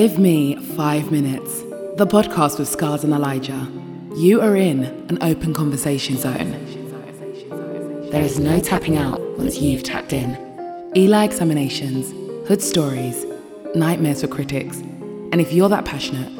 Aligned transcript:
Give 0.00 0.18
me 0.18 0.56
five 0.74 1.12
minutes. 1.12 1.62
The 1.98 2.04
podcast 2.04 2.58
with 2.58 2.68
Scarz 2.68 3.04
and 3.04 3.12
Elijah. 3.12 3.70
You 4.16 4.40
are 4.40 4.56
in 4.56 4.82
an 5.08 5.22
open 5.22 5.54
conversation 5.54 6.16
zone. 6.16 6.50
There 8.10 8.20
is 8.20 8.40
no 8.40 8.58
tapping 8.58 8.96
out 8.96 9.20
once 9.38 9.58
you've 9.58 9.84
tapped 9.84 10.12
in. 10.12 10.36
Eli 10.96 11.22
examinations, 11.22 12.10
hood 12.48 12.60
stories, 12.60 13.24
nightmares 13.76 14.22
for 14.22 14.26
critics. 14.26 14.78
And 14.78 15.40
if 15.40 15.52
you're 15.52 15.68
that 15.68 15.84
passionate, 15.84 16.32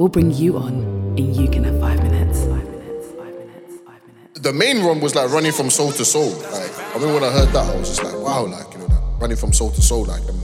we'll 0.00 0.08
bring 0.08 0.32
you 0.32 0.56
on 0.56 0.72
and 1.16 1.36
you 1.36 1.48
can 1.48 1.62
have 1.62 1.78
five 1.78 2.02
minutes. 2.02 2.40
Five 2.40 2.68
minutes, 2.68 3.06
five 3.16 4.02
minutes, 4.08 4.40
the 4.40 4.52
main 4.52 4.82
one 4.82 5.00
was 5.00 5.14
like 5.14 5.30
running 5.30 5.52
from 5.52 5.70
soul 5.70 5.92
to 5.92 6.04
soul. 6.04 6.30
Like 6.50 6.76
I 6.76 6.94
remember 6.94 7.14
when 7.14 7.22
I 7.22 7.30
heard 7.30 7.50
that, 7.50 7.72
I 7.72 7.76
was 7.76 7.86
just 7.86 8.02
like, 8.02 8.14
wow, 8.14 8.46
like 8.46 8.72
you 8.72 8.80
know, 8.80 8.86
like, 8.86 9.20
running 9.20 9.36
from 9.36 9.52
soul 9.52 9.70
to 9.70 9.80
soul. 9.80 10.06
Like 10.06 10.28
um, 10.28 10.40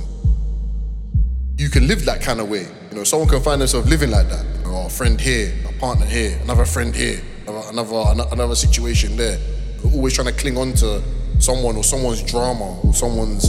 you 1.56 1.68
can 1.68 1.86
live 1.86 2.04
that 2.04 2.20
kind 2.20 2.40
of 2.40 2.48
way. 2.48 2.66
You 2.90 2.96
know, 2.96 3.04
someone 3.04 3.29
can 3.29 3.42
find 3.42 3.60
themselves 3.60 3.88
living 3.88 4.10
like 4.10 4.29
that. 4.29 4.44
You 4.64 4.70
know, 4.70 4.86
a 4.86 4.90
friend 4.90 5.20
here, 5.20 5.52
a 5.68 5.72
partner 5.79 6.06
here, 6.06 6.38
another 6.43 6.64
friend 6.64 6.94
here, 6.94 7.20
another 7.46 7.62
another, 7.70 8.24
another 8.32 8.54
situation 8.54 9.16
there. 9.16 9.38
You're 9.82 9.93
always 9.93 10.14
trying 10.14 10.29
to 10.29 10.32
cling 10.32 10.57
on 10.57 10.72
to 10.74 11.02
someone 11.38 11.76
or 11.76 11.84
someone's 11.84 12.22
drama 12.22 12.80
or 12.82 12.94
someone's 12.94 13.48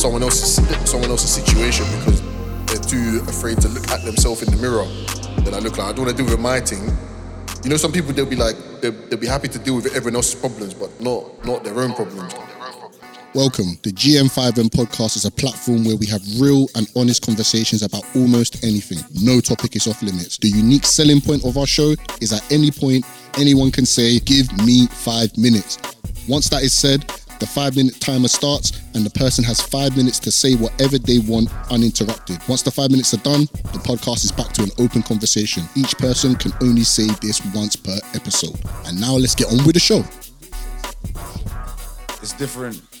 someone 0.00 0.22
else's 0.22 0.56
someone 0.90 1.10
else's 1.10 1.30
situation 1.30 1.86
because 1.98 2.20
they're 2.66 2.90
too 2.90 3.22
afraid 3.28 3.60
to 3.60 3.68
look 3.68 3.88
at 3.90 4.04
themselves 4.04 4.42
in 4.42 4.50
the 4.50 4.60
mirror. 4.60 4.86
Then 5.44 5.54
I 5.54 5.58
look 5.58 5.78
like 5.78 5.88
I 5.88 5.92
don't 5.92 6.06
want 6.06 6.16
to 6.16 6.22
deal 6.22 6.30
with 6.30 6.40
my 6.40 6.60
thing. 6.60 6.84
You 7.62 7.70
know, 7.70 7.76
some 7.76 7.92
people 7.92 8.12
they'll 8.12 8.26
be 8.26 8.36
like 8.36 8.56
they'll, 8.80 8.92
they'll 8.92 9.18
be 9.18 9.26
happy 9.26 9.48
to 9.48 9.58
deal 9.58 9.76
with 9.76 9.86
everyone 9.94 10.16
else's 10.16 10.34
problems, 10.34 10.74
but 10.74 10.90
not 11.00 11.44
not 11.44 11.64
their 11.64 11.78
own 11.80 11.92
problems. 11.94 12.34
Welcome. 13.36 13.78
The 13.82 13.90
GM5M 13.90 14.70
podcast 14.70 15.14
is 15.14 15.26
a 15.26 15.30
platform 15.30 15.84
where 15.84 15.98
we 15.98 16.06
have 16.06 16.22
real 16.40 16.68
and 16.74 16.88
honest 16.96 17.20
conversations 17.20 17.82
about 17.82 18.02
almost 18.16 18.64
anything. 18.64 18.96
No 19.12 19.42
topic 19.42 19.76
is 19.76 19.86
off 19.86 20.02
limits. 20.02 20.38
The 20.38 20.48
unique 20.48 20.86
selling 20.86 21.20
point 21.20 21.44
of 21.44 21.58
our 21.58 21.66
show 21.66 21.94
is 22.22 22.32
at 22.32 22.50
any 22.50 22.70
point, 22.70 23.04
anyone 23.36 23.70
can 23.70 23.84
say, 23.84 24.20
Give 24.20 24.50
me 24.64 24.86
five 24.86 25.36
minutes. 25.36 25.76
Once 26.26 26.48
that 26.48 26.62
is 26.62 26.72
said, 26.72 27.02
the 27.38 27.46
five 27.46 27.76
minute 27.76 28.00
timer 28.00 28.28
starts 28.28 28.80
and 28.94 29.04
the 29.04 29.10
person 29.10 29.44
has 29.44 29.60
five 29.60 29.98
minutes 29.98 30.18
to 30.20 30.32
say 30.32 30.54
whatever 30.54 30.96
they 30.96 31.18
want 31.18 31.50
uninterrupted. 31.70 32.38
Once 32.48 32.62
the 32.62 32.70
five 32.70 32.90
minutes 32.90 33.12
are 33.12 33.18
done, 33.18 33.42
the 33.52 33.84
podcast 33.84 34.24
is 34.24 34.32
back 34.32 34.54
to 34.54 34.62
an 34.62 34.70
open 34.78 35.02
conversation. 35.02 35.62
Each 35.76 35.94
person 35.98 36.36
can 36.36 36.52
only 36.62 36.84
say 36.84 37.08
this 37.20 37.44
once 37.54 37.76
per 37.76 37.98
episode. 38.14 38.58
And 38.86 38.98
now 38.98 39.12
let's 39.12 39.34
get 39.34 39.48
on 39.48 39.58
with 39.66 39.74
the 39.74 39.80
show. 39.80 40.02
it's 42.22 42.32
different. 42.32 42.95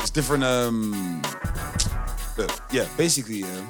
It's 0.00 0.10
different. 0.10 0.44
Um, 0.44 1.22
look, 2.36 2.50
yeah, 2.72 2.86
basically, 2.96 3.40
yeah. 3.40 3.60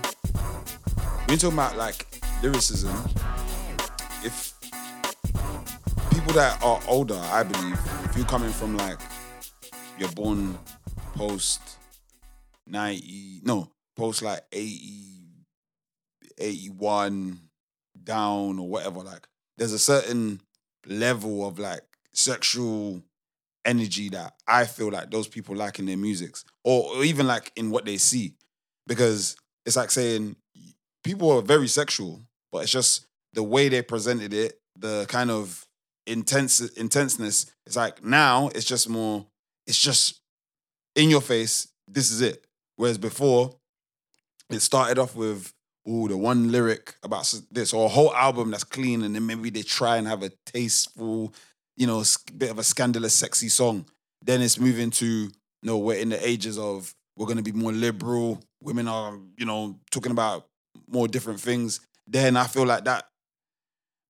When 1.26 1.30
you're 1.30 1.38
talking 1.38 1.58
about 1.58 1.76
like 1.76 2.06
lyricism, 2.42 2.94
if 4.22 4.54
people 6.10 6.32
that 6.34 6.62
are 6.62 6.80
older, 6.88 7.20
I 7.32 7.42
believe, 7.42 7.78
if 8.04 8.16
you're 8.16 8.26
coming 8.26 8.50
from 8.50 8.76
like 8.76 8.98
you're 9.98 10.12
born 10.12 10.58
post 11.14 11.60
ninety, 12.66 13.40
no, 13.44 13.70
post 13.96 14.22
like 14.22 14.42
80, 14.52 15.46
81 16.38 17.40
down 18.04 18.58
or 18.58 18.68
whatever, 18.68 19.00
like 19.00 19.26
there's 19.56 19.72
a 19.72 19.78
certain 19.78 20.40
level 20.86 21.46
of 21.46 21.58
like 21.58 21.82
sexual 22.12 23.02
energy 23.66 24.08
that 24.10 24.34
I 24.46 24.64
feel 24.64 24.90
like 24.90 25.10
those 25.10 25.28
people 25.28 25.56
like 25.56 25.78
in 25.78 25.86
their 25.86 25.96
musics 25.96 26.44
or, 26.64 26.96
or 26.96 27.04
even 27.04 27.26
like 27.26 27.52
in 27.56 27.70
what 27.70 27.84
they 27.84 27.96
see. 27.96 28.34
Because 28.86 29.36
it's 29.64 29.76
like 29.76 29.90
saying 29.90 30.36
people 31.02 31.30
are 31.32 31.42
very 31.42 31.68
sexual, 31.68 32.22
but 32.52 32.62
it's 32.62 32.72
just 32.72 33.06
the 33.32 33.42
way 33.42 33.68
they 33.68 33.82
presented 33.82 34.32
it, 34.32 34.60
the 34.78 35.06
kind 35.08 35.30
of 35.30 35.66
intense 36.06 36.60
intenseness. 36.60 37.46
It's 37.66 37.76
like 37.76 38.04
now 38.04 38.48
it's 38.54 38.64
just 38.64 38.88
more, 38.88 39.26
it's 39.66 39.80
just 39.80 40.20
in 40.94 41.10
your 41.10 41.20
face, 41.20 41.68
this 41.88 42.10
is 42.10 42.20
it. 42.20 42.46
Whereas 42.76 42.98
before, 42.98 43.56
it 44.50 44.60
started 44.60 44.98
off 44.98 45.16
with 45.16 45.52
ooh, 45.88 46.08
the 46.08 46.16
one 46.16 46.50
lyric 46.50 46.94
about 47.02 47.32
this, 47.50 47.72
or 47.72 47.86
a 47.86 47.88
whole 47.88 48.14
album 48.14 48.50
that's 48.50 48.64
clean, 48.64 49.02
and 49.02 49.14
then 49.14 49.26
maybe 49.26 49.50
they 49.50 49.62
try 49.62 49.96
and 49.96 50.06
have 50.06 50.22
a 50.22 50.30
tasteful, 50.44 51.32
you 51.76 51.86
know, 51.86 52.02
bit 52.36 52.50
of 52.50 52.58
a 52.58 52.62
scandalous, 52.64 53.14
sexy 53.14 53.48
song. 53.48 53.86
Then 54.22 54.42
it's 54.42 54.58
moving 54.58 54.90
to 54.92 55.06
you 55.06 55.30
no, 55.62 55.78
we're 55.78 55.98
in 55.98 56.10
the 56.10 56.28
ages 56.28 56.58
of 56.58 56.94
we're 57.16 57.26
gonna 57.26 57.42
be 57.42 57.52
more 57.52 57.72
liberal. 57.72 58.40
Women 58.62 58.86
are, 58.88 59.18
you 59.36 59.46
know, 59.46 59.78
talking 59.90 60.12
about 60.12 60.46
more 60.88 61.08
different 61.08 61.40
things. 61.40 61.80
Then 62.06 62.36
I 62.36 62.46
feel 62.46 62.64
like 62.66 62.84
that 62.84 63.08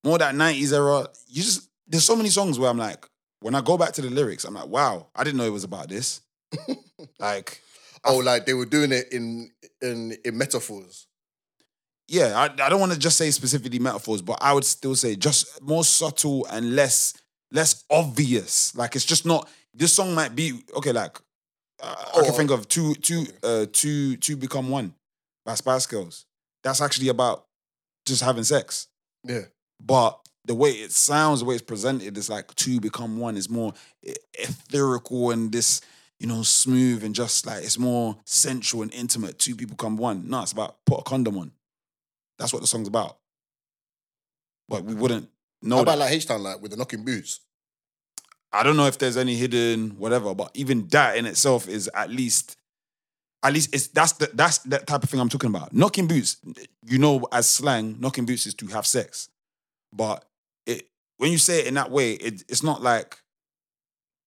more 0.04 0.18
that 0.18 0.34
90s 0.34 0.72
era, 0.72 1.08
you 1.28 1.42
just 1.42 1.70
there's 1.86 2.04
so 2.04 2.16
many 2.16 2.28
songs 2.28 2.58
where 2.58 2.68
I'm 2.70 2.78
like, 2.78 3.08
when 3.40 3.54
I 3.54 3.60
go 3.60 3.78
back 3.78 3.92
to 3.92 4.02
the 4.02 4.10
lyrics, 4.10 4.44
I'm 4.44 4.54
like, 4.54 4.66
wow, 4.68 5.06
I 5.14 5.24
didn't 5.24 5.38
know 5.38 5.44
it 5.44 5.52
was 5.52 5.64
about 5.64 5.88
this. 5.88 6.20
like, 7.18 7.62
Oh, 8.04 8.18
like 8.18 8.46
they 8.46 8.54
were 8.54 8.66
doing 8.66 8.92
it 8.92 9.12
in 9.12 9.50
in 9.80 10.16
in 10.24 10.36
metaphors. 10.38 11.06
yeah, 12.08 12.38
I, 12.38 12.44
I 12.64 12.68
don't 12.68 12.80
want 12.80 12.92
to 12.92 12.98
just 12.98 13.16
say 13.18 13.30
specifically 13.30 13.78
metaphors, 13.78 14.22
but 14.22 14.38
I 14.40 14.52
would 14.52 14.64
still 14.64 14.94
say 14.94 15.16
just 15.16 15.60
more 15.62 15.84
subtle 15.84 16.46
and 16.50 16.76
less 16.76 17.14
less 17.50 17.84
obvious. 17.90 18.74
Like 18.76 18.96
it's 18.96 19.04
just 19.04 19.26
not 19.26 19.48
this 19.74 19.92
song 19.92 20.14
might 20.14 20.34
be 20.34 20.60
okay. 20.76 20.92
Like 20.92 21.18
uh, 21.82 21.94
I 22.14 22.20
can 22.22 22.30
Oh, 22.30 22.32
think 22.32 22.50
of 22.50 22.68
two 22.68 22.94
two 22.94 23.26
uh 23.42 23.66
two 23.72 24.16
two 24.16 24.36
become 24.36 24.68
one 24.70 24.94
by 25.44 25.54
Spice 25.54 25.86
Girls. 25.86 26.26
That's 26.62 26.80
actually 26.80 27.08
about 27.08 27.46
just 28.06 28.22
having 28.22 28.44
sex, 28.44 28.88
Yeah. 29.24 29.42
but 29.80 30.18
the 30.44 30.54
way 30.54 30.70
it 30.70 30.92
sounds, 30.92 31.40
the 31.40 31.44
way 31.46 31.54
it's 31.56 31.62
presented, 31.62 32.16
is 32.16 32.30
like 32.30 32.54
two 32.54 32.80
become 32.80 33.18
one. 33.18 33.36
Is 33.36 33.50
more 33.50 33.72
ethereal 34.34 35.30
and 35.30 35.50
this 35.52 35.80
you 36.18 36.26
know 36.26 36.42
smooth 36.42 37.04
and 37.04 37.14
just 37.14 37.46
like 37.46 37.62
it's 37.64 37.78
more 37.78 38.16
sensual 38.24 38.82
and 38.82 38.94
intimate. 38.94 39.38
Two 39.38 39.54
people 39.56 39.76
become 39.76 39.96
one. 39.96 40.28
No, 40.28 40.42
it's 40.42 40.52
about 40.52 40.76
put 40.86 41.00
a 41.00 41.02
condom 41.02 41.36
on. 41.38 41.52
That's 42.38 42.52
what 42.52 42.60
the 42.62 42.68
song's 42.68 42.88
about. 42.88 43.18
But 44.68 44.84
we 44.84 44.94
wouldn't 44.94 45.28
know 45.62 45.76
How 45.76 45.82
about 45.82 45.98
like 45.98 46.12
H 46.12 46.26
Town, 46.26 46.42
like 46.42 46.60
with 46.60 46.70
the 46.70 46.76
knocking 46.76 47.04
boots? 47.04 47.40
I 48.52 48.62
don't 48.62 48.76
know 48.76 48.86
if 48.86 48.98
there's 48.98 49.16
any 49.16 49.36
hidden 49.36 49.90
whatever, 49.98 50.34
but 50.34 50.50
even 50.54 50.88
that 50.88 51.16
in 51.16 51.26
itself 51.26 51.68
is 51.68 51.90
at 51.94 52.10
least, 52.10 52.56
at 53.42 53.52
least 53.52 53.74
it's 53.74 53.88
that's 53.88 54.12
the 54.12 54.30
that's 54.32 54.58
that 54.58 54.86
type 54.86 55.02
of 55.02 55.10
thing 55.10 55.20
I'm 55.20 55.28
talking 55.28 55.50
about. 55.50 55.72
Knocking 55.72 56.06
boots, 56.06 56.36
you 56.86 56.98
know, 56.98 57.26
as 57.32 57.48
slang, 57.48 57.96
knocking 58.00 58.24
boots 58.24 58.46
is 58.46 58.54
to 58.54 58.66
have 58.68 58.86
sex, 58.86 59.28
but 59.92 60.24
it 60.64 60.88
when 61.18 61.32
you 61.32 61.38
say 61.38 61.60
it 61.60 61.66
in 61.66 61.74
that 61.74 61.90
way, 61.90 62.12
it, 62.12 62.44
it's 62.48 62.62
not 62.62 62.82
like, 62.82 63.18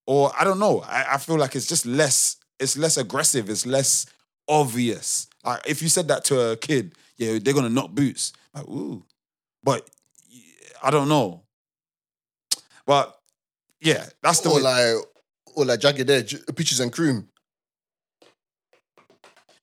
or 0.06 0.32
I 0.40 0.44
don't 0.44 0.60
know. 0.60 0.82
I, 0.82 1.14
I 1.14 1.18
feel 1.18 1.38
like 1.38 1.56
it's 1.56 1.68
just 1.68 1.86
less. 1.86 2.38
It's 2.60 2.78
less 2.78 2.98
aggressive. 2.98 3.50
It's 3.50 3.66
less 3.66 4.06
obvious. 4.48 5.28
Like 5.46 5.62
if 5.66 5.82
you 5.82 5.90
said 5.90 6.08
that 6.10 6.26
to 6.26 6.52
a 6.52 6.58
kid, 6.58 6.94
yeah, 7.18 7.40
they're 7.40 7.54
gonna 7.54 7.70
knock 7.70 7.92
boots. 7.92 8.34
Like 8.54 8.68
ooh, 8.68 9.04
but 9.64 9.90
I 10.84 10.92
don't 10.92 11.10
know. 11.10 11.44
But 12.86 13.16
yeah, 13.82 14.06
that's 14.22 14.40
the 14.42 14.50
or 14.50 14.56
way. 14.58 14.62
like 14.62 14.96
or 15.56 15.66
like 15.66 15.80
Jagged 15.80 16.10
Edge, 16.10 16.36
Peaches 16.56 16.80
and 16.80 16.92
Cream. 16.92 17.28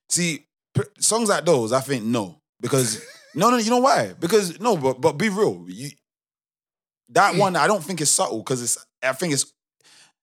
See, 0.09 0.47
songs 0.99 1.29
like 1.29 1.45
those, 1.45 1.73
I 1.73 1.81
think 1.81 2.05
no, 2.05 2.41
because 2.61 3.05
no, 3.35 3.51
no, 3.51 3.57
you 3.57 3.71
know 3.71 3.79
why? 3.79 4.15
Because 4.19 4.61
no, 4.61 4.77
but 4.77 5.01
but 5.01 5.13
be 5.13 5.29
real. 5.29 5.65
You, 5.69 5.91
that 7.11 7.35
Hmm. 7.35 7.41
one, 7.41 7.57
I 7.57 7.67
don't 7.67 7.83
think 7.85 8.01
is 8.01 8.11
subtle 8.11 8.39
because 8.39 8.63
it's. 8.63 8.85
I 9.03 9.13
think 9.13 9.33
it's. 9.33 9.53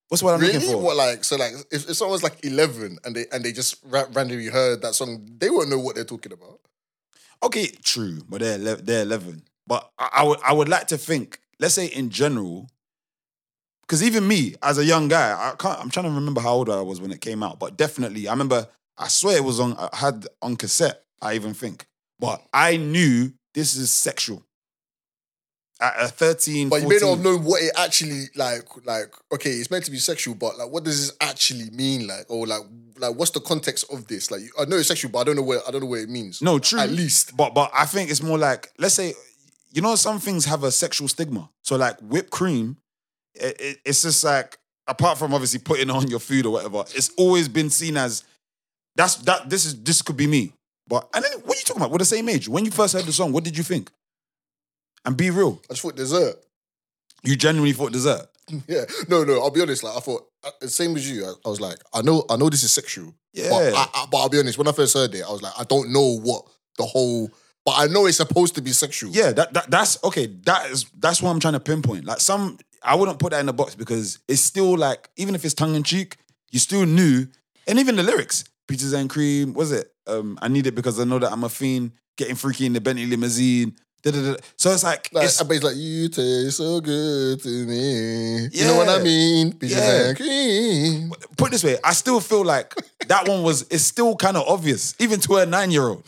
What's 0.09 0.21
what 0.21 0.33
I'm 0.35 0.41
really? 0.41 0.53
looking 0.53 0.69
for? 0.69 0.81
What 0.81 0.95
like 0.97 1.23
so 1.23 1.37
like 1.37 1.53
if, 1.71 1.89
if 1.89 1.95
someone's 1.95 2.23
like 2.23 2.43
eleven 2.45 2.97
and 3.03 3.15
they 3.15 3.25
and 3.31 3.43
they 3.43 3.51
just 3.51 3.77
ra- 3.85 4.05
randomly 4.13 4.47
heard 4.47 4.81
that 4.81 4.93
song, 4.95 5.27
they 5.37 5.49
won't 5.49 5.69
know 5.69 5.79
what 5.79 5.95
they're 5.95 6.03
talking 6.05 6.31
about. 6.33 6.59
Okay, 7.41 7.67
true, 7.83 8.21
but 8.29 8.41
they're 8.41 8.59
ele- 8.59 8.81
they're 8.83 9.01
eleven. 9.03 9.43
But 9.67 9.89
I, 9.97 10.09
I 10.13 10.23
would 10.23 10.39
I 10.41 10.53
would 10.53 10.69
like 10.69 10.87
to 10.87 10.97
think, 10.97 11.39
let's 11.59 11.75
say 11.75 11.87
in 11.87 12.09
general, 12.09 12.69
because 13.81 14.03
even 14.03 14.27
me 14.27 14.55
as 14.61 14.77
a 14.77 14.85
young 14.85 15.07
guy, 15.07 15.31
I 15.31 15.55
can't. 15.57 15.79
I'm 15.79 15.89
trying 15.89 16.05
to 16.05 16.11
remember 16.11 16.41
how 16.41 16.53
old 16.53 16.69
I 16.69 16.81
was 16.81 16.99
when 17.01 17.11
it 17.11 17.21
came 17.21 17.43
out, 17.43 17.59
but 17.59 17.77
definitely 17.77 18.27
I 18.27 18.31
remember. 18.31 18.67
I 18.97 19.07
swear 19.07 19.37
it 19.37 19.43
was 19.43 19.59
on. 19.59 19.75
I 19.77 19.89
had 19.93 20.27
on 20.41 20.55
cassette. 20.55 21.03
I 21.21 21.33
even 21.35 21.53
think, 21.53 21.87
but 22.19 22.41
I 22.53 22.77
knew 22.77 23.33
this 23.53 23.75
is 23.75 23.91
sexual. 23.91 24.43
At 25.81 25.95
a 25.99 26.07
13, 26.07 26.69
But 26.69 26.81
you 26.81 26.87
may 26.87 26.97
not 26.97 27.15
have 27.15 27.23
known 27.23 27.43
what 27.43 27.61
it 27.61 27.71
actually 27.75 28.25
like. 28.35 28.63
Like, 28.85 29.13
okay, 29.33 29.49
it's 29.49 29.71
meant 29.71 29.83
to 29.85 29.91
be 29.91 29.97
sexual, 29.97 30.35
but 30.35 30.57
like, 30.57 30.69
what 30.69 30.83
does 30.83 31.07
this 31.07 31.17
actually 31.19 31.69
mean? 31.71 32.07
Like, 32.07 32.25
or 32.29 32.45
like, 32.47 32.61
like, 32.97 33.15
what's 33.15 33.31
the 33.31 33.41
context 33.41 33.85
of 33.91 34.07
this? 34.07 34.31
Like, 34.31 34.41
I 34.57 34.65
know 34.65 34.77
it's 34.77 34.87
sexual, 34.87 35.11
but 35.11 35.19
I 35.19 35.23
don't 35.25 35.35
know 35.35 35.41
what 35.41 35.67
I 35.67 35.71
don't 35.71 35.81
know 35.81 35.87
what 35.87 35.99
it 35.99 36.09
means. 36.09 36.41
No, 36.41 36.59
true. 36.59 36.79
At 36.79 36.89
least, 36.91 37.35
But 37.35 37.53
but 37.53 37.71
I 37.73 37.85
think 37.85 38.11
it's 38.11 38.21
more 38.21 38.37
like 38.37 38.71
let's 38.77 38.93
say, 38.93 39.13
you 39.73 39.81
know, 39.81 39.95
some 39.95 40.19
things 40.19 40.45
have 40.45 40.63
a 40.63 40.71
sexual 40.71 41.07
stigma. 41.09 41.49
So 41.63 41.75
like 41.75 41.99
whipped 41.99 42.29
cream, 42.31 42.77
it, 43.35 43.59
it- 43.59 43.79
it's 43.83 44.03
just 44.03 44.23
like 44.23 44.57
apart 44.87 45.17
from 45.17 45.33
obviously 45.33 45.59
putting 45.59 45.89
on 45.89 46.07
your 46.07 46.19
food 46.19 46.45
or 46.45 46.53
whatever, 46.53 46.85
it's 46.95 47.11
always 47.17 47.47
been 47.49 47.69
seen 47.69 47.97
as 47.97 48.23
that's 48.95 49.15
that. 49.27 49.49
This 49.49 49.65
is 49.65 49.83
this 49.83 50.01
could 50.01 50.15
be 50.17 50.27
me. 50.27 50.53
But 50.87 51.09
and 51.15 51.23
then 51.25 51.31
what 51.39 51.55
are 51.57 51.59
you 51.59 51.65
talking 51.65 51.81
about? 51.81 51.91
We're 51.91 51.97
the 51.97 52.05
same 52.05 52.29
age. 52.29 52.47
When 52.47 52.63
you 52.65 52.71
first 52.71 52.93
heard 52.93 53.05
the 53.05 53.11
song, 53.13 53.31
what 53.33 53.43
did 53.43 53.57
you 53.57 53.63
think? 53.63 53.89
And 55.05 55.17
be 55.17 55.29
real. 55.31 55.59
I 55.69 55.73
just 55.73 55.81
thought 55.81 55.95
dessert. 55.95 56.35
You 57.23 57.35
genuinely 57.35 57.73
thought 57.73 57.91
dessert. 57.91 58.27
Yeah, 58.67 58.83
no, 59.07 59.23
no. 59.23 59.41
I'll 59.41 59.51
be 59.51 59.61
honest. 59.61 59.83
Like 59.83 59.95
I 59.95 59.99
thought, 60.01 60.27
uh, 60.43 60.51
the 60.59 60.67
same 60.67 60.95
as 60.97 61.09
you. 61.09 61.25
I, 61.25 61.33
I 61.45 61.49
was 61.49 61.61
like, 61.61 61.77
I 61.93 62.01
know, 62.01 62.25
I 62.29 62.35
know 62.35 62.49
this 62.49 62.63
is 62.63 62.73
sexual. 62.73 63.15
Yeah. 63.31 63.49
But, 63.49 63.73
I, 63.73 63.85
I, 63.93 64.05
but 64.11 64.17
I'll 64.17 64.27
be 64.29 64.37
honest. 64.39 64.57
When 64.57 64.67
I 64.67 64.73
first 64.73 64.93
heard 64.93 65.15
it, 65.15 65.23
I 65.27 65.31
was 65.31 65.41
like, 65.41 65.53
I 65.57 65.63
don't 65.63 65.91
know 65.93 66.19
what 66.19 66.45
the 66.77 66.83
whole. 66.83 67.31
But 67.65 67.75
I 67.77 67.87
know 67.87 68.05
it's 68.05 68.17
supposed 68.17 68.55
to 68.55 68.61
be 68.61 68.71
sexual. 68.71 69.11
Yeah, 69.11 69.31
that, 69.31 69.53
that 69.53 69.71
that's 69.71 70.03
okay. 70.03 70.25
That 70.45 70.69
is 70.69 70.85
that's 70.99 71.21
what 71.21 71.29
I'm 71.31 71.39
trying 71.39 71.53
to 71.53 71.59
pinpoint. 71.61 72.03
Like 72.05 72.19
some, 72.19 72.57
I 72.83 72.95
wouldn't 72.95 73.19
put 73.19 73.31
that 73.31 73.39
in 73.39 73.45
the 73.45 73.53
box 73.53 73.73
because 73.75 74.19
it's 74.27 74.41
still 74.41 74.77
like 74.77 75.09
even 75.15 75.33
if 75.35 75.45
it's 75.45 75.53
tongue 75.53 75.75
in 75.75 75.83
cheek, 75.83 76.17
you 76.51 76.59
still 76.59 76.85
knew, 76.85 77.25
and 77.67 77.79
even 77.79 77.95
the 77.95 78.03
lyrics, 78.03 78.43
peaches 78.67 78.91
and 78.93 79.09
cream. 79.09 79.53
Was 79.53 79.71
it? 79.71 79.87
Um, 80.07 80.37
I 80.41 80.49
need 80.49 80.67
it 80.67 80.75
because 80.75 80.99
I 80.99 81.05
know 81.05 81.19
that 81.19 81.31
I'm 81.31 81.43
a 81.45 81.49
fiend. 81.49 81.93
Getting 82.17 82.35
freaky 82.35 82.65
in 82.65 82.73
the 82.73 82.81
Bentley 82.81 83.05
limousine. 83.07 83.75
Da-da-da. 84.03 84.35
So 84.57 84.69
it's 84.71 84.83
like, 84.83 85.09
Like, 85.13 85.23
it's, 85.25 85.41
but 85.41 85.55
it's 85.55 85.63
like 85.63 85.77
you 85.77 86.09
taste 86.09 86.57
so 86.57 86.81
good 86.81 87.41
to 87.41 87.49
me. 87.49 88.49
You 88.51 88.65
know 88.65 88.75
what 88.75 88.89
I 88.89 89.01
mean? 89.01 89.53
Peaches 89.53 89.77
Yeah. 89.77 90.07
and 90.09 90.17
cream. 90.17 91.11
put 91.37 91.47
it 91.47 91.51
this 91.51 91.63
way, 91.63 91.77
I 91.83 91.93
still 91.93 92.19
feel 92.19 92.43
like 92.43 92.75
that 93.07 93.27
one 93.29 93.41
was. 93.43 93.61
It's 93.71 93.83
still 93.85 94.15
kind 94.17 94.35
of 94.35 94.43
obvious, 94.47 94.93
even 94.99 95.21
to 95.21 95.37
a 95.37 95.45
nine 95.45 95.71
year 95.71 95.83
old. 95.87 96.03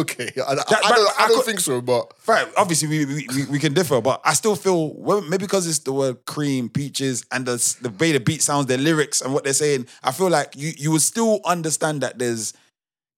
Okay, 0.00 0.30
I, 0.36 0.52
I- 0.52 0.54
That- 0.56 0.66
I 0.84 0.90
don't, 0.90 1.20
I 1.20 1.28
don't 1.28 1.36
could- 1.38 1.44
think 1.46 1.60
so. 1.60 1.80
But 1.80 2.12
Right. 2.26 2.46
Obviously, 2.56 2.88
we, 2.88 3.04
we, 3.06 3.26
we, 3.34 3.44
we 3.52 3.58
can 3.58 3.72
differ, 3.72 4.00
but 4.00 4.20
I 4.24 4.34
still 4.34 4.56
feel 4.56 4.92
well, 4.94 5.20
maybe 5.22 5.44
because 5.44 5.66
it's 5.66 5.78
the 5.80 5.92
word 5.92 6.24
cream, 6.26 6.68
peaches, 6.68 7.24
and 7.32 7.46
the 7.46 7.56
the 7.80 7.90
way 7.90 8.12
the 8.12 8.20
beat 8.20 8.42
sounds, 8.42 8.66
their 8.66 8.78
lyrics, 8.78 9.20
and 9.20 9.32
what 9.32 9.44
they're 9.44 9.52
saying. 9.52 9.86
I 10.02 10.12
feel 10.12 10.28
like 10.30 10.54
you 10.56 10.72
you 10.76 10.90
would 10.92 11.02
still 11.02 11.40
understand 11.44 12.02
that 12.02 12.18
there's 12.18 12.52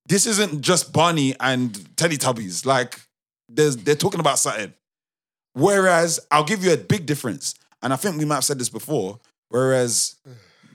this 0.06 0.26
isn't 0.26 0.60
just 0.62 0.92
Barney 0.92 1.34
and 1.40 1.72
Teletubbies. 1.96 2.64
Like 2.66 3.00
there's 3.48 3.76
they're 3.76 3.94
talking 3.96 4.20
about 4.20 4.38
something. 4.38 4.72
Whereas 5.54 6.20
I'll 6.30 6.44
give 6.44 6.62
you 6.64 6.72
a 6.72 6.76
big 6.76 7.06
difference, 7.06 7.54
and 7.82 7.92
I 7.92 7.96
think 7.96 8.16
we 8.18 8.24
might 8.24 8.36
have 8.36 8.44
said 8.44 8.58
this 8.58 8.68
before. 8.68 9.18
Whereas 9.48 10.16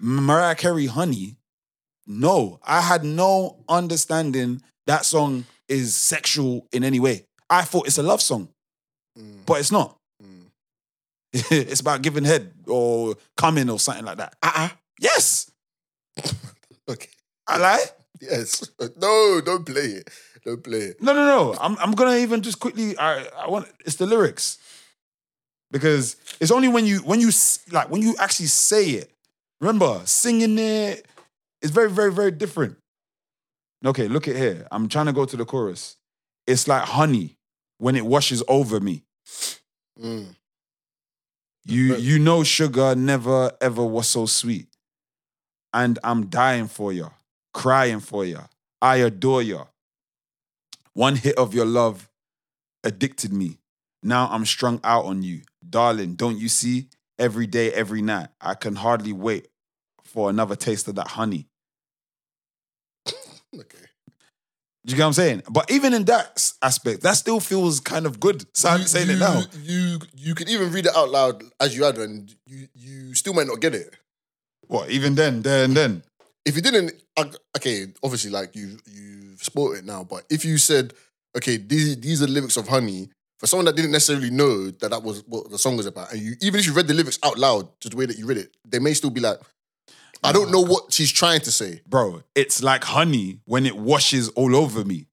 Mariah 0.01 0.55
Carey, 0.55 0.87
Honey, 0.87 1.37
no, 2.05 2.59
I 2.63 2.81
had 2.81 3.03
no 3.05 3.63
understanding 3.69 4.61
that 4.87 5.05
song 5.05 5.45
is 5.73 5.95
sexual 5.95 6.67
in 6.71 6.83
any 6.83 6.99
way. 6.99 7.25
I 7.49 7.63
thought 7.63 7.87
it's 7.87 7.97
a 7.97 8.03
love 8.03 8.21
song, 8.21 8.49
Mm, 9.17 9.45
but 9.45 9.59
it's 9.59 9.71
not. 9.71 9.97
mm. 10.23 10.45
it's 11.33 11.81
about 11.81 12.01
giving 12.01 12.23
head 12.23 12.51
or 12.67 13.15
coming 13.37 13.69
or 13.69 13.79
something 13.79 14.05
like 14.05 14.17
that. 14.17 14.35
uh-uh. 14.41 14.69
Yes, 14.99 15.51
Okay. 16.89 17.09
I 17.47 17.57
lie. 17.57 17.85
Yes. 18.21 18.69
No, 18.97 19.41
don't 19.43 19.65
play 19.65 19.99
it. 20.01 20.09
Don't 20.45 20.63
play 20.63 20.79
it. 20.93 21.01
No, 21.01 21.13
no, 21.13 21.25
no. 21.25 21.55
I'm 21.59 21.77
I'm 21.79 21.91
gonna 21.93 22.17
even 22.17 22.41
just 22.41 22.59
quickly. 22.59 22.97
I 22.97 23.27
I 23.37 23.47
want 23.49 23.67
it's 23.85 23.95
the 23.95 24.05
lyrics 24.05 24.57
because 25.71 26.15
it's 26.39 26.51
only 26.51 26.67
when 26.67 26.85
you 26.85 26.99
when 26.99 27.19
you 27.19 27.31
like 27.71 27.89
when 27.89 28.01
you 28.01 28.15
actually 28.19 28.47
say 28.47 28.85
it. 29.01 29.11
Remember, 29.61 30.01
singing 30.05 30.57
it 30.59 31.05
is 31.61 31.71
very 31.71 31.89
very 31.89 32.11
very 32.11 32.31
different. 32.31 32.77
Okay, 33.85 34.07
look 34.07 34.27
at 34.27 34.35
here. 34.35 34.67
I'm 34.71 34.87
trying 34.87 35.07
to 35.07 35.13
go 35.13 35.25
to 35.25 35.35
the 35.35 35.45
chorus. 35.45 35.97
It's 36.47 36.67
like 36.67 36.83
honey 36.83 37.37
when 37.77 37.95
it 37.95 38.05
washes 38.05 38.43
over 38.47 38.79
me. 38.79 39.03
Mm. 40.01 40.35
You 41.65 41.95
you 41.95 42.19
know 42.19 42.43
sugar 42.43 42.95
never 42.95 43.51
ever 43.61 43.83
was 43.83 44.07
so 44.07 44.25
sweet. 44.25 44.67
And 45.73 45.97
I'm 46.03 46.27
dying 46.27 46.67
for 46.67 46.93
you, 46.93 47.11
crying 47.53 47.99
for 47.99 48.25
you. 48.25 48.39
I 48.81 48.97
adore 48.97 49.41
you. 49.41 49.67
One 50.93 51.15
hit 51.15 51.37
of 51.37 51.53
your 51.53 51.65
love 51.65 52.09
addicted 52.83 53.33
me. 53.33 53.59
Now 54.03 54.27
I'm 54.31 54.45
strung 54.45 54.79
out 54.83 55.05
on 55.05 55.23
you. 55.23 55.41
Darling, 55.67 56.15
don't 56.15 56.37
you 56.37 56.49
see? 56.49 56.89
Every 57.17 57.47
day, 57.47 57.71
every 57.71 58.01
night. 58.01 58.29
I 58.41 58.53
can 58.55 58.75
hardly 58.75 59.13
wait 59.13 59.47
for 60.03 60.29
another 60.29 60.55
taste 60.55 60.87
of 60.87 60.95
that 60.95 61.09
honey. 61.09 61.47
Okay. 63.59 63.77
Do 64.85 64.91
you 64.91 64.97
get 64.97 65.03
what 65.03 65.07
I'm 65.07 65.13
saying? 65.13 65.43
But 65.49 65.71
even 65.71 65.93
in 65.93 66.03
that 66.05 66.51
aspect, 66.61 67.03
that 67.03 67.13
still 67.13 67.39
feels 67.39 67.79
kind 67.79 68.05
of 68.05 68.19
good. 68.19 68.45
So 68.53 68.67
I'm 68.69 68.81
You- 68.81 68.87
saying 68.87 69.07
you, 69.07 69.15
it 69.15 69.19
now. 69.19 69.41
You 69.61 69.99
you 70.15 70.35
could 70.35 70.49
even 70.49 70.71
read 70.71 70.85
it 70.87 70.95
out 70.95 71.09
loud 71.09 71.43
as 71.59 71.75
you 71.75 71.83
had, 71.85 71.97
and 71.97 72.33
you 72.47 72.67
you 72.75 73.13
still 73.15 73.33
might 73.33 73.47
not 73.47 73.61
get 73.61 73.73
it. 73.75 73.93
What? 74.67 74.89
Even 74.89 75.15
then, 75.15 75.41
there 75.41 75.63
and 75.63 75.75
then. 75.75 76.03
If 76.45 76.57
you 76.57 76.61
didn't, 76.61 76.91
okay, 77.55 77.87
obviously, 78.03 78.29
like 78.31 78.55
you 78.55 78.77
you've 78.91 79.41
sport 79.41 79.77
it 79.77 79.85
now. 79.85 80.03
But 80.03 80.25
if 80.29 80.43
you 80.43 80.57
said, 80.57 80.93
okay, 81.37 81.55
these 81.55 81.97
these 82.01 82.21
are 82.21 82.25
the 82.25 82.33
lyrics 82.33 82.57
of 82.57 82.67
Honey, 82.67 83.09
for 83.39 83.47
someone 83.47 83.65
that 83.65 83.77
didn't 83.77 83.91
necessarily 83.91 84.31
know 84.31 84.69
that 84.69 84.89
that 84.91 85.01
was 85.03 85.23
what 85.27 85.49
the 85.49 85.57
song 85.57 85.77
was 85.77 85.85
about, 85.85 86.11
and 86.11 86.21
you 86.21 86.33
even 86.41 86.59
if 86.59 86.65
you 86.65 86.73
read 86.73 86.87
the 86.87 86.93
lyrics 86.93 87.19
out 87.23 87.37
loud, 87.37 87.69
just 87.79 87.91
the 87.91 87.97
way 87.97 88.05
that 88.05 88.17
you 88.17 88.25
read 88.25 88.37
it, 88.37 88.51
they 88.67 88.79
may 88.79 88.93
still 88.93 89.09
be 89.11 89.21
like, 89.21 89.37
I 90.23 90.31
don't 90.31 90.51
know 90.51 90.61
what 90.61 90.93
she's 90.93 91.11
trying 91.11 91.41
to 91.41 91.51
say. 91.51 91.81
bro, 91.87 92.23
it's 92.35 92.61
like 92.63 92.83
honey 92.83 93.39
when 93.45 93.65
it 93.65 93.75
washes 93.77 94.29
all 94.29 94.55
over 94.55 94.83
me. 94.85 95.07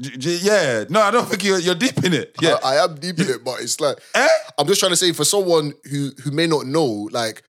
J- 0.00 0.16
j- 0.16 0.38
yeah, 0.42 0.84
no, 0.88 1.00
I 1.00 1.10
don't 1.10 1.26
think 1.28 1.42
you're, 1.42 1.58
you're 1.58 1.74
deep 1.74 1.98
in 2.04 2.12
it. 2.14 2.36
Yeah, 2.40 2.58
I, 2.62 2.76
I 2.76 2.84
am 2.84 2.94
deep 2.94 3.18
in 3.18 3.28
it, 3.28 3.44
but 3.44 3.60
it's 3.60 3.80
like 3.80 3.98
Eh? 4.14 4.28
I'm 4.56 4.66
just 4.68 4.78
trying 4.78 4.92
to 4.92 4.96
say 4.96 5.12
for 5.12 5.24
someone 5.24 5.72
who 5.90 6.10
who 6.22 6.30
may 6.30 6.46
not 6.46 6.66
know, 6.66 7.08
like 7.10 7.42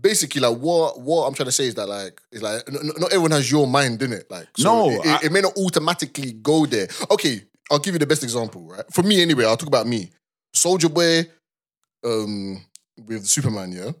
basically, 0.00 0.42
like 0.42 0.58
what 0.58 1.00
what 1.00 1.26
I'm 1.26 1.32
trying 1.34 1.46
to 1.46 1.52
say 1.52 1.64
is 1.66 1.74
that 1.76 1.86
like 1.88 2.20
it's 2.30 2.42
like 2.42 2.62
n- 2.68 2.76
n- 2.76 2.90
not 2.98 3.10
everyone 3.10 3.30
has 3.30 3.50
your 3.50 3.66
mind 3.66 4.02
in 4.02 4.12
it. 4.12 4.30
Like 4.30 4.48
so 4.56 4.64
No, 4.64 4.90
it, 4.90 4.94
it- 4.96 5.06
I- 5.06 5.26
it 5.26 5.32
may 5.32 5.40
not 5.40 5.56
automatically 5.56 6.32
go 6.32 6.66
there. 6.66 6.88
Okay, 7.10 7.40
I'll 7.70 7.78
give 7.78 7.94
you 7.94 7.98
the 7.98 8.06
best 8.06 8.22
example. 8.22 8.66
Right 8.66 8.84
for 8.92 9.02
me 9.02 9.22
anyway, 9.22 9.46
I'll 9.46 9.56
talk 9.56 9.68
about 9.68 9.86
me. 9.86 10.10
Soulja 10.54 10.92
Boy, 10.92 11.26
um, 12.04 12.62
with 13.06 13.24
Superman. 13.24 13.72
Yeah, 13.72 13.92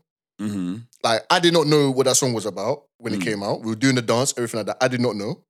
hmm 0.48 0.76
like 1.04 1.22
I 1.30 1.40
did 1.40 1.52
not 1.52 1.66
know 1.66 1.90
what 1.90 2.06
that 2.06 2.16
song 2.16 2.32
was 2.32 2.46
about 2.46 2.84
when 2.98 3.12
Mm. 3.12 3.16
it 3.16 3.22
came 3.24 3.42
out. 3.42 3.60
We 3.62 3.68
were 3.70 3.76
doing 3.76 3.96
the 3.96 4.02
dance, 4.02 4.32
everything 4.36 4.58
like 4.58 4.66
that. 4.66 4.76
I 4.80 4.88
did 4.88 5.00
not 5.00 5.16
know. 5.16 5.42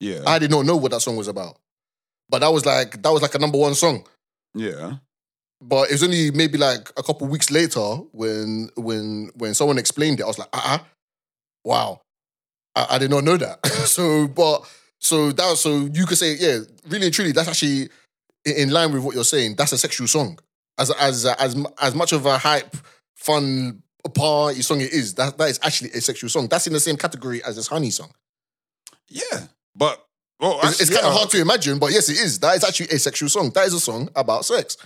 yeah, 0.00 0.20
I 0.26 0.38
did 0.38 0.50
not 0.50 0.64
know 0.66 0.76
what 0.76 0.90
that 0.92 1.00
song 1.02 1.16
was 1.16 1.28
about. 1.28 1.58
But 2.28 2.38
that 2.40 2.52
was 2.52 2.64
like 2.64 3.02
that 3.02 3.10
was 3.12 3.22
like 3.22 3.34
a 3.34 3.38
number 3.38 3.58
one 3.58 3.74
song. 3.74 4.06
yeah. 4.54 4.96
But 5.60 5.90
it 5.90 5.92
was 5.92 6.02
only 6.02 6.30
maybe 6.32 6.58
like 6.58 6.90
a 6.96 7.02
couple 7.04 7.26
weeks 7.28 7.50
later 7.50 7.80
when 8.12 8.68
when 8.76 9.30
when 9.36 9.54
someone 9.54 9.78
explained 9.78 10.18
it, 10.20 10.24
I 10.24 10.26
was 10.26 10.38
like, 10.38 10.48
uh 10.52 10.60
uh 10.64 10.78
wow, 11.64 12.00
I, 12.74 12.86
I 12.90 12.98
did 12.98 13.10
not 13.10 13.24
know 13.24 13.36
that. 13.36 13.64
so, 13.86 14.26
but 14.28 14.62
so 14.98 15.30
that 15.32 15.56
so 15.56 15.88
you 15.92 16.06
could 16.06 16.18
say, 16.18 16.34
yeah, 16.34 16.58
really 16.88 17.06
and 17.06 17.14
truly, 17.14 17.32
that's 17.32 17.48
actually 17.48 17.90
in, 18.44 18.54
in 18.56 18.70
line 18.70 18.92
with 18.92 19.02
what 19.04 19.14
you're 19.14 19.24
saying. 19.24 19.54
That's 19.56 19.72
a 19.72 19.78
sexual 19.78 20.06
song, 20.08 20.38
as 20.78 20.90
as 20.92 21.26
as 21.26 21.56
as 21.80 21.94
much 21.94 22.12
of 22.12 22.26
a 22.26 22.38
hype, 22.38 22.76
fun 23.14 23.82
party 24.08 24.62
song 24.62 24.80
it 24.80 24.92
is. 24.92 25.14
That 25.14 25.38
that 25.38 25.48
is 25.50 25.60
actually 25.62 25.90
a 25.92 26.00
sexual 26.00 26.30
song. 26.30 26.48
That's 26.48 26.66
in 26.66 26.72
the 26.72 26.80
same 26.80 26.96
category 26.96 27.42
as 27.44 27.56
this 27.56 27.66
honey 27.68 27.90
song. 27.90 28.12
Yeah, 29.08 29.46
but 29.76 30.04
well, 30.40 30.58
It's, 30.64 30.80
it's 30.80 30.82
actually, 30.82 30.96
kind 30.96 31.06
of 31.06 31.12
hard 31.14 31.30
to 31.30 31.40
imagine, 31.40 31.78
but 31.78 31.92
yes, 31.92 32.08
it 32.08 32.18
is. 32.18 32.40
That 32.40 32.56
is 32.56 32.64
actually 32.64 32.88
a 32.88 32.98
sexual 32.98 33.28
song. 33.28 33.50
That 33.50 33.66
is 33.66 33.74
a 33.74 33.80
song 33.80 34.08
about 34.16 34.44
sex, 34.44 34.76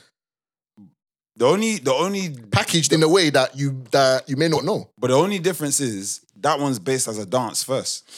The 1.37 1.47
only, 1.47 1.77
the 1.79 1.95
only, 1.95 2.31
packaged 2.51 2.93
in 2.93 3.03
a 3.03 3.09
way 3.09 3.31
that 3.31 3.57
you 3.57 3.83
that 3.91 4.29
you 4.29 4.37
may 4.37 4.49
not 4.49 4.65
know. 4.65 4.91
but 4.99 5.09
the 5.09 5.17
only 5.17 5.39
difference 5.39 5.81
is 5.81 6.21
that 6.41 6.59
one's 6.59 6.79
based 6.79 7.09
as 7.09 7.19
a 7.19 7.25
dance 7.27 7.63
first, 7.63 8.09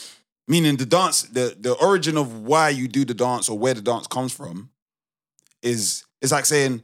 meaning 0.49 0.76
the 0.76 0.87
dance, 0.87 1.23
the 1.23 1.57
the 1.59 1.75
origin 1.75 2.17
of 2.17 2.43
why 2.43 2.71
you 2.71 2.88
do 2.88 3.05
the 3.05 3.14
dance 3.14 3.49
or 3.49 3.57
where 3.59 3.75
the 3.75 3.83
dance 3.83 4.07
comes 4.09 4.33
from, 4.33 4.71
is 5.62 6.05
it's 6.21 6.33
like 6.33 6.47
saying, 6.47 6.83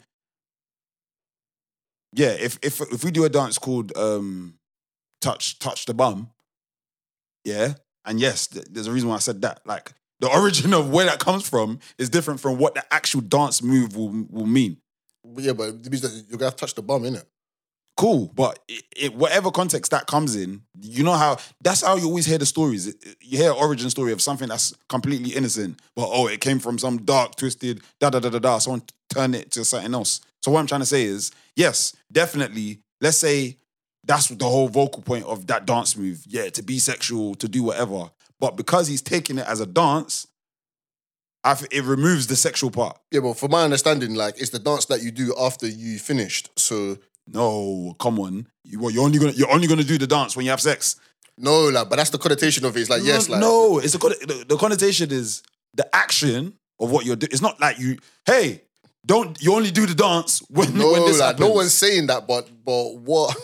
yeah, 2.14 2.30
if 2.30 2.58
if 2.62 2.80
if 2.80 3.04
we 3.04 3.10
do 3.10 3.24
a 3.24 3.28
dance 3.28 3.58
called 3.58 3.96
um, 3.96 4.54
touch 5.20 5.58
touch 5.58 5.86
the 5.86 5.94
bum, 5.94 6.30
yeah, 7.44 7.74
and 8.04 8.20
yes, 8.20 8.46
th- 8.46 8.66
there's 8.70 8.86
a 8.86 8.92
reason 8.92 9.08
why 9.08 9.16
I 9.16 9.20
said 9.20 9.42
that. 9.42 9.60
Like 9.66 9.92
the 10.20 10.30
origin 10.34 10.72
of 10.72 10.90
where 10.90 11.06
that 11.06 11.18
comes 11.18 11.48
from 11.48 11.80
is 11.98 12.08
different 12.08 12.40
from 12.40 12.58
what 12.58 12.74
the 12.74 12.84
actual 12.94 13.20
dance 13.20 13.62
move 13.62 13.96
will 13.96 14.26
will 14.30 14.46
mean. 14.46 14.78
Yeah, 15.36 15.52
but 15.52 15.68
it 15.70 15.90
means 15.90 16.02
that 16.02 16.12
you're 16.28 16.38
gonna 16.38 16.46
have 16.46 16.56
to 16.56 16.60
touch 16.60 16.74
the 16.74 16.82
bum, 16.82 17.02
innit? 17.02 17.24
Cool, 17.96 18.32
but 18.34 18.58
it, 18.66 18.84
it, 18.96 19.14
whatever 19.14 19.52
context 19.52 19.92
that 19.92 20.08
comes 20.08 20.34
in, 20.34 20.62
you 20.80 21.04
know 21.04 21.12
how 21.12 21.36
that's 21.60 21.82
how 21.82 21.96
you 21.96 22.06
always 22.06 22.26
hear 22.26 22.38
the 22.38 22.46
stories. 22.46 22.92
You 23.20 23.38
hear 23.38 23.52
origin 23.52 23.88
story 23.88 24.12
of 24.12 24.20
something 24.20 24.48
that's 24.48 24.74
completely 24.88 25.30
innocent, 25.30 25.80
but 25.94 26.08
oh, 26.10 26.26
it 26.26 26.40
came 26.40 26.58
from 26.58 26.76
some 26.78 27.04
dark, 27.04 27.36
twisted, 27.36 27.82
da 28.00 28.10
da 28.10 28.18
da 28.18 28.30
da 28.30 28.40
da. 28.40 28.58
Someone 28.58 28.82
turned 29.10 29.36
it 29.36 29.52
to 29.52 29.64
something 29.64 29.94
else. 29.94 30.20
So 30.42 30.50
what 30.50 30.58
I'm 30.60 30.66
trying 30.66 30.80
to 30.80 30.86
say 30.86 31.04
is, 31.04 31.30
yes, 31.54 31.94
definitely. 32.10 32.80
Let's 33.00 33.18
say 33.18 33.58
that's 34.04 34.26
the 34.28 34.44
whole 34.44 34.68
vocal 34.68 35.02
point 35.02 35.24
of 35.26 35.46
that 35.46 35.64
dance 35.64 35.96
move. 35.96 36.24
Yeah, 36.26 36.48
to 36.50 36.62
be 36.62 36.80
sexual, 36.80 37.36
to 37.36 37.48
do 37.48 37.62
whatever. 37.62 38.10
But 38.40 38.56
because 38.56 38.88
he's 38.88 39.02
taking 39.02 39.38
it 39.38 39.46
as 39.46 39.60
a 39.60 39.66
dance, 39.66 40.26
f- 41.44 41.66
it 41.70 41.84
removes 41.84 42.26
the 42.26 42.36
sexual 42.36 42.70
part. 42.70 42.98
Yeah, 43.10 43.20
but 43.20 43.34
for 43.34 43.48
my 43.48 43.62
understanding, 43.62 44.14
like 44.14 44.40
it's 44.40 44.50
the 44.50 44.58
dance 44.58 44.86
that 44.86 45.02
you 45.02 45.10
do 45.10 45.34
after 45.38 45.66
you 45.68 45.98
finished. 45.98 46.50
So 46.58 46.98
No, 47.26 47.94
come 47.98 48.18
on. 48.20 48.46
You, 48.64 48.80
what, 48.80 48.92
you're 48.94 49.04
only 49.04 49.18
gonna 49.18 49.32
you're 49.32 49.50
only 49.50 49.66
gonna 49.66 49.84
do 49.84 49.98
the 49.98 50.06
dance 50.06 50.36
when 50.36 50.44
you 50.44 50.50
have 50.50 50.60
sex. 50.60 50.96
No, 51.36 51.68
like, 51.68 51.88
but 51.88 51.96
that's 51.96 52.10
the 52.10 52.18
connotation 52.18 52.64
of 52.64 52.76
it. 52.76 52.80
It's 52.80 52.90
like, 52.90 53.02
yes, 53.02 53.28
like, 53.28 53.40
no, 53.40 53.78
it's 53.78 53.94
a 53.94 53.98
the, 53.98 54.44
the 54.48 54.56
connotation 54.56 55.10
is 55.10 55.42
the 55.74 55.94
action 55.94 56.54
of 56.78 56.90
what 56.90 57.04
you're 57.04 57.16
doing. 57.16 57.30
It's 57.32 57.42
not 57.42 57.58
like 57.60 57.78
you, 57.78 57.98
hey, 58.26 58.62
don't 59.04 59.40
you 59.42 59.54
only 59.54 59.70
do 59.70 59.86
the 59.86 59.94
dance 59.94 60.40
when 60.50 60.76
no, 60.76 60.92
when 60.92 61.04
this 61.06 61.18
like, 61.18 61.38
no 61.38 61.48
one's 61.50 61.72
saying 61.72 62.06
that, 62.08 62.26
but 62.28 62.48
but 62.64 62.96
what? 62.98 63.36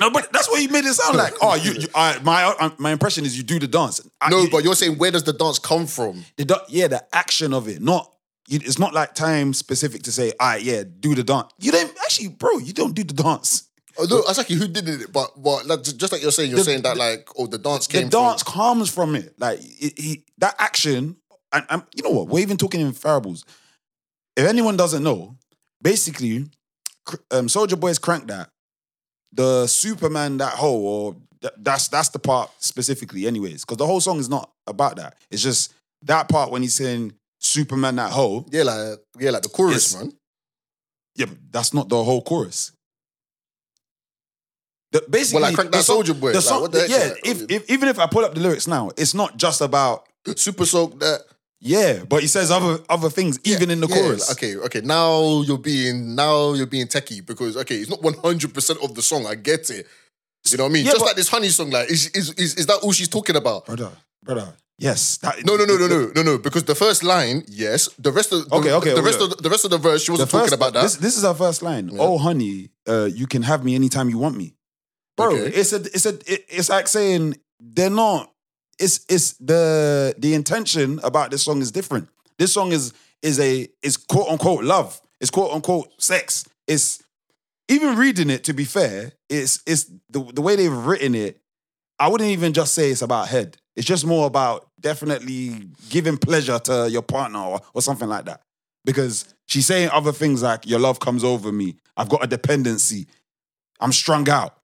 no, 0.00 0.10
but 0.10 0.30
that's 0.32 0.48
what 0.50 0.60
you 0.60 0.68
made 0.68 0.84
it 0.84 0.94
sound 0.94 1.16
like. 1.16 1.34
Oh, 1.40 1.54
you, 1.54 1.72
you 1.72 1.88
I, 1.94 2.18
my 2.22 2.44
uh, 2.44 2.70
my 2.78 2.90
impression 2.92 3.24
is 3.24 3.36
you 3.36 3.42
do 3.42 3.58
the 3.58 3.68
dance. 3.68 4.00
I- 4.20 4.28
No, 4.30 4.42
you- 4.42 4.50
but 4.50 4.64
you're 4.64 4.74
saying 4.74 4.98
where 4.98 5.10
does 5.10 5.24
the 5.24 5.32
dance 5.32 5.58
come 5.58 5.86
from? 5.86 6.24
the, 6.36 6.62
yeah, 6.68 6.88
the 6.88 7.04
action 7.14 7.54
of 7.54 7.68
it, 7.68 7.80
not. 7.80 8.12
You- 8.48 8.60
It's 8.64 8.78
not 8.78 8.94
like 8.94 9.14
time 9.14 9.52
specific 9.54 10.02
to 10.04 10.12
say, 10.12 10.32
all 10.40 10.48
right, 10.48 10.62
yeah, 10.62 10.82
do 11.00 11.14
the 11.14 11.22
dance. 11.22 11.52
You 11.60 11.70
don't 11.72 11.90
actually, 12.04 12.28
bro. 12.28 12.58
You 12.58 12.72
don't 12.72 12.94
do 12.94 13.04
the 13.04 13.14
dance. 13.14 13.64
Oh, 13.96 14.02
Although 14.02 14.22
that's 14.26 14.38
actually 14.38 14.56
who 14.56 14.68
did 14.68 14.88
it, 14.88 15.12
but 15.12 15.40
but 15.42 15.66
like, 15.66 15.82
just 15.82 16.12
like 16.12 16.22
you're 16.22 16.30
saying, 16.32 16.50
you're 16.50 16.58
The- 16.60 16.64
saying 16.64 16.82
that 16.82 16.96
like 16.96 17.28
oh 17.36 17.46
the 17.46 17.58
dance 17.58 17.86
The 17.86 18.04
dance 18.04 18.42
from 18.42 18.52
comes 18.52 18.90
from 18.90 19.14
it. 19.16 19.34
Like 19.38 19.58
it, 19.62 19.98
he, 19.98 20.24
that 20.38 20.54
action, 20.58 21.16
and, 21.52 21.66
and 21.68 21.82
you 21.94 22.02
know 22.02 22.10
what? 22.10 22.28
We're 22.28 22.40
even 22.40 22.56
talking 22.56 22.80
in 22.80 22.92
parables. 22.92 23.44
If 24.36 24.46
anyone 24.46 24.76
doesn't 24.76 25.02
know, 25.02 25.36
basically, 25.82 26.46
um, 27.32 27.48
Soulja 27.48 27.78
Boy's 27.78 27.98
crank 27.98 28.28
that 28.28 28.50
the 29.32 29.66
Superman 29.66 30.36
that 30.38 30.52
whole 30.54 30.86
or 30.86 31.16
th- 31.42 31.54
that's 31.58 31.88
that's 31.88 32.10
the 32.10 32.18
part 32.20 32.50
specifically, 32.58 33.26
anyways, 33.26 33.64
because 33.64 33.76
the 33.78 33.86
whole 33.86 34.00
song 34.00 34.20
is 34.20 34.28
not 34.28 34.50
about 34.66 34.96
that. 34.96 35.16
It's 35.30 35.42
just 35.42 35.74
that 36.02 36.28
part 36.28 36.50
when 36.52 36.62
he's 36.62 36.74
saying 36.74 37.14
Superman 37.38 37.96
that 37.96 38.10
whole. 38.12 38.46
yeah 38.50 38.62
like 38.64 38.98
yeah 39.18 39.30
like 39.30 39.42
the 39.42 39.48
chorus 39.48 39.94
man. 39.96 40.12
Yeah, 41.16 41.26
but 41.26 41.38
that's 41.50 41.74
not 41.74 41.88
the 41.88 42.02
whole 42.04 42.22
chorus. 42.22 42.72
The, 44.92 45.04
basically, 45.10 45.42
Well, 45.42 45.50
like 45.50 45.54
Crank 45.54 45.72
That 45.72 45.84
the 45.84 45.92
Soulja 45.92 46.18
Boy, 46.18 46.28
the 46.30 46.34
like, 46.36 46.44
song- 46.44 46.62
what 46.62 46.72
the 46.72 46.86
yeah, 46.88 46.96
like, 47.12 47.20
if, 47.26 47.50
if 47.50 47.70
even 47.70 47.88
if 47.88 47.98
I 47.98 48.06
pull 48.06 48.24
up 48.24 48.34
the 48.34 48.40
lyrics 48.40 48.66
now, 48.66 48.90
it's 48.96 49.12
not 49.14 49.36
just 49.36 49.60
about 49.60 50.06
Super 50.36 50.64
soak 50.64 50.98
that 51.00 51.22
yeah, 51.60 52.04
but 52.08 52.22
he 52.22 52.28
says 52.28 52.50
other 52.50 52.78
other 52.88 53.10
things 53.10 53.38
even 53.44 53.70
in 53.70 53.80
the 53.80 53.88
Yeah, 53.88 53.96
chorus. 53.96 54.30
Okay, 54.32 54.56
okay. 54.56 54.80
Now 54.80 55.42
you're 55.42 55.58
being 55.58 56.14
now 56.14 56.52
you're 56.54 56.66
being 56.66 56.86
techie 56.86 57.24
because 57.24 57.56
okay, 57.58 57.76
it's 57.76 57.90
not 57.90 58.00
one 58.02 58.14
hundred 58.14 58.54
percent 58.54 58.78
of 58.82 58.94
the 58.94 59.02
song. 59.02 59.26
I 59.26 59.34
get 59.34 59.68
it. 59.70 59.86
You 60.48 60.56
know 60.56 60.64
what 60.64 60.70
I 60.70 60.72
mean? 60.72 60.84
Yeah, 60.86 60.92
Just 60.92 61.00
but- 61.00 61.06
like 61.06 61.16
this 61.16 61.28
honey 61.28 61.48
song, 61.48 61.70
like 61.70 61.90
is, 61.90 62.06
is 62.10 62.30
is 62.34 62.54
is 62.54 62.66
that 62.66 62.76
all 62.82 62.92
she's 62.92 63.08
talking 63.08 63.36
about? 63.36 63.66
brother, 63.66 63.90
brother. 64.24 64.54
Yes, 64.78 65.16
that, 65.18 65.44
No, 65.44 65.56
no, 65.56 65.64
no, 65.64 65.76
no, 65.76 65.88
no, 65.88 66.12
no, 66.14 66.22
no. 66.22 66.38
Because 66.38 66.62
the 66.64 66.74
first 66.74 67.02
line, 67.02 67.42
yes. 67.48 67.88
The 67.98 68.12
rest 68.12 68.32
of 68.32 68.48
the, 68.48 68.54
Okay, 68.56 68.72
okay, 68.72 68.90
the 68.90 68.96
okay. 68.96 69.02
rest 69.04 69.20
of 69.20 69.30
the, 69.30 69.36
the 69.42 69.50
rest 69.50 69.64
of 69.64 69.70
the 69.72 69.78
verse, 69.78 70.04
she 70.04 70.12
wasn't 70.12 70.30
first, 70.30 70.50
talking 70.50 70.54
about 70.54 70.72
that. 70.74 70.82
This, 70.82 70.96
this 70.96 71.16
is 71.16 71.24
our 71.24 71.34
first 71.34 71.62
line. 71.62 71.90
Oh, 71.98 72.16
honey, 72.16 72.70
uh, 72.88 73.08
you 73.12 73.26
can 73.26 73.42
have 73.42 73.64
me 73.64 73.74
anytime 73.74 74.08
you 74.08 74.18
want 74.18 74.36
me, 74.36 74.54
bro. 75.16 75.34
Okay. 75.34 75.48
It's 75.56 75.72
a, 75.72 75.76
it's 75.76 76.06
a, 76.06 76.14
it- 76.32 76.44
it's 76.48 76.68
like 76.70 76.86
saying 76.86 77.36
they're 77.58 77.90
not. 77.90 78.32
It's, 78.78 79.04
it's 79.08 79.32
the 79.38 80.14
the 80.16 80.34
intention 80.34 81.00
about 81.02 81.32
this 81.32 81.42
song 81.42 81.60
is 81.60 81.72
different. 81.72 82.08
This 82.38 82.52
song 82.52 82.70
is 82.70 82.92
is 83.20 83.40
a 83.40 83.66
is 83.82 83.96
quote 83.96 84.28
unquote 84.28 84.62
love. 84.62 85.00
It's 85.20 85.30
quote 85.32 85.50
unquote 85.52 85.88
sex. 86.00 86.44
It's 86.68 87.02
even 87.68 87.96
reading 87.96 88.30
it. 88.30 88.44
To 88.44 88.52
be 88.52 88.64
fair, 88.64 89.10
it's 89.28 89.60
it's 89.66 89.90
the 90.08 90.20
the 90.32 90.40
way 90.40 90.54
they've 90.54 90.72
written 90.72 91.16
it. 91.16 91.40
I 91.98 92.06
wouldn't 92.06 92.30
even 92.30 92.52
just 92.52 92.72
say 92.74 92.92
it's 92.92 93.02
about 93.02 93.26
head. 93.26 93.56
It's 93.74 93.84
just 93.86 94.06
more 94.06 94.28
about 94.28 94.67
definitely 94.80 95.68
giving 95.88 96.16
pleasure 96.16 96.58
to 96.60 96.88
your 96.90 97.02
partner 97.02 97.40
or, 97.40 97.60
or 97.74 97.82
something 97.82 98.08
like 98.08 98.24
that. 98.26 98.42
Because 98.84 99.34
she's 99.46 99.66
saying 99.66 99.90
other 99.92 100.12
things 100.12 100.42
like, 100.42 100.66
your 100.66 100.78
love 100.78 101.00
comes 101.00 101.24
over 101.24 101.52
me. 101.52 101.76
I've 101.96 102.08
got 102.08 102.24
a 102.24 102.26
dependency. 102.26 103.06
I'm 103.80 103.92
strung 103.92 104.28
out. 104.28 104.54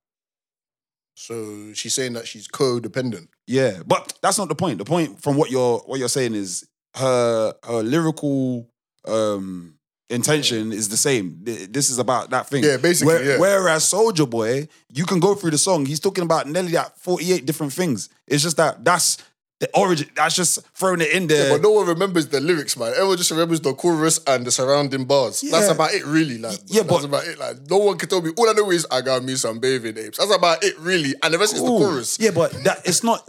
so 1.15 1.73
she's 1.75 1.95
saying 1.95 2.15
that 2.15 2.27
she's 2.27 2.49
codependent. 2.49 3.29
Yeah. 3.47 3.81
But 3.87 4.15
that's 4.23 4.39
not 4.39 4.49
the 4.49 4.55
point. 4.55 4.79
The 4.79 4.85
point 4.85 5.21
from 5.23 5.37
what 5.37 5.51
you're 5.51 5.79
what 5.81 5.99
you're 5.99 6.09
saying 6.09 6.35
is 6.35 6.67
her 6.97 7.55
her 7.65 7.83
lyrical 7.83 8.69
um 9.07 9.75
intention 10.11 10.73
is 10.73 10.89
the 10.89 10.97
same. 10.97 11.39
This 11.43 11.91
is 11.91 11.99
about 11.99 12.31
that 12.31 12.49
thing. 12.49 12.65
Yeah, 12.65 12.77
basically, 12.79 13.15
Where- 13.15 13.25
yeah. 13.25 13.39
Whereas 13.39 13.85
Soulja 13.85 14.29
Boy, 14.29 14.69
you 14.93 15.05
can 15.07 15.21
go 15.21 15.35
through 15.35 15.53
the 15.53 15.59
song. 15.59 15.87
He's 15.87 16.01
talking 16.01 16.25
about 16.25 16.49
nearly 16.49 16.73
like 16.73 16.95
48 16.97 17.47
different 17.47 17.73
things. 17.73 18.09
It's 18.27 18.43
just 18.43 18.57
that 18.57 18.85
that's 18.85 19.19
the 19.61 19.69
origin. 19.75 20.09
That's 20.17 20.35
just 20.35 20.61
throwing 20.77 21.01
it 21.01 21.13
in 21.13 21.27
there. 21.29 21.49
Yeah, 21.49 21.55
But 21.55 21.63
no 21.63 21.71
one 21.71 21.87
remembers 21.87 22.27
the 22.29 22.41
lyrics, 22.41 22.77
man. 22.77 22.93
Everyone 22.93 23.17
just 23.17 23.31
remembers 23.31 23.61
the 23.61 23.73
chorus 23.75 24.21
and 24.27 24.45
the 24.47 24.51
surrounding 24.51 25.05
bars. 25.05 25.41
That's 25.43 25.69
about 25.69 25.93
it, 25.95 26.05
really. 26.05 26.39
Like, 26.39 26.59
Yeah, 26.67 26.83
that's 26.83 27.03
but- 27.03 27.05
about 27.05 27.27
it. 27.27 27.39
Like, 27.39 27.57
no 27.71 27.79
one 27.79 27.97
can 27.99 28.09
tell 28.09 28.21
me. 28.21 28.31
All 28.37 28.49
I 28.49 28.53
know 28.53 28.71
is 28.71 28.87
I 28.91 29.01
got 29.01 29.23
me 29.23 29.37
some 29.37 29.61
bathing 29.61 29.97
apes. 29.97 30.19
That's 30.19 30.35
about 30.35 30.63
it, 30.65 30.79
really. 30.79 31.15
And 31.23 31.33
the 31.33 31.39
rest 31.39 31.55
is 31.55 31.61
the 31.61 31.67
chorus. 31.69 32.19
Yeah, 32.21 32.31
but 32.33 32.53
that 32.65 32.83
it's 32.85 33.05
not. 33.05 33.29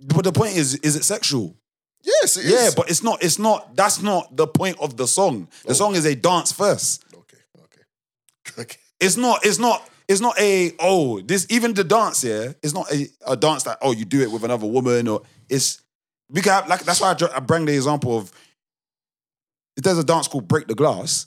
But 0.00 0.24
the 0.24 0.32
point 0.32 0.56
is, 0.56 0.74
is 0.76 0.96
it 0.96 1.04
sexual? 1.04 1.54
Yes, 2.02 2.36
it 2.38 2.46
is. 2.46 2.52
Yeah, 2.52 2.70
but 2.74 2.90
it's 2.90 3.02
not. 3.02 3.22
It's 3.22 3.38
not. 3.38 3.76
That's 3.76 4.00
not 4.02 4.34
the 4.36 4.46
point 4.46 4.78
of 4.80 4.96
the 4.96 5.06
song. 5.06 5.48
The 5.64 5.70
Oh. 5.70 5.74
song 5.74 5.94
is 5.94 6.06
a 6.06 6.14
dance 6.14 6.50
first. 6.50 7.04
okay, 7.14 7.36
okay, 7.64 7.82
okay. 8.62 8.76
It's 8.98 9.16
not. 9.18 9.44
It's 9.44 9.58
not. 9.58 9.86
It's 10.10 10.20
not 10.20 10.36
a 10.40 10.72
oh 10.80 11.20
this 11.20 11.46
even 11.50 11.72
the 11.72 11.84
dance 11.84 12.24
yeah. 12.24 12.52
It's 12.64 12.74
not 12.74 12.92
a, 12.92 13.06
a 13.28 13.36
dance 13.36 13.62
that 13.62 13.78
oh 13.80 13.92
you 13.92 14.04
do 14.04 14.20
it 14.20 14.32
with 14.32 14.42
another 14.42 14.66
woman 14.66 15.06
or 15.06 15.22
it's 15.48 15.80
have, 16.44 16.68
like 16.68 16.82
that's 16.82 17.00
why 17.00 17.12
I, 17.12 17.36
I 17.36 17.38
bring 17.38 17.64
the 17.64 17.76
example 17.76 18.18
of 18.18 18.32
there's 19.76 19.98
a 19.98 20.04
dance 20.04 20.26
called 20.26 20.48
Break 20.48 20.66
the 20.66 20.74
Glass. 20.74 21.26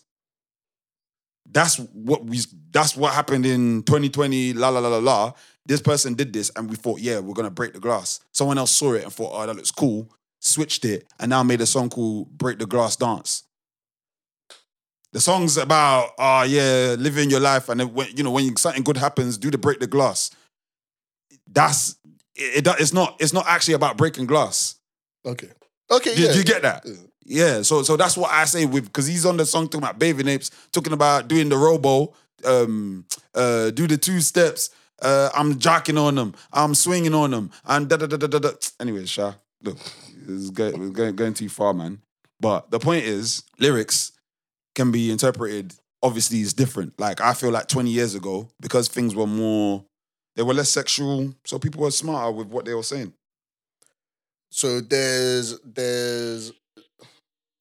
That's 1.49 1.77
what 1.77 2.25
we. 2.25 2.39
That's 2.71 2.97
what 2.97 3.13
happened 3.13 3.45
in 3.45 3.83
2020. 3.83 4.51
La 4.51 4.67
la 4.67 4.79
la 4.79 4.89
la 4.89 4.97
la. 4.97 5.31
This 5.65 5.81
person 5.81 6.13
did 6.13 6.33
this, 6.33 6.51
and 6.55 6.69
we 6.69 6.75
thought, 6.75 6.99
yeah, 6.99 7.19
we're 7.19 7.33
gonna 7.33 7.51
break 7.51 7.73
the 7.73 7.79
glass. 7.79 8.19
Someone 8.33 8.57
else 8.57 8.71
saw 8.71 8.93
it 8.93 9.03
and 9.03 9.13
thought, 9.13 9.31
oh, 9.33 9.45
that 9.45 9.55
looks 9.55 9.71
cool. 9.71 10.11
Switched 10.41 10.83
it, 10.83 11.07
and 11.19 11.29
now 11.29 11.41
made 11.41 11.61
a 11.61 11.65
song 11.65 11.89
called 11.89 12.37
"Break 12.37 12.59
the 12.59 12.65
Glass 12.65 12.97
Dance." 12.97 13.43
The 15.13 15.21
song's 15.21 15.57
about, 15.57 16.09
oh 16.17 16.43
yeah, 16.43 16.95
living 16.99 17.29
your 17.29 17.39
life, 17.39 17.69
and 17.69 17.93
when, 17.93 18.07
you 18.17 18.23
know 18.23 18.31
when 18.31 18.57
something 18.57 18.83
good 18.83 18.97
happens, 18.97 19.37
do 19.37 19.49
the 19.51 19.57
break 19.57 19.79
the 19.79 19.87
glass. 19.87 20.31
That's 21.47 21.95
it, 22.35 22.67
it- 22.67 22.75
It's 22.79 22.93
not. 22.93 23.15
It's 23.19 23.33
not 23.33 23.45
actually 23.47 23.75
about 23.75 23.95
breaking 23.97 24.25
glass. 24.25 24.75
Okay. 25.25 25.49
Okay, 25.91 26.15
Do, 26.15 26.21
yeah. 26.23 26.31
do 26.31 26.37
you 26.39 26.43
get 26.43 26.61
that? 26.63 26.83
Yeah. 26.85 26.93
Yeah. 27.25 27.61
So 27.61 27.83
so 27.83 27.95
that's 27.95 28.17
what 28.17 28.31
I 28.31 28.45
say 28.45 28.65
with 28.65 28.85
because 28.85 29.05
he's 29.07 29.25
on 29.25 29.37
the 29.37 29.45
song 29.45 29.65
talking 29.65 29.83
about 29.83 29.99
bathing 29.99 30.27
apes, 30.27 30.49
talking 30.71 30.93
about 30.93 31.27
doing 31.27 31.47
the 31.49 31.57
robo, 31.57 32.13
um, 32.43 33.05
uh, 33.35 33.69
do 33.69 33.85
the 33.87 33.97
two 33.97 34.19
steps. 34.19 34.71
Uh, 35.01 35.29
I'm 35.35 35.59
jacking 35.59 35.97
on 35.97 36.15
them. 36.15 36.33
I'm 36.51 36.73
swinging 36.73 37.13
on 37.13 37.31
them. 37.31 37.51
And 37.65 37.87
da 37.89 37.97
da 37.97 38.07
da 38.07 38.17
da 38.17 38.27
da. 38.27 38.39
da. 38.39 38.51
Anyway, 38.79 39.05
Sha, 39.05 39.33
look, 39.61 39.77
it's 40.27 40.49
going, 40.49 40.91
going, 40.93 41.15
going 41.15 41.33
too 41.33 41.49
far, 41.49 41.73
man. 41.73 42.01
But 42.39 42.71
the 42.71 42.79
point 42.79 43.03
is, 43.05 43.43
lyrics 43.59 44.12
can 44.75 44.91
be 44.91 45.11
interpreted. 45.11 45.73
Obviously, 46.01 46.41
is 46.41 46.53
different. 46.53 46.99
Like 46.99 47.21
I 47.21 47.33
feel 47.33 47.51
like 47.51 47.67
20 47.67 47.89
years 47.89 48.15
ago, 48.15 48.49
because 48.59 48.87
things 48.87 49.15
were 49.15 49.27
more, 49.27 49.85
they 50.35 50.43
were 50.43 50.53
less 50.53 50.69
sexual, 50.69 51.33
so 51.45 51.59
people 51.59 51.81
were 51.81 51.91
smarter 51.91 52.31
with 52.31 52.47
what 52.47 52.65
they 52.65 52.73
were 52.73 52.83
saying. 52.83 53.13
So 54.51 54.81
there's 54.81 55.59
there's 55.61 56.51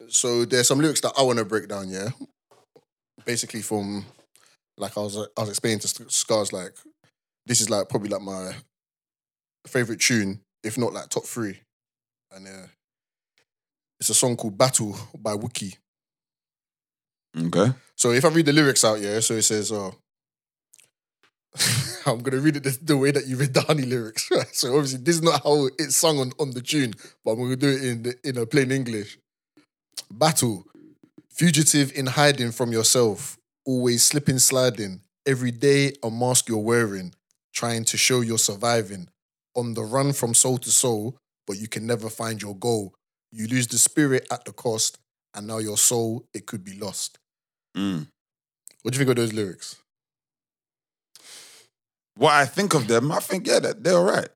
so 0.09 0.45
there's 0.45 0.69
some 0.69 0.81
lyrics 0.81 1.01
that 1.03 1.13
I 1.17 1.23
want 1.23 1.39
to 1.39 1.45
break 1.45 1.69
down. 1.69 1.89
Yeah, 1.89 2.09
basically 3.25 3.63
from 3.63 4.05
like 4.77 4.97
I 4.97 5.01
was 5.01 5.17
I 5.17 5.41
was 5.41 5.49
explaining 5.51 5.79
to 5.81 5.89
Scarz 5.89 6.53
like 6.53 6.75
this 7.47 7.61
is 7.61 7.71
like 7.71 7.89
probably 7.89 8.09
like 8.09 8.23
my 8.23 8.55
favorite 9.67 10.01
tune, 10.01 10.41
if 10.63 10.77
not 10.77 10.93
like 10.93 11.09
top 11.09 11.25
three, 11.25 11.61
and 12.35 12.47
uh, 12.47 12.67
it's 14.01 14.11
a 14.11 14.15
song 14.15 14.37
called 14.37 14.59
Battle 14.59 14.97
by 15.19 15.35
Wookie. 15.35 15.77
Okay. 17.39 17.73
So 17.97 18.11
if 18.13 18.25
I 18.25 18.29
read 18.29 18.47
the 18.47 18.53
lyrics 18.53 18.85
out, 18.85 19.01
yeah, 19.01 19.21
so 19.21 19.35
it 19.35 19.43
says, 19.43 19.73
uh, 19.73 19.91
I'm 22.07 22.21
gonna 22.21 22.41
read 22.41 22.57
it 22.57 22.65
the, 22.65 22.79
the 22.83 22.97
way 22.97 23.11
that 23.11 23.27
you 23.27 23.37
read 23.37 23.55
the 23.55 23.63
honey 23.63 23.83
lyrics. 23.85 24.31
Right? 24.31 24.47
So 24.53 24.75
obviously 24.75 25.01
this 25.01 25.17
is 25.17 25.23
not 25.23 25.43
how 25.43 25.69
it's 25.79 25.97
sung 25.97 26.19
on, 26.19 26.33
on 26.39 26.51
the 26.51 26.61
tune, 26.61 26.95
but 27.25 27.33
I'm 27.33 27.39
gonna 27.41 27.57
do 27.57 27.69
it 27.69 27.85
in 27.85 28.03
the, 28.03 28.15
in 28.25 28.39
a 28.39 28.47
plain 28.47 28.71
English. 28.71 29.19
Battle, 30.11 30.65
fugitive 31.31 31.93
in 31.95 32.07
hiding 32.07 32.53
from 32.53 32.73
yourself, 32.73 33.39
always 33.65 34.03
slipping, 34.03 34.39
sliding. 34.39 35.01
Every 35.27 35.53
day 35.53 35.93
a 36.03 36.11
mask 36.11 36.49
you're 36.49 36.59
wearing, 36.59 37.15
trying 37.55 37.85
to 37.87 37.97
show 37.97 38.21
you're 38.21 38.39
surviving. 38.39 39.09
On 39.55 39.75
the 39.75 39.83
run 39.83 40.13
from 40.13 40.35
soul 40.35 40.59
to 40.59 40.71
soul, 40.71 41.19
but 41.47 41.59
you 41.59 41.69
can 41.69 41.87
never 41.87 42.09
find 42.09 42.41
your 42.41 42.57
goal. 42.57 42.95
You 43.31 43.47
lose 43.47 43.67
the 43.67 43.79
spirit 43.79 44.27
at 44.31 44.45
the 44.45 44.53
cost, 44.53 44.99
and 45.35 45.47
now 45.47 45.59
your 45.59 45.77
soul 45.77 46.27
it 46.35 46.47
could 46.47 46.65
be 46.65 46.79
lost. 46.79 47.19
Mm. 47.77 48.07
What 48.83 48.93
do 48.93 48.99
you 48.99 49.05
think 49.05 49.11
of 49.11 49.17
those 49.17 49.33
lyrics? 49.33 49.77
what 52.17 52.33
I 52.35 52.45
think 52.45 52.75
of 52.75 52.89
them, 52.89 53.11
I 53.11 53.21
think 53.21 53.47
yeah, 53.47 53.59
that 53.61 53.83
they're 53.83 53.97
all 53.97 54.05
right. 54.05 54.29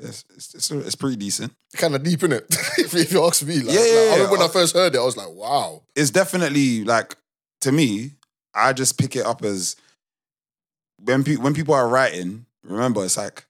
It's, 0.00 0.24
it's, 0.36 0.54
it's, 0.54 0.70
it's 0.70 0.94
pretty 0.94 1.16
decent. 1.16 1.52
Kind 1.76 1.94
of 1.96 2.02
deep 2.04 2.22
in 2.22 2.32
it, 2.32 2.46
if, 2.78 2.94
if 2.94 3.12
you 3.12 3.24
ask 3.24 3.44
me. 3.44 3.56
Like, 3.56 3.66
Yeah, 3.66 3.72
yeah, 3.72 3.80
like, 3.80 3.84
I 3.84 4.04
yeah. 4.04 4.12
remember 4.12 4.32
when 4.32 4.42
I 4.42 4.48
first 4.48 4.74
heard 4.76 4.94
it, 4.94 4.98
I 4.98 5.04
was 5.04 5.16
like, 5.16 5.30
wow. 5.30 5.82
It's 5.96 6.10
definitely 6.10 6.84
like 6.84 7.16
to 7.62 7.72
me. 7.72 8.12
I 8.54 8.72
just 8.72 8.98
pick 8.98 9.16
it 9.16 9.26
up 9.26 9.44
as 9.44 9.76
when 11.02 11.24
pe- 11.24 11.36
when 11.36 11.54
people 11.54 11.74
are 11.74 11.88
writing. 11.88 12.46
Remember, 12.64 13.04
it's 13.04 13.16
like 13.16 13.44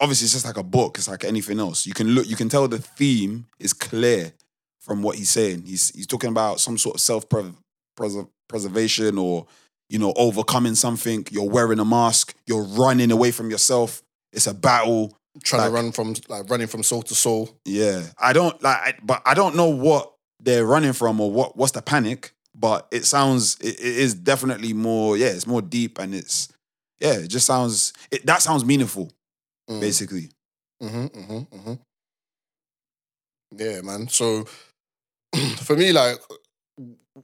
obviously 0.00 0.26
it's 0.26 0.32
just 0.34 0.46
like 0.46 0.56
a 0.56 0.62
book. 0.62 0.98
It's 0.98 1.08
like 1.08 1.24
anything 1.24 1.58
else. 1.58 1.86
You 1.86 1.94
can 1.94 2.08
look. 2.08 2.26
You 2.28 2.36
can 2.36 2.48
tell 2.48 2.68
the 2.68 2.78
theme 2.78 3.46
is 3.58 3.72
clear 3.72 4.32
from 4.80 5.02
what 5.02 5.16
he's 5.16 5.30
saying. 5.30 5.62
He's 5.66 5.90
he's 5.94 6.06
talking 6.06 6.30
about 6.30 6.60
some 6.60 6.78
sort 6.78 6.96
of 6.96 7.00
self 7.00 7.26
preservation 7.28 8.28
or 8.52 9.46
you 9.88 9.98
know 9.98 10.12
overcoming 10.16 10.74
something. 10.74 11.26
You're 11.30 11.48
wearing 11.48 11.78
a 11.78 11.84
mask. 11.84 12.34
You're 12.46 12.64
running 12.64 13.10
away 13.10 13.30
from 13.30 13.50
yourself. 13.50 14.02
It's 14.32 14.46
a 14.46 14.54
battle. 14.54 15.16
Trying 15.44 15.62
Like- 15.62 15.70
to 15.70 15.74
run 15.74 15.92
from 15.92 16.14
like 16.28 16.48
running 16.50 16.66
from 16.66 16.82
soul 16.82 17.02
to 17.02 17.14
soul. 17.14 17.50
Yeah, 17.66 18.06
I 18.18 18.32
don't 18.32 18.60
like, 18.62 18.76
I- 18.78 18.98
but 19.02 19.20
I 19.26 19.34
don't 19.34 19.54
know 19.54 19.68
what 19.68 20.12
they're 20.40 20.64
running 20.64 20.94
from 20.94 21.20
or 21.20 21.30
what 21.30 21.56
what's 21.56 21.72
the 21.72 21.82
panic. 21.82 22.32
But 22.58 22.88
it 22.90 23.04
sounds 23.04 23.56
it, 23.60 23.78
it 23.78 23.96
is 23.98 24.14
definitely 24.14 24.72
more. 24.72 25.16
Yeah, 25.18 25.26
it's 25.28 25.46
more 25.46 25.60
deep 25.60 25.98
and 25.98 26.14
it's 26.14 26.48
yeah. 27.00 27.12
It 27.18 27.28
just 27.28 27.44
sounds 27.46 27.92
it, 28.10 28.24
that 28.26 28.40
sounds 28.42 28.64
meaningful 28.64 29.12
Mm. 29.68 29.80
basically. 29.80 30.30
Mm-hmm, 30.82 31.06
mm-hmm, 31.06 31.56
mm-hmm. 31.56 31.74
Yeah, 33.56 33.80
man. 33.82 34.08
So 34.08 34.44
for 35.58 35.76
me, 35.76 35.92
like 35.92 36.18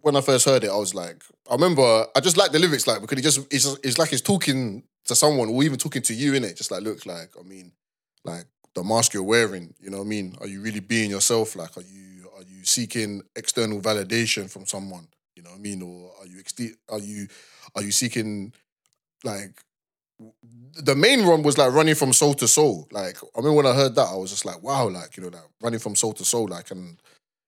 when 0.01 0.17
I 0.17 0.21
first 0.21 0.47
heard 0.47 0.65
it, 0.65 0.71
I 0.71 0.77
was 0.77 0.95
like, 0.95 1.23
I 1.51 1.55
remember 1.55 2.07
I 2.17 2.21
just 2.21 2.37
like 2.37 2.53
the 2.53 2.59
lyrics, 2.59 2.87
like 2.87 3.01
because 3.01 3.19
he 3.19 3.23
just 3.23 3.39
it's 3.53 3.65
just, 3.65 3.85
it's 3.85 3.99
like 3.99 4.09
he's 4.09 4.23
talking 4.23 4.85
to 5.05 5.15
someone 5.15 5.51
or 5.51 5.63
even 5.63 5.79
talking 5.79 6.03
to 6.03 6.15
you 6.15 6.35
in 6.35 6.45
it. 6.45 6.57
Just 6.57 6.71
like, 6.71 6.83
look, 6.83 7.05
like 7.05 7.31
I 7.39 7.43
mean, 7.43 7.73
like 8.25 8.47
the 8.75 8.83
mask 8.83 9.13
you're 9.13 9.23
wearing. 9.23 9.75
You 9.81 9.91
know 9.91 9.99
what 9.99 10.05
I 10.05 10.09
mean? 10.09 10.37
Are 10.41 10.47
you 10.47 10.63
really 10.63 10.81
being 10.81 11.11
yourself? 11.11 11.57
Like, 11.57 11.77
are 11.77 11.83
you 11.83 12.31
are 12.37 12.43
you 12.43 12.65
seeking 12.65 13.23
external 13.37 13.81
validation 13.81 14.51
from 14.51 14.67
someone? 14.67 15.09
You 15.37 15.43
know 15.43 15.51
what 15.51 15.59
I 15.59 15.63
mean? 15.63 15.83
Or 15.83 16.11
are 16.21 16.27
you 16.27 16.43
are 16.89 16.99
you 16.99 17.29
are 17.75 17.83
you 17.83 17.93
seeking 17.93 18.53
like 19.25 19.63
the 20.75 20.95
main 20.95 21.27
run 21.27 21.43
was 21.43 21.59
like 21.59 21.73
running 21.73 21.95
from 21.95 22.13
soul 22.13 22.35
to 22.35 22.49
soul. 22.49 22.89
Like 22.91 23.19
I 23.37 23.41
mean, 23.41 23.55
when 23.55 23.67
I 23.67 23.75
heard 23.75 23.95
that, 23.97 24.09
I 24.09 24.17
was 24.17 24.31
just 24.31 24.45
like, 24.45 24.63
wow, 24.63 24.89
like 24.89 25.17
you 25.17 25.23
know, 25.23 25.29
like 25.29 25.43
running 25.61 25.81
from 25.81 25.97
soul 25.97 26.13
to 26.15 26.25
soul, 26.25 26.49
like 26.49 26.71
and 26.71 26.99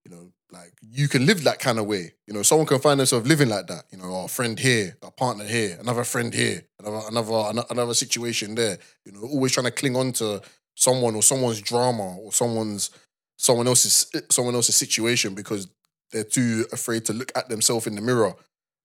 you 0.05 0.11
know, 0.11 0.31
like 0.54 0.73
you 0.80 1.08
can 1.08 1.26
live 1.26 1.42
that 1.44 1.58
kind 1.58 1.78
of 1.78 1.87
way. 1.87 2.14
You 2.26 2.32
know, 2.32 2.42
someone 2.42 2.66
can 2.66 2.78
find 2.78 2.99
themselves 2.99 3.28
living 3.28 3.49
like 3.49 3.66
that. 3.66 3.84
You 3.90 3.99
know, 3.99 4.25
a 4.25 4.28
friend 4.28 4.58
here, 4.58 4.96
a 5.02 5.11
partner 5.11 5.44
here, 5.44 5.76
another 5.80 6.04
friend 6.04 6.32
here, 6.32 6.62
another 6.78 7.02
another 7.08 7.64
another 7.70 7.94
situation 7.94 8.54
there. 8.54 8.78
You 9.04 9.12
know, 9.12 9.20
always 9.23 9.52
trying 9.52 9.64
to 9.66 9.70
cling 9.70 9.96
on 9.96 10.12
to 10.14 10.40
someone 10.75 11.14
or 11.14 11.23
someone's 11.23 11.61
drama 11.61 12.16
or 12.16 12.32
someone's 12.32 12.90
someone 13.37 13.66
else's 13.66 14.06
eh, 14.14 14.20
someone 14.30 14.54
else's 14.54 14.76
situation 14.76 15.34
because 15.34 15.68
they're 16.12 16.25
too 16.25 16.64
afraid 16.73 17.04
to 17.06 17.12
look 17.12 17.32
at 17.34 17.49
themselves 17.49 17.87
in 17.87 17.94
the 17.94 18.00
mirror. 18.00 18.34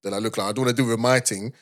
That 0.03 0.13
I 0.13 0.17
look 0.17 0.37
like 0.37 0.47
I 0.47 0.51
don't 0.51 0.65
want 0.65 0.75
to 0.75 0.81
deal 0.81 0.89
with 0.89 0.99
my 0.99 1.19
thing. 1.19 1.53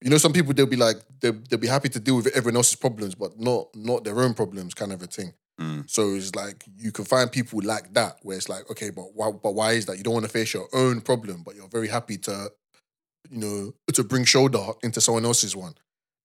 You 0.00 0.10
know, 0.10 0.18
some 0.18 0.32
people 0.32 0.54
they'll 0.54 0.66
be 0.66 0.76
like 0.76 0.96
they'll, 1.20 1.38
they'll 1.48 1.58
be 1.58 1.66
happy 1.66 1.88
to 1.90 2.00
deal 2.00 2.16
with 2.16 2.28
everyone 2.28 2.56
else's 2.56 2.76
problems, 2.76 3.14
but 3.14 3.38
not 3.38 3.68
not 3.74 4.04
their 4.04 4.20
own 4.20 4.34
problems, 4.34 4.74
kind 4.74 4.92
of 4.92 5.02
a 5.02 5.06
thing. 5.06 5.32
Mm. 5.60 5.88
So 5.90 6.14
it's 6.14 6.34
like 6.34 6.64
you 6.78 6.90
can 6.90 7.04
find 7.04 7.30
people 7.30 7.60
like 7.62 7.92
that 7.94 8.18
where 8.22 8.36
it's 8.36 8.48
like, 8.48 8.70
okay, 8.70 8.90
but 8.90 9.14
why, 9.14 9.30
but 9.30 9.54
why 9.54 9.72
is 9.72 9.86
that? 9.86 9.98
You 9.98 10.02
don't 10.02 10.14
want 10.14 10.24
to 10.24 10.30
face 10.32 10.54
your 10.54 10.68
own 10.72 11.00
problem, 11.00 11.42
but 11.44 11.54
you're 11.54 11.68
very 11.68 11.88
happy 11.88 12.16
to, 12.18 12.50
you 13.28 13.38
know, 13.38 13.74
to 13.92 14.02
bring 14.04 14.24
shoulder 14.24 14.64
into 14.82 15.00
someone 15.00 15.24
else's 15.24 15.54
one. 15.54 15.74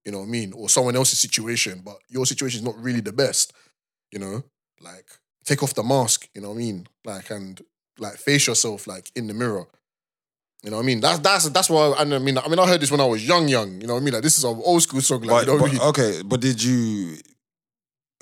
You 0.05 0.11
know 0.11 0.19
what 0.19 0.25
I 0.27 0.29
mean? 0.29 0.53
Or 0.53 0.69
someone 0.69 0.95
else's 0.95 1.19
situation, 1.19 1.81
but 1.83 1.97
your 2.09 2.25
situation 2.25 2.59
is 2.59 2.65
not 2.65 2.81
really 2.81 3.01
the 3.01 3.11
best. 3.11 3.51
You 4.11 4.19
know, 4.19 4.43
like 4.79 5.07
take 5.43 5.63
off 5.63 5.73
the 5.73 5.83
mask. 5.83 6.29
You 6.33 6.41
know 6.41 6.49
what 6.49 6.55
I 6.55 6.59
mean? 6.59 6.87
Like 7.03 7.29
and 7.29 7.59
like 7.99 8.15
face 8.15 8.47
yourself 8.47 8.87
like 8.87 9.11
in 9.15 9.27
the 9.27 9.33
mirror. 9.33 9.67
You 10.63 10.71
know 10.71 10.77
what 10.77 10.83
I 10.83 10.85
mean? 10.85 11.01
That's 11.01 11.19
that's 11.19 11.49
that's 11.49 11.69
why 11.69 11.93
I 11.97 12.05
mean. 12.05 12.37
I 12.37 12.47
mean, 12.47 12.59
I 12.59 12.67
heard 12.67 12.81
this 12.81 12.91
when 12.91 13.01
I 13.01 13.05
was 13.05 13.27
young, 13.27 13.47
young. 13.49 13.81
You 13.81 13.87
know 13.87 13.95
what 13.95 14.01
I 14.01 14.03
mean? 14.03 14.13
Like 14.13 14.23
this 14.23 14.37
is 14.37 14.43
an 14.45 14.61
old 14.63 14.81
school 14.81 15.01
song. 15.01 15.21
Like, 15.21 15.45
But, 15.45 15.51
you 15.51 15.57
know 15.57 15.61
what 15.61 15.69
I 15.69 15.73
mean? 15.73 15.81
okay, 15.81 16.21
but 16.23 16.39
did 16.39 16.63
you 16.63 17.17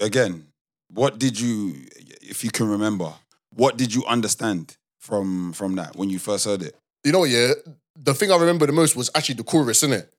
again? 0.01 0.47
What 0.93 1.17
did 1.19 1.39
you, 1.39 1.75
if 2.21 2.43
you 2.43 2.51
can 2.51 2.69
remember, 2.69 3.11
what 3.55 3.77
did 3.77 3.93
you 3.93 4.05
understand 4.05 4.77
from 4.99 5.53
from 5.53 5.75
that 5.75 5.95
when 5.95 6.09
you 6.09 6.19
first 6.19 6.45
heard 6.45 6.61
it? 6.61 6.75
you 7.03 7.11
know 7.11 7.23
yeah? 7.25 7.53
The 7.95 8.13
thing 8.13 8.31
I 8.31 8.37
remember 8.37 8.65
the 8.65 8.73
most 8.73 8.95
was 8.95 9.11
actually 9.13 9.35
the 9.35 9.43
chorus, 9.43 9.83
in 9.83 9.93
it. 9.93 10.11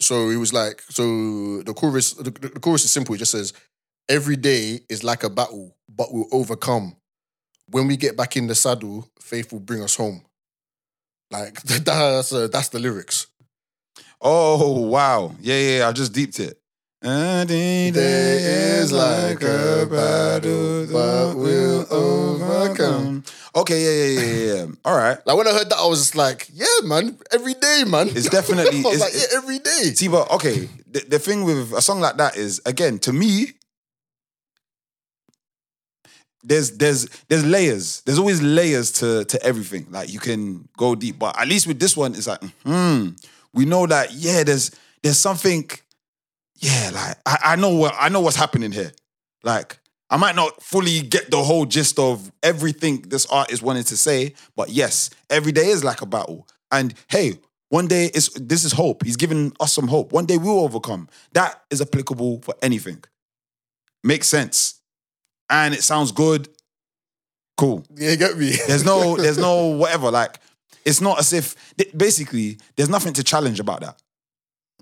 So 0.00 0.30
it 0.30 0.36
was 0.36 0.52
like, 0.52 0.82
so 0.88 1.62
the 1.62 1.74
chorus, 1.74 2.14
the, 2.14 2.30
the 2.30 2.60
chorus 2.60 2.84
is 2.84 2.90
simple. 2.90 3.14
It 3.14 3.18
just 3.18 3.32
says, 3.32 3.52
"Every 4.08 4.36
day 4.36 4.80
is 4.88 5.04
like 5.04 5.22
a 5.22 5.30
battle, 5.30 5.76
but 5.88 6.12
we'll 6.12 6.26
overcome. 6.32 6.96
When 7.68 7.86
we 7.86 7.96
get 7.96 8.16
back 8.16 8.36
in 8.36 8.48
the 8.48 8.54
saddle, 8.54 9.08
faith 9.20 9.52
will 9.52 9.60
bring 9.60 9.82
us 9.82 9.94
home." 9.96 10.22
Like 11.30 11.62
that's 11.62 12.32
uh, 12.32 12.48
that's 12.48 12.68
the 12.68 12.78
lyrics. 12.78 13.26
Oh 14.20 14.80
wow, 14.80 15.34
yeah, 15.40 15.54
yeah, 15.54 15.78
yeah, 15.78 15.88
I 15.88 15.92
just 15.92 16.12
deeped 16.12 16.40
it. 16.40 16.59
Every 17.02 17.90
day 17.92 18.76
is 18.80 18.92
like 18.92 19.40
a 19.42 19.86
battle, 19.90 20.86
but 20.92 21.34
we'll 21.34 21.86
overcome. 21.90 23.24
Okay, 23.56 23.80
yeah, 23.82 24.20
yeah, 24.20 24.26
yeah, 24.26 24.54
yeah. 24.66 24.66
All 24.84 24.96
right. 24.96 25.16
Like 25.26 25.36
when 25.36 25.48
I 25.48 25.52
heard 25.52 25.70
that, 25.70 25.78
I 25.78 25.86
was 25.86 26.00
just 26.00 26.14
like, 26.14 26.48
"Yeah, 26.52 26.66
man, 26.84 27.18
every 27.32 27.54
day, 27.54 27.84
man." 27.86 28.08
It's 28.10 28.28
definitely- 28.28 28.80
I 28.84 28.88
was 28.88 28.96
it's- 28.96 29.00
like, 29.00 29.14
"Yeah, 29.14 29.38
every 29.38 29.58
day." 29.60 29.94
See, 29.94 30.08
but 30.08 30.30
okay, 30.32 30.68
the, 30.90 31.00
the 31.08 31.18
thing 31.18 31.44
with 31.44 31.72
a 31.72 31.80
song 31.80 32.00
like 32.00 32.18
that 32.18 32.36
is, 32.36 32.60
again, 32.66 32.98
to 33.00 33.14
me, 33.14 33.52
there's 36.44 36.72
there's 36.76 37.08
there's 37.28 37.46
layers. 37.46 38.02
There's 38.02 38.18
always 38.18 38.42
layers 38.42 38.92
to 39.00 39.24
to 39.24 39.42
everything. 39.42 39.86
Like 39.90 40.12
you 40.12 40.20
can 40.20 40.68
go 40.76 40.94
deep, 40.94 41.18
but 41.18 41.38
at 41.40 41.48
least 41.48 41.66
with 41.66 41.80
this 41.80 41.96
one, 41.96 42.14
it's 42.14 42.26
like, 42.26 42.42
hmm, 42.64 43.08
we 43.54 43.64
know 43.64 43.86
that 43.86 44.12
yeah, 44.12 44.44
there's 44.44 44.70
there's 45.02 45.18
something, 45.18 45.68
yeah, 46.60 46.90
like 46.92 47.16
I, 47.26 47.52
I 47.52 47.56
know 47.56 47.74
what 47.74 47.94
I 47.98 48.08
know 48.08 48.20
what's 48.20 48.36
happening 48.36 48.72
here. 48.72 48.92
Like 49.42 49.78
I 50.10 50.16
might 50.16 50.36
not 50.36 50.62
fully 50.62 51.00
get 51.00 51.30
the 51.30 51.42
whole 51.42 51.64
gist 51.64 51.98
of 51.98 52.30
everything 52.42 53.02
this 53.02 53.26
artist 53.26 53.62
wanted 53.62 53.86
to 53.86 53.96
say, 53.96 54.34
but 54.56 54.68
yes, 54.70 55.10
every 55.28 55.52
day 55.52 55.68
is 55.68 55.84
like 55.84 56.02
a 56.02 56.06
battle. 56.06 56.46
And 56.70 56.94
hey, 57.08 57.34
one 57.70 57.86
day 57.86 58.10
is 58.12 58.28
this 58.34 58.64
is 58.64 58.72
hope. 58.72 59.04
He's 59.04 59.16
giving 59.16 59.52
us 59.60 59.72
some 59.72 59.88
hope. 59.88 60.12
One 60.12 60.26
day 60.26 60.36
we'll 60.36 60.60
overcome. 60.60 61.08
That 61.32 61.62
is 61.70 61.80
applicable 61.80 62.42
for 62.42 62.54
anything. 62.60 63.02
Makes 64.04 64.28
sense. 64.28 64.80
And 65.48 65.74
it 65.74 65.82
sounds 65.82 66.12
good. 66.12 66.48
Cool. 67.56 67.84
Yeah, 67.94 68.14
get 68.16 68.36
me. 68.36 68.52
There's 68.66 68.84
no, 68.84 69.16
there's 69.18 69.38
no 69.38 69.66
whatever. 69.66 70.10
Like, 70.10 70.38
it's 70.84 71.00
not 71.00 71.18
as 71.18 71.32
if 71.32 71.54
basically 71.96 72.58
there's 72.76 72.88
nothing 72.88 73.12
to 73.14 73.24
challenge 73.24 73.60
about 73.60 73.80
that. 73.80 74.02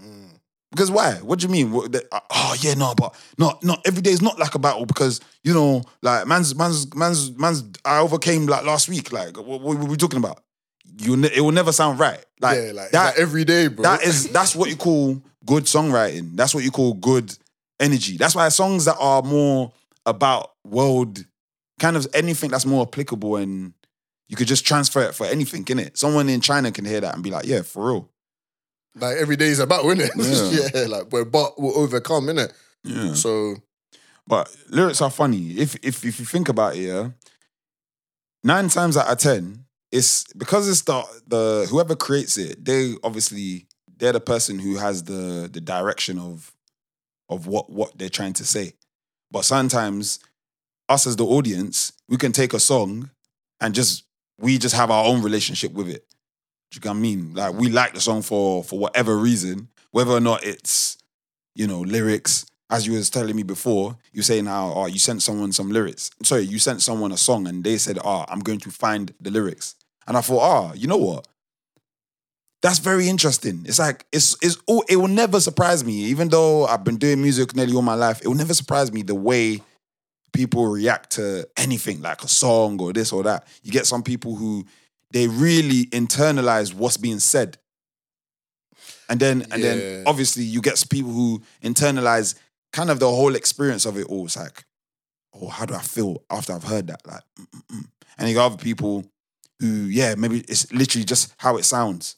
Mm. 0.00 0.27
Because 0.70 0.90
why? 0.90 1.14
What 1.14 1.38
do 1.38 1.46
you 1.46 1.52
mean? 1.52 1.72
What, 1.72 1.92
the- 1.92 2.06
uh, 2.12 2.20
oh 2.30 2.56
yeah, 2.60 2.74
no, 2.74 2.94
but 2.94 3.14
not 3.38 3.64
not 3.64 3.80
every 3.86 4.02
day 4.02 4.10
is 4.10 4.22
not 4.22 4.38
like 4.38 4.54
a 4.54 4.58
battle 4.58 4.86
because 4.86 5.20
you 5.42 5.54
know, 5.54 5.82
like 6.02 6.26
man's 6.26 6.54
man's 6.54 6.94
man's 6.94 7.36
man's. 7.38 7.64
I 7.84 7.98
overcame 8.00 8.46
like 8.46 8.64
last 8.64 8.88
week. 8.88 9.12
Like, 9.12 9.36
what, 9.36 9.60
what 9.60 9.78
were 9.78 9.86
we 9.86 9.96
talking 9.96 10.18
about? 10.18 10.42
You, 11.00 11.16
ne- 11.16 11.30
it 11.34 11.40
will 11.40 11.52
never 11.52 11.72
sound 11.72 11.98
right. 11.98 12.22
Like 12.40 12.56
yeah, 12.58 12.72
like, 12.72 12.90
that. 12.90 13.04
like 13.06 13.18
every 13.18 13.44
day, 13.44 13.68
bro. 13.68 13.82
that 13.82 14.02
is 14.02 14.28
that's 14.30 14.54
what 14.54 14.68
you 14.68 14.76
call 14.76 15.22
good 15.46 15.64
songwriting. 15.64 16.36
That's 16.36 16.54
what 16.54 16.64
you 16.64 16.70
call 16.70 16.94
good 16.94 17.36
energy. 17.80 18.16
That's 18.16 18.34
why 18.34 18.48
songs 18.50 18.84
that 18.84 18.96
are 18.98 19.22
more 19.22 19.72
about 20.04 20.52
world, 20.64 21.24
kind 21.78 21.96
of 21.96 22.06
anything 22.14 22.50
that's 22.50 22.66
more 22.66 22.82
applicable 22.86 23.36
and 23.36 23.72
you 24.28 24.36
could 24.36 24.46
just 24.46 24.66
transfer 24.66 25.00
it 25.02 25.14
for 25.14 25.26
anything, 25.26 25.64
innit? 25.64 25.96
Someone 25.96 26.28
in 26.28 26.40
China 26.40 26.70
can 26.70 26.84
hear 26.84 27.00
that 27.00 27.14
and 27.14 27.24
be 27.24 27.30
like, 27.30 27.46
yeah, 27.46 27.62
for 27.62 27.86
real. 27.88 28.10
Like 29.00 29.16
every 29.16 29.36
day 29.36 29.46
is 29.46 29.58
a 29.58 29.66
battle, 29.66 29.90
innit? 29.90 30.10
Yeah. 30.74 30.80
yeah, 30.82 30.86
like 30.88 31.10
but 31.10 31.30
but 31.30 31.60
we'll 31.60 31.76
overcome, 31.78 32.26
innit? 32.26 32.52
Yeah. 32.84 33.14
So 33.14 33.56
But 34.26 34.54
lyrics 34.68 35.00
are 35.02 35.10
funny. 35.10 35.52
If 35.58 35.76
if 35.82 36.04
if 36.04 36.18
you 36.20 36.26
think 36.26 36.48
about 36.48 36.76
it, 36.76 36.80
yeah, 36.82 37.10
nine 38.44 38.68
times 38.68 38.96
out 38.96 39.10
of 39.10 39.18
ten, 39.18 39.64
it's 39.92 40.24
because 40.34 40.68
it's 40.68 40.82
the 40.82 41.02
the 41.26 41.66
whoever 41.70 41.96
creates 41.96 42.36
it, 42.38 42.64
they 42.64 42.94
obviously 43.02 43.66
they're 43.96 44.12
the 44.12 44.20
person 44.20 44.58
who 44.58 44.76
has 44.76 45.04
the 45.04 45.48
the 45.52 45.60
direction 45.60 46.18
of 46.18 46.52
of 47.28 47.46
what 47.46 47.70
what 47.70 47.96
they're 47.98 48.08
trying 48.08 48.34
to 48.34 48.44
say. 48.44 48.72
But 49.30 49.44
sometimes 49.44 50.20
us 50.88 51.06
as 51.06 51.16
the 51.16 51.26
audience, 51.26 51.92
we 52.08 52.16
can 52.16 52.32
take 52.32 52.54
a 52.54 52.60
song 52.60 53.10
and 53.60 53.74
just 53.74 54.04
we 54.38 54.56
just 54.58 54.74
have 54.74 54.90
our 54.90 55.04
own 55.04 55.22
relationship 55.22 55.72
with 55.72 55.88
it. 55.88 56.04
Do 56.70 56.76
you 56.76 56.80
get 56.80 56.90
what 56.90 56.96
I 56.96 57.00
mean? 57.00 57.34
Like 57.34 57.54
we 57.54 57.68
like 57.68 57.94
the 57.94 58.00
song 58.00 58.22
for 58.22 58.62
for 58.62 58.78
whatever 58.78 59.16
reason, 59.16 59.68
whether 59.90 60.12
or 60.12 60.20
not 60.20 60.44
it's 60.44 60.98
you 61.54 61.66
know 61.66 61.80
lyrics. 61.80 62.44
As 62.70 62.86
you 62.86 62.92
was 62.92 63.08
telling 63.08 63.34
me 63.34 63.42
before, 63.44 63.96
you 64.12 64.20
saying 64.20 64.44
how 64.44 64.72
oh 64.74 64.86
you 64.86 64.98
sent 64.98 65.22
someone 65.22 65.52
some 65.52 65.70
lyrics. 65.70 66.10
Sorry, 66.22 66.42
you 66.42 66.58
sent 66.58 66.82
someone 66.82 67.12
a 67.12 67.16
song 67.16 67.46
and 67.46 67.64
they 67.64 67.78
said, 67.78 67.98
"Oh, 68.04 68.26
I'm 68.28 68.40
going 68.40 68.58
to 68.60 68.70
find 68.70 69.14
the 69.20 69.30
lyrics." 69.30 69.74
And 70.06 70.18
I 70.18 70.20
thought, 70.20 70.42
"Oh, 70.42 70.74
you 70.74 70.86
know 70.86 70.98
what? 70.98 71.26
That's 72.60 72.80
very 72.80 73.08
interesting. 73.08 73.64
It's 73.66 73.78
like 73.78 74.04
it's 74.12 74.36
it's 74.42 74.58
oh, 74.68 74.82
it 74.88 74.96
will 74.96 75.08
never 75.08 75.40
surprise 75.40 75.84
me, 75.84 75.94
even 76.06 76.28
though 76.28 76.66
I've 76.66 76.84
been 76.84 76.96
doing 76.96 77.22
music 77.22 77.54
nearly 77.56 77.74
all 77.74 77.82
my 77.82 77.94
life. 77.94 78.20
It 78.20 78.28
will 78.28 78.34
never 78.34 78.52
surprise 78.52 78.92
me 78.92 79.02
the 79.02 79.14
way 79.14 79.62
people 80.32 80.66
react 80.66 81.10
to 81.10 81.48
anything 81.56 82.02
like 82.02 82.22
a 82.22 82.28
song 82.28 82.80
or 82.80 82.92
this 82.92 83.12
or 83.12 83.22
that. 83.22 83.46
You 83.62 83.72
get 83.72 83.86
some 83.86 84.02
people 84.02 84.34
who 84.34 84.66
they 85.10 85.26
really 85.28 85.86
internalize 85.86 86.74
what's 86.74 86.96
being 86.96 87.20
said. 87.20 87.58
And 89.08 89.20
then 89.20 89.46
and 89.50 89.62
Yeah. 89.62 89.74
then 89.74 90.02
obviously 90.06 90.44
you 90.44 90.60
get 90.60 90.82
people 90.90 91.10
who 91.12 91.42
internalize 91.62 92.34
kind 92.72 92.90
of 92.90 93.00
the 93.00 93.08
whole 93.08 93.34
experience 93.34 93.86
of 93.86 93.96
it 93.96 94.06
all. 94.06 94.26
It's 94.26 94.36
like, 94.36 94.64
oh, 95.34 95.48
how 95.48 95.64
do 95.64 95.74
I 95.74 95.80
feel 95.82 96.22
after 96.30 96.52
I've 96.52 96.64
heard 96.64 96.86
that? 96.88 97.06
Like, 97.06 97.22
mm, 97.38 97.46
mm, 97.54 97.62
mm. 97.76 97.84
and 98.18 98.28
you 98.28 98.34
got 98.34 98.52
other 98.52 98.62
people 98.62 99.04
who, 99.60 99.66
yeah, 99.66 100.14
maybe 100.14 100.40
it's 100.40 100.70
literally 100.72 101.04
just 101.04 101.34
how 101.38 101.56
it 101.56 101.64
sounds. 101.64 102.16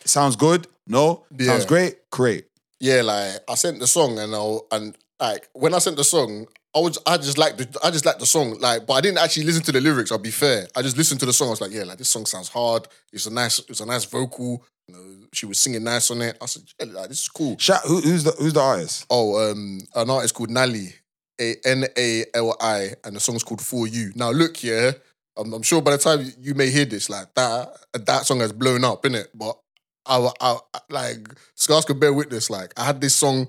It 0.00 0.08
sounds 0.08 0.36
good. 0.36 0.66
No, 0.86 1.24
Yeah. 1.36 1.46
sounds 1.46 1.66
great. 1.66 2.10
Great. 2.10 2.46
Yeah, 2.78 3.02
like 3.02 3.40
I 3.48 3.54
sent 3.54 3.80
the 3.80 3.86
song 3.86 4.18
and 4.18 4.34
I 4.34 4.58
and 4.76 4.96
like 5.18 5.48
when 5.54 5.72
I 5.74 5.78
sent 5.78 5.96
the 5.96 6.04
song, 6.04 6.46
I 6.76 6.80
was 6.80 6.98
I 7.06 7.16
just 7.16 7.38
liked 7.38 7.56
the 7.56 7.78
I 7.82 7.90
just 7.90 8.04
liked 8.04 8.20
the 8.20 8.26
song, 8.26 8.58
like, 8.60 8.86
but 8.86 8.92
I 8.92 9.00
didn't 9.00 9.18
actually 9.18 9.44
listen 9.44 9.62
to 9.62 9.72
the 9.72 9.80
lyrics. 9.80 10.12
I'll 10.12 10.18
be 10.18 10.30
fair. 10.30 10.68
I 10.76 10.82
just 10.82 10.98
listened 10.98 11.20
to 11.20 11.26
the 11.26 11.32
song. 11.32 11.48
I 11.48 11.50
was 11.52 11.60
like, 11.62 11.72
yeah, 11.72 11.84
like 11.84 11.96
this 11.96 12.10
song 12.10 12.26
sounds 12.26 12.50
hard. 12.50 12.86
It's 13.14 13.24
a 13.24 13.32
nice, 13.32 13.58
it's 13.60 13.80
a 13.80 13.86
nice 13.86 14.04
vocal. 14.04 14.62
You 14.86 14.94
know, 14.94 15.26
she 15.32 15.46
was 15.46 15.58
singing 15.58 15.84
nice 15.84 16.10
on 16.10 16.20
it. 16.20 16.36
I 16.40 16.46
said, 16.46 16.64
yeah, 16.78 16.92
like 16.92 17.08
this 17.08 17.22
is 17.22 17.28
cool. 17.28 17.56
Shout, 17.58 17.80
who, 17.86 18.00
who's 18.00 18.24
the 18.24 18.32
who's 18.32 18.52
the 18.52 18.60
artist? 18.60 19.06
Oh, 19.08 19.50
um, 19.50 19.80
an 19.94 20.10
artist 20.10 20.34
called 20.34 20.50
Nali, 20.50 20.92
A 21.40 21.56
N 21.64 21.86
A 21.96 22.24
L 22.34 22.54
I, 22.60 22.90
and 23.04 23.16
the 23.16 23.20
song's 23.20 23.42
called 23.42 23.62
For 23.62 23.86
You. 23.86 24.12
Now 24.14 24.30
look, 24.30 24.62
yeah, 24.62 24.92
I'm, 25.36 25.54
I'm 25.54 25.62
sure 25.62 25.80
by 25.80 25.92
the 25.92 25.98
time 25.98 26.30
you 26.38 26.54
may 26.54 26.70
hear 26.70 26.84
this, 26.84 27.08
like 27.08 27.34
that, 27.34 27.74
that 27.94 28.26
song 28.26 28.40
has 28.40 28.52
blown 28.52 28.84
up, 28.84 29.02
innit? 29.04 29.28
But 29.34 29.58
I, 30.04 30.30
I, 30.40 30.56
I 30.74 30.78
like 30.90 31.28
Scarz 31.56 31.86
could 31.86 31.98
bear 31.98 32.12
witness. 32.12 32.50
Like 32.50 32.78
I 32.78 32.84
had 32.84 33.00
this 33.00 33.14
song, 33.14 33.48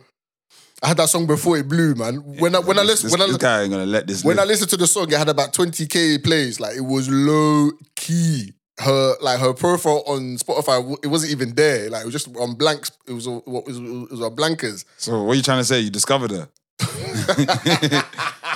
I 0.84 0.90
had 0.90 0.98
that 0.98 1.10
song 1.10 1.26
before 1.26 1.58
it 1.58 1.68
blew, 1.68 1.96
man. 1.96 2.16
When 2.40 2.54
I 2.56 2.60
when 2.60 2.78
I 2.78 2.84
listen, 2.84 3.08
this, 3.08 3.12
when 3.12 3.22
I 3.22 3.28
this 3.28 3.38
guy 3.38 3.63
ain't 3.63 3.72
gonna 3.72 3.86
let 3.86 4.06
this. 4.08 4.24
when 4.24 4.38
I 4.40 4.44
listened 4.44 4.70
to 4.72 4.78
the 4.78 4.86
song, 4.88 5.12
it 5.12 5.18
had 5.18 5.28
about 5.30 5.54
20k 5.54 6.24
plays. 6.24 6.60
Like 6.60 6.76
it 6.78 6.82
was 6.82 7.10
low 7.10 7.72
key. 7.96 8.54
Her 8.80 9.16
like 9.22 9.40
her 9.40 9.54
profile 9.54 10.04
on 10.06 10.38
Spotify, 10.38 10.96
it 11.04 11.08
wasn't 11.08 11.32
even 11.32 11.56
there. 11.56 11.90
Like 11.90 12.04
it 12.04 12.06
was 12.06 12.13
just 12.13 12.36
on 12.38 12.54
blanks. 12.54 12.92
It 13.08 13.13
was 13.13 13.26
a, 13.26 13.32
what 13.32 13.66
was 13.66 13.78
it 13.78 13.82
was 14.12 14.22
a 14.22 14.30
blankers. 14.30 14.86
so 14.98 15.24
what 15.24 15.32
are 15.32 15.36
you 15.36 15.42
trying 15.42 15.58
to 15.62 15.66
say? 15.66 15.80
You 15.80 15.90
discovered 15.90 16.30
her. 16.30 16.48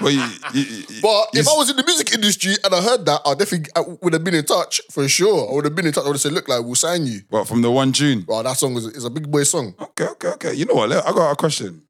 well, 0.01 0.11
you, 0.11 0.23
you, 0.53 0.61
you- 0.61 1.01
But 1.01 1.27
if 1.33 1.47
I 1.47 1.53
was 1.57 1.71
in 1.71 1.75
the 1.77 1.83
music 1.85 2.13
industry 2.13 2.53
and 2.63 2.73
I 2.73 2.81
heard 2.81 3.05
that, 3.07 3.21
I 3.25 3.33
definitely 3.33 3.71
I 3.75 3.81
would 4.01 4.13
have 4.13 4.23
been 4.23 4.35
in 4.35 4.45
touch 4.45 4.79
for 4.91 5.07
sure. 5.07 5.49
I 5.49 5.53
would 5.55 5.65
have 5.65 5.73
been 5.75 5.87
in 5.87 5.91
touch. 5.93 6.03
I 6.03 6.07
would 6.07 6.13
have 6.13 6.21
said, 6.21 6.33
"Look, 6.33 6.47
like 6.47 6.63
we'll 6.63 6.75
sign 6.75 7.07
you." 7.07 7.21
what 7.29 7.47
from 7.47 7.63
the 7.63 7.71
one 7.71 7.91
tune? 7.91 8.23
Well, 8.27 8.43
that 8.43 8.57
song 8.57 8.75
is, 8.77 8.85
is 8.85 9.05
a 9.05 9.09
big 9.09 9.29
boy 9.29 9.43
song. 9.43 9.73
Okay, 9.79 10.05
okay, 10.05 10.27
okay. 10.29 10.53
You 10.53 10.65
know 10.65 10.75
what? 10.75 10.89
let- 10.89 11.05
I 11.07 11.11
got 11.13 11.31
a 11.31 11.35
question. 11.35 11.81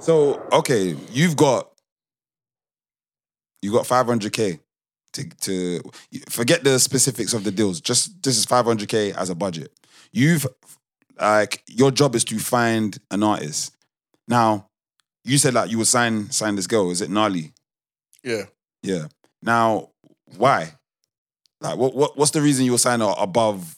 So, 0.00 0.46
okay, 0.52 0.94
you've 1.10 1.34
got 1.36 1.70
you 3.62 3.72
got 3.72 3.86
500k 3.86 4.60
to 5.14 5.24
to 5.24 5.80
forget 6.28 6.62
the 6.62 6.78
specifics 6.78 7.32
of 7.32 7.44
the 7.44 7.50
deals. 7.50 7.80
Just 7.80 8.22
this 8.22 8.36
is 8.36 8.44
500k 8.44 9.16
as 9.16 9.30
a 9.30 9.34
budget. 9.34 9.72
You've 10.12 10.46
like 11.18 11.62
your 11.68 11.90
job 11.90 12.14
is 12.14 12.24
to 12.24 12.38
find 12.38 12.98
an 13.10 13.22
artist. 13.22 13.74
Now, 14.28 14.68
you 15.24 15.38
said 15.38 15.54
like 15.54 15.70
you 15.70 15.78
would 15.78 15.86
sign 15.86 16.30
sign 16.30 16.56
this 16.56 16.66
girl. 16.66 16.90
Is 16.90 17.00
it 17.00 17.10
Nali? 17.10 17.52
Yeah. 18.22 18.44
Yeah. 18.82 19.06
Now, 19.42 19.90
why? 20.36 20.74
Like, 21.62 21.78
what, 21.78 21.94
what 21.94 22.18
what's 22.18 22.32
the 22.32 22.42
reason 22.42 22.66
you 22.66 22.72
were 22.72 22.78
signing 22.78 23.08
her 23.08 23.14
above? 23.16 23.76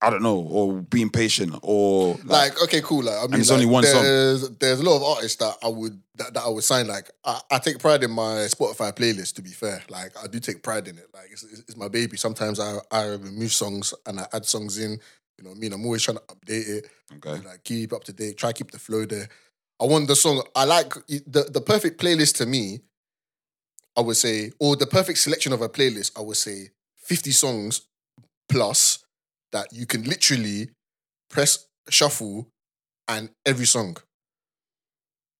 I 0.00 0.10
don't 0.10 0.22
know, 0.22 0.36
or 0.38 0.82
being 0.82 1.08
patient, 1.08 1.58
or 1.62 2.14
like, 2.24 2.52
Like, 2.52 2.62
okay, 2.64 2.82
cool. 2.82 3.04
Like, 3.04 3.16
I 3.22 3.26
mean, 3.26 3.40
it's 3.40 3.48
like, 3.48 3.56
only 3.60 3.70
one 3.70 3.84
song. 3.84 4.02
there's, 4.02 4.50
There's 4.50 4.80
a 4.80 4.82
lot 4.82 4.96
of 4.96 5.02
artists 5.02 5.38
that 5.38 5.56
I 5.62 5.68
would 5.68 5.98
that, 6.16 6.34
that 6.34 6.42
I 6.42 6.48
would 6.48 6.64
sign. 6.64 6.88
Like, 6.88 7.10
I, 7.24 7.40
I 7.50 7.58
take 7.58 7.78
pride 7.78 8.04
in 8.04 8.10
my 8.10 8.46
Spotify 8.48 8.92
playlist. 8.94 9.34
To 9.36 9.42
be 9.42 9.50
fair, 9.50 9.82
like 9.88 10.12
I 10.22 10.26
do 10.26 10.40
take 10.40 10.62
pride 10.62 10.88
in 10.88 10.98
it. 10.98 11.06
Like, 11.14 11.30
it's, 11.32 11.42
it's, 11.42 11.60
it's 11.60 11.76
my 11.76 11.88
baby. 11.88 12.16
Sometimes 12.18 12.60
I 12.60 12.78
I 12.90 13.06
remove 13.06 13.52
songs 13.52 13.94
and 14.06 14.20
I 14.20 14.26
add 14.32 14.44
songs 14.44 14.78
in. 14.78 14.98
You 15.38 15.44
know 15.44 15.50
what 15.50 15.56
I 15.56 15.60
mean? 15.60 15.72
I'm 15.72 15.84
always 15.84 16.02
trying 16.02 16.18
to 16.18 16.22
update 16.24 16.68
it. 16.68 16.90
okay, 17.16 17.46
like 17.46 17.64
keep 17.64 17.92
up 17.92 18.04
to 18.04 18.12
date, 18.12 18.36
try 18.36 18.52
keep 18.52 18.70
the 18.72 18.78
flow 18.78 19.04
there. 19.06 19.28
I 19.80 19.86
want 19.86 20.06
the 20.08 20.16
song. 20.16 20.42
I 20.54 20.64
like 20.64 20.92
the 21.08 21.48
the 21.50 21.60
perfect 21.60 22.00
playlist 22.00 22.36
to 22.36 22.46
me. 22.46 22.80
I 23.96 24.00
would 24.00 24.16
say, 24.16 24.50
or 24.58 24.76
the 24.76 24.86
perfect 24.86 25.18
selection 25.18 25.52
of 25.52 25.62
a 25.62 25.68
playlist. 25.68 26.18
I 26.18 26.20
would 26.20 26.36
say 26.36 26.70
fifty 26.96 27.30
songs 27.30 27.82
plus 28.48 29.03
that 29.54 29.72
you 29.72 29.86
can 29.86 30.02
literally 30.04 30.68
press 31.30 31.66
shuffle 31.88 32.46
and 33.08 33.30
every 33.46 33.64
song. 33.66 33.96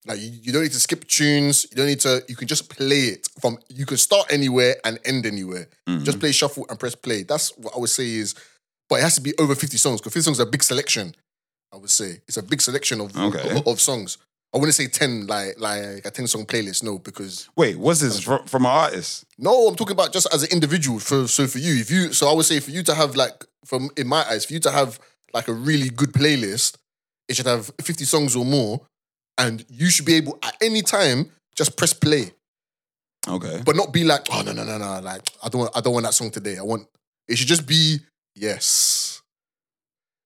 Like 0.06 0.20
you, 0.20 0.30
you 0.42 0.52
don't 0.52 0.62
need 0.62 0.72
to 0.72 0.80
skip 0.80 1.06
tunes. 1.06 1.66
You 1.70 1.76
don't 1.78 1.86
need 1.86 2.00
to. 2.00 2.22
You 2.28 2.36
can 2.36 2.46
just 2.48 2.68
play 2.68 3.04
it 3.14 3.28
from. 3.40 3.58
You 3.68 3.86
can 3.86 3.96
start 3.96 4.26
anywhere 4.30 4.76
and 4.84 4.98
end 5.04 5.24
anywhere. 5.26 5.66
Mhm. 5.88 6.04
Just 6.04 6.20
play 6.20 6.30
shuffle 6.32 6.66
and 6.68 6.78
press 6.78 6.94
play. 6.94 7.22
That's 7.22 7.56
what 7.56 7.74
I 7.74 7.78
would 7.78 7.90
say 7.90 8.08
is. 8.10 8.34
But 8.88 8.96
it 8.96 9.02
has 9.02 9.14
to 9.14 9.22
be 9.22 9.32
over 9.38 9.54
fifty 9.54 9.78
songs 9.78 10.00
because 10.00 10.12
fifty 10.12 10.24
songs 10.24 10.36
is 10.38 10.46
a 10.46 10.50
big 10.50 10.62
selection. 10.62 11.14
I 11.72 11.76
would 11.78 11.90
say 11.90 12.20
it's 12.28 12.36
a 12.36 12.42
big 12.42 12.60
selection 12.60 13.00
of 13.00 13.16
Okay. 13.16 13.56
of, 13.58 13.66
of 13.66 13.80
songs. 13.80 14.18
I 14.54 14.58
wouldn't 14.58 14.74
say 14.74 14.88
ten 14.88 15.26
like 15.26 15.58
like 15.58 16.04
a 16.04 16.10
ten 16.10 16.26
song 16.26 16.44
playlist. 16.44 16.82
No, 16.82 16.98
because 16.98 17.48
wait, 17.56 17.76
what's 17.78 18.00
this 18.00 18.20
from, 18.20 18.44
from 18.44 18.66
an 18.66 18.70
artist? 18.72 19.24
no, 19.38 19.66
I'm 19.68 19.74
talking 19.74 19.94
about 19.94 20.12
just 20.12 20.32
as 20.34 20.42
an 20.42 20.50
individual. 20.52 20.98
For 21.00 21.26
so 21.26 21.46
for 21.46 21.58
you, 21.58 21.80
if 21.80 21.90
you 21.90 22.12
so 22.12 22.28
I 22.28 22.34
would 22.34 22.44
say 22.44 22.60
for 22.60 22.70
you 22.72 22.82
to 22.84 22.94
have 22.94 23.16
like 23.16 23.42
from 23.64 23.90
in 23.96 24.06
my 24.06 24.24
eyes, 24.28 24.44
for 24.44 24.52
you 24.52 24.60
to 24.60 24.70
have 24.70 24.98
like 25.32 25.48
a 25.48 25.52
really 25.52 25.90
good 25.90 26.12
playlist, 26.12 26.76
it 27.28 27.36
should 27.36 27.46
have 27.46 27.70
50 27.80 28.04
songs 28.04 28.36
or 28.36 28.44
more, 28.44 28.80
and 29.38 29.64
you 29.68 29.90
should 29.90 30.06
be 30.06 30.14
able 30.14 30.38
at 30.42 30.56
any 30.62 30.82
time 30.82 31.30
just 31.56 31.76
press 31.76 31.92
play, 31.92 32.32
Okay, 33.28 33.62
but 33.64 33.76
not 33.76 33.92
be 33.92 34.04
like, 34.04 34.26
oh 34.30 34.42
no 34.44 34.52
no 34.52 34.64
no 34.64 34.76
no, 34.76 35.00
like 35.00 35.22
I 35.42 35.48
don't 35.48 35.62
want 35.62 35.76
I 35.76 35.80
don't 35.80 35.94
want 35.94 36.04
that 36.04 36.14
song 36.14 36.30
today. 36.30 36.58
I 36.58 36.62
want 36.62 36.86
it 37.26 37.36
should 37.36 37.48
just 37.48 37.66
be 37.66 37.98
yes. 38.34 39.22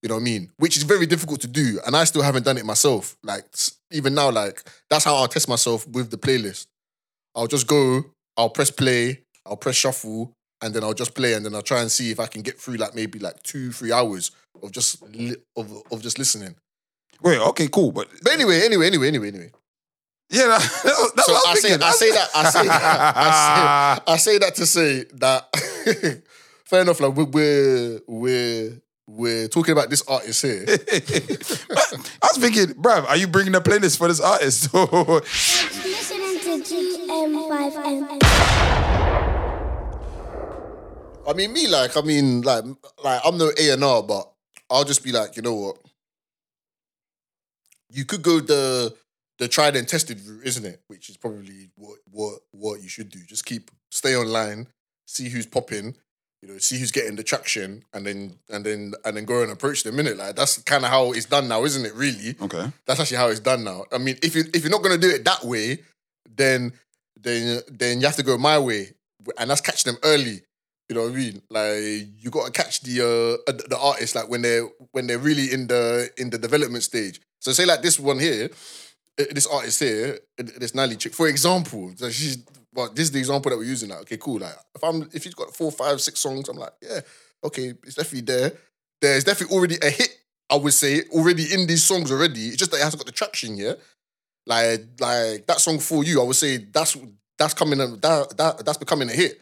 You 0.03 0.09
know 0.09 0.15
what 0.17 0.21
I 0.23 0.25
mean? 0.25 0.51
Which 0.59 0.77
is 0.77 0.85
very 0.85 1.07
difficult 1.07 1.41
to 1.43 1.49
do, 1.49 1.81
and 1.87 1.97
I 1.97 2.05
still 2.05 2.23
haven't 2.23 2.45
done 2.45 2.59
it 2.59 2.65
myself. 2.65 3.17
Like 3.23 3.45
even 3.93 4.15
now, 4.15 4.31
like 4.31 4.63
that's 4.91 5.05
how 5.05 5.15
I'll 5.15 5.29
test 5.29 5.49
myself 5.49 5.87
with 5.89 6.11
the 6.11 6.19
playlist. 6.19 6.67
I'll 7.35 7.47
just 7.47 7.67
go, 7.67 8.05
I'll 8.37 8.51
press 8.51 8.71
play, 8.71 9.23
I'll 9.47 9.57
press 9.57 9.77
shuffle, 9.77 10.33
and 10.63 10.75
then 10.75 10.83
I'll 10.85 10.95
just 10.95 11.15
play, 11.15 11.35
and 11.35 11.45
then 11.45 11.55
I'll 11.55 11.63
try 11.63 11.81
and 11.81 11.91
see 11.91 12.11
if 12.11 12.19
I 12.21 12.27
can 12.27 12.43
get 12.43 12.59
through 12.61 12.77
like 12.77 12.95
maybe 12.95 13.19
like 13.19 13.43
two, 13.43 13.71
three 13.73 13.93
hours 13.93 14.31
of 14.63 14.73
just 14.73 15.03
li- 15.03 15.37
of 15.57 15.71
of 15.91 16.03
just 16.03 16.19
listening. 16.19 16.57
wait, 17.23 17.39
okay, 17.39 17.69
cool, 17.69 17.93
but 17.93 18.09
But 18.23 18.33
anyway, 18.33 18.63
anyway, 18.65 18.87
anyway, 18.87 19.09
anyway, 19.09 19.29
anyway. 19.29 19.51
yeah, 20.31 20.47
that, 20.49 20.61
that, 20.85 21.13
that's 21.17 21.27
So 21.27 21.33
what 21.33 21.47
I 21.47 21.51
I 21.51 21.53
was 21.53 21.63
say, 21.63 21.69
thinking. 21.69 21.87
I 21.87 21.91
say 21.93 22.11
that, 22.13 22.29
I 22.35 22.51
say 22.51 22.67
that, 22.67 23.17
I 23.17 23.31
say, 23.31 24.13
I 24.13 24.17
say 24.17 24.39
that 24.39 24.55
to 24.57 24.67
say 24.67 25.05
that. 25.15 26.23
fair 26.65 26.83
enough. 26.83 27.01
Like 27.01 27.15
we're 27.15 27.25
we're 27.27 28.01
we're, 28.07 28.81
we're 29.07 29.49
talking 29.49 29.73
about 29.73 29.89
this 29.91 30.03
artist 30.07 30.43
here. 30.43 30.65
I 30.69 32.29
was 32.29 32.37
thinking, 32.39 32.75
bruv, 32.75 33.07
are 33.09 33.17
you 33.17 33.27
bringing 33.27 33.55
a 33.55 33.61
playlist 33.61 33.97
for 33.97 34.09
this 34.09 34.21
artist? 34.21 34.73
Listening 34.75 36.39
to 36.41 36.63
GM5M. 36.63 38.28
I 41.29 41.35
mean, 41.35 41.53
me 41.53 41.69
like, 41.69 41.95
I 41.95 42.01
mean, 42.01 42.41
like, 42.41 42.65
like 43.05 43.21
I'm 43.23 43.37
no 43.37 43.51
A 43.61 43.71
and 43.71 43.85
R, 43.85 44.03
but 44.03 44.33
I'll 44.71 44.85
just 44.85 45.05
be 45.05 45.13
like, 45.13 45.37
you 45.37 45.43
know 45.43 45.55
what? 45.55 45.77
You 47.91 48.07
could 48.07 48.23
go 48.23 48.41
the 48.41 48.95
the 49.39 49.47
tried 49.47 49.77
and 49.77 49.87
tested 49.87 50.21
route, 50.27 50.45
isn't 50.45 50.65
it? 50.65 50.81
Which 50.89 51.11
is 51.11 51.19
probably 51.19 51.71
what 51.77 51.99
what 52.11 52.41
what 52.53 52.83
you 52.83 52.89
should 52.89 53.11
do. 53.11 53.21
Just 53.27 53.45
keep 53.45 53.71
stay 53.91 54.17
online, 54.17 54.69
see 55.07 55.29
who's 55.29 55.47
popping, 55.47 55.95
you 56.43 56.49
know, 56.49 56.59
see 56.59 56.79
who's 56.79 56.93
getting 56.93 57.17
the 57.17 57.23
traction, 57.23 57.85
and 57.93 58.07
then 58.07 58.39
and 58.49 58.65
then 58.65 58.95
and 59.05 59.17
then 59.17 59.27
go 59.27 59.43
and 59.43 59.53
approach 59.53 59.83
them. 59.83 59.97
Minute 59.97 60.17
like 60.17 60.35
that's 60.35 60.63
kind 60.63 60.85
of 60.85 60.91
how 60.91 61.13
it's 61.13 61.27
done 61.27 61.47
now, 61.47 61.65
isn't 61.65 61.85
it? 61.85 61.95
Really, 61.95 62.37
okay, 62.41 62.73
that's 62.87 63.01
actually 63.01 63.19
how 63.19 63.29
it's 63.29 63.41
done 63.41 63.65
now. 63.65 63.85
I 63.93 63.99
mean, 63.99 64.17
if 64.23 64.35
you 64.35 64.45
if 64.55 64.63
you're 64.63 64.71
not 64.71 64.83
gonna 64.83 64.99
do 64.99 65.11
it 65.11 65.25
that 65.27 65.45
way, 65.45 65.79
then 66.37 66.73
then 67.21 67.61
then 67.71 68.01
you 68.01 68.07
have 68.07 68.17
to 68.17 68.23
go 68.23 68.39
my 68.39 68.59
way, 68.59 68.95
and 69.39 69.51
that's 69.51 69.61
catch 69.61 69.85
them 69.85 69.99
early. 70.03 70.43
You 70.89 70.97
know 70.97 71.03
what 71.03 71.13
I 71.13 71.17
mean? 71.17 71.43
Like 71.51 72.09
you 72.19 72.31
got 72.31 72.47
to 72.47 72.53
catch 72.53 72.81
the 72.81 73.03
uh 73.03 73.53
the 73.69 73.79
artist 73.79 74.15
like 74.15 74.29
when 74.29 74.43
they're 74.43 74.65
when 74.93 75.07
they're 75.07 75.19
really 75.19 75.53
in 75.53 75.67
the 75.67 76.11
in 76.17 76.31
the 76.31 76.39
development 76.39 76.83
stage. 76.83 77.21
So 77.41 77.53
say 77.53 77.67
like 77.67 77.83
this 77.83 78.01
one 78.01 78.19
here, 78.19 78.49
uh, 79.19 79.25
this 79.31 79.47
artist 79.47 79.81
here, 79.81 80.19
uh, 80.41 80.45
this 80.59 80.73
Nali 80.73 80.99
chick, 80.99 81.15
for 81.15 81.29
example, 81.29 81.93
she's 82.11 82.39
well, 82.75 82.91
this 82.91 83.05
is 83.05 83.13
the 83.13 83.19
example 83.19 83.51
that 83.51 83.59
we're 83.59 83.65
using. 83.65 83.91
Like, 83.91 84.01
okay, 84.03 84.17
cool. 84.17 84.39
Like 84.39 84.55
if 84.75 84.83
I'm 84.83 85.09
if 85.13 85.25
he's 85.25 85.35
got 85.35 85.55
four, 85.55 85.71
five, 85.71 86.01
six 86.01 86.21
songs, 86.21 86.49
I'm 86.49 86.57
like, 86.57 86.73
yeah, 86.81 87.01
okay, 87.45 87.75
it's 87.83 87.97
definitely 87.97 88.23
there. 88.23 88.53
There's 89.01 89.25
definitely 89.25 89.57
already 89.57 89.77
a 89.83 89.91
hit. 89.91 90.17
I 90.51 90.57
would 90.57 90.73
say 90.73 91.03
already 91.11 91.53
in 91.53 91.67
these 91.67 91.85
songs 91.85 92.11
already. 92.11 92.49
It's 92.49 92.57
just 92.57 92.71
that 92.71 92.79
it 92.79 92.85
hasn't 92.85 93.01
got 93.01 93.07
the 93.07 93.13
traction 93.13 93.57
yet. 93.59 93.79
Like 94.47 94.87
like 95.01 95.47
that 95.47 95.61
song 95.61 95.79
for 95.79 96.03
you, 96.03 96.23
I 96.23 96.25
would 96.25 96.37
say 96.37 96.57
that's 96.57 96.97
that's 97.39 97.53
coming 97.53 97.79
that 97.79 98.35
that 98.37 98.65
that's 98.65 98.79
becoming 98.79 99.11
a 99.11 99.13
hit. 99.13 99.41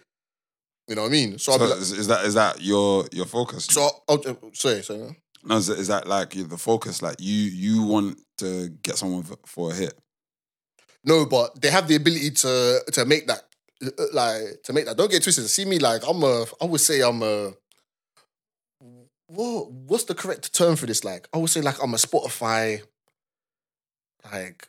You 0.89 0.95
know 0.95 1.03
what 1.03 1.09
I 1.09 1.13
mean? 1.13 1.39
So, 1.39 1.53
so 1.53 1.65
like, 1.65 1.79
is, 1.79 1.93
is 1.93 2.07
that 2.07 2.25
is 2.25 2.35
that 2.35 2.63
your 2.63 3.07
your 3.13 3.27
focus? 3.27 3.65
so 3.67 3.89
I'll, 4.09 4.23
I'll, 4.27 4.51
sorry, 4.53 4.83
sorry. 4.83 5.17
no, 5.45 5.57
is, 5.57 5.69
is 5.69 5.89
that 5.89 6.07
like 6.07 6.31
the 6.31 6.57
focus? 6.57 7.03
Like 7.03 7.17
you 7.19 7.35
you 7.35 7.83
want 7.83 8.21
to 8.39 8.69
get 8.83 8.97
someone 8.97 9.25
for, 9.45 9.73
a 9.73 9.75
hit? 9.75 9.99
No, 11.05 11.27
but 11.27 11.61
they 11.61 11.71
have 11.71 11.89
the 11.89 11.97
ability 11.97 12.31
to 12.31 12.81
to 12.93 13.05
make 13.05 13.27
that 13.27 13.43
like 14.13 14.63
to 14.65 14.73
make 14.73 14.87
that. 14.87 14.97
Don't 14.97 15.11
get 15.11 15.25
twisted. 15.25 15.49
See 15.49 15.65
me 15.65 15.79
like 15.81 16.03
I'm 16.09 16.23
a. 16.23 16.47
I 16.61 16.67
would 16.67 16.81
say 16.81 17.01
I'm 17.03 17.23
a. 17.23 17.53
what 19.27 19.73
what's 19.73 20.05
the 20.05 20.15
correct 20.15 20.55
term 20.55 20.77
for 20.77 20.87
this? 20.87 21.05
Like, 21.05 21.29
I 21.35 21.39
would 21.39 21.51
say 21.51 21.63
like 21.63 21.83
I'm 21.83 21.95
a 21.95 21.97
Spotify, 21.97 22.83
like 24.31 24.69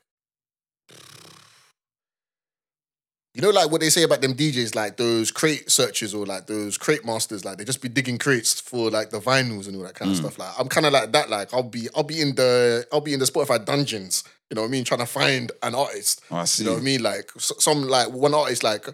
you 3.37 3.43
know, 3.43 3.51
like 3.51 3.69
what 3.69 3.81
they 3.81 3.91
say 3.91 4.01
about 4.01 4.21
them 4.21 4.33
DJs, 4.33 4.73
like 4.73 4.97
those 4.97 5.29
crate 5.29 5.69
searches 5.69 6.15
or 6.15 6.25
like 6.25 6.47
those 6.47 6.75
crate 6.75 7.05
masters, 7.05 7.45
like 7.45 7.59
they 7.59 7.65
just 7.65 7.83
be 7.83 7.87
digging 7.87 8.17
crates 8.17 8.59
for 8.59 8.89
like 8.89 9.11
the 9.11 9.19
vinyls 9.19 9.67
and 9.67 9.75
all 9.75 9.83
that 9.83 9.93
kind 9.93 10.09
of 10.09 10.17
stuff. 10.17 10.39
Like 10.39 10.49
I'm 10.57 10.67
kind 10.67 10.87
of 10.87 10.91
like 10.91 11.11
that. 11.11 11.29
Like 11.29 11.53
I'll 11.53 11.61
be 11.61 11.87
I'll 11.95 12.01
be 12.01 12.19
in 12.19 12.33
the 12.33 12.87
I'll 12.91 12.99
be 12.99 13.13
in 13.13 13.19
the 13.19 13.25
Spotify 13.25 13.63
dungeons. 13.63 14.23
You 14.49 14.55
know 14.55 14.61
what 14.61 14.69
I 14.69 14.71
mean? 14.71 14.83
Trying 14.83 15.01
to 15.01 15.05
find 15.05 15.51
an 15.61 15.75
artist. 15.75 16.23
Oh, 16.31 16.37
I 16.37 16.45
see. 16.45 16.63
You 16.63 16.69
know 16.69 16.73
what 16.73 16.81
I 16.81 16.85
mean? 16.85 17.03
Like 17.03 17.29
some 17.37 17.87
like 17.87 18.09
one 18.11 18.33
artist 18.33 18.63
like 18.63 18.87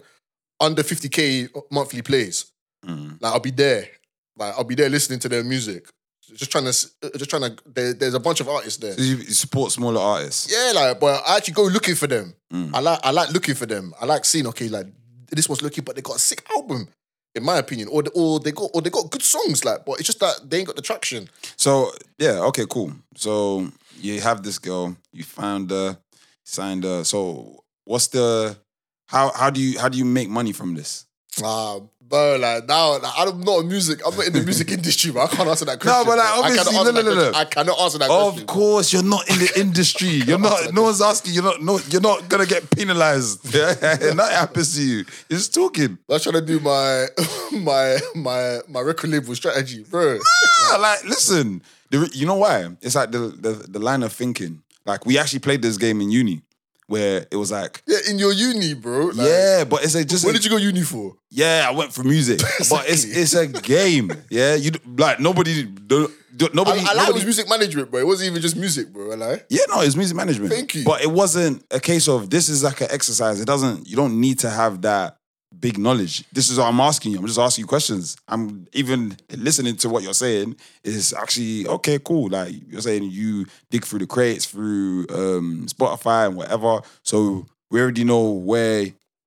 under 0.60 0.82
50k 0.82 1.48
monthly 1.70 2.02
plays. 2.02 2.44
Mm. 2.84 3.22
Like 3.22 3.32
I'll 3.32 3.40
be 3.40 3.50
there. 3.50 3.88
Like 4.36 4.52
I'll 4.58 4.64
be 4.64 4.74
there 4.74 4.90
listening 4.90 5.20
to 5.20 5.28
their 5.30 5.42
music. 5.42 5.86
Just 6.34 6.50
trying 6.50 6.64
to, 6.64 7.18
just 7.18 7.30
trying 7.30 7.42
to. 7.42 7.56
There, 7.66 7.92
there's 7.94 8.14
a 8.14 8.20
bunch 8.20 8.40
of 8.40 8.48
artists 8.48 8.78
there. 8.78 8.92
So 8.94 9.02
you, 9.02 9.16
support 9.24 9.72
smaller 9.72 10.00
artists. 10.00 10.50
Yeah, 10.50 10.72
like, 10.72 11.00
but 11.00 11.22
I 11.26 11.36
actually 11.36 11.54
go 11.54 11.64
looking 11.64 11.94
for 11.94 12.06
them. 12.06 12.34
Mm. 12.52 12.70
I 12.74 12.80
like, 12.80 13.00
I 13.02 13.10
like 13.10 13.30
looking 13.30 13.54
for 13.54 13.66
them. 13.66 13.92
I 14.00 14.06
like 14.06 14.24
seeing, 14.24 14.46
okay, 14.48 14.68
like 14.68 14.86
this 15.30 15.48
one's 15.48 15.62
looking, 15.62 15.84
but 15.84 15.96
they 15.96 16.02
got 16.02 16.16
a 16.16 16.20
sick 16.20 16.44
album, 16.56 16.88
in 17.34 17.44
my 17.44 17.58
opinion, 17.58 17.88
or 17.90 18.02
or 18.14 18.40
they 18.40 18.52
got 18.52 18.70
or 18.74 18.82
they 18.82 18.90
got 18.90 19.10
good 19.10 19.22
songs, 19.22 19.64
like, 19.64 19.84
but 19.84 19.98
it's 19.98 20.06
just 20.06 20.20
that 20.20 20.48
they 20.48 20.58
ain't 20.58 20.66
got 20.66 20.76
the 20.76 20.82
traction. 20.82 21.28
So 21.56 21.92
yeah, 22.18 22.40
okay, 22.48 22.64
cool. 22.68 22.92
So 23.16 23.68
you 24.00 24.20
have 24.20 24.42
this 24.42 24.58
girl, 24.58 24.96
you 25.12 25.24
found 25.24 25.70
her, 25.70 25.98
signed 26.44 26.84
her. 26.84 27.04
So 27.04 27.64
what's 27.84 28.08
the 28.08 28.56
how 29.06 29.32
how 29.32 29.50
do 29.50 29.60
you 29.60 29.78
how 29.78 29.88
do 29.88 29.98
you 29.98 30.04
make 30.04 30.28
money 30.28 30.52
from 30.52 30.74
this? 30.74 31.06
Ah, 31.42 31.80
bro, 32.08 32.36
like 32.36 32.66
now, 32.68 32.92
like, 32.98 33.12
I'm 33.16 33.40
not 33.40 33.60
a 33.60 33.64
music. 33.64 34.00
I'm 34.06 34.16
not 34.16 34.26
in 34.26 34.32
the 34.32 34.42
music 34.42 34.70
industry, 34.78 35.10
but 35.12 35.32
I 35.32 35.36
can't 35.36 35.48
answer 35.48 35.64
that 35.66 35.80
question. 35.80 36.00
No, 36.00 36.04
but, 36.04 36.18
like. 36.18 36.26
I 36.26 36.38
obviously- 36.38 36.74
no, 36.74 36.82
no, 36.84 36.90
no, 36.90 37.02
question. 37.02 37.32
no. 37.32 37.38
I 37.38 37.44
cannot 37.44 37.80
answer 37.80 37.98
that 37.98 38.10
Of 38.10 38.30
question. 38.32 38.46
course, 38.46 38.92
you're 38.92 39.02
not 39.02 39.28
in 39.28 39.38
the 39.38 39.52
industry. 39.60 40.08
You're 40.08 40.38
not. 40.38 40.72
No 40.74 40.82
one's 40.82 41.00
asking. 41.02 41.34
You're 41.34 41.42
not. 41.44 41.62
No, 41.62 41.78
you're 41.90 42.00
not 42.00 42.28
gonna 42.28 42.46
get 42.46 42.70
penalized. 42.70 43.40
Yeah, 43.54 43.74
nothing 44.14 44.16
happens 44.36 44.74
to 44.76 44.82
you. 44.82 45.04
You're 45.28 45.40
talking. 45.40 45.98
I'm 46.10 46.20
trying 46.20 46.34
to 46.34 46.40
do 46.40 46.60
my 46.60 47.06
my 47.52 47.98
my 48.14 48.58
my 48.68 48.80
record 48.80 49.10
label 49.10 49.34
strategy, 49.34 49.84
bro. 49.88 50.18
Ah, 50.70 50.76
like, 50.80 51.04
listen. 51.04 51.62
The, 51.90 52.10
you 52.12 52.26
know 52.26 52.34
why? 52.36 52.68
It's 52.82 52.94
like 52.96 53.12
the, 53.12 53.18
the 53.18 53.52
the 53.68 53.78
line 53.78 54.02
of 54.02 54.12
thinking. 54.12 54.62
Like 54.86 55.06
we 55.06 55.16
actually 55.18 55.38
played 55.40 55.62
this 55.62 55.76
game 55.78 56.00
in 56.00 56.10
uni, 56.10 56.42
where 56.86 57.26
it 57.30 57.36
was 57.36 57.50
like, 57.50 57.82
Yeah, 57.86 57.98
in 58.08 58.18
your 58.18 58.32
uni, 58.32 58.74
bro. 58.74 59.06
Like, 59.06 59.26
yeah, 59.26 59.64
but 59.64 59.84
it's 59.84 59.94
a 59.94 60.04
just. 60.04 60.24
Where 60.24 60.32
did 60.32 60.44
you 60.44 60.50
go 60.50 60.56
uni 60.56 60.82
for? 60.82 61.16
Yeah, 61.30 61.66
I 61.68 61.72
went 61.72 61.92
for 61.92 62.04
music, 62.04 62.40
but 62.70 62.88
it's 62.88 63.04
it's 63.04 63.34
a 63.34 63.46
game. 63.46 64.10
Yeah, 64.30 64.54
you 64.54 64.72
like 64.96 65.20
nobody, 65.20 65.64
do, 65.64 66.10
do, 66.36 66.46
I, 66.46 66.50
nobody. 66.54 66.80
I 66.80 66.92
like 66.92 67.08
it 67.08 67.14
was 67.14 67.24
music 67.24 67.48
management, 67.48 67.90
bro. 67.90 68.00
It 68.00 68.06
wasn't 68.06 68.30
even 68.30 68.42
just 68.42 68.56
music, 68.56 68.92
bro. 68.92 69.12
I 69.12 69.14
like. 69.14 69.46
yeah, 69.48 69.62
no, 69.68 69.80
it's 69.80 69.96
music 69.96 70.16
management. 70.16 70.52
Thank 70.52 70.74
you. 70.74 70.84
But 70.84 71.02
it 71.02 71.10
wasn't 71.10 71.64
a 71.70 71.80
case 71.80 72.08
of 72.08 72.30
this 72.30 72.48
is 72.48 72.62
like 72.62 72.80
an 72.80 72.88
exercise. 72.90 73.40
It 73.40 73.46
doesn't. 73.46 73.88
You 73.88 73.96
don't 73.96 74.20
need 74.20 74.40
to 74.40 74.50
have 74.50 74.82
that 74.82 75.18
big 75.60 75.78
knowledge. 75.78 76.24
This 76.32 76.50
is 76.50 76.58
what 76.58 76.66
I'm 76.66 76.80
asking 76.80 77.12
you. 77.12 77.18
I'm 77.18 77.26
just 77.26 77.38
asking 77.38 77.62
you 77.62 77.66
questions. 77.66 78.16
I'm 78.28 78.66
even 78.72 79.16
listening 79.30 79.76
to 79.76 79.88
what 79.88 80.02
you're 80.02 80.14
saying. 80.14 80.56
Is 80.82 81.12
actually 81.12 81.66
okay, 81.66 81.98
cool. 81.98 82.28
Like 82.30 82.54
you're 82.68 82.80
saying, 82.80 83.04
you 83.04 83.46
dig 83.70 83.84
through 83.84 84.00
the 84.00 84.06
crates 84.06 84.46
through 84.46 85.06
um, 85.10 85.66
Spotify 85.68 86.26
and 86.26 86.36
whatever. 86.36 86.80
So 87.02 87.46
we 87.70 87.80
already 87.80 88.04
know 88.04 88.30
where 88.30 88.86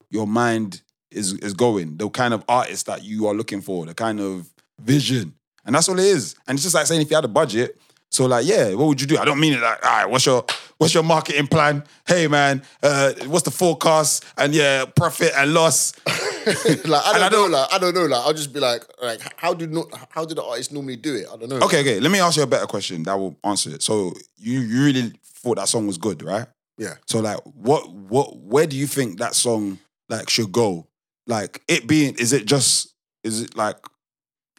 your 0.09 0.27
mind 0.27 0.81
is 1.11 1.33
is 1.33 1.53
going. 1.53 1.97
The 1.97 2.09
kind 2.09 2.33
of 2.33 2.43
artist 2.47 2.85
that 2.85 3.03
you 3.03 3.27
are 3.27 3.33
looking 3.33 3.61
for. 3.61 3.85
The 3.85 3.93
kind 3.93 4.19
of 4.19 4.49
vision. 4.79 5.33
And 5.65 5.75
that's 5.75 5.89
all 5.89 5.99
it 5.99 6.05
is. 6.05 6.35
And 6.47 6.55
it's 6.55 6.63
just 6.63 6.75
like 6.75 6.85
saying 6.87 7.01
if 7.01 7.09
you 7.09 7.17
had 7.17 7.25
a 7.25 7.29
budget, 7.29 7.77
so 8.09 8.25
like, 8.25 8.45
yeah, 8.45 8.73
what 8.73 8.87
would 8.87 9.01
you 9.01 9.07
do? 9.07 9.17
I 9.17 9.25
don't 9.25 9.39
mean 9.39 9.53
it 9.53 9.61
like, 9.61 9.85
all 9.85 9.91
right, 9.91 10.09
what's 10.09 10.25
your 10.25 10.45
what's 10.77 10.93
your 10.93 11.03
marketing 11.03 11.47
plan? 11.47 11.83
Hey 12.05 12.27
man, 12.27 12.61
uh, 12.83 13.13
what's 13.27 13.43
the 13.43 13.51
forecast? 13.51 14.23
And 14.37 14.53
yeah, 14.53 14.85
profit 14.85 15.31
and 15.35 15.53
loss. 15.53 15.93
like 16.05 16.85
I 16.85 17.13
don't, 17.13 17.15
I 17.15 17.19
know, 17.23 17.29
don't- 17.29 17.51
like 17.51 17.73
I 17.73 17.77
don't 17.77 17.93
know, 17.95 18.05
like 18.05 18.25
I'll 18.25 18.33
just 18.33 18.53
be 18.53 18.59
like, 18.59 18.83
like 19.01 19.19
how 19.37 19.53
do 19.53 19.67
no, 19.67 19.87
how 20.09 20.25
do 20.25 20.33
the 20.35 20.43
artists 20.43 20.71
normally 20.71 20.95
do 20.95 21.15
it? 21.15 21.25
I 21.31 21.35
don't 21.37 21.49
know. 21.49 21.57
Okay, 21.57 21.81
okay. 21.81 21.99
Let 21.99 22.11
me 22.11 22.19
ask 22.19 22.37
you 22.37 22.43
a 22.43 22.47
better 22.47 22.67
question 22.67 23.03
that 23.03 23.17
will 23.17 23.35
answer 23.43 23.71
it. 23.71 23.83
So 23.83 24.13
you 24.37 24.59
you 24.61 24.83
really 24.83 25.13
thought 25.23 25.57
that 25.57 25.67
song 25.67 25.87
was 25.87 25.97
good, 25.97 26.23
right? 26.23 26.47
Yeah. 26.77 26.95
So 27.05 27.19
like, 27.19 27.39
what 27.43 27.91
what 27.91 28.37
where 28.37 28.67
do 28.67 28.75
you 28.77 28.87
think 28.87 29.19
that 29.19 29.35
song 29.35 29.79
like 30.09 30.29
should 30.29 30.51
go? 30.51 30.87
Like 31.25 31.61
it 31.67 31.87
being, 31.87 32.15
is 32.15 32.31
it 32.33 32.45
just 32.45 32.93
is 33.23 33.41
it 33.41 33.57
like, 33.57 33.75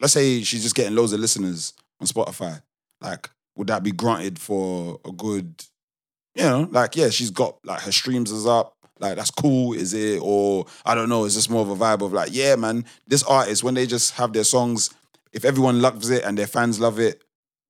let's 0.01 0.13
say 0.13 0.43
she's 0.43 0.63
just 0.63 0.75
getting 0.75 0.95
loads 0.95 1.13
of 1.15 1.21
listeners 1.21 1.73
on 2.01 2.07
Spotify. 2.07 2.61
Like, 3.01 3.31
would 3.57 3.69
that 3.69 3.83
be 3.83 3.93
granted 3.93 4.39
for 4.39 5.01
a 5.07 5.11
good, 5.13 5.65
you 6.35 6.43
know, 6.45 6.69
like 6.71 6.97
yeah, 6.97 7.09
she's 7.09 7.31
got 7.31 7.59
like 7.65 7.81
her 7.81 7.93
streams 7.93 8.31
is 8.31 8.47
up. 8.47 8.75
Like 9.01 9.17
that's 9.17 9.31
cool, 9.31 9.75
is 9.75 9.95
it? 9.95 10.21
Or 10.23 10.67
I 10.85 10.95
don't 10.95 11.09
know, 11.09 11.25
is 11.25 11.35
this 11.35 11.49
more 11.49 11.63
of 11.63 11.71
a 11.71 11.77
vibe 11.77 12.05
of 12.05 12.13
like, 12.13 12.31
yeah, 12.33 12.57
man, 12.57 12.85
this 13.07 13.23
artist 13.23 13.63
when 13.63 13.75
they 13.75 13.87
just 13.87 14.15
have 14.15 14.33
their 14.33 14.45
songs, 14.45 14.91
if 15.33 15.45
everyone 15.45 15.81
loves 15.81 16.11
it 16.11 16.25
and 16.25 16.37
their 16.37 16.49
fans 16.49 16.81
love 16.81 16.99
it, 16.99 17.23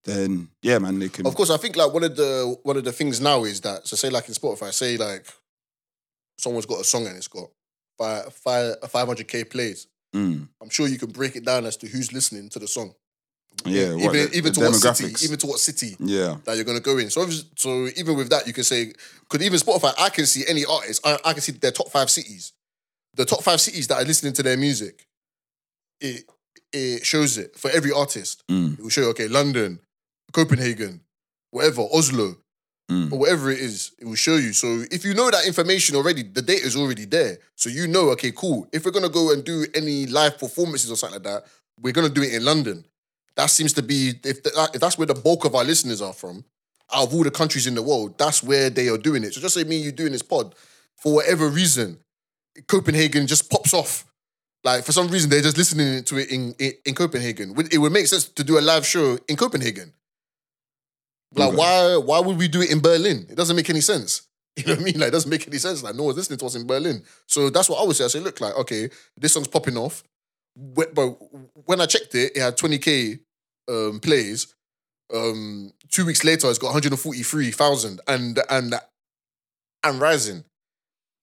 then 0.05 0.49
yeah, 0.63 0.79
man, 0.79 0.99
they 0.99 1.09
can. 1.09 1.27
Of 1.27 1.35
course, 1.35 1.51
I 1.51 1.57
think 1.57 1.77
like 1.77 1.93
one 1.93 2.05
of 2.05 2.17
the 2.17 2.57
one 2.63 2.77
of 2.77 2.85
the 2.85 2.93
things 2.93 3.21
now 3.21 3.45
is 3.45 3.61
that 3.63 3.87
so 3.87 3.97
say 3.97 4.11
like 4.11 4.29
in 4.29 4.35
Spotify, 4.35 4.73
say 4.73 4.97
like 4.97 5.27
someone's 6.39 6.67
got 6.67 6.81
a 6.81 6.85
song 6.85 7.07
and 7.07 7.17
it's 7.17 7.29
got 7.29 7.49
five 7.99 8.33
five 8.35 9.07
hundred 9.07 9.29
k 9.29 9.45
plays. 9.45 9.87
Mm, 10.15 10.49
I'm 10.63 10.71
sure 10.71 10.89
you 10.89 10.99
can 10.99 11.11
break 11.11 11.37
it 11.37 11.45
down 11.45 11.67
as 11.67 11.77
to 11.79 11.87
who's 11.87 12.13
listening 12.13 12.49
to 12.51 12.59
the 12.59 12.69
song. 12.69 12.95
Yeah, 13.65 13.95
even 13.97 14.13
the- 14.13 14.31
even 14.35 14.53
the 14.53 14.61
to 14.61 14.61
what 14.71 14.97
city, 14.97 15.25
even 15.25 15.39
to 15.39 15.47
what 15.47 15.59
city 15.61 15.97
yeah, 16.01 16.37
that 16.45 16.57
you're 16.57 16.65
gonna 16.65 16.81
go 16.81 16.99
in. 16.99 17.11
So 17.11 17.29
so 17.57 17.89
even 17.97 18.17
with 18.17 18.31
that, 18.31 18.47
you 18.47 18.53
can 18.53 18.65
say, 18.65 18.93
could 19.29 19.43
even 19.43 19.59
Spotify, 19.59 19.93
I 19.99 20.11
can 20.11 20.27
see 20.27 20.45
any 20.49 20.65
artist, 20.65 21.01
I, 21.05 21.19
I 21.25 21.33
can 21.33 21.43
see 21.43 21.53
their 21.53 21.73
top 21.73 21.91
five 21.91 22.09
cities, 22.11 22.53
the 23.15 23.25
top 23.25 23.43
five 23.43 23.61
cities 23.61 23.87
that 23.89 23.97
are 24.01 24.05
listening 24.05 24.33
to 24.35 24.43
their 24.43 24.57
music. 24.57 25.07
It 26.01 26.25
it 26.73 27.05
shows 27.05 27.39
it 27.39 27.59
for 27.59 27.71
every 27.71 27.93
artist. 27.93 28.43
Mm. 28.49 28.75
It 28.79 28.83
will 28.83 28.91
show 28.91 29.01
you, 29.03 29.09
okay, 29.09 29.27
London, 29.29 29.81
Copenhagen, 30.33 31.01
whatever, 31.51 31.83
Oslo, 31.93 32.37
Mm. 32.91 33.13
or 33.13 33.19
whatever 33.19 33.51
it 33.51 33.59
is. 33.59 33.91
It 33.99 34.07
will 34.07 34.15
show 34.15 34.37
you. 34.37 34.55
So 34.55 34.83
if 34.91 35.05
you 35.05 35.13
know 35.13 35.31
that 35.31 35.47
information 35.47 35.95
already, 35.95 36.23
the 36.23 36.41
data 36.41 36.65
is 36.65 36.75
already 36.75 37.05
there. 37.05 37.39
So 37.55 37.69
you 37.69 37.87
know, 37.87 38.09
okay, 38.11 38.33
cool. 38.33 38.67
If 38.73 38.85
we're 38.87 38.93
gonna 38.93 39.11
go 39.11 39.31
and 39.33 39.45
do 39.45 39.67
any 39.75 40.07
live 40.07 40.39
performances 40.39 40.91
or 40.91 40.97
something 40.97 41.17
like 41.23 41.25
that, 41.25 41.45
we're 41.83 41.93
gonna 41.93 42.09
do 42.09 42.23
it 42.23 42.33
in 42.33 42.45
London. 42.47 42.87
That 43.39 43.51
seems 43.51 43.73
to 43.75 43.83
be 43.83 44.15
if, 44.25 44.43
that, 44.45 44.73
if 44.75 44.81
that's 44.83 44.99
where 44.99 45.07
the 45.07 45.15
bulk 45.15 45.47
of 45.47 45.55
our 45.55 45.65
listeners 45.65 46.03
are 46.03 46.13
from, 46.13 46.45
out 46.95 47.05
of 47.09 47.15
all 47.15 47.25
the 47.25 47.31
countries 47.33 47.67
in 47.69 47.75
the 47.77 47.83
world, 47.83 48.19
that's 48.19 48.43
where 48.43 48.71
they 48.71 48.89
are 48.91 48.99
doing 48.99 49.25
it. 49.25 49.35
So 49.35 49.41
just 49.41 49.55
say 49.55 49.65
me, 49.65 49.77
and 49.77 49.87
you 49.87 49.93
doing 49.93 50.13
this 50.13 50.23
pod 50.23 50.55
for 50.97 51.15
whatever 51.15 51.49
reason, 51.49 52.01
Copenhagen 52.69 53.27
just 53.27 53.51
pops 53.51 53.75
off. 53.75 54.07
Like 54.65 54.85
for 54.85 54.93
some 54.93 55.09
reason, 55.09 55.31
they're 55.31 55.43
just 55.43 55.59
listening 55.59 56.05
to 56.05 56.19
it 56.19 56.31
in 56.31 56.55
in, 56.59 56.73
in 56.87 56.95
Copenhagen. 56.95 57.55
It 57.73 57.79
would 57.79 57.93
make 57.93 58.09
sense 58.09 58.27
to 58.27 58.45
do 58.45 58.59
a 58.59 58.61
live 58.61 58.87
show 58.87 59.19
in 59.29 59.37
Copenhagen. 59.37 59.95
Like 61.35 61.49
Okay. 61.49 61.57
why 61.57 61.97
why 61.97 62.19
would 62.21 62.39
we 62.39 62.49
do 62.49 62.63
it 62.63 62.71
in 62.71 62.81
Berlin? 62.81 63.27
It 63.31 63.37
doesn't 63.37 63.57
make 63.57 63.71
any 63.71 63.81
sense. 63.81 64.23
You 64.59 64.65
know 64.65 64.73
what 64.73 64.81
I 64.81 64.85
mean? 64.87 64.99
Like 64.99 65.09
it 65.09 65.13
doesn't 65.13 65.31
make 65.31 65.47
any 65.47 65.59
sense. 65.59 65.85
Like 65.85 65.95
no 65.95 66.03
one's 66.03 66.17
listening 66.17 66.41
to 66.41 66.47
us 66.47 66.57
in 66.57 66.67
Berlin. 66.67 67.05
So 67.27 67.49
that's 67.49 67.69
what 67.69 67.81
I 67.81 67.87
would 67.87 67.95
say. 67.95 68.05
I 68.05 68.09
say, 68.09 68.19
look, 68.19 68.41
like 68.41 68.57
okay, 68.57 68.91
this 69.17 69.33
song's 69.33 69.47
popping 69.47 69.77
off. 69.77 70.03
But 70.57 70.93
when 71.67 71.81
I 71.81 71.87
checked 71.87 72.17
it, 72.17 72.33
it 72.37 72.41
had 72.41 72.57
20k 72.59 73.21
um, 73.69 74.01
plays. 74.01 74.55
Um, 75.13 75.73
two 75.91 76.05
weeks 76.05 76.25
later, 76.25 76.49
it's 76.49 76.59
got 76.59 76.69
143,000 76.69 78.01
and 78.07 78.41
and 78.51 78.75
and 79.85 80.01
rising. 80.01 80.45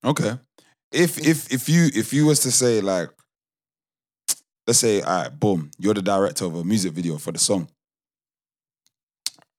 Okay. 0.03 0.38
If 0.91 1.17
if 1.19 1.51
if 1.51 1.69
you 1.69 1.89
if 1.93 2.13
you 2.13 2.25
was 2.25 2.39
to 2.41 2.51
say 2.51 2.81
like, 2.81 3.10
let's 4.65 4.79
say, 4.79 5.01
all 5.01 5.23
right, 5.23 5.39
boom, 5.39 5.71
you're 5.77 5.93
the 5.93 6.01
director 6.01 6.45
of 6.45 6.55
a 6.55 6.63
music 6.63 6.93
video 6.93 7.17
for 7.17 7.31
the 7.31 7.39
song. 7.39 7.67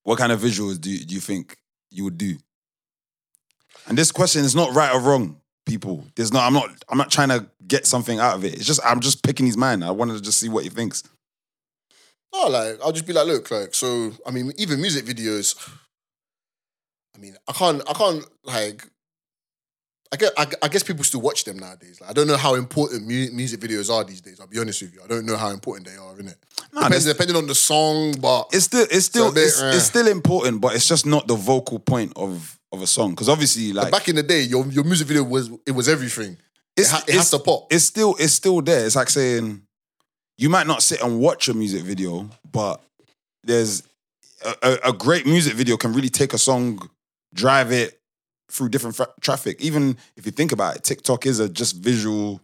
What 0.03 0.19
kind 0.19 0.33
of 0.33 0.41
visuals 0.41 0.81
do 0.81 0.91
you, 0.91 1.05
do 1.05 1.15
you 1.15 1.21
think 1.21 1.57
you 1.91 2.05
would 2.05 2.17
do? 2.17 2.37
And 3.89 3.99
this 3.99 4.13
question 4.13 4.45
is 4.45 4.55
not 4.55 4.75
right 4.75 4.93
or 4.95 5.01
wrong, 5.01 5.41
people. 5.67 6.05
There's 6.15 6.33
not. 6.33 6.47
I'm 6.47 6.55
not. 6.55 6.71
I'm 6.89 6.99
not 6.99 7.11
trying 7.11 7.29
to 7.29 7.49
get 7.67 7.87
something 7.87 8.19
out 8.19 8.37
of 8.37 8.45
it. 8.45 8.55
It's 8.55 8.65
just 8.65 8.81
I'm 8.85 9.01
just 9.01 9.23
picking 9.23 9.47
his 9.47 9.57
mind. 9.57 9.85
I 9.85 9.91
wanted 9.91 10.15
to 10.15 10.23
just 10.23 10.39
see 10.39 10.49
what 10.49 10.65
he 10.65 10.71
thinks. 10.71 11.03
Oh, 12.33 12.49
like 12.51 12.79
I'll 12.85 12.93
just 12.93 13.07
be 13.07 13.13
like, 13.13 13.27
look, 13.27 13.51
like 13.51 13.75
so. 13.75 14.13
I 14.27 14.31
mean, 14.31 14.53
even 14.59 14.81
music 14.81 15.05
videos. 15.05 15.55
I 17.15 17.19
mean, 17.19 17.35
I 17.49 17.53
can't, 17.53 17.83
I 17.89 17.93
can't 17.95 18.25
like. 18.45 18.87
I 20.13 20.17
guess, 20.17 20.31
I, 20.39 20.47
I 20.63 20.69
guess 20.69 20.85
people 20.85 21.03
still 21.03 21.21
watch 21.21 21.43
them 21.43 21.59
nowadays. 21.59 22.01
Like, 22.01 22.11
I 22.11 22.13
don't 22.13 22.29
know 22.29 22.37
how 22.37 22.55
important 22.55 23.03
mu- 23.09 23.31
music 23.33 23.59
videos 23.59 23.93
are 23.93 24.05
these 24.05 24.21
days. 24.21 24.39
I'll 24.39 24.47
be 24.47 24.61
honest 24.61 24.81
with 24.81 24.95
you. 24.95 25.01
I 25.03 25.09
don't 25.09 25.27
know 25.27 25.37
how 25.37 25.49
important 25.51 25.85
they 25.89 25.97
are, 25.97 26.15
innit? 26.15 26.37
Nah, 26.73 26.83
Depends, 26.85 27.05
there's- 27.05 27.17
depending 27.17 27.37
on 27.37 27.49
the 27.49 27.57
song, 27.57 28.15
but 28.21 28.47
It's 28.53 28.67
still 28.67 28.87
it's 28.89 29.07
still 29.07 29.33
bit, 29.33 29.45
it's, 29.47 29.61
eh. 29.61 29.75
it's 29.75 29.85
still 29.87 30.07
important, 30.07 30.61
but 30.61 30.77
it's 30.77 30.87
just 30.87 31.07
not 31.07 31.27
the 31.27 31.35
vocal 31.35 31.81
point 31.81 32.13
of 32.17 32.57
of 32.71 32.83
a 32.83 32.87
song. 32.87 33.11
Because 33.11 33.29
obviously, 33.29 33.73
like 33.73 33.91
back 33.91 34.09
in 34.09 34.15
the 34.15 34.23
day, 34.23 34.43
your 34.43 34.65
your 34.69 34.85
music 34.85 35.09
video 35.09 35.25
was 35.25 35.51
it 35.67 35.73
was 35.73 35.89
everything. 35.89 36.37
it's, 36.77 36.89
it, 36.89 36.93
ha- 36.93 37.05
it 37.09 37.15
has 37.17 37.31
to 37.31 37.41
pop. 37.41 37.67
It's 37.73 37.85
still 37.85 38.15
it's 38.21 38.33
still 38.35 38.61
there. 38.63 38.87
It's 38.87 38.95
like 38.95 39.11
saying 39.11 39.63
you 40.39 40.49
might 40.49 40.67
not 40.67 40.83
sit 40.83 41.01
and 41.03 41.21
watch 41.21 41.49
a 41.49 41.55
music 41.55 41.83
video, 41.83 42.29
but 42.53 42.83
there's 43.45 43.83
a, 44.45 44.55
a, 44.63 44.91
a 44.91 44.93
great 44.93 45.27
music 45.27 45.55
video 45.55 45.77
can 45.77 45.93
really 45.93 46.09
take 46.11 46.33
a 46.35 46.39
song, 46.39 46.89
drive 47.35 47.73
it 47.73 47.99
through 48.51 48.69
different 48.69 48.97
fra- 48.97 49.13
traffic. 49.21 49.61
Even 49.61 49.97
if 50.17 50.27
you 50.27 50.33
think 50.33 50.53
about 50.53 50.77
it, 50.77 50.83
TikTok 50.85 51.27
is 51.27 51.41
a 51.41 51.49
just 51.49 51.77
visual 51.77 52.41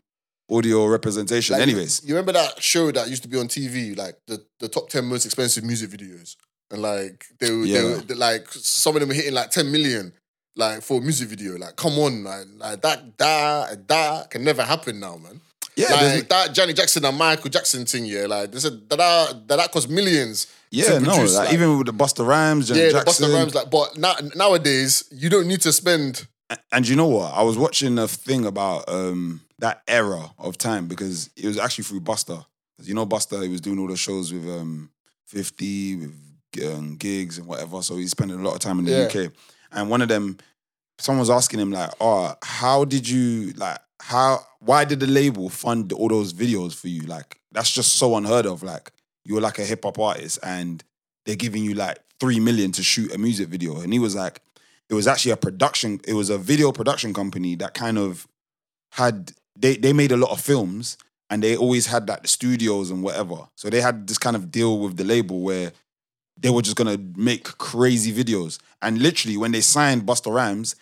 audio 0.50 0.86
representation. 0.86 1.54
Like, 1.54 1.62
Anyways, 1.62 2.02
you 2.04 2.14
remember 2.14 2.32
that 2.32 2.62
show 2.62 2.90
that 2.92 3.08
used 3.08 3.22
to 3.22 3.28
be 3.28 3.38
on 3.38 3.48
TV, 3.48 3.96
like 3.96 4.16
the, 4.26 4.44
the 4.60 4.68
top 4.68 4.88
ten 4.88 5.04
most 5.04 5.24
expensive 5.24 5.64
music 5.64 5.90
videos, 5.90 6.36
and 6.70 6.82
like 6.82 7.26
they 7.40 7.50
were, 7.50 7.64
Yeah. 7.64 7.78
they 7.80 7.84
were 7.88 8.00
they- 8.00 8.14
like 8.14 8.48
some 8.50 8.96
of 8.96 9.00
them 9.00 9.08
were 9.10 9.14
hitting 9.14 9.34
like 9.34 9.50
ten 9.50 9.70
million, 9.70 10.12
like 10.56 10.82
for 10.82 10.98
a 10.98 11.00
music 11.02 11.28
video. 11.28 11.56
Like, 11.56 11.76
come 11.76 11.98
on, 11.98 12.22
man, 12.22 12.58
like 12.58 12.80
that 12.82 13.16
that 13.18 13.88
that 13.88 14.30
can 14.30 14.44
never 14.44 14.62
happen 14.62 14.98
now, 14.98 15.16
man. 15.18 15.40
Yeah, 15.76 15.88
like 15.94 16.28
that 16.28 16.52
Janet 16.52 16.76
Jackson 16.76 17.04
and 17.04 17.16
Michael 17.16 17.50
Jackson 17.50 17.84
thing, 17.86 18.04
yeah, 18.04 18.26
like 18.26 18.52
they 18.52 18.58
said 18.58 18.88
that 18.90 18.96
that 18.98 19.48
that, 19.48 19.72
cost 19.72 19.88
millions. 19.88 20.46
yeah, 20.70 20.98
no, 20.98 21.12
produce, 21.14 21.34
like, 21.36 21.52
even 21.52 21.78
with 21.78 21.86
the 21.86 21.92
Busta 21.94 22.26
Rhymes, 22.26 22.68
Janet 22.68 22.82
yeah, 22.82 22.98
the 22.98 23.04
Jackson, 23.04 23.28
Busta 23.30 23.34
Rhymes, 23.34 23.54
like, 23.54 23.70
but 23.70 23.96
now 23.96 24.14
nowadays 24.34 25.04
you 25.10 25.30
don't 25.30 25.46
need 25.46 25.60
to 25.62 25.72
spend. 25.72 26.26
And 26.70 26.86
you 26.86 26.96
know 26.96 27.06
what? 27.06 27.32
I 27.32 27.42
was 27.42 27.56
watching 27.56 27.98
a 27.98 28.06
thing 28.06 28.44
about 28.44 28.86
um, 28.88 29.40
that 29.60 29.82
era 29.88 30.30
of 30.38 30.58
time 30.58 30.86
because 30.86 31.30
it 31.36 31.46
was 31.46 31.58
actually 31.58 31.84
through 31.84 32.00
Busta. 32.00 32.44
You 32.82 32.92
know, 32.94 33.06
Busta, 33.06 33.42
he 33.42 33.48
was 33.48 33.62
doing 33.62 33.78
all 33.78 33.86
the 33.86 33.96
shows 33.96 34.32
with 34.32 34.44
um, 34.44 34.90
50, 35.26 35.96
with 35.96 36.14
um, 36.66 36.96
gigs 36.96 37.38
and 37.38 37.46
whatever. 37.46 37.80
So 37.80 37.96
he's 37.96 38.10
spending 38.10 38.38
a 38.38 38.42
lot 38.42 38.52
of 38.54 38.60
time 38.60 38.78
in 38.80 38.84
the 38.84 38.90
Yeah. 38.92 39.22
UK. 39.24 39.32
And 39.70 39.88
one 39.88 40.02
of 40.02 40.08
them, 40.08 40.36
someone 40.98 41.20
was 41.20 41.30
asking 41.30 41.60
him, 41.60 41.70
like, 41.72 41.90
oh, 42.00 42.34
how 42.42 42.84
did 42.84 43.08
you, 43.08 43.52
like, 43.56 43.78
how, 44.02 44.40
why 44.58 44.84
did 44.84 44.98
the 44.98 45.06
label 45.06 45.48
fund 45.48 45.92
all 45.92 46.08
those 46.08 46.32
videos 46.32 46.74
for 46.74 46.88
you? 46.88 47.02
Like, 47.02 47.40
that's 47.52 47.70
just 47.70 47.92
so 47.94 48.16
unheard 48.16 48.46
of. 48.46 48.64
Like, 48.64 48.90
you're 49.24 49.40
like 49.40 49.60
a 49.60 49.64
hip 49.64 49.84
hop 49.84 49.98
artist 50.00 50.40
and 50.42 50.82
they're 51.24 51.36
giving 51.36 51.62
you 51.62 51.74
like 51.74 51.98
three 52.18 52.40
million 52.40 52.72
to 52.72 52.82
shoot 52.82 53.14
a 53.14 53.18
music 53.18 53.48
video. 53.48 53.80
And 53.80 53.92
he 53.92 54.00
was 54.00 54.16
like, 54.16 54.40
it 54.90 54.94
was 54.94 55.06
actually 55.06 55.30
a 55.30 55.36
production, 55.36 56.00
it 56.06 56.14
was 56.14 56.30
a 56.30 56.38
video 56.38 56.72
production 56.72 57.14
company 57.14 57.54
that 57.56 57.74
kind 57.74 57.96
of 57.96 58.26
had 58.92 59.32
they 59.56 59.76
they 59.76 59.92
made 59.92 60.10
a 60.10 60.16
lot 60.16 60.32
of 60.32 60.40
films 60.40 60.98
and 61.30 61.40
they 61.40 61.56
always 61.56 61.86
had 61.86 62.08
like 62.08 62.22
the 62.22 62.28
studios 62.28 62.90
and 62.90 63.04
whatever. 63.04 63.48
So 63.54 63.70
they 63.70 63.80
had 63.80 64.08
this 64.08 64.18
kind 64.18 64.34
of 64.34 64.50
deal 64.50 64.80
with 64.80 64.96
the 64.96 65.04
label 65.04 65.42
where 65.42 65.72
they 66.36 66.50
were 66.50 66.62
just 66.62 66.76
gonna 66.76 66.98
make 67.16 67.44
crazy 67.44 68.12
videos. 68.12 68.58
And 68.82 69.00
literally 69.00 69.36
when 69.36 69.52
they 69.52 69.60
signed 69.60 70.02
Busta 70.02 70.34
Rhymes, 70.34 70.74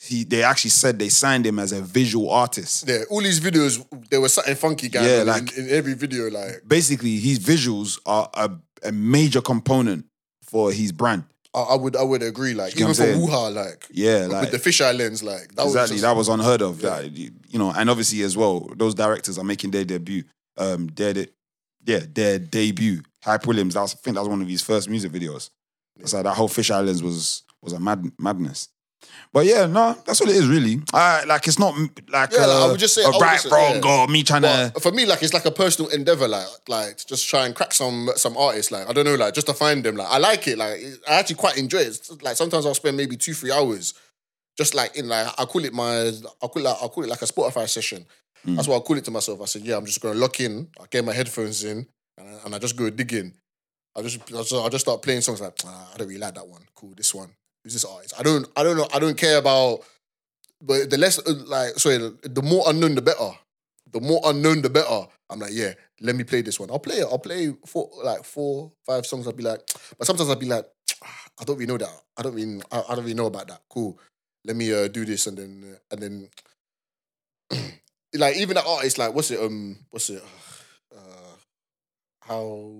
he 0.00 0.24
they 0.24 0.42
actually 0.42 0.70
said 0.70 0.98
they 0.98 1.08
signed 1.08 1.46
him 1.46 1.58
as 1.58 1.72
a 1.72 1.80
visual 1.80 2.30
artist. 2.30 2.88
Yeah, 2.88 3.04
all 3.10 3.22
these 3.22 3.40
videos 3.40 3.84
there 4.10 4.20
was 4.20 4.34
something 4.34 4.54
funky 4.54 4.88
going 4.88 5.08
Yeah, 5.08 5.22
like- 5.22 5.56
in, 5.56 5.68
in 5.68 5.70
every 5.74 5.94
video. 5.94 6.30
Like 6.30 6.62
Basically, 6.66 7.16
his 7.18 7.38
visuals 7.38 7.98
are 8.06 8.28
a, 8.34 8.50
a 8.82 8.92
major 8.92 9.40
component 9.40 10.06
for 10.42 10.70
his 10.72 10.92
brand. 10.92 11.24
I, 11.54 11.60
I 11.60 11.74
would 11.76 11.96
I 11.96 12.02
would 12.02 12.22
agree. 12.22 12.52
Like 12.54 12.78
You 12.78 12.88
even 12.88 12.94
for? 12.94 13.18
Woo 13.18 13.26
Hah, 13.28 13.48
like 13.48 13.86
Yeah, 13.90 14.26
like 14.30 14.50
with 14.52 14.62
the 14.62 14.70
fisheye 14.70 14.96
lens, 14.96 15.22
like 15.22 15.54
that 15.54 15.64
exactly 15.64 15.80
was 15.80 15.90
just, 15.90 16.02
that 16.02 16.16
was 16.16 16.28
unheard 16.28 16.60
of. 16.62 16.80
That 16.82 17.10
you 17.12 17.30
know, 17.54 17.72
and 17.74 17.88
obviously 17.88 18.22
as 18.22 18.36
well, 18.36 18.70
those 18.76 18.94
directors 18.94 19.38
are 19.38 19.44
making 19.44 19.70
their 19.70 19.84
debut. 19.84 20.24
Um, 20.58 20.88
their 20.88 21.12
de- 21.14 21.28
yeah, 21.84 22.00
their 22.12 22.38
debut. 22.38 23.02
Hype 23.22 23.46
Williams. 23.46 23.74
That 23.74 23.80
was, 23.82 23.94
I 23.94 23.96
think 23.96 24.14
that 24.14 24.20
was 24.20 24.28
one 24.28 24.42
of 24.42 24.48
his 24.48 24.62
first 24.62 24.88
music 24.88 25.10
videos. 25.12 25.50
So 26.04 26.22
that 26.22 26.34
whole 26.34 26.48
fisheye 26.48 26.84
lens 26.84 27.02
was 27.02 27.42
was 27.62 27.72
a 27.72 27.80
mad 27.80 28.12
madness. 28.18 28.68
But 29.32 29.44
yeah, 29.46 29.66
no, 29.66 29.96
that's 30.06 30.20
what 30.20 30.30
it 30.30 30.36
is 30.36 30.46
really. 30.48 30.80
I 30.94 31.24
like 31.24 31.46
it's 31.46 31.58
not 31.58 31.74
like 31.76 32.32
Yeah, 32.32 32.46
like, 32.46 32.48
I 32.48 32.62
uh, 32.62 32.70
would 32.70 32.78
just 32.80 32.94
say- 32.94 33.02
a 33.04 33.08
I 33.08 33.18
right 33.18 33.40
say- 33.40 33.48
wrong 33.50 33.82
yeah. 33.84 34.00
or 34.02 34.08
me 34.08 34.22
trying 34.22 34.42
to. 34.42 34.72
For 34.80 34.92
me, 34.92 35.04
like 35.04 35.22
it's 35.22 35.34
like 35.34 35.44
a 35.44 35.50
personal 35.50 35.90
endeavor, 35.90 36.26
like 36.28 36.46
like 36.68 37.06
just 37.06 37.28
try 37.28 37.44
and 37.46 37.54
crack 37.54 37.72
some 37.74 38.10
some 38.16 38.36
artists. 38.36 38.70
Like 38.72 38.88
I 38.88 38.92
don't 38.92 39.04
know, 39.04 39.14
like 39.16 39.34
just 39.34 39.46
to 39.48 39.54
find 39.54 39.84
them. 39.84 39.96
Like 39.96 40.08
I 40.10 40.18
like 40.18 40.46
it. 40.48 40.56
Like 40.58 40.80
I 41.08 41.14
actually 41.20 41.36
quite 41.36 41.58
enjoy 41.58 41.78
it. 41.78 41.88
It's 41.88 42.22
like 42.22 42.36
sometimes 42.36 42.64
I'll 42.66 42.74
spend 42.74 42.96
maybe 42.96 43.16
two 43.16 43.34
three 43.34 43.52
hours, 43.52 43.92
just 44.56 44.74
like 44.74 44.96
in 44.96 45.08
like 45.08 45.28
I 45.38 45.44
call 45.44 45.64
it 45.64 45.72
my 45.74 46.08
I 46.42 46.46
call 46.46 46.62
it 46.62 46.64
like, 46.64 46.76
I 46.82 46.86
call 46.88 47.04
it 47.04 47.10
like 47.10 47.22
a 47.22 47.26
Spotify 47.26 47.68
session. 47.68 48.06
Mm. 48.46 48.56
That's 48.56 48.68
what 48.68 48.76
I 48.76 48.80
call 48.80 48.96
it 48.96 49.04
to 49.06 49.10
myself. 49.10 49.40
I 49.42 49.46
said, 49.46 49.62
yeah, 49.62 49.76
I'm 49.76 49.84
just 49.86 50.00
gonna 50.00 50.18
lock 50.18 50.40
in. 50.40 50.68
I 50.80 50.84
get 50.90 51.04
my 51.04 51.12
headphones 51.12 51.64
in, 51.64 51.86
and 52.16 52.28
I, 52.28 52.32
and 52.44 52.54
I 52.54 52.58
just 52.58 52.76
go 52.76 52.88
digging. 52.90 53.34
I 53.96 54.02
just 54.02 54.20
I 54.32 54.36
just, 54.42 54.52
I 54.54 54.68
just 54.68 54.84
start 54.84 55.02
playing 55.02 55.20
songs 55.22 55.40
like 55.40 55.54
ah, 55.64 55.90
I 55.92 55.96
don't 55.98 56.06
really 56.08 56.20
like 56.20 56.34
that 56.34 56.46
one. 56.46 56.62
Cool, 56.74 56.94
this 56.96 57.14
one. 57.14 57.30
Who's 57.66 57.72
this 57.72 57.84
artist? 57.84 58.14
I 58.16 58.22
don't 58.22 58.46
I 58.54 58.62
don't 58.62 58.76
know. 58.76 58.86
I 58.94 59.00
don't 59.00 59.18
care 59.18 59.38
about. 59.38 59.80
But 60.62 60.88
the 60.88 60.96
less 60.96 61.18
uh, 61.18 61.34
like 61.46 61.70
sorry, 61.80 61.98
the, 61.98 62.16
the 62.22 62.40
more 62.40 62.62
unknown 62.68 62.94
the 62.94 63.02
better. 63.02 63.32
The 63.90 64.00
more 64.00 64.20
unknown 64.24 64.62
the 64.62 64.70
better. 64.70 65.08
I'm 65.28 65.40
like, 65.40 65.50
yeah, 65.52 65.72
let 66.00 66.14
me 66.14 66.22
play 66.22 66.42
this 66.42 66.60
one. 66.60 66.70
I'll 66.70 66.78
play 66.78 66.98
it. 66.98 67.08
I'll 67.10 67.18
play 67.18 67.52
four 67.66 67.90
like 68.04 68.22
four, 68.22 68.70
five 68.86 69.04
songs. 69.04 69.26
I'll 69.26 69.32
be 69.32 69.42
like, 69.42 69.66
but 69.98 70.06
sometimes 70.06 70.30
I'll 70.30 70.36
be 70.36 70.46
like, 70.46 70.64
"Ah, 71.02 71.24
I 71.40 71.44
don't 71.44 71.56
really 71.56 71.66
know 71.66 71.78
that. 71.78 72.02
I 72.16 72.22
don't 72.22 72.34
really 72.36 72.62
I, 72.70 72.84
I 72.88 72.94
don't 72.94 73.02
really 73.02 73.14
know 73.14 73.26
about 73.26 73.48
that. 73.48 73.62
Cool. 73.68 73.98
Let 74.44 74.54
me 74.54 74.72
uh, 74.72 74.86
do 74.86 75.04
this 75.04 75.26
and 75.26 75.36
then 75.36 75.74
uh, 75.74 75.78
and 75.90 76.30
then 77.50 77.80
like 78.14 78.36
even 78.36 78.54
that 78.54 78.66
artist, 78.66 78.96
like 78.96 79.12
what's 79.12 79.32
it? 79.32 79.40
Um, 79.40 79.76
what's 79.90 80.08
it? 80.10 80.22
Uh, 80.96 81.36
how 82.20 82.70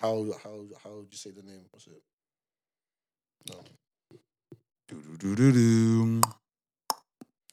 how 0.00 0.24
how 0.42 0.64
how 0.82 0.90
would 0.96 1.08
you 1.10 1.18
say 1.18 1.30
the 1.30 1.42
name? 1.42 1.66
What's 1.72 1.88
it? 1.88 2.00
No. 3.50 3.60
Do-do-do-do-do. 4.88 6.20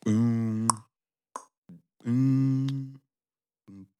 Mm. 0.08 0.68
Mm. 2.06 2.94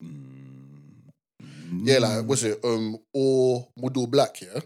Mm. 0.02 1.86
Yeah, 1.86 1.98
like 1.98 2.24
what's 2.26 2.42
it? 2.44 2.60
Um, 2.64 2.96
or 3.12 3.68
Mudo 3.78 4.08
Black. 4.10 4.40
Yeah. 4.40 4.60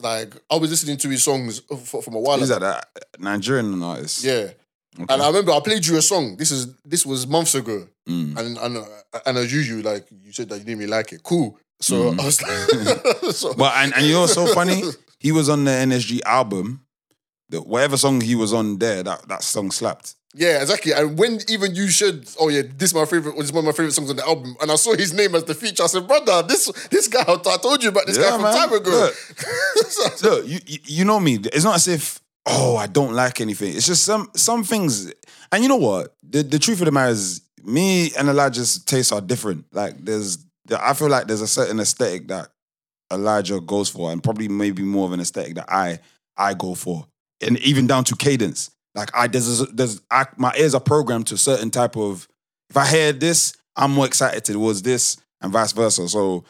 Like 0.00 0.34
I 0.50 0.56
was 0.56 0.70
listening 0.70 0.96
to 0.98 1.08
his 1.08 1.24
songs 1.24 1.60
f- 1.70 2.02
from 2.04 2.14
a 2.14 2.20
while 2.20 2.40
Is 2.42 2.50
ago. 2.50 2.60
that 2.60 2.88
that 2.94 3.20
Nigerian 3.20 3.82
artist? 3.82 4.22
Yeah, 4.24 4.52
Okay. 5.00 5.06
and 5.12 5.22
I 5.22 5.26
remember 5.26 5.52
I 5.52 5.60
played 5.60 5.84
you 5.84 5.96
a 5.96 6.02
song. 6.02 6.36
This 6.36 6.50
is 6.52 6.68
this 6.84 7.04
was 7.04 7.26
months 7.26 7.54
ago, 7.56 7.88
Mm. 8.08 8.36
and 8.38 8.58
and 8.58 8.76
uh, 8.78 8.84
and 9.26 9.36
as 9.38 9.52
usual, 9.52 9.82
like 9.82 10.06
you 10.22 10.32
said 10.32 10.48
that 10.50 10.58
you 10.58 10.64
didn't 10.64 10.78
really 10.78 10.90
like 10.90 11.12
it. 11.12 11.22
Cool. 11.24 11.58
So 11.80 12.12
Mhm. 12.12 12.20
I 12.20 12.24
was 12.24 12.40
like, 12.42 13.32
so, 13.34 13.54
But 13.54 13.72
and, 13.76 13.92
and 13.94 14.06
you 14.06 14.12
know 14.14 14.20
what's 14.22 14.34
so 14.34 14.46
funny? 14.54 14.82
He 15.20 15.32
was 15.32 15.48
on 15.48 15.64
the 15.64 15.70
NSG 15.72 16.20
album. 16.24 16.84
The, 17.50 17.62
whatever 17.62 17.96
song 17.96 18.20
he 18.20 18.34
was 18.34 18.52
on 18.52 18.78
there, 18.78 19.02
that, 19.02 19.26
that 19.28 19.42
song 19.42 19.70
slapped. 19.70 20.14
yeah, 20.34 20.60
exactly. 20.60 20.92
And 20.92 21.18
when 21.18 21.38
even 21.48 21.74
you 21.74 21.88
should, 21.88 22.28
oh 22.38 22.48
yeah, 22.50 22.60
this 22.76 22.90
is 22.90 22.94
my 22.94 23.06
favorite. 23.06 23.36
This 23.36 23.46
is 23.46 23.52
one 23.52 23.60
of 23.64 23.66
my 23.66 23.72
favorite 23.72 23.92
songs 23.92 24.10
on 24.10 24.16
the 24.16 24.26
album, 24.26 24.54
and 24.60 24.70
I 24.70 24.76
saw 24.76 24.94
his 24.94 25.14
name 25.14 25.34
as 25.34 25.44
the 25.44 25.54
feature. 25.54 25.82
I 25.82 25.86
said, 25.86 26.06
brother, 26.06 26.42
this 26.46 26.66
this 26.90 27.08
guy. 27.08 27.22
I 27.26 27.56
told 27.56 27.82
you 27.82 27.88
about 27.88 28.06
this 28.06 28.18
guy 28.18 28.30
from 28.32 28.42
man. 28.42 28.54
time 28.54 28.72
ago. 28.72 28.90
Look. 28.90 29.14
So- 29.88 30.28
Look, 30.36 30.46
you, 30.46 30.58
you 30.66 30.78
you 30.84 31.04
know 31.06 31.18
me. 31.18 31.36
It's 31.52 31.64
not 31.64 31.76
as 31.76 31.88
if 31.88 32.20
oh 32.46 32.76
I 32.76 32.86
don't 32.86 33.14
like 33.14 33.40
anything. 33.40 33.74
It's 33.74 33.86
just 33.86 34.04
some 34.04 34.30
some 34.36 34.62
things. 34.62 35.10
And 35.50 35.62
you 35.62 35.68
know 35.70 35.76
what? 35.76 36.14
The 36.22 36.42
the 36.42 36.58
truth 36.58 36.80
of 36.80 36.84
the 36.84 36.92
matter 36.92 37.12
is, 37.12 37.40
me 37.64 38.12
and 38.18 38.28
Elijah's 38.28 38.84
tastes 38.84 39.10
are 39.12 39.22
different. 39.22 39.64
Like 39.72 40.04
there's, 40.04 40.36
I 40.78 40.92
feel 40.92 41.08
like 41.08 41.26
there's 41.26 41.40
a 41.40 41.48
certain 41.48 41.80
aesthetic 41.80 42.28
that 42.28 42.48
Elijah 43.12 43.60
goes 43.60 43.88
for, 43.88 44.12
and 44.12 44.22
probably 44.22 44.48
maybe 44.48 44.82
more 44.82 45.06
of 45.06 45.12
an 45.12 45.20
aesthetic 45.20 45.54
that 45.54 45.70
I 45.70 45.98
I 46.36 46.54
go 46.54 46.74
for, 46.74 47.06
and 47.40 47.58
even 47.60 47.86
down 47.86 48.04
to 48.04 48.16
cadence. 48.16 48.70
Like 48.94 49.10
I 49.14 49.26
there's 49.26 49.66
there's 49.68 50.00
I, 50.10 50.26
my 50.36 50.52
ears 50.56 50.74
are 50.74 50.80
programmed 50.80 51.26
to 51.28 51.34
a 51.34 51.38
certain 51.38 51.70
type 51.70 51.96
of. 51.96 52.28
If 52.70 52.76
I 52.76 52.86
hear 52.86 53.12
this, 53.12 53.56
I'm 53.76 53.92
more 53.92 54.06
excited 54.06 54.44
towards 54.44 54.82
this, 54.82 55.16
and 55.40 55.52
vice 55.52 55.72
versa. 55.72 56.08
So 56.08 56.44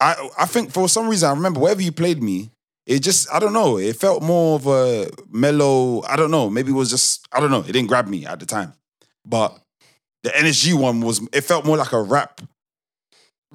I 0.00 0.28
I 0.38 0.46
think 0.46 0.72
for 0.72 0.88
some 0.88 1.08
reason 1.08 1.28
I 1.28 1.32
remember 1.32 1.60
wherever 1.60 1.82
you 1.82 1.92
played 1.92 2.22
me, 2.22 2.50
it 2.86 3.00
just 3.00 3.32
I 3.32 3.38
don't 3.38 3.52
know. 3.52 3.78
It 3.78 3.96
felt 3.96 4.22
more 4.22 4.56
of 4.56 4.66
a 4.66 5.08
mellow. 5.30 6.02
I 6.02 6.16
don't 6.16 6.30
know. 6.30 6.50
Maybe 6.50 6.70
it 6.70 6.74
was 6.74 6.90
just 6.90 7.26
I 7.32 7.40
don't 7.40 7.50
know. 7.50 7.60
It 7.60 7.72
didn't 7.72 7.86
grab 7.86 8.08
me 8.08 8.26
at 8.26 8.40
the 8.40 8.46
time, 8.46 8.72
but 9.24 9.58
the 10.22 10.30
NSG 10.30 10.74
one 10.74 11.00
was. 11.00 11.26
It 11.32 11.42
felt 11.42 11.64
more 11.64 11.76
like 11.76 11.92
a 11.92 12.02
rap, 12.02 12.40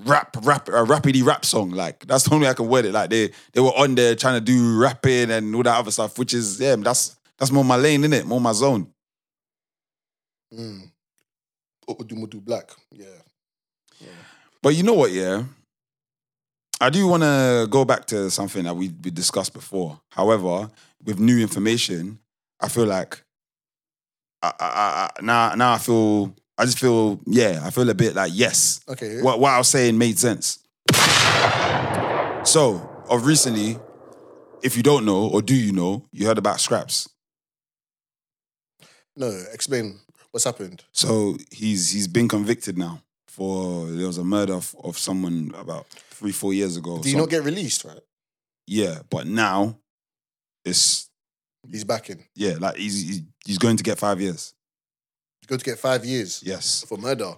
rap, 0.05 0.35
rap, 0.43 0.67
a 0.67 0.83
rapidy 0.83 1.23
rap 1.23 1.45
song. 1.45 1.71
Like 1.71 2.05
that's 2.07 2.23
the 2.23 2.33
only 2.33 2.45
way 2.45 2.51
I 2.51 2.53
can 2.53 2.67
word 2.67 2.85
it. 2.85 2.93
Like 2.93 3.09
they 3.09 3.31
they 3.53 3.61
were 3.61 3.75
on 3.77 3.95
there 3.95 4.15
trying 4.15 4.35
to 4.35 4.41
do 4.41 4.79
rapping 4.79 5.31
and 5.31 5.55
all 5.55 5.63
that 5.63 5.77
other 5.77 5.91
stuff, 5.91 6.17
which 6.17 6.33
is 6.33 6.59
yeah, 6.59 6.75
that's 6.75 7.15
that's 7.37 7.51
more 7.51 7.63
my 7.63 7.75
lane, 7.75 8.03
is 8.03 8.11
it? 8.11 8.25
More 8.25 8.41
my 8.41 8.53
zone. 8.53 8.87
Mm. 10.53 10.91
Black. 12.43 12.71
Yeah. 12.91 13.05
But 14.61 14.75
you 14.75 14.83
know 14.83 14.93
what, 14.95 15.11
yeah? 15.11 15.43
I 16.79 16.89
do 16.89 17.07
want 17.07 17.23
to 17.23 17.67
go 17.69 17.85
back 17.85 18.05
to 18.07 18.29
something 18.29 18.63
that 18.65 18.75
we, 18.75 18.89
we 19.03 19.11
discussed 19.11 19.53
before. 19.53 19.99
However, 20.11 20.69
with 21.03 21.19
new 21.19 21.39
information, 21.39 22.19
I 22.59 22.67
feel 22.67 22.85
like 22.85 23.23
I, 24.41 24.53
I, 24.59 25.09
I, 25.17 25.21
now 25.21 25.55
now 25.55 25.73
I 25.73 25.77
feel 25.77 26.35
I 26.57 26.65
just 26.65 26.79
feel 26.79 27.19
yeah 27.27 27.61
I 27.63 27.69
feel 27.69 27.89
a 27.89 27.93
bit 27.93 28.15
like 28.15 28.31
yes 28.33 28.79
Okay. 28.89 29.21
what 29.21 29.39
what 29.39 29.51
I 29.51 29.57
was 29.57 29.67
saying 29.67 29.97
made 29.97 30.17
sense. 30.19 30.59
So 32.43 32.89
of 33.09 33.25
recently, 33.25 33.77
if 34.63 34.77
you 34.77 34.83
don't 34.83 35.05
know 35.05 35.27
or 35.27 35.41
do 35.41 35.53
you 35.55 35.71
know, 35.73 36.05
you 36.11 36.25
heard 36.27 36.37
about 36.37 36.57
Skrapz. 36.57 37.07
No, 39.15 39.27
explain 39.51 39.99
what's 40.31 40.45
happened. 40.45 40.83
So 40.91 41.37
he's 41.51 41.91
he's 41.91 42.07
been 42.07 42.27
convicted 42.27 42.77
now 42.77 43.01
for 43.27 43.85
there 43.87 44.07
was 44.07 44.17
a 44.17 44.23
murder 44.23 44.53
of, 44.53 44.75
of 44.83 44.97
someone 44.97 45.51
about 45.57 45.87
three 46.11 46.31
four 46.31 46.53
years 46.53 46.77
ago. 46.77 46.97
Did 46.97 47.05
he 47.05 47.11
Some- 47.11 47.21
not 47.21 47.29
get 47.29 47.43
released, 47.43 47.83
right? 47.83 47.99
yeah, 48.65 48.99
but 49.09 49.27
now 49.27 49.77
it's 50.65 51.09
He's 51.69 51.83
back 51.83 52.09
in. 52.09 52.23
yeah, 52.35 52.55
like 52.59 52.77
he's 52.77 53.01
he's, 53.07 53.21
he's 53.45 53.57
going 53.57 53.75
to 53.77 53.83
get 53.83 53.97
five 53.97 54.21
years. 54.21 54.53
Going 55.47 55.59
to 55.59 55.65
get 55.65 55.79
five 55.79 56.03
years 56.05 56.43
Yes. 56.45 56.83
for 56.87 56.97
murder. 56.97 57.33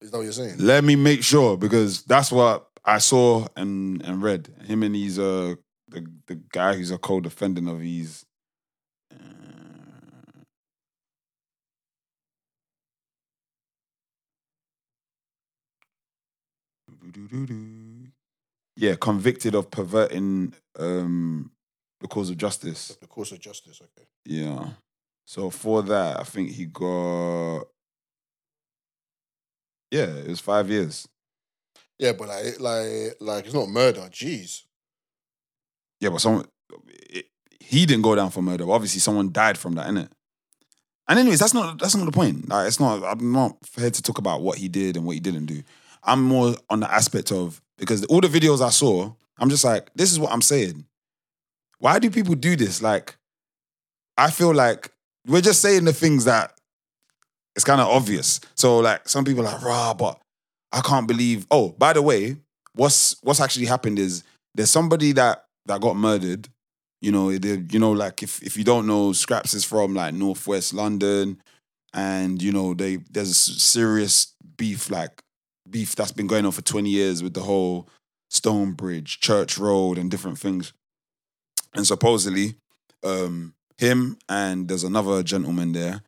Is 0.00 0.10
that 0.10 0.16
what 0.18 0.24
you're 0.24 0.32
saying? 0.32 0.56
Let 0.58 0.84
me 0.84 0.96
make 0.96 1.22
sure 1.22 1.56
because 1.56 2.02
that's 2.02 2.30
what 2.30 2.68
I 2.84 2.98
saw 2.98 3.46
and 3.56 4.02
and 4.02 4.22
read. 4.22 4.48
Him 4.64 4.82
and 4.82 4.94
he's 4.94 5.18
uh 5.18 5.54
the 5.88 6.06
the 6.26 6.34
guy 6.50 6.74
who's 6.74 6.90
a 6.90 6.98
co-defendant 6.98 7.68
of 7.68 7.80
his. 7.80 8.24
uh, 9.12 9.16
Yeah, 18.76 18.94
convicted 19.00 19.54
of 19.54 19.70
perverting 19.70 20.52
um 20.78 21.50
the 22.00 22.08
cause 22.08 22.28
of 22.30 22.36
justice. 22.36 22.96
The 23.00 23.06
course 23.06 23.32
of 23.32 23.40
justice. 23.40 23.80
Okay. 23.80 24.06
Yeah. 24.26 24.70
So 25.26 25.50
for 25.50 25.82
that, 25.82 26.20
I 26.20 26.22
think 26.22 26.52
he 26.52 26.64
got 26.64 27.66
yeah, 29.90 30.06
it 30.06 30.28
was 30.28 30.40
five 30.40 30.70
years. 30.70 31.06
Yeah, 31.98 32.12
but 32.12 32.28
like, 32.28 32.60
like, 32.60 33.16
like 33.20 33.44
it's 33.44 33.54
not 33.54 33.68
murder. 33.68 34.00
Jeez. 34.10 34.62
Yeah, 36.00 36.10
but 36.10 36.20
someone 36.20 36.44
it, 36.88 37.26
he 37.60 37.86
didn't 37.86 38.02
go 38.02 38.14
down 38.14 38.30
for 38.30 38.42
murder. 38.42 38.70
Obviously, 38.70 39.00
someone 39.00 39.32
died 39.32 39.56
from 39.56 39.74
that, 39.74 39.86
innit? 39.88 40.08
And 41.08 41.18
anyways, 41.18 41.38
that's 41.38 41.54
not 41.54 41.78
that's 41.78 41.94
not 41.94 42.04
the 42.04 42.12
point. 42.12 42.48
Like, 42.48 42.66
it's 42.66 42.80
not. 42.80 43.02
I'm 43.04 43.32
not 43.32 43.56
here 43.76 43.90
to 43.90 44.02
talk 44.02 44.18
about 44.18 44.42
what 44.42 44.58
he 44.58 44.68
did 44.68 44.96
and 44.96 45.06
what 45.06 45.14
he 45.14 45.20
didn't 45.20 45.46
do. 45.46 45.62
I'm 46.02 46.22
more 46.22 46.54
on 46.68 46.80
the 46.80 46.92
aspect 46.92 47.32
of 47.32 47.62
because 47.78 48.04
all 48.06 48.20
the 48.20 48.28
videos 48.28 48.60
I 48.60 48.70
saw, 48.70 49.12
I'm 49.38 49.48
just 49.48 49.64
like, 49.64 49.90
this 49.94 50.12
is 50.12 50.18
what 50.18 50.32
I'm 50.32 50.42
saying. 50.42 50.84
Why 51.78 51.98
do 51.98 52.10
people 52.10 52.34
do 52.34 52.56
this? 52.56 52.82
Like, 52.82 53.16
I 54.16 54.30
feel 54.30 54.54
like 54.54 54.90
we're 55.26 55.40
just 55.40 55.60
saying 55.60 55.84
the 55.84 55.92
things 55.92 56.24
that 56.24 56.52
it's 57.54 57.64
kind 57.64 57.80
of 57.80 57.88
obvious. 57.88 58.40
So 58.54 58.78
like, 58.78 59.08
some 59.08 59.24
people 59.24 59.46
are 59.46 59.52
like, 59.52 59.62
rah, 59.62 59.94
but 59.94 60.20
I 60.72 60.80
can't 60.80 61.08
believe. 61.08 61.46
Oh, 61.50 61.70
by 61.70 61.92
the 61.92 62.02
way, 62.02 62.36
what's 62.74 63.16
what's 63.22 63.40
actually 63.40 63.66
happened 63.66 63.98
is 63.98 64.22
there's 64.54 64.70
somebody 64.70 65.12
that 65.12 65.44
that 65.66 65.80
got 65.80 65.96
murdered. 65.96 66.48
You 67.00 67.12
know, 67.12 67.36
they, 67.36 67.62
you 67.70 67.78
know, 67.78 67.92
like 67.92 68.22
if 68.22 68.42
if 68.42 68.56
you 68.56 68.64
don't 68.64 68.86
know, 68.86 69.10
Skrapz 69.10 69.54
is 69.54 69.64
from 69.64 69.94
like 69.94 70.14
northwest 70.14 70.74
London, 70.74 71.40
and 71.94 72.42
you 72.42 72.52
know 72.52 72.74
they 72.74 72.96
there's 73.10 73.30
a 73.30 73.34
serious 73.34 74.34
beef, 74.56 74.90
like 74.90 75.22
beef 75.68 75.94
that's 75.94 76.12
been 76.12 76.26
going 76.26 76.44
on 76.46 76.52
for 76.52 76.62
twenty 76.62 76.90
years 76.90 77.22
with 77.22 77.34
the 77.34 77.42
whole 77.42 77.88
Stonebridge, 78.30 79.20
Church 79.20 79.58
Road, 79.58 79.98
and 79.98 80.10
different 80.10 80.38
things. 80.38 80.72
And 81.74 81.86
supposedly, 81.86 82.54
um, 83.04 83.54
him 83.78 84.18
and 84.28 84.68
there's 84.68 84.84
another 84.84 85.22
gentleman 85.22 85.72
there. 85.72 86.02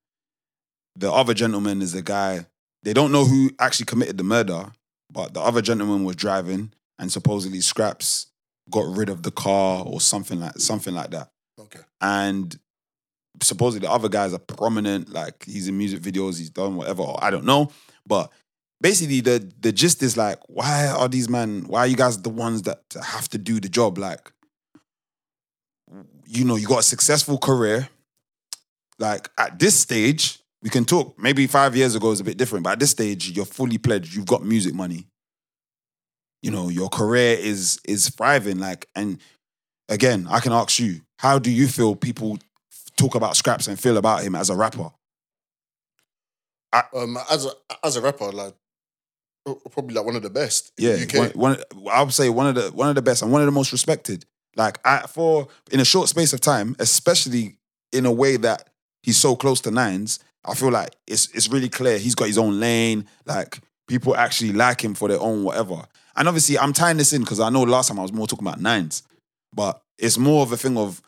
The 0.96 1.12
other 1.12 1.34
gentleman 1.34 1.82
is 1.82 1.92
the 1.92 2.02
guy. 2.02 2.46
They 2.82 2.92
don't 2.92 3.12
know 3.12 3.24
who 3.24 3.50
actually 3.58 3.86
committed 3.86 4.18
the 4.18 4.24
murder, 4.24 4.72
but 5.12 5.34
the 5.34 5.40
other 5.40 5.62
gentleman 5.62 6.04
was 6.04 6.16
driving, 6.16 6.72
and 6.98 7.10
supposedly 7.12 7.58
Skrapz 7.58 8.26
got 8.70 8.86
rid 8.96 9.08
of 9.08 9.22
the 9.22 9.30
car 9.30 9.84
or 9.84 10.00
something 10.00 10.40
like 10.40 10.58
something 10.58 10.94
like 10.94 11.10
that. 11.10 11.30
Okay. 11.58 11.80
And 12.00 12.58
supposedly 13.42 13.86
the 13.86 13.92
other 13.92 14.08
guys 14.08 14.32
are 14.32 14.38
prominent, 14.38 15.10
like 15.10 15.44
he's 15.44 15.68
in 15.68 15.78
music 15.78 16.00
videos, 16.00 16.38
he's 16.38 16.50
done 16.50 16.76
whatever. 16.76 17.04
I 17.18 17.30
don't 17.30 17.44
know, 17.44 17.70
but 18.06 18.30
basically 18.80 19.20
the 19.20 19.52
the 19.60 19.72
gist 19.72 20.02
is 20.02 20.16
like, 20.16 20.38
why 20.48 20.88
are 20.88 21.08
these 21.08 21.28
men? 21.28 21.64
Why 21.66 21.80
are 21.80 21.86
you 21.86 21.96
guys 21.96 22.20
the 22.20 22.30
ones 22.30 22.62
that 22.62 22.82
have 23.02 23.28
to 23.30 23.38
do 23.38 23.60
the 23.60 23.68
job? 23.68 23.98
Like, 23.98 24.32
you 26.28 26.44
know, 26.44 26.56
you 26.56 26.66
got 26.66 26.80
a 26.80 26.82
successful 26.84 27.38
career. 27.38 27.88
Like 28.98 29.30
at 29.38 29.58
this 29.58 29.78
stage, 29.78 30.40
we 30.62 30.70
can 30.70 30.84
talk. 30.84 31.18
Maybe 31.18 31.46
five 31.46 31.74
years 31.74 31.94
ago 31.94 32.10
is 32.10 32.20
a 32.20 32.24
bit 32.24 32.36
different, 32.36 32.64
but 32.64 32.72
at 32.72 32.80
this 32.80 32.90
stage, 32.90 33.30
you're 33.30 33.44
fully 33.46 33.78
pledged. 33.78 34.14
You've 34.14 34.26
got 34.26 34.44
music 34.44 34.74
money. 34.74 35.06
You 36.42 36.50
know, 36.50 36.68
your 36.68 36.88
career 36.88 37.36
is 37.38 37.80
is 37.84 38.08
thriving. 38.10 38.58
Like, 38.58 38.86
and 38.94 39.18
again, 39.88 40.26
I 40.28 40.40
can 40.40 40.52
ask 40.52 40.78
you, 40.78 41.00
how 41.18 41.38
do 41.38 41.50
you 41.50 41.66
feel 41.66 41.96
people 41.96 42.38
talk 42.96 43.14
about 43.14 43.34
Skrapz 43.34 43.68
and 43.68 43.78
feel 43.78 43.96
about 43.96 44.22
him 44.22 44.34
as 44.34 44.50
a 44.50 44.56
rapper? 44.56 44.90
Um, 46.92 47.16
as 47.30 47.46
a 47.46 47.50
as 47.82 47.96
a 47.96 48.02
rapper, 48.02 48.30
like 48.30 48.54
probably 49.70 49.94
like 49.94 50.04
one 50.04 50.16
of 50.16 50.22
the 50.22 50.30
best. 50.30 50.72
in 50.76 50.84
Yeah, 50.84 50.96
the 50.96 51.04
UK. 51.04 51.36
one, 51.36 51.54
one, 51.74 51.90
I 51.90 52.02
would 52.02 52.12
say 52.12 52.28
one 52.28 52.46
of 52.46 52.54
the 52.56 52.70
one 52.72 52.88
of 52.88 52.94
the 52.94 53.02
best 53.02 53.22
and 53.22 53.32
one 53.32 53.40
of 53.40 53.46
the 53.46 53.52
most 53.52 53.72
respected. 53.72 54.26
Like 54.58 54.78
I, 54.84 55.06
for 55.06 55.48
in 55.70 55.80
a 55.80 55.84
short 55.84 56.08
space 56.08 56.32
of 56.34 56.40
time, 56.40 56.76
especially 56.80 57.56
in 57.92 58.04
a 58.04 58.12
way 58.12 58.36
that 58.36 58.68
he's 59.02 59.16
so 59.16 59.36
close 59.36 59.60
to 59.62 59.70
Nines, 59.70 60.18
I 60.44 60.54
feel 60.54 60.70
like 60.70 60.96
it's 61.06 61.28
it's 61.32 61.48
really 61.48 61.68
clear 61.68 61.96
he's 61.96 62.16
got 62.16 62.26
his 62.26 62.36
own 62.36 62.60
lane. 62.60 63.06
Like 63.24 63.60
people 63.86 64.16
actually 64.16 64.52
like 64.52 64.82
him 64.82 64.94
for 64.94 65.08
their 65.08 65.20
own 65.20 65.44
whatever. 65.44 65.84
And 66.16 66.26
obviously, 66.26 66.58
I'm 66.58 66.72
tying 66.72 66.96
this 66.96 67.12
in 67.12 67.22
because 67.22 67.38
I 67.38 67.48
know 67.48 67.62
last 67.62 67.88
time 67.88 68.00
I 68.00 68.02
was 68.02 68.12
more 68.12 68.26
talking 68.26 68.46
about 68.46 68.60
Nines, 68.60 69.04
but 69.54 69.80
it's 69.96 70.18
more 70.18 70.42
of 70.42 70.50
a 70.50 70.56
thing 70.56 70.76
of 70.76 71.00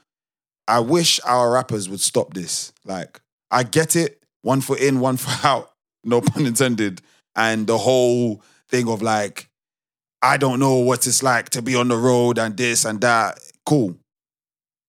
I 0.68 0.78
wish 0.78 1.18
our 1.26 1.51
rappers 1.51 1.88
would 1.88 2.01
stop 2.01 2.32
this. 2.32 2.72
Like 2.84 3.20
I 3.51 3.64
get 3.64 3.96
it, 3.96 4.22
one 4.42 4.61
foot 4.61 4.78
in, 4.80 5.01
one 5.01 5.16
foot 5.16 5.44
out, 5.44 5.72
no 6.05 6.20
pun 6.20 6.46
intended, 6.46 7.03
and 7.34 7.66
the 7.66 7.78
whole 7.78 8.44
thing 8.68 8.88
of 8.88 9.03
like 9.03 9.49
I 10.23 10.37
don't 10.37 10.61
know 10.61 10.77
what 10.77 11.07
it's 11.07 11.23
like 11.23 11.49
to 11.51 11.62
be 11.62 11.75
on 11.75 11.89
the 11.89 11.97
road 11.97 12.39
and 12.39 12.57
this 12.57 12.85
and 12.85 13.01
that. 13.01 13.39
Cool. 13.64 13.97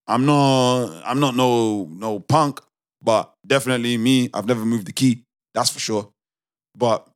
I'm 0.08 0.26
not 0.26 1.02
I'm 1.06 1.20
not 1.20 1.36
no 1.36 1.86
no 1.86 2.20
punk, 2.20 2.60
but 3.02 3.34
definitely 3.46 3.98
me. 3.98 4.30
I've 4.34 4.48
never 4.48 4.66
moved 4.66 4.88
the 4.88 4.92
key. 4.92 5.24
That's 5.54 5.70
for 5.70 5.80
sure. 5.80 6.12
But 6.76 7.08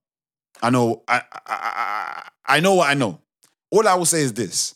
I 0.61 0.69
know 0.69 1.03
I 1.07 1.21
I, 1.31 1.41
I, 1.45 2.29
I 2.57 2.59
know 2.59 2.75
what 2.75 2.89
I 2.89 2.93
know. 2.93 3.19
All 3.71 3.87
I 3.87 3.95
will 3.95 4.05
say 4.05 4.21
is 4.21 4.33
this. 4.33 4.75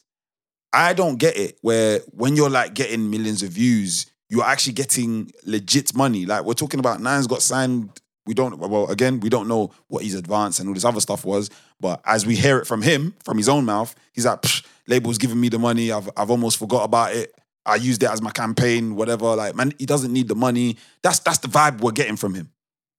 I 0.74 0.94
don't 0.94 1.18
get 1.18 1.38
it 1.38 1.58
where 1.62 2.00
when 2.12 2.36
you're 2.36 2.50
like 2.50 2.74
getting 2.74 3.10
millions 3.10 3.42
of 3.42 3.50
views, 3.50 4.06
you're 4.30 4.44
actually 4.44 4.74
getting 4.74 5.32
legit 5.46 5.96
money. 5.96 6.26
Like 6.26 6.44
we're 6.44 6.54
talking 6.54 6.80
about 6.80 7.02
Nines 7.02 7.28
got 7.28 7.42
signed. 7.42 7.90
We 8.30 8.36
don't 8.36 8.60
well 8.60 8.88
again, 8.92 9.22
we 9.22 9.30
don't 9.30 9.48
know 9.48 9.72
what 9.88 10.04
his 10.04 10.14
advance 10.14 10.60
and 10.60 10.70
all 10.70 10.76
this 10.76 10.86
other 10.86 11.00
stuff 11.00 11.26
was. 11.26 11.50
But 11.80 12.00
as 12.06 12.28
we 12.28 12.36
hear 12.36 12.60
it 12.60 12.68
from 12.68 12.84
him, 12.84 13.16
from 13.26 13.38
his 13.38 13.50
own 13.50 13.66
mouth, 13.66 13.96
he's 14.14 14.28
like, 14.28 14.46
label's 14.88 15.18
giving 15.18 15.42
me 15.42 15.50
the 15.50 15.58
money. 15.58 15.92
I've 15.92 16.08
I've 16.16 16.30
almost 16.30 16.60
forgot 16.60 16.84
about 16.84 17.16
it. 17.16 17.34
I 17.66 17.78
used 17.78 18.04
it 18.04 18.10
as 18.12 18.22
my 18.22 18.30
campaign, 18.30 18.96
whatever. 18.96 19.36
Like, 19.36 19.56
man, 19.56 19.74
he 19.80 19.88
doesn't 19.88 20.14
need 20.14 20.28
the 20.28 20.36
money. 20.36 20.78
That's 21.02 21.18
that's 21.18 21.40
the 21.40 21.48
vibe 21.48 21.82
we're 21.82 21.92
getting 21.92 22.18
from 22.18 22.36
him. 22.36 22.52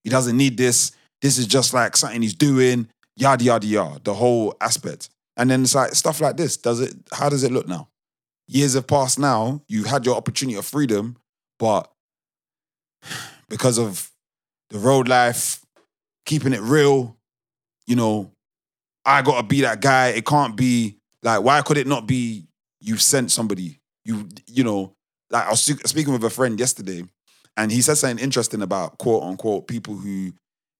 He 0.03 0.11
doesn't 0.11 0.37
need 0.37 0.57
this. 0.57 0.91
This 1.23 1.39
is 1.39 1.47
just 1.47 1.73
like 1.73 1.97
something 1.97 2.23
he's 2.23 2.35
doing, 2.35 2.89
yada 3.15 3.45
yada 3.45 3.65
yada, 3.69 4.01
the 4.03 4.15
whole 4.15 4.57
aspect. 4.61 5.11
And 5.37 5.49
then 5.49 5.63
it's 5.63 5.77
like 5.77 5.95
stuff 5.95 6.21
like 6.21 6.39
this. 6.39 6.57
Does 6.57 6.81
it 6.81 6.93
how 7.13 7.29
does 7.29 7.45
it 7.45 7.53
look 7.53 7.69
now? 7.69 7.89
Years 8.49 8.75
have 8.75 8.89
passed 8.89 9.21
now. 9.21 9.63
You 9.69 9.85
had 9.85 10.05
your 10.05 10.17
opportunity 10.17 10.59
of 10.59 10.67
freedom, 10.67 11.19
but 11.61 11.89
because 13.49 13.79
of 13.79 14.10
the 14.71 14.79
road 14.79 15.09
life, 15.09 15.65
keeping 16.25 16.53
it 16.53 16.61
real, 16.61 17.17
you 17.87 17.97
know, 17.97 18.33
I 19.05 19.23
gotta 19.23 19.47
be 19.47 19.63
that 19.63 19.81
guy. 19.81 20.09
It 20.09 20.25
can't 20.25 20.57
be 20.57 20.99
like, 21.23 21.43
why 21.43 21.63
could 21.63 21.77
it 21.77 21.87
not 21.87 22.07
be 22.07 22.47
you 22.81 22.97
sent 22.97 23.31
somebody? 23.31 23.81
You, 24.05 24.29
you 24.47 24.65
know, 24.65 24.95
like 25.31 25.47
I 25.47 25.51
was 25.51 25.63
speaking 25.63 26.13
with 26.13 26.25
a 26.25 26.31
friend 26.31 26.59
yesterday, 26.59 27.05
and 27.57 27.71
he 27.71 27.83
said 27.83 27.97
something 27.97 28.23
interesting 28.23 28.63
about 28.63 28.99
quote 28.99 29.23
unquote 29.23 29.69
people 29.69 29.97
who 29.97 30.33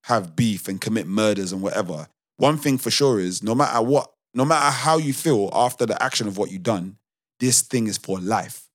have 0.05 0.37
beef 0.37 0.69
and 0.69 0.81
commit 0.81 1.07
murders 1.07 1.53
and 1.53 1.63
whatever. 1.63 2.07
One 2.37 2.57
thing 2.57 2.79
for 2.79 2.91
sure 2.91 3.21
is 3.21 3.43
no 3.43 3.55
matter 3.55 3.83
what, 3.83 4.13
no 4.35 4.45
matter 4.45 4.71
how 4.71 4.97
you 4.97 5.13
feel 5.13 5.51
after 5.53 5.85
the 5.85 6.01
action 6.03 6.27
of 6.27 6.39
what 6.39 6.51
you've 6.51 6.63
done, 6.63 6.97
this 7.39 7.63
thing 7.63 7.87
is 7.87 7.99
for 7.99 8.19
life. 8.19 8.69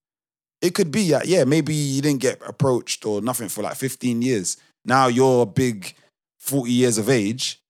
It 0.62 0.76
could 0.76 0.92
be 0.92 1.12
that, 1.12 1.28
yeah, 1.28 1.44
maybe 1.44 1.74
you 1.74 2.02
didn't 2.02 2.22
get 2.22 2.42
approached 2.46 3.06
or 3.06 3.22
nothing 3.22 3.50
for 3.50 3.62
like 3.62 3.76
15 3.76 4.22
years. 4.22 4.58
Now 4.86 5.08
you're 5.08 5.44
a 5.44 5.48
big 5.48 5.96
40 6.40 6.72
years 6.72 6.98
of 6.98 7.10
age, 7.10 7.62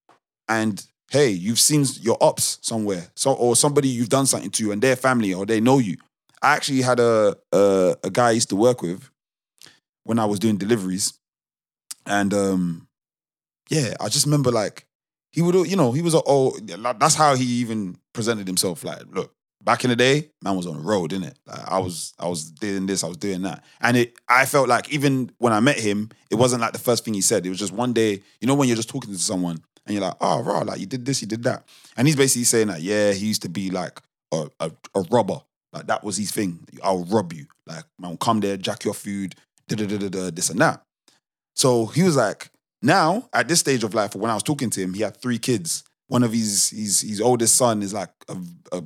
and 0.48 0.86
hey, 1.10 1.30
you've 1.30 1.60
seen 1.60 1.86
your 2.02 2.18
ops 2.22 2.60
somewhere, 2.62 3.08
so 3.16 3.34
or 3.34 3.56
somebody 3.56 3.88
you've 3.88 4.10
done 4.10 4.26
something 4.26 4.52
to, 4.52 4.72
and 4.72 4.82
their 4.82 4.96
family 4.96 5.34
or 5.34 5.46
they 5.46 5.62
know 5.62 5.80
you. 5.80 5.98
I 6.42 6.56
actually 6.56 6.82
had 6.82 7.00
a 7.00 7.36
a, 7.52 7.96
a 8.04 8.10
guy 8.10 8.28
I 8.28 8.32
used 8.32 8.50
to 8.50 8.56
work 8.56 8.82
with 8.82 9.10
when 10.04 10.20
I 10.20 10.26
was 10.26 10.40
doing 10.40 10.58
deliveries, 10.58 11.14
and 12.06 12.34
um, 12.34 12.88
yeah, 13.70 13.96
I 14.00 14.10
just 14.10 14.26
remember 14.26 14.52
like 14.52 14.86
he 15.32 15.42
would, 15.42 15.70
you 15.70 15.76
know, 15.76 15.92
he 15.92 16.02
was 16.02 16.14
a 16.14 16.22
oh, 16.26 16.58
that's 17.00 17.16
how 17.16 17.36
he 17.36 17.44
even 17.44 17.98
presented 18.14 18.48
himself. 18.48 18.84
Like, 18.86 19.04
look, 19.12 19.35
back 19.66 19.84
in 19.84 19.90
the 19.90 19.96
day, 19.96 20.30
man 20.42 20.56
was 20.56 20.68
on 20.68 20.76
the 20.78 20.84
road, 20.84 21.12
innit? 21.12 21.36
Like 21.46 21.68
I 21.68 21.80
was, 21.80 22.14
I 22.20 22.28
was 22.28 22.52
doing 22.52 22.86
this, 22.86 23.04
I 23.04 23.08
was 23.08 23.18
doing 23.18 23.42
that, 23.42 23.64
and 23.82 23.98
it. 23.98 24.14
I 24.30 24.46
felt 24.46 24.70
like 24.70 24.92
even 24.94 25.32
when 25.40 25.54
I 25.54 25.60
met 25.60 25.80
him, 25.80 26.10
it 26.30 26.36
wasn't 26.36 26.62
like 26.62 26.74
the 26.74 26.80
first 26.80 27.04
thing 27.04 27.14
he 27.14 27.22
said. 27.22 27.46
It 27.46 27.50
was 27.50 27.60
just 27.60 27.74
one 27.74 27.94
day, 27.94 28.22
you 28.40 28.48
know, 28.48 28.56
when 28.56 28.68
you're 28.68 28.78
just 28.78 28.90
talking 28.90 29.12
to 29.14 29.20
someone 29.20 29.60
And 29.86 29.94
you're 29.94 30.04
like, 30.04 30.16
ah, 30.20 30.40
oh, 30.40 30.44
raw, 30.44 30.60
like 30.60 30.80
you 30.80 30.86
did 30.86 31.06
this, 31.06 31.22
you 31.22 31.28
did 31.28 31.44
that. 31.44 31.68
And 31.96 32.08
he's 32.08 32.16
basically 32.16 32.46
saying 32.46 32.68
that, 32.68 32.82
yeah, 32.82 33.12
he 33.12 33.28
used 33.28 33.44
to 33.44 33.50
be 33.50 33.70
like 33.70 34.02
a, 34.32 34.48
a, 34.60 34.72
a 34.96 35.02
robber. 35.12 35.42
Like 35.72 35.88
that 35.88 36.04
was 36.04 36.18
his 36.18 36.32
thing. 36.32 36.66
I'll 36.84 37.04
rob 37.06 37.34
you. 37.34 37.46
Like, 37.68 37.84
man, 38.00 38.18
come 38.18 38.40
there, 38.40 38.58
jack 38.58 38.84
your 38.84 38.94
food, 38.94 39.36
da 39.68 39.76
da 39.76 39.86
da 39.86 39.98
da 39.98 40.10
da, 40.10 40.32
this 40.32 40.50
and 40.50 40.60
that. 40.60 40.84
So 41.56 41.86
he 41.86 42.04
was 42.04 42.16
like, 42.16 42.50
now 42.82 43.30
at 43.34 43.48
this 43.48 43.60
stage 43.60 43.84
of 43.84 43.94
life, 43.94 44.16
when 44.16 44.32
I 44.32 44.34
was 44.34 44.44
talking 44.44 44.70
to 44.72 44.82
him, 44.82 44.94
he 44.94 45.02
had 45.02 45.18
three 45.18 45.38
kids. 45.38 45.84
One 46.08 46.24
of 46.24 46.34
his 46.34 46.70
his 46.70 47.02
his 47.02 47.22
oldest 47.22 47.56
son 47.56 47.82
is 47.82 47.94
like 47.94 48.12
a, 48.30 48.38
a 48.72 48.84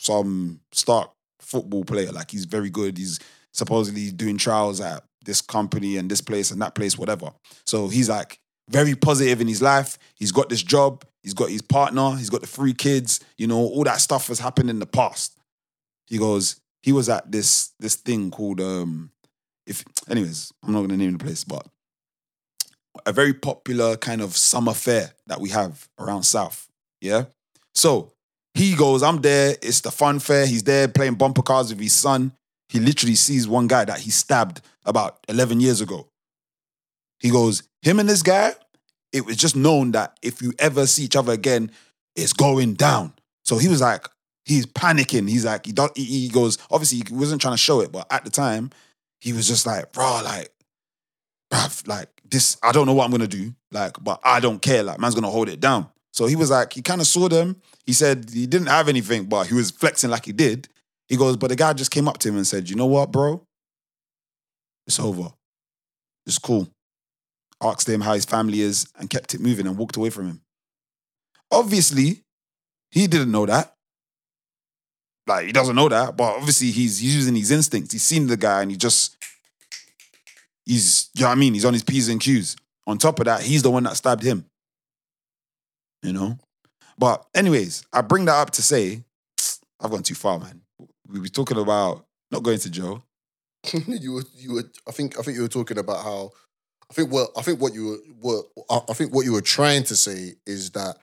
some 0.00 0.60
start 0.72 1.10
football 1.40 1.84
player. 1.84 2.12
Like 2.12 2.30
he's 2.30 2.44
very 2.44 2.70
good. 2.70 2.98
He's 2.98 3.20
supposedly 3.52 4.10
doing 4.10 4.38
trials 4.38 4.80
at 4.80 5.04
this 5.24 5.40
company 5.40 5.96
and 5.96 6.10
this 6.10 6.20
place 6.20 6.50
and 6.50 6.60
that 6.62 6.74
place, 6.74 6.96
whatever. 6.96 7.30
So 7.66 7.88
he's 7.88 8.08
like 8.08 8.38
very 8.70 8.94
positive 8.94 9.40
in 9.40 9.48
his 9.48 9.62
life. 9.62 9.98
He's 10.14 10.32
got 10.32 10.48
this 10.48 10.62
job. 10.62 11.04
He's 11.22 11.34
got 11.34 11.50
his 11.50 11.62
partner. 11.62 12.16
He's 12.16 12.30
got 12.30 12.40
the 12.40 12.46
three 12.46 12.74
kids. 12.74 13.20
You 13.36 13.46
know, 13.46 13.58
all 13.58 13.84
that 13.84 14.00
stuff 14.00 14.28
has 14.28 14.38
happened 14.38 14.70
in 14.70 14.78
the 14.78 14.86
past. 14.86 15.36
He 16.06 16.18
goes, 16.18 16.60
he 16.82 16.92
was 16.92 17.08
at 17.08 17.30
this 17.30 17.72
this 17.78 17.96
thing 17.96 18.30
called 18.30 18.60
um 18.60 19.10
if 19.66 19.84
anyways, 20.08 20.52
I'm 20.62 20.72
not 20.72 20.82
gonna 20.82 20.96
name 20.96 21.12
the 21.12 21.24
place, 21.24 21.44
but 21.44 21.66
a 23.06 23.12
very 23.12 23.34
popular 23.34 23.96
kind 23.96 24.20
of 24.20 24.36
summer 24.36 24.74
fair 24.74 25.12
that 25.26 25.40
we 25.40 25.50
have 25.50 25.88
around 25.98 26.22
South. 26.22 26.68
Yeah. 27.00 27.26
So 27.74 28.12
he 28.58 28.74
goes, 28.74 29.02
I'm 29.02 29.20
there. 29.20 29.56
It's 29.62 29.82
the 29.82 29.90
fun 29.90 30.18
fair. 30.18 30.44
He's 30.44 30.64
there 30.64 30.88
playing 30.88 31.14
bumper 31.14 31.42
cars 31.42 31.70
with 31.70 31.80
his 31.80 31.94
son. 31.94 32.32
He 32.68 32.80
literally 32.80 33.14
sees 33.14 33.46
one 33.46 33.68
guy 33.68 33.84
that 33.84 34.00
he 34.00 34.10
stabbed 34.10 34.60
about 34.84 35.18
11 35.28 35.60
years 35.60 35.80
ago. 35.80 36.08
He 37.20 37.30
goes, 37.30 37.62
him 37.82 38.00
and 38.00 38.08
this 38.08 38.22
guy, 38.22 38.54
it 39.12 39.24
was 39.24 39.36
just 39.36 39.54
known 39.54 39.92
that 39.92 40.18
if 40.22 40.42
you 40.42 40.52
ever 40.58 40.86
see 40.86 41.04
each 41.04 41.14
other 41.14 41.32
again, 41.32 41.70
it's 42.16 42.32
going 42.32 42.74
down. 42.74 43.12
So 43.44 43.58
he 43.58 43.68
was 43.68 43.80
like, 43.80 44.08
he's 44.44 44.66
panicking. 44.66 45.28
He's 45.28 45.44
like, 45.44 45.64
he, 45.64 45.74
he, 45.94 46.04
he 46.04 46.28
goes, 46.28 46.58
obviously 46.70 47.02
he 47.06 47.14
wasn't 47.14 47.40
trying 47.40 47.54
to 47.54 47.58
show 47.58 47.80
it, 47.80 47.92
but 47.92 48.06
at 48.10 48.24
the 48.24 48.30
time, 48.30 48.70
he 49.20 49.32
was 49.32 49.46
just 49.46 49.66
like, 49.66 49.92
bro, 49.92 50.20
like, 50.24 50.50
bruv, 51.52 51.86
like 51.86 52.08
this, 52.28 52.56
I 52.62 52.72
don't 52.72 52.86
know 52.86 52.94
what 52.94 53.04
I'm 53.04 53.12
gonna 53.12 53.28
do, 53.28 53.54
like, 53.70 53.92
but 54.00 54.20
I 54.24 54.40
don't 54.40 54.60
care. 54.60 54.82
Like, 54.82 54.98
man's 54.98 55.14
gonna 55.14 55.30
hold 55.30 55.48
it 55.48 55.60
down. 55.60 55.88
So 56.12 56.26
he 56.26 56.36
was 56.36 56.50
like, 56.50 56.72
he 56.72 56.82
kind 56.82 57.00
of 57.00 57.06
saw 57.06 57.28
them. 57.28 57.60
He 57.88 57.94
said 57.94 58.28
he 58.28 58.46
didn't 58.46 58.66
have 58.66 58.86
anything, 58.86 59.24
but 59.24 59.46
he 59.46 59.54
was 59.54 59.70
flexing 59.70 60.10
like 60.10 60.26
he 60.26 60.32
did. 60.32 60.68
He 61.06 61.16
goes, 61.16 61.38
but 61.38 61.48
the 61.48 61.56
guy 61.56 61.72
just 61.72 61.90
came 61.90 62.06
up 62.06 62.18
to 62.18 62.28
him 62.28 62.36
and 62.36 62.46
said, 62.46 62.68
you 62.68 62.76
know 62.76 62.84
what, 62.84 63.10
bro? 63.10 63.42
It's 64.86 65.00
over. 65.00 65.30
It's 66.26 66.38
cool. 66.38 66.68
Asked 67.62 67.88
him 67.88 68.02
how 68.02 68.12
his 68.12 68.26
family 68.26 68.60
is 68.60 68.86
and 68.98 69.08
kept 69.08 69.32
it 69.32 69.40
moving 69.40 69.66
and 69.66 69.78
walked 69.78 69.96
away 69.96 70.10
from 70.10 70.26
him. 70.26 70.42
Obviously, 71.50 72.24
he 72.90 73.06
didn't 73.06 73.32
know 73.32 73.46
that. 73.46 73.72
Like, 75.26 75.46
he 75.46 75.52
doesn't 75.52 75.74
know 75.74 75.88
that, 75.88 76.14
but 76.14 76.36
obviously 76.36 76.70
he's 76.70 77.02
using 77.02 77.36
his 77.36 77.50
instincts. 77.50 77.94
He's 77.94 78.02
seen 78.02 78.26
the 78.26 78.36
guy 78.36 78.60
and 78.60 78.70
he 78.70 78.76
just 78.76 79.16
he's, 80.66 81.08
you 81.14 81.22
know 81.22 81.28
what 81.28 81.38
I 81.38 81.40
mean? 81.40 81.54
He's 81.54 81.64
on 81.64 81.72
his 81.72 81.84
P's 81.84 82.10
and 82.10 82.20
Q's. 82.20 82.54
On 82.86 82.98
top 82.98 83.18
of 83.18 83.24
that, 83.24 83.40
he's 83.40 83.62
the 83.62 83.70
one 83.70 83.84
that 83.84 83.96
stabbed 83.96 84.22
him. 84.22 84.44
You 86.02 86.12
know? 86.12 86.38
But, 86.98 87.24
anyways, 87.34 87.84
I 87.92 88.00
bring 88.00 88.24
that 88.26 88.34
up 88.34 88.50
to 88.52 88.62
say, 88.62 89.04
I've 89.80 89.90
gone 89.90 90.02
too 90.02 90.14
far, 90.14 90.38
man. 90.38 90.62
We 91.08 91.20
were 91.20 91.28
talking 91.28 91.58
about 91.58 92.04
not 92.30 92.42
going 92.42 92.58
to 92.58 92.70
jail. 92.70 93.04
you 93.72 94.12
were 94.12 94.24
you 94.36 94.54
were 94.54 94.64
I 94.86 94.92
think 94.92 95.18
I 95.18 95.22
think 95.22 95.36
you 95.36 95.42
were 95.42 95.48
talking 95.48 95.78
about 95.78 96.04
how 96.04 96.30
I 96.90 96.94
think 96.94 97.10
what 97.10 97.30
I 97.36 97.42
think 97.42 97.60
what 97.60 97.74
you 97.74 98.00
were 98.20 98.42
I 98.70 98.80
I 98.88 98.92
think 98.92 99.12
what 99.12 99.24
you 99.24 99.32
were 99.32 99.40
trying 99.40 99.82
to 99.84 99.96
say 99.96 100.34
is 100.46 100.70
that 100.70 100.96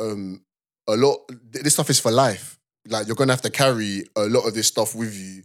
um 0.00 0.42
a 0.88 0.96
lot 0.96 1.18
this 1.50 1.74
stuff 1.74 1.90
is 1.90 2.00
for 2.00 2.10
life. 2.10 2.58
Like 2.88 3.06
you're 3.06 3.16
gonna 3.16 3.32
have 3.32 3.42
to 3.42 3.50
carry 3.50 4.04
a 4.16 4.22
lot 4.22 4.46
of 4.46 4.54
this 4.54 4.66
stuff 4.66 4.94
with 4.94 5.14
you. 5.14 5.44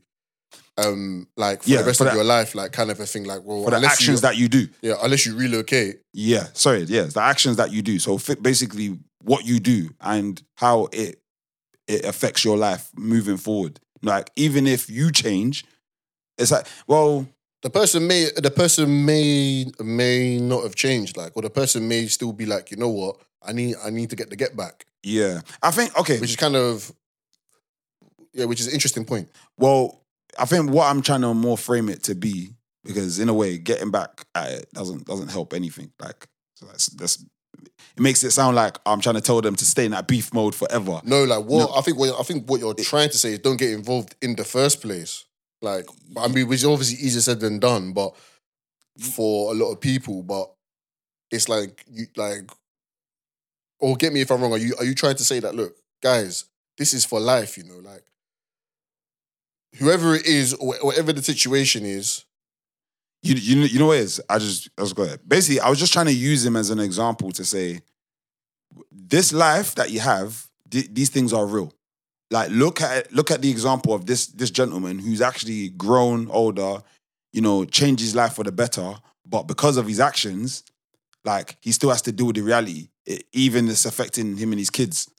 Um 0.77 1.27
like 1.35 1.63
for 1.63 1.69
Yeah, 1.69 1.77
the 1.79 1.85
rest 1.85 1.97
for 1.97 2.03
of 2.05 2.11
that- 2.11 2.15
your 2.15 2.23
life, 2.23 2.53
like 2.55 2.71
kind 2.71 2.91
of 2.91 2.99
a 2.99 3.05
thing 3.05 3.23
like 3.23 3.41
well 3.43 3.63
For 3.63 3.71
the 3.71 3.85
actions 3.85 4.19
you, 4.21 4.27
that 4.27 4.37
you 4.37 4.47
do. 4.47 4.67
yeah, 4.81 4.95
unless 5.01 5.25
you 5.25 5.35
relocate. 5.35 6.01
Yeah, 6.13 6.47
sorry, 6.53 6.83
yeah, 6.83 7.03
it's 7.05 7.13
the 7.15 7.21
actions 7.21 7.57
that 7.57 7.71
you 7.71 7.81
do. 7.81 7.99
So 7.99 8.17
basically, 8.41 8.97
what 9.23 9.45
you 9.45 9.59
do 9.59 9.89
and 10.01 10.41
how 10.55 10.87
it 10.91 11.19
it 11.87 12.05
affects 12.05 12.43
your 12.45 12.57
life 12.57 12.89
moving 12.95 13.37
forward. 13.37 13.79
Like 14.03 14.29
even 14.35 14.67
if 14.67 14.89
you 14.89 15.11
change, 15.11 15.65
it's 16.37 16.51
like, 16.51 16.67
well, 16.87 17.25
The 17.63 17.69
person 17.71 18.05
may 18.05 18.29
the 18.35 18.51
person 18.51 19.03
may 19.05 19.65
may 19.79 20.37
not 20.39 20.61
have 20.63 20.75
changed, 20.75 21.17
like, 21.17 21.31
or 21.35 21.41
the 21.41 21.49
person 21.49 21.87
may 21.87 22.05
still 22.07 22.33
be 22.33 22.45
like, 22.45 22.69
you 22.71 22.77
know 22.77 22.89
what, 22.89 23.15
I 23.41 23.51
need 23.53 23.75
I 23.83 23.89
need 23.89 24.09
to 24.11 24.15
get 24.15 24.29
the 24.29 24.35
get 24.35 24.55
back. 24.55 24.85
yeah, 25.01 25.41
I 25.63 25.71
think 25.71 25.97
okay. 25.97 26.19
Which 26.19 26.29
is 26.29 26.35
kind 26.35 26.55
of 26.55 26.91
yeah, 28.33 28.45
which 28.45 28.59
is 28.59 28.67
an 28.67 28.73
interesting 28.73 29.05
point. 29.05 29.29
Well, 29.57 30.03
I 30.39 30.45
think 30.45 30.71
what 30.71 30.85
I'm 30.85 31.01
trying 31.01 31.21
to 31.21 31.33
more 31.33 31.57
frame 31.57 31.89
it 31.89 32.03
to 32.03 32.15
be 32.15 32.51
because 32.83 33.19
in 33.19 33.29
a 33.29 33.33
way, 33.33 33.57
getting 33.57 33.91
back 33.91 34.25
at 34.33 34.51
it 34.51 34.71
doesn't 34.73 35.05
doesn't 35.05 35.29
help 35.29 35.53
anything. 35.53 35.91
Like 35.99 36.27
so 36.55 36.65
that's 36.65 36.87
that's 36.87 37.23
it 37.61 38.01
makes 38.01 38.23
it 38.23 38.31
sound 38.31 38.55
like 38.55 38.77
I'm 38.85 39.01
trying 39.01 39.15
to 39.15 39.21
tell 39.21 39.41
them 39.41 39.55
to 39.55 39.65
stay 39.65 39.85
in 39.85 39.91
that 39.91 40.07
beef 40.07 40.33
mode 40.33 40.55
forever. 40.55 41.01
No, 41.03 41.23
like 41.23 41.43
what 41.45 41.69
No. 41.69 41.75
I 41.75 41.81
think 41.81 41.97
what 41.97 42.19
I 42.19 42.23
think 42.23 42.49
what 42.49 42.59
you're 42.59 42.73
trying 42.75 43.09
to 43.09 43.17
say 43.17 43.33
is 43.33 43.39
don't 43.39 43.57
get 43.57 43.71
involved 43.71 44.15
in 44.21 44.35
the 44.35 44.43
first 44.43 44.81
place. 44.81 45.25
Like 45.61 45.85
I 46.17 46.27
mean, 46.27 46.47
which 46.47 46.59
is 46.59 46.65
obviously 46.65 47.05
easier 47.05 47.21
said 47.21 47.39
than 47.39 47.59
done, 47.59 47.93
but 47.93 48.15
for 48.99 49.51
a 49.51 49.55
lot 49.55 49.71
of 49.71 49.81
people, 49.81 50.23
but 50.23 50.51
it's 51.31 51.49
like 51.49 51.83
you 51.89 52.05
like 52.15 52.49
or 53.79 53.95
get 53.95 54.13
me 54.13 54.21
if 54.21 54.31
I'm 54.31 54.41
wrong, 54.41 54.53
are 54.53 54.57
you 54.57 54.75
are 54.79 54.85
you 54.85 54.95
trying 54.95 55.15
to 55.15 55.23
say 55.23 55.39
that 55.39 55.55
look, 55.55 55.75
guys, 56.01 56.45
this 56.77 56.93
is 56.93 57.05
for 57.05 57.19
life, 57.19 57.57
you 57.57 57.63
know, 57.63 57.77
like 57.77 58.03
whoever 59.79 60.15
it 60.15 60.25
is 60.25 60.53
or 60.55 60.75
whatever 60.81 61.13
the 61.13 61.23
situation 61.23 61.85
is, 61.85 62.25
You 63.23 63.35
you 63.35 63.55
know, 63.57 63.65
you 63.65 63.79
know 63.79 63.87
what 63.87 63.97
it 63.97 64.01
is? 64.03 64.21
I 64.29 64.37
just 64.39 64.69
I 64.77 64.81
was 64.81 64.93
going 64.93 65.17
basically 65.27 65.59
I 65.59 65.69
was 65.69 65.79
just 65.79 65.93
trying 65.93 66.05
to 66.07 66.13
use 66.13 66.45
him 66.45 66.55
as 66.55 66.69
an 66.69 66.79
example 66.79 67.31
to 67.31 67.43
say 67.45 67.81
this 68.91 69.31
life 69.33 69.75
that 69.75 69.91
you 69.91 69.99
have, 69.99 70.47
th- 70.69 70.89
these 70.91 71.09
things 71.09 71.33
are 71.33 71.45
real. 71.45 71.73
Like 72.29 72.49
look 72.51 72.81
at 72.81 73.11
look 73.13 73.31
at 73.31 73.41
the 73.41 73.49
example 73.49 73.93
of 73.93 74.05
this 74.05 74.27
this 74.27 74.51
gentleman 74.51 74.99
who's 74.99 75.21
actually 75.21 75.69
grown 75.69 76.29
older, 76.29 76.83
you 77.33 77.41
know, 77.41 77.65
changed 77.65 78.01
his 78.01 78.15
life 78.15 78.33
for 78.33 78.43
the 78.43 78.51
better, 78.51 78.95
but 79.25 79.43
because 79.43 79.77
of 79.77 79.87
his 79.87 79.99
actions, 79.99 80.63
like 81.23 81.57
he 81.61 81.71
still 81.71 81.89
has 81.89 82.01
to 82.03 82.11
deal 82.11 82.27
with 82.27 82.35
the 82.35 82.41
reality. 82.41 82.89
It, 83.05 83.23
even 83.31 83.69
it's 83.69 83.85
affecting 83.85 84.35
him 84.35 84.51
and 84.51 84.59
his 84.59 84.69
kids. 84.69 85.09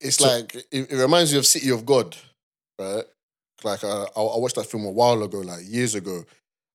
it's 0.00 0.16
So- 0.18 0.28
like 0.28 0.54
it, 0.54 0.92
it 0.92 0.96
reminds 0.96 1.32
me 1.32 1.38
of 1.38 1.46
City 1.46 1.70
of 1.70 1.86
God, 1.86 2.14
right? 2.78 3.04
Like 3.64 3.84
uh, 3.84 4.04
I, 4.16 4.20
I 4.20 4.38
watched 4.38 4.56
that 4.56 4.66
film 4.66 4.84
a 4.84 4.90
while 4.90 5.22
ago, 5.22 5.38
like 5.38 5.60
years 5.64 5.94
ago, 5.94 6.24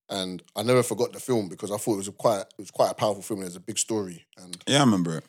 and 0.08 0.42
I 0.56 0.62
never 0.62 0.82
forgot 0.82 1.12
the 1.12 1.20
film 1.20 1.48
because 1.48 1.70
I 1.70 1.76
thought 1.76 1.94
it 1.94 1.98
was 1.98 2.08
a 2.08 2.12
quite 2.12 2.40
it 2.40 2.46
was 2.58 2.70
quite 2.70 2.90
a 2.90 2.94
powerful 2.94 3.22
film. 3.22 3.40
There's 3.40 3.56
a 3.56 3.60
big 3.60 3.78
story, 3.78 4.26
and 4.36 4.56
Yeah, 4.66 4.78
I 4.78 4.80
remember 4.84 5.18
it. 5.18 5.24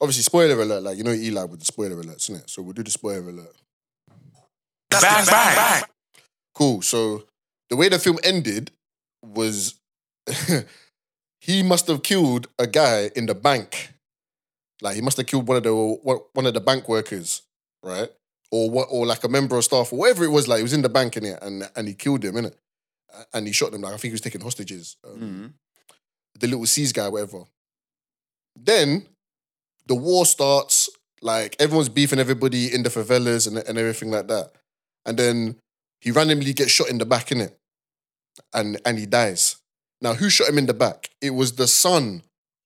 obviously 0.00 0.22
spoiler 0.22 0.60
alert. 0.60 0.82
Like 0.82 0.98
you 0.98 1.04
know 1.04 1.12
Eli 1.12 1.44
with 1.44 1.60
the 1.60 1.66
spoiler 1.66 1.96
alerts, 1.96 2.28
isn't 2.30 2.36
it? 2.42 2.50
So 2.50 2.62
we'll 2.62 2.72
do 2.74 2.82
the 2.82 2.90
spoiler 2.90 3.28
alert. 3.28 3.56
Bang, 4.90 5.00
bang, 5.02 5.56
bang. 5.56 5.82
Cool. 6.54 6.82
So 6.82 7.24
the 7.70 7.76
way 7.76 7.88
the 7.88 7.98
film 7.98 8.18
ended 8.22 8.70
was 9.24 9.74
he 11.40 11.62
must 11.62 11.86
have 11.86 12.02
killed 12.02 12.48
a 12.58 12.66
guy 12.66 13.10
in 13.16 13.26
the 13.26 13.34
bank. 13.34 13.94
Like 14.82 14.96
he 14.96 15.00
must 15.00 15.16
have 15.16 15.26
killed 15.26 15.48
one 15.48 15.56
of 15.58 15.62
the 15.62 15.74
one 16.34 16.46
of 16.46 16.54
the 16.54 16.60
bank 16.60 16.88
workers, 16.88 17.42
right? 17.82 18.10
Or 18.52 18.70
what? 18.70 18.88
Or 18.90 19.06
like 19.06 19.24
a 19.24 19.28
member 19.28 19.56
of 19.56 19.64
staff, 19.64 19.92
or 19.92 19.98
whatever 19.98 20.24
it 20.24 20.30
was. 20.30 20.46
Like 20.46 20.58
he 20.58 20.62
was 20.62 20.74
in 20.74 20.82
the 20.82 20.88
bank 20.88 21.16
in 21.16 21.24
it, 21.24 21.38
and 21.42 21.68
and 21.74 21.88
he 21.88 21.94
killed 21.94 22.22
him 22.24 22.36
in 22.36 22.44
it, 22.44 22.56
and 23.32 23.46
he 23.46 23.52
shot 23.52 23.72
them. 23.72 23.80
Like 23.80 23.94
I 23.94 23.96
think 23.96 24.10
he 24.12 24.18
was 24.18 24.20
taking 24.20 24.42
hostages. 24.42 24.96
Um, 25.04 25.54
The 26.38 26.46
little 26.46 26.66
C's 26.66 26.92
guy, 26.92 27.08
whatever. 27.08 27.44
Then 28.54 29.06
the 29.86 29.94
war 29.94 30.26
starts. 30.26 30.90
Like 31.22 31.56
everyone's 31.60 31.88
beefing 31.88 32.18
everybody 32.18 32.74
in 32.74 32.82
the 32.82 32.90
favelas 32.90 33.46
and, 33.46 33.56
and 33.56 33.78
everything 33.78 34.10
like 34.10 34.26
that. 34.26 34.50
And 35.06 35.16
then 35.16 35.56
he 36.00 36.10
randomly 36.10 36.52
gets 36.52 36.72
shot 36.72 36.90
in 36.90 36.98
the 36.98 37.06
back, 37.06 37.32
in 37.32 37.40
it, 37.40 37.56
and 38.52 38.80
and 38.84 38.98
he 38.98 39.06
dies. 39.06 39.56
Now, 40.00 40.14
who 40.14 40.28
shot 40.28 40.48
him 40.48 40.58
in 40.58 40.66
the 40.66 40.74
back? 40.74 41.10
It 41.20 41.30
was 41.30 41.52
the 41.52 41.68
son 41.68 42.22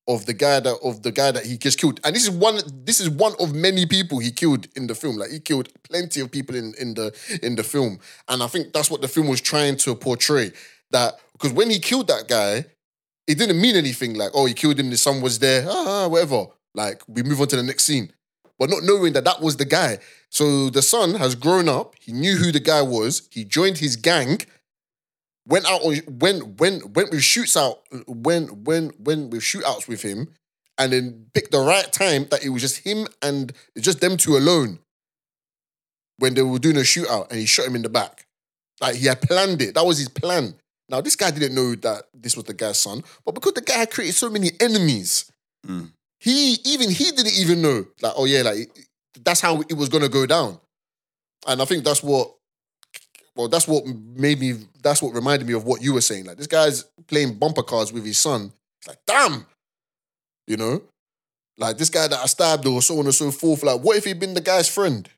of 0.07 0.25
the 0.25 0.33
guy 0.33 0.59
that 0.59 0.77
of 0.83 1.03
the 1.03 1.11
guy 1.11 1.31
that 1.31 1.45
he 1.45 1.57
just 1.57 1.79
killed. 1.79 1.99
And 2.03 2.15
this 2.15 2.23
is 2.23 2.31
one. 2.31 2.59
This 2.85 2.99
is 2.99 3.09
one 3.09 3.33
of 3.39 3.53
many 3.53 3.85
people 3.85 4.19
he 4.19 4.31
killed 4.31 4.67
in 4.75 4.87
the 4.87 4.95
film. 4.95 5.17
Like 5.17 5.31
he 5.31 5.39
killed 5.39 5.69
plenty 5.83 6.21
of 6.21 6.31
people 6.31 6.55
in 6.55 6.73
in 6.79 6.93
the 6.93 7.15
in 7.43 7.55
the 7.55 7.63
film. 7.63 7.99
And 8.27 8.41
I 8.41 8.47
think 8.47 8.73
that's 8.73 8.89
what 8.89 9.01
the 9.01 9.07
film 9.07 9.27
was 9.27 9.41
trying 9.41 9.77
to 9.77 9.95
portray. 9.95 10.51
That 10.91 11.19
because 11.33 11.51
when 11.51 11.69
he 11.69 11.79
killed 11.79 12.07
that 12.07 12.27
guy, 12.27 12.65
it 13.27 13.37
didn't 13.37 13.59
mean 13.59 13.75
anything. 13.75 14.13
Like 14.13 14.31
oh, 14.33 14.45
he 14.45 14.53
killed 14.53 14.79
him. 14.79 14.89
The 14.89 14.97
son 14.97 15.21
was 15.21 15.39
there. 15.39 15.65
Ah, 15.67 16.05
ah, 16.05 16.07
whatever. 16.07 16.47
Like 16.73 17.01
we 17.07 17.23
move 17.23 17.41
on 17.41 17.47
to 17.49 17.55
the 17.57 17.63
next 17.63 17.83
scene. 17.83 18.11
But 18.59 18.69
not 18.69 18.83
knowing 18.83 19.13
that 19.13 19.25
that 19.25 19.41
was 19.41 19.57
the 19.57 19.65
guy. 19.65 19.99
So 20.29 20.69
the 20.69 20.81
son 20.81 21.15
has 21.15 21.35
grown 21.35 21.69
up. 21.69 21.93
He 21.99 22.11
knew 22.11 22.37
who 22.37 22.51
the 22.51 22.59
guy 22.59 22.81
was. 22.81 23.27
He 23.31 23.43
joined 23.43 23.77
his 23.77 23.95
gang 23.95 24.39
went 25.47 25.65
out 25.65 25.81
on 25.81 25.95
when 26.19 26.39
when 26.57 26.93
went 26.93 27.11
with 27.11 27.23
shoots 27.23 27.55
out 27.57 27.79
when 28.07 28.63
when 28.63 28.89
when 28.99 29.29
with 29.29 29.41
shootouts 29.41 29.87
with 29.87 30.01
him 30.01 30.27
and 30.77 30.93
then 30.93 31.25
picked 31.33 31.51
the 31.51 31.59
right 31.59 31.91
time 31.91 32.27
that 32.29 32.43
it 32.43 32.49
was 32.49 32.61
just 32.61 32.79
him 32.85 33.07
and 33.21 33.53
just 33.79 34.01
them 34.01 34.17
two 34.17 34.37
alone 34.37 34.79
when 36.17 36.33
they 36.33 36.41
were 36.41 36.59
doing 36.59 36.77
a 36.77 36.81
shootout 36.81 37.29
and 37.29 37.39
he 37.39 37.45
shot 37.45 37.65
him 37.67 37.75
in 37.75 37.81
the 37.81 37.89
back. 37.89 38.25
Like 38.81 38.95
he 38.95 39.07
had 39.07 39.21
planned 39.21 39.61
it. 39.61 39.73
That 39.75 39.85
was 39.85 39.97
his 39.97 40.09
plan. 40.09 40.55
Now 40.89 41.01
this 41.01 41.15
guy 41.15 41.31
didn't 41.31 41.55
know 41.55 41.75
that 41.75 42.03
this 42.13 42.35
was 42.35 42.45
the 42.45 42.53
guy's 42.53 42.79
son, 42.79 43.03
but 43.25 43.33
because 43.33 43.53
the 43.53 43.61
guy 43.61 43.79
had 43.79 43.91
created 43.91 44.15
so 44.15 44.29
many 44.29 44.51
enemies, 44.59 45.31
Mm. 45.65 45.91
he 46.19 46.57
even 46.65 46.89
he 46.89 47.11
didn't 47.11 47.37
even 47.37 47.61
know. 47.61 47.85
Like, 48.01 48.13
oh 48.15 48.25
yeah, 48.25 48.43
like 48.43 48.69
that's 49.23 49.41
how 49.41 49.61
it 49.61 49.73
was 49.73 49.89
gonna 49.89 50.07
go 50.07 50.25
down. 50.25 50.59
And 51.47 51.61
I 51.61 51.65
think 51.65 51.83
that's 51.83 52.03
what 52.03 52.35
well, 53.35 53.47
that's 53.47 53.67
what 53.67 53.85
made 53.85 54.39
me 54.39 54.53
that's 54.87 55.01
what 55.01 55.13
reminded 55.13 55.47
me 55.47 55.53
of 55.53 55.65
what 55.65 55.81
you 55.81 55.93
were 55.93 56.01
saying. 56.01 56.25
Like 56.25 56.37
this 56.37 56.47
guy's 56.47 56.83
playing 57.07 57.35
bumper 57.35 57.63
cars 57.63 57.91
with 57.91 58.05
his 58.05 58.17
son. 58.17 58.51
It's 58.79 58.87
like, 58.87 58.99
damn, 59.05 59.45
you 60.47 60.57
know? 60.57 60.81
Like 61.57 61.77
this 61.77 61.89
guy 61.89 62.07
that 62.07 62.19
I 62.19 62.25
stabbed 62.27 62.67
or 62.67 62.81
so 62.81 62.99
on 62.99 63.05
and 63.05 63.15
so 63.15 63.31
forth. 63.31 63.63
Like, 63.63 63.81
what 63.81 63.97
if 63.97 64.05
he'd 64.05 64.19
been 64.19 64.33
the 64.33 64.41
guy's 64.41 64.69
friend? 64.69 65.09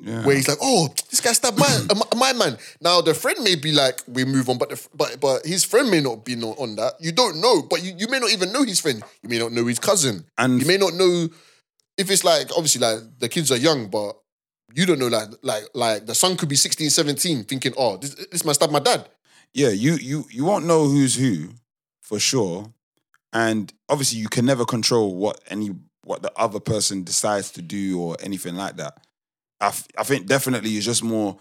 Yeah. 0.00 0.24
Where 0.24 0.36
he's 0.36 0.46
like, 0.46 0.58
oh, 0.62 0.88
this 1.10 1.20
guy 1.20 1.32
stabbed 1.32 1.58
my, 1.58 1.66
uh, 1.90 2.16
my 2.16 2.32
man. 2.32 2.56
Now 2.80 3.00
the 3.00 3.14
friend 3.14 3.42
may 3.42 3.56
be 3.56 3.72
like, 3.72 4.00
we 4.06 4.24
move 4.24 4.48
on, 4.48 4.58
but 4.58 4.70
the, 4.70 4.88
but 4.94 5.18
but 5.20 5.44
his 5.44 5.64
friend 5.64 5.90
may 5.90 6.00
not 6.00 6.24
be 6.24 6.34
on, 6.36 6.44
on 6.44 6.76
that. 6.76 6.94
You 7.00 7.10
don't 7.10 7.40
know, 7.40 7.62
but 7.62 7.82
you, 7.82 7.94
you 7.96 8.06
may 8.08 8.20
not 8.20 8.30
even 8.30 8.52
know 8.52 8.62
his 8.62 8.80
friend. 8.80 9.02
You 9.22 9.28
may 9.28 9.38
not 9.38 9.52
know 9.52 9.66
his 9.66 9.78
cousin. 9.78 10.24
And 10.36 10.60
You 10.60 10.68
may 10.68 10.76
not 10.76 10.94
know 10.94 11.28
if 11.96 12.10
it's 12.10 12.22
like 12.22 12.50
obviously 12.52 12.80
like 12.80 13.00
the 13.18 13.28
kids 13.28 13.50
are 13.50 13.56
young, 13.56 13.88
but 13.88 14.16
you 14.74 14.86
don't 14.86 14.98
know 14.98 15.08
like 15.08 15.28
like 15.42 15.64
like 15.74 16.06
the 16.06 16.14
son 16.14 16.36
could 16.36 16.48
be 16.48 16.56
16, 16.56 16.90
17, 16.90 17.44
thinking, 17.44 17.72
oh, 17.76 17.96
this 17.96 18.14
this 18.30 18.44
man 18.44 18.54
stabbed 18.54 18.72
my 18.72 18.78
dad. 18.78 19.08
yeah, 19.52 19.70
you 19.70 19.94
you 19.94 20.24
you 20.30 20.44
won't 20.44 20.66
know 20.66 20.86
who's 20.86 21.14
who 21.14 21.50
for 22.02 22.18
sure, 22.18 22.72
and 23.32 23.72
obviously 23.88 24.18
you 24.18 24.28
can 24.28 24.44
never 24.44 24.64
control 24.64 25.14
what 25.14 25.40
any 25.48 25.70
what 26.04 26.22
the 26.22 26.32
other 26.36 26.60
person 26.60 27.04
decides 27.04 27.50
to 27.52 27.62
do 27.62 28.00
or 28.00 28.16
anything 28.20 28.56
like 28.56 28.76
that. 28.76 28.98
I, 29.60 29.68
f- 29.68 29.88
I 29.98 30.04
think 30.04 30.26
definitely 30.26 30.70
it's 30.70 30.86
just 30.86 31.02
more, 31.02 31.38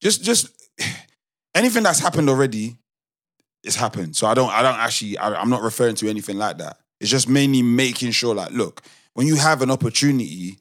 just 0.00 0.22
just 0.22 0.48
anything 1.54 1.82
that's 1.82 2.00
happened 2.00 2.28
already, 2.28 2.76
it's 3.64 3.76
happened. 3.76 4.16
So 4.16 4.26
I 4.26 4.34
don't 4.34 4.50
I 4.50 4.62
don't 4.62 4.78
actually 4.78 5.18
I, 5.18 5.34
I'm 5.34 5.50
not 5.50 5.62
referring 5.62 5.94
to 5.96 6.08
anything 6.08 6.38
like 6.38 6.58
that. 6.58 6.78
It's 7.00 7.10
just 7.10 7.28
mainly 7.28 7.62
making 7.62 8.10
sure 8.10 8.34
like 8.34 8.50
look 8.50 8.82
when 9.14 9.26
you 9.26 9.36
have 9.36 9.62
an 9.62 9.70
opportunity, 9.70 10.58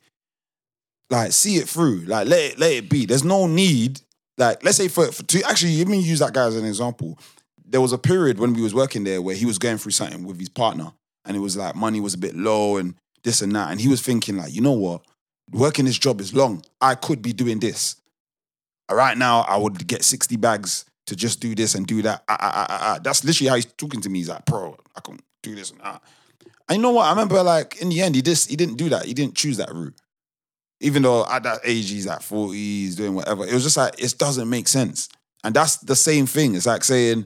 like 1.09 1.31
see 1.31 1.55
it 1.55 1.69
through, 1.69 1.99
like 2.01 2.27
let 2.27 2.39
it 2.39 2.59
let 2.59 2.71
it 2.71 2.89
be. 2.89 3.05
There's 3.05 3.23
no 3.23 3.47
need 3.47 4.01
like 4.37 4.63
let's 4.63 4.77
say 4.77 4.87
for, 4.87 5.11
for 5.11 5.23
to 5.23 5.43
actually 5.43 5.77
let 5.77 5.87
me 5.87 5.99
use 5.99 6.19
that 6.19 6.33
guy 6.33 6.45
as 6.45 6.55
an 6.55 6.65
example. 6.65 7.17
There 7.65 7.81
was 7.81 7.93
a 7.93 7.97
period 7.97 8.39
when 8.39 8.53
we 8.53 8.61
was 8.61 8.73
working 8.73 9.03
there 9.03 9.21
where 9.21 9.35
he 9.35 9.45
was 9.45 9.57
going 9.57 9.77
through 9.77 9.91
something 9.91 10.25
with 10.25 10.39
his 10.39 10.49
partner 10.49 10.93
and 11.25 11.35
it 11.35 11.39
was 11.39 11.57
like 11.57 11.75
money 11.75 11.99
was 11.99 12.13
a 12.13 12.17
bit 12.17 12.35
low 12.35 12.77
and 12.77 12.95
this 13.23 13.41
and 13.41 13.53
that. 13.55 13.71
And 13.71 13.81
he 13.81 13.87
was 13.87 14.01
thinking 14.01 14.37
like 14.37 14.53
you 14.53 14.61
know 14.61 14.73
what? 14.73 15.01
Working 15.51 15.85
this 15.85 15.97
job 15.97 16.19
is 16.19 16.33
long. 16.33 16.63
I 16.81 16.95
could 16.95 17.21
be 17.21 17.33
doing 17.33 17.59
this. 17.59 17.95
Right 18.89 19.17
now 19.17 19.41
i 19.41 19.57
would 19.57 19.85
get 19.85 20.03
60 20.03 20.37
bags 20.37 20.85
to 21.07 21.15
just 21.15 21.41
do 21.41 21.55
this 21.55 21.75
and 21.75 21.85
do 21.85 22.01
that. 22.03 22.23
Ah, 22.29 22.37
ah, 22.39 22.67
ah. 22.69 22.99
that's 23.01 23.23
literally 23.23 23.49
how 23.49 23.55
he's 23.55 23.65
talking 23.65 24.01
to 24.01 24.09
me. 24.09 24.19
He's 24.19 24.29
like 24.29 24.45
bro 24.45 24.77
i 24.95 24.99
can 24.99 25.19
do 25.41 25.55
this 25.55 25.71
and 25.71 25.79
that. 25.81 26.01
And 26.69 26.77
you 26.77 26.81
know 26.81 26.91
what? 26.91 27.05
I 27.05 27.09
remember 27.11 27.41
like 27.43 27.81
in 27.81 27.89
the 27.89 28.01
end 28.01 28.15
he 28.15 28.21
just 28.21 28.49
he 28.49 28.55
didn't 28.55 28.75
do 28.75 28.89
that. 28.89 29.05
He 29.05 29.13
didn't 29.13 29.35
choose 29.35 29.57
that 29.57 29.73
route 29.73 29.95
even 30.79 31.03
though 31.03 31.25
at 31.25 31.43
that 31.43 31.59
age 31.63 31.89
he's 31.89 32.07
at 32.07 32.23
40, 32.23 32.55
he's 32.57 32.95
doing 32.95 33.15
whatever. 33.15 33.45
It 33.45 33.53
was 33.53 33.63
just 33.63 33.77
like 33.77 34.01
it 34.01 34.15
doesn't 34.17 34.49
make 34.49 34.67
sense. 34.67 35.09
And 35.43 35.55
that's 35.55 35.77
the 35.77 35.95
same 35.95 36.25
thing. 36.25 36.55
It's 36.55 36.65
like 36.65 36.83
saying, 36.83 37.25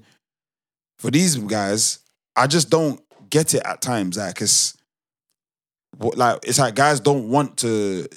for 1.00 1.12
these 1.12 1.36
guys, 1.38 2.00
I 2.36 2.48
just 2.48 2.70
don't 2.70 3.02
get 3.30 3.54
it 3.54 3.64
at 3.66 3.82
times. 3.82 4.18
Like 4.18 4.42
it's 4.42 4.78
what 5.98 6.18
like 6.18 6.40
it's 6.44 6.60
like 6.60 6.76
guys 6.76 7.00
don't 7.00 7.30
want 7.30 7.58
to 7.58 8.08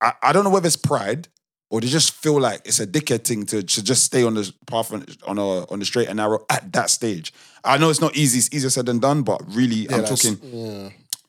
I, 0.00 0.12
I 0.22 0.32
don't 0.32 0.44
know 0.44 0.50
whether 0.50 0.66
it's 0.66 0.76
pride 0.76 1.28
or 1.70 1.80
they 1.80 1.86
just 1.86 2.12
feel 2.12 2.40
like 2.40 2.62
it's 2.64 2.80
a 2.80 2.86
dickhead 2.86 3.24
thing 3.24 3.44
to, 3.46 3.62
to 3.62 3.82
just 3.82 4.04
stay 4.04 4.24
on 4.24 4.34
the 4.34 4.52
path 4.66 4.92
on, 4.92 5.04
on 5.26 5.38
a 5.38 5.70
on 5.70 5.78
the 5.78 5.84
straight 5.84 6.08
and 6.08 6.16
narrow 6.16 6.44
at 6.50 6.72
that 6.72 6.90
stage. 6.90 7.32
I 7.64 7.78
know 7.78 7.90
it's 7.90 8.00
not 8.00 8.16
easy, 8.16 8.38
it's 8.38 8.52
easier 8.52 8.70
said 8.70 8.86
than 8.86 8.98
done, 8.98 9.22
but 9.22 9.42
really 9.54 9.88
I'm 9.90 10.04
talking 10.04 10.38
Yeah. 10.42 10.88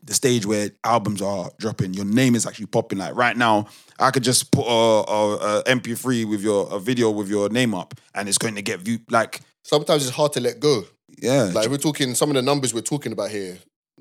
The 0.10 0.16
stage 0.16 0.46
where 0.46 0.72
albums 0.84 1.22
are 1.22 1.52
dropping, 1.60 1.94
your 1.94 2.06
name 2.06 2.36
is 2.36 2.46
actually 2.46 2.66
popping. 2.66 2.98
Like 2.98 3.16
right 3.16 3.38
now, 3.38 3.68
I 4.00 4.12
could 4.12 4.24
just 4.24 4.52
put 4.52 4.66
a, 4.66 4.70
a, 4.70 5.60
a 5.60 5.64
MP3 5.66 6.26
with 6.30 6.42
your 6.42 6.68
a 6.74 6.80
video 6.80 7.12
with 7.12 7.30
your 7.30 7.48
name 7.50 7.74
up, 7.74 7.94
and 8.16 8.28
it's 8.28 8.38
going 8.38 8.56
to 8.56 8.62
get 8.62 8.80
viewed. 8.82 9.10
Like, 9.12 9.42
Sometimes 9.64 10.06
it's 10.08 10.16
hard 10.16 10.34
to 10.34 10.40
let 10.40 10.60
go. 10.60 10.84
yeah, 11.22 11.52
Like 11.54 11.70
we're 11.70 11.78
talking 11.78 12.16
some 12.16 12.30
of 12.30 12.36
the 12.36 12.42
numbers 12.42 12.74
we're 12.74 12.82
talking 12.82 13.12
about 13.12 13.30
here, 13.30 13.58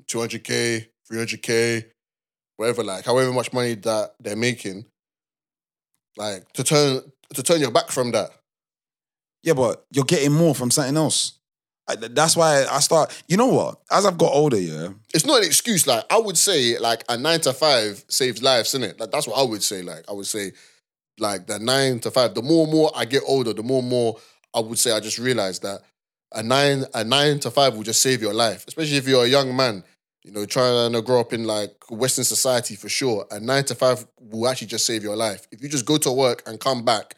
200k, 0.07 0.87
300k, 1.11 1.85
whatever, 2.57 2.83
like 2.83 3.05
however 3.05 3.31
much 3.31 3.53
money 3.53 3.75
that 3.75 4.15
they're 4.19 4.35
making. 4.35 4.85
Like 6.17 6.51
to 6.53 6.63
turn 6.63 7.01
to 7.35 7.43
turn 7.43 7.61
your 7.61 7.71
back 7.71 7.89
from 7.91 8.11
that. 8.11 8.31
yeah, 9.43 9.53
but 9.53 9.85
you're 9.91 10.05
getting 10.05 10.33
more 10.33 10.55
from 10.55 10.71
something 10.71 10.97
else. 10.97 11.38
I- 11.89 11.95
that's 11.95 12.35
why 12.35 12.65
I 12.69 12.79
start. 12.79 13.11
You 13.27 13.37
know 13.37 13.47
what? 13.47 13.79
As 13.91 14.05
I've 14.05 14.17
got 14.17 14.31
older, 14.33 14.59
yeah, 14.59 14.89
It's 15.13 15.25
not 15.25 15.39
an 15.39 15.45
excuse. 15.45 15.87
Like 15.87 16.05
I 16.11 16.17
would 16.19 16.37
say, 16.37 16.77
like 16.79 17.03
a 17.09 17.17
nine 17.17 17.41
to 17.41 17.53
five 17.53 18.03
saves 18.07 18.41
lives, 18.41 18.69
isn't 18.69 18.83
it? 18.83 18.99
Like 18.99 19.11
that's 19.11 19.27
what 19.27 19.37
I 19.39 19.43
would 19.43 19.63
say. 19.63 19.81
Like 19.81 20.03
I 20.09 20.13
would 20.13 20.27
say, 20.27 20.51
like 21.17 21.47
the 21.47 21.59
nine 21.59 21.99
to 22.01 22.11
five. 22.11 22.33
The 22.33 22.41
more 22.41 22.63
and 22.63 22.73
more 22.73 22.91
I 22.95 23.05
get 23.05 23.23
older, 23.25 23.53
the 23.53 23.63
more 23.63 23.79
and 23.81 23.89
more 23.89 24.17
I 24.53 24.59
would 24.61 24.79
say 24.79 24.91
I 24.91 24.99
just 24.99 25.19
realized 25.19 25.61
that 25.63 25.81
a 26.33 26.43
nine 26.43 26.85
a 26.93 27.03
nine 27.03 27.39
to 27.41 27.51
five 27.51 27.75
will 27.75 27.83
just 27.83 28.01
save 28.01 28.21
your 28.21 28.33
life, 28.33 28.65
especially 28.67 28.97
if 28.97 29.07
you're 29.07 29.25
a 29.25 29.27
young 29.27 29.55
man. 29.55 29.83
You 30.23 30.31
know, 30.33 30.45
trying 30.45 30.91
to 30.93 31.01
grow 31.01 31.21
up 31.21 31.31
in 31.33 31.45
like 31.45 31.71
Western 31.89 32.25
society 32.25 32.75
for 32.75 32.89
sure. 32.89 33.25
A 33.31 33.39
nine 33.39 33.63
to 33.65 33.73
five 33.75 34.05
will 34.19 34.47
actually 34.47 34.67
just 34.67 34.85
save 34.85 35.01
your 35.01 35.15
life. 35.15 35.47
If 35.51 35.63
you 35.63 35.69
just 35.69 35.85
go 35.85 35.97
to 35.97 36.11
work 36.11 36.43
and 36.45 36.59
come 36.59 36.83
back 36.83 37.15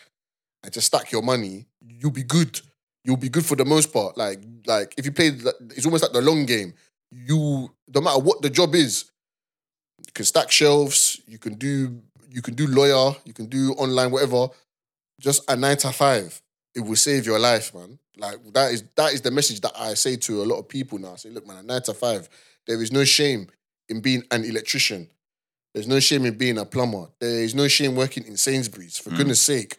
and 0.64 0.72
just 0.72 0.88
stack 0.88 1.12
your 1.12 1.24
money, 1.24 1.66
you'll 1.82 2.12
be 2.12 2.24
good. 2.24 2.62
You'll 3.04 3.18
be 3.18 3.30
good 3.30 3.46
for 3.46 3.56
the 3.56 3.66
most 3.66 3.92
part. 3.92 4.18
Like, 4.18 4.40
like 4.66 4.94
if 4.98 5.06
you 5.06 5.12
play, 5.12 5.32
it's 5.76 5.86
almost 5.86 6.04
like 6.04 6.14
the 6.14 6.22
long 6.22 6.46
game. 6.46 6.74
You, 7.12 7.72
no 7.94 8.02
matter 8.02 8.20
what 8.20 8.42
the 8.42 8.50
job 8.50 8.76
is, 8.76 9.12
you 10.06 10.14
can 10.14 10.26
stack 10.26 10.52
shelves. 10.52 11.20
You 11.28 11.38
can 11.38 11.56
do, 11.56 12.02
you 12.30 12.42
can 12.42 12.54
do 12.54 12.68
lawyer. 12.68 13.16
You 13.26 13.34
can 13.34 13.48
do 13.48 13.74
online, 13.74 14.12
whatever. 14.12 14.48
Just 15.20 15.50
a 15.50 15.56
nine 15.56 15.78
to 15.78 15.92
five, 15.92 16.42
it 16.76 16.82
will 16.82 16.96
save 16.96 17.26
your 17.26 17.40
life, 17.40 17.74
man. 17.74 18.00
Like 18.18 18.38
that 18.54 18.72
is 18.72 18.84
that 18.96 19.14
is 19.14 19.22
the 19.22 19.32
message 19.32 19.62
that 19.62 19.74
I 19.78 19.94
say 19.94 20.16
to 20.16 20.44
a 20.44 20.46
lot 20.46 20.60
of 20.60 20.68
people 20.68 20.98
now. 20.98 21.14
I 21.14 21.16
say, 21.16 21.30
look, 21.30 21.48
man, 21.48 21.58
a 21.58 21.64
nine 21.64 21.82
to 21.84 21.94
five, 21.94 22.30
there 22.68 22.82
is 22.82 22.92
no 22.92 23.04
shame 23.04 23.48
in 23.90 24.02
being 24.02 24.24
an 24.32 24.46
electrician. 24.46 25.10
There's 25.74 25.88
no 25.88 26.00
shame 26.00 26.26
in 26.26 26.38
being 26.38 26.58
a 26.58 26.66
plumber. 26.66 27.08
There 27.20 27.44
is 27.44 27.56
no 27.56 27.68
shame 27.68 27.96
working 27.96 28.26
in 28.26 28.38
Sainsbury's. 28.38 28.98
For 28.98 29.10
mm. 29.10 29.18
goodness 29.18 29.42
sake, 29.42 29.78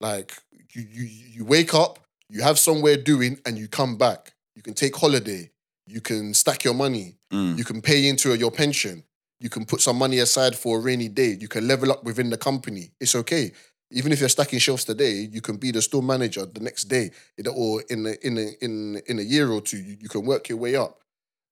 like 0.00 0.32
you, 0.72 0.86
you, 0.90 1.04
you 1.04 1.44
wake 1.44 1.74
up, 1.74 1.98
you 2.28 2.42
have 2.42 2.58
somewhere 2.58 2.96
doing, 2.96 3.38
and 3.46 3.56
you 3.58 3.68
come 3.68 3.96
back. 3.96 4.34
You 4.54 4.62
can 4.62 4.74
take 4.74 4.96
holiday. 4.96 5.50
You 5.86 6.00
can 6.00 6.34
stack 6.34 6.64
your 6.64 6.74
money. 6.74 7.16
Mm. 7.32 7.56
You 7.56 7.64
can 7.64 7.80
pay 7.80 8.08
into 8.08 8.34
your 8.34 8.50
pension. 8.50 9.04
You 9.40 9.48
can 9.48 9.64
put 9.64 9.80
some 9.80 9.96
money 9.96 10.18
aside 10.18 10.56
for 10.56 10.78
a 10.78 10.80
rainy 10.80 11.08
day. 11.08 11.36
You 11.40 11.48
can 11.48 11.66
level 11.66 11.92
up 11.92 12.04
within 12.04 12.30
the 12.30 12.36
company. 12.36 12.90
It's 13.00 13.14
okay. 13.14 13.52
Even 13.90 14.12
if 14.12 14.20
you're 14.20 14.28
stacking 14.28 14.58
shelves 14.58 14.84
today, 14.84 15.28
you 15.32 15.40
can 15.40 15.56
be 15.56 15.70
the 15.70 15.80
store 15.80 16.02
manager 16.02 16.44
the 16.44 16.60
next 16.60 16.84
day, 16.84 17.10
or 17.54 17.82
in 17.88 18.06
a, 18.06 18.14
in 18.22 18.36
a, 18.36 18.50
in 18.60 19.00
in 19.06 19.18
a 19.18 19.22
year 19.22 19.50
or 19.50 19.62
two. 19.62 19.78
You, 19.78 19.96
you 20.00 20.08
can 20.08 20.26
work 20.26 20.48
your 20.48 20.58
way 20.58 20.76
up. 20.76 21.00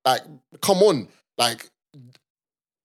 Like, 0.05 0.23
come 0.61 0.79
on, 0.79 1.09
like 1.39 1.71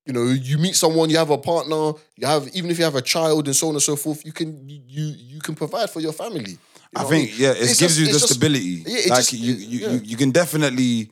you 0.05 0.13
know, 0.13 0.23
you 0.23 0.57
meet 0.57 0.75
someone, 0.75 1.09
you 1.09 1.17
have 1.17 1.29
a 1.29 1.37
partner, 1.37 1.93
you 2.15 2.25
have 2.25 2.47
even 2.53 2.71
if 2.71 2.77
you 2.79 2.85
have 2.85 2.95
a 2.95 3.01
child 3.01 3.47
and 3.47 3.55
so 3.55 3.67
on 3.67 3.75
and 3.75 3.81
so 3.81 3.95
forth, 3.95 4.25
you 4.25 4.31
can 4.31 4.67
you 4.67 4.81
you, 4.87 5.13
you 5.17 5.39
can 5.41 5.55
provide 5.55 5.89
for 5.89 5.99
your 5.99 6.13
family. 6.13 6.57
You 6.93 6.99
I 6.99 7.01
know 7.03 7.07
what 7.07 7.11
think 7.11 7.31
mean? 7.31 7.41
yeah, 7.41 7.51
it 7.51 7.57
It's 7.61 7.79
gives 7.79 7.95
just- 7.95 7.99
you 7.99 8.05
the 8.07 8.11
just- 8.13 8.29
stability. 8.29 8.83
Yeah, 8.85 8.95
like 9.13 9.19
just- 9.19 9.33
you, 9.33 9.53
you, 9.53 9.79
yeah. 9.79 9.89
you, 9.91 10.01
you 10.03 10.17
can 10.17 10.31
definitely. 10.31 11.09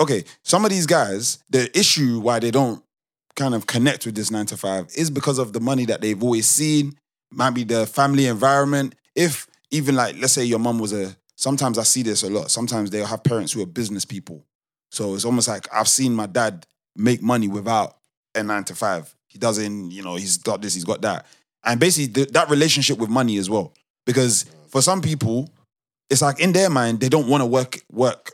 Okay, 0.00 0.24
some 0.42 0.64
of 0.64 0.70
these 0.70 0.86
guys, 0.86 1.38
the 1.50 1.76
issue 1.78 2.18
why 2.20 2.38
they 2.38 2.50
don't 2.50 2.82
kind 3.36 3.54
of 3.54 3.66
connect 3.66 4.04
with 4.06 4.14
this 4.14 4.30
nine 4.30 4.46
to 4.46 4.56
five 4.56 4.88
is 4.96 5.10
because 5.10 5.38
of 5.38 5.52
the 5.52 5.60
money 5.60 5.84
that 5.86 6.00
they've 6.00 6.22
always 6.22 6.46
seen. 6.46 6.94
Might 7.30 7.50
be 7.50 7.64
the 7.64 7.86
family 7.86 8.26
environment. 8.26 8.94
If 9.14 9.46
even 9.70 9.94
like, 9.96 10.16
let's 10.20 10.32
say 10.34 10.44
your 10.44 10.58
mom 10.58 10.78
was 10.78 10.92
a. 10.92 11.16
Sometimes 11.36 11.78
I 11.78 11.82
see 11.82 12.02
this 12.02 12.22
a 12.22 12.30
lot. 12.30 12.50
Sometimes 12.50 12.90
they'll 12.90 13.06
have 13.06 13.24
parents 13.24 13.52
who 13.52 13.62
are 13.62 13.66
business 13.66 14.04
people. 14.04 14.44
So 14.92 15.14
it's 15.14 15.24
almost 15.24 15.48
like 15.48 15.66
I've 15.72 15.88
seen 15.88 16.14
my 16.14 16.26
dad 16.26 16.66
make 16.94 17.22
money 17.22 17.48
without 17.48 17.96
a 18.34 18.42
nine 18.42 18.64
to 18.64 18.74
five. 18.74 19.12
He 19.28 19.38
doesn't, 19.38 19.90
you 19.90 20.02
know, 20.02 20.14
he's 20.16 20.36
got 20.36 20.60
this, 20.62 20.74
he's 20.74 20.84
got 20.84 21.00
that. 21.02 21.26
And 21.64 21.80
basically 21.80 22.12
th- 22.12 22.28
that 22.32 22.50
relationship 22.50 22.98
with 22.98 23.08
money 23.08 23.38
as 23.38 23.48
well. 23.48 23.72
Because 24.04 24.44
for 24.72 24.80
some 24.80 25.02
people, 25.02 25.50
it's 26.08 26.22
like 26.22 26.40
in 26.40 26.52
their 26.52 26.70
mind, 26.70 27.00
they 27.00 27.10
don't 27.10 27.28
want 27.28 27.42
to 27.42 27.46
work, 27.46 27.78
work. 27.92 28.32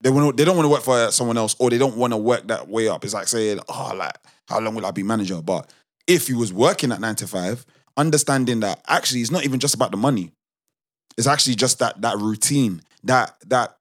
They 0.00 0.10
want 0.10 0.36
they 0.36 0.44
don't 0.44 0.56
want 0.56 0.66
to 0.66 0.70
work 0.70 0.82
for 0.82 1.10
someone 1.12 1.36
else 1.36 1.54
or 1.58 1.70
they 1.70 1.78
don't 1.78 1.96
want 1.96 2.12
to 2.12 2.16
work 2.16 2.48
that 2.48 2.68
way 2.68 2.88
up. 2.88 3.04
It's 3.04 3.14
like 3.14 3.28
saying, 3.28 3.60
oh, 3.68 3.94
like, 3.96 4.16
how 4.48 4.58
long 4.58 4.74
will 4.74 4.84
I 4.84 4.90
be 4.90 5.02
manager? 5.02 5.40
But 5.40 5.70
if 6.06 6.28
you 6.28 6.38
was 6.38 6.52
working 6.52 6.92
at 6.92 7.00
nine 7.00 7.14
to 7.16 7.26
five, 7.26 7.64
understanding 7.96 8.60
that 8.60 8.80
actually 8.88 9.20
it's 9.20 9.30
not 9.30 9.44
even 9.44 9.60
just 9.60 9.74
about 9.74 9.90
the 9.90 9.96
money. 9.96 10.32
It's 11.16 11.26
actually 11.26 11.54
just 11.54 11.78
that 11.78 12.00
that 12.00 12.18
routine, 12.18 12.82
that 13.04 13.36
that 13.46 13.76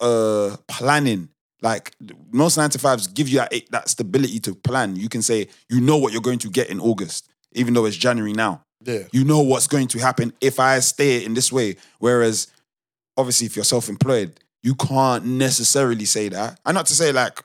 uh 0.00 0.56
planning, 0.68 1.28
Like 1.62 1.92
most 2.30 2.56
nine 2.56 2.70
to 2.70 2.78
fives 2.78 3.06
give 3.06 3.28
you 3.28 3.38
that, 3.38 3.52
that 3.70 3.88
stability 3.88 4.38
to 4.40 4.54
plan. 4.54 4.96
You 4.96 5.08
can 5.08 5.22
say 5.22 5.48
you 5.68 5.80
know 5.80 5.96
what 5.96 6.12
you're 6.12 6.22
going 6.22 6.40
to 6.40 6.50
get 6.50 6.70
in 6.70 6.80
August, 6.80 7.28
even 7.52 7.74
though 7.74 7.84
it's 7.84 7.96
January 7.96 8.32
now. 8.32 8.63
Yeah. 8.82 9.04
You 9.12 9.24
know 9.24 9.40
what's 9.40 9.66
going 9.66 9.88
to 9.88 9.98
happen 9.98 10.32
if 10.40 10.58
I 10.60 10.80
stay 10.80 11.24
in 11.24 11.34
this 11.34 11.50
way. 11.52 11.76
Whereas, 11.98 12.48
obviously, 13.16 13.46
if 13.46 13.56
you're 13.56 13.64
self-employed, 13.64 14.40
you 14.62 14.74
can't 14.74 15.24
necessarily 15.24 16.04
say 16.04 16.28
that. 16.30 16.58
And 16.64 16.74
not 16.74 16.86
to 16.86 16.94
say 16.94 17.12
like, 17.12 17.42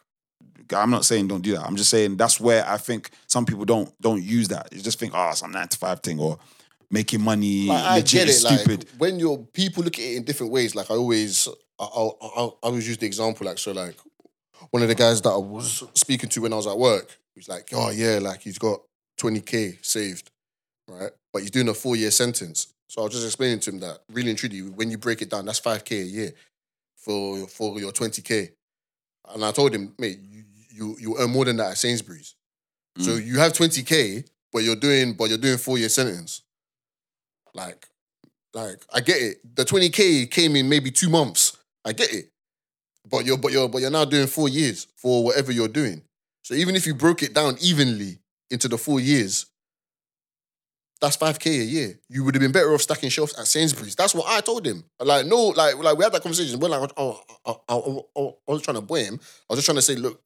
I'm 0.74 0.92
not 0.92 1.04
saying 1.06 1.28
don't 1.28 1.42
do 1.42 1.54
that. 1.54 1.66
I'm 1.66 1.76
just 1.76 1.90
saying 1.90 2.18
that's 2.18 2.40
where 2.40 2.64
I 2.68 2.78
think 2.78 3.10
some 3.28 3.46
people 3.46 3.66
don't 3.66 3.92
don't 4.02 4.22
use 4.22 4.50
that. 4.50 4.70
You 4.72 4.82
just 4.82 5.00
think, 5.00 5.14
oh, 5.16 5.32
some 5.34 5.52
nine 5.52 5.68
to 5.68 5.78
five 5.78 6.02
thing 6.02 6.20
or 6.20 6.38
making 6.92 7.22
money 7.22 7.66
Like, 7.68 7.84
I 7.84 7.96
legit 7.98 8.20
get 8.20 8.30
is 8.30 8.44
it. 8.44 8.48
stupid. 8.48 8.80
Like 8.92 9.00
when 9.00 9.20
your 9.20 9.40
people 9.40 9.84
look 9.84 9.98
at 9.98 10.06
it 10.06 10.18
in 10.18 10.24
different 10.24 10.52
ways. 10.52 10.76
Like 10.76 10.92
I 10.92 10.96
always, 10.96 11.48
I, 11.80 11.84
I, 11.84 12.02
I, 12.22 12.44
I 12.46 12.50
always 12.64 12.88
use 12.88 12.98
the 12.98 13.08
example. 13.08 13.48
Like 13.48 13.58
so, 13.58 13.72
like 13.72 13.96
one 14.70 14.84
of 14.84 14.90
the 14.90 14.96
guys 14.96 15.22
that 15.22 15.30
I 15.30 15.38
was 15.38 15.84
speaking 15.96 16.30
to 16.30 16.42
when 16.42 16.54
I 16.54 16.58
was 16.58 16.68
at 16.68 16.78
work, 16.78 17.18
he's 17.34 17.50
like, 17.50 17.70
"Oh 17.74 17.90
yeah, 17.90 18.20
like 18.22 18.42
he's 18.42 18.60
got 18.60 18.82
twenty 19.18 19.42
k 19.42 19.80
saved, 19.82 20.30
right? 20.88 21.12
But 21.32 21.42
he's 21.44 21.52
doing 21.52 21.70
a 21.70 21.74
four 21.74 21.96
year 21.96 22.12
sentence." 22.12 22.68
So 22.88 23.02
I 23.02 23.06
was 23.06 23.14
just 23.14 23.26
explaining 23.26 23.60
to 23.62 23.70
him 23.72 23.80
that 23.82 24.00
really 24.12 24.30
and 24.32 24.40
truly, 24.40 24.62
when 24.62 24.90
you 24.90 24.98
break 24.98 25.22
it 25.22 25.30
down, 25.30 25.46
that's 25.46 25.60
five 25.60 25.86
k 25.86 26.02
a 26.02 26.04
year 26.04 26.34
for 26.96 27.48
for 27.48 27.80
your 27.80 27.92
twenty 27.92 28.22
k. 28.22 28.52
And 29.28 29.46
I 29.46 29.52
told 29.52 29.74
him, 29.76 29.94
mate, 30.00 30.20
you, 30.22 30.44
you 30.72 30.98
you 31.00 31.18
earn 31.20 31.30
more 31.30 31.46
than 31.46 31.58
that 31.58 31.72
at 31.72 31.78
Sainsbury's. 31.78 32.36
So 32.98 33.12
Mm. 33.12 33.26
you 33.26 33.38
have 33.40 33.54
twenty 33.54 33.84
k, 33.84 34.24
but 34.52 34.64
you're 34.64 34.76
doing 34.76 35.14
but 35.14 35.30
you're 35.30 35.38
doing 35.38 35.58
four 35.60 35.78
year 35.78 35.90
sentence. 35.90 36.42
Like, 37.54 37.88
like 38.54 38.82
I 38.94 39.00
get 39.02 39.22
it. 39.22 39.56
The 39.56 39.66
twenty 39.66 39.90
k 39.90 40.26
came 40.26 40.56
in 40.56 40.68
maybe 40.68 40.92
two 40.92 41.10
months. 41.10 41.58
I 41.86 41.94
get 41.94 42.12
it, 42.14 42.32
but 43.10 43.26
you're 43.26 43.38
but 43.38 43.52
you're 43.52 43.70
but 43.70 43.82
you're 43.82 43.92
now 43.92 44.06
doing 44.06 44.28
four 44.28 44.50
years 44.50 44.88
for 44.96 45.24
whatever 45.24 45.52
you're 45.52 45.68
doing. 45.68 46.02
So 46.44 46.56
even 46.56 46.76
if 46.76 46.88
you 46.88 46.96
broke 46.96 47.22
it 47.22 47.34
down 47.34 47.58
evenly 47.62 48.18
into 48.50 48.68
the 48.68 48.78
four 48.78 49.00
years, 49.00 49.46
that's 51.02 51.16
five 51.16 51.40
k 51.40 51.60
a 51.60 51.64
year. 51.64 52.00
You 52.10 52.24
would 52.24 52.36
have 52.36 52.42
been 52.42 52.52
better 52.52 52.74
off 52.74 52.82
stacking 52.82 53.10
shelves 53.10 53.34
at 53.40 53.48
Sainsbury's. 53.48 53.96
That's 53.96 54.14
what 54.14 54.26
I 54.28 54.42
told 54.42 54.66
him. 54.66 54.84
Like 55.00 55.26
no, 55.26 55.48
like 55.48 55.78
like 55.78 55.98
we 55.98 56.04
had 56.04 56.14
that 56.14 56.22
conversation. 56.24 56.60
We're 56.60 56.70
like, 56.70 56.92
oh, 56.98 57.22
oh, 57.46 57.46
oh, 57.46 57.62
oh 57.70 58.06
I, 58.18 58.22
I, 58.22 58.22
I, 58.24 58.28
I 58.28 58.34
wasn't 58.48 58.66
trying 58.66 58.76
to 58.76 58.82
boy 58.82 59.04
him. 59.06 59.20
I 59.50 59.54
was 59.54 59.58
just 59.60 59.66
trying 59.66 59.78
to 59.78 59.82
say, 59.82 59.96
look, 59.96 60.22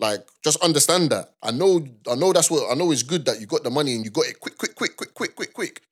like 0.00 0.26
just 0.42 0.62
understand 0.64 1.10
that. 1.10 1.34
I 1.42 1.50
know, 1.50 1.86
I 2.10 2.14
know 2.14 2.32
that's 2.32 2.50
what 2.50 2.70
I 2.70 2.74
know. 2.74 2.90
It's 2.90 3.02
good 3.02 3.24
that 3.26 3.40
you 3.40 3.46
got 3.46 3.64
the 3.64 3.70
money 3.70 3.94
and 3.94 4.04
you 4.04 4.10
got 4.10 4.26
it 4.26 4.40
quick, 4.40 4.56
quick, 4.58 4.74
quick, 4.74 4.96
quick, 4.96 5.14
quick, 5.14 5.36
quick, 5.36 5.52
quick. 5.52 5.82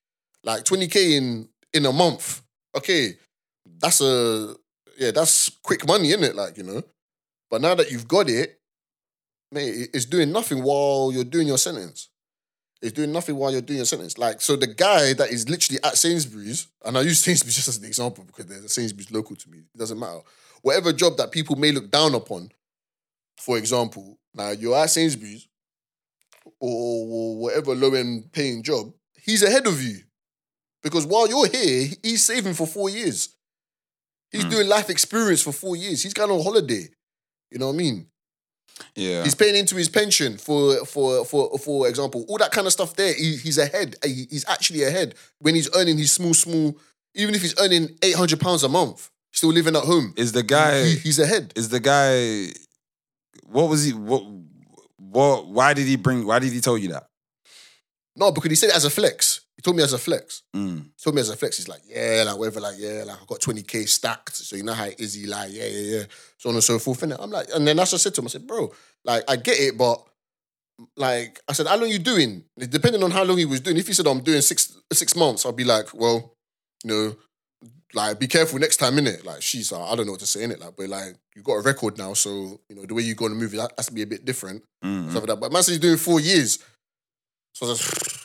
Like 0.45 0.65
twenty 0.65 0.89
k 0.89 1.17
in 1.17 1.49
in 1.75 1.87
a 1.87 1.93
month. 1.93 2.43
Okay, 2.77 3.15
that's 3.81 4.01
a 4.01 4.55
yeah, 4.99 5.11
that's 5.11 5.51
quick 5.63 5.87
money, 5.87 6.09
isn't 6.09 6.25
it? 6.25 6.35
Like 6.37 6.57
you 6.57 6.65
know. 6.65 6.83
But 7.51 7.61
now 7.61 7.75
that 7.75 7.91
you've 7.91 8.09
got 8.09 8.29
it, 8.31 8.61
mate, 9.53 9.69
it- 9.69 9.91
it's 9.95 10.07
doing 10.07 10.33
nothing 10.33 10.63
while 10.63 11.11
you're 11.13 11.25
doing 11.25 11.49
your 11.49 11.59
sentence. 11.59 12.09
It's 12.83 12.93
doing 12.93 13.13
nothing 13.13 13.37
while 13.37 13.53
you're 13.53 13.61
doing 13.63 13.77
your 13.79 13.87
sentence. 13.87 14.19
Like, 14.19 14.41
so 14.41 14.57
the 14.57 14.67
guy 14.67 15.13
that 15.15 15.31
is 15.31 15.49
literally 15.49 15.79
at 15.85 15.97
Sainsbury's, 15.97 16.67
and 16.85 16.99
I 16.99 17.03
use 17.03 17.21
Sainsbury's 17.21 17.55
just 17.55 17.69
as 17.69 17.79
an 17.79 17.85
example 17.85 18.25
because 18.25 18.47
there's 18.47 18.65
a 18.65 18.69
Sainsbury's 18.69 19.13
local 19.13 19.37
to 19.37 19.49
me. 19.51 19.59
It 19.73 19.79
doesn't 19.79 19.99
matter. 19.99 20.19
Whatever 20.63 20.93
job 20.93 21.17
that 21.19 21.31
people 21.31 21.55
may 21.57 21.71
look 21.71 21.91
down 21.93 22.15
upon, 22.15 22.51
for 23.39 23.57
example, 23.57 24.19
now 24.35 24.51
you're 24.51 24.77
at 24.77 24.91
Sainsbury's 24.91 25.47
or, 26.61 27.07
or 27.09 27.37
whatever 27.39 27.75
low 27.75 27.95
end 27.95 28.33
paying 28.33 28.63
job, 28.65 28.93
he's 29.17 29.43
ahead 29.45 29.67
of 29.69 29.81
you. 29.81 29.99
Because 30.83 31.07
while 31.07 31.29
you're 31.29 31.47
here, 31.47 31.89
he's 32.03 32.25
saving 32.25 32.55
for 32.55 32.67
four 32.67 32.91
years. 32.91 33.29
He's 34.33 34.45
Mm. 34.45 34.51
doing 34.51 34.69
life 34.69 34.91
experience 34.91 35.43
for 35.43 35.53
four 35.53 35.77
years. 35.77 36.03
He's 36.03 36.15
going 36.15 36.31
on 36.31 36.43
holiday. 36.43 36.89
You 37.51 37.59
know 37.59 37.69
what 37.69 37.75
I 37.75 37.77
mean? 37.77 38.07
Yeah. 38.95 39.23
He's 39.25 39.35
paying 39.35 39.57
into 39.57 39.77
his 39.77 39.89
pension 39.89 40.37
for 40.39 40.85
for 40.87 41.25
for 41.25 41.59
for 41.59 41.89
example, 41.89 42.25
all 42.29 42.39
that 42.39 42.53
kind 42.53 42.67
of 42.67 42.73
stuff. 42.73 42.95
There, 42.97 43.13
he, 43.15 43.37
he's 43.37 43.59
ahead. 43.59 43.97
He- 44.05 44.27
He's 44.31 44.49
actually 44.49 44.83
ahead 44.85 45.15
when 45.41 45.55
he's 45.55 45.69
earning 45.77 45.99
his 45.99 46.13
small 46.13 46.35
small. 46.35 46.77
Even 47.15 47.35
if 47.35 47.43
he's 47.43 47.59
earning 47.61 47.91
eight 48.03 48.15
hundred 48.17 48.41
pounds 48.41 48.63
a 48.63 48.69
month, 48.69 49.11
still 49.33 49.51
living 49.53 49.77
at 49.77 49.83
home. 49.85 50.15
Is 50.17 50.33
the 50.33 50.43
guy 50.43 50.85
He- 50.85 50.97
he's 50.97 51.19
ahead. 51.19 51.53
is 51.57 51.69
the 51.69 51.81
guy 51.81 52.53
what 53.47 53.69
was 53.69 53.85
he 53.85 53.93
what 53.93 54.23
what 54.97 55.47
why 55.47 55.75
did 55.75 55.87
he 55.87 55.97
bring 55.97 56.27
why 56.27 56.39
did 56.39 56.53
he 56.53 56.61
tell 56.61 56.79
you 56.79 56.89
that? 56.89 57.09
No, 58.17 58.31
because 58.33 58.51
he 58.51 58.57
said 58.57 58.71
it 58.71 58.77
as 58.77 58.85
a 58.85 58.91
flex. 58.91 59.41
He 59.63 59.65
told 59.65 59.77
me 59.77 59.85
as 59.85 59.93
a 59.93 59.99
flex. 59.99 60.43
Mm. 60.57 60.87
He 60.87 60.91
told 61.05 61.15
me 61.15 61.21
as 61.21 61.29
a 61.29 61.37
flex. 61.37 61.59
He's 61.59 61.69
like, 61.69 61.83
yeah, 61.87 62.25
like 62.27 62.37
whatever, 62.37 62.59
like 62.59 62.75
yeah, 62.79 63.05
like 63.07 63.17
I 63.17 63.25
got 63.29 63.41
twenty 63.41 63.63
k 63.63 63.85
stacked. 63.85 64.35
So 64.35 64.57
you 64.57 64.65
know 64.65 64.73
how 64.73 64.87
it 64.87 64.99
is. 64.99 65.15
He 65.15 65.27
like, 65.27 65.53
yeah, 65.53 65.67
yeah, 65.67 65.99
yeah, 65.99 66.05
so 66.37 66.49
on 66.49 66.57
and 66.57 66.65
so 66.65 66.81
forth. 66.81 67.05
And 67.05 67.13
I'm 67.13 67.31
like, 67.31 67.47
and 67.55 67.65
then 67.65 67.77
that's 67.77 67.93
what 67.93 68.01
I 68.01 68.03
said 68.03 68.15
to 68.15 68.23
him. 68.23 68.27
I 68.27 68.31
said, 68.31 68.45
bro, 68.45 68.75
like 69.05 69.23
I 69.29 69.37
get 69.37 69.61
it, 69.61 69.79
but 69.79 70.05
like 70.97 71.39
I 71.49 71.53
said, 71.53 71.69
how 71.69 71.77
long 71.77 71.91
you 71.91 72.01
doing? 72.01 72.43
Depending 72.59 73.05
on 73.05 73.13
how 73.13 73.23
long 73.23 73.39
he 73.39 73.45
was 73.45 73.61
doing. 73.61 73.77
If 73.77 73.87
he 73.87 73.93
said 73.93 74.09
I'm 74.09 74.21
doing 74.21 74.41
six 74.41 74.77
six 74.93 75.15
months, 75.15 75.47
I'll 75.47 75.53
be 75.53 75.63
like, 75.63 75.95
well, 75.95 76.35
you 76.83 76.91
know, 76.91 77.17
like 77.95 78.19
be 78.19 78.27
careful 78.27 78.59
next 78.59 78.79
time 78.79 78.99
in 78.99 79.07
it. 79.07 79.25
Like 79.25 79.43
she's, 79.43 79.73
I 79.73 79.95
don't 79.95 80.07
know 80.07 80.13
what 80.13 80.21
to 80.21 80.27
say 80.27 80.43
in 80.43 80.51
it. 80.51 80.59
Like, 80.59 80.75
but 80.77 80.89
like 80.89 81.15
you 81.37 81.43
got 81.43 81.55
a 81.55 81.61
record 81.61 81.99
now, 81.99 82.15
so 82.15 82.59
you 82.69 82.75
know 82.75 82.85
the 82.85 82.95
way 82.95 83.03
you 83.03 83.15
go 83.15 83.27
on 83.27 83.31
the 83.31 83.37
movie 83.37 83.59
that 83.59 83.73
has 83.77 83.87
to 83.87 83.93
be 83.93 84.03
a 84.03 84.07
bit 84.09 84.25
different. 84.25 84.65
Mm. 84.85 85.11
Stuff 85.11 85.23
like 85.23 85.29
that. 85.29 85.41
But 85.41 85.53
man 85.53 85.63
said 85.63 85.73
he's 85.73 85.81
doing 85.81 85.99
four 85.99 86.19
years. 86.19 86.59
So 87.55 87.67
I 87.67 87.69
was 87.69 88.03
like, 88.03 88.22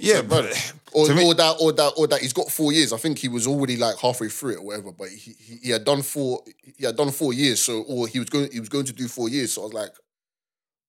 Yeah, 0.00 0.22
brother. 0.22 0.48
but 0.48 0.72
or, 0.92 1.14
me- 1.14 1.24
or 1.26 1.34
that, 1.34 1.56
or 1.60 1.72
that, 1.72 1.92
or 1.96 2.06
that 2.08 2.20
he's 2.20 2.32
got 2.32 2.50
four 2.50 2.72
years. 2.72 2.92
I 2.92 2.96
think 2.96 3.18
he 3.18 3.28
was 3.28 3.46
already 3.46 3.76
like 3.76 3.98
halfway 3.98 4.28
through 4.28 4.52
it 4.54 4.58
or 4.58 4.64
whatever. 4.66 4.92
But 4.92 5.08
he, 5.08 5.32
he, 5.38 5.56
he 5.62 5.70
had 5.70 5.84
done 5.84 6.02
four. 6.02 6.42
He 6.76 6.84
had 6.84 6.96
done 6.96 7.10
four 7.10 7.32
years. 7.32 7.62
So, 7.62 7.82
or 7.82 8.08
he 8.08 8.18
was 8.18 8.28
going. 8.30 8.50
He 8.52 8.60
was 8.60 8.68
going 8.68 8.86
to 8.86 8.92
do 8.92 9.08
four 9.08 9.28
years. 9.28 9.52
So 9.52 9.62
I 9.62 9.64
was 9.64 9.74
like, 9.74 9.90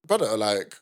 brother, 0.07 0.37
like, 0.37 0.75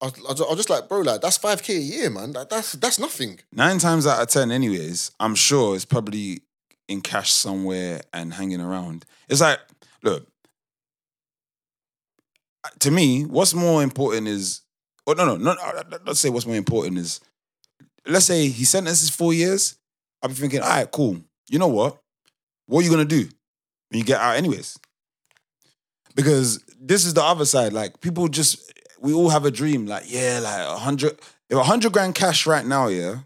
I 0.00 0.06
was, 0.06 0.40
I 0.40 0.44
I 0.44 0.48
was 0.48 0.56
just 0.56 0.70
like, 0.70 0.88
bro, 0.88 1.00
like 1.00 1.20
that's 1.20 1.36
five 1.36 1.62
k 1.62 1.76
a 1.76 1.80
year, 1.80 2.10
man. 2.10 2.32
Like, 2.32 2.48
that's 2.48 2.72
that's 2.72 2.98
nothing. 2.98 3.40
nine 3.52 3.78
times 3.78 4.06
out 4.06 4.22
of 4.22 4.28
ten, 4.28 4.50
anyways, 4.50 5.10
I'm 5.20 5.34
sure 5.34 5.74
it's 5.74 5.84
probably 5.84 6.42
in 6.88 7.00
cash 7.00 7.32
somewhere 7.32 8.00
and 8.12 8.34
hanging 8.34 8.60
around. 8.60 9.04
It's 9.28 9.40
like, 9.40 9.60
look, 10.02 10.26
to 12.80 12.90
me, 12.90 13.24
what's 13.24 13.54
more 13.54 13.82
important 13.82 14.28
is, 14.28 14.62
oh 15.06 15.12
no, 15.12 15.24
no, 15.24 15.36
no, 15.36 15.54
no 15.54 15.98
let's 16.06 16.20
say 16.20 16.28
what's 16.30 16.46
more 16.46 16.56
important 16.56 16.98
is, 16.98 17.20
let's 18.06 18.26
say 18.26 18.48
he 18.48 18.64
sentences 18.64 19.10
four 19.10 19.32
years. 19.32 19.76
I'll 20.22 20.28
be 20.28 20.34
thinking, 20.34 20.60
all 20.60 20.68
right, 20.68 20.90
cool. 20.90 21.18
You 21.48 21.58
know 21.58 21.68
what? 21.68 21.98
What 22.66 22.80
are 22.80 22.84
you 22.84 22.90
gonna 22.90 23.04
do 23.04 23.28
when 23.90 23.98
you 23.98 24.04
get 24.04 24.20
out, 24.20 24.36
anyways? 24.36 24.78
Because 26.14 26.62
this 26.80 27.04
is 27.04 27.14
the 27.14 27.22
other 27.22 27.44
side. 27.44 27.72
Like 27.72 28.00
people 28.00 28.28
just, 28.28 28.72
we 29.00 29.12
all 29.12 29.30
have 29.30 29.44
a 29.44 29.50
dream. 29.50 29.86
Like 29.86 30.04
yeah, 30.06 30.40
like 30.42 30.60
a 30.60 30.78
hundred, 30.78 31.18
if 31.50 31.56
a 31.56 31.64
hundred 31.64 31.92
grand 31.92 32.14
cash 32.14 32.46
right 32.46 32.64
now, 32.64 32.88
yeah, 32.88 33.20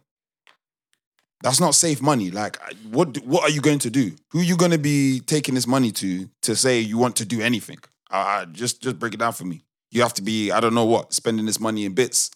that's 1.43 1.61
not 1.61 1.75
safe 1.75 2.01
money. 2.01 2.31
Like, 2.31 2.59
what 2.91 3.19
what 3.25 3.43
are 3.45 3.51
you 3.51 3.61
going 3.61 3.79
to 3.81 3.91
do? 3.91 4.13
Who 4.31 4.41
are 4.41 4.43
you 4.43 4.57
to 4.57 4.79
be 4.79 5.21
taking 5.21 5.55
this 5.55 5.67
money 5.67 5.93
to 5.93 6.29
to 6.43 6.57
say 6.57 6.81
you 6.81 6.99
want 6.99 7.17
to 7.17 7.25
do 7.25 7.41
anything? 7.41 7.79
Uh, 8.11 8.47
just 8.47 8.83
just 8.83 8.99
break 8.99 9.15
it 9.15 9.19
down 9.19 9.33
for 9.33 9.45
me. 9.45 9.63
You 9.91 10.03
have 10.03 10.15
to 10.15 10.23
be, 10.23 10.51
I 10.51 10.61
don't 10.61 10.75
know 10.75 10.85
what, 10.85 11.13
spending 11.13 11.47
this 11.47 11.61
money 11.61 11.85
in 11.85 11.95
bits 11.95 12.31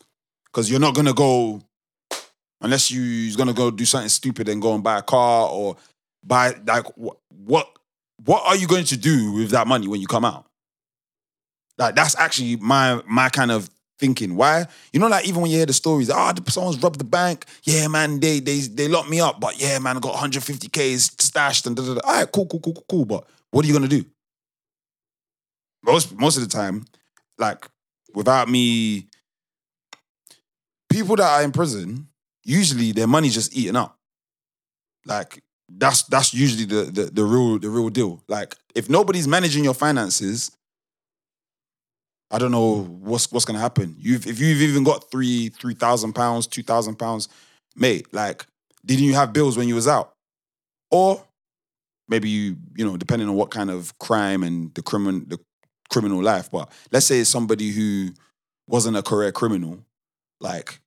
because 0.46 0.70
you're 0.70 0.80
not 0.80 0.94
gonna 0.94 1.12
go 1.12 1.62
unless 2.60 2.90
you, 2.90 3.00
you're 3.00 3.36
gonna 3.36 3.52
go 3.52 3.70
do 3.70 3.84
something 3.84 4.08
stupid 4.08 4.48
and 4.48 4.60
go 4.60 4.74
and 4.74 4.82
buy 4.82 4.98
a 4.98 5.02
car 5.02 5.48
or 5.50 5.76
buy 6.24 6.54
like 6.66 6.86
what 6.96 7.18
what 7.28 7.68
what 8.24 8.44
are 8.46 8.56
you 8.56 8.66
going 8.66 8.84
to 8.84 8.96
do 8.96 9.32
with 9.32 9.50
that 9.50 9.66
money 9.66 9.88
when 9.88 10.00
you 10.00 10.06
come 10.06 10.24
out? 10.24 10.46
Like 11.78 11.94
that's 11.94 12.16
actually 12.16 12.56
my 12.56 13.02
my 13.06 13.28
kind 13.28 13.50
of 13.50 13.70
thinking. 13.98 14.36
Why? 14.36 14.66
You 14.92 15.00
know, 15.00 15.08
like 15.08 15.26
even 15.26 15.40
when 15.40 15.50
you 15.50 15.58
hear 15.58 15.66
the 15.66 15.72
stories, 15.72 16.10
ah, 16.10 16.32
oh, 16.36 16.50
someone's 16.50 16.82
robbed 16.82 17.00
the 17.00 17.04
bank. 17.04 17.46
Yeah, 17.64 17.88
man, 17.88 18.20
they 18.20 18.40
they 18.40 18.60
they 18.60 18.88
locked 18.88 19.08
me 19.08 19.20
up, 19.20 19.40
but 19.40 19.60
yeah, 19.60 19.78
man, 19.78 19.96
I 19.96 20.00
got 20.00 20.16
150k 20.16 20.98
stashed 21.20 21.66
and 21.66 21.76
da, 21.76 21.82
da, 21.82 21.94
da. 21.94 22.00
all 22.04 22.14
right, 22.14 22.30
cool, 22.30 22.46
cool, 22.46 22.60
cool, 22.60 22.74
cool, 22.74 22.84
cool. 22.88 23.04
But 23.06 23.26
what 23.50 23.64
are 23.64 23.68
you 23.68 23.74
gonna 23.74 23.88
do? 23.88 24.04
Most 25.82 26.14
most 26.18 26.36
of 26.36 26.42
the 26.42 26.48
time, 26.48 26.84
like 27.38 27.66
without 28.14 28.48
me, 28.48 29.06
people 30.90 31.16
that 31.16 31.30
are 31.30 31.42
in 31.42 31.52
prison, 31.52 32.08
usually 32.50 32.92
their 32.92 33.06
money's 33.06 33.34
just 33.34 33.56
eaten 33.56 33.76
up. 33.76 33.96
Like 35.06 35.42
that's 35.68 36.02
that's 36.04 36.34
usually 36.34 36.64
the 36.64 36.90
the, 36.90 37.04
the 37.04 37.24
real 37.24 37.58
the 37.58 37.70
real 37.70 37.88
deal. 37.88 38.22
Like 38.28 38.56
if 38.74 38.90
nobody's 38.90 39.28
managing 39.28 39.64
your 39.64 39.74
finances, 39.74 40.50
I 42.30 42.38
don't 42.38 42.50
know 42.50 42.82
what's 42.82 43.30
what's 43.32 43.44
gonna 43.44 43.60
happen. 43.60 43.94
You've 43.98 44.26
if 44.26 44.40
you've 44.40 44.62
even 44.62 44.84
got 44.84 45.10
three 45.10 45.48
three 45.48 45.74
thousand 45.74 46.14
pounds, 46.14 46.46
two 46.46 46.62
thousand 46.62 46.96
pounds, 46.96 47.28
mate. 47.76 48.12
Like, 48.12 48.46
didn't 48.84 49.04
you 49.04 49.14
have 49.14 49.32
bills 49.32 49.56
when 49.56 49.68
you 49.68 49.76
was 49.76 49.88
out? 49.88 50.12
Or 50.90 51.24
maybe 52.08 52.28
you 52.28 52.56
you 52.76 52.84
know 52.84 52.96
depending 52.96 53.28
on 53.28 53.36
what 53.36 53.50
kind 53.50 53.70
of 53.70 53.96
crime 53.98 54.42
and 54.42 54.74
the 54.74 54.82
criminal 54.82 55.22
the 55.26 55.38
criminal 55.88 56.22
life. 56.22 56.50
But 56.50 56.70
let's 56.92 57.06
say 57.06 57.20
it's 57.20 57.30
somebody 57.30 57.70
who 57.70 58.10
wasn't 58.66 58.96
a 58.96 59.02
career 59.02 59.32
criminal, 59.32 59.78
like. 60.40 60.80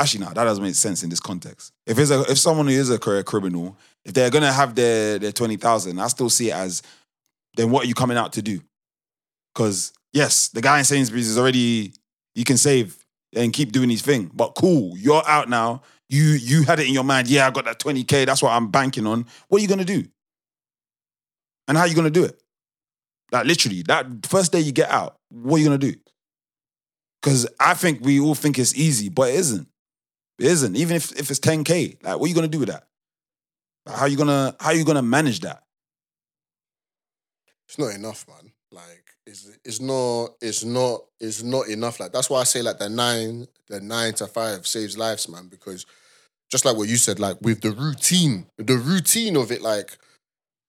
Actually, 0.00 0.24
no, 0.24 0.32
that 0.32 0.44
doesn't 0.44 0.64
make 0.64 0.74
sense 0.74 1.02
in 1.02 1.10
this 1.10 1.20
context. 1.20 1.74
If 1.86 1.98
it's 1.98 2.10
a 2.10 2.22
if 2.22 2.38
someone 2.38 2.66
who 2.66 2.72
is 2.72 2.88
a 2.88 2.98
career 2.98 3.22
criminal, 3.22 3.76
if 4.06 4.14
they're 4.14 4.30
gonna 4.30 4.50
have 4.50 4.74
their 4.74 5.18
their 5.18 5.30
twenty 5.30 5.56
thousand, 5.56 6.00
I 6.00 6.08
still 6.08 6.30
see 6.30 6.48
it 6.48 6.54
as 6.54 6.82
then 7.56 7.70
what 7.70 7.84
are 7.84 7.86
you 7.86 7.92
coming 7.92 8.16
out 8.16 8.32
to 8.32 8.42
do? 8.42 8.62
Because 9.54 9.92
yes, 10.14 10.48
the 10.48 10.62
guy 10.62 10.78
in 10.78 10.86
Sainsbury's 10.86 11.28
is 11.28 11.36
already 11.36 11.92
you 12.34 12.44
can 12.44 12.56
save 12.56 12.96
and 13.36 13.52
keep 13.52 13.72
doing 13.72 13.90
his 13.90 14.00
thing. 14.00 14.30
But 14.32 14.54
cool, 14.56 14.96
you're 14.96 15.22
out 15.28 15.50
now. 15.50 15.82
You 16.08 16.22
you 16.22 16.62
had 16.62 16.80
it 16.80 16.86
in 16.88 16.94
your 16.94 17.04
mind. 17.04 17.28
Yeah, 17.28 17.46
I 17.46 17.50
got 17.50 17.66
that 17.66 17.78
20k. 17.78 18.24
That's 18.24 18.42
what 18.42 18.52
I'm 18.52 18.70
banking 18.70 19.06
on. 19.06 19.26
What 19.48 19.58
are 19.58 19.62
you 19.62 19.68
gonna 19.68 19.84
do? 19.84 20.04
And 21.68 21.76
how 21.76 21.84
are 21.84 21.88
you 21.88 21.94
gonna 21.94 22.08
do 22.08 22.24
it? 22.24 22.40
Like 23.32 23.44
literally, 23.44 23.82
that 23.82 24.06
first 24.24 24.50
day 24.50 24.60
you 24.60 24.72
get 24.72 24.90
out, 24.90 25.16
what 25.28 25.56
are 25.56 25.58
you 25.58 25.66
gonna 25.66 25.76
do? 25.76 25.94
Because 27.20 27.46
I 27.60 27.74
think 27.74 28.02
we 28.02 28.18
all 28.18 28.34
think 28.34 28.58
it's 28.58 28.74
easy, 28.74 29.10
but 29.10 29.28
it 29.28 29.34
isn't. 29.34 29.68
It 30.40 30.46
isn't. 30.46 30.74
Even 30.74 30.96
if, 30.96 31.12
if 31.12 31.30
it's 31.30 31.38
10k, 31.38 32.02
like 32.02 32.18
what 32.18 32.24
are 32.24 32.28
you 32.28 32.34
gonna 32.34 32.48
do 32.48 32.60
with 32.60 32.70
that? 32.70 32.86
Like, 33.84 33.96
how 33.96 34.06
you 34.06 34.16
gonna 34.16 34.56
how 34.58 34.70
you 34.70 34.84
gonna 34.84 35.02
manage 35.02 35.40
that? 35.40 35.62
It's 37.68 37.78
not 37.78 37.94
enough, 37.94 38.26
man. 38.26 38.50
Like 38.72 39.04
it's 39.26 39.50
it's 39.66 39.80
not 39.80 40.30
it's 40.40 40.64
not 40.64 41.02
it's 41.20 41.42
not 41.42 41.68
enough. 41.68 42.00
Like 42.00 42.12
that's 42.12 42.30
why 42.30 42.40
I 42.40 42.44
say 42.44 42.62
like 42.62 42.78
the 42.78 42.88
nine 42.88 43.48
the 43.68 43.80
nine 43.80 44.14
to 44.14 44.26
five 44.26 44.66
saves 44.66 44.96
lives, 44.96 45.28
man. 45.28 45.48
Because 45.48 45.84
just 46.50 46.64
like 46.64 46.76
what 46.76 46.88
you 46.88 46.96
said, 46.96 47.20
like 47.20 47.36
with 47.42 47.60
the 47.60 47.72
routine, 47.72 48.46
the 48.56 48.78
routine 48.78 49.36
of 49.36 49.52
it, 49.52 49.60
like 49.60 49.98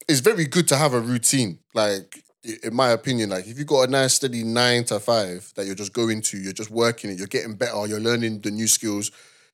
it's 0.09 0.19
very 0.19 0.45
good 0.45 0.67
to 0.67 0.76
have 0.76 0.93
a 0.93 0.99
routine. 0.99 1.59
Like 1.74 2.22
in 2.61 2.74
my 2.76 2.89
opinion, 2.89 3.30
like 3.30 3.47
if 3.47 3.57
you 3.57 3.63
got 3.63 3.88
a 3.88 3.91
nice 3.91 4.15
steady 4.15 4.43
nine 4.43 4.84
to 4.86 4.99
five 4.99 5.49
that 5.55 5.65
you're 5.65 5.76
just 5.76 5.93
going 5.93 6.22
to, 6.24 6.38
you're 6.38 6.51
just 6.51 6.72
working 6.72 7.09
it, 7.09 7.17
you're 7.17 7.28
getting 7.28 7.55
better, 7.55 7.88
you're 7.88 8.01
learning 8.01 8.41
the 8.41 8.51
new 8.51 8.67
skills. 8.67 9.11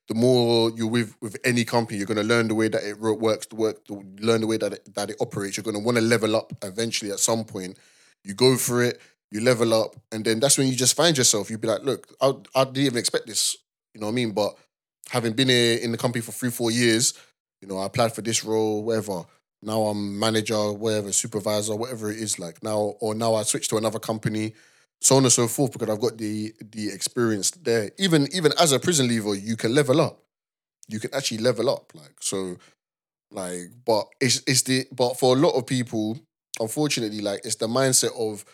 The 0.08 0.14
more 0.14 0.70
you're 0.70 0.88
with 0.88 1.14
with 1.20 1.36
any 1.44 1.64
company, 1.64 1.98
you're 1.98 2.06
gonna 2.06 2.22
learn 2.22 2.48
the 2.48 2.54
way 2.54 2.68
that 2.68 2.82
it 2.82 2.98
works, 2.98 3.46
the 3.46 3.56
work, 3.56 3.84
the, 3.86 4.02
learn 4.20 4.40
the 4.40 4.46
way 4.46 4.56
that 4.56 4.72
it, 4.72 4.94
that 4.94 5.10
it 5.10 5.16
operates. 5.20 5.56
You're 5.56 5.64
gonna 5.64 5.78
want 5.78 5.98
to 5.98 6.02
level 6.02 6.34
up 6.34 6.52
eventually 6.62 7.10
at 7.10 7.18
some 7.18 7.44
point. 7.44 7.78
You 8.24 8.34
go 8.34 8.56
for 8.56 8.82
it, 8.82 9.00
you 9.30 9.40
level 9.40 9.74
up, 9.74 9.96
and 10.10 10.24
then 10.24 10.40
that's 10.40 10.56
when 10.56 10.66
you 10.66 10.74
just 10.74 10.96
find 10.96 11.16
yourself. 11.16 11.50
You'd 11.50 11.60
be 11.60 11.68
like, 11.68 11.82
look, 11.82 12.06
I, 12.20 12.32
I 12.54 12.64
didn't 12.64 12.86
even 12.86 12.98
expect 12.98 13.26
this. 13.26 13.56
You 13.94 14.00
know 14.00 14.06
what 14.06 14.12
I 14.12 14.14
mean? 14.14 14.32
But 14.32 14.56
having 15.10 15.34
been 15.34 15.48
here 15.48 15.78
in 15.78 15.92
the 15.92 15.98
company 15.98 16.22
for 16.22 16.32
three, 16.32 16.50
four 16.50 16.70
years, 16.70 17.14
you 17.60 17.68
know, 17.68 17.78
I 17.78 17.86
applied 17.86 18.14
for 18.14 18.22
this 18.22 18.44
role, 18.44 18.82
whatever. 18.84 19.24
Now 19.60 19.82
I'm 19.82 20.18
manager, 20.18 20.72
whatever, 20.72 21.12
supervisor, 21.12 21.74
whatever 21.74 22.10
it 22.10 22.18
is 22.18 22.38
like 22.38 22.62
now, 22.62 22.94
or 23.00 23.14
now 23.14 23.34
I 23.34 23.42
switch 23.42 23.68
to 23.68 23.76
another 23.76 23.98
company, 23.98 24.54
so 25.00 25.16
on 25.16 25.24
and 25.24 25.32
so 25.32 25.46
forth, 25.48 25.72
because 25.72 25.88
I've 25.88 26.00
got 26.00 26.18
the 26.18 26.52
the 26.72 26.90
experience 26.90 27.50
there. 27.52 27.90
Even 27.98 28.28
even 28.34 28.52
as 28.58 28.72
a 28.72 28.78
prison 28.78 29.08
leaver, 29.08 29.34
you 29.34 29.56
can 29.56 29.74
level 29.74 30.00
up. 30.00 30.20
You 30.88 31.00
can 31.00 31.14
actually 31.14 31.38
level 31.38 31.70
up. 31.70 31.92
Like 31.94 32.14
so, 32.20 32.56
like, 33.30 33.70
but 33.84 34.06
it's 34.20 34.42
it's 34.46 34.62
the 34.62 34.86
but 34.92 35.18
for 35.18 35.36
a 35.36 35.38
lot 35.38 35.52
of 35.52 35.66
people, 35.66 36.18
unfortunately, 36.60 37.20
like 37.20 37.40
it's 37.44 37.56
the 37.56 37.68
mindset 37.68 38.18
of 38.18 38.44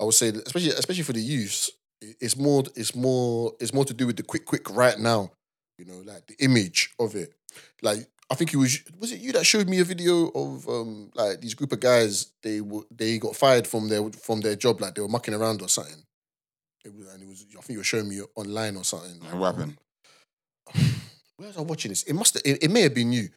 I 0.00 0.04
would 0.04 0.14
say, 0.14 0.28
especially 0.28 0.70
especially 0.70 1.02
for 1.04 1.12
the 1.12 1.20
youth, 1.22 1.70
it's 2.00 2.36
more 2.36 2.64
it's 2.76 2.94
more 2.94 3.54
it's 3.60 3.74
more 3.74 3.84
to 3.84 3.94
do 3.94 4.06
with 4.06 4.16
the 4.16 4.22
quick 4.22 4.46
quick 4.46 4.70
right 4.70 4.98
now. 4.98 5.32
You 5.78 5.86
know, 5.86 6.02
like 6.04 6.26
the 6.26 6.36
image 6.44 6.90
of 7.00 7.14
it. 7.16 7.34
Like 7.82 8.06
I 8.30 8.36
think 8.36 8.54
it 8.54 8.56
was 8.56 8.80
was 8.98 9.12
it 9.12 9.20
you 9.20 9.32
that 9.32 9.44
showed 9.44 9.68
me 9.68 9.80
a 9.80 9.84
video 9.84 10.28
of 10.28 10.68
um 10.68 11.10
like 11.14 11.40
these 11.40 11.54
group 11.54 11.72
of 11.72 11.80
guys 11.80 12.32
they 12.42 12.60
were 12.60 12.82
they 12.90 13.18
got 13.18 13.34
fired 13.34 13.66
from 13.66 13.88
their 13.88 14.08
from 14.10 14.40
their 14.40 14.56
job 14.56 14.80
like 14.80 14.94
they 14.94 15.02
were 15.02 15.08
mucking 15.08 15.34
around 15.34 15.62
or 15.62 15.68
something. 15.68 16.02
It 16.84 16.94
was 16.94 17.12
and 17.12 17.22
it 17.22 17.28
was 17.28 17.44
I 17.50 17.60
think 17.60 17.70
you 17.70 17.78
were 17.78 17.84
showing 17.84 18.08
me 18.08 18.20
online 18.36 18.76
or 18.76 18.84
something. 18.84 19.20
Like, 19.20 19.34
what 19.34 19.54
happened? 19.54 19.78
Where 21.36 21.48
was 21.48 21.56
I 21.56 21.62
watching 21.62 21.90
this? 21.90 22.04
It 22.04 22.14
must 22.14 22.36
it, 22.36 22.62
it 22.62 22.70
may 22.70 22.82
have 22.82 22.94
been 22.94 23.12
you 23.12 23.30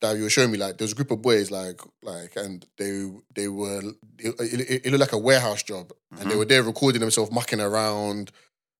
that 0.00 0.16
you 0.16 0.22
were 0.24 0.30
showing 0.30 0.50
me 0.50 0.58
like 0.58 0.78
there 0.78 0.84
was 0.84 0.92
a 0.92 0.96
group 0.96 1.10
of 1.10 1.22
boys 1.22 1.50
like 1.50 1.80
like 2.02 2.34
and 2.36 2.66
they 2.76 3.08
they 3.34 3.48
were 3.48 3.82
it, 4.18 4.34
it, 4.40 4.86
it 4.86 4.90
looked 4.90 5.00
like 5.00 5.12
a 5.12 5.18
warehouse 5.18 5.62
job 5.62 5.92
and 6.18 6.30
they 6.30 6.36
were 6.36 6.44
there 6.44 6.62
recording 6.62 7.00
themselves 7.00 7.30
mucking 7.30 7.60
around 7.60 8.32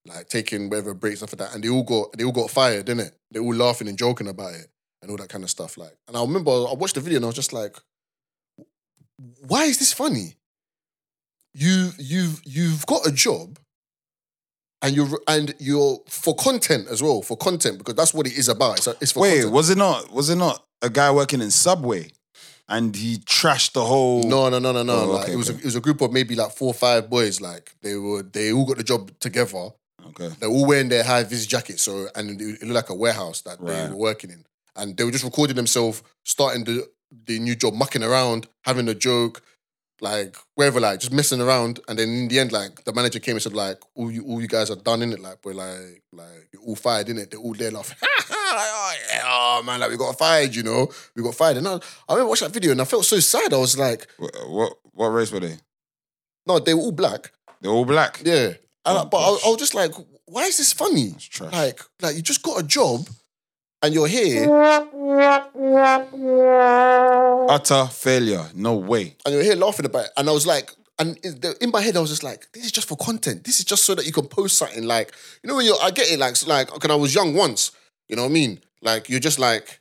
like 0.07 0.29
taking 0.29 0.71
whatever 0.71 0.95
breaks 0.95 1.21
like 1.21 1.31
that 1.31 1.55
and 1.55 1.63
they 1.63 1.69
all 1.69 1.83
got 1.83 2.13
they 2.17 2.25
all 2.25 2.33
got 2.33 2.51
fired 2.51 2.87
didn't 2.87 3.07
it 3.07 3.15
they 3.31 3.39
all 3.39 3.55
laughing 3.55 3.87
and 3.87 3.99
joking 3.99 4.29
about 4.29 4.55
it 4.55 4.69
and 5.03 5.11
all 5.11 5.17
that 5.17 5.29
kind 5.29 5.45
of 5.45 5.51
stuff 5.51 5.77
like 5.77 5.97
and 6.09 6.17
I 6.17 6.23
remember 6.23 6.51
I 6.51 6.75
watched 6.75 6.95
the 6.95 7.01
video 7.01 7.17
and 7.17 7.25
I 7.25 7.29
was 7.29 7.37
just 7.37 7.53
like 7.53 7.77
why 9.47 9.65
is 9.65 9.79
this 9.79 9.93
funny 9.93 10.37
you 11.53 11.91
you've 11.99 12.41
you've 12.45 12.87
got 12.87 13.07
a 13.07 13.13
job 13.13 13.59
and 14.83 14.95
you're 14.95 15.21
and 15.29 15.55
you're 15.59 15.99
for 16.09 16.35
content 16.35 16.89
as 16.89 17.03
well 17.03 17.23
for 17.23 17.37
content 17.37 17.79
because 17.79 17.95
that's 17.95 18.15
what 18.15 18.27
it 18.27 18.37
is 18.37 18.49
about 18.49 18.79
it's, 18.79 18.87
it's 19.01 19.13
for 19.13 19.21
Wait, 19.21 19.35
content. 19.37 19.53
was 19.53 19.71
it 19.71 19.79
not? 19.79 20.11
Was 20.13 20.31
it 20.31 20.37
not 20.37 20.65
a 20.83 20.89
guy 20.89 21.11
working 21.11 21.43
in 21.43 21.51
Subway, 21.51 22.11
and 22.69 22.97
he 22.97 23.17
trashed 23.19 23.73
the 23.73 23.85
whole? 23.85 24.23
No, 24.23 24.49
no, 24.49 24.59
no, 24.59 24.73
no, 24.73 24.83
no. 24.83 24.95
Oh, 25.01 25.07
like 25.07 25.25
okay, 25.25 25.33
it 25.35 25.37
was 25.37 25.51
a, 25.51 25.57
it 25.57 25.65
was 25.65 25.77
a 25.77 25.81
group 25.81 26.01
of 26.01 26.13
maybe 26.13 26.35
like 26.35 26.53
four 26.53 26.69
or 26.69 26.75
five 26.75 27.11
boys. 27.11 27.41
Like 27.41 27.75
they 27.83 27.97
were 27.97 28.23
they 28.23 28.53
all 28.53 28.65
got 28.65 28.79
the 28.79 28.85
job 28.85 29.11
together. 29.21 29.71
Okay. 30.09 30.31
They're 30.41 30.49
all 30.49 30.67
wearing 30.67 30.89
their 30.89 31.05
high 31.05 31.25
vis 31.25 31.47
jackets. 31.47 31.83
So 31.83 32.07
and 32.15 32.41
it, 32.41 32.63
it 32.63 32.63
looked 32.63 32.75
like 32.75 32.91
a 32.91 32.95
warehouse 32.95 33.43
that 33.43 33.59
they 33.65 33.89
were 33.91 33.97
working 33.97 34.31
in. 34.31 34.45
And 34.77 34.97
they 34.97 35.05
were 35.05 35.11
just 35.11 35.25
recording 35.25 35.57
themselves 35.57 36.03
starting 36.25 36.65
the 36.65 36.89
the 37.27 37.39
new 37.41 37.57
job, 37.57 37.75
mucking 37.75 38.05
around, 38.05 38.47
having 38.65 38.89
a 38.89 38.95
joke, 38.95 39.43
like 40.01 40.37
wherever, 40.55 40.79
like 40.81 41.01
just 41.01 41.13
messing 41.13 41.41
around. 41.41 41.81
And 41.89 41.99
then 41.99 42.09
in 42.09 42.29
the 42.29 42.39
end, 42.39 42.53
like 42.53 42.85
the 42.85 42.93
manager 42.93 43.19
came 43.19 43.35
and 43.35 43.43
said, 43.43 43.53
like, 43.53 43.79
all 43.97 44.11
you 44.11 44.25
all 44.25 44.41
you 44.41 44.47
guys 44.49 44.71
are 44.71 44.77
done 44.77 45.03
in 45.03 45.13
it, 45.13 45.21
like 45.21 45.39
we're 45.45 45.55
like 45.55 46.03
like 46.13 46.49
you're 46.53 46.63
all 46.63 46.77
fired 46.77 47.09
in 47.09 47.19
it. 47.19 47.31
They're 47.31 47.41
all 47.41 47.55
there 47.55 47.71
laughing. 47.73 47.97
like, 48.03 48.11
oh 48.31 48.95
yeah, 49.09 49.23
oh 49.25 49.63
man, 49.65 49.81
like 49.81 49.91
we 49.91 49.97
got 49.97 50.17
fired, 50.19 50.55
you 50.55 50.63
know, 50.63 50.89
we 51.17 51.23
got 51.23 51.35
fired. 51.35 51.57
And 51.59 51.67
I, 51.69 51.75
I 52.09 52.15
remember 52.15 52.31
watching 52.31 52.47
that 52.49 52.55
video 52.55 52.73
and 52.73 52.81
I 52.81 52.85
felt 52.85 53.05
so 53.05 53.19
sad. 53.21 53.53
I 53.53 53.59
was 53.59 53.77
like, 53.79 54.07
What, 54.19 54.33
what 54.49 54.73
what 54.93 55.07
race 55.09 55.33
were 55.33 55.41
they? 55.41 55.57
no, 56.47 56.59
they 56.59 56.75
were 56.75 56.81
all 56.81 56.93
black. 56.93 57.33
They're 57.61 57.71
all 57.71 57.85
black. 57.85 58.23
Yeah. 58.25 58.47
And 58.87 58.99
Oh, 58.99 59.05
but 59.11 59.19
I. 59.19 59.47
I 59.47 59.49
was 59.51 59.59
just 59.59 59.75
like, 59.75 59.93
why 60.27 60.45
is 60.45 60.57
this 60.59 60.73
funny? 60.73 61.15
Like, 61.53 61.81
like 62.01 62.17
you 62.17 62.23
just 62.23 62.43
got 62.43 62.61
a 62.61 62.67
job 62.67 63.09
and 63.83 63.95
you're 63.95 64.07
here 64.09 64.45
Utter 67.49 67.87
failure. 67.87 68.47
No 68.55 68.75
way. 68.77 69.17
and 69.25 69.35
you're 69.35 69.43
here 69.43 69.57
laughing 69.57 69.87
about 69.87 70.07
it. 70.07 70.11
And 70.17 70.29
I 70.29 70.33
was 70.33 70.47
like, 70.47 70.73
and 70.99 71.17
in 71.25 71.41
the- 71.41 71.57
in 71.63 71.71
my 71.71 71.81
head, 71.81 71.97
I 71.97 72.01
was 72.01 72.11
just 72.11 72.23
like, 72.23 72.47
this 72.53 72.65
is 72.67 72.73
just 72.73 72.87
for 72.89 72.97
content. 72.97 73.45
This 73.45 73.59
is 73.59 73.65
just 73.65 73.85
so 73.85 73.95
that 73.95 74.05
you 74.07 74.13
can 74.13 74.27
post 74.29 74.59
something. 74.59 74.85
Like, 74.85 75.13
you 75.43 75.49
know, 75.49 75.57
when 75.57 75.65
you're, 75.65 75.81
I 75.83 75.91
get 75.91 76.11
it. 76.11 76.19
Like, 76.19 76.37
so 76.37 76.47
like, 76.49 76.71
when 76.83 76.91
I 76.91 76.95
was 76.95 77.15
young 77.15 77.35
once, 77.35 77.73
you 78.09 78.17
know 78.17 78.23
what 78.23 78.31
I 78.31 78.35
mean? 78.35 78.61
Like, 78.83 79.09
you're 79.09 79.21
just 79.21 79.39
like, 79.39 79.81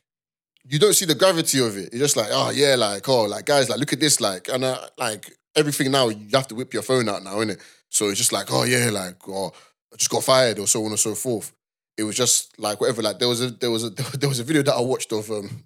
you 0.65 0.79
don't 0.79 0.93
see 0.93 1.05
the 1.05 1.15
gravity 1.15 1.59
of 1.59 1.77
it. 1.77 1.91
You're 1.93 2.03
just 2.05 2.15
like, 2.17 2.29
oh 2.31 2.51
yeah, 2.51 2.75
like, 2.75 3.07
oh, 3.09 3.23
like 3.23 3.45
guys, 3.45 3.69
like, 3.69 3.79
look 3.79 3.91
at 3.93 3.99
this, 3.99 4.21
like, 4.21 4.47
and 4.49 4.63
uh, 4.63 4.79
like 4.97 5.35
everything 5.55 5.91
now, 5.91 6.09
you 6.09 6.27
have 6.33 6.47
to 6.47 6.55
whip 6.55 6.73
your 6.73 6.83
phone 6.83 7.09
out 7.09 7.23
now, 7.23 7.35
innit? 7.37 7.59
So 7.89 8.07
it's 8.09 8.17
just 8.17 8.31
like, 8.31 8.47
oh 8.51 8.63
yeah, 8.63 8.89
like, 8.91 9.15
oh, 9.27 9.51
I 9.91 9.95
just 9.97 10.09
got 10.11 10.23
fired 10.23 10.59
or 10.59 10.67
so 10.67 10.83
on 10.85 10.91
and 10.91 10.99
so 10.99 11.15
forth. 11.15 11.51
It 11.99 12.03
was 12.03 12.15
just 12.15 12.57
like 12.57 12.79
whatever. 12.79 13.01
Like 13.01 13.19
there 13.19 13.27
was 13.27 13.41
a 13.41 13.49
there 13.51 13.69
was 13.71 13.83
a 13.83 13.89
there 14.17 14.29
was 14.29 14.39
a 14.39 14.43
video 14.43 14.63
that 14.63 14.73
I 14.73 14.81
watched 14.81 15.11
of 15.11 15.29
um 15.29 15.65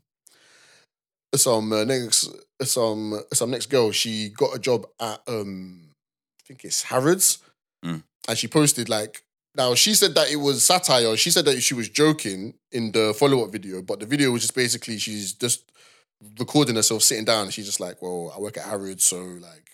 some 1.35 1.71
uh, 1.71 1.83
next 1.83 2.29
some 2.63 3.21
some 3.33 3.51
next 3.51 3.67
girl. 3.67 3.91
She 3.91 4.29
got 4.29 4.55
a 4.55 4.59
job 4.59 4.87
at 4.99 5.21
um 5.27 5.89
I 6.39 6.41
think 6.47 6.65
it's 6.65 6.83
Harrods, 6.83 7.37
Mm. 7.85 8.01
and 8.29 8.37
she 8.37 8.47
posted 8.47 8.87
like 8.89 9.23
now 9.55 9.75
she 9.75 9.93
said 9.93 10.15
that 10.15 10.31
it 10.31 10.37
was 10.37 10.65
satire. 10.65 11.15
She 11.17 11.29
said 11.31 11.45
that 11.45 11.61
she 11.61 11.73
was 11.73 11.89
joking 11.89 12.55
in 12.71 12.91
the 12.93 13.13
follow 13.13 13.43
up 13.43 13.51
video, 13.51 13.81
but 13.81 13.99
the 13.99 14.05
video 14.05 14.31
was 14.31 14.41
just 14.41 14.55
basically 14.55 14.97
she's 14.97 15.33
just 15.33 15.71
recording 16.39 16.75
herself 16.75 17.03
sitting 17.03 17.25
down. 17.25 17.43
And 17.43 17.53
she's 17.53 17.65
just 17.65 17.79
like, 17.79 18.01
"Well, 18.01 18.33
I 18.35 18.39
work 18.39 18.57
at 18.57 18.65
Harrods, 18.65 19.03
so 19.03 19.17
like." 19.17 19.69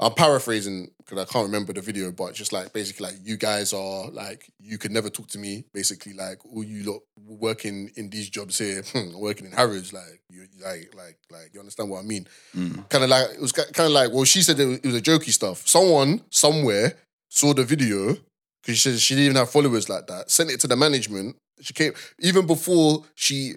I'm 0.00 0.14
paraphrasing 0.14 0.90
because 0.98 1.18
I 1.18 1.24
can't 1.24 1.46
remember 1.46 1.72
the 1.72 1.80
video, 1.80 2.12
but 2.12 2.32
just 2.32 2.52
like 2.52 2.72
basically 2.72 3.06
like 3.06 3.16
you 3.24 3.36
guys 3.36 3.72
are 3.72 4.08
like 4.10 4.48
you 4.60 4.78
could 4.78 4.92
never 4.92 5.10
talk 5.10 5.26
to 5.28 5.38
me. 5.38 5.64
Basically, 5.74 6.12
like 6.12 6.38
all 6.46 6.62
you 6.62 6.84
lot 6.84 7.00
working 7.26 7.90
in 7.96 8.08
these 8.08 8.30
jobs 8.30 8.58
here, 8.58 8.82
working 9.14 9.46
in 9.46 9.52
Harrods, 9.52 9.92
like 9.92 10.20
you 10.30 10.46
like 10.62 10.94
like 10.96 11.18
like 11.32 11.50
you 11.52 11.58
understand 11.58 11.90
what 11.90 11.98
I 11.98 12.02
mean? 12.02 12.28
Mm. 12.54 12.88
Kind 12.88 13.04
of 13.04 13.10
like 13.10 13.30
it 13.30 13.40
was 13.40 13.50
kind 13.50 13.72
of 13.76 13.90
like 13.90 14.12
well, 14.12 14.24
she 14.24 14.42
said 14.42 14.60
it 14.60 14.66
was, 14.66 14.78
it 14.78 14.86
was 14.86 14.94
a 14.94 15.02
jokey 15.02 15.32
stuff. 15.32 15.66
Someone 15.66 16.22
somewhere 16.30 16.92
saw 17.28 17.52
the 17.52 17.64
video 17.64 18.16
because 18.62 18.78
she 18.78 18.90
said 18.90 19.00
she 19.00 19.14
didn't 19.14 19.26
even 19.26 19.36
have 19.36 19.50
followers 19.50 19.88
like 19.88 20.06
that. 20.06 20.30
Sent 20.30 20.50
it 20.50 20.60
to 20.60 20.68
the 20.68 20.76
management. 20.76 21.34
She 21.60 21.74
came 21.74 21.92
even 22.20 22.46
before 22.46 23.04
she, 23.16 23.54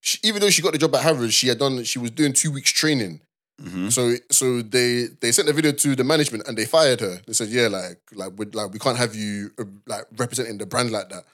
she 0.00 0.18
even 0.22 0.40
though 0.40 0.48
she 0.48 0.62
got 0.62 0.72
the 0.72 0.78
job 0.78 0.94
at 0.94 1.02
Harrods, 1.02 1.34
she 1.34 1.48
had 1.48 1.58
done 1.58 1.84
she 1.84 1.98
was 1.98 2.12
doing 2.12 2.32
two 2.32 2.50
weeks 2.50 2.70
training. 2.70 3.20
Hmm 3.60 3.88
So 3.90 4.14
so 4.30 4.62
they 4.62 5.08
they 5.20 5.32
sent 5.32 5.46
the 5.46 5.52
video 5.52 5.72
to 5.72 5.94
the 5.94 6.04
management 6.04 6.48
and 6.48 6.56
they 6.56 6.64
fired 6.64 7.00
her. 7.00 7.20
They 7.26 7.32
said, 7.32 7.48
yeah, 7.48 7.68
like 7.68 8.00
like 8.14 8.32
we 8.36 8.46
like 8.46 8.72
we 8.72 8.78
can't 8.78 8.98
have 8.98 9.14
you 9.14 9.50
uh, 9.58 9.64
like 9.86 10.04
representing 10.16 10.58
the 10.58 10.66
brand 10.66 10.90
like 10.90 11.08
that. 11.10 11.24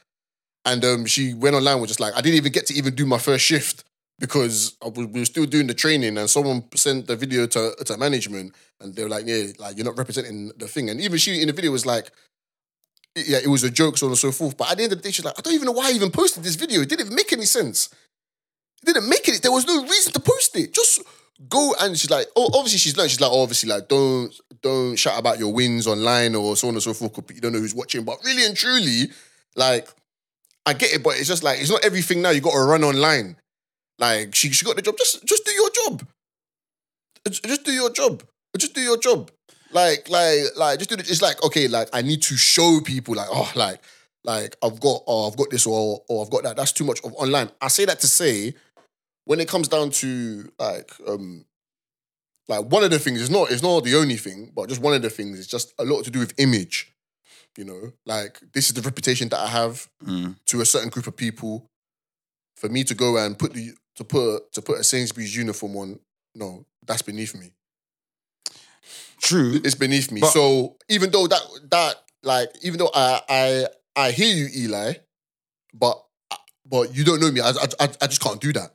And 0.67 0.85
um, 0.85 1.07
she 1.07 1.35
went 1.35 1.57
online 1.57 1.81
was 1.81 1.89
just 1.91 2.01
like, 2.01 2.15
I 2.17 2.21
didn't 2.23 2.37
even 2.37 2.53
get 2.53 2.67
to 2.67 2.75
even 2.75 2.95
do 2.95 3.07
my 3.07 3.19
first 3.19 3.45
shift 3.45 3.85
because 4.19 4.77
was, 4.83 4.93
we 4.97 5.21
were 5.21 5.25
still 5.27 5.47
doing 5.47 5.67
the 5.69 5.75
training 5.75 6.19
and 6.19 6.31
someone 6.31 6.65
sent 6.75 7.07
the 7.09 7.17
video 7.17 7.47
to 7.49 7.75
to 7.87 7.97
management 7.99 8.55
and 8.81 8.95
they 8.97 9.05
were 9.05 9.11
like, 9.11 9.27
yeah, 9.27 9.47
like 9.59 9.77
you're 9.77 9.87
not 9.87 9.99
representing 9.99 10.53
the 10.59 10.69
thing. 10.69 10.91
And 10.91 11.01
even 11.01 11.19
she 11.19 11.41
in 11.43 11.49
the 11.49 11.55
video 11.55 11.73
was 11.73 11.87
like, 11.87 12.11
yeah, 13.15 13.39
it 13.43 13.49
was 13.49 13.65
a 13.65 13.71
joke, 13.71 13.99
so 13.99 14.07
on 14.07 14.13
and 14.13 14.19
so 14.19 14.31
forth. 14.31 14.57
But 14.57 14.71
at 14.71 14.77
the 14.77 14.85
end 14.85 14.93
of 14.93 14.99
the 14.99 15.05
day, 15.05 15.11
she's 15.11 15.25
like, 15.25 15.39
I 15.39 15.43
don't 15.43 15.55
even 15.55 15.67
know 15.67 15.73
why 15.73 15.89
I 15.89 15.93
even 15.93 16.11
posted 16.11 16.43
this 16.45 16.55
video. 16.55 16.83
It 16.83 16.89
didn't 16.89 17.13
make 17.15 17.33
any 17.33 17.45
sense. 17.47 17.89
It 18.83 18.87
didn't 18.87 19.09
make 19.09 19.29
it. 19.29 19.43
There 19.43 19.53
was 19.53 19.67
no 19.67 19.83
reason 19.83 20.13
to 20.15 20.21
post 20.21 20.57
it. 20.57 20.75
Just 20.75 21.03
go 21.49 21.75
and 21.81 21.99
she's 21.99 22.11
like, 22.11 22.27
oh, 22.37 22.51
obviously 22.55 22.79
she's 22.79 22.97
learned. 22.97 23.11
She's 23.11 23.21
like, 23.21 23.31
oh, 23.31 23.43
obviously, 23.43 23.69
like, 23.69 23.89
don't 23.89 24.35
don't 24.61 24.97
shout 24.97 25.19
about 25.19 25.39
your 25.39 25.53
wins 25.53 25.87
online 25.87 26.35
or 26.35 26.57
so 26.57 26.69
on 26.69 26.75
and 26.75 26.83
so 26.83 26.93
forth. 26.95 27.17
You 27.33 27.41
don't 27.41 27.53
know 27.53 27.61
who's 27.61 27.75
watching, 27.75 28.05
but 28.05 28.19
really 28.25 28.45
and 28.45 28.57
truly, 28.57 29.11
like, 29.55 29.89
I 30.67 30.73
get 30.73 30.93
it, 30.93 31.03
but 31.03 31.19
it's 31.19 31.29
just 31.29 31.43
like 31.43 31.61
it's 31.61 31.71
not 31.71 31.85
everything 31.85 32.23
now. 32.23 32.31
You 32.31 32.41
got 32.41 32.53
to 32.53 32.61
run 32.61 32.85
online. 32.85 33.37
Like 33.99 34.35
she 34.35 34.51
she 34.51 34.65
got 34.65 34.77
the 34.77 34.83
job. 34.83 34.97
Just 34.99 35.25
just 35.25 35.45
do 35.45 35.53
your 35.53 35.71
job. 35.71 36.07
Just 37.27 37.45
just 37.45 37.65
do 37.65 37.73
your 37.73 37.91
job. 37.91 38.23
Just 38.57 38.75
do 38.75 38.81
your 38.81 38.99
job. 38.99 39.31
Like 39.73 40.09
like 40.09 40.41
like 40.57 40.79
just 40.79 40.91
do 40.91 40.97
it. 40.97 41.09
It's 41.09 41.23
like 41.23 41.43
okay, 41.45 41.69
like 41.69 41.89
I 41.93 42.03
need 42.03 42.23
to 42.23 42.37
show 42.37 42.81
people 42.85 43.15
like 43.15 43.29
oh 43.31 43.51
like 43.55 43.81
like 44.25 44.57
I've 44.63 44.79
got 44.81 45.03
oh 45.07 45.29
I've 45.29 45.37
got 45.37 45.51
this 45.51 45.67
or 45.67 46.03
or 46.09 46.25
I've 46.25 46.31
got 46.31 46.43
that. 46.45 46.57
That's 46.57 46.73
too 46.73 46.85
much 46.85 47.01
of 47.03 47.13
online. 47.15 47.51
I 47.61 47.69
say 47.69 47.85
that 47.87 48.01
to 48.01 48.07
say 48.09 48.55
when 49.29 49.41
it 49.41 49.49
comes 49.49 49.69
down 49.69 49.91
to 49.91 50.51
like 50.59 50.91
um 51.07 51.45
like 52.49 52.65
one 52.65 52.83
of 52.83 52.91
the 52.91 52.99
things 52.99 53.21
is 53.21 53.29
not 53.29 53.51
it's 53.51 53.63
not 53.63 53.85
the 53.85 53.95
only 53.95 54.17
thing, 54.17 54.51
but 54.57 54.71
just 54.71 54.81
one 54.81 54.95
of 54.95 55.03
the 55.03 55.11
things 55.11 55.39
is 55.39 55.47
just 55.47 55.75
a 55.79 55.85
lot 55.85 56.03
to 56.05 56.11
do 56.11 56.19
with 56.19 56.33
image. 56.39 56.95
You 57.59 57.65
know, 57.67 57.93
like 58.07 58.41
this 58.55 58.69
is 58.69 58.75
the 58.75 58.81
reputation 58.81 59.29
that 59.29 59.41
I 59.41 59.49
have 59.49 59.87
Mm. 60.03 60.37
to 60.47 60.61
a 60.63 60.65
certain 60.67 60.89
group 60.89 61.07
of 61.07 61.15
people. 61.17 61.69
For 62.57 62.69
me 62.71 62.85
to 62.85 62.95
go 62.95 63.19
and 63.19 63.39
put 63.39 63.53
the 63.53 63.75
to 63.97 64.05
put 64.05 64.51
to 64.55 64.63
put 64.63 64.79
a 64.81 64.85
Sainsbury's 64.85 65.37
uniform 65.37 65.77
on, 65.77 66.01
no, 66.35 66.65
that's 66.87 67.03
beneath 67.03 67.35
me. 67.35 67.53
True. 69.21 69.61
It's 69.63 69.75
beneath 69.75 70.11
me. 70.11 70.23
But- 70.23 70.33
so 70.33 70.77
even 70.89 71.11
though 71.11 71.27
that 71.27 71.43
that 71.71 71.97
like 72.23 72.49
even 72.63 72.79
though 72.79 72.91
I 72.95 73.21
I 73.29 73.67
I 73.95 74.11
hear 74.13 74.35
you, 74.35 74.49
Eli, 74.57 74.95
but 75.75 76.03
but 76.65 76.95
you 76.97 77.05
don't 77.05 77.21
know 77.21 77.31
me. 77.31 77.41
I 77.43 77.51
I, 77.79 77.89
I 78.01 78.07
just 78.07 78.23
can't 78.23 78.41
do 78.41 78.53
that. 78.55 78.71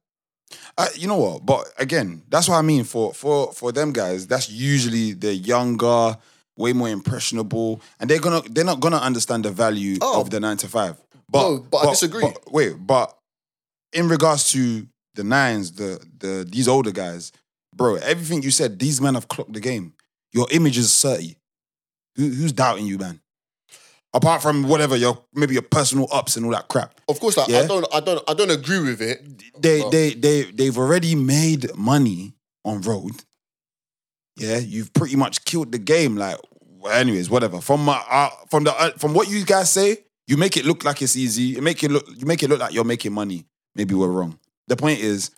Uh, 0.78 0.88
you 0.96 1.08
know 1.08 1.18
what? 1.18 1.46
But 1.46 1.66
again, 1.78 2.24
that's 2.30 2.48
what 2.50 2.56
I 2.58 2.62
mean. 2.62 2.84
For 2.84 3.14
for 3.14 3.52
for 3.54 3.72
them 3.72 3.92
guys, 3.92 4.28
that's 4.28 4.50
usually 4.50 5.14
they're 5.14 5.32
younger, 5.32 6.18
way 6.58 6.74
more 6.74 6.90
impressionable, 6.90 7.82
and 8.00 8.10
they're 8.10 8.20
gonna 8.20 8.42
they're 8.50 8.64
not 8.66 8.80
gonna 8.80 8.98
understand 8.98 9.46
the 9.46 9.52
value 9.52 9.98
Oh. 10.02 10.22
of 10.22 10.30
the 10.30 10.40
nine 10.40 10.58
to 10.58 10.68
five. 10.68 10.96
But 11.30 11.42
No, 11.50 11.58
but 11.60 11.78
I 11.80 11.90
disagree. 11.92 12.22
but- 12.24 12.52
wait, 12.52 12.74
but 12.86 13.16
in 13.92 14.08
regards 14.10 14.50
to 14.52 14.88
the 15.16 15.24
nines, 15.24 15.72
the 15.74 16.00
the 16.20 16.46
these 16.50 16.68
older 16.68 16.92
guys, 16.92 17.32
bro, 17.76 17.96
everything 17.96 18.42
you 18.44 18.52
said, 18.52 18.80
these 18.80 19.00
men 19.02 19.14
have 19.16 19.28
clocked 19.28 19.54
the 19.54 19.60
game. 19.60 19.94
Your 20.32 20.48
image 20.52 20.78
is 20.78 21.00
thirty. 21.02 21.38
Who, 22.16 22.30
who's 22.30 22.52
doubting 22.52 22.86
you, 22.88 22.98
man? 23.00 23.20
Apart 24.16 24.44
from 24.44 24.64
whatever 24.68 24.96
your 24.96 25.24
maybe 25.34 25.54
your 25.54 25.64
personal 25.64 26.08
ups 26.12 26.36
and 26.38 26.46
all 26.46 26.52
that 26.52 26.68
crap. 26.68 27.00
Of 27.10 27.20
course, 27.20 27.36
like 27.36 27.48
Yeah. 27.48 27.62
I 27.62 27.68
don't 27.68 27.86
I 27.94 28.00
don't 28.00 28.30
I 28.30 28.34
don't 28.36 28.52
agree 28.52 28.80
with 28.80 29.02
it. 29.02 29.22
they 29.62 29.82
But- 29.82 29.92
they 29.92 30.14
they 30.14 30.44
they've 30.52 30.78
already 30.78 31.16
made 31.16 31.76
money 31.76 32.36
on 32.64 32.82
road. 32.82 33.24
Yeah, 34.36 34.58
you've 34.58 34.94
pretty 34.94 35.16
much 35.16 35.46
killed 35.46 35.72
the 35.72 35.78
game. 35.78 36.16
Like, 36.16 36.38
well, 36.80 36.94
anyways, 36.94 37.30
whatever. 37.30 37.62
From 37.62 37.86
my 37.86 38.02
uh, 38.10 38.30
from 38.50 38.64
the 38.64 38.74
uh, 38.80 38.92
from 38.98 39.14
what 39.14 39.30
you 39.30 39.44
guys 39.46 39.72
say, 39.72 39.98
you 40.28 40.38
make 40.38 40.58
it 40.58 40.66
look 40.66 40.84
like 40.84 41.02
it's 41.02 41.16
easy. 41.16 41.44
You 41.44 41.62
make 41.62 41.84
it 41.84 41.92
look 41.92 42.06
you 42.16 42.26
make 42.26 42.42
it 42.44 42.50
look 42.50 42.60
like 42.60 42.74
you're 42.74 42.84
making 42.84 43.14
money. 43.14 43.46
Maybe 43.76 43.94
we're 43.96 44.08
wrong. 44.10 44.40
The 44.68 44.76
point 44.76 45.00
is, 45.00 45.32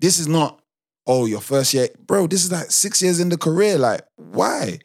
this 0.00 0.18
is 0.18 0.26
not 0.28 0.60
oh 1.06 1.26
your 1.26 1.40
first 1.40 1.74
year, 1.74 1.88
bro. 2.06 2.26
This 2.26 2.44
is 2.44 2.50
like 2.52 2.70
six 2.70 3.02
years 3.02 3.20
in 3.20 3.28
the 3.28 3.36
career. 3.38 3.76
Like, 3.78 4.02
why? 4.16 4.78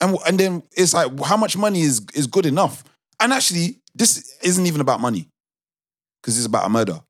And 0.00 0.16
and 0.26 0.38
then 0.38 0.62
it's 0.76 0.94
like 0.94 1.18
how 1.20 1.36
much 1.36 1.56
money 1.56 1.80
is 1.80 2.02
is 2.14 2.26
good 2.26 2.46
enough? 2.46 2.84
And 3.20 3.32
actually, 3.32 3.80
this 3.94 4.36
isn't 4.42 4.66
even 4.66 4.80
about 4.80 5.00
money 5.00 5.28
because 6.20 6.36
it's 6.36 6.46
about 6.46 6.66
a 6.66 6.68
murder 6.68 7.00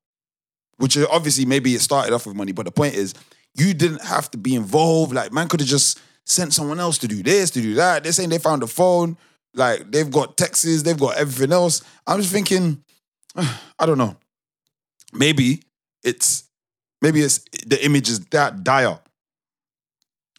which 0.79 0.95
is 0.95 1.05
obviously 1.11 1.45
maybe 1.45 1.75
it 1.75 1.81
started 1.81 2.13
off 2.13 2.25
with 2.25 2.35
money, 2.35 2.53
but 2.53 2.65
the 2.65 2.71
point 2.71 2.95
is 2.95 3.13
you 3.53 3.73
didn't 3.73 4.01
have 4.01 4.31
to 4.31 4.37
be 4.37 4.55
involved. 4.55 5.13
Like 5.13 5.31
man 5.31 5.47
could 5.47 5.59
have 5.59 5.69
just 5.69 5.99
sent 6.25 6.53
someone 6.53 6.79
else 6.79 6.97
to 6.99 7.07
do 7.07 7.21
this, 7.21 7.51
to 7.51 7.61
do 7.61 7.75
that. 7.75 8.03
They're 8.03 8.13
saying 8.13 8.29
they 8.29 8.37
found 8.37 8.63
a 8.63 8.67
phone, 8.67 9.17
like 9.53 9.91
they've 9.91 10.09
got 10.09 10.37
texts, 10.37 10.83
they've 10.83 10.99
got 10.99 11.17
everything 11.17 11.51
else. 11.51 11.83
I'm 12.07 12.21
just 12.21 12.31
thinking, 12.31 12.81
I 13.35 13.85
don't 13.85 13.97
know. 13.97 14.15
Maybe 15.11 15.63
it's 16.03 16.45
maybe 17.01 17.21
it's 17.21 17.39
the 17.65 17.83
image 17.83 18.09
is 18.09 18.21
that 18.27 18.63
dire. 18.63 18.99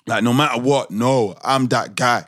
Like 0.06 0.24
no 0.24 0.32
matter 0.32 0.58
what, 0.60 0.90
no, 0.90 1.36
I'm 1.44 1.66
that 1.66 1.94
guy. 1.94 2.24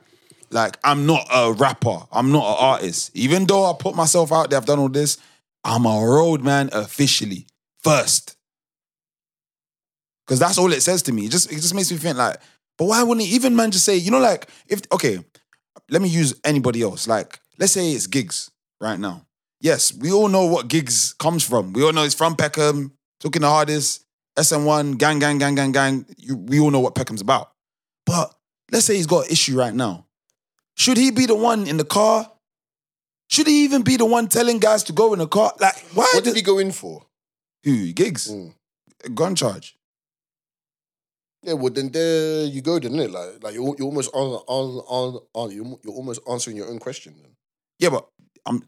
Like 0.53 0.79
I'm 0.85 1.07
not 1.07 1.27
a 1.33 1.53
rapper. 1.53 2.01
I'm 2.13 2.31
not 2.31 2.45
an 2.45 2.57
artist. 2.59 3.11
Even 3.15 3.47
though 3.47 3.71
I 3.71 3.75
put 3.79 3.97
myself 3.97 4.33
out 4.33 4.51
there, 4.51 4.59
I've 4.59 4.67
done 4.67 4.79
all 4.79 4.89
this. 4.89 5.19
I'm 5.65 5.87
a 5.87 6.05
road 6.05 6.43
man 6.43 6.71
officially 6.73 7.47
first. 7.83 8.37
Because 10.27 10.39
that's 10.39 10.59
all 10.59 10.73
it 10.73 10.83
says 10.83 11.03
to 11.05 11.13
me. 11.13 11.27
It 11.27 11.31
just 11.31 11.51
it 11.51 11.57
just 11.57 11.75
makes 11.75 11.91
me 11.91 11.99
think 11.99 12.17
like, 12.17 12.37
but 12.79 12.87
why 12.87 13.03
wouldn't 13.03 13.27
even 13.27 13.57
man 13.57 13.71
just 13.71 13.85
say, 13.85 13.97
you 13.97 14.11
know, 14.11 14.21
like 14.21 14.49
if 14.69 14.83
okay, 14.93 15.19
let 15.91 16.03
me 16.03 16.09
use 16.09 16.35
anybody 16.45 16.83
else. 16.83 17.07
Like, 17.07 17.41
let's 17.59 17.73
say 17.73 17.93
it's 17.93 18.07
Giggs 18.07 18.51
right 18.81 18.99
now. 18.99 19.27
Yes, 19.61 19.95
we 19.95 20.11
all 20.11 20.29
know 20.29 20.47
what 20.47 20.69
Giggs 20.69 21.13
comes 21.15 21.45
from. 21.45 21.73
We 21.73 21.85
all 21.85 21.93
know 21.93 22.03
it's 22.03 22.15
from 22.15 22.35
Peckham, 22.35 22.93
talking 23.21 23.43
the 23.43 23.49
hardest, 23.49 24.05
SN1, 24.37 24.99
gang, 24.99 25.19
gang, 25.19 25.39
gang, 25.39 25.55
gang, 25.55 25.73
gang. 25.73 26.07
You, 26.19 26.37
we 26.37 26.59
all 26.59 26.71
know 26.71 26.81
what 26.81 26.95
Peckham's 26.95 27.21
about. 27.21 27.53
But 28.05 28.35
let's 28.73 28.87
say 28.87 28.97
he's 28.97 29.07
got 29.07 29.27
an 29.27 29.33
issue 29.33 29.57
right 29.57 29.75
now. 29.75 30.07
Should 30.77 30.97
he 30.97 31.11
be 31.11 31.27
the 31.27 31.35
one 31.35 31.67
in 31.67 31.77
the 31.77 31.85
car? 31.85 32.31
Should 33.29 33.47
he 33.47 33.65
even 33.65 33.83
be 33.83 33.97
the 33.97 34.05
one 34.05 34.29
telling 34.29 34.59
guys 34.59 34.83
to 34.85 34.93
go 34.93 35.13
in 35.13 35.19
the 35.19 35.27
car? 35.29 35.53
Like, 35.59 35.77
why? 35.95 36.09
What 36.13 36.25
did 36.25 36.37
he 36.37 36.43
go 36.43 36.59
in 36.59 36.73
for? 36.73 37.07
who? 37.65 37.93
Giggs? 37.93 38.31
Mm. 38.31 38.55
Gun 39.15 39.35
charge. 39.35 39.77
Yeah, 41.45 41.55
well 41.55 41.73
then 41.73 41.91
there 41.91 42.45
you 42.45 42.63
go, 42.63 42.79
then, 42.79 42.93
innit? 42.93 43.11
Like, 43.11 43.43
like 43.43 43.55
you're, 43.55 43.75
you're 43.79 43.87
almost 43.89 44.11
on, 44.15 44.43
on, 44.47 44.85
on, 44.87 45.21
on 45.35 45.51
you're, 45.51 45.79
you're 45.83 45.95
almost 45.95 46.21
answering 46.31 46.57
your 46.57 46.69
own 46.69 46.79
question. 46.79 47.15
Then. 47.21 47.33
Yeah, 47.81 47.91
but 47.91 48.07
I'm 48.47 48.63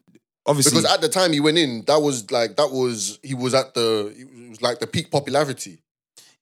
obviously 0.44 0.70
Because 0.80 0.92
at 0.92 1.00
the 1.00 1.08
time 1.08 1.32
he 1.32 1.40
went 1.40 1.58
in, 1.58 1.84
that 1.86 2.00
was 2.00 2.30
like 2.32 2.56
that 2.56 2.70
was 2.72 3.20
he 3.22 3.34
was 3.34 3.54
at 3.54 3.74
the 3.74 4.12
it 4.16 4.48
was 4.50 4.62
like 4.62 4.80
the 4.80 4.88
peak 4.88 5.10
popularity. 5.10 5.82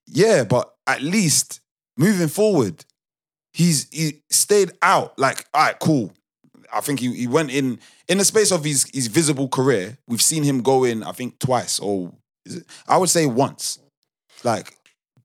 yeah, 0.07 0.45
but 0.45 0.73
at 0.87 1.03
least 1.03 1.61
moving 1.99 2.29
forward, 2.29 2.85
he's 3.53 3.89
he 3.91 4.23
stayed 4.31 4.73
out. 4.83 5.19
Like, 5.19 5.47
all 5.55 5.65
right, 5.65 5.79
cool. 5.79 6.13
I 6.73 6.81
think 6.81 7.01
he, 7.01 7.13
he 7.15 7.27
went 7.27 7.51
in 7.51 7.79
in 8.09 8.19
the 8.19 8.25
space 8.25 8.51
of 8.51 8.65
his 8.65 8.91
his 8.93 9.07
visible 9.07 9.49
career. 9.49 9.99
We've 10.09 10.23
seen 10.23 10.43
him 10.43 10.63
go 10.63 10.85
in, 10.85 11.03
I 11.03 11.13
think, 11.13 11.39
twice 11.39 11.79
or 11.79 12.13
it, 12.45 12.65
I 12.89 12.97
would 12.97 13.11
say 13.11 13.27
once. 13.27 13.79
Like, 14.45 14.77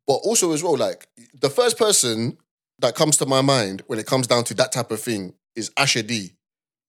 But 0.06 0.16
also 0.24 0.52
as 0.54 0.64
well, 0.64 0.78
like 0.78 1.08
the 1.40 1.50
first 1.50 1.78
person 1.78 2.38
that 2.80 2.96
comes 2.96 3.18
to 3.18 3.26
my 3.26 3.42
mind 3.42 3.82
when 3.88 4.00
it 4.00 4.06
comes 4.06 4.28
down 4.28 4.44
to 4.46 4.54
that 4.56 4.72
type 4.72 4.92
of 4.92 5.02
thing 5.02 5.34
is 5.56 5.72
Asher 5.78 6.04
D. 6.04 6.34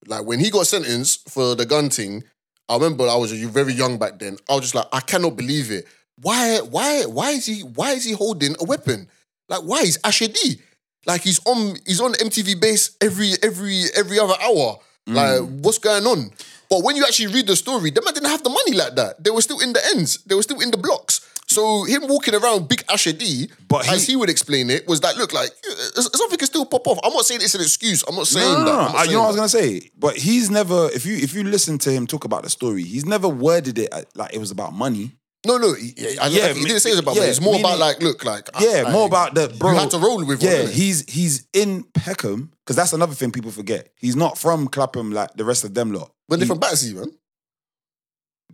Like 0.07 0.25
when 0.25 0.39
he 0.39 0.49
got 0.49 0.67
sentenced 0.67 1.29
for 1.29 1.55
the 1.55 1.65
gun 1.65 1.89
thing, 1.89 2.23
I 2.67 2.75
remember 2.75 3.07
I 3.07 3.15
was 3.15 3.31
very 3.31 3.73
young 3.73 3.97
back 3.97 4.19
then. 4.19 4.37
I 4.47 4.53
was 4.53 4.61
just 4.61 4.75
like, 4.75 4.87
I 4.93 4.99
cannot 4.99 5.35
believe 5.35 5.71
it. 5.71 5.87
Why, 6.21 6.59
why, 6.59 7.03
why 7.05 7.31
is 7.31 7.45
he 7.45 7.61
why 7.61 7.91
is 7.91 8.03
he 8.05 8.11
holding 8.13 8.55
a 8.59 8.63
weapon? 8.65 9.07
Like, 9.47 9.61
why 9.61 9.79
is 9.79 9.99
Asher 10.03 10.27
D? 10.27 10.61
Like 11.05 11.21
he's 11.21 11.39
on 11.45 11.75
he's 11.85 12.01
on 12.01 12.13
MTV 12.13 12.59
base 12.59 12.95
every 13.01 13.33
every 13.43 13.83
every 13.95 14.19
other 14.19 14.35
hour. 14.41 14.77
Like, 15.07 15.41
what's 15.63 15.79
going 15.79 16.05
on? 16.05 16.29
But 16.69 16.83
when 16.83 16.95
you 16.95 17.03
actually 17.03 17.33
read 17.33 17.47
the 17.47 17.55
story, 17.55 17.89
the 17.89 17.99
man 18.03 18.13
didn't 18.13 18.29
have 18.29 18.43
the 18.43 18.49
money 18.51 18.73
like 18.77 18.93
that. 18.95 19.23
They 19.23 19.31
were 19.31 19.41
still 19.41 19.59
in 19.59 19.73
the 19.73 19.81
ends. 19.95 20.19
They 20.25 20.35
were 20.35 20.43
still 20.43 20.59
in 20.61 20.69
the 20.69 20.77
blocks. 20.77 21.21
So 21.47 21.83
him 21.85 22.03
walking 22.07 22.35
around 22.35 22.67
big 22.69 22.83
Asher 22.87 23.13
D, 23.13 23.49
But 23.67 23.85
he- 23.87 23.91
as 23.95 24.05
he 24.05 24.15
would 24.15 24.29
explain 24.29 24.69
it, 24.69 24.87
was 24.87 24.99
that 25.01 25.17
look 25.17 25.33
like 25.33 25.49
something 25.95 26.37
can 26.37 26.45
still 26.45 26.63
pop 26.67 26.85
off. 26.85 26.99
I'm 27.03 27.11
not 27.11 27.25
saying 27.25 27.41
it's 27.41 27.55
an 27.55 27.61
excuse. 27.61 28.03
I'm 28.07 28.15
not 28.15 28.27
saying 28.27 28.45
no, 28.53 28.59
no, 28.59 28.65
that. 28.65 28.93
not 28.93 28.95
I- 28.97 29.03
you 29.05 29.13
know 29.13 29.19
what 29.21 29.25
I 29.25 29.27
was 29.29 29.35
gonna 29.37 29.49
say? 29.49 29.89
But 29.97 30.15
he's 30.15 30.51
never. 30.51 30.89
If 30.93 31.07
you 31.07 31.17
if 31.17 31.33
you 31.33 31.43
listen 31.43 31.79
to 31.79 31.91
him 31.91 32.05
talk 32.05 32.23
about 32.25 32.43
the 32.43 32.51
story, 32.51 32.83
he's 32.83 33.05
never 33.05 33.27
worded 33.27 33.79
it 33.79 33.89
uh, 33.91 34.03
like 34.13 34.35
it 34.35 34.37
was 34.39 34.51
about 34.51 34.73
money. 34.73 35.13
No, 35.45 35.57
no. 35.57 35.73
He, 35.73 35.93
I, 36.21 36.27
Yeah, 36.27 36.53
he 36.53 36.65
didn't 36.65 36.81
say 36.81 36.89
it 36.89 36.93
was 36.93 36.99
about 36.99 37.15
yeah. 37.15 37.23
It's 37.23 37.39
more 37.39 37.53
meaning- 37.53 37.65
about 37.65 37.79
like, 37.79 38.01
look, 38.01 38.25
like 38.25 38.49
Yeah, 38.59 38.83
I- 38.87 38.91
more 38.91 39.07
about 39.07 39.35
the 39.35 39.47
bro. 39.47 39.71
You 39.71 39.77
had 39.79 39.91
to 39.91 39.97
roll 39.97 40.25
with. 40.25 40.43
Yeah, 40.43 40.63
one, 40.63 40.71
he's 40.71 41.09
he's 41.09 41.47
in 41.53 41.83
Peckham 41.93 42.51
because 42.65 42.75
that's 42.75 42.91
another 42.93 43.13
thing 43.15 43.31
people 43.31 43.51
forget. 43.51 43.89
He's 43.95 44.15
not 44.17 44.37
from 44.37 44.67
Clapham 44.67 45.11
like 45.11 45.33
the 45.35 45.45
rest 45.45 45.63
of 45.63 45.73
them 45.73 45.91
lot. 45.93 46.11
when 46.27 46.39
they're 46.39 46.45
He- 46.45 46.49
from 46.49 46.59
Battersea, 46.59 46.93
man. 46.93 47.11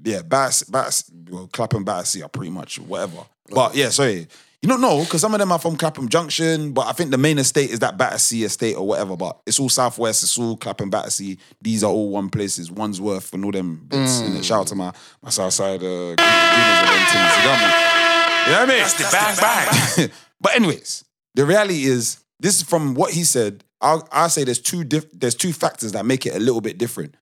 yeah, 0.03 0.21
Bass, 0.21 0.63
Bass, 0.63 1.09
well, 1.29 1.47
Clapham, 1.51 1.83
Battersea 1.83 2.21
are 2.23 2.29
pretty 2.29 2.51
much 2.51 2.77
whatever. 2.79 3.25
But 3.49 3.75
yeah, 3.75 3.89
sorry, 3.89 4.27
you 4.66 4.70
don't 4.70 4.82
know 4.82 5.03
because 5.03 5.22
some 5.22 5.32
of 5.36 5.39
them 5.39 5.51
are 5.51 5.59
from 5.59 5.76
Clapham 5.76 6.09
Junction, 6.09 6.72
but 6.72 6.88
I 6.88 6.91
think 6.93 7.11
the 7.11 7.20
main 7.20 7.38
estate 7.38 7.70
is 7.70 7.78
that 7.80 7.99
Battersea 7.99 8.45
estate 8.45 8.74
or 8.76 8.88
whatever. 8.88 9.16
But 9.16 9.39
it's 9.45 9.59
all 9.59 9.70
Southwest, 9.70 10.24
it's 10.24 10.39
all 10.39 10.57
Clapham, 10.57 10.89
Battersea. 10.89 11.38
These 11.61 11.84
are 11.84 11.91
all 11.91 12.09
one 12.09 12.30
places, 12.32 12.72
Wandsworth 12.72 13.32
and 13.36 13.45
all 13.45 13.51
them 13.51 13.86
bits. 13.88 14.22
innit? 14.22 14.43
Shout 14.43 14.61
out 14.61 14.68
to 14.68 14.76
my 14.76 14.91
my 15.22 15.30
Southside 15.30 15.84
uh. 15.84 15.86
You 15.86 16.16
got 16.16 17.59
me? 17.61 17.68
You 18.47 18.51
know 18.53 18.59
what 18.59 18.61
I 18.61 18.66
mean? 18.66 18.80
That's 18.80 18.93
the 18.93 19.07
bang 19.11 19.38
bang. 19.39 20.09
but 20.41 20.55
anyways, 20.55 21.05
the 21.36 21.45
reality 21.45 21.84
is 21.84 22.24
this 22.39 22.59
is 22.59 22.63
from 22.63 22.95
what 22.95 23.13
he 23.13 23.24
said. 23.24 23.63
I'll, 23.82 24.07
I'll 24.11 24.30
say 24.30 24.45
there's 24.45 24.61
two 24.61 24.84
diff- 24.84 25.11
there's 25.11 25.36
two 25.36 25.53
factors 25.53 25.91
that 25.91 26.07
make 26.07 26.26
it 26.26 26.36
a 26.36 26.39
little 26.39 26.61
bit 26.61 26.80
different. 26.80 27.18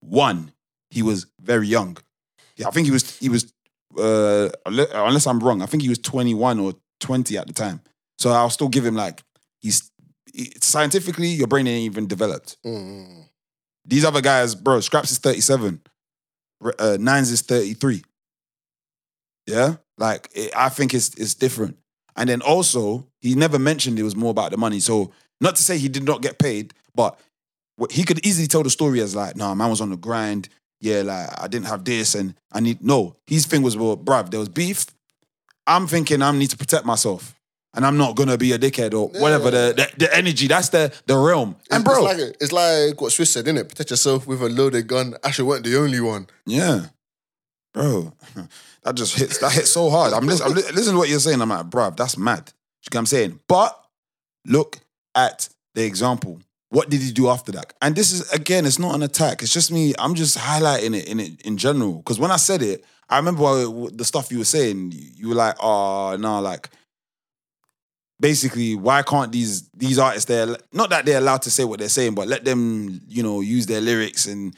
One, 0.00 0.52
he 0.90 1.02
was 1.02 1.26
very 1.38 1.66
young. 1.66 1.98
Yeah, 2.56 2.68
I 2.68 2.70
think 2.70 2.86
he 2.86 2.92
was 2.92 3.18
he 3.18 3.28
was 3.28 3.52
uh, 3.98 4.50
unless 4.66 5.26
I'm 5.26 5.40
wrong, 5.40 5.62
I 5.62 5.66
think 5.66 5.82
he 5.82 5.88
was 5.88 5.98
21 5.98 6.58
or 6.60 6.74
20 7.00 7.38
at 7.38 7.46
the 7.46 7.52
time. 7.52 7.80
So 8.18 8.30
I'll 8.30 8.50
still 8.50 8.68
give 8.68 8.84
him 8.84 8.94
like 8.94 9.22
he's 9.60 9.90
he- 10.32 10.52
scientifically 10.60 11.28
your 11.28 11.46
brain 11.46 11.66
ain't 11.66 11.84
even 11.90 12.06
developed. 12.06 12.56
Mm. 12.64 13.24
These 13.84 14.04
other 14.04 14.20
guys, 14.20 14.54
bro, 14.54 14.78
Skrapz 14.78 15.10
is 15.10 15.18
37. 15.18 15.80
Uh, 16.78 16.98
Nines 17.00 17.30
is 17.30 17.42
33. 17.42 18.02
Yeah? 19.46 19.76
Like, 19.96 20.28
it, 20.34 20.52
I 20.54 20.68
think 20.68 20.92
it's, 20.92 21.14
it's 21.14 21.34
different. 21.34 21.78
And 22.16 22.28
then 22.28 22.42
also, 22.42 23.06
he 23.20 23.34
never 23.34 23.58
mentioned 23.58 23.98
it 23.98 24.02
was 24.02 24.16
more 24.16 24.30
about 24.30 24.50
the 24.50 24.56
money. 24.56 24.80
So, 24.80 25.12
not 25.40 25.56
to 25.56 25.62
say 25.62 25.78
he 25.78 25.88
did 25.88 26.04
not 26.04 26.20
get 26.20 26.38
paid, 26.38 26.74
but 26.94 27.18
he 27.90 28.02
could 28.02 28.24
easily 28.26 28.48
tell 28.48 28.62
the 28.62 28.70
story 28.70 29.00
as 29.00 29.14
like, 29.14 29.36
nah, 29.36 29.54
man 29.54 29.70
was 29.70 29.80
on 29.80 29.90
the 29.90 29.96
grind. 29.96 30.48
Yeah, 30.80 31.02
like, 31.02 31.28
I 31.40 31.48
didn't 31.48 31.66
have 31.66 31.84
this 31.84 32.14
and 32.14 32.34
I 32.52 32.60
need, 32.60 32.82
no. 32.82 33.16
His 33.26 33.46
thing 33.46 33.62
was, 33.62 33.76
well, 33.76 33.96
bruv, 33.96 34.30
there 34.30 34.38
was 34.40 34.48
beef. 34.48 34.86
I'm 35.66 35.86
thinking 35.86 36.22
I 36.22 36.30
need 36.32 36.50
to 36.50 36.56
protect 36.56 36.84
myself. 36.86 37.34
And 37.74 37.84
I'm 37.84 37.98
not 37.98 38.16
gonna 38.16 38.38
be 38.38 38.52
a 38.52 38.58
dickhead 38.58 38.94
or 38.94 39.08
whatever 39.20 39.50
the, 39.50 39.74
the 39.76 40.06
the 40.06 40.16
energy. 40.16 40.46
That's 40.48 40.70
the 40.70 40.90
the 41.06 41.16
realm. 41.16 41.54
And 41.70 41.82
It's- 41.82 41.84
bro, 41.84 42.06
it's 42.08 42.18
like, 42.18 42.36
it's 42.40 42.52
like 42.52 43.00
what 43.00 43.12
Swiss 43.12 43.30
said, 43.30 43.44
didn't 43.44 43.58
it? 43.58 43.68
Protect 43.68 43.90
yourself 43.90 44.26
with 44.26 44.40
a 44.42 44.48
loaded 44.48 44.86
gun. 44.88 45.14
Actually, 45.22 45.48
weren't 45.48 45.64
the 45.64 45.76
only 45.76 46.00
one. 46.00 46.28
Yeah, 46.46 46.86
bro, 47.74 48.14
that 48.82 48.94
just 48.94 49.16
hits. 49.18 49.38
That 49.38 49.52
hits 49.52 49.70
so 49.70 49.90
hard. 49.90 50.14
I'm 50.14 50.26
li- 50.26 50.32
listening 50.34 50.92
to 50.92 50.96
what 50.96 51.08
you're 51.10 51.20
saying. 51.20 51.42
I'm 51.42 51.50
like, 51.50 51.66
bruv, 51.66 51.96
that's 51.96 52.16
mad. 52.16 52.50
You 52.82 52.90
get 52.90 52.96
what 52.96 53.00
I'm 53.00 53.06
saying? 53.06 53.40
But 53.46 53.78
look 54.46 54.78
at 55.14 55.48
the 55.74 55.84
example. 55.84 56.40
What 56.70 56.90
did 56.90 57.00
he 57.00 57.12
do 57.12 57.28
after 57.28 57.50
that? 57.52 57.72
And 57.80 57.96
this 57.96 58.12
is 58.12 58.30
again, 58.32 58.66
it's 58.66 58.78
not 58.78 58.94
an 58.94 59.02
attack. 59.02 59.42
It's 59.42 59.52
just 59.52 59.72
me. 59.72 59.94
I'm 59.98 60.14
just 60.14 60.36
highlighting 60.36 60.94
it 60.96 61.08
in 61.08 61.20
it 61.20 61.40
in 61.42 61.56
general. 61.56 61.94
Because 61.94 62.18
when 62.18 62.30
I 62.30 62.36
said 62.36 62.62
it, 62.62 62.84
I 63.08 63.16
remember 63.16 63.88
the 63.88 64.04
stuff 64.04 64.30
you 64.30 64.38
were 64.38 64.44
saying. 64.44 64.92
You 64.94 65.30
were 65.30 65.34
like, 65.34 65.56
ah, 65.60 66.12
oh 66.12 66.16
no, 66.16 66.40
like 66.40 66.68
basically, 68.20 68.74
why 68.74 69.02
can't 69.02 69.32
these 69.32 69.68
these 69.70 69.98
artists? 69.98 70.26
They're 70.26 70.56
not 70.72 70.90
that 70.90 71.06
they're 71.06 71.18
allowed 71.18 71.42
to 71.42 71.50
say 71.50 71.64
what 71.64 71.78
they're 71.78 71.88
saying, 71.88 72.14
but 72.14 72.28
let 72.28 72.44
them, 72.44 73.00
you 73.08 73.22
know, 73.22 73.40
use 73.40 73.66
their 73.66 73.80
lyrics 73.80 74.26
and 74.26 74.54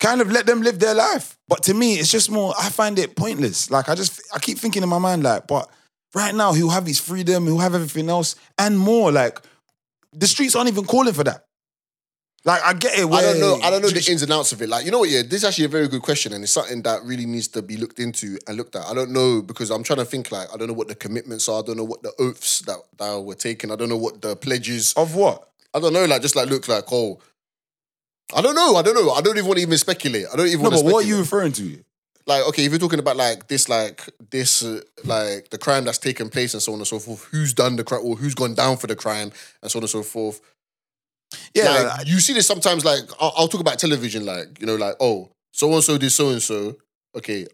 kind 0.00 0.20
of 0.20 0.30
let 0.30 0.46
them 0.46 0.62
live 0.62 0.78
their 0.78 0.94
life. 0.94 1.38
But 1.48 1.62
to 1.64 1.74
me, 1.74 1.94
it's 1.94 2.10
just 2.10 2.30
more, 2.30 2.54
I 2.58 2.68
find 2.68 2.98
it 2.98 3.16
pointless. 3.16 3.70
Like 3.70 3.88
I 3.88 3.94
just 3.94 4.20
I 4.34 4.38
keep 4.38 4.58
thinking 4.58 4.82
in 4.82 4.88
my 4.88 4.98
mind, 4.98 5.22
like, 5.22 5.46
but 5.46 5.68
right 6.14 6.34
now 6.34 6.52
he'll 6.52 6.70
have 6.70 6.86
his 6.86 7.00
freedom, 7.00 7.46
he'll 7.46 7.58
have 7.58 7.74
everything 7.74 8.08
else 8.08 8.36
and 8.58 8.78
more. 8.78 9.10
Like 9.10 9.40
the 10.14 10.26
streets 10.26 10.54
aren't 10.54 10.68
even 10.68 10.84
calling 10.84 11.12
for 11.14 11.24
that. 11.24 11.44
Like 12.46 12.60
I 12.62 12.74
get 12.74 12.98
it. 12.98 13.06
I 13.10 13.22
don't 13.22 13.40
know. 13.40 13.58
I 13.62 13.70
don't 13.70 13.80
know 13.80 13.88
the 13.88 14.06
ins 14.10 14.22
and 14.22 14.30
outs 14.30 14.52
of 14.52 14.60
it. 14.60 14.68
Like, 14.68 14.84
you 14.84 14.90
know 14.90 14.98
what? 14.98 15.08
Yeah, 15.08 15.22
this 15.22 15.42
is 15.42 15.44
actually 15.44 15.64
a 15.64 15.68
very 15.68 15.88
good 15.88 16.02
question, 16.02 16.34
and 16.34 16.44
it's 16.44 16.52
something 16.52 16.82
that 16.82 17.02
really 17.02 17.24
needs 17.24 17.48
to 17.48 17.62
be 17.62 17.78
looked 17.78 17.98
into 17.98 18.38
and 18.46 18.58
looked 18.58 18.76
at. 18.76 18.84
I 18.84 18.92
don't 18.92 19.12
know 19.12 19.40
because 19.40 19.70
I'm 19.70 19.82
trying 19.82 20.00
to 20.00 20.04
think. 20.04 20.30
Like, 20.30 20.52
I 20.52 20.58
don't 20.58 20.68
know 20.68 20.74
what 20.74 20.88
the 20.88 20.94
commitments 20.94 21.48
are. 21.48 21.62
I 21.62 21.66
don't 21.66 21.78
know 21.78 21.84
what 21.84 22.02
the 22.02 22.12
oaths 22.18 22.60
that, 22.62 22.76
that 22.98 23.20
were 23.20 23.34
taken. 23.34 23.70
I 23.70 23.76
don't 23.76 23.88
know 23.88 23.96
what 23.96 24.20
the 24.20 24.36
pledges. 24.36 24.92
of 24.94 25.14
what? 25.14 25.48
I 25.72 25.80
don't 25.80 25.94
know. 25.94 26.04
Like, 26.04 26.20
just 26.20 26.36
like 26.36 26.50
look 26.50 26.68
like 26.68 26.84
oh. 26.92 27.18
I 28.34 28.42
don't 28.42 28.54
know. 28.54 28.76
I 28.76 28.82
don't 28.82 28.94
know. 28.94 29.10
I 29.10 29.22
don't 29.22 29.36
even 29.36 29.46
want 29.46 29.58
to 29.58 29.62
even 29.62 29.78
speculate. 29.78 30.26
I 30.30 30.36
don't 30.36 30.46
even 30.48 30.60
No, 30.60 30.70
want 30.70 30.76
to 30.76 30.84
but 30.84 30.92
what 30.92 31.04
are 31.04 31.08
you 31.08 31.18
referring 31.18 31.52
to? 31.52 31.82
Like 32.26 32.46
okay, 32.48 32.64
if 32.64 32.70
you're 32.70 32.78
talking 32.78 32.98
about 32.98 33.16
like 33.16 33.48
this, 33.48 33.68
like 33.68 34.08
this, 34.30 34.64
uh, 34.64 34.80
like 35.04 35.50
the 35.50 35.58
crime 35.58 35.84
that's 35.84 35.98
taken 35.98 36.28
place 36.30 36.54
and 36.54 36.62
so 36.62 36.72
on 36.72 36.78
and 36.78 36.86
so 36.86 36.98
forth, 36.98 37.24
who's 37.24 37.52
done 37.52 37.76
the 37.76 37.84
crime 37.84 38.00
or 38.04 38.16
who's 38.16 38.34
gone 38.34 38.54
down 38.54 38.76
for 38.76 38.86
the 38.86 38.96
crime 38.96 39.30
and 39.62 39.70
so 39.70 39.78
on 39.78 39.82
and 39.82 39.90
so 39.90 40.02
forth. 40.02 40.40
Yeah, 41.54 41.70
like, 41.70 41.98
like, 41.98 42.06
you 42.06 42.20
see 42.20 42.32
this 42.32 42.46
sometimes. 42.46 42.84
Like 42.84 43.02
I'll, 43.20 43.32
I'll 43.36 43.48
talk 43.48 43.60
about 43.60 43.78
television, 43.78 44.24
like 44.24 44.60
you 44.60 44.66
know, 44.66 44.76
like 44.76 44.96
oh, 45.00 45.30
so 45.52 45.72
and 45.72 45.84
so 45.84 45.98
did 45.98 46.10
so 46.10 46.30
and 46.30 46.42
so. 46.42 46.76
Okay, 47.16 47.46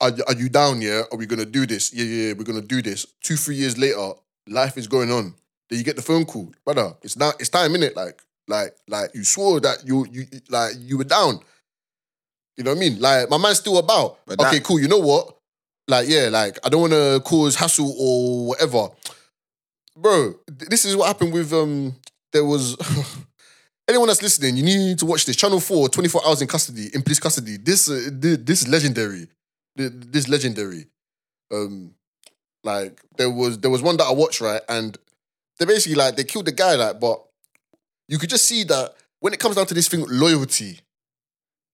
are, 0.00 0.12
are 0.26 0.34
you 0.34 0.48
down? 0.48 0.82
Yeah, 0.82 1.02
are 1.10 1.18
we 1.18 1.26
gonna 1.26 1.46
do 1.46 1.66
this? 1.66 1.92
Yeah, 1.92 2.04
yeah, 2.04 2.28
yeah, 2.28 2.32
we're 2.34 2.44
gonna 2.44 2.60
do 2.60 2.82
this. 2.82 3.06
Two, 3.22 3.36
three 3.36 3.56
years 3.56 3.78
later, 3.78 4.12
life 4.46 4.76
is 4.76 4.86
going 4.86 5.10
on. 5.10 5.34
Then 5.68 5.78
you 5.78 5.84
get 5.84 5.96
the 5.96 6.02
phone 6.02 6.24
call, 6.24 6.52
brother. 6.64 6.94
It's 7.02 7.16
now. 7.16 7.32
It's 7.38 7.48
time, 7.48 7.72
innit? 7.72 7.96
Like, 7.96 8.20
like, 8.48 8.74
like 8.88 9.10
you 9.14 9.24
swore 9.24 9.60
that 9.60 9.86
you, 9.86 10.06
you, 10.10 10.24
like 10.48 10.72
you 10.78 10.98
were 10.98 11.04
down. 11.04 11.40
You 12.56 12.64
know 12.64 12.72
what 12.72 12.76
I 12.76 12.80
mean? 12.80 13.00
Like 13.00 13.30
my 13.30 13.38
man's 13.38 13.58
still 13.58 13.78
about. 13.78 14.18
But 14.26 14.40
okay, 14.40 14.58
that- 14.58 14.64
cool. 14.64 14.80
You 14.80 14.88
know 14.88 14.98
what? 14.98 15.36
Like, 15.88 16.08
yeah, 16.08 16.28
like 16.30 16.58
I 16.64 16.68
don't 16.68 16.82
want 16.82 16.92
to 16.92 17.20
cause 17.24 17.56
hassle 17.56 17.92
or 17.98 18.46
whatever, 18.48 18.88
bro. 19.96 20.34
th- 20.46 20.70
This 20.70 20.84
is 20.84 20.96
what 20.96 21.06
happened 21.08 21.32
with 21.32 21.52
um. 21.52 21.96
There 22.32 22.44
was 22.44 22.76
anyone 23.88 24.06
that's 24.06 24.22
listening. 24.22 24.56
You 24.56 24.62
need 24.62 24.98
to 25.00 25.06
watch 25.06 25.24
this. 25.26 25.36
Channel 25.36 25.58
Four, 25.60 25.88
24 25.88 26.26
hours 26.26 26.42
in 26.42 26.48
custody, 26.48 26.90
in 26.94 27.02
police 27.02 27.18
custody. 27.18 27.56
This, 27.56 27.90
uh, 27.90 28.08
thi- 28.20 28.36
this 28.36 28.62
is 28.62 28.68
legendary. 28.68 29.26
Thi- 29.76 29.88
This 29.88 30.24
is 30.24 30.28
legendary. 30.28 30.86
Um, 31.52 31.94
like 32.62 33.00
there 33.16 33.30
was 33.30 33.58
there 33.58 33.70
was 33.70 33.82
one 33.82 33.96
that 33.96 34.04
I 34.04 34.12
watched 34.12 34.40
right, 34.40 34.60
and 34.68 34.96
they 35.58 35.64
basically 35.64 35.96
like 35.96 36.14
they 36.16 36.24
killed 36.24 36.46
the 36.46 36.52
guy 36.52 36.74
like, 36.76 37.00
but 37.00 37.20
you 38.06 38.18
could 38.18 38.30
just 38.30 38.46
see 38.46 38.62
that 38.64 38.94
when 39.20 39.32
it 39.32 39.40
comes 39.40 39.56
down 39.56 39.66
to 39.66 39.74
this 39.74 39.88
thing, 39.88 40.04
loyalty. 40.08 40.78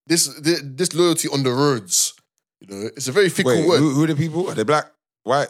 This 0.07 0.29
thi- 0.29 0.63
this 0.63 0.95
loyalty 0.95 1.29
on 1.29 1.43
the 1.43 1.51
roads, 1.51 2.15
you 2.61 2.69
know, 2.69 2.87
it's 2.97 3.09
a 3.09 3.13
very 3.13 3.29
fickle 3.29 3.53
wait, 3.53 3.67
word. 3.69 3.79
who, 3.79 3.91
who 3.91 4.05
are 4.05 4.07
the 4.07 4.15
people? 4.17 4.49
Are 4.49 4.55
they 4.55 4.63
black, 4.65 4.87
white, 5.25 5.49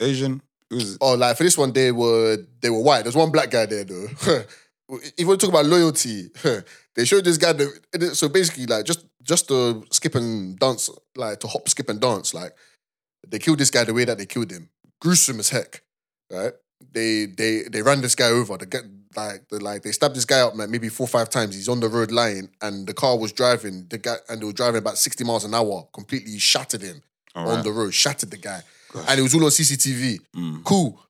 Asian? 0.00 0.40
Who's 0.70 0.96
Oh, 1.00 1.14
like 1.14 1.36
for 1.36 1.44
this 1.44 1.58
one, 1.58 1.72
they 1.72 1.92
were 1.92 2.38
they 2.60 2.70
were 2.70 2.80
white. 2.80 3.02
There's 3.02 3.16
one 3.16 3.30
black 3.30 3.50
guy 3.50 3.66
there 3.66 3.84
though. 3.84 4.06
if 4.88 5.12
you 5.18 5.26
want 5.26 5.40
to 5.40 5.46
talk 5.46 5.54
about 5.54 5.66
loyalty, 5.66 6.30
they 6.94 7.04
showed 7.04 7.24
this 7.24 7.36
guy. 7.36 7.52
The, 7.52 8.14
so 8.14 8.28
basically, 8.28 8.66
like 8.66 8.86
just 8.86 9.04
just 9.22 9.48
to 9.48 9.84
skip 9.90 10.14
and 10.14 10.58
dance, 10.58 10.88
like 11.14 11.40
to 11.40 11.46
hop, 11.48 11.68
skip 11.68 11.88
and 11.90 12.00
dance, 12.00 12.32
like 12.32 12.56
they 13.28 13.38
killed 13.38 13.58
this 13.58 13.70
guy 13.70 13.84
the 13.84 13.92
way 13.94 14.04
that 14.06 14.16
they 14.16 14.26
killed 14.26 14.50
him, 14.50 14.70
gruesome 15.00 15.38
as 15.40 15.50
heck, 15.50 15.82
right? 16.30 16.52
They 16.92 17.26
they 17.26 17.64
they 17.70 17.82
ran 17.82 18.00
this 18.00 18.14
guy 18.14 18.28
over. 18.28 18.56
Get 18.56 18.84
like 19.16 19.48
the 19.48 19.58
like 19.62 19.82
they 19.82 19.92
stabbed 19.92 20.14
this 20.16 20.24
guy 20.24 20.40
up 20.40 20.54
like 20.56 20.68
maybe 20.70 20.88
four 20.88 21.04
or 21.04 21.08
five 21.08 21.28
times. 21.30 21.54
He's 21.54 21.68
on 21.68 21.80
the 21.80 21.88
road 21.88 22.10
lying, 22.10 22.48
and 22.60 22.86
the 22.86 22.94
car 22.94 23.16
was 23.18 23.32
driving. 23.32 23.86
The 23.88 23.98
guy 23.98 24.16
and 24.28 24.40
they 24.40 24.44
were 24.46 24.52
driving 24.52 24.78
about 24.78 24.98
sixty 24.98 25.24
miles 25.24 25.44
an 25.44 25.54
hour. 25.54 25.86
Completely 25.92 26.38
shattered 26.38 26.82
him 26.82 27.02
All 27.34 27.48
on 27.48 27.54
right. 27.56 27.64
the 27.64 27.72
road, 27.72 27.92
shattered 27.94 28.30
the 28.30 28.36
guy, 28.38 28.62
Gosh. 28.92 29.04
and 29.08 29.18
it 29.20 29.22
was 29.22 29.34
all 29.34 29.44
on 29.44 29.50
CCTV. 29.50 30.18
Mm. 30.36 30.64
Cool. 30.64 31.00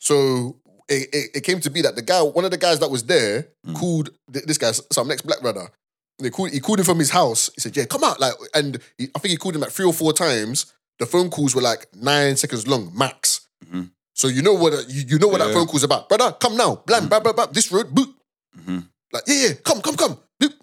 So 0.00 0.56
it, 0.88 1.08
it, 1.12 1.30
it 1.36 1.40
came 1.42 1.60
to 1.60 1.70
be 1.70 1.82
that 1.82 1.96
the 1.96 2.02
guy, 2.02 2.22
one 2.22 2.44
of 2.44 2.50
the 2.50 2.58
guys 2.58 2.78
that 2.80 2.90
was 2.90 3.04
there, 3.04 3.48
Mm. 3.66 3.74
called 3.74 4.10
th- 4.32 4.44
this 4.44 4.58
guy, 4.58 4.70
some 4.72 5.08
next 5.08 5.22
black 5.26 5.40
brother. 5.40 5.68
They 6.18 6.30
called, 6.30 6.50
he 6.52 6.60
called 6.60 6.78
him 6.78 6.84
from 6.86 6.98
his 6.98 7.10
house. 7.10 7.50
He 7.56 7.60
said, 7.60 7.76
"Yeah, 7.76 7.84
come 7.84 8.04
out!" 8.04 8.18
Like, 8.20 8.34
and 8.54 8.78
he, 8.96 9.08
I 9.14 9.18
think 9.18 9.32
he 9.32 9.36
called 9.36 9.54
him 9.56 9.60
like 9.62 9.72
three 9.72 9.84
or 9.86 9.92
four 9.92 10.12
times. 10.12 10.72
The 10.98 11.04
phone 11.06 11.28
calls 11.28 11.54
were 11.54 11.60
like 11.60 11.86
nine 11.94 12.36
seconds 12.36 12.66
long, 12.66 12.90
max. 12.96 13.40
Mhm. 13.70 13.90
So 14.16 14.28
you 14.28 14.40
know 14.40 14.54
what 14.54 14.72
you, 14.88 15.02
you 15.08 15.18
know 15.18 15.28
what 15.28 15.38
that 15.40 15.48
Yeah. 15.48 15.54
phone 15.54 15.66
call's 15.66 15.82
about, 15.84 16.08
brother. 16.08 16.32
Come 16.40 16.56
now, 16.56 16.76
blam, 16.86 17.06
blah 17.08 17.20
blah 17.20 17.32
blah. 17.34 17.46
This 17.46 17.70
road, 17.70 17.94
boot. 17.94 18.08
Mhm. 18.58 18.88
Like, 19.12 19.24
yeah, 19.26 19.34
yeah, 19.48 19.52
come, 19.62 19.82
come, 19.82 19.94
come. 19.94 20.18
Boop. 20.42 20.54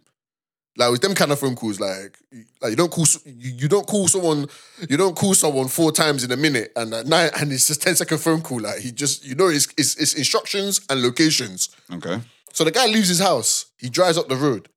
Like 0.76 0.91
with 0.91 1.02
them 1.02 1.14
kind 1.14 1.32
of 1.32 1.40
phone 1.40 1.56
calls, 1.56 1.80
like, 1.80 2.18
you- 2.32 2.45
like 2.61 2.72
you 2.72 2.76
don't 2.76 2.91
call 2.91 3.06
you, 3.26 3.52
you 3.52 3.68
don't 3.68 3.86
call 3.86 4.07
someone 4.07 4.48
you 4.90 4.98
don't 4.98 5.15
call 5.15 5.36
someone 5.36 5.68
four 5.68 5.91
times 5.91 6.23
in 6.23 6.32
a 6.32 6.36
minute 6.38 6.72
and 6.76 6.91
at 6.95 7.06
night 7.06 7.32
and 7.40 7.52
it's 7.53 7.68
just 7.68 7.84
10 7.84 7.95
second 7.95 8.18
phone 8.18 8.41
call. 8.41 8.60
Like 8.61 8.80
he 8.80 8.91
just 8.91 9.23
you 9.23 9.36
know 9.36 9.49
it's, 9.49 9.68
it's 9.78 9.95
it's 9.98 10.15
instructions 10.15 10.82
and 10.90 11.03
locations. 11.03 11.69
Okay. 11.94 12.19
So 12.53 12.64
the 12.64 12.72
guy 12.72 12.88
leaves 12.88 13.10
his 13.10 13.19
house, 13.19 13.68
he 13.78 13.88
drives 13.90 14.18
up 14.18 14.30
the 14.30 14.36
road. 14.36 14.68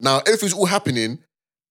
Now 0.00 0.20
everything's 0.20 0.54
all 0.54 0.66
happening, 0.66 1.18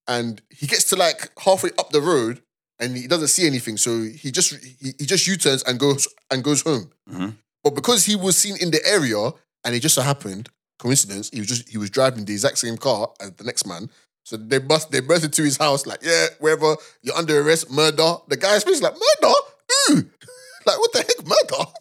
and 0.07 0.44
he 0.52 0.68
gets 0.68 0.84
to 0.90 0.95
like 0.95 1.32
halfway 1.40 1.72
up 1.80 1.90
the 1.90 2.02
road 2.02 2.44
and 2.80 2.95
he 2.95 3.07
doesn't 3.07 3.30
see 3.30 3.47
anything. 3.47 3.77
So 3.77 4.03
he 4.03 4.31
just 4.31 4.56
he, 4.64 4.93
he 4.99 5.06
just 5.06 5.27
U-turns 5.27 5.64
and 5.64 5.80
goes 5.80 6.07
and 6.31 6.43
goes 6.43 6.61
home. 6.61 6.91
Mhm. 7.10 7.35
But 7.64 7.76
because 7.76 8.06
he 8.06 8.15
was 8.15 8.38
seen 8.38 8.57
in 8.57 8.72
the 8.72 8.85
area 8.85 9.31
and 9.64 9.76
it 9.76 9.80
just 9.80 9.95
so 9.95 10.02
happened, 10.02 10.49
coincidence, 10.80 11.30
he 11.31 11.39
was 11.39 11.47
just 11.47 11.69
he 11.69 11.77
was 11.77 11.89
driving 11.89 12.26
the 12.26 12.34
exact 12.34 12.57
same 12.57 12.77
car 12.77 13.10
as 13.19 13.31
the 13.34 13.43
next 13.43 13.65
man. 13.65 13.89
So 14.23 14.38
they 14.38 14.57
bust 14.57 14.91
they 14.91 15.02
burst 15.02 15.23
into 15.23 15.43
his 15.43 15.57
house, 15.57 15.85
like, 15.85 15.99
yeah, 16.02 16.27
wherever, 16.39 16.76
you're 17.03 17.15
under 17.15 17.39
arrest, 17.41 17.69
murder. 17.69 18.15
The 18.27 18.38
guy's 18.38 18.64
face 18.64 18.81
like, 18.81 18.93
murder? 18.93 19.34
Ooh. 19.91 20.10
like, 20.65 20.80
what 20.80 20.93
the 20.93 20.99
heck, 20.99 21.26
murder? 21.26 21.72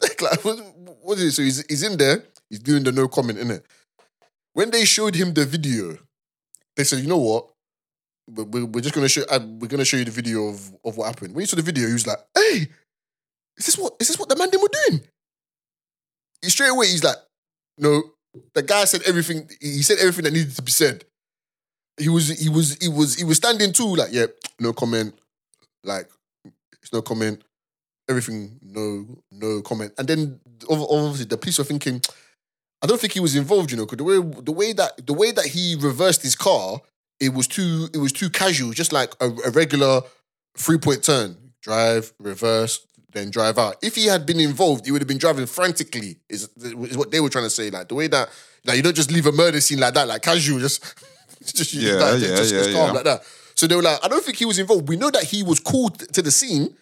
like, 0.22 0.44
what, 0.44 0.58
what 1.02 1.18
is 1.18 1.24
it? 1.24 1.32
So 1.32 1.42
he's, 1.42 1.64
he's 1.66 1.82
in 1.82 1.98
there, 1.98 2.22
he's 2.48 2.60
doing 2.60 2.84
the 2.84 2.92
no 2.92 3.08
comment, 3.08 3.38
innit? 3.38 3.62
When 4.52 4.70
they 4.70 4.84
showed 4.84 5.14
him 5.16 5.34
the 5.34 5.44
video, 5.44 5.98
they 6.76 6.84
said, 6.84 7.00
you 7.00 7.08
know 7.08 7.18
what? 7.18 7.49
We- 8.28 8.44
we- 8.44 8.62
We're 8.64 8.80
just 8.80 8.94
gonna 8.94 9.08
show. 9.08 9.22
uh, 9.28 9.40
We're 9.58 9.66
gonna 9.68 9.84
show 9.84 9.96
you 9.96 10.04
the 10.04 10.10
video 10.10 10.48
of, 10.48 10.60
of 10.84 10.96
what 10.96 11.06
happened. 11.06 11.34
When 11.34 11.42
you 11.42 11.46
saw 11.46 11.56
the 11.56 11.62
video, 11.62 11.86
he 11.86 11.92
was 11.94 12.06
like, 12.06 12.18
"Hey, 12.34 12.68
is 13.56 13.66
this 13.66 13.78
what 13.78 13.94
is 14.00 14.08
this 14.08 14.18
what 14.18 14.28
the 14.28 14.36
man 14.36 14.50
them 14.50 14.60
were 14.60 14.68
doing?" 14.88 15.02
He 16.42 16.50
straight 16.50 16.68
away, 16.70 16.86
he's 16.88 17.04
like, 17.04 17.16
"No." 17.78 18.02
The 18.54 18.62
guy 18.62 18.84
said 18.84 19.02
everything. 19.02 19.50
He 19.60 19.82
said 19.82 19.98
everything 19.98 20.24
that 20.24 20.32
needed 20.32 20.54
to 20.54 20.62
be 20.62 20.70
said. 20.70 21.04
He 21.98 22.08
was 22.08 22.28
he 22.28 22.48
was 22.48 22.76
he 22.80 22.88
was 22.88 23.16
he 23.16 23.24
was 23.24 23.38
standing 23.38 23.72
too. 23.72 23.96
Like, 23.96 24.12
yeah, 24.12 24.26
no 24.60 24.72
comment. 24.72 25.18
Like, 25.82 26.08
it's 26.82 26.92
no 26.92 27.02
comment. 27.02 27.42
Everything, 28.08 28.58
no 28.62 29.22
no 29.32 29.62
comment. 29.62 29.92
And 29.98 30.08
then 30.08 30.40
obviously 30.68 31.26
the 31.26 31.36
police 31.38 31.58
were 31.58 31.64
thinking, 31.64 32.00
I 32.82 32.86
don't 32.86 33.00
think 33.00 33.14
he 33.14 33.20
was 33.20 33.36
involved, 33.36 33.70
you 33.72 33.76
know, 33.76 33.86
because 33.86 33.98
the 33.98 34.04
way 34.04 34.42
the 34.42 34.52
way 34.52 34.72
that 34.74 35.06
the 35.06 35.14
way 35.14 35.32
that 35.32 35.46
he 35.46 35.76
reversed 35.80 36.22
his 36.22 36.36
car, 36.36 36.80
it 37.20 37.34
was 37.34 37.46
too 37.46 37.88
it 37.92 37.98
was 37.98 38.12
too 38.12 38.30
casual, 38.30 38.72
just 38.72 38.92
like 38.92 39.14
a, 39.20 39.28
a 39.46 39.50
regular 39.50 40.02
three 40.56 40.78
point 40.78 41.04
turn, 41.04 41.36
drive, 41.62 42.12
reverse, 42.18 42.86
then 43.12 43.30
drive 43.30 43.58
out. 43.58 43.76
If 43.82 43.94
he 43.94 44.06
had 44.06 44.26
been 44.26 44.40
involved, 44.40 44.86
he 44.86 44.92
would 44.92 45.00
have 45.00 45.08
been 45.08 45.18
driving 45.18 45.46
frantically. 45.46 46.18
Is 46.28 46.48
is 46.56 46.96
what 46.96 47.10
they 47.10 47.20
were 47.20 47.28
trying 47.28 47.44
to 47.44 47.50
say. 47.50 47.70
Like 47.70 47.88
the 47.88 47.94
way 47.94 48.08
that 48.08 48.28
like 48.64 48.76
you 48.76 48.82
don't 48.82 48.96
just 48.96 49.10
leave 49.10 49.26
a 49.26 49.32
murder 49.32 49.60
scene 49.60 49.80
like 49.80 49.94
that, 49.94 50.08
like 50.08 50.22
casual, 50.22 50.58
just 50.58 50.82
just, 51.44 51.72
Yeah, 51.74 51.94
like, 51.94 52.20
yeah, 52.20 52.36
just, 52.36 52.50
just 52.50 52.72
calm 52.72 52.88
yeah. 52.88 52.92
like 52.92 53.04
that. 53.04 53.22
So 53.54 53.66
they 53.66 53.76
were 53.76 53.82
like, 53.82 54.02
I 54.02 54.08
don't 54.08 54.24
think 54.24 54.38
he 54.38 54.46
was 54.46 54.58
involved. 54.58 54.88
We 54.88 54.96
know 54.96 55.10
that 55.10 55.24
he 55.24 55.42
was 55.42 55.60
called 55.60 55.98
to 56.14 56.22
the 56.22 56.30
scene 56.30 56.74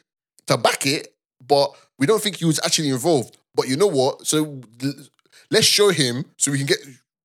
to 0.46 0.56
back 0.56 0.86
it, 0.86 1.14
but 1.46 1.72
we 1.98 2.06
don't 2.06 2.22
think 2.22 2.36
he 2.36 2.44
was 2.44 2.60
actually 2.64 2.90
involved. 2.90 3.36
But 3.54 3.68
you 3.68 3.76
know 3.76 3.88
what? 3.88 4.26
So 4.26 4.60
let's 5.50 5.66
show 5.66 5.90
him 5.90 6.24
so 6.36 6.52
we 6.52 6.58
can 6.58 6.66
get 6.66 6.78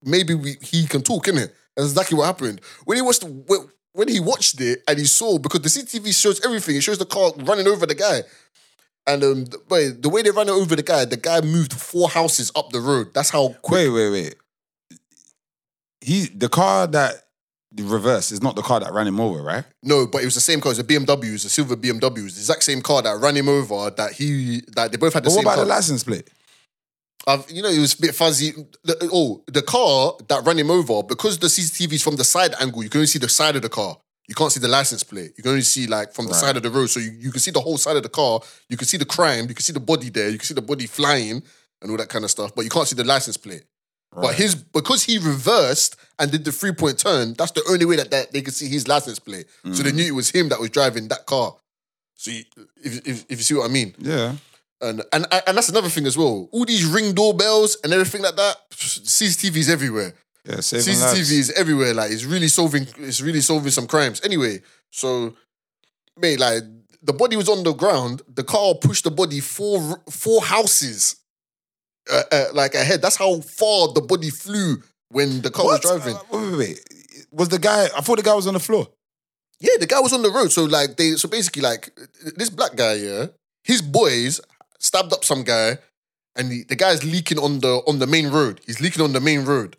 maybe 0.03 0.33
we, 0.33 0.57
he 0.61 0.87
can 0.87 1.01
talk 1.01 1.27
in 1.27 1.37
it. 1.37 1.55
That's 1.75 1.89
exactly 1.91 2.17
what 2.17 2.25
happened 2.25 2.61
when 2.85 2.97
he 2.97 3.01
watched 3.01 3.23
when- 3.23 3.69
he 4.07 4.19
watched 4.19 4.59
it 4.59 4.81
and 4.87 4.97
he 4.97 5.05
saw 5.05 5.37
because 5.37 5.61
the 5.61 5.69
CCTV 5.69 6.11
shows 6.19 6.43
everything. 6.43 6.75
It 6.75 6.81
shows 6.81 6.97
the 6.97 7.05
car 7.05 7.31
running 7.37 7.67
over 7.67 7.85
the 7.85 7.93
guy. 7.95 8.23
And 9.05 9.23
um, 9.23 9.45
wait, 9.69 10.01
the 10.01 10.09
way 10.09 10.21
they 10.23 10.31
ran 10.31 10.49
over 10.49 10.75
the 10.75 10.81
guy, 10.81 11.05
the 11.05 11.17
guy 11.17 11.41
moved 11.41 11.73
four 11.73 12.09
houses 12.09 12.51
up 12.55 12.71
the 12.71 12.79
road. 12.79 13.13
That's 13.13 13.29
how 13.29 13.49
quick. 13.61 13.79
Wait, 13.81 13.89
wait, 13.89 14.09
wait. 14.11 14.35
He 16.01 16.25
the 16.27 16.49
car 16.49 16.87
that 16.87 17.15
the 17.71 17.83
reverse 17.83 18.31
is 18.31 18.41
not 18.41 18.55
the 18.55 18.61
car 18.61 18.79
that 18.79 18.93
ran 18.93 19.07
him 19.07 19.19
over, 19.19 19.41
right? 19.41 19.63
No, 19.81 20.05
but 20.07 20.21
it 20.21 20.25
was 20.25 20.35
the 20.35 20.41
same 20.41 20.59
car. 20.61 20.71
It 20.71 20.77
was 20.77 20.79
a 20.79 20.83
BMW. 20.83 21.29
It 21.29 21.31
was 21.33 21.45
a 21.45 21.49
silver 21.49 21.75
BMW. 21.75 22.17
It 22.19 22.23
was 22.23 22.35
the 22.35 22.41
exact 22.41 22.63
same 22.63 22.81
car 22.81 23.01
that 23.01 23.17
ran 23.19 23.35
him 23.35 23.49
over. 23.49 23.89
That 23.91 24.13
he 24.13 24.61
that 24.75 24.91
they 24.91 24.97
both 24.97 25.13
had 25.13 25.23
the 25.23 25.29
But 25.29 25.35
what 25.35 25.35
same 25.35 25.45
about 25.45 25.55
car. 25.55 25.65
the 25.65 25.69
license 25.69 26.03
plate? 26.03 26.29
I've, 27.25 27.49
you 27.49 27.61
know, 27.61 27.69
it 27.69 27.79
was 27.79 27.93
a 27.93 28.01
bit 28.01 28.15
fuzzy. 28.15 28.51
The- 28.83 29.09
oh, 29.11 29.43
the 29.47 29.61
car 29.61 30.15
that 30.27 30.45
ran 30.45 30.59
him 30.59 30.71
over, 30.71 31.03
because 31.03 31.37
the 31.37 31.47
CCTV 31.47 31.93
is 31.93 32.03
from 32.03 32.15
the 32.17 32.23
side 32.23 32.53
angle, 32.59 32.83
you 32.83 32.89
can 32.89 32.99
only 32.99 33.07
see 33.07 33.19
the 33.19 33.29
side 33.29 33.55
of 33.55 33.61
the 33.61 33.69
car. 33.69 33.97
You 34.27 34.35
can't 34.35 34.51
see 34.51 34.59
the 34.59 34.67
license 34.69 35.03
plate. 35.03 35.33
You 35.37 35.43
can 35.43 35.51
only 35.51 35.63
see 35.63 35.85
like 35.85 36.13
from 36.13 36.25
the 36.25 36.31
Right. 36.31 36.41
side 36.41 36.57
of 36.57 36.63
the 36.63 36.69
road. 36.69 36.87
So 36.89 36.99
you, 36.99 37.11
you 37.11 37.31
can 37.31 37.41
see 37.41 37.51
the 37.51 37.59
whole 37.59 37.77
side 37.77 37.97
of 37.97 38.03
the 38.03 38.09
car. 38.09 38.39
You 38.69 38.77
can 38.77 38.87
see 38.87 38.97
the 38.97 39.05
crime. 39.05 39.47
You 39.49 39.55
can 39.55 39.63
see 39.63 39.73
the 39.73 39.81
body 39.81 40.09
there. 40.09 40.29
You 40.29 40.37
can 40.37 40.45
see 40.45 40.53
the 40.53 40.61
body 40.61 40.87
flying 40.87 41.43
and 41.81 41.91
all 41.91 41.97
that 41.97 42.09
kind 42.09 42.23
of 42.23 42.31
stuff. 42.31 42.55
But 42.55 42.63
you 42.63 42.69
can't 42.69 42.87
see 42.87 42.95
the 42.95 43.03
license 43.03 43.37
plate. 43.37 43.63
But 44.15 44.35
his 44.35 44.55
because 44.55 45.03
he 45.03 45.17
reversed 45.17 45.95
and 46.19 46.31
did 46.31 46.45
the 46.45 46.51
three 46.51 46.71
point 46.71 46.99
turn, 46.99 47.33
that's 47.33 47.51
the 47.51 47.63
only 47.69 47.85
way 47.85 47.95
that, 47.95 48.11
that 48.11 48.31
they 48.31 48.41
could 48.41 48.53
see 48.53 48.67
his 48.67 48.87
license 48.87 49.19
plate. 49.19 49.47
So 49.71 49.81
they 49.83 49.91
mm. 49.91 49.95
knew 49.95 50.05
it 50.05 50.15
was 50.15 50.29
him 50.29 50.49
that 50.49 50.59
was 50.59 50.69
driving 50.69 51.07
that 51.07 51.25
car. 51.25 51.55
So 52.15 52.31
you, 52.31 52.43
if, 52.83 53.07
if 53.07 53.25
if 53.27 53.39
you 53.39 53.43
see 53.43 53.55
what 53.55 53.69
I 53.69 53.73
mean. 53.73 53.95
Yeah. 53.97 54.35
And, 54.83 55.01
and 55.13 55.25
and 55.47 55.57
that's 55.57 55.69
another 55.69 55.89
thing 55.89 56.05
as 56.05 56.17
well. 56.17 56.49
All 56.51 56.65
these 56.65 56.85
ring 56.85 57.13
doorbells 57.13 57.77
and 57.83 57.93
everything 57.93 58.21
like 58.21 58.35
that. 58.35 58.57
CCTV 58.71 59.55
is 59.57 59.69
everywhere. 59.69 60.13
Yeah, 60.45 60.59
saving 60.59 60.95
CCTV 60.95 61.15
lives. 61.15 61.31
is 61.31 61.51
everywhere. 61.51 61.93
Like 61.93 62.11
it's 62.11 62.25
really 62.25 62.49
solving. 62.49 62.85
It's 62.97 63.21
really 63.21 63.39
solving 63.41 63.71
some 63.71 63.87
crimes. 63.87 64.19
Anyway, 64.23 64.61
so 64.91 65.33
mate, 66.17 66.39
like 66.39 66.63
the 67.01 67.13
body 67.13 67.37
was 67.37 67.47
on 67.47 67.63
the 67.63 67.73
ground. 67.73 68.21
The 68.27 68.43
car 68.43 68.75
pushed 68.75 69.05
the 69.05 69.11
body 69.11 69.39
four 69.39 70.01
four 70.09 70.41
houses, 70.41 71.15
uh, 72.11 72.23
uh, 72.31 72.45
like 72.53 72.75
ahead. 72.75 73.01
That's 73.01 73.15
how 73.15 73.39
far 73.39 73.93
the 73.93 74.01
body 74.01 74.29
flew 74.29 74.83
when 75.09 75.41
the 75.41 75.49
car 75.51 75.65
What? 75.65 75.83
was 75.83 75.91
driving. 75.91 76.17
Uh, 76.17 76.23
wait, 76.31 76.51
wait, 76.51 76.57
wait. 76.57 76.79
Was 77.31 77.49
the 77.49 77.59
guy? 77.59 77.85
I 77.95 78.01
thought 78.01 78.17
the 78.17 78.23
guy 78.23 78.33
was 78.35 78.47
on 78.47 78.53
the 78.53 78.59
floor. 78.59 78.87
Yeah, 79.59 79.77
the 79.79 79.87
guy 79.87 80.01
was 80.01 80.11
on 80.11 80.23
the 80.23 80.29
road. 80.29 80.51
So 80.51 80.65
like 80.65 80.97
they 80.97 81.11
so 81.11 81.29
basically 81.29 81.61
like 81.61 81.89
this 82.35 82.49
black 82.49 82.75
guy, 82.75 82.95
yeah, 82.95 83.27
his 83.63 83.81
boys 83.81 84.41
stabbed 84.83 85.13
up 85.13 85.23
some 85.23 85.43
guy, 85.43 85.77
and 86.35 86.49
the, 86.49 86.63
the 86.63 86.75
guy's 86.75 87.03
leaking 87.03 87.39
on 87.39 87.59
the 87.59 87.81
on 87.87 87.99
the 87.99 88.07
main 88.07 88.27
road. 88.27 88.61
He's 88.65 88.81
leaking 88.81 89.01
on 89.03 89.13
the 89.13 89.21
main 89.21 89.45
road. 89.45 89.77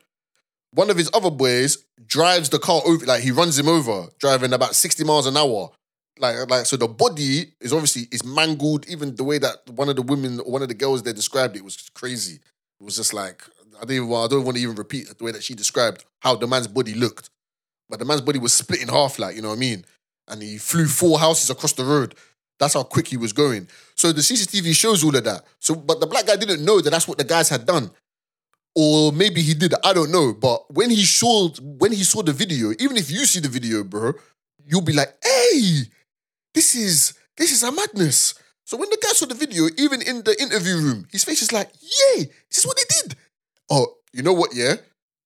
One 0.73 0.91
of 0.91 0.97
his 0.97 1.11
other 1.15 1.31
boys 1.31 1.79
drives 2.07 2.49
the 2.49 2.59
car 2.59 2.83
over, 2.85 3.07
like 3.07 3.23
he 3.23 3.31
runs 3.31 3.59
him 3.59 3.69
over, 3.69 4.09
driving 4.19 4.53
about 4.53 4.75
60 4.75 5.05
miles 5.05 5.27
an 5.27 5.37
hour. 5.37 5.71
Like, 6.19 6.49
like 6.51 6.67
so 6.67 6.77
the 6.77 6.89
body 6.89 7.53
is 7.61 7.73
obviously 7.73 8.09
is 8.11 8.25
mangled. 8.25 8.89
Even 8.89 9.15
the 9.15 9.25
way 9.25 9.39
that 9.39 9.69
one 9.71 9.89
of 9.89 9.97
the 9.97 10.03
women, 10.03 10.39
one 10.39 10.63
of 10.63 10.69
the 10.69 10.75
girls 10.75 11.03
there 11.03 11.13
described 11.13 11.57
it 11.57 11.65
was 11.65 11.91
crazy. 11.95 12.41
It 12.81 12.85
was 12.85 12.97
just 12.97 13.15
like 13.15 13.45
I 13.77 13.85
don't 13.85 13.93
even 13.93 14.13
I 14.13 14.27
don't 14.27 14.45
want 14.45 14.57
to 14.57 14.63
even 14.63 14.77
repeat 14.77 15.17
the 15.17 15.25
way 15.25 15.33
that 15.33 15.45
she 15.45 15.55
described 15.55 16.05
how 16.21 16.35
the 16.35 16.47
man's 16.47 16.69
body 16.69 16.95
looked. 16.95 17.31
But 17.89 17.99
the 17.99 18.05
man's 18.05 18.23
body 18.23 18.39
was 18.39 18.53
split 18.53 18.83
in 18.83 18.89
half, 18.89 19.19
like, 19.19 19.37
you 19.37 19.43
know 19.43 19.49
what 19.49 19.57
I 19.57 19.61
mean? 19.61 19.85
And 20.27 20.43
he 20.43 20.57
flew 20.57 20.87
four 20.87 21.19
houses 21.19 21.51
across 21.51 21.75
the 21.75 21.85
road. 21.85 22.15
That's 22.59 22.75
how 22.75 22.83
quick 22.83 23.09
he 23.09 23.17
was 23.17 23.33
going. 23.33 23.69
So 23.97 24.13
the 24.13 24.21
CCTV 24.21 24.75
shows 24.75 25.05
all 25.05 25.17
of 25.17 25.25
that. 25.25 25.45
So, 25.61 25.75
but 25.75 26.01
the 26.01 26.07
black 26.07 26.27
guy 26.27 26.37
didn't 26.37 26.65
know 26.65 26.81
that 26.81 26.91
that's 26.91 27.09
what 27.09 27.19
the 27.19 27.25
guys 27.25 27.49
had 27.49 27.67
done. 27.67 27.91
Or 28.75 29.13
maybe 29.13 29.41
he 29.41 29.55
did, 29.55 29.73
I 29.85 29.93
don't 29.93 30.11
know. 30.11 30.33
But 30.35 30.73
when 30.75 30.91
he 30.91 31.03
showed, 31.03 31.59
when 31.61 31.93
he 31.93 32.03
saw 32.03 32.23
the 32.23 32.33
video, 32.33 32.73
even 32.81 32.97
if 32.97 33.11
you 33.11 33.25
see 33.25 33.41
the 33.41 33.49
video, 33.49 33.85
bro, 33.85 34.13
you'll 34.67 34.83
be 34.83 34.93
like, 34.93 35.15
hey, 35.23 35.83
this 36.55 36.75
is 36.75 37.15
this 37.37 37.53
is 37.53 37.63
a 37.63 37.73
madness. 37.73 38.35
So 38.65 38.77
when 38.77 38.89
the 38.89 38.99
guy 39.01 39.09
saw 39.11 39.27
the 39.27 39.35
video, 39.35 39.67
even 39.77 40.01
in 40.03 40.23
the 40.23 40.41
interview 40.41 40.77
room, 40.77 41.07
his 41.13 41.25
face 41.25 41.43
is 41.43 41.53
like, 41.53 41.71
yay, 41.81 42.25
this 42.49 42.59
is 42.59 42.67
what 42.67 42.77
they 42.77 42.85
did. 43.03 43.17
Oh, 43.71 43.87
you 44.13 44.23
know 44.23 44.33
what, 44.33 44.51
yeah? 44.55 44.77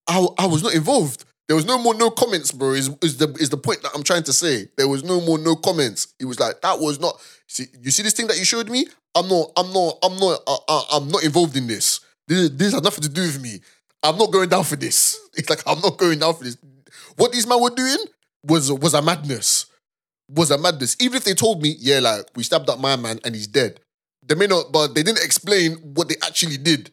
I, 0.08 0.26
I 0.38 0.46
was 0.46 0.62
not 0.62 0.74
involved. 0.74 1.24
There 1.46 1.56
was 1.56 1.64
no 1.66 1.78
more 1.78 1.94
no 1.94 2.10
comments, 2.10 2.52
bro. 2.52 2.72
Is 2.72 2.90
is 3.02 3.16
the 3.16 3.28
is 3.40 3.48
the 3.48 3.56
point 3.56 3.82
that 3.82 3.92
I'm 3.94 4.02
trying 4.02 4.24
to 4.24 4.32
say? 4.32 4.68
There 4.76 4.88
was 4.88 5.02
no 5.02 5.20
more 5.20 5.38
no 5.38 5.56
comments. 5.56 6.08
He 6.18 6.26
was 6.26 6.38
like, 6.38 6.60
that 6.60 6.78
was 6.78 7.00
not. 7.00 7.18
See, 7.48 7.66
you 7.80 7.90
see 7.90 8.02
this 8.02 8.12
thing 8.12 8.26
that 8.26 8.38
you 8.38 8.44
showed 8.44 8.68
me? 8.68 8.86
I'm 9.14 9.28
not. 9.28 9.52
I'm 9.56 9.72
not. 9.72 9.98
I'm 10.02 10.16
not. 10.18 10.40
Uh, 10.46 10.58
uh, 10.68 10.84
I'm 10.92 11.08
not 11.08 11.24
involved 11.24 11.56
in 11.56 11.66
this. 11.66 12.00
this. 12.26 12.50
This 12.50 12.72
has 12.72 12.82
nothing 12.82 13.02
to 13.02 13.08
do 13.08 13.22
with 13.22 13.40
me. 13.40 13.60
I'm 14.02 14.16
not 14.16 14.30
going 14.30 14.48
down 14.48 14.64
for 14.64 14.76
this. 14.76 15.18
It's 15.38 15.48
like 15.48 15.62
I'm 15.66 15.80
not 15.80 15.98
going 15.98 16.18
down 16.18 16.34
for 16.34 16.42
this. 16.42 16.56
What 17.16 17.30
these 17.30 17.46
men 17.46 17.62
were 17.62 17.70
doing 17.70 17.98
was 18.44 18.72
was 18.72 18.92
a 18.94 19.00
madness. 19.00 19.66
Was 20.28 20.50
a 20.50 20.58
madness. 20.58 20.96
Even 21.00 21.16
if 21.16 21.24
they 21.24 21.34
told 21.34 21.62
me, 21.62 21.76
yeah, 21.78 22.00
like 22.00 22.26
we 22.34 22.42
stabbed 22.42 22.68
up 22.68 22.80
my 22.80 22.96
man 22.96 23.20
and 23.24 23.34
he's 23.34 23.46
dead. 23.46 23.78
They 24.26 24.34
may 24.34 24.46
not, 24.46 24.72
but 24.72 24.94
they 24.94 25.02
didn't 25.02 25.24
explain 25.24 25.74
what 25.94 26.08
they 26.08 26.16
actually 26.22 26.58
did. 26.58 26.90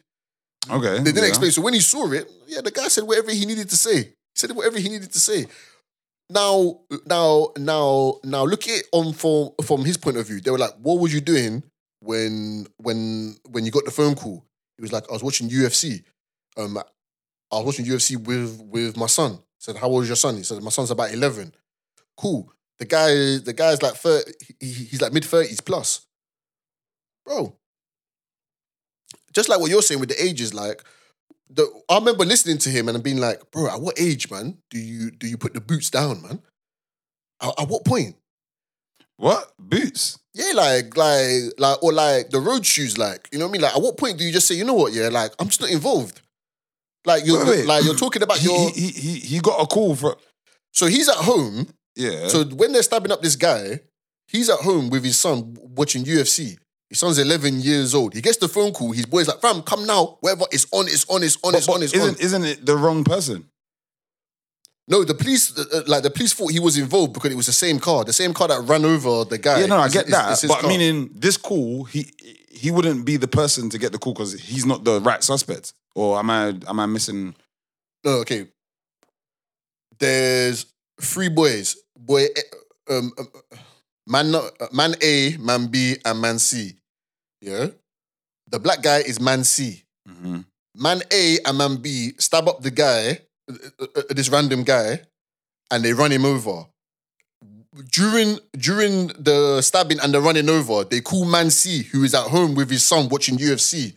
Okay. 0.69 0.97
They 0.99 1.11
didn't 1.11 1.23
yeah. 1.23 1.29
explain. 1.29 1.51
So 1.51 1.61
when 1.61 1.73
he 1.73 1.79
saw 1.79 2.09
it, 2.11 2.31
yeah, 2.47 2.61
the 2.61 2.71
guy 2.71 2.87
said 2.87 3.03
whatever 3.03 3.31
he 3.31 3.45
needed 3.45 3.69
to 3.69 3.77
say. 3.77 3.97
He 4.03 4.35
said 4.35 4.51
whatever 4.51 4.79
he 4.79 4.89
needed 4.89 5.11
to 5.11 5.19
say. 5.19 5.47
Now, 6.29 6.79
now, 7.05 7.51
now, 7.57 8.15
now, 8.23 8.43
look 8.45 8.63
at 8.63 8.79
it 8.79 8.87
on 8.91 9.13
from 9.13 9.51
from 9.63 9.85
his 9.85 9.97
point 9.97 10.17
of 10.17 10.27
view. 10.27 10.41
They 10.41 10.49
were 10.51 10.57
like, 10.57 10.73
"What 10.81 10.99
was 10.99 11.13
you 11.13 11.21
doing 11.21 11.63
when 11.99 12.65
when 12.77 13.35
when 13.49 13.65
you 13.65 13.71
got 13.71 13.85
the 13.85 13.91
phone 13.91 14.15
call?" 14.15 14.43
He 14.77 14.81
was 14.81 14.91
like, 14.91 15.07
"I 15.09 15.13
was 15.13 15.23
watching 15.23 15.49
UFC. 15.49 16.03
Um, 16.57 16.77
I 16.77 16.83
was 17.57 17.65
watching 17.65 17.85
UFC 17.85 18.17
with 18.17 18.59
with 18.61 18.97
my 18.97 19.05
son." 19.05 19.33
I 19.33 19.39
said, 19.59 19.75
"How 19.77 19.87
old 19.87 20.03
is 20.03 20.09
your 20.09 20.15
son?" 20.15 20.35
He 20.37 20.43
said, 20.43 20.63
"My 20.63 20.71
son's 20.71 20.91
about 20.91 21.13
11. 21.13 21.53
Cool. 22.17 22.51
The 22.79 22.85
guy, 22.85 23.37
the 23.37 23.53
guy's 23.55 23.81
like 23.81 23.95
30, 23.95 24.31
he, 24.59 24.67
he's 24.67 25.01
like 25.01 25.13
mid 25.13 25.25
thirties 25.25 25.61
plus, 25.61 26.07
bro. 27.25 27.55
Just 29.33 29.49
like 29.49 29.59
what 29.59 29.69
you're 29.69 29.81
saying 29.81 29.99
with 29.99 30.09
the 30.09 30.23
ages, 30.23 30.53
like 30.53 30.83
the, 31.49 31.67
I 31.89 31.95
remember 31.97 32.25
listening 32.25 32.57
to 32.59 32.69
him 32.69 32.89
and 32.89 33.01
being 33.03 33.17
like, 33.19 33.51
bro, 33.51 33.67
at 33.69 33.79
what 33.81 33.99
age, 33.99 34.29
man, 34.31 34.57
do 34.69 34.79
you 34.79 35.11
do 35.11 35.27
you 35.27 35.37
put 35.37 35.53
the 35.53 35.61
boots 35.61 35.89
down, 35.89 36.21
man? 36.21 36.41
At, 37.41 37.59
at 37.59 37.67
what 37.67 37.85
point? 37.85 38.15
What 39.17 39.53
boots? 39.57 40.19
Yeah, 40.33 40.51
like, 40.53 40.97
like, 40.97 41.53
like, 41.57 41.81
or 41.83 41.93
like 41.93 42.29
the 42.31 42.39
road 42.41 42.65
shoes, 42.65 42.97
like, 42.97 43.29
you 43.31 43.39
know 43.39 43.45
what 43.45 43.51
I 43.51 43.53
mean? 43.53 43.61
Like, 43.61 43.75
at 43.75 43.81
what 43.81 43.97
point 43.97 44.17
do 44.17 44.25
you 44.25 44.33
just 44.33 44.47
say, 44.47 44.55
you 44.55 44.65
know 44.65 44.73
what, 44.73 44.91
yeah, 44.91 45.07
like, 45.07 45.31
I'm 45.39 45.47
just 45.47 45.61
not 45.61 45.69
involved. 45.69 46.21
Like 47.05 47.25
you're 47.25 47.39
Wait, 47.45 47.49
wait. 47.59 47.65
like 47.67 47.83
you're 47.85 47.95
talking 47.95 48.23
about 48.23 48.37
He, 48.39 48.47
your 48.47 48.69
he, 48.71 48.87
he, 48.87 48.89
he, 48.91 49.19
he 49.19 49.39
got 49.39 49.61
a 49.61 49.67
call 49.67 49.95
for. 49.95 50.17
so 50.73 50.87
he's 50.87 51.07
at 51.07 51.17
home. 51.17 51.67
Yeah. 51.95 52.27
So 52.29 52.43
when 52.45 52.73
they're 52.73 52.81
stabbing 52.83 53.11
up 53.11 53.21
this 53.21 53.35
guy, 53.35 53.79
he's 54.27 54.49
at 54.49 54.59
home 54.59 54.89
with 54.89 55.03
his 55.03 55.17
son 55.17 55.55
watching 55.61 56.03
UFC. 56.03 56.57
His 56.89 56.99
son's 56.99 57.17
11 57.17 57.61
years 57.61 57.95
old. 57.95 58.13
He 58.13 58.21
gets 58.21 58.37
the 58.37 58.47
phone 58.47 58.71
call. 58.71 58.91
His 58.91 59.05
boy's 59.07 59.27
like, 59.27 59.41
fam, 59.41 59.61
come 59.63 59.85
now. 59.87 60.17
Whatever, 60.21 60.45
it's 60.51 60.67
on, 60.71 60.85
it's 60.87 61.05
on, 61.09 61.23
it's 61.23 61.37
on, 61.43 61.51
But- 61.53 61.57
it's 61.57 61.67
but 61.67 61.73
on, 61.73 61.83
it's 61.83 61.93
isn't, 61.93 62.09
on. 62.15 62.21
isn't 62.21 62.45
it 62.45 62.65
the 62.65 62.77
wrong 62.77 63.03
person? 63.03 63.49
No, 64.87 65.03
the 65.03 65.15
police, 65.15 65.57
uh, 65.57 65.63
uh, 65.73 65.81
like 65.87 66.03
the 66.03 66.11
police 66.11 66.33
thought 66.33 66.51
he 66.51 66.59
was 66.59 66.77
involved 66.77 67.13
because 67.13 67.31
it 67.31 67.35
was 67.35 67.47
the 67.47 67.53
same 67.53 67.79
car, 67.79 68.03
the 68.03 68.13
same 68.13 68.35
car 68.35 68.47
that 68.49 68.61
ran 68.61 68.85
over 68.85 69.25
the 69.25 69.39
guy. 69.39 69.61
Yeah, 69.61 69.65
no, 69.65 69.77
I 69.77 69.87
It's- 69.87 69.93
get 69.93 70.07
it's- 70.07 70.21
that. 70.23 70.31
it's 70.33 70.41
his 70.41 70.51
but 70.51 70.59
car. 70.61 70.69
meaning 70.69 71.09
this 71.15 71.37
call, 71.37 71.85
he 71.85 72.11
he 72.51 72.69
wouldn't 72.71 73.03
be 73.03 73.17
the 73.17 73.27
person 73.27 73.69
to 73.71 73.77
get 73.79 73.91
the 73.91 73.97
call 73.97 74.13
because 74.13 74.33
he's 74.33 74.65
not 74.65 74.83
the 74.83 75.01
right 75.01 75.23
suspect. 75.23 75.73
Or 75.95 76.19
am 76.19 76.29
I 76.29 76.49
am 76.67 76.79
I 76.79 76.85
missing? 76.85 77.33
no, 78.03 78.11
okay. 78.19 78.47
There's 79.99 80.65
three 81.01 81.29
boys. 81.29 81.77
Boy, 81.97 82.25
eh, 82.35 82.41
um, 82.93 83.11
um, 83.17 83.27
man, 84.07 84.31
no- 84.31 84.49
man 84.71 84.95
A, 85.01 85.37
man 85.37 85.67
B, 85.67 85.97
and 86.03 86.21
man 86.21 86.39
C. 86.39 86.75
Yeah, 87.41 87.67
the 88.47 88.59
black 88.59 88.81
guy 88.81 88.99
is 88.99 89.19
man 89.19 89.43
C. 89.43 89.83
Mm-hmm. 90.07 90.39
Man 90.77 91.01
A 91.11 91.37
and 91.45 91.57
man 91.57 91.77
B 91.77 92.13
stab 92.19 92.47
up 92.47 92.61
the 92.61 92.71
guy, 92.71 93.19
uh, 93.49 93.55
uh, 93.79 93.85
uh, 93.95 94.01
this 94.09 94.29
random 94.29 94.63
guy, 94.63 95.01
and 95.71 95.83
they 95.83 95.93
run 95.93 96.11
him 96.11 96.25
over. 96.25 96.65
During 97.91 98.39
during 98.57 99.07
the 99.07 99.61
stabbing 99.61 99.99
and 99.99 100.13
the 100.13 100.21
running 100.21 100.49
over, 100.49 100.85
they 100.85 101.01
call 101.01 101.25
man 101.25 101.49
C, 101.49 101.83
who 101.83 102.03
is 102.03 102.13
at 102.15 102.27
home 102.27 102.55
with 102.55 102.69
his 102.69 102.83
son 102.83 103.09
watching 103.09 103.37
UFC 103.37 103.93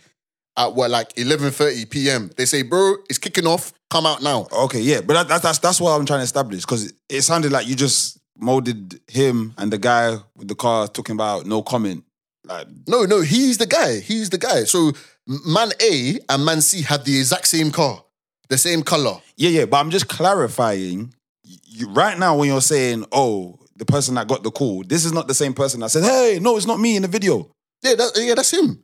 at 0.56 0.74
what 0.74 0.90
like 0.90 1.14
11:30 1.14 1.88
p.m. 1.88 2.30
They 2.36 2.44
say, 2.44 2.62
"Bro, 2.62 2.96
it's 3.08 3.18
kicking 3.18 3.46
off. 3.46 3.72
Come 3.90 4.04
out 4.04 4.22
now." 4.22 4.48
Okay, 4.52 4.80
yeah, 4.80 5.00
but 5.00 5.14
that, 5.14 5.28
that's 5.28 5.42
that's 5.42 5.58
that's 5.58 5.80
what 5.80 5.92
I'm 5.92 6.04
trying 6.04 6.18
to 6.20 6.24
establish 6.24 6.62
because 6.62 6.92
it 7.08 7.22
sounded 7.22 7.52
like 7.52 7.68
you 7.68 7.76
just 7.76 8.17
molded 8.38 9.00
him 9.08 9.54
and 9.58 9.72
the 9.72 9.78
guy 9.78 10.16
with 10.36 10.48
the 10.48 10.54
car 10.54 10.88
talking 10.88 11.14
about 11.14 11.46
no 11.46 11.62
comment 11.62 12.04
Like, 12.44 12.66
No, 12.86 13.04
no, 13.04 13.20
he's 13.20 13.58
the 13.58 13.66
guy. 13.66 14.00
He's 14.00 14.30
the 14.30 14.38
guy. 14.38 14.64
So 14.64 14.92
man 15.26 15.70
A 15.80 16.18
and 16.28 16.44
man 16.44 16.60
C 16.62 16.82
have 16.82 17.04
the 17.04 17.18
exact 17.18 17.48
same 17.48 17.70
car, 17.70 18.02
the 18.48 18.56
same 18.58 18.82
color. 18.82 19.20
yeah, 19.36 19.50
yeah. 19.50 19.64
But 19.66 19.78
I'm 19.78 19.90
just 19.90 20.08
clarifying. 20.08 21.14
You, 21.44 21.88
right 21.90 22.18
now, 22.18 22.36
when 22.36 22.48
you're 22.48 22.60
saying, 22.60 23.06
"Oh, 23.12 23.58
the 23.76 23.84
person 23.84 24.14
that 24.16 24.28
got 24.28 24.42
the 24.42 24.50
call," 24.50 24.82
this 24.84 25.04
is 25.04 25.12
not 25.12 25.28
the 25.28 25.34
same 25.34 25.54
person 25.54 25.80
that 25.80 25.90
said, 25.90 26.04
"Hey, 26.04 26.38
no, 26.40 26.56
it's 26.56 26.66
not 26.66 26.80
me 26.80 26.96
in 26.96 27.02
the 27.02 27.08
video." 27.08 27.50
Yeah, 27.82 27.94
that, 27.94 28.12
yeah, 28.16 28.34
that's 28.34 28.52
him. 28.52 28.82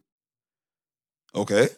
Okay. 1.35 1.68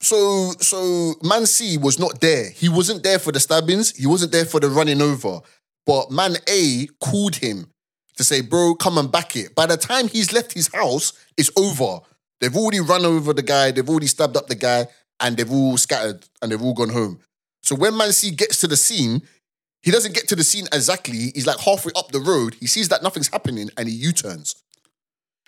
So, 0.00 0.50
so 0.58 1.14
man 1.22 1.46
C 1.46 1.78
was 1.78 1.98
not 1.98 2.20
there. 2.20 2.50
He 2.50 2.68
wasn't 2.68 3.02
there 3.04 3.18
for 3.20 3.30
the 3.32 3.38
stabbings. 3.40 3.94
He 3.96 4.06
wasn't 4.06 4.32
there 4.32 4.44
for 4.44 4.58
the 4.60 4.68
running 4.68 5.00
over. 5.00 5.40
But 5.86 6.10
man 6.10 6.36
A 6.48 6.86
called 7.00 7.36
him 7.36 7.68
to 8.16 8.24
say, 8.24 8.40
"Bro, 8.40 8.76
come 8.76 8.98
and 8.98 9.10
back 9.10 9.36
it." 9.36 9.54
By 9.54 9.66
the 9.66 9.76
time 9.76 10.08
he's 10.08 10.32
left 10.32 10.52
his 10.52 10.68
house, 10.68 11.12
it's 11.36 11.50
over. 11.56 12.00
They've 12.40 12.56
already 12.56 12.80
run 12.80 13.04
over 13.04 13.32
the 13.32 13.42
guy. 13.42 13.70
They've 13.70 13.88
already 13.88 14.06
stabbed 14.06 14.36
up 14.36 14.48
the 14.48 14.54
guy, 14.54 14.88
and 15.20 15.36
they've 15.36 15.50
all 15.50 15.76
scattered 15.76 16.24
and 16.40 16.50
they've 16.50 16.62
all 16.62 16.74
gone 16.74 16.90
home. 16.90 17.20
So 17.62 17.74
when 17.76 17.96
man 17.96 18.12
C 18.12 18.30
gets 18.30 18.60
to 18.60 18.66
the 18.66 18.76
scene, 18.76 19.22
he 19.82 19.90
doesn't 19.90 20.14
get 20.14 20.28
to 20.28 20.36
the 20.36 20.44
scene 20.44 20.66
exactly. 20.72 21.32
He's 21.34 21.46
like 21.46 21.58
halfway 21.60 21.92
up 21.96 22.12
the 22.12 22.20
road. 22.20 22.54
He 22.60 22.66
sees 22.66 22.88
that 22.88 23.02
nothing's 23.02 23.28
happening, 23.28 23.70
and 23.76 23.88
he 23.88 23.94
U-turns, 23.94 24.56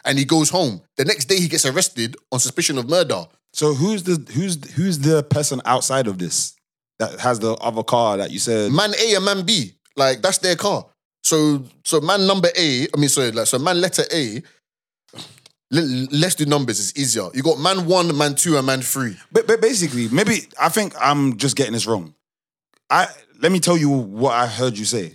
and 0.05 0.19
he 0.19 0.25
goes 0.25 0.51
home. 0.51 0.83
The 0.97 1.05
next 1.05 1.27
day, 1.27 1.39
he 1.41 1.49
gets 1.49 1.67
arrested 1.67 2.17
on 2.33 2.41
suspicion 2.41 2.79
of 2.79 2.89
murder. 2.89 3.27
So 3.53 3.75
who's 3.75 4.03
the 4.03 4.17
who's 4.33 4.73
who's 4.73 4.99
the 4.99 5.23
person 5.23 5.61
outside 5.65 6.07
of 6.09 6.19
this 6.19 6.55
that 6.99 7.21
has 7.21 7.39
the 7.39 7.53
other 7.55 7.83
car 7.83 8.17
that 8.17 8.31
you 8.31 8.39
said? 8.39 8.73
man 8.73 8.93
A 9.01 9.15
and 9.15 9.25
man 9.25 9.45
B. 9.45 9.75
Like 9.97 10.23
that's 10.23 10.39
their 10.39 10.57
car. 10.57 10.87
So 11.23 11.65
so 11.85 12.01
man 12.01 12.27
number 12.27 12.49
A, 12.57 12.87
I 12.95 12.97
mean 12.99 13.09
sorry, 13.09 13.33
like 13.33 13.47
so 13.47 13.59
man 13.59 13.81
letter 13.81 14.05
A. 14.13 14.43
Let's 15.71 16.37
do 16.37 16.47
numbers. 16.47 16.79
It's 16.79 16.97
easier. 16.99 17.29
You 17.35 17.43
got 17.43 17.59
man 17.59 17.87
one, 17.87 18.17
man 18.17 18.37
two, 18.37 18.57
and 18.57 18.65
man 18.67 18.81
three. 18.81 19.17
But, 19.33 19.49
but 19.49 19.61
basically, 19.61 20.09
maybe 20.09 20.43
I 20.61 20.69
think 20.69 20.95
I'm 21.01 21.37
just 21.37 21.57
getting 21.57 21.73
this 21.73 21.87
wrong. 21.87 22.15
I 22.91 23.09
let 23.41 23.51
me 23.51 23.59
tell 23.59 23.77
you 23.77 23.89
what 23.89 24.35
I 24.35 24.47
heard 24.47 24.79
you 24.79 24.85
say. 24.85 25.15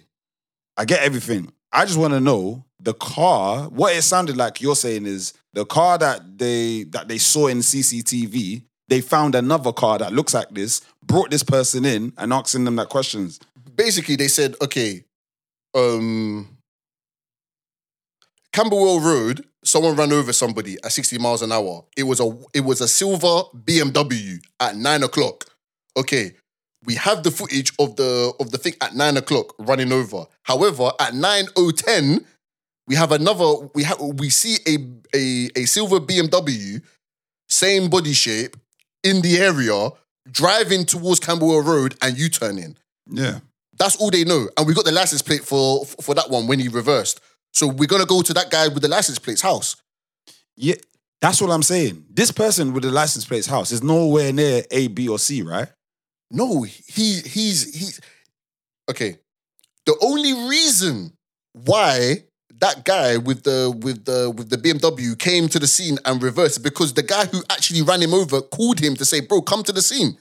I 0.75 0.85
get 0.85 1.01
everything. 1.01 1.51
I 1.71 1.85
just 1.85 1.97
want 1.97 2.13
to 2.13 2.19
know 2.19 2.65
the 2.79 2.93
car. 2.93 3.69
What 3.69 3.95
it 3.95 4.01
sounded 4.01 4.37
like 4.37 4.61
you're 4.61 4.75
saying 4.75 5.05
is 5.05 5.33
the 5.53 5.65
car 5.65 5.97
that 5.97 6.37
they 6.37 6.83
that 6.85 7.07
they 7.07 7.17
saw 7.17 7.47
in 7.47 7.59
CCTV. 7.59 8.63
They 8.87 9.01
found 9.01 9.35
another 9.35 9.71
car 9.71 9.99
that 9.99 10.13
looks 10.13 10.33
like 10.33 10.49
this, 10.49 10.81
brought 11.03 11.29
this 11.29 11.43
person 11.43 11.85
in, 11.85 12.11
and 12.17 12.33
asking 12.33 12.65
them 12.65 12.75
that 12.77 12.89
questions. 12.89 13.39
Basically, 13.79 14.17
they 14.17 14.27
said, 14.27 14.55
okay, 14.61 15.05
um, 15.73 16.57
Camberwell 18.51 18.99
Road. 18.99 19.45
Someone 19.63 19.95
ran 19.95 20.11
over 20.11 20.33
somebody 20.33 20.75
at 20.83 20.91
sixty 20.91 21.17
miles 21.17 21.41
an 21.41 21.53
hour. 21.53 21.85
It 21.95 22.03
was 22.03 22.19
a 22.19 22.37
it 22.53 22.65
was 22.65 22.81
a 22.81 22.89
silver 22.89 23.43
BMW 23.55 24.39
at 24.59 24.75
nine 24.75 25.03
o'clock. 25.03 25.45
Okay, 25.95 26.33
we 26.85 26.95
have 26.95 27.23
the 27.23 27.31
footage 27.31 27.71
of 27.79 27.95
the 27.95 28.33
of 28.41 28.51
the 28.51 28.57
thing 28.57 28.73
at 28.81 28.95
nine 28.95 29.15
o'clock 29.15 29.55
running 29.59 29.93
over. 29.93 30.25
However, 30.43 30.91
at 30.99 31.13
nine 31.13 31.45
oh 31.55 31.71
ten, 31.71 32.25
we 32.85 32.95
have 32.95 33.13
another. 33.13 33.69
We 33.75 33.83
have 33.83 34.01
we 34.01 34.29
see 34.29 34.57
a 34.67 34.77
a 35.15 35.49
a 35.55 35.65
silver 35.65 36.01
BMW, 36.01 36.81
same 37.47 37.89
body 37.89 38.13
shape, 38.13 38.57
in 39.05 39.21
the 39.21 39.37
area, 39.37 39.89
driving 40.29 40.83
towards 40.83 41.21
Camberwell 41.21 41.61
Road 41.61 41.95
and 42.01 42.17
U 42.17 42.27
turning. 42.27 42.75
Yeah. 43.09 43.39
That's 43.79 43.95
all 43.95 44.11
they 44.11 44.25
know. 44.25 44.49
And 44.57 44.67
we 44.67 44.73
got 44.73 44.85
the 44.85 44.91
license 44.91 45.21
plate 45.21 45.43
for 45.43 45.85
for 45.85 46.13
that 46.15 46.29
one 46.29 46.47
when 46.47 46.59
he 46.59 46.67
reversed. 46.67 47.21
So 47.53 47.67
we're 47.67 47.87
gonna 47.87 48.05
go 48.05 48.21
to 48.21 48.33
that 48.33 48.51
guy 48.51 48.67
with 48.67 48.83
the 48.83 48.89
license 48.89 49.17
plate's 49.17 49.41
house. 49.41 49.75
Yeah. 50.55 50.75
That's 51.21 51.41
what 51.41 51.51
I'm 51.51 51.63
saying. 51.63 52.05
This 52.09 52.31
person 52.31 52.73
with 52.73 52.83
the 52.83 52.91
license 52.91 53.25
plate's 53.25 53.47
house 53.47 53.71
is 53.71 53.83
nowhere 53.83 54.31
near 54.31 54.63
A, 54.71 54.87
B, 54.87 55.09
or 55.09 55.19
C, 55.19 55.41
right? 55.41 55.67
No, 56.31 56.61
he 56.61 57.19
he's 57.21 57.75
he's 57.75 57.99
okay. 58.89 59.17
The 59.85 59.97
only 60.01 60.33
reason 60.47 61.13
why 61.53 62.23
that 62.59 62.85
guy 62.85 63.17
with 63.17 63.43
the 63.43 63.75
with 63.81 64.05
the 64.05 64.29
with 64.35 64.49
the 64.49 64.57
BMW 64.57 65.17
came 65.17 65.47
to 65.49 65.59
the 65.59 65.67
scene 65.67 65.97
and 66.05 66.21
reversed 66.21 66.63
because 66.63 66.93
the 66.93 67.03
guy 67.03 67.25
who 67.25 67.41
actually 67.49 67.81
ran 67.81 68.01
him 68.01 68.13
over 68.13 68.41
called 68.41 68.79
him 68.79 68.95
to 68.95 69.05
say, 69.05 69.19
"Bro, 69.21 69.41
come 69.41 69.63
to 69.63 69.73
the 69.73 69.81
scene." 69.81 70.17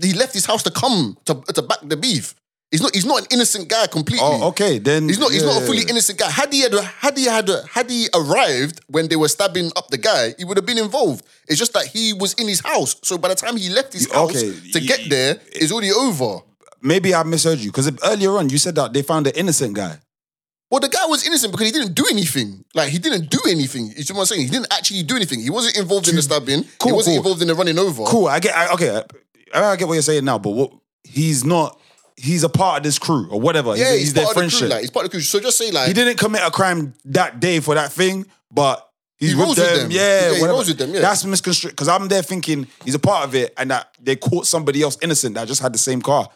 He 0.00 0.14
left 0.14 0.32
his 0.32 0.46
house 0.46 0.62
to 0.62 0.70
come 0.70 1.18
to 1.26 1.34
to 1.52 1.62
back 1.62 1.80
the 1.82 1.96
beef. 1.96 2.34
He's 2.74 2.82
not 2.82 2.92
he's 2.92 3.06
not 3.06 3.20
an 3.20 3.26
innocent 3.30 3.68
guy 3.68 3.86
completely. 3.86 4.26
Oh, 4.28 4.48
okay. 4.48 4.80
Then 4.80 5.06
He's 5.06 5.20
not. 5.20 5.30
He's 5.30 5.44
not 5.44 5.58
a 5.58 5.60
yeah. 5.60 5.66
fully 5.66 5.82
innocent 5.88 6.18
guy. 6.18 6.28
Had 6.28 6.52
he 6.52 6.62
had, 6.62 6.74
had 6.74 7.16
he 7.16 7.26
had, 7.26 7.48
had 7.70 7.88
he 7.88 8.08
arrived 8.12 8.80
when 8.88 9.06
they 9.06 9.14
were 9.14 9.28
stabbing 9.28 9.70
up 9.76 9.90
the 9.90 9.96
guy, 9.96 10.34
he 10.38 10.44
would 10.44 10.56
have 10.56 10.66
been 10.66 10.78
involved. 10.78 11.24
It's 11.46 11.60
just 11.60 11.72
that 11.74 11.86
he 11.86 12.12
was 12.12 12.34
in 12.34 12.48
his 12.48 12.58
house. 12.58 12.96
So 13.04 13.16
by 13.16 13.28
the 13.28 13.36
time 13.36 13.56
he 13.56 13.68
left 13.68 13.92
his 13.92 14.12
house 14.12 14.34
okay, 14.34 14.70
to 14.72 14.80
get 14.80 15.08
there, 15.08 15.40
it's 15.52 15.70
already 15.70 15.92
over. 15.92 16.40
Maybe 16.82 17.14
I 17.14 17.22
misheard 17.22 17.60
you 17.60 17.70
because 17.70 17.92
earlier 18.02 18.30
on 18.32 18.50
you 18.50 18.58
said 18.58 18.74
that 18.74 18.92
they 18.92 19.02
found 19.02 19.28
an 19.28 19.34
innocent 19.36 19.74
guy. 19.74 20.00
Well, 20.68 20.80
the 20.80 20.88
guy 20.88 21.06
was 21.06 21.24
innocent 21.24 21.52
because 21.52 21.66
he 21.66 21.72
didn't 21.72 21.94
do 21.94 22.06
anything. 22.10 22.64
Like 22.74 22.88
he 22.88 22.98
didn't 22.98 23.30
do 23.30 23.38
anything. 23.48 23.92
You 23.96 24.02
see 24.02 24.12
what 24.14 24.22
I'm 24.22 24.26
saying? 24.26 24.42
He 24.42 24.48
didn't 24.48 24.72
actually 24.72 25.04
do 25.04 25.14
anything. 25.14 25.38
He 25.38 25.50
wasn't 25.50 25.78
involved 25.78 26.08
in 26.08 26.16
the 26.16 26.22
stabbing. 26.22 26.64
Cool, 26.80 26.90
he 26.90 26.92
wasn't 26.92 27.14
cool. 27.14 27.18
involved 27.18 27.42
in 27.42 27.46
the 27.46 27.54
running 27.54 27.78
over. 27.78 28.02
Cool. 28.02 28.26
I 28.26 28.40
get. 28.40 28.56
I, 28.56 28.72
okay. 28.72 29.00
I, 29.54 29.62
I 29.62 29.76
get 29.76 29.86
what 29.86 29.94
you're 29.94 30.02
saying 30.02 30.24
now, 30.24 30.40
but 30.40 30.50
what 30.50 30.72
he's 31.04 31.44
not. 31.44 31.78
He's 32.16 32.44
a 32.44 32.48
part 32.48 32.78
of 32.78 32.82
this 32.84 32.98
crew 32.98 33.28
or 33.30 33.40
whatever. 33.40 33.76
Yeah, 33.76 33.92
he's, 33.92 34.00
he's, 34.00 34.14
their 34.14 34.24
part 34.24 34.36
of 34.36 34.50
the 34.50 34.58
crew. 34.58 34.68
Like 34.68 34.80
he's 34.80 34.90
part 34.90 35.06
of 35.06 35.10
the 35.10 35.16
crew. 35.16 35.22
So 35.22 35.40
just 35.40 35.58
say 35.58 35.70
like 35.70 35.88
he 35.88 35.94
didn't 35.94 36.16
commit 36.18 36.42
a 36.44 36.50
crime 36.50 36.94
that 37.06 37.40
day 37.40 37.60
for 37.60 37.74
that 37.74 37.90
thing, 37.92 38.26
but 38.50 38.88
he's 39.16 39.32
He 39.32 39.36
with 39.36 39.56
them. 39.56 39.64
with 39.72 39.80
them. 39.82 39.90
Yeah, 39.90 40.30
Yeah, 40.30 40.38
he 40.38 40.44
rolls 40.44 40.68
with 40.68 40.78
them, 40.78 40.94
yeah. 40.94 41.00
That's 41.00 41.24
misconstrued 41.24 41.72
because 41.72 41.88
I'm 41.88 42.06
there 42.08 42.22
thinking 42.22 42.68
he's 42.84 42.94
a 42.94 43.00
part 43.00 43.24
of 43.24 43.34
it, 43.34 43.52
and 43.56 43.70
that 43.70 43.94
they 44.00 44.16
caught 44.16 44.46
somebody 44.46 44.82
else 44.82 44.96
innocent 45.02 45.34
that 45.34 45.48
just 45.48 45.60
had 45.60 45.74
the 45.74 45.78
same 45.78 46.00
car. 46.00 46.28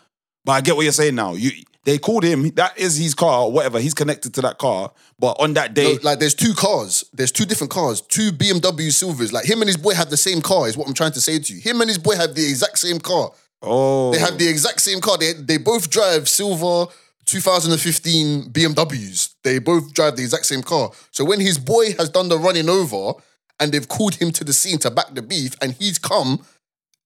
But 0.44 0.52
I 0.52 0.60
get 0.62 0.76
what 0.76 0.82
you're 0.82 0.92
saying 0.92 1.14
now. 1.14 1.34
You 1.34 1.50
they 1.84 1.96
called 1.96 2.22
him. 2.22 2.50
That 2.50 2.76
is 2.76 2.98
his 2.98 3.14
car, 3.14 3.44
or 3.44 3.52
whatever. 3.52 3.80
He's 3.80 3.94
connected 3.94 4.34
to 4.34 4.42
that 4.42 4.58
car. 4.58 4.92
But 5.18 5.40
on 5.40 5.54
that 5.54 5.72
day, 5.72 5.94
No, 5.94 5.98
like 6.02 6.18
there's 6.18 6.34
two 6.34 6.52
cars. 6.52 7.04
There's 7.14 7.32
two 7.32 7.46
different 7.46 7.70
cars. 7.70 8.02
Two 8.02 8.30
BMW 8.30 8.92
Silvers. 8.92 9.32
Like 9.32 9.46
him 9.46 9.62
and 9.62 9.68
his 9.68 9.78
boy 9.78 9.94
have 9.94 10.10
the 10.10 10.16
same 10.16 10.42
car. 10.42 10.68
Is 10.68 10.76
what 10.76 10.86
I'm 10.86 10.92
trying 10.92 11.12
to 11.12 11.20
say 11.20 11.38
to 11.38 11.54
you. 11.54 11.60
Him 11.60 11.80
and 11.80 11.88
his 11.88 11.96
boy 11.96 12.16
have 12.16 12.34
the 12.34 12.46
exact 12.46 12.78
same 12.78 12.98
car. 12.98 13.30
Oh, 13.62 14.12
They 14.12 14.18
have 14.18 14.38
the 14.38 14.48
exact 14.48 14.80
same 14.80 15.00
car. 15.00 15.18
They 15.18 15.32
they 15.32 15.58
both 15.58 15.90
drive 15.90 16.28
silver 16.28 16.86
2015 17.26 18.44
BMWs. 18.52 19.34
They 19.44 19.58
both 19.58 19.92
drive 19.92 20.16
the 20.16 20.22
exact 20.22 20.46
same 20.46 20.62
car. 20.62 20.90
So 21.10 21.24
when 21.24 21.40
his 21.40 21.58
boy 21.58 21.92
has 21.98 22.08
done 22.08 22.28
the 22.28 22.38
running 22.38 22.68
over 22.68 23.12
and 23.60 23.70
they've 23.70 23.86
called 23.86 24.14
him 24.14 24.30
to 24.32 24.44
the 24.44 24.52
scene 24.52 24.78
to 24.78 24.90
back 24.90 25.14
the 25.14 25.22
beef, 25.22 25.54
and 25.60 25.72
he's 25.72 25.98
come, 25.98 26.44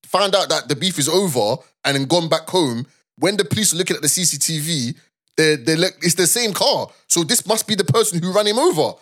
found 0.04 0.34
out 0.34 0.48
that 0.48 0.68
the 0.68 0.76
beef 0.76 0.98
is 0.98 1.08
over, 1.08 1.60
and 1.84 1.96
then 1.96 2.04
gone 2.04 2.28
back 2.28 2.48
home. 2.48 2.86
When 3.18 3.36
the 3.36 3.44
police 3.44 3.72
are 3.74 3.76
looking 3.76 3.96
at 3.96 4.02
the 4.02 4.08
CCTV, 4.08 4.96
they 5.36 5.56
they 5.56 5.76
look 5.76 5.94
it's 6.02 6.14
the 6.14 6.26
same 6.26 6.52
car. 6.52 6.88
So 7.08 7.24
this 7.24 7.46
must 7.46 7.66
be 7.66 7.74
the 7.74 7.84
person 7.84 8.22
who 8.22 8.32
ran 8.32 8.46
him 8.46 8.58
over. 8.58 8.94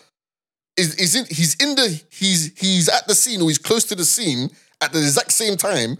Is 0.76 0.94
is 0.94 1.14
in, 1.16 1.26
he's 1.26 1.54
in 1.56 1.74
the 1.74 2.00
he's 2.10 2.58
he's 2.58 2.88
at 2.88 3.06
the 3.06 3.14
scene 3.14 3.42
or 3.42 3.48
he's 3.48 3.58
close 3.58 3.84
to 3.84 3.94
the 3.94 4.04
scene 4.04 4.50
at 4.80 4.92
the 4.92 5.00
exact 5.00 5.32
same 5.32 5.56
time 5.56 5.98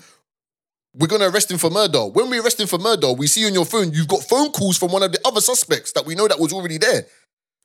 we're 0.95 1.07
gonna 1.07 1.29
arrest 1.31 1.51
him 1.51 1.59
for 1.59 1.71
murder. 1.71 2.07
When 2.07 2.31
we 2.31 2.41
arrest 2.41 2.61
him 2.61 2.67
for 2.67 2.79
murder, 2.79 3.13
we 3.13 3.27
see 3.27 3.47
on 3.47 3.55
your 3.55 3.65
phone 3.65 3.93
you've 3.93 4.09
got 4.09 4.23
phone 4.23 4.51
calls 4.51 4.77
from 4.77 4.93
one 4.93 5.03
of 5.03 5.13
the 5.13 5.21
other 5.25 5.41
suspects 5.41 5.93
that 5.93 6.05
we 6.05 6.15
know 6.15 6.29
that 6.29 6.41
was 6.41 6.53
already 6.53 6.79
there. 6.79 7.07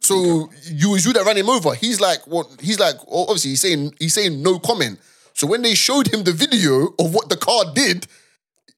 So 0.01 0.49
you 0.71 0.91
was 0.91 1.05
you 1.05 1.13
that 1.13 1.25
ran 1.25 1.37
him 1.37 1.49
over. 1.49 1.73
He's 1.73 1.99
like, 1.99 2.25
what? 2.27 2.47
He's 2.61 2.79
like, 2.79 2.95
obviously 3.11 3.51
he's 3.51 3.61
saying 3.61 3.95
he's 3.99 4.13
saying 4.13 4.41
no 4.43 4.59
comment. 4.59 4.99
So 5.33 5.47
when 5.47 5.63
they 5.63 5.75
showed 5.75 6.13
him 6.13 6.23
the 6.23 6.31
video 6.31 6.93
of 6.99 7.13
what 7.13 7.29
the 7.29 7.37
car 7.37 7.65
did, 7.73 8.07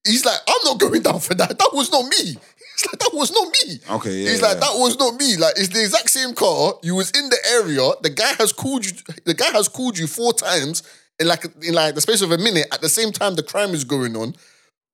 he's 0.06 0.26
like, 0.26 0.40
I'm 0.48 0.62
not 0.64 0.80
going 0.80 1.02
down 1.02 1.20
for 1.20 1.36
that. 1.36 1.50
That 1.60 1.70
was 1.74 1.92
not 1.92 2.04
me. 2.06 2.38
He's 2.78 2.86
like, 2.86 3.00
that 3.00 3.12
was 3.14 3.32
not 3.32 3.48
me. 3.48 3.80
Okay, 3.98 4.18
yeah, 4.24 4.30
He's 4.30 4.42
like, 4.42 4.54
yeah. 4.54 4.60
that 4.60 4.74
was 4.76 4.98
not 5.00 5.20
me. 5.20 5.36
Like, 5.36 5.56
it's 5.58 5.70
the 5.70 5.82
exact 5.82 6.10
same 6.10 6.34
car. 6.34 6.74
You 6.84 6.96
was 6.96 7.10
in 7.12 7.28
the 7.30 7.38
area. 7.52 7.90
The 8.02 8.12
guy 8.12 8.34
has 8.38 8.54
called 8.54 8.86
you. 8.86 8.92
The 9.26 9.34
guy 9.34 9.50
has 9.52 9.68
called 9.68 9.98
you 9.98 10.08
four 10.08 10.34
times 10.34 10.84
in 11.20 11.28
like 11.28 11.46
in 11.64 11.74
like 11.74 11.96
the 11.96 12.02
space 12.02 12.22
of 12.22 12.32
a 12.32 12.38
minute. 12.38 12.68
At 12.72 12.82
the 12.82 12.90
same 12.90 13.12
time, 13.12 13.36
the 13.36 13.44
crime 13.44 13.72
is 13.72 13.84
going 13.84 14.16
on 14.16 14.36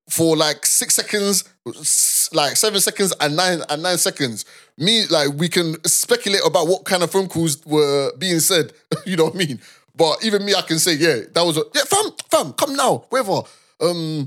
for 0.09 0.35
like 0.35 0.65
six 0.65 0.95
seconds, 0.95 1.43
like 2.33 2.55
seven 2.55 2.79
seconds 2.79 3.13
and 3.19 3.35
nine 3.35 3.61
and 3.69 3.83
nine 3.83 3.97
seconds. 3.97 4.45
Me, 4.77 5.05
like 5.07 5.29
we 5.35 5.47
can 5.49 5.81
speculate 5.85 6.41
about 6.45 6.67
what 6.67 6.85
kind 6.85 7.03
of 7.03 7.11
phone 7.11 7.27
calls 7.27 7.63
were 7.65 8.11
being 8.17 8.39
said. 8.39 8.73
you 9.05 9.15
know 9.15 9.25
what 9.25 9.35
I 9.35 9.37
mean? 9.37 9.59
But 9.95 10.23
even 10.25 10.43
me, 10.43 10.55
I 10.55 10.61
can 10.61 10.79
say, 10.79 10.93
yeah, 10.95 11.21
that 11.33 11.43
was 11.43 11.57
a 11.57 11.63
yeah, 11.73 11.83
fam, 11.83 12.11
fam, 12.29 12.53
come 12.53 12.75
now, 12.75 13.05
whether 13.09 13.41
um, 13.81 14.25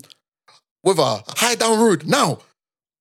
whether 0.82 1.02
high 1.02 1.56
down 1.56 1.78
road 1.80 2.06
now, 2.06 2.38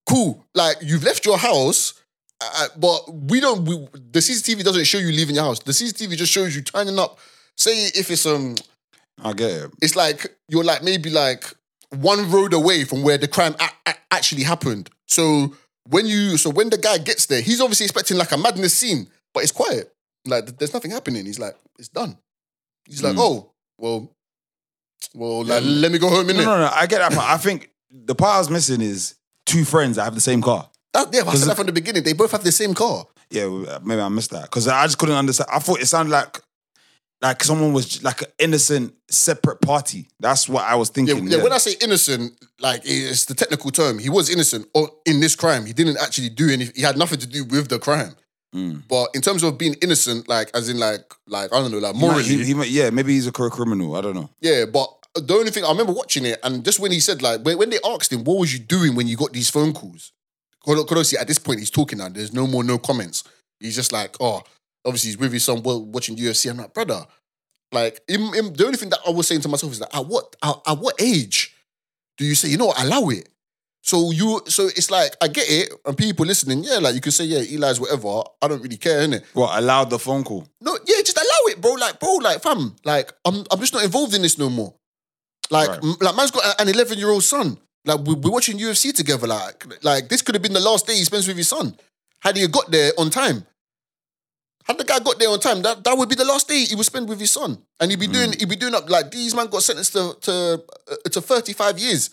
cool. 0.08 0.44
Like 0.54 0.78
you've 0.82 1.04
left 1.04 1.26
your 1.26 1.38
house. 1.38 1.94
Uh, 2.42 2.68
but 2.78 3.14
we 3.14 3.40
don't. 3.40 3.64
We, 3.64 3.88
the 4.12 4.20
CCTV 4.20 4.64
doesn't 4.64 4.84
show 4.84 4.98
you 4.98 5.12
leaving 5.12 5.36
your 5.36 5.46
house. 5.46 5.60
The 5.60 5.72
CCTV 5.72 6.18
just 6.18 6.32
shows 6.34 6.54
you 6.54 6.62
turning 6.62 7.00
up. 7.00 7.18
Say 7.56 7.86
if 7.96 8.12
it's 8.12 8.26
um 8.26 8.56
I 9.24 9.34
get 9.34 9.52
it. 9.52 9.72
it's 9.82 9.96
like 9.96 10.36
you're 10.50 10.64
like 10.64 10.84
maybe 10.84 11.10
like 11.10 11.54
one 11.92 12.30
road 12.30 12.54
away 12.54 12.84
from 12.84 13.02
where 13.04 13.18
the 13.18 13.28
crime 13.28 13.56
a- 13.60 13.90
a- 13.90 13.96
actually 14.12 14.44
happened. 14.44 14.90
So 15.08 15.56
when 15.90 16.06
you 16.06 16.38
so 16.38 16.50
when 16.50 16.70
the 16.70 16.78
guy 16.78 16.98
gets 16.98 17.26
there, 17.28 17.42
he's 17.42 17.62
obviously 17.62 17.86
expecting 17.86 18.18
like 18.18 18.32
a 18.32 18.38
madness 18.38 18.74
scene, 18.74 19.08
but 19.34 19.44
it's 19.44 19.52
quiet. 19.52 19.94
Like 20.26 20.58
there's 20.58 20.74
nothing 20.74 20.92
happening. 20.92 21.26
He's 21.26 21.40
like, 21.40 21.56
it's 21.80 21.88
done. 21.90 22.18
He's 22.88 23.02
like, 23.04 23.14
hmm. 23.14 23.20
oh, 23.22 23.52
well, 23.78 24.12
well, 25.14 25.44
like, 25.44 25.64
let 25.64 25.92
me 25.92 25.98
go 25.98 26.10
home 26.10 26.30
in 26.30 26.38
No, 26.38 26.44
no, 26.44 26.60
no. 26.60 26.72
I 26.74 26.86
get 26.88 27.00
that 27.00 27.14
part. 27.14 27.30
I 27.30 27.38
think 27.38 27.70
the 27.92 28.16
part 28.16 28.36
I 28.36 28.40
was 28.40 28.50
missing 28.50 28.82
is 28.82 29.16
two 29.46 29.64
friends 29.66 29.96
that 29.96 30.04
have 30.04 30.16
the 30.16 30.22
same 30.22 30.42
car. 30.42 30.70
That, 30.94 31.08
yeah, 31.14 31.22
but 31.24 31.34
I 31.34 31.38
said 31.38 31.50
that 31.50 31.58
from 31.58 31.66
the 31.68 31.72
beginning. 31.74 32.04
They 32.04 32.14
both 32.14 32.32
have 32.32 32.44
the 32.44 32.52
same 32.52 32.74
car. 32.74 33.06
Yeah, 33.30 33.80
maybe 33.84 34.02
I 34.02 34.10
missed 34.10 34.32
that 34.32 34.44
because 34.44 34.68
I 34.68 34.86
just 34.86 34.98
couldn't 34.98 35.16
understand. 35.16 35.50
I 35.52 35.60
thought 35.60 35.82
it 35.82 35.88
sounded 35.88 36.12
like 36.12 36.40
like 37.22 37.44
someone 37.44 37.74
was 37.74 38.04
like 38.04 38.22
an 38.22 38.28
innocent 38.40 38.94
separate 39.10 39.62
party. 39.62 40.08
That's 40.20 40.48
what 40.50 40.64
I 40.66 40.76
was 40.76 40.90
Yeah, 40.90 40.94
thinking. 40.94 41.28
yeah, 41.28 41.42
when 41.44 41.54
I 41.54 41.58
say 41.58 41.76
innocent, 41.82 42.34
like 42.60 42.82
it's 42.86 43.26
the 43.26 43.34
technical 43.34 43.72
term. 43.72 44.00
He 44.00 44.10
was 44.10 44.30
innocent 44.30 44.68
or 44.74 44.90
in 45.06 45.20
this 45.22 45.36
crime. 45.36 45.66
He 45.66 45.74
didn't 45.74 45.98
actually 45.98 46.30
do 46.30 46.50
any. 46.50 46.66
He 46.76 46.82
had 46.82 46.98
nothing 46.98 47.20
to 47.20 47.28
do 47.28 47.44
with 47.46 47.70
the 47.70 47.80
crime. 47.80 48.16
Mm. 48.54 48.84
But 48.88 49.10
in 49.14 49.22
terms 49.22 49.44
of 49.44 49.58
being 49.58 49.76
innocent, 49.82 50.30
like 50.30 50.50
as 50.54 50.70
in 50.70 50.78
like 50.78 51.12
like 51.28 51.52
I 51.54 51.60
don't 51.60 51.72
know, 51.72 51.80
like 51.80 51.96
He 51.96 52.02
might- 52.02 52.08
morally, 52.08 52.24
he- 52.24 52.46
he 52.46 52.54
might- 52.54 52.70
yeah, 52.70 52.90
maybe 52.90 53.14
he's 53.14 53.28
a 53.28 53.32
cr- 53.32 53.48
criminal. 53.50 53.96
I 53.96 54.02
don't 54.02 54.16
know. 54.16 54.30
yeah. 54.42 54.66
But 54.66 54.90
the 55.16 55.34
only 55.34 55.52
thing 55.52 55.64
I 55.64 55.70
remember 55.70 55.94
watching 55.94 56.26
it, 56.26 56.40
and 56.44 56.64
just 56.64 56.80
when 56.80 56.92
he 56.92 57.00
said 57.00 57.22
like 57.22 57.42
when, 57.42 57.58
when 57.58 57.70
they 57.70 57.80
asked 57.86 58.12
him, 58.14 58.24
"What 58.24 58.38
was 58.40 58.54
you 58.54 58.60
doing 58.60 58.96
when 58.96 59.08
you 59.08 59.18
got 59.18 59.34
these 59.34 59.50
phone 59.50 59.74
calls?" 59.74 60.12
Because 60.64 60.80
obviously 60.80 61.18
at 61.18 61.28
this 61.28 61.38
point 61.40 61.60
he's 61.60 61.70
talking 61.70 61.98
now. 62.00 62.10
There's 62.10 62.34
no 62.34 62.48
more 62.48 62.64
no 62.64 62.78
comments. 62.78 63.24
He's 63.60 63.76
just 63.76 63.92
like, 63.94 64.16
oh, 64.20 64.42
obviously 64.86 65.10
he's 65.10 65.18
with 65.18 65.34
his 65.34 65.44
son 65.44 65.62
watching 65.64 66.16
UFC. 66.16 66.50
I'm 66.50 66.58
like, 66.58 66.74
brother, 66.74 67.06
like 67.72 68.00
in, 68.08 68.22
in- 68.36 68.54
the 68.54 68.66
only 68.66 68.78
thing 68.78 68.90
that 68.90 69.00
I 69.06 69.10
was 69.12 69.28
saying 69.28 69.42
to 69.42 69.50
myself 69.50 69.72
is 69.74 69.80
that 69.80 69.96
at 69.96 70.06
what 70.06 70.36
at, 70.44 70.56
at 70.68 70.78
what 70.78 70.96
age 71.02 71.56
do 72.18 72.26
you 72.26 72.36
say 72.36 72.50
you 72.50 72.58
know 72.58 72.68
what, 72.68 72.82
allow 72.82 73.10
it? 73.10 73.30
So 73.82 74.10
you 74.12 74.42
so 74.48 74.66
it's 74.68 74.90
like 74.90 75.16
I 75.22 75.28
get 75.28 75.46
it, 75.48 75.72
and 75.86 75.96
people 75.96 76.26
listening, 76.26 76.64
yeah, 76.64 76.80
like 76.80 76.96
you 76.96 77.02
can 77.02 77.12
say 77.12 77.26
yeah, 77.26 77.40
Eli's 77.40 77.80
whatever. 77.80 78.24
I 78.42 78.48
don't 78.48 78.62
really 78.64 78.78
care, 78.78 79.08
innit? 79.08 79.24
What 79.34 79.58
allowed 79.60 79.92
the 79.92 80.00
phone 80.00 80.24
call? 80.24 80.48
No, 80.60 80.74
yeah, 80.88 80.96
just 81.06 81.18
allow 81.18 81.52
it, 81.54 81.62
bro. 81.62 81.74
Like, 81.74 82.00
bro, 82.00 82.16
like, 82.16 82.42
fam, 82.42 82.76
like, 82.84 83.12
I'm, 83.26 83.44
I'm 83.52 83.60
just 83.60 83.74
not 83.74 83.84
involved 83.84 84.16
in 84.16 84.24
this 84.24 84.40
no 84.40 84.50
more. 84.50 84.74
Like, 85.52 85.70
Right. 85.70 85.84
m- 85.84 85.98
like, 86.02 86.16
man's 86.16 86.32
got 86.32 86.60
an 86.60 86.68
11 86.68 86.98
year 86.98 87.10
old 87.10 87.24
son. 87.24 87.60
Like, 87.86 88.00
we- 88.00 88.16
we're 88.16 88.32
watching 88.32 88.58
UFC 88.58 88.92
together. 88.92 89.28
Like, 89.28 89.84
like 89.84 90.10
this 90.10 90.24
could 90.24 90.34
have 90.34 90.42
been 90.42 90.54
the 90.54 90.60
last 90.60 90.88
day 90.88 90.96
he 90.96 91.04
spends 91.04 91.28
with 91.28 91.38
his 91.38 91.50
son. 91.50 91.78
Had 92.22 92.38
he 92.38 92.48
got 92.48 92.72
there 92.72 92.92
on 92.98 93.12
time, 93.12 93.46
had 94.66 94.78
the 94.78 94.84
guy 94.84 95.00
got 95.00 95.18
there 95.20 95.30
on 95.30 95.40
time, 95.40 95.62
that, 95.62 95.84
that 95.84 95.98
would 95.98 96.10
be 96.10 96.16
the 96.16 96.26
last 96.26 96.48
day 96.48 96.66
he 96.66 96.76
would 96.76 96.86
spend 96.86 97.08
with 97.08 97.20
his 97.20 97.32
son. 97.32 97.58
And 97.80 97.92
he'd 97.92 98.00
be 98.00 98.08
doing, 98.08 98.34
he'd 98.34 98.50
be 98.50 98.56
doing 98.56 98.74
up 98.76 98.90
like 98.90 99.12
these 99.12 99.36
man 99.36 99.48
got 99.48 99.62
sentenced 99.64 99.94
to 99.94 100.16
to, 100.22 100.64
uh, 100.92 101.10
to 101.10 101.22
35 101.22 101.78
years 101.80 102.10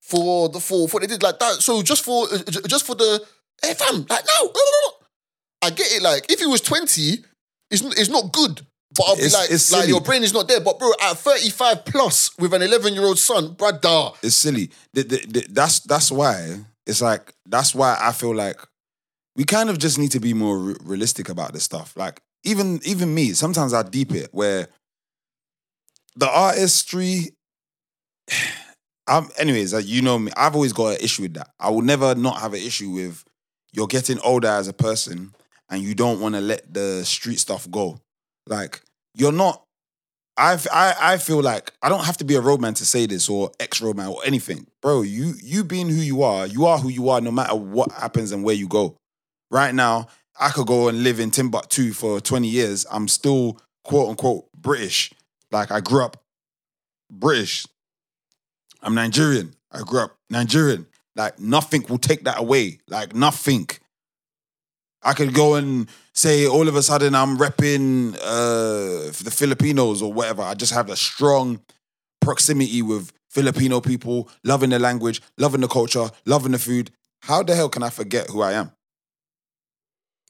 for 0.00 0.48
the 0.48 0.60
for 0.60 0.88
for 0.88 0.94
what 0.94 1.00
they 1.02 1.06
did 1.06 1.22
like 1.22 1.38
that. 1.38 1.54
So 1.62 1.82
just 1.82 2.04
for 2.04 2.24
uh, 2.32 2.38
just 2.66 2.86
for 2.86 2.94
the 2.94 3.24
hey 3.62 3.74
fam, 3.74 4.06
like 4.08 4.24
no, 4.26 4.52
I 5.62 5.70
get 5.70 5.86
it. 5.92 6.02
Like 6.02 6.30
if 6.30 6.40
he 6.40 6.46
was 6.46 6.60
20, 6.60 7.24
it's, 7.70 7.82
it's 7.82 8.08
not 8.08 8.32
good. 8.32 8.60
But 8.96 9.04
I'll 9.06 9.16
be 9.16 9.22
It's- 9.22 9.34
like, 9.34 9.50
it's 9.50 9.70
like 9.70 9.88
your 9.88 10.00
brain 10.00 10.22
is 10.22 10.32
not 10.32 10.48
there. 10.48 10.60
But 10.60 10.78
bro, 10.78 10.90
at 11.02 11.18
35 11.18 11.84
plus 11.84 12.30
with 12.38 12.54
an 12.54 12.62
11 12.62 12.94
year 12.94 13.04
old 13.04 13.18
son, 13.18 13.52
brother. 13.52 14.10
It's 14.22 14.34
silly. 14.34 14.70
The- 14.94 15.02
the- 15.04 15.26
the- 15.28 15.46
that's 15.50 15.80
that's 15.80 16.10
why 16.10 16.60
it's 16.86 17.02
like 17.02 17.34
that's 17.46 17.74
why 17.74 17.98
I 18.00 18.12
feel 18.12 18.34
like 18.34 18.58
we 19.38 19.44
kind 19.44 19.70
of 19.70 19.78
just 19.78 19.98
need 19.98 20.10
to 20.10 20.20
be 20.20 20.34
more 20.34 20.58
re- 20.58 20.74
realistic 20.82 21.28
about 21.28 21.52
this 21.52 21.62
stuff. 21.62 21.96
Like 21.96 22.20
even 22.42 22.80
even 22.84 23.14
me, 23.14 23.32
sometimes 23.32 23.72
I 23.72 23.84
deep 23.84 24.12
it 24.12 24.28
where 24.32 24.68
the 26.16 26.28
artistry. 26.28 27.30
I'm, 29.10 29.30
anyways, 29.38 29.72
like, 29.72 29.86
you 29.86 30.02
know 30.02 30.18
me, 30.18 30.30
I've 30.36 30.54
always 30.54 30.74
got 30.74 30.88
an 30.88 30.98
issue 31.00 31.22
with 31.22 31.32
that. 31.32 31.48
I 31.58 31.70
will 31.70 31.80
never 31.80 32.14
not 32.14 32.42
have 32.42 32.52
an 32.52 32.60
issue 32.60 32.90
with 32.90 33.24
you're 33.72 33.86
getting 33.86 34.18
older 34.18 34.48
as 34.48 34.68
a 34.68 34.74
person 34.74 35.32
and 35.70 35.82
you 35.82 35.94
don't 35.94 36.20
want 36.20 36.34
to 36.34 36.42
let 36.42 36.74
the 36.74 37.06
street 37.06 37.38
stuff 37.38 37.70
go. 37.70 38.00
Like 38.46 38.82
you're 39.14 39.32
not. 39.32 39.62
I 40.36 40.58
I 40.70 40.94
I 41.00 41.16
feel 41.16 41.40
like 41.40 41.72
I 41.80 41.88
don't 41.88 42.04
have 42.04 42.18
to 42.18 42.24
be 42.24 42.34
a 42.34 42.40
roadman 42.40 42.74
to 42.74 42.84
say 42.84 43.06
this 43.06 43.30
or 43.30 43.52
ex 43.60 43.80
roadman 43.80 44.08
or 44.08 44.20
anything, 44.26 44.66
bro. 44.82 45.02
You 45.02 45.34
you 45.42 45.64
being 45.64 45.88
who 45.88 46.02
you 46.02 46.22
are, 46.22 46.46
you 46.46 46.66
are 46.66 46.78
who 46.78 46.90
you 46.90 47.08
are, 47.08 47.20
no 47.20 47.30
matter 47.30 47.54
what 47.54 47.90
happens 47.92 48.32
and 48.32 48.44
where 48.44 48.54
you 48.54 48.68
go. 48.68 48.96
Right 49.50 49.74
now, 49.74 50.08
I 50.38 50.50
could 50.50 50.66
go 50.66 50.88
and 50.88 51.02
live 51.02 51.20
in 51.20 51.30
Timbuktu 51.30 51.92
for 51.92 52.20
twenty 52.20 52.48
years. 52.48 52.86
I'm 52.90 53.08
still 53.08 53.60
quote 53.84 54.10
unquote 54.10 54.52
British. 54.52 55.12
Like 55.50 55.70
I 55.70 55.80
grew 55.80 56.04
up 56.04 56.22
British. 57.10 57.66
I'm 58.82 58.94
Nigerian. 58.94 59.54
I 59.72 59.80
grew 59.80 60.00
up 60.00 60.16
Nigerian. 60.30 60.86
Like 61.16 61.38
nothing 61.40 61.84
will 61.88 61.98
take 61.98 62.24
that 62.24 62.38
away. 62.38 62.78
Like 62.88 63.14
nothing. 63.14 63.68
I 65.02 65.14
could 65.14 65.32
go 65.32 65.54
and 65.54 65.88
say 66.12 66.46
all 66.46 66.68
of 66.68 66.76
a 66.76 66.82
sudden 66.82 67.14
I'm 67.14 67.38
repping 67.38 68.14
uh, 68.16 69.10
the 69.22 69.32
Filipinos 69.32 70.02
or 70.02 70.12
whatever. 70.12 70.42
I 70.42 70.54
just 70.54 70.72
have 70.74 70.90
a 70.90 70.96
strong 70.96 71.60
proximity 72.20 72.82
with 72.82 73.12
Filipino 73.30 73.80
people, 73.80 74.28
loving 74.44 74.70
the 74.70 74.78
language, 74.78 75.22
loving 75.38 75.60
the 75.60 75.68
culture, 75.68 76.10
loving 76.26 76.52
the 76.52 76.58
food. 76.58 76.90
How 77.22 77.42
the 77.42 77.54
hell 77.54 77.68
can 77.68 77.82
I 77.82 77.90
forget 77.90 78.28
who 78.28 78.42
I 78.42 78.52
am? 78.52 78.72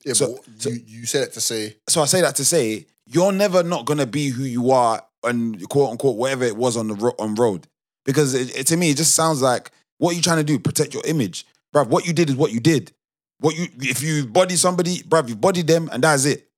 Yeah, 0.04 0.12
So- 0.14 0.40
but 0.62 0.72
you, 0.72 0.82
you 0.86 1.06
said 1.06 1.22
it 1.24 1.32
to 1.34 1.40
say, 1.40 1.76
So 1.88 2.00
I 2.02 2.06
say 2.06 2.20
that 2.20 2.36
to 2.36 2.44
say 2.44 2.86
you're 3.06 3.32
never 3.32 3.62
not 3.62 3.84
gonna 3.86 4.06
be 4.06 4.28
who 4.28 4.44
you 4.44 4.70
are 4.70 5.02
and 5.24 5.66
quote 5.68 5.90
unquote 5.90 6.16
whatever 6.16 6.44
it 6.44 6.56
was 6.56 6.76
on 6.76 6.88
the 6.88 6.94
ro- 6.94 7.14
on 7.18 7.34
road 7.34 7.66
because 8.04 8.34
it, 8.34 8.56
it- 8.56 8.66
to 8.68 8.76
me 8.76 8.90
it 8.90 8.96
just 8.96 9.14
sounds 9.14 9.42
like 9.42 9.70
what 9.98 10.12
are 10.12 10.16
you 10.16 10.22
trying 10.22 10.36
to 10.38 10.44
do? 10.44 10.58
Protect 10.60 10.94
your 10.94 11.02
image, 11.06 11.44
bruv. 11.74 11.88
What 11.88 12.06
you 12.06 12.12
did 12.12 12.30
is 12.30 12.36
what 12.36 12.52
you 12.52 12.60
did. 12.60 12.92
What 13.40 13.56
you 13.56 13.66
if 13.80 14.00
you 14.02 14.26
body 14.26 14.54
somebody, 14.56 14.98
bruv, 14.98 15.28
you 15.28 15.34
body 15.36 15.62
them 15.62 15.88
and 15.92 16.04
that's 16.04 16.24
it. 16.24 16.48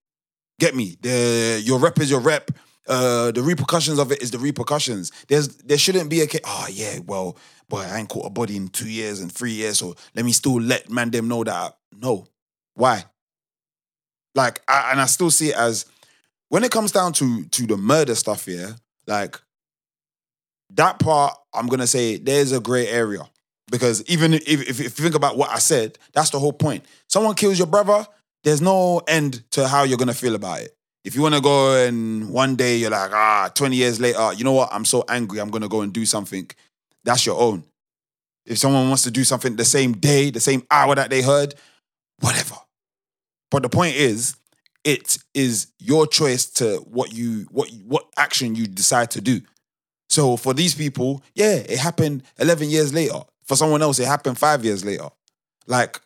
Get 0.59 0.75
me? 0.77 0.97
The 1.01 1.63
your 1.65 1.79
rep 1.79 1.99
is 2.01 2.11
your 2.11 2.21
rep. 2.21 2.51
Uh, 2.87 3.31
the 3.31 3.41
repercussions 3.43 3.99
of 3.99 4.11
it 4.13 4.21
is 4.23 4.31
the 4.31 4.39
repercussions. 4.39 5.13
There's 5.29 5.49
there 5.59 5.79
shouldn't 5.79 6.11
be 6.11 6.21
a 6.21 6.27
case. 6.27 6.41
Oh 6.45 6.67
yeah, 6.71 6.99
well, 7.07 7.37
boy, 7.69 7.81
I 7.83 7.99
ain't 7.99 8.09
caught 8.09 8.27
a 8.27 8.31
body 8.31 8.57
in 8.57 8.69
two 8.69 8.89
years 8.89 9.21
and 9.21 9.31
three 9.33 9.53
years, 9.53 9.79
so 9.79 9.95
let 10.15 10.25
me 10.25 10.33
still 10.33 10.61
let 10.61 10.91
man 10.91 11.11
them 11.11 11.29
know 11.29 11.45
that. 11.45 11.55
I- 11.55 11.71
no, 11.97 12.27
why? 12.75 13.05
Like, 14.41 14.63
I, 14.67 14.93
and 14.93 15.01
I 15.03 15.05
still 15.05 15.31
see 15.31 15.51
it 15.51 15.57
as 15.57 15.85
when 16.49 16.65
it 16.65 16.71
comes 16.71 16.93
down 16.93 17.13
to 17.15 17.45
to 17.45 17.67
the 17.67 17.77
murder 17.77 18.15
stuff 18.15 18.47
here, 18.47 18.75
like 19.07 19.39
that 20.71 20.99
part, 20.99 21.35
I'm 21.53 21.67
gonna 21.67 21.87
say 21.87 22.17
there's 22.17 22.53
a 22.53 22.61
gray 22.61 22.89
area 22.89 23.29
because 23.71 24.03
even 24.09 24.33
if, 24.33 24.49
if, 24.49 24.81
if 24.81 24.81
you 24.81 24.89
think 24.89 25.15
about 25.15 25.37
what 25.37 25.51
I 25.51 25.59
said, 25.59 25.99
that's 26.15 26.31
the 26.31 26.39
whole 26.39 26.55
point. 26.55 26.87
Someone 27.07 27.35
kills 27.35 27.59
your 27.59 27.67
brother, 27.67 28.07
there's 28.43 28.63
no 28.63 29.03
end 29.07 29.45
to 29.51 29.69
how 29.69 29.83
you're 29.83 29.99
gonna 29.99 30.15
feel 30.15 30.35
about 30.35 30.63
it. 30.63 30.75
If 31.05 31.15
you 31.15 31.21
want 31.21 31.35
to 31.35 31.43
go 31.43 31.75
and 31.85 32.31
one 32.31 32.57
day 32.57 32.77
you're 32.77 32.91
like, 32.91 33.13
ah, 33.13 33.51
20 33.55 33.77
years 33.77 34.01
later, 34.01 34.33
you 34.33 34.45
know 34.45 34.53
what? 34.53 34.71
I'm 34.73 34.87
so 34.87 35.05
angry, 35.07 35.39
I'm 35.39 35.51
gonna 35.51 35.69
go 35.69 35.83
and 35.83 35.93
do 35.93 36.07
something. 36.07 36.51
That's 37.05 37.27
your 37.27 37.39
own. 37.39 37.65
If 38.47 38.57
someone 38.57 38.89
wants 38.89 39.03
to 39.03 39.11
do 39.11 39.23
something 39.23 39.57
the 39.57 39.67
same 39.67 39.93
day, 39.93 40.31
the 40.31 40.41
same 40.41 40.63
hour 40.71 40.95
that 40.95 41.11
they 41.11 41.21
heard, 41.21 41.55
whatever. 42.21 42.57
But 43.51 43.63
the 43.63 43.69
point 43.69 43.97
is, 43.97 44.37
it 44.85 45.19
is 45.35 45.69
your 45.79 46.07
choice 46.07 46.47
to 46.47 46.79
what 46.79 47.13
you 47.13 47.47
what 47.51 47.71
what 47.85 48.07
action 48.17 48.55
you 48.55 48.67
decide 48.67 49.11
to 49.13 49.21
do. 49.21 49.43
So 50.09 50.37
for 50.37 50.55
these 50.55 50.75
people, 50.75 51.23
yeah, 51.35 51.55
it 51.55 51.79
happened 51.79 52.25
11 52.39 52.69
years 52.69 52.93
later. 52.93 53.21
For 53.45 53.57
someone 53.57 53.83
else, 53.83 53.99
it 53.99 54.07
happened 54.07 54.39
five 54.39 54.65
years 54.65 54.85
later. 54.85 55.09
Like, 55.67 56.01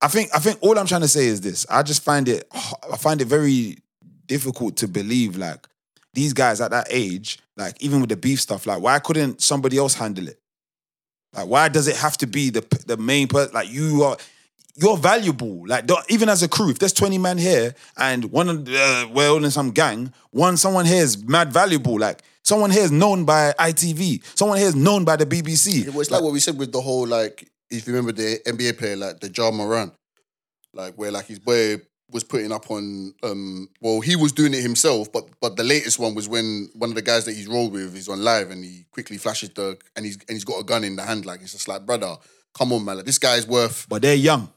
I 0.00 0.08
think 0.08 0.30
I 0.34 0.38
think 0.38 0.58
all 0.60 0.78
I'm 0.78 0.86
trying 0.86 1.00
to 1.00 1.08
say 1.08 1.26
is 1.26 1.40
this. 1.40 1.66
I 1.68 1.82
just 1.82 2.02
find 2.02 2.28
it 2.28 2.46
I 2.52 2.96
find 2.96 3.20
it 3.20 3.26
very 3.26 3.78
difficult 4.26 4.76
to 4.78 4.88
believe 4.88 5.36
like 5.36 5.66
these 6.14 6.32
guys 6.32 6.60
at 6.60 6.70
that 6.70 6.86
age, 6.90 7.38
like 7.56 7.80
even 7.82 8.00
with 8.00 8.10
the 8.10 8.16
beef 8.16 8.40
stuff, 8.40 8.66
like 8.66 8.80
why 8.80 8.98
couldn't 8.98 9.40
somebody 9.40 9.78
else 9.78 9.94
handle 9.94 10.28
it? 10.28 10.38
Like 11.32 11.46
why 11.46 11.68
does 11.68 11.86
it 11.86 11.96
have 11.96 12.16
to 12.18 12.26
be 12.26 12.50
the 12.50 12.64
the 12.86 12.96
main 12.96 13.28
person? 13.28 13.52
Like 13.54 13.70
you 13.70 14.04
are 14.04 14.16
you're 14.76 14.96
valuable. 14.96 15.66
Like 15.66 15.88
even 16.08 16.28
as 16.28 16.42
a 16.42 16.48
crew, 16.48 16.70
if 16.70 16.78
there's 16.78 16.92
20 16.92 17.18
men 17.18 17.38
here 17.38 17.74
and 17.96 18.26
one 18.26 18.48
of 18.48 18.64
the, 18.64 18.78
uh, 18.78 19.12
we're 19.12 19.28
all 19.28 19.44
in 19.44 19.50
some 19.50 19.70
gang, 19.70 20.12
one 20.30 20.56
someone 20.56 20.86
here 20.86 21.02
is 21.02 21.22
mad 21.24 21.52
valuable. 21.52 21.98
Like 21.98 22.22
someone 22.42 22.70
here 22.70 22.82
is 22.82 22.92
known 22.92 23.24
by 23.24 23.52
ITV, 23.58 24.22
someone 24.36 24.58
here 24.58 24.68
is 24.68 24.76
known 24.76 25.04
by 25.04 25.16
the 25.16 25.26
BBC. 25.26 25.86
It 25.86 25.94
was 25.94 26.10
like 26.10 26.22
what 26.22 26.32
we 26.32 26.40
said 26.40 26.58
with 26.58 26.72
the 26.72 26.80
whole 26.80 27.06
like 27.06 27.48
if 27.70 27.86
you 27.86 27.92
remember 27.94 28.12
the 28.12 28.40
NBA 28.46 28.78
player 28.78 28.96
like 28.96 29.20
the 29.20 29.30
Ja 29.34 29.50
Morant, 29.50 29.92
like 30.72 30.94
where 30.94 31.10
like 31.10 31.26
his 31.26 31.38
boy 31.38 31.76
was 32.12 32.24
putting 32.24 32.50
up 32.50 32.70
on 32.70 33.14
um 33.22 33.68
well 33.80 34.00
he 34.00 34.16
was 34.16 34.32
doing 34.32 34.52
it 34.52 34.62
himself 34.62 35.12
but 35.12 35.28
but 35.40 35.56
the 35.56 35.62
latest 35.62 35.96
one 35.98 36.12
was 36.12 36.28
when 36.28 36.68
one 36.74 36.90
of 36.90 36.96
the 36.96 37.02
guys 37.02 37.24
that 37.24 37.36
he's 37.36 37.46
rolled 37.46 37.72
with 37.72 37.94
is 37.94 38.08
on 38.08 38.22
live 38.24 38.50
and 38.50 38.64
he 38.64 38.84
quickly 38.90 39.16
flashes 39.16 39.50
the 39.50 39.78
and 39.94 40.04
he's 40.04 40.16
and 40.16 40.30
he's 40.30 40.44
got 40.44 40.58
a 40.58 40.64
gun 40.64 40.82
in 40.82 40.96
the 40.96 41.02
hand 41.04 41.24
like 41.24 41.40
it's 41.40 41.52
just 41.52 41.68
like 41.68 41.86
brother 41.86 42.16
come 42.52 42.72
on 42.72 42.84
man 42.84 42.96
like, 42.96 43.06
this 43.06 43.18
guy's 43.18 43.46
worth 43.46 43.86
But 43.88 44.02
they're 44.02 44.14
young. 44.14 44.52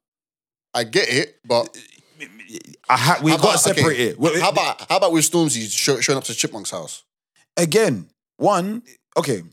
I 0.74 0.84
get 0.84 1.10
it 1.10 1.40
but 1.46 1.76
I 2.90 2.98
ha- 2.98 3.20
we 3.24 3.32
how 3.32 3.38
got 3.38 3.52
to 3.54 3.58
separate 3.58 3.94
okay, 3.94 4.08
it. 4.10 4.20
We- 4.20 4.40
how 4.40 4.50
about 4.50 4.90
how 4.90 4.98
about 4.98 5.12
with 5.12 5.30
Stormzy 5.30 5.70
show, 5.70 6.00
showing 6.00 6.18
up 6.18 6.24
to 6.26 6.34
Chipmunk's 6.34 6.72
house 6.72 7.04
again, 7.58 8.10
one, 8.38 8.84
okay, 9.18 9.44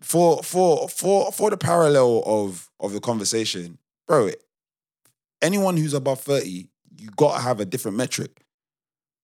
for 0.00 0.42
for 0.42 0.88
for 0.88 1.32
for 1.32 1.50
the 1.50 1.56
parallel 1.56 2.22
of 2.26 2.70
of 2.80 2.92
the 2.92 3.00
conversation, 3.00 3.78
bro. 4.06 4.30
Anyone 5.40 5.76
who's 5.76 5.94
above 5.94 6.20
thirty, 6.20 6.68
you 6.96 7.10
gotta 7.16 7.40
have 7.42 7.60
a 7.60 7.64
different 7.64 7.96
metric. 7.96 8.44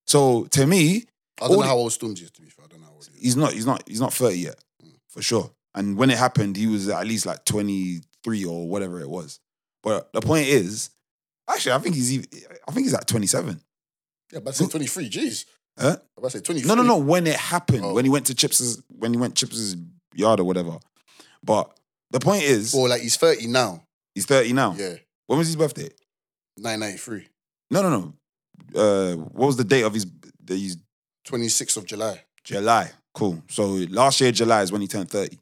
So 0.06 0.44
to 0.46 0.66
me, 0.66 1.04
I 1.40 1.48
don't 1.48 1.60
know 1.60 1.62
how 1.62 1.76
old 1.76 1.92
Stormzy 1.92 2.22
is, 2.22 2.30
to 2.32 2.42
be 2.42 2.48
fair. 2.48 2.64
I 2.64 2.68
don't 2.68 2.80
know 2.80 2.86
how 2.86 2.94
old 2.94 3.08
he 3.12 3.16
is. 3.16 3.22
he's 3.22 3.36
not 3.36 3.52
he's 3.52 3.66
not 3.66 3.82
he's 3.86 4.00
not 4.00 4.12
30 4.12 4.38
yet 4.38 4.56
hmm. 4.80 4.90
for 5.08 5.22
sure 5.22 5.50
and 5.74 5.96
when 5.96 6.10
it 6.10 6.18
happened 6.18 6.56
he 6.56 6.66
was 6.66 6.88
at 6.88 7.06
least 7.06 7.26
like 7.26 7.44
23 7.44 8.44
or 8.44 8.68
whatever 8.68 9.00
it 9.00 9.08
was 9.08 9.40
but 9.84 10.12
the 10.12 10.20
point 10.20 10.46
is 10.48 10.90
actually 11.48 11.72
i 11.72 11.78
think 11.78 11.94
he's 11.94 12.12
even, 12.12 12.26
i 12.66 12.72
think 12.72 12.84
he's 12.86 12.94
at 12.94 13.06
27 13.06 13.60
Yeah, 14.32 14.40
but 14.40 14.50
I 14.50 14.52
say 14.54 14.66
23, 14.66 15.08
jeez. 15.10 15.44
Huh? 15.78 15.96
I 16.24 16.28
say 16.28 16.40
23. 16.40 16.66
no 16.68 16.74
no 16.74 16.82
no 16.82 16.96
when 16.98 17.26
it 17.26 17.36
happened 17.36 17.84
Oh. 17.84 17.94
when 17.94 18.04
he 18.04 18.10
went 18.10 18.26
to 18.26 18.34
chips's 18.34 18.82
when 18.88 19.12
he 19.12 19.18
went 19.20 19.34
chips's 19.36 19.76
yard 20.14 20.40
or 20.40 20.44
whatever 20.44 20.78
but 21.42 21.70
the 22.10 22.20
point 22.20 22.42
is 22.44 22.74
Or 22.74 22.88
like 22.88 23.02
he's 23.02 23.16
30 23.16 23.46
now. 23.48 23.82
he's 24.14 24.26
30 24.26 24.52
now 24.54 24.74
Yeah, 24.76 24.96
when 25.26 25.38
was 25.38 25.48
his 25.48 25.56
birthday 25.56 25.90
993. 26.56 27.28
no 27.70 27.82
no 27.82 27.90
no 27.90 28.14
uh 28.80 29.14
what 29.16 29.46
was 29.48 29.56
the 29.56 29.64
date 29.64 29.82
of 29.84 29.92
his 29.94 30.06
his 30.48 30.76
26th 31.26 31.76
of 31.76 31.84
July. 31.86 32.22
july 32.44 32.90
cool 33.14 33.42
so 33.48 33.64
last 33.90 34.20
year 34.20 34.30
july 34.32 34.62
is 34.62 34.70
when 34.72 34.80
he 34.80 34.86
turned 34.88 35.10
30 35.10 35.38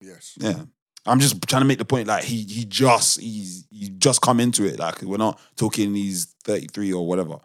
Yes. 0.00 0.34
Yeah. 0.38 0.64
I'm 1.06 1.20
just 1.20 1.40
trying 1.46 1.62
to 1.62 1.66
make 1.66 1.78
the 1.78 1.84
point 1.84 2.08
like 2.08 2.24
he 2.24 2.42
he 2.42 2.64
just 2.64 3.20
he's 3.20 3.66
he 3.70 3.90
just 3.90 4.22
come 4.22 4.40
into 4.40 4.64
it. 4.64 4.78
Like 4.78 5.02
we're 5.02 5.16
not 5.16 5.40
talking 5.56 5.94
he's 5.94 6.34
33 6.44 6.92
or 6.92 7.06
whatever. 7.06 7.38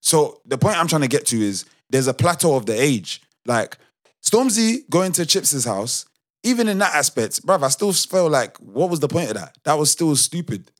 So 0.00 0.40
the 0.44 0.58
point 0.58 0.78
I'm 0.78 0.88
trying 0.88 1.02
to 1.02 1.08
get 1.08 1.26
to 1.26 1.40
is 1.40 1.64
there's 1.90 2.08
a 2.08 2.14
plateau 2.14 2.56
of 2.56 2.66
the 2.66 2.80
age. 2.80 3.22
Like 3.46 3.78
Stormzy 4.24 4.88
going 4.90 5.12
to 5.12 5.26
Chips's 5.26 5.64
house, 5.64 6.06
even 6.42 6.68
in 6.68 6.78
that 6.78 6.94
aspect, 6.94 7.46
bruv, 7.46 7.62
I 7.62 7.68
still 7.68 7.92
feel 7.92 8.28
like 8.28 8.56
what 8.58 8.90
was 8.90 9.00
the 9.00 9.08
point 9.08 9.30
of 9.30 9.36
that? 9.36 9.56
That 9.64 9.78
was 9.78 9.90
still 9.90 10.14
stupid. 10.16 10.70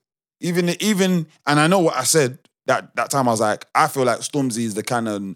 Even 0.41 0.71
even 0.81 1.27
and 1.47 1.61
I 1.61 1.67
know 1.69 1.79
what 1.79 1.97
I 1.97 2.03
said 2.03 2.39
that 2.67 2.95
that 2.97 3.11
time 3.11 3.29
I 3.29 3.33
was 3.33 3.41
like, 3.41 3.67
I 3.75 3.89
feel 3.89 4.05
like 4.05 4.21
Stormzy 4.21 4.65
is 4.65 4.75
the 4.75 4.83
kind 4.83 5.09
of 5.09 5.35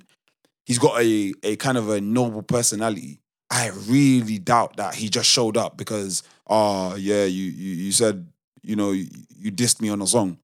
he's 0.65 0.79
got 0.79 1.01
a 1.01 1.33
a 1.43 1.57
kind 1.57 1.79
of 1.79 1.89
a 1.89 2.01
noble 2.01 2.43
personality. 2.43 3.21
I 3.51 3.71
really 3.87 4.39
doubt 4.39 4.77
that 4.77 4.95
he 4.97 5.09
just 5.09 5.31
showed 5.31 5.57
up 5.57 5.77
because, 5.77 6.25
oh 6.47 6.95
yeah, 6.97 7.25
you 7.25 7.45
you, 7.45 7.75
you 7.85 7.93
said 7.93 8.27
you 8.63 8.77
know 8.77 8.93
you, 8.93 9.07
you 9.37 9.53
dissed 9.53 9.81
me 9.81 9.89
on 9.89 10.03
a 10.03 10.07
song. 10.07 10.39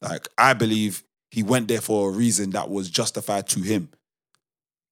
Like 0.00 0.28
I 0.36 0.54
believe 0.54 1.04
he 1.30 1.42
went 1.42 1.68
there 1.68 1.80
for 1.80 2.10
a 2.10 2.12
reason 2.12 2.50
that 2.50 2.70
was 2.70 2.90
justified 2.90 3.48
to 3.48 3.60
him, 3.60 3.88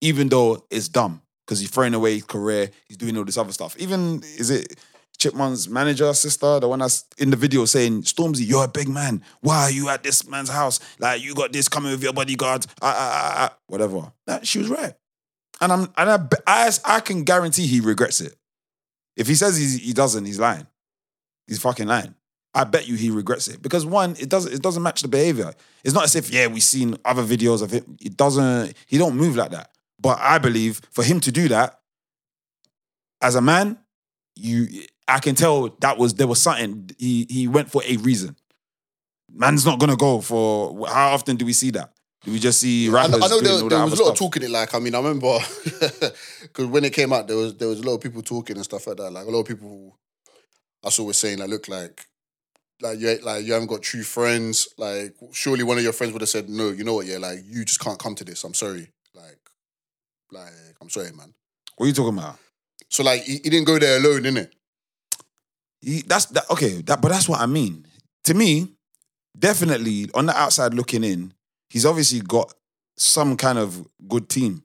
even 0.01 0.29
though 0.29 0.65
it's 0.71 0.89
dumb 0.89 1.23
because 1.47 1.61
he's 1.61 1.71
throwing 1.71 1.95
away 1.95 2.15
his 2.15 2.25
career. 2.25 2.71
He's 2.89 2.97
doing 2.97 3.17
all 3.17 3.25
this 3.25 3.37
other 3.37 3.53
stuff. 3.53 3.77
Even 3.79 4.23
is 4.23 4.51
it 4.51 4.79
Chipman's 5.21 5.69
manager 5.69 6.13
sister, 6.15 6.59
the 6.61 6.69
one 6.69 6.79
that's 6.79 7.05
in 7.19 7.31
the 7.31 7.37
video 7.37 7.67
saying, 7.67 8.03
"Stormzy, 8.03 8.49
you're 8.49 8.65
a 8.65 8.69
big 8.69 8.89
man. 8.89 9.23
Why 9.41 9.65
are 9.65 9.71
you 9.71 9.89
at 9.91 10.03
this 10.03 10.27
man's 10.27 10.49
house? 10.49 10.81
Like 10.99 11.23
you 11.23 11.35
got 11.35 11.53
this 11.53 11.69
coming 11.69 11.93
with 11.93 12.03
your 12.03 12.15
bodyguard, 12.15 12.67
ah, 12.81 12.95
ah, 12.97 13.13
ah, 13.13 13.35
ah," 13.37 13.59
whatever." 13.67 14.13
That 14.27 14.47
she 14.47 14.59
was 14.59 14.69
right. 14.69 14.95
And 15.61 15.73
I'm 15.73 15.93
and 15.97 16.11
I, 16.11 16.27
I 16.47 16.71
I 16.87 17.01
can 17.01 17.25
guarantee 17.25 17.67
he 17.67 17.81
regrets 17.81 18.21
it. 18.21 18.35
If 19.17 19.27
he 19.27 19.35
says 19.35 19.57
he 19.57 19.93
doesn't, 19.93 20.25
he's 20.25 20.41
lying. 20.41 20.67
He's 21.47 21.61
fucking 21.61 21.87
lying. 21.87 22.15
I 22.53 22.65
bet 22.65 22.89
you 22.89 22.97
he 22.97 23.11
regrets 23.11 23.47
it 23.49 23.63
because 23.63 23.87
one, 23.87 24.17
it 24.19 24.29
doesn't 24.29 24.53
it 24.53 24.63
doesn't 24.63 24.83
match 24.83 25.03
the 25.03 25.09
behavior. 25.09 25.53
It's 25.85 25.95
not 25.95 26.05
as 26.05 26.17
if 26.17 26.31
yeah 26.31 26.49
we've 26.49 26.63
seen 26.63 26.97
other 27.05 27.23
videos 27.23 27.63
of 27.63 27.71
him. 27.71 27.97
It 28.01 28.17
doesn't. 28.17 28.75
He 28.87 28.99
don't 28.99 29.17
move 29.17 29.37
like 29.37 29.53
that. 29.53 29.71
But 30.01 30.19
I 30.21 30.39
believe 30.39 30.81
for 30.91 31.05
him 31.05 31.21
to 31.21 31.33
do 31.33 31.49
that, 31.49 31.81
as 33.21 33.35
a 33.37 33.41
man, 33.41 33.79
you 34.35 34.67
I 35.07 35.21
can 35.21 35.35
tell 35.35 35.69
that 35.81 35.99
was 35.99 36.15
there 36.15 36.27
was 36.27 36.41
something 36.41 36.91
he 36.99 37.27
he 37.29 37.47
went 37.47 37.71
for 37.71 37.83
a 37.85 37.97
reason. 37.99 38.37
Man's 39.33 39.65
not 39.65 39.79
gonna 39.79 39.97
go 39.97 40.21
for 40.21 40.89
how 40.89 41.11
often 41.11 41.37
do 41.37 41.45
we 41.45 41.53
see 41.53 41.71
that? 41.71 41.93
Do 42.25 42.33
we 42.33 42.39
just 42.39 42.61
see 42.61 42.89
I 42.89 42.93
rappers 42.93 43.19
know, 43.19 43.27
I 43.27 43.29
know 43.29 43.41
there, 43.41 43.69
there 43.69 43.85
was 43.85 43.99
a 43.99 44.03
lot 44.03 44.13
of 44.13 44.19
talking 44.19 44.43
it. 44.43 44.51
Like, 44.51 44.75
I 44.75 44.79
mean, 44.79 44.95
I 44.95 44.99
remember 44.99 45.39
because 46.43 46.67
when 46.67 46.85
it 46.85 46.93
came 46.93 47.13
out, 47.13 47.27
there 47.27 47.37
was 47.37 47.57
there 47.57 47.69
was 47.69 47.81
a 47.81 47.83
lot 47.83 47.95
of 47.95 48.03
people 48.03 48.21
talking 48.23 48.57
and 48.57 48.65
stuff 48.65 48.87
like 48.87 48.99
that. 48.99 49.11
Like 49.11 49.27
a 49.27 49.31
lot 49.31 49.41
of 49.41 49.47
people, 49.47 49.97
I 50.85 50.91
saw 50.91 51.05
was 51.05 51.17
saying, 51.17 51.39
like, 51.39 51.49
look, 51.49 51.69
like, 51.69 52.07
like 52.83 52.99
you 52.99 53.19
like 53.23 53.45
you 53.45 53.55
haven't 53.55 53.69
got 53.69 53.81
true 53.81 54.03
friends. 54.03 54.69
Like, 54.77 55.15
surely 55.33 55.63
one 55.63 55.79
of 55.79 55.83
your 55.83 55.95
friends 55.95 56.13
would 56.13 56.23
have 56.23 56.29
said, 56.29 56.51
no, 56.51 56.69
you 56.69 56.85
know 56.85 56.95
what? 56.95 57.07
Yeah, 57.07 57.19
like 57.19 57.39
you 57.47 57.65
just 57.65 57.81
can't 57.81 57.99
come 57.99 58.15
to 58.17 58.25
this. 58.25 58.45
I'm 58.45 58.55
sorry. 58.55 58.91
Like, 59.15 59.39
like 60.31 60.53
I'm 60.83 60.91
sorry, 60.91 61.13
man. 61.13 61.33
What 61.77 61.87
are 61.87 61.89
you 61.89 61.95
talking 61.95 62.19
about? 62.19 62.37
So 62.91 63.03
like 63.03 63.23
he, 63.23 63.41
he 63.43 63.49
didn't 63.49 63.65
go 63.65 63.79
there 63.79 63.99
alone, 63.99 64.23
innit? 64.25 64.51
He, 65.81 66.03
that's 66.03 66.27
that 66.27 66.51
okay, 66.51 66.83
that 66.83 67.01
but 67.01 67.09
that's 67.09 67.31
what 67.31 67.41
I 67.41 67.47
mean. 67.47 67.87
To 68.25 68.35
me, 68.35 68.69
definitely 69.39 70.11
on 70.13 70.27
the 70.27 70.37
outside 70.37 70.75
looking 70.75 71.03
in, 71.03 71.33
he's 71.71 71.87
obviously 71.87 72.21
got 72.21 72.53
some 72.97 73.37
kind 73.37 73.59
of 73.59 73.89
good 74.09 74.29
team 74.29 74.63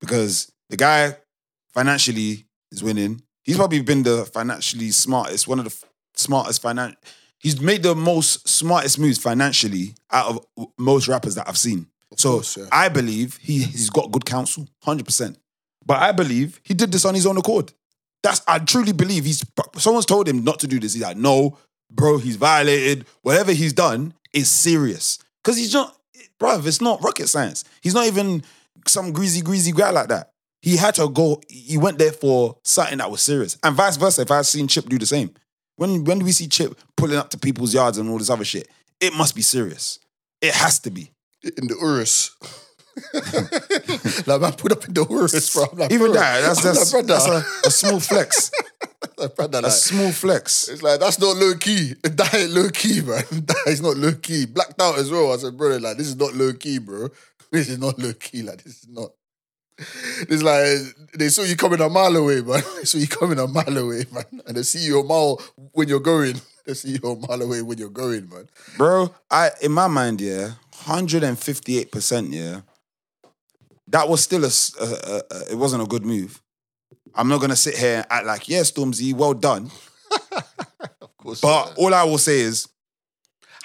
because 0.00 0.50
the 0.70 0.76
guy 0.76 1.16
financially 1.72 2.46
is 2.72 2.82
winning. 2.82 3.22
He's 3.42 3.56
probably 3.56 3.82
been 3.82 4.04
the 4.04 4.24
financially 4.24 4.90
smartest, 4.90 5.46
one 5.46 5.58
of 5.58 5.66
the 5.66 5.70
f- 5.70 5.84
smartest 6.14 6.62
financial. 6.62 6.98
He's 7.38 7.60
made 7.60 7.82
the 7.82 7.94
most 7.94 8.48
smartest 8.48 8.98
moves 8.98 9.18
financially 9.18 9.94
out 10.10 10.28
of 10.28 10.68
most 10.78 11.08
rappers 11.08 11.34
that 11.34 11.46
I've 11.46 11.58
seen. 11.58 11.88
so 12.16 12.36
course, 12.36 12.56
yeah. 12.56 12.64
I 12.72 12.88
believe 12.88 13.38
he 13.42 13.64
he's 13.64 13.90
got 13.90 14.10
good 14.12 14.24
counsel, 14.24 14.66
hundred 14.82 15.04
percent. 15.04 15.38
But 15.84 16.00
I 16.00 16.12
believe 16.12 16.60
he 16.62 16.72
did 16.72 16.90
this 16.90 17.04
on 17.04 17.14
his 17.14 17.26
own 17.26 17.36
accord. 17.36 17.72
That's 18.22 18.40
I 18.48 18.60
truly 18.60 18.92
believe 18.92 19.26
he's. 19.26 19.44
Someone's 19.76 20.06
told 20.06 20.26
him 20.26 20.42
not 20.42 20.60
to 20.60 20.66
do 20.66 20.80
this. 20.80 20.94
He's 20.94 21.02
like, 21.02 21.18
no, 21.18 21.58
bro, 21.90 22.16
he's 22.16 22.36
violated. 22.36 23.04
Whatever 23.20 23.52
he's 23.52 23.74
done 23.74 24.14
is 24.32 24.48
serious 24.48 25.18
because 25.42 25.58
he's 25.58 25.74
not, 25.74 25.94
bro. 26.38 26.60
It's 26.64 26.80
not 26.80 27.02
rocket 27.02 27.28
science. 27.28 27.64
He's 27.82 27.94
not 27.94 28.06
even 28.06 28.42
some 28.86 29.12
greasy, 29.12 29.42
greasy 29.42 29.72
guy 29.72 29.90
like 29.90 30.08
that. 30.08 30.30
He 30.62 30.76
had 30.76 30.94
to 30.96 31.08
go. 31.08 31.42
He 31.48 31.76
went 31.76 31.98
there 31.98 32.12
for 32.12 32.56
something 32.64 32.98
that 32.98 33.10
was 33.10 33.20
serious, 33.20 33.58
and 33.62 33.76
vice 33.76 33.96
versa. 33.96 34.22
If 34.22 34.30
I 34.30 34.36
had 34.36 34.46
seen 34.46 34.66
Chip 34.66 34.88
do 34.88 34.98
the 34.98 35.06
same, 35.06 35.30
when 35.76 36.04
when 36.04 36.20
do 36.20 36.24
we 36.24 36.32
see 36.32 36.48
Chip 36.48 36.78
pulling 36.96 37.18
up 37.18 37.30
to 37.30 37.38
people's 37.38 37.74
yards 37.74 37.98
and 37.98 38.08
all 38.08 38.18
this 38.18 38.30
other 38.30 38.44
shit? 38.44 38.68
It 39.00 39.14
must 39.14 39.34
be 39.34 39.42
serious. 39.42 39.98
It 40.40 40.54
has 40.54 40.78
to 40.80 40.90
be. 40.90 41.10
In 41.42 41.66
the 41.68 41.76
Urus. 41.80 42.30
like 44.26 44.40
man, 44.40 44.52
put 44.52 44.72
up 44.72 44.84
in 44.86 44.94
the 44.94 45.06
Urus, 45.08 45.54
bro. 45.54 45.64
I'm 45.72 45.78
like, 45.78 45.92
Even 45.92 46.12
bro. 46.12 46.20
that, 46.20 46.40
that's 46.42 46.62
that's, 46.62 46.94
like, 46.94 47.06
that's 47.06 47.26
a, 47.26 47.44
a 47.66 47.70
small 47.70 48.00
flex. 48.00 48.50
Like, 49.18 49.36
brother, 49.36 49.58
A 49.58 49.62
like, 49.62 49.72
small 49.72 50.10
flex. 50.10 50.68
It's 50.68 50.82
like 50.82 50.98
that's 50.98 51.20
not 51.20 51.36
low 51.36 51.54
key. 51.54 51.94
That 52.02 52.34
ain't 52.34 52.50
low 52.50 52.68
key, 52.70 53.00
man. 53.02 53.22
That 53.30 53.64
is 53.66 53.82
not 53.82 53.96
low 53.96 54.12
key. 54.12 54.46
Blacked 54.46 54.80
out 54.80 54.98
as 54.98 55.10
well. 55.10 55.32
I 55.32 55.36
said, 55.36 55.56
brother, 55.56 55.78
like 55.78 55.98
this 55.98 56.08
is 56.08 56.16
not 56.16 56.34
low 56.34 56.52
key, 56.54 56.78
bro. 56.78 57.08
This 57.52 57.68
is 57.68 57.78
not 57.78 57.98
low 57.98 58.12
key. 58.14 58.42
Like 58.42 58.64
this 58.64 58.82
is 58.82 58.88
not. 58.88 59.10
It's 59.78 60.42
like 60.42 60.96
they 61.18 61.28
saw 61.28 61.42
you 61.42 61.54
coming 61.54 61.80
a 61.80 61.88
mile 61.88 62.16
away, 62.16 62.40
man. 62.40 62.62
They 62.76 62.84
saw 62.84 62.98
you 62.98 63.06
coming 63.06 63.38
a 63.38 63.46
mile 63.46 63.76
away, 63.76 64.04
man. 64.10 64.42
And 64.46 64.56
they 64.56 64.62
see 64.62 64.80
you 64.84 65.00
a 65.00 65.04
mile 65.04 65.40
when 65.72 65.86
you're 65.86 66.00
going. 66.00 66.40
They 66.64 66.74
see 66.74 66.98
you 67.02 67.10
a 67.10 67.28
mile 67.28 67.42
away 67.42 67.60
when 67.62 67.78
you're 67.78 67.90
going, 67.90 68.28
man. 68.30 68.48
Bro, 68.78 69.14
I 69.30 69.50
in 69.62 69.70
my 69.72 69.86
mind, 69.86 70.20
yeah, 70.20 70.52
158%, 70.72 72.32
yeah. 72.32 72.62
That 73.94 74.08
was 74.08 74.24
still 74.24 74.42
a. 74.44 74.48
it 75.52 75.56
wasn't 75.56 75.84
a 75.84 75.86
good 75.86 76.04
move. 76.04 76.42
I'm 77.14 77.28
not 77.28 77.40
gonna 77.40 77.54
sit 77.54 77.76
here 77.78 77.98
and 77.98 78.06
act 78.10 78.26
like, 78.26 78.48
yeah, 78.48 78.62
Stormzy, 78.62 79.14
well 79.14 79.34
done. 79.34 79.70
Of 81.00 81.16
course. 81.16 81.40
But 81.40 81.78
all 81.78 81.94
I 81.94 82.02
will 82.04 82.18
say 82.18 82.40
is, 82.40 82.68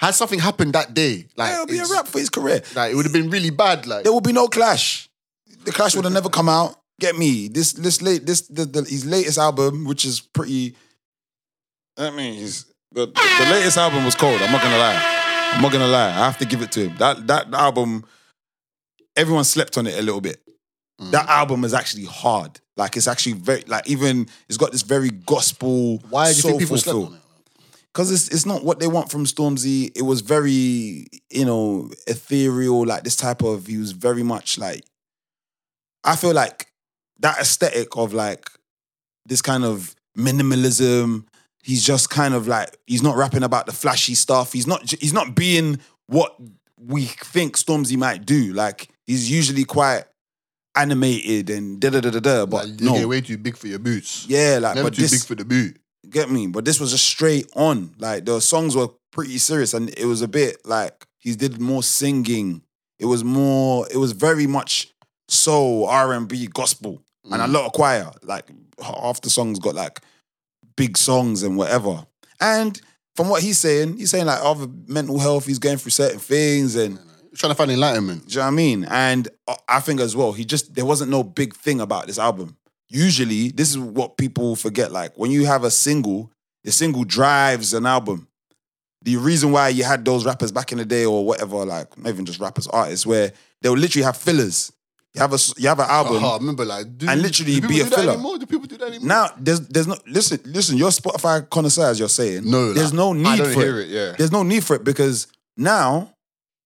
had 0.00 0.14
something 0.14 0.38
happened 0.38 0.72
that 0.72 0.94
day, 0.94 1.26
like 1.36 1.52
it'll 1.52 1.66
be 1.66 1.78
a 1.78 1.84
wrap 1.84 2.06
for 2.06 2.18
his 2.18 2.30
career. 2.30 2.62
Like 2.74 2.92
it 2.92 2.94
would 2.94 3.04
have 3.04 3.12
been 3.12 3.28
really 3.28 3.50
bad. 3.50 3.86
Like 3.86 4.04
There 4.04 4.12
will 4.12 4.22
be 4.22 4.32
no 4.32 4.46
clash. 4.48 5.10
The 5.64 5.72
clash 5.72 5.94
would 5.94 6.04
have 6.04 6.14
never 6.14 6.30
come 6.30 6.48
out. 6.48 6.76
Get 7.00 7.18
me 7.18 7.48
this 7.48 7.72
this 7.72 8.00
late 8.00 8.24
this 8.24 8.42
the, 8.42 8.64
the, 8.64 8.82
his 8.84 9.04
latest 9.04 9.36
album, 9.36 9.84
which 9.84 10.04
is 10.04 10.20
pretty. 10.20 10.74
That 11.96 12.14
means 12.14 12.64
the, 12.92 13.06
the 13.06 13.46
latest 13.50 13.76
album 13.76 14.04
was 14.04 14.14
cold. 14.14 14.40
I'm 14.40 14.52
not 14.52 14.62
gonna 14.62 14.78
lie. 14.78 15.52
I'm 15.54 15.60
not 15.60 15.72
gonna 15.72 15.88
lie. 15.88 16.08
I 16.08 16.24
have 16.30 16.38
to 16.38 16.46
give 16.46 16.62
it 16.62 16.72
to 16.72 16.88
him. 16.88 16.96
That 16.98 17.26
that 17.26 17.52
album, 17.52 18.04
everyone 19.20 19.44
slept 19.44 19.78
on 19.78 19.86
it 19.86 19.98
a 19.98 20.02
little 20.02 20.20
bit. 20.20 20.40
Mm. 21.00 21.10
That 21.12 21.28
album 21.28 21.64
is 21.64 21.74
actually 21.74 22.04
hard. 22.04 22.60
Like 22.76 22.96
it's 22.96 23.08
actually 23.08 23.34
very 23.34 23.62
like 23.66 23.88
even 23.88 24.26
it's 24.48 24.58
got 24.58 24.72
this 24.72 24.82
very 24.82 25.10
gospel. 25.10 25.98
why 26.10 26.30
do 26.30 26.36
you 26.36 26.42
think 26.42 26.60
people 26.60 26.78
slept 26.78 26.96
feel 26.96 27.06
on 27.06 27.14
it? 27.14 27.20
because 27.92 28.10
it's 28.10 28.28
it's 28.28 28.46
not 28.46 28.64
what 28.64 28.78
they 28.78 28.86
want 28.86 29.10
from 29.10 29.24
Stormzy. 29.24 29.90
It 29.96 30.02
was 30.02 30.20
very 30.20 31.06
you 31.30 31.44
know 31.44 31.90
ethereal, 32.06 32.86
like 32.86 33.04
this 33.04 33.16
type 33.16 33.42
of. 33.42 33.66
He 33.66 33.76
was 33.76 33.92
very 33.92 34.22
much 34.22 34.58
like. 34.58 34.84
I 36.04 36.16
feel 36.16 36.32
like 36.32 36.68
that 37.18 37.38
aesthetic 37.38 37.96
of 37.96 38.14
like 38.14 38.48
this 39.26 39.42
kind 39.42 39.64
of 39.64 39.94
minimalism. 40.16 41.26
He's 41.62 41.84
just 41.84 42.08
kind 42.08 42.32
of 42.32 42.48
like 42.48 42.76
he's 42.86 43.02
not 43.02 43.16
rapping 43.16 43.42
about 43.42 43.66
the 43.66 43.72
flashy 43.72 44.14
stuff. 44.14 44.52
He's 44.52 44.66
not 44.66 44.90
he's 45.00 45.12
not 45.12 45.34
being 45.34 45.80
what 46.06 46.34
we 46.78 47.04
think 47.04 47.58
Stormzy 47.58 47.96
might 47.96 48.24
do. 48.24 48.52
Like 48.54 48.88
he's 49.10 49.28
usually 49.28 49.64
quite 49.64 50.04
animated 50.76 51.50
and 51.50 51.80
da 51.80 51.90
da 51.90 52.00
da 52.00 52.10
da 52.10 52.20
da. 52.20 52.46
But 52.46 52.68
Like, 52.68 52.80
no, 52.80 52.92
you 52.92 53.00
get 53.00 53.08
way 53.08 53.20
too 53.20 53.38
big 53.38 53.56
for 53.56 53.66
your 53.66 53.80
boots. 53.80 54.26
yeah, 54.28 54.58
like 54.60 54.76
Never 54.76 54.86
but 54.86 54.94
too 54.94 55.02
this 55.02 55.10
big 55.10 55.26
for 55.26 55.34
the 55.34 55.44
boot. 55.44 55.78
get 56.08 56.30
me? 56.30 56.46
But 56.46 56.64
this 56.64 56.78
was 56.78 56.92
just 56.92 57.06
straight 57.06 57.50
on. 57.56 57.94
Like 57.98 58.24
the 58.24 58.40
songs 58.40 58.76
were 58.76 58.88
pretty 59.10 59.38
serious, 59.38 59.74
and 59.74 59.90
it 59.98 60.06
was 60.06 60.22
a 60.22 60.28
bit 60.28 60.58
like 60.64 61.06
he 61.18 61.34
did 61.34 61.60
more 61.60 61.82
singing 61.82 62.62
It 62.98 63.06
was 63.06 63.24
more. 63.24 63.86
It 63.90 63.96
was 63.96 64.12
very 64.12 64.46
much 64.46 64.94
soul, 65.28 65.86
R 65.86 66.12
and 66.12 66.28
B, 66.28 66.46
gospel, 66.46 67.02
and 67.24 67.42
a 67.42 67.46
mm. 67.46 67.52
lot 67.52 67.66
of 67.66 67.72
choir. 67.72 68.10
Like 68.22 68.48
half 68.80 69.20
the 69.22 69.30
songs 69.30 69.58
got 69.58 69.74
like 69.74 70.00
big 70.76 70.96
songs 70.96 71.42
and 71.42 71.56
whatever. 71.56 72.06
And 72.40 72.80
from 73.16 73.28
what 73.28 73.42
he's 73.42 73.58
saying, 73.58 73.98
he's 73.98 74.10
saying 74.10 74.26
like 74.26 74.38
other 74.40 74.68
mental 74.86 75.18
health. 75.18 75.46
He's 75.46 75.58
going 75.58 75.78
through 75.78 75.90
certain 75.90 76.20
things 76.20 76.76
and. 76.76 76.98
Trying 77.40 77.52
to 77.52 77.56
find 77.56 77.70
enlightenment. 77.70 78.26
Do 78.26 78.34
you 78.34 78.36
know 78.40 78.42
what 78.42 78.48
I 78.48 78.50
mean? 78.54 78.84
And 78.84 79.28
I 79.66 79.80
think 79.80 79.98
as 80.00 80.14
well, 80.14 80.32
he 80.32 80.44
just 80.44 80.74
there 80.74 80.84
wasn't 80.84 81.10
no 81.10 81.22
big 81.22 81.54
thing 81.54 81.80
about 81.80 82.06
this 82.06 82.18
album. 82.18 82.58
Usually, 82.90 83.48
this 83.50 83.70
is 83.70 83.78
what 83.78 84.18
people 84.18 84.56
forget. 84.56 84.92
Like 84.92 85.16
when 85.16 85.30
you 85.30 85.46
have 85.46 85.64
a 85.64 85.70
single, 85.70 86.30
the 86.64 86.70
single 86.70 87.04
drives 87.04 87.72
an 87.72 87.86
album. 87.86 88.28
The 89.02 89.16
reason 89.16 89.52
why 89.52 89.70
you 89.70 89.84
had 89.84 90.04
those 90.04 90.26
rappers 90.26 90.52
back 90.52 90.70
in 90.72 90.76
the 90.76 90.84
day 90.84 91.06
or 91.06 91.24
whatever, 91.24 91.64
like 91.64 91.96
not 91.96 92.10
even 92.10 92.26
just 92.26 92.40
rappers, 92.40 92.66
artists, 92.66 93.06
where 93.06 93.32
they'll 93.62 93.72
literally 93.72 94.04
have 94.04 94.18
fillers. 94.18 94.70
You 95.14 95.22
have 95.22 95.32
a 95.32 95.38
you 95.56 95.68
have 95.68 95.78
an 95.80 95.86
album. 95.88 96.22
Oh, 96.22 96.34
I 96.34 96.36
remember 96.36 96.66
like 96.66 96.98
do, 96.98 97.08
And 97.08 97.22
literally 97.22 97.58
do 97.58 97.68
be 97.68 97.80
a 97.80 97.86
filler. 97.86 98.12
anymore? 98.12 98.36
Do 98.36 98.44
people 98.44 98.66
do 98.66 98.76
that 98.76 98.88
anymore? 98.88 99.08
Now 99.08 99.28
there's 99.38 99.60
there's 99.60 99.86
no 99.86 99.96
listen 100.06 100.40
listen. 100.44 100.76
You're 100.76 100.90
Spotify 100.90 101.48
connoisseur 101.48 101.86
as 101.88 101.98
you're 101.98 102.10
saying. 102.10 102.50
No, 102.50 102.74
there's 102.74 102.92
like, 102.92 102.98
no 102.98 103.14
need 103.14 103.26
I 103.26 103.36
don't 103.38 103.54
for 103.54 103.60
hear 103.60 103.80
it. 103.80 103.88
it, 103.88 103.88
yeah. 103.88 104.12
there's 104.18 104.30
no 104.30 104.42
need 104.42 104.62
for 104.62 104.76
it 104.76 104.84
because 104.84 105.26
now 105.56 106.14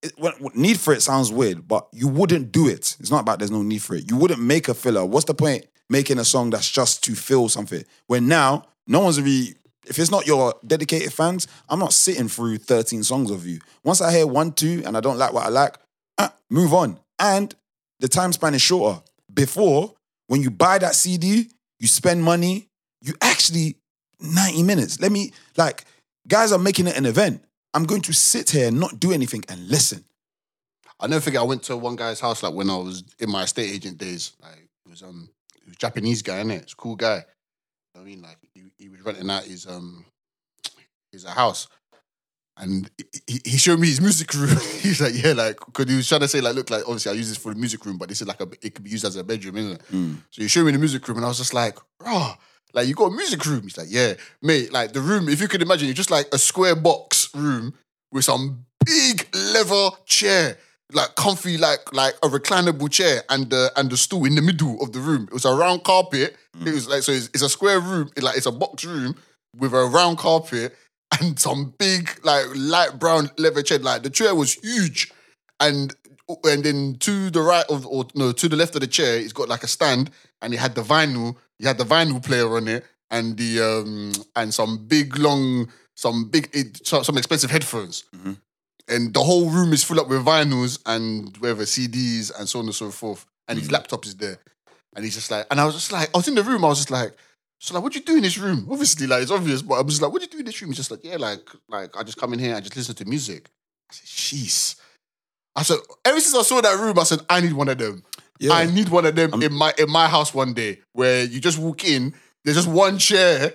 it, 0.04 0.12
what- 0.18 0.54
need 0.54 0.78
for 0.78 0.92
it 0.92 1.02
sounds 1.02 1.32
weird, 1.32 1.66
but 1.66 1.88
you 1.92 2.08
wouldn't 2.08 2.52
do 2.52 2.68
it. 2.68 2.96
It's 3.00 3.10
not 3.10 3.20
about 3.20 3.38
there's 3.38 3.50
no 3.50 3.62
need 3.62 3.82
for 3.82 3.94
it. 3.96 4.10
You 4.10 4.16
wouldn't 4.16 4.40
make 4.40 4.68
a 4.68 4.74
filler. 4.74 5.04
What's 5.04 5.24
the 5.24 5.34
point 5.34 5.66
making 5.88 6.18
a 6.18 6.24
song 6.24 6.50
that's 6.50 6.70
just 6.70 7.02
to 7.04 7.14
fill 7.14 7.48
something? 7.48 7.84
When 8.06 8.28
now 8.28 8.66
no 8.86 9.00
one's 9.00 9.20
really. 9.20 9.54
If 9.86 9.98
it's 9.98 10.10
not 10.10 10.26
your 10.26 10.54
dedicated 10.66 11.12
fans, 11.12 11.46
I'm 11.68 11.78
not 11.78 11.92
sitting 11.92 12.26
through 12.26 12.56
13 12.56 13.02
songs 13.02 13.30
of 13.30 13.46
you. 13.46 13.58
Once 13.82 14.00
I 14.00 14.10
hear 14.12 14.26
one, 14.26 14.52
two, 14.52 14.82
and 14.86 14.96
I 14.96 15.00
don't 15.00 15.18
like 15.18 15.34
what 15.34 15.44
I 15.44 15.50
like, 15.50 15.76
uh, 16.16 16.30
move 16.48 16.72
on. 16.72 16.98
And 17.18 17.54
the 18.00 18.08
time 18.08 18.32
span 18.32 18.54
is 18.54 18.62
shorter. 18.62 19.02
Before, 19.32 19.92
when 20.26 20.40
you 20.40 20.50
buy 20.50 20.78
that 20.78 20.94
CD, 20.94 21.50
you 21.80 21.86
spend 21.86 22.22
money, 22.24 22.68
you 23.02 23.12
actually 23.20 23.76
90 24.20 24.62
minutes. 24.62 25.00
Let 25.00 25.12
me 25.12 25.32
like 25.58 25.84
guys 26.26 26.50
are 26.50 26.58
making 26.58 26.86
it 26.86 26.96
an 26.96 27.04
event. 27.04 27.44
I'm 27.74 27.84
going 27.84 28.02
to 28.02 28.12
sit 28.14 28.50
here 28.50 28.68
and 28.68 28.78
not 28.80 29.00
do 29.00 29.12
anything 29.12 29.44
and 29.48 29.68
listen. 29.68 30.04
I 31.00 31.08
never 31.08 31.20
forget. 31.20 31.40
I 31.40 31.44
went 31.44 31.64
to 31.64 31.76
one 31.76 31.96
guy's 31.96 32.20
house 32.20 32.42
like 32.42 32.54
when 32.54 32.70
I 32.70 32.76
was 32.76 33.02
in 33.18 33.30
my 33.30 33.42
estate 33.42 33.70
agent 33.70 33.98
days. 33.98 34.32
Like 34.40 34.68
it 34.86 34.88
was 34.90 35.02
um, 35.02 35.28
he 35.54 35.64
was 35.66 35.74
a 35.74 35.78
Japanese 35.78 36.22
guy, 36.22 36.42
innit? 36.42 36.62
It's 36.62 36.72
a 36.72 36.76
cool 36.76 36.96
guy. 36.96 37.24
I 37.96 38.00
mean, 38.00 38.22
like 38.22 38.38
he, 38.54 38.62
he 38.78 38.88
was 38.88 39.00
renting 39.02 39.28
out 39.28 39.44
his 39.44 39.66
um, 39.66 40.04
his 41.10 41.24
house, 41.24 41.66
and 42.56 42.88
he- 42.96 43.20
he, 43.26 43.50
he 43.50 43.58
showed 43.58 43.80
me 43.80 43.88
his 43.88 44.00
music 44.00 44.32
room. 44.34 44.48
He's 44.80 45.00
like, 45.00 45.14
yeah, 45.14 45.32
like 45.32 45.58
because 45.66 45.90
he 45.90 45.96
was 45.96 46.08
trying 46.08 46.20
to 46.22 46.28
say 46.28 46.40
like, 46.40 46.54
look, 46.54 46.70
like 46.70 46.82
obviously 46.86 47.10
I 47.12 47.14
use 47.16 47.28
this 47.28 47.38
for 47.38 47.52
the 47.52 47.58
music 47.58 47.84
room, 47.84 47.98
but 47.98 48.08
this 48.08 48.20
is 48.22 48.28
like 48.28 48.40
a 48.40 48.48
it 48.62 48.74
could 48.74 48.84
be 48.84 48.90
used 48.90 49.04
as 49.04 49.16
a 49.16 49.24
bedroom, 49.24 49.56
isn't 49.56 49.72
it? 49.72 49.82
Mm. 49.92 50.16
So 50.30 50.42
he 50.42 50.48
showed 50.48 50.64
me 50.66 50.72
the 50.72 50.78
music 50.78 51.06
room, 51.08 51.18
and 51.18 51.24
I 51.24 51.28
was 51.28 51.38
just 51.38 51.54
like, 51.54 51.76
raw. 52.00 52.36
Like 52.72 52.88
you 52.88 52.94
got 52.94 53.06
a 53.12 53.16
music 53.16 53.44
room? 53.46 53.62
He's 53.62 53.78
like, 53.78 53.86
yeah, 53.90 54.14
mate. 54.42 54.72
Like 54.72 54.92
the 54.92 55.00
room, 55.00 55.28
if 55.28 55.40
you 55.40 55.46
could 55.48 55.62
imagine, 55.62 55.88
it's 55.88 55.96
just 55.96 56.10
like 56.10 56.26
a 56.32 56.38
square 56.38 56.74
box 56.74 57.23
room 57.34 57.74
with 58.12 58.24
some 58.24 58.64
big 58.84 59.28
leather 59.34 59.90
chair, 60.06 60.56
like 60.92 61.14
comfy, 61.16 61.56
like 61.56 61.92
like 61.92 62.14
a 62.22 62.28
reclinable 62.28 62.90
chair, 62.90 63.22
and 63.28 63.50
the 63.50 63.72
and 63.76 63.90
the 63.90 63.96
stool 63.96 64.24
in 64.24 64.34
the 64.34 64.42
middle 64.42 64.80
of 64.82 64.92
the 64.92 65.00
room. 65.00 65.24
It 65.24 65.32
was 65.32 65.44
a 65.44 65.54
round 65.54 65.84
carpet. 65.84 66.36
It 66.64 66.72
was 66.72 66.88
like 66.88 67.02
so. 67.02 67.12
It's, 67.12 67.28
it's 67.28 67.42
a 67.42 67.48
square 67.48 67.80
room. 67.80 68.10
It, 68.16 68.22
like 68.22 68.36
it's 68.36 68.46
a 68.46 68.52
box 68.52 68.84
room 68.84 69.16
with 69.56 69.72
a 69.72 69.84
round 69.86 70.18
carpet 70.18 70.76
and 71.20 71.38
some 71.38 71.74
big 71.78 72.10
like 72.24 72.46
light 72.54 72.98
brown 72.98 73.30
leather 73.38 73.62
chair. 73.62 73.78
Like 73.78 74.02
the 74.02 74.10
chair 74.10 74.34
was 74.34 74.54
huge, 74.54 75.12
and 75.60 75.94
and 76.44 76.64
then 76.64 76.96
to 77.00 77.30
the 77.30 77.42
right 77.42 77.66
of 77.68 77.86
or 77.86 78.06
no 78.14 78.32
to 78.32 78.48
the 78.48 78.56
left 78.56 78.74
of 78.74 78.80
the 78.80 78.86
chair, 78.86 79.16
it's 79.18 79.32
got 79.32 79.48
like 79.48 79.62
a 79.62 79.68
stand, 79.68 80.10
and 80.40 80.54
it 80.54 80.58
had 80.58 80.74
the 80.74 80.82
vinyl. 80.82 81.36
He 81.58 81.66
had 81.66 81.78
the 81.78 81.84
vinyl 81.84 82.24
player 82.24 82.56
on 82.56 82.68
it, 82.68 82.84
and 83.10 83.36
the 83.36 83.60
um 83.60 84.12
and 84.36 84.52
some 84.52 84.86
big 84.86 85.18
long 85.18 85.68
some 85.94 86.28
big 86.28 86.50
some 86.84 87.16
expensive 87.18 87.50
headphones. 87.50 88.04
Mm-hmm. 88.14 88.32
And 88.88 89.14
the 89.14 89.22
whole 89.22 89.48
room 89.48 89.72
is 89.72 89.82
full 89.82 89.98
up 89.98 90.08
with 90.08 90.24
vinyls 90.24 90.78
and 90.84 91.34
whatever 91.38 91.62
CDs 91.62 92.38
and 92.38 92.48
so 92.48 92.58
on 92.58 92.66
and 92.66 92.74
so 92.74 92.90
forth. 92.90 93.24
And 93.48 93.58
his 93.58 93.68
mm. 93.68 93.72
laptop 93.72 94.04
is 94.04 94.16
there, 94.16 94.38
and 94.94 95.04
he's 95.04 95.14
just 95.14 95.30
like, 95.30 95.46
and 95.50 95.60
I 95.60 95.64
was 95.64 95.74
just 95.74 95.92
like, 95.92 96.08
I 96.14 96.18
was 96.18 96.28
in 96.28 96.34
the 96.34 96.42
room, 96.42 96.64
I 96.64 96.68
was 96.68 96.78
just 96.78 96.90
like. 96.90 97.12
So 97.60 97.72
like, 97.72 97.82
what 97.82 97.92
do 97.94 97.98
you 97.98 98.04
do 98.04 98.16
in 98.16 98.22
this 98.22 98.36
room? 98.36 98.66
Obviously, 98.70 99.06
like 99.06 99.22
it's 99.22 99.30
obvious, 99.30 99.62
but 99.62 99.76
I 99.76 99.80
was 99.80 100.02
like, 100.02 100.12
what 100.12 100.20
do 100.20 100.26
you 100.26 100.30
do 100.30 100.38
in 100.40 100.44
this 100.44 100.60
room? 100.60 100.70
He's 100.70 100.76
just 100.76 100.90
like, 100.90 101.02
yeah, 101.02 101.16
like, 101.16 101.48
like 101.68 101.96
I 101.96 102.02
just 102.02 102.18
come 102.18 102.34
in 102.34 102.38
here, 102.38 102.54
I 102.54 102.60
just 102.60 102.76
listen 102.76 102.94
to 102.96 103.04
music. 103.06 103.48
I 103.90 103.94
said, 103.94 104.06
jeez. 104.06 104.76
I 105.56 105.62
said, 105.62 105.78
ever 106.04 106.20
since 106.20 106.34
I 106.34 106.42
saw 106.42 106.60
that 106.60 106.78
room, 106.78 106.98
I 106.98 107.04
said, 107.04 107.20
I 107.30 107.40
need 107.40 107.54
one 107.54 107.68
of 107.68 107.78
them. 107.78 108.02
Yeah. 108.38 108.52
I 108.52 108.66
need 108.66 108.88
one 108.88 109.06
of 109.06 109.14
them 109.14 109.42
in 109.42 109.54
my 109.54 109.72
in 109.78 109.90
my 109.90 110.08
house 110.08 110.34
one 110.34 110.52
day, 110.52 110.80
where 110.92 111.24
you 111.24 111.40
just 111.40 111.58
walk 111.58 111.84
in, 111.84 112.12
there's 112.44 112.56
just 112.56 112.68
one 112.68 112.98
chair, 112.98 113.52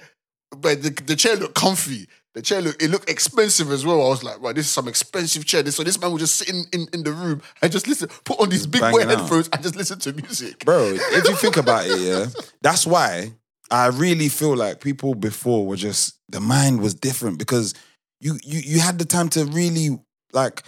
but 0.58 0.82
the, 0.82 0.90
the 0.90 1.16
chair 1.16 1.36
looked 1.36 1.56
comfy. 1.56 2.08
The 2.36 2.42
chair 2.44 2.62
looked 2.62 2.82
it 2.82 2.90
looked 2.92 3.10
expensive 3.10 3.72
as 3.72 3.86
well. 3.86 4.06
I 4.06 4.10
was 4.10 4.24
like, 4.24 4.40
right, 4.42 4.56
this 4.56 4.66
is 4.68 4.72
some 4.72 4.88
expensive 4.88 5.46
chair. 5.46 5.64
This 5.64 5.76
so 5.76 5.84
this 5.84 6.00
man 6.00 6.12
will 6.12 6.20
just 6.20 6.36
sit 6.36 6.50
in, 6.50 6.64
in, 6.72 6.88
in 6.94 7.04
the 7.04 7.12
room 7.12 7.42
and 7.62 7.72
just 7.72 7.88
listen, 7.88 8.08
put 8.24 8.40
on 8.40 8.50
these 8.50 8.68
big 8.68 8.82
banging 8.82 9.02
out. 9.10 9.20
headphones 9.22 9.50
and 9.52 9.64
just 9.64 9.76
listen 9.76 10.00
to 10.00 10.14
music. 10.14 10.64
Bro, 10.64 10.94
if 10.96 11.28
you 11.28 11.36
think 11.36 11.58
about 11.58 11.88
it, 11.88 12.00
yeah, 12.00 12.28
that's 12.62 12.86
why 12.86 13.34
I 13.72 13.88
really 13.88 14.30
feel 14.30 14.56
like 14.56 14.80
people 14.80 15.16
before 15.16 15.66
were 15.66 15.76
just 15.76 16.18
the 16.30 16.40
mind 16.40 16.82
was 16.82 16.94
different 16.94 17.40
because 17.40 17.74
you 18.20 18.38
you 18.44 18.60
you 18.60 18.80
had 18.80 19.00
the 19.00 19.06
time 19.06 19.30
to 19.30 19.46
really 19.46 20.00
like 20.32 20.62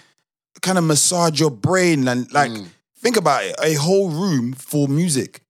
kind 0.64 0.78
of 0.80 0.84
massage 0.84 1.40
your 1.40 1.52
brain 1.52 2.08
and 2.08 2.32
like 2.34 2.50
Mm. 2.52 2.68
think 2.98 3.18
about 3.18 3.44
it, 3.44 3.56
a 3.64 3.76
whole 3.76 4.10
room 4.10 4.54
for 4.54 4.88
music. 4.88 5.42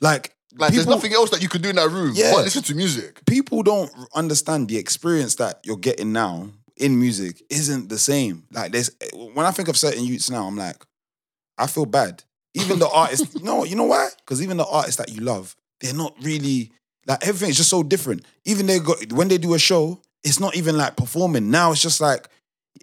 Like 0.00 0.34
Like 0.58 0.72
there's 0.72 0.86
nothing 0.86 1.12
else 1.12 1.30
that 1.30 1.40
you 1.42 1.48
could 1.48 1.62
do 1.62 1.70
in 1.70 1.76
that 1.76 1.88
room 1.90 2.12
Yeah. 2.14 2.32
but 2.34 2.44
listen 2.44 2.62
to 2.64 2.74
music. 2.74 3.24
people 3.26 3.62
don't 3.62 3.90
understand 4.14 4.68
the 4.68 4.76
experience 4.76 5.36
that 5.36 5.60
you're 5.64 5.76
getting 5.76 6.12
now 6.12 6.48
in 6.76 6.98
music 6.98 7.42
isn't 7.50 7.88
the 7.88 7.98
same. 7.98 8.44
Like 8.52 8.72
there's 8.72 8.90
when 9.34 9.46
I 9.46 9.50
think 9.52 9.68
of 9.68 9.76
certain 9.76 10.04
youths 10.04 10.30
now, 10.30 10.46
I'm 10.46 10.56
like, 10.56 10.84
I 11.56 11.66
feel 11.66 11.86
bad. 11.86 12.22
Even 12.54 12.78
the 12.78 12.88
artists, 12.92 13.40
no, 13.40 13.64
you 13.64 13.76
know 13.76 13.84
why? 13.84 14.08
Because 14.18 14.42
even 14.42 14.56
the 14.56 14.66
artists 14.66 14.96
that 14.96 15.10
you 15.14 15.20
love, 15.22 15.54
they're 15.80 15.94
not 15.94 16.14
really 16.22 16.72
like 17.06 17.26
everything's 17.26 17.56
just 17.56 17.70
so 17.70 17.82
different. 17.82 18.24
Even 18.44 18.66
they 18.66 18.78
got 18.80 19.12
when 19.12 19.28
they 19.28 19.38
do 19.38 19.54
a 19.54 19.58
show, 19.58 20.00
it's 20.24 20.40
not 20.40 20.56
even 20.56 20.76
like 20.76 20.96
performing. 20.96 21.50
Now 21.50 21.72
it's 21.72 21.82
just 21.82 22.00
like 22.00 22.28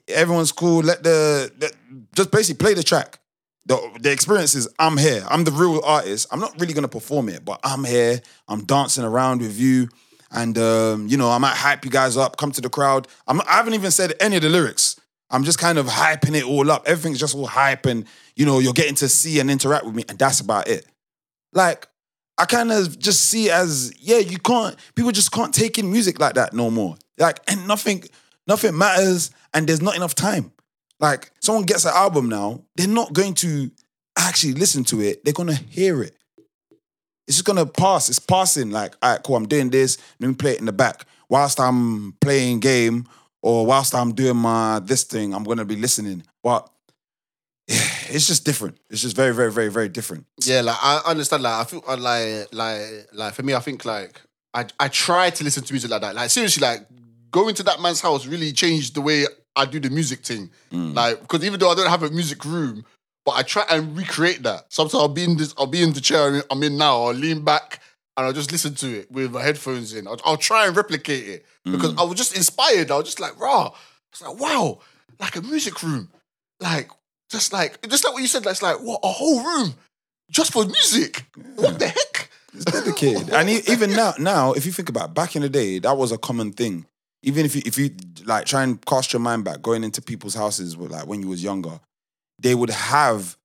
everyone's 0.07 0.51
cool. 0.51 0.81
Let 0.81 1.03
the, 1.03 1.51
let- 1.59 1.75
just 2.15 2.31
basically 2.31 2.63
play 2.63 2.73
the 2.73 2.83
track. 2.83 3.19
The, 3.67 3.97
the 3.99 4.11
experience 4.11 4.53
is 4.53 4.67
I'm 4.77 4.97
here. 4.97 5.25
I'm 5.27 5.43
the 5.43 5.51
real 5.51 5.81
artist. 5.83 6.27
I'm 6.31 6.39
not 6.39 6.59
really 6.59 6.73
gonna 6.73 6.87
perform 6.87 7.29
it, 7.29 7.43
but 7.43 7.59
I'm 7.63 7.83
here. 7.83 8.21
I'm 8.47 8.63
dancing 8.65 9.03
around 9.03 9.41
with 9.41 9.59
you, 9.59 9.89
and 10.31 10.57
um, 10.57 11.07
you 11.07 11.17
know 11.17 11.29
I 11.31 11.39
might 11.39 11.55
hype 11.55 11.83
you 11.83 11.91
guys 11.91 12.15
up. 12.15 12.37
Come 12.37 12.51
to 12.51 12.61
the 12.61 12.69
crowd. 12.69 13.07
I'm 13.27 13.41
I 13.41 13.53
haven't 13.53 13.73
even 13.73 13.91
said 13.91 14.13
any 14.19 14.35
of 14.35 14.43
the 14.43 14.49
lyrics. 14.49 14.99
I'm 15.31 15.43
just 15.43 15.57
kind 15.57 15.79
of 15.79 15.87
hyping 15.87 16.35
it 16.35 16.43
all 16.43 16.69
up. 16.69 16.87
Everything's 16.87 17.19
just 17.19 17.35
all 17.35 17.47
hype, 17.47 17.87
and 17.87 18.05
you 18.35 18.45
know 18.45 18.59
you're 18.59 18.73
getting 18.73 18.95
to 18.95 19.09
see 19.09 19.39
and 19.39 19.49
interact 19.49 19.85
with 19.85 19.95
me, 19.95 20.05
and 20.07 20.19
that's 20.19 20.39
about 20.39 20.67
it. 20.67 20.85
Like 21.51 21.87
I 22.37 22.45
kind 22.45 22.71
of 22.71 22.99
just 22.99 23.23
see 23.23 23.49
as 23.49 23.93
yeah, 23.99 24.17
you 24.17 24.37
can't. 24.37 24.75
People 24.93 25.11
just 25.11 25.31
can't 25.31 25.53
take 25.53 25.79
in 25.79 25.91
music 25.91 26.19
like 26.19 26.35
that 26.35 26.53
no 26.53 26.69
more. 26.69 26.97
Like 27.17 27.39
and 27.47 27.67
nothing, 27.67 28.03
nothing 28.47 28.77
matters, 28.77 29.31
and 29.53 29.67
there's 29.67 29.81
not 29.81 29.95
enough 29.95 30.13
time. 30.13 30.51
Like 30.99 31.31
someone 31.39 31.65
gets 31.65 31.85
an 31.85 31.91
album 31.93 32.29
now, 32.29 32.61
they're 32.75 32.87
not 32.87 33.13
going 33.13 33.33
to 33.35 33.69
actually 34.17 34.53
listen 34.53 34.83
to 34.85 35.01
it. 35.01 35.23
They're 35.23 35.33
gonna 35.33 35.55
hear 35.55 36.01
it. 36.03 36.15
It's 37.27 37.37
just 37.37 37.45
gonna 37.45 37.65
pass. 37.65 38.09
It's 38.09 38.19
passing. 38.19 38.71
Like, 38.71 38.95
all 39.01 39.11
right, 39.11 39.23
cool. 39.23 39.35
I'm 39.35 39.47
doing 39.47 39.69
this. 39.69 39.97
Let 40.19 40.27
me 40.27 40.35
play 40.35 40.51
it 40.53 40.59
in 40.59 40.65
the 40.65 40.73
back 40.73 41.05
whilst 41.29 41.59
I'm 41.59 42.13
playing 42.21 42.59
game 42.59 43.07
or 43.41 43.65
whilst 43.65 43.93
I'm 43.93 44.13
doing 44.13 44.37
my 44.37 44.79
this 44.79 45.03
thing. 45.03 45.33
I'm 45.33 45.43
gonna 45.43 45.65
be 45.65 45.75
listening, 45.75 46.23
but 46.43 46.69
it's 47.67 48.27
just 48.27 48.45
different. 48.45 48.77
It's 48.89 49.01
just 49.01 49.15
very, 49.15 49.33
very, 49.33 49.51
very, 49.51 49.69
very 49.69 49.89
different. 49.89 50.25
Yeah, 50.43 50.61
like 50.61 50.77
I 50.81 51.01
understand. 51.05 51.43
Like 51.43 51.53
I 51.53 51.63
feel 51.63 51.83
like 51.97 52.53
like 52.53 53.07
like 53.13 53.33
for 53.33 53.43
me, 53.43 53.53
I 53.53 53.59
think 53.59 53.83
like 53.85 54.21
I 54.53 54.65
I 54.79 54.87
try 54.87 55.29
to 55.31 55.43
listen 55.43 55.63
to 55.63 55.73
music 55.73 55.91
like 55.91 56.01
that. 56.01 56.15
Like 56.15 56.29
seriously, 56.29 56.61
like 56.61 56.87
going 57.31 57.55
to 57.55 57.63
that 57.63 57.81
man's 57.81 58.01
house 58.01 58.25
really 58.25 58.53
changed 58.53 58.93
the 58.95 59.01
way 59.01 59.25
I 59.55 59.65
do 59.65 59.79
the 59.79 59.89
music 59.89 60.19
thing. 60.19 60.49
Mm. 60.71 60.95
Like 60.95 61.21
because 61.21 61.43
even 61.43 61.59
though 61.59 61.69
I 61.69 61.75
don't 61.75 61.89
have 61.89 62.03
a 62.03 62.09
music 62.09 62.43
room, 62.45 62.85
but 63.25 63.33
I 63.33 63.43
try 63.43 63.65
and 63.69 63.97
recreate 63.97 64.43
that. 64.43 64.65
Sometimes 64.69 64.95
I'll 64.95 65.07
be 65.07 65.23
in 65.23 65.37
this, 65.37 65.53
I'll 65.57 65.67
be 65.67 65.81
in 65.81 65.93
the 65.93 66.01
chair 66.01 66.43
I'm 66.51 66.63
in 66.63 66.77
now. 66.77 67.03
I'll 67.03 67.13
lean 67.13 67.43
back 67.43 67.81
and 68.15 68.25
I'll 68.25 68.33
just 68.33 68.51
listen 68.51 68.75
to 68.75 68.99
it 68.99 69.11
with 69.11 69.31
my 69.31 69.41
headphones 69.41 69.93
in. 69.93 70.07
I'll, 70.07 70.19
I'll 70.23 70.37
try 70.37 70.67
and 70.67 70.75
replicate 70.75 71.27
it 71.27 71.45
because 71.63 71.93
mm. 71.93 71.99
I 71.99 72.03
was 72.03 72.17
just 72.17 72.35
inspired. 72.35 72.91
I 72.91 72.97
was 72.97 73.05
just 73.05 73.19
like, 73.19 73.39
raw. 73.39 73.71
It's 74.11 74.21
like 74.21 74.39
wow, 74.39 74.79
like 75.19 75.35
a 75.35 75.41
music 75.41 75.83
room, 75.83 76.09
like 76.59 76.89
just 77.29 77.51
like 77.51 77.85
just 77.87 78.05
like 78.05 78.13
what 78.13 78.21
you 78.21 78.27
said. 78.27 78.43
That's 78.43 78.61
like 78.61 78.77
what 78.79 79.01
a 79.03 79.07
whole 79.07 79.43
room 79.43 79.73
just 80.31 80.53
for 80.53 80.65
music. 80.65 81.25
What 81.55 81.79
the 81.79 81.87
heck? 81.87 82.29
It's 82.53 82.65
dedicated. 82.65 83.29
and 83.31 83.49
even 83.49 83.91
now, 83.95 84.13
now, 84.17 84.53
if 84.53 84.65
you 84.65 84.71
think 84.71 84.89
about 84.89 85.09
it, 85.09 85.13
back 85.15 85.35
in 85.35 85.41
the 85.41 85.49
day, 85.49 85.79
that 85.79 85.97
was 85.97 86.11
a 86.11 86.17
common 86.17 86.53
thing. 86.53 86.85
Even 87.25 87.45
if 87.45 87.55
you 87.55 87.61
if 87.65 87.77
you 87.77 87.89
like 88.25 88.45
try 88.45 88.63
and 88.63 88.83
cast 88.85 89.11
your 89.11 89.19
mind 89.19 89.43
back, 89.43 89.61
going 89.61 89.83
into 89.83 90.01
people's 90.01 90.35
houses 90.35 90.77
with 90.77 90.91
like 90.91 91.07
when 91.07 91.21
you 91.21 91.27
was 91.27 91.43
younger, 91.43 91.79
they 92.39 92.55
would 92.55 92.69
have 92.69 93.37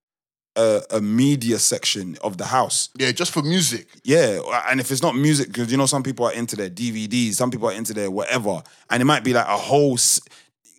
a, 0.57 0.83
a 0.91 1.01
media 1.01 1.59
section 1.59 2.17
of 2.23 2.37
the 2.37 2.45
house. 2.45 2.91
Yeah, 2.97 3.13
just 3.13 3.33
for 3.33 3.43
music. 3.43 3.89
Yeah, 4.03 4.41
and 4.69 4.81
if 4.81 4.91
it's 4.91 5.03
not 5.03 5.17
music, 5.17 5.49
because 5.49 5.71
you 5.71 5.79
know 5.79 5.87
some 5.87 6.03
people 6.03 6.27
are 6.27 6.33
into 6.33 6.57
their 6.57 6.71
DVDs, 6.71 7.35
some 7.35 7.51
people 7.51 7.69
are 7.69 7.73
into 7.73 7.95
their 7.95 8.11
whatever, 8.11 8.63
and 8.91 9.01
it 9.01 9.05
might 9.05 9.25
be 9.25 9.33
like 9.33 9.47
a 9.47 9.57
whole, 9.57 9.99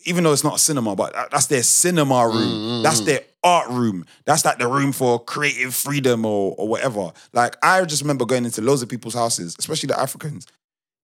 even 0.04 0.24
though 0.24 0.32
it's 0.32 0.44
not 0.44 0.56
a 0.56 0.58
cinema, 0.58 0.94
but 0.94 1.12
that's 1.30 1.46
their 1.46 1.62
cinema 1.62 2.26
room, 2.28 2.34
mm, 2.34 2.80
mm, 2.80 2.82
that's 2.82 3.00
mm. 3.00 3.06
their 3.06 3.20
art 3.42 3.68
room, 3.70 4.04
that's 4.24 4.44
like 4.44 4.58
the 4.58 4.68
room 4.68 4.92
for 4.92 5.22
creative 5.24 5.74
freedom 5.74 6.24
or 6.24 6.54
or 6.56 6.68
whatever. 6.68 7.12
Like 7.32 7.56
I 7.62 7.84
just 7.84 8.02
remember 8.02 8.24
going 8.24 8.44
into 8.44 8.60
loads 8.60 8.82
of 8.82 8.88
people's 8.88 9.14
houses, 9.14 9.56
especially 9.58 9.88
the 9.88 9.98
Africans. 9.98 10.46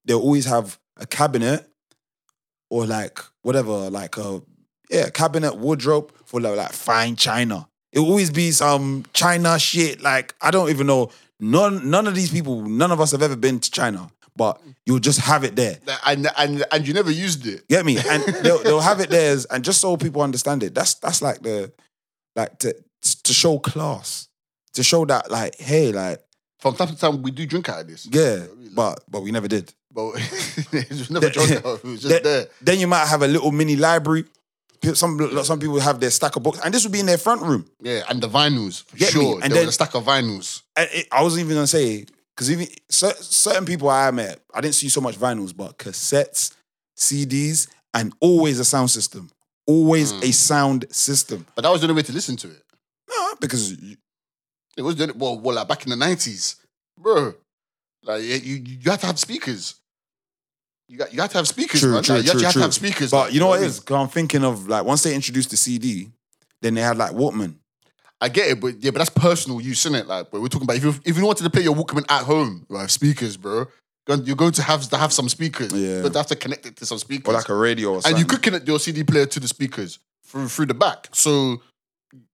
They'll 0.04 0.20
always 0.20 0.46
have 0.46 0.78
a 0.96 1.06
cabinet 1.06 1.68
or 2.70 2.86
like 2.86 3.18
whatever, 3.42 3.90
like 3.90 4.16
a 4.16 4.42
yeah 4.90 5.08
cabinet 5.10 5.56
wardrobe 5.56 6.12
full 6.24 6.44
of 6.46 6.56
like 6.56 6.72
fine 6.72 7.16
china. 7.16 7.68
It 7.92 8.00
will 8.00 8.08
always 8.10 8.30
be 8.30 8.50
some 8.50 9.04
China 9.14 9.58
shit. 9.58 10.02
Like 10.02 10.34
I 10.42 10.50
don't 10.50 10.70
even 10.70 10.86
know. 10.86 11.10
None 11.40 11.88
none 11.90 12.06
of 12.06 12.14
these 12.14 12.30
people, 12.30 12.62
none 12.62 12.90
of 12.92 13.00
us 13.00 13.12
have 13.12 13.22
ever 13.22 13.36
been 13.36 13.60
to 13.60 13.70
China, 13.70 14.10
but 14.36 14.60
you'll 14.84 14.98
just 14.98 15.20
have 15.20 15.44
it 15.44 15.56
there. 15.56 15.78
And 16.04 16.28
and 16.36 16.64
and 16.72 16.86
you 16.86 16.92
never 16.94 17.10
used 17.10 17.46
it. 17.46 17.66
Get 17.68 17.86
me? 17.86 17.96
And 17.98 18.22
they'll, 18.42 18.62
they'll 18.62 18.80
have 18.80 19.00
it 19.00 19.08
there, 19.08 19.32
as- 19.32 19.46
and 19.46 19.64
just 19.64 19.80
so 19.80 19.96
people 19.96 20.20
understand 20.22 20.62
it. 20.62 20.74
That's 20.74 20.94
that's 20.94 21.22
like 21.22 21.40
the 21.42 21.72
like 22.36 22.58
to 22.58 22.74
to 23.24 23.32
show 23.32 23.58
class, 23.58 24.28
to 24.74 24.82
show 24.82 25.04
that 25.06 25.30
like 25.30 25.54
hey 25.58 25.92
like 25.92 26.20
From 26.58 26.74
time 26.74 26.88
to 26.88 26.96
time, 26.96 27.22
we 27.22 27.30
do 27.30 27.46
drink 27.46 27.68
out 27.68 27.80
of 27.82 27.86
this. 27.88 28.06
yeah, 28.10 28.44
but 28.74 29.04
but 29.08 29.22
we 29.22 29.30
never 29.30 29.48
did. 29.48 29.72
But 29.92 30.12
it 30.72 30.88
was 30.90 31.10
never 31.10 31.26
out. 31.26 31.36
It 31.36 31.84
was 31.84 32.02
just 32.02 32.08
then, 32.08 32.22
there. 32.22 32.46
then 32.60 32.78
you 32.78 32.86
might 32.86 33.06
have 33.06 33.22
a 33.22 33.26
little 33.28 33.50
mini 33.52 33.76
library. 33.76 34.24
Some 34.94 35.18
some 35.44 35.58
people 35.58 35.80
have 35.80 35.98
their 35.98 36.10
stack 36.10 36.36
of 36.36 36.42
books, 36.42 36.60
and 36.64 36.72
this 36.72 36.84
would 36.84 36.92
be 36.92 37.00
in 37.00 37.06
their 37.06 37.18
front 37.18 37.42
room. 37.42 37.68
Yeah, 37.80 38.02
and 38.08 38.22
the 38.22 38.28
vinyls, 38.28 38.84
for 38.84 38.96
Get 38.96 39.14
me? 39.14 39.20
sure. 39.20 39.34
And 39.42 39.42
there 39.44 39.50
then- 39.60 39.66
was 39.66 39.70
a 39.70 39.72
stack 39.72 39.94
of 39.94 40.04
vinyls. 40.04 40.62
It, 40.76 41.08
I 41.10 41.22
wasn't 41.22 41.44
even 41.44 41.56
gonna 41.56 41.66
say 41.66 42.04
because 42.36 42.50
even 42.52 42.68
certain 42.88 43.64
people 43.64 43.88
I 43.88 44.10
met, 44.12 44.38
I 44.54 44.60
didn't 44.60 44.76
see 44.76 44.88
so 44.88 45.00
much 45.00 45.16
vinyls, 45.18 45.56
but 45.56 45.78
cassettes, 45.78 46.54
CDs, 46.96 47.68
and 47.94 48.12
always 48.20 48.60
a 48.60 48.64
sound 48.64 48.90
system. 48.90 49.30
Always 49.66 50.12
Hmm. 50.12 50.22
a 50.22 50.32
sound 50.32 50.86
system. 50.90 51.44
But 51.54 51.62
that 51.62 51.70
was 51.70 51.80
the 51.80 51.86
only 51.88 51.96
way 51.96 52.02
to 52.04 52.12
listen 52.12 52.36
to 52.36 52.48
it. 52.48 52.62
No, 53.10 53.34
because 53.40 53.72
you- 53.72 53.96
It 54.76 54.82
was 54.82 54.94
the 54.96 55.04
only, 55.04 55.14
well, 55.16 55.38
well, 55.40 55.56
like 55.56 55.66
back 55.68 55.82
in 55.84 55.90
the 55.90 55.96
nineties, 55.96 56.54
bro. 56.96 57.34
Like 58.04 58.22
you, 58.22 58.34
you, 58.36 58.54
you 58.80 58.90
had 58.90 59.00
to 59.00 59.06
have 59.06 59.18
speakers. 59.18 59.74
You 60.88 60.96
got, 60.98 61.12
you 61.12 61.20
had 61.20 61.30
to 61.30 61.36
have 61.38 61.46
speakers, 61.48 61.80
True, 61.80 61.92
man. 61.92 62.02
true, 62.02 62.16
like, 62.16 62.24
you, 62.24 62.30
true, 62.32 62.40
you 62.40 62.46
had 62.46 62.54
to 62.54 62.60
have 62.60 62.74
speakers. 62.74 63.10
But 63.10 63.24
like, 63.26 63.32
you 63.34 63.40
know 63.40 63.48
what 63.48 63.54
I 63.54 63.58
it 63.58 63.60
mean? 63.62 63.70
is? 63.70 63.80
'Cause 63.80 63.96
I'm 63.96 64.08
thinking 64.08 64.42
of 64.44 64.68
like 64.68 64.84
once 64.84 65.02
they 65.02 65.14
introduced 65.14 65.50
the 65.50 65.56
CD, 65.56 66.10
then 66.62 66.74
they 66.74 66.80
had 66.80 66.96
like 66.96 67.12
Walkman. 67.12 67.56
I 68.20 68.28
get 68.30 68.48
it, 68.48 68.60
but 68.60 68.82
yeah, 68.82 68.90
but 68.90 68.98
that's 68.98 69.10
personal 69.10 69.60
use, 69.60 69.84
isn't 69.86 69.94
it? 69.94 70.06
Like, 70.06 70.30
but 70.30 70.40
we're 70.40 70.48
talking 70.48 70.64
about 70.66 70.76
if 70.76 70.84
you 70.84 70.94
if 71.04 71.16
you 71.18 71.24
wanted 71.26 71.44
to 71.44 71.50
play 71.50 71.62
your 71.62 71.74
Walkman 71.76 72.04
at 72.10 72.24
home, 72.24 72.64
right, 72.68 72.90
speakers, 72.90 73.36
bro. 73.36 73.66
you're- 74.08 74.34
going 74.34 74.52
to 74.52 74.62
have 74.62 74.88
to 74.88 74.96
have 74.96 75.12
some 75.12 75.28
speakers. 75.28 75.72
Yeah. 75.74 76.00
You're 76.00 76.08
to 76.10 76.18
have 76.18 76.26
to 76.28 76.36
connect 76.36 76.64
it 76.64 76.76
to 76.76 76.86
some 76.86 76.98
speakers. 76.98 77.28
Or 77.28 77.34
like 77.36 77.48
a 77.50 77.54
radio 77.54 77.94
or 77.96 78.00
and 78.06 78.18
you 78.18 78.24
could 78.24 78.40
connect 78.42 78.66
your 78.66 78.80
CD 78.80 79.04
player 79.04 79.26
to 79.26 79.38
the 79.38 79.46
speakers 79.46 79.98
through 80.24 80.48
through 80.48 80.66
the 80.66 80.74
back. 80.74 81.08
So 81.12 81.60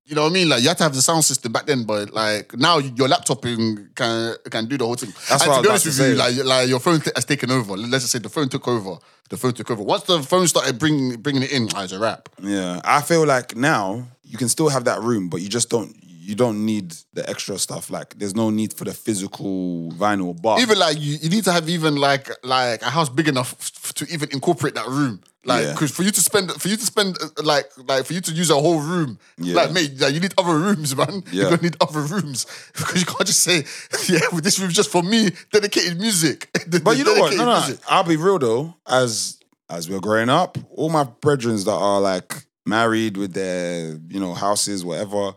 you 0.07 0.15
know 0.15 0.23
what 0.23 0.31
I 0.31 0.35
mean? 0.35 0.49
Like 0.49 0.63
you 0.63 0.69
had 0.69 0.77
to 0.79 0.83
have 0.85 0.95
the 0.95 1.03
sound 1.03 1.25
system 1.25 1.53
back 1.53 1.67
then, 1.67 1.85
but 1.85 2.13
like 2.13 2.55
now 2.57 2.79
your 2.79 3.09
laptop 3.09 3.43
can 3.43 3.91
can 3.95 4.67
do 4.67 4.77
the 4.77 4.85
whole 4.85 4.97
thing. 4.97 5.13
That's 5.29 5.43
and 5.43 5.51
what 5.51 5.57
to 5.59 5.63
be 5.63 5.69
honest 5.69 5.87
with 5.87 5.97
to 5.97 6.09
you, 6.11 6.17
say. 6.17 6.37
like 6.37 6.45
like 6.45 6.69
your 6.69 6.81
phone 6.81 7.01
t- 7.01 7.11
has 7.15 7.25
taken 7.25 7.51
over. 7.51 7.77
Let's 7.77 8.05
just 8.05 8.13
say 8.13 8.19
the 8.19 8.29
phone 8.29 8.49
took 8.49 8.69
over. 8.69 8.99
The 9.31 9.37
phone 9.39 9.55
took 9.55 9.71
over. 9.71 9.83
Once 9.83 10.03
the 10.05 10.23
phone 10.23 10.47
started 10.47 10.79
bringing 10.79 11.21
bringing 11.21 11.43
it 11.43 11.53
in, 11.53 11.69
ah, 11.75 11.85
it's 11.85 11.93
a 11.93 11.99
wrap. 11.99 12.29
Yeah, 12.43 12.81
I 12.85 13.01
feel 13.01 13.25
like 13.27 13.57
now 13.57 14.07
you 14.23 14.37
can 14.37 14.49
still 14.49 14.69
have 14.69 14.85
that 14.85 15.01
room, 15.01 15.29
but 15.29 15.41
you 15.41 15.49
just 15.49 15.71
don't. 15.71 15.97
You 16.27 16.35
don't 16.35 16.65
need 16.65 16.95
the 17.13 17.29
extra 17.29 17.59
stuff. 17.59 17.91
Like, 17.91 18.19
there's 18.19 18.35
no 18.35 18.49
need 18.49 18.73
for 18.73 18.85
the 18.85 18.95
physical 18.95 19.93
vinyl. 19.93 20.35
But 20.41 20.61
Even 20.61 20.79
like 20.79 20.99
you, 20.99 21.19
you 21.21 21.29
need 21.29 21.45
to 21.45 21.53
have 21.53 21.69
even 21.69 21.97
like 21.97 22.31
like 22.43 22.81
a 22.81 22.89
house 22.89 23.11
big 23.11 23.29
enough 23.29 23.55
f- 23.61 23.93
to 23.95 24.07
even 24.11 24.31
incorporate 24.33 24.75
that 24.75 24.87
room. 24.89 25.21
Like 25.47 25.65
Yeah. 25.65 25.73
because 25.73 25.91
for 25.91 26.03
you 26.03 26.11
to 26.11 26.21
spend 26.21 26.51
for 26.53 26.69
you 26.69 26.77
to 26.77 26.87
spend 26.87 27.19
uh, 27.23 27.29
like 27.43 27.67
like 27.77 28.07
for 28.07 28.15
you 28.15 28.21
to 28.23 28.33
use 28.33 28.51
a 28.51 28.55
whole 28.55 28.81
room, 28.81 29.19
Yeah. 29.39 29.55
like 29.57 29.73
mate, 29.73 30.01
like, 30.01 30.15
you 30.15 30.21
need 30.21 30.35
other 30.39 30.57
rooms, 30.57 30.97
man. 30.97 31.23
Yeah. 31.33 31.43
You're 31.43 31.51
gonna 31.51 31.63
need 31.63 31.77
other 31.81 32.01
rooms 32.01 32.47
because 32.77 33.01
you 33.01 33.07
can't 33.07 33.27
just 33.27 33.43
say, 33.43 33.65
yeah, 34.13 34.21
well, 34.33 34.41
this 34.41 34.59
room's 34.59 34.75
just 34.75 34.91
for 34.91 35.03
me, 35.03 35.31
dedicated 35.53 36.01
music. 36.01 36.49
but 36.83 36.97
you 36.97 37.05
know 37.05 37.15
what? 37.15 37.37
No, 37.37 37.45
no. 37.45 37.61
music. 37.61 37.81
I'll 37.89 38.05
be 38.05 38.17
real 38.17 38.39
though. 38.39 38.75
As 38.87 39.39
as 39.69 39.89
we're 39.89 40.01
growing 40.01 40.29
up, 40.29 40.57
all 40.71 40.89
my 40.91 41.05
brethren 41.05 41.57
that 41.57 41.71
are 41.71 42.01
like 42.01 42.47
married 42.67 43.17
with 43.17 43.35
their 43.35 43.99
you 44.09 44.21
know 44.21 44.33
houses, 44.35 44.85
whatever. 44.85 45.35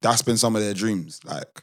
That's 0.00 0.22
been 0.22 0.36
some 0.36 0.54
of 0.56 0.62
their 0.62 0.74
dreams. 0.74 1.20
Like, 1.24 1.62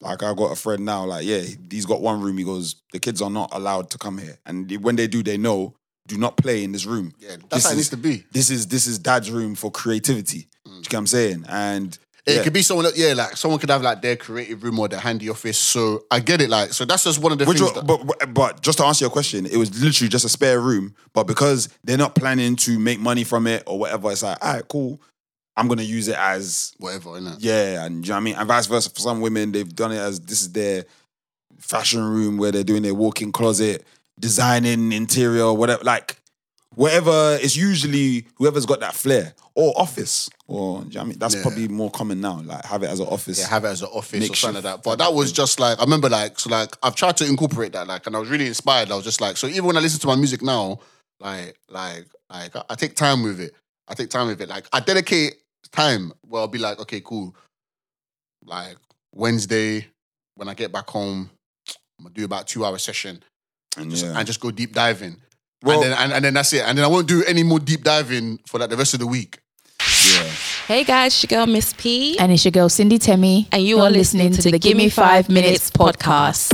like 0.00 0.22
I 0.22 0.34
got 0.34 0.52
a 0.52 0.56
friend 0.56 0.84
now. 0.84 1.04
Like, 1.04 1.24
yeah, 1.24 1.42
he's 1.70 1.86
got 1.86 2.00
one 2.00 2.20
room. 2.20 2.36
He 2.38 2.44
goes, 2.44 2.82
the 2.92 2.98
kids 2.98 3.22
are 3.22 3.30
not 3.30 3.50
allowed 3.52 3.90
to 3.90 3.98
come 3.98 4.18
here, 4.18 4.38
and 4.46 4.70
when 4.82 4.96
they 4.96 5.06
do, 5.06 5.22
they 5.22 5.38
know 5.38 5.74
do 6.08 6.18
not 6.18 6.36
play 6.36 6.64
in 6.64 6.72
this 6.72 6.84
room. 6.86 7.12
Yeah, 7.20 7.36
that's 7.50 7.62
This 7.62 7.64
how 7.64 7.70
it 7.70 7.72
is- 7.72 7.76
needs 7.76 7.88
to 7.90 7.96
be. 7.98 8.24
This 8.32 8.50
is 8.50 8.66
this 8.66 8.86
is 8.88 8.98
dad's 8.98 9.30
room 9.30 9.54
for 9.54 9.70
creativity. 9.70 10.48
Do 10.64 10.70
you 10.72 10.82
get 10.82 10.92
what 10.94 10.98
I'm 11.00 11.06
saying? 11.06 11.44
And 11.48 11.98
It 12.26 12.36
yeah. 12.36 12.42
could 12.42 12.52
be 12.52 12.62
someone, 12.62 12.86
yeah, 12.94 13.12
like 13.14 13.36
someone 13.38 13.58
could 13.58 13.70
have 13.70 13.80
like 13.82 14.02
their 14.02 14.16
creative 14.16 14.62
room 14.62 14.78
or 14.78 14.86
their 14.88 15.00
handy 15.00 15.28
office. 15.30 15.56
So 15.58 16.04
I 16.10 16.20
get 16.20 16.40
it, 16.42 16.50
like 16.50 16.72
so 16.74 16.84
that's 16.84 17.04
just 17.04 17.20
one 17.20 17.32
of 17.32 17.38
the 17.38 17.44
Which, 17.46 17.58
things. 17.58 17.70
wa- 17.72 17.80
that, 17.80 17.86
but, 17.86 18.06
but 18.18 18.34
but 18.34 18.60
just 18.62 18.78
to 18.78 18.84
answer 18.84 19.04
your 19.04 19.10
question, 19.10 19.46
it 19.46 19.56
was 19.56 19.70
literally 19.82 20.08
just 20.10 20.24
a 20.24 20.28
spare 20.28 20.60
room. 20.60 20.94
But 21.14 21.24
because 21.26 21.68
they're 21.84 21.96
not 21.98 22.14
planning 22.14 22.56
to 22.56 22.78
make 22.78 22.98
money 23.00 23.24
from 23.24 23.46
it 23.46 23.62
or 23.66 23.78
whatever, 23.78 24.10
it's 24.12 24.22
like, 24.22 24.38
all 24.44 24.54
right, 24.54 24.68
cool. 24.68 25.00
I'm 25.56 25.66
gonna 25.68 25.82
use 25.82 26.06
it 26.08 26.16
as 26.16 26.72
whatever, 26.78 27.10
innit? 27.18 27.36
yeah, 27.40 27.84
and 27.84 28.04
you 28.06 28.10
know 28.10 28.14
what 28.16 28.20
I 28.20 28.24
mean? 28.24 28.34
And 28.36 28.46
vice 28.46 28.66
versa 28.66 28.90
for 28.90 29.00
some 29.00 29.20
women, 29.20 29.50
they've 29.52 29.74
done 29.74 29.90
it 29.92 29.98
as 29.98 30.20
this 30.20 30.40
is 30.42 30.52
their 30.52 30.84
fashion 31.58 32.02
room 32.04 32.36
where 32.38 32.52
they're 32.52 32.62
doing 32.64 32.82
their 32.82 32.94
walk-in 32.94 33.32
closet, 33.32 33.84
designing 34.18 34.92
interior, 34.92 35.52
whatever. 35.52 35.84
Like 35.84 36.16
whatever. 36.74 37.38
It's 37.40 37.56
usually 37.56 38.26
whoever's 38.36 38.66
got 38.66 38.80
that 38.80 38.94
flair 38.94 39.34
or 39.54 39.72
office 39.78 40.30
or 40.46 40.82
do 40.82 40.86
you 40.88 40.94
know 40.94 41.00
what 41.00 41.04
I 41.04 41.08
mean? 41.08 41.18
That's 41.18 41.34
Yeah. 41.34 41.42
probably 41.42 41.68
more 41.68 41.90
common 41.90 42.20
now. 42.20 42.40
Like 42.40 42.64
have 42.64 42.82
it 42.82 42.90
as 42.90 43.00
an 43.00 43.06
office. 43.08 43.38
Yeah, 43.40 43.48
have 43.48 43.64
it 43.64 43.68
as 43.68 43.82
an 43.82 43.88
office 43.92 44.30
or 44.30 44.34
something 44.34 44.62
like 44.62 44.64
that. 44.64 44.82
But 44.82 44.96
that 44.98 45.12
was 45.12 45.32
just 45.32 45.58
like 45.60 45.78
I 45.78 45.82
remember 45.82 46.08
like 46.08 46.38
so 46.38 46.50
like 46.50 46.76
I've 46.82 46.94
tried 46.94 47.16
to 47.18 47.26
incorporate 47.26 47.72
that 47.72 47.86
like 47.86 48.06
and 48.06 48.14
I 48.14 48.18
was 48.20 48.28
really 48.28 48.46
inspired. 48.46 48.90
I 48.90 48.94
was 48.96 49.04
just 49.04 49.20
like 49.20 49.36
so 49.36 49.46
even 49.46 49.64
when 49.64 49.76
I 49.76 49.80
listen 49.80 50.00
to 50.00 50.06
my 50.06 50.16
music 50.16 50.42
now, 50.42 50.78
like 51.20 51.56
like 51.68 52.06
like 52.30 52.54
I, 52.54 52.62
I 52.70 52.74
take 52.76 52.94
time 52.94 53.22
with 53.22 53.40
it. 53.40 53.52
I 53.88 53.94
take 53.94 54.10
time 54.10 54.28
with 54.28 54.40
it. 54.40 54.48
Like 54.48 54.66
I 54.72 54.80
dedicate 54.80 55.34
time 55.72 56.12
where 56.22 56.40
I'll 56.42 56.48
be 56.48 56.58
like, 56.58 56.78
okay, 56.80 57.00
cool. 57.00 57.34
Like 58.44 58.76
Wednesday 59.14 59.86
when 60.36 60.48
I 60.48 60.54
get 60.54 60.70
back 60.70 60.88
home, 60.88 61.30
I'm 61.98 62.04
gonna 62.04 62.14
do 62.14 62.24
about 62.24 62.46
two 62.46 62.64
hour 62.64 62.78
session 62.78 63.22
and 63.78 63.90
just, 63.90 64.04
yeah. 64.04 64.18
and 64.18 64.26
just 64.26 64.40
go 64.40 64.50
deep 64.50 64.72
diving. 64.72 65.16
Well- 65.62 65.82
and 65.82 65.92
then 65.92 65.98
and, 65.98 66.12
and 66.12 66.24
then 66.24 66.34
that's 66.34 66.52
it. 66.52 66.62
And 66.64 66.76
then 66.78 66.84
I 66.84 66.88
won't 66.88 67.08
do 67.08 67.24
any 67.24 67.42
more 67.42 67.58
deep 67.58 67.82
diving 67.84 68.38
for 68.46 68.58
like 68.58 68.70
the 68.70 68.76
rest 68.76 68.94
of 68.94 69.00
the 69.00 69.06
week. 69.06 69.38
yeah. 69.80 70.22
Hey 70.66 70.84
guys, 70.84 71.12
it's 71.14 71.30
your 71.30 71.38
girl 71.38 71.52
Miss 71.52 71.72
P. 71.72 72.18
And 72.18 72.30
it's 72.32 72.44
your 72.44 72.52
girl 72.52 72.68
Cindy 72.68 72.98
Temi. 72.98 73.48
And 73.52 73.62
you 73.62 73.80
are 73.80 73.90
listening 73.90 74.32
to 74.32 74.50
the 74.50 74.58
Gimme 74.58 74.88
Five 74.90 75.28
Minutes 75.28 75.70
podcast. 75.70 76.52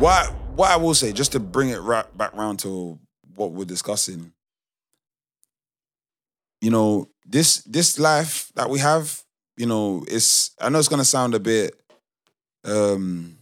What 0.00 0.32
what 0.54 0.70
I 0.70 0.76
will 0.76 0.94
say, 0.94 1.12
just 1.12 1.32
to 1.32 1.40
bring 1.40 1.70
it 1.70 1.78
right 1.78 2.04
back 2.16 2.34
round 2.34 2.58
to 2.60 2.98
what 3.34 3.52
we're 3.52 3.64
discussing, 3.64 4.32
you 6.60 6.70
know, 6.70 7.08
this 7.26 7.62
this 7.64 7.98
life 7.98 8.50
that 8.54 8.70
we 8.70 8.78
have, 8.78 9.22
you 9.56 9.66
know, 9.66 10.04
it's 10.08 10.52
I 10.60 10.68
know 10.68 10.78
it's 10.78 10.88
gonna 10.88 11.04
sound 11.04 11.34
a 11.34 11.40
bit 11.40 11.74
um 12.64 13.37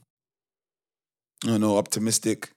I 1.45 1.49
don't 1.49 1.61
know, 1.61 1.77
optimistic, 1.77 2.51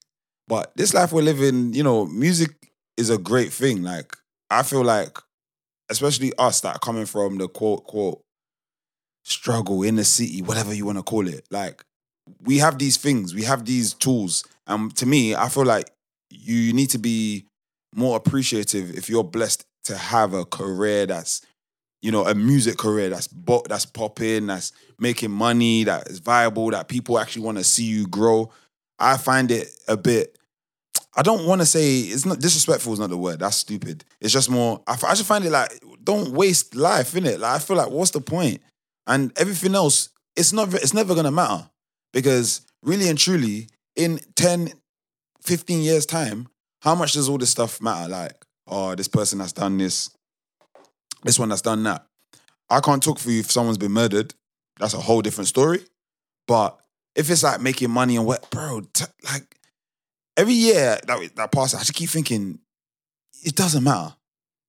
but 0.47 0.72
this 0.76 0.93
life 0.93 1.11
we're 1.11 1.22
living, 1.22 1.73
you 1.73 1.84
know, 1.84 2.06
music 2.06 2.51
is 2.97 3.10
a 3.10 3.18
great 3.18 3.51
thing. 3.51 3.84
Like, 3.84 4.15
I 4.49 4.64
feel 4.64 4.84
like, 4.84 5.18
especially 5.89 6.34
us 6.38 6.61
that 6.61 6.76
are 6.76 6.80
coming 6.80 7.06
from 7.06 7.38
the 7.38 7.47
quote, 7.47 7.84
quote, 7.85 8.22
struggle 9.23 9.84
in 9.84 9.95
the 9.95 10.03
city, 10.06 10.41
whatever 10.41 10.73
you 10.73 10.85
want 10.85 10.97
to 10.97 11.03
call 11.03 11.27
it. 11.27 11.45
Like, 11.51 11.84
we 12.43 12.57
have 12.60 12.77
these 12.80 12.97
things, 12.97 13.34
we 13.34 13.43
have 13.43 13.65
these 13.65 13.93
tools. 13.93 14.43
And 14.68 14.95
to 14.97 15.06
me, 15.06 15.35
I 15.35 15.49
feel 15.49 15.65
like 15.65 15.89
you 16.30 16.73
need 16.73 16.89
to 16.91 16.99
be 16.99 17.45
more 17.93 18.15
appreciative 18.18 18.95
if 18.95 19.10
you're 19.10 19.23
blessed 19.23 19.65
to 19.85 19.97
have 19.97 20.34
a 20.34 20.45
career 20.45 21.06
that's, 21.06 21.41
you 22.01 22.11
know, 22.11 22.26
a 22.26 22.35
music 22.35 22.77
career 22.77 23.10
that's 23.10 23.27
bo- 23.27 23.65
that's 23.68 23.85
popping, 23.85 24.47
that's 24.47 24.72
making 24.99 25.31
money, 25.31 25.84
that 25.84 26.07
is 26.07 26.19
viable, 26.19 26.72
that 26.72 26.88
people 26.88 27.19
actually 27.19 27.43
want 27.43 27.57
to 27.57 27.64
see 27.64 27.84
you 27.84 28.07
grow. 28.07 28.51
I 28.99 29.17
find 29.17 29.51
it 29.51 29.69
a 29.88 29.97
bit. 29.97 30.38
I 31.15 31.21
don't 31.21 31.45
want 31.45 31.61
to 31.61 31.65
say 31.65 31.99
it's 31.99 32.26
not 32.26 32.39
disrespectful. 32.39 32.93
Is 32.93 32.99
not 32.99 33.09
the 33.09 33.17
word. 33.17 33.39
That's 33.39 33.57
stupid. 33.57 34.05
It's 34.21 34.34
just 34.34 34.49
more. 34.49 34.81
I, 34.88 34.95
just 34.95 35.26
find 35.26 35.43
it 35.43 35.51
like 35.51 35.71
don't 36.03 36.31
waste 36.31 36.76
life 36.76 37.15
in 37.15 37.26
it. 37.26 37.39
Like 37.39 37.55
I 37.55 37.59
feel 37.59 37.77
like 37.77 37.89
what's 37.89 38.11
the 38.11 38.21
point? 38.21 38.61
And 39.07 39.31
everything 39.38 39.76
else, 39.76 40.09
it's 40.35 40.53
not. 40.53 40.73
It's 40.73 40.93
never 40.93 41.15
gonna 41.15 41.31
matter 41.31 41.69
because 42.13 42.61
really 42.84 43.09
and 43.09 43.17
truly, 43.17 43.67
in 43.95 44.19
10, 44.35 44.71
15 45.41 45.81
years 45.81 46.05
time, 46.05 46.47
how 46.81 46.95
much 46.95 47.13
does 47.13 47.27
all 47.27 47.38
this 47.38 47.49
stuff 47.49 47.81
matter? 47.81 48.09
Like, 48.09 48.34
oh, 48.67 48.95
this 48.95 49.07
person 49.07 49.39
has 49.39 49.53
done 49.53 49.77
this, 49.77 50.09
this 51.23 51.39
one 51.39 51.49
has 51.49 51.61
done 51.61 51.84
that. 51.84 52.05
I 52.69 52.80
can't 52.80 53.03
talk 53.03 53.19
for 53.19 53.31
you 53.31 53.39
if 53.39 53.51
someone's 53.51 53.77
been 53.77 53.91
murdered. 53.91 54.34
That's 54.80 54.93
a 54.93 54.99
whole 54.99 55.21
different 55.21 55.47
story. 55.47 55.81
But 56.47 56.80
if 57.19 57.29
it's 57.29 57.43
like 57.43 57.59
making 57.59 57.91
money 57.91 58.15
and 58.15 58.25
what, 58.25 58.49
bro, 58.49 58.81
t- 58.93 59.03
like 59.25 59.43
every 60.37 60.53
year 60.53 60.97
that 61.05 61.35
that 61.35 61.51
passes, 61.51 61.75
I 61.75 61.79
just 61.79 61.93
keep 61.93 62.09
thinking 62.09 62.59
it 63.43 63.55
doesn't 63.55 63.83
matter. 63.83 64.15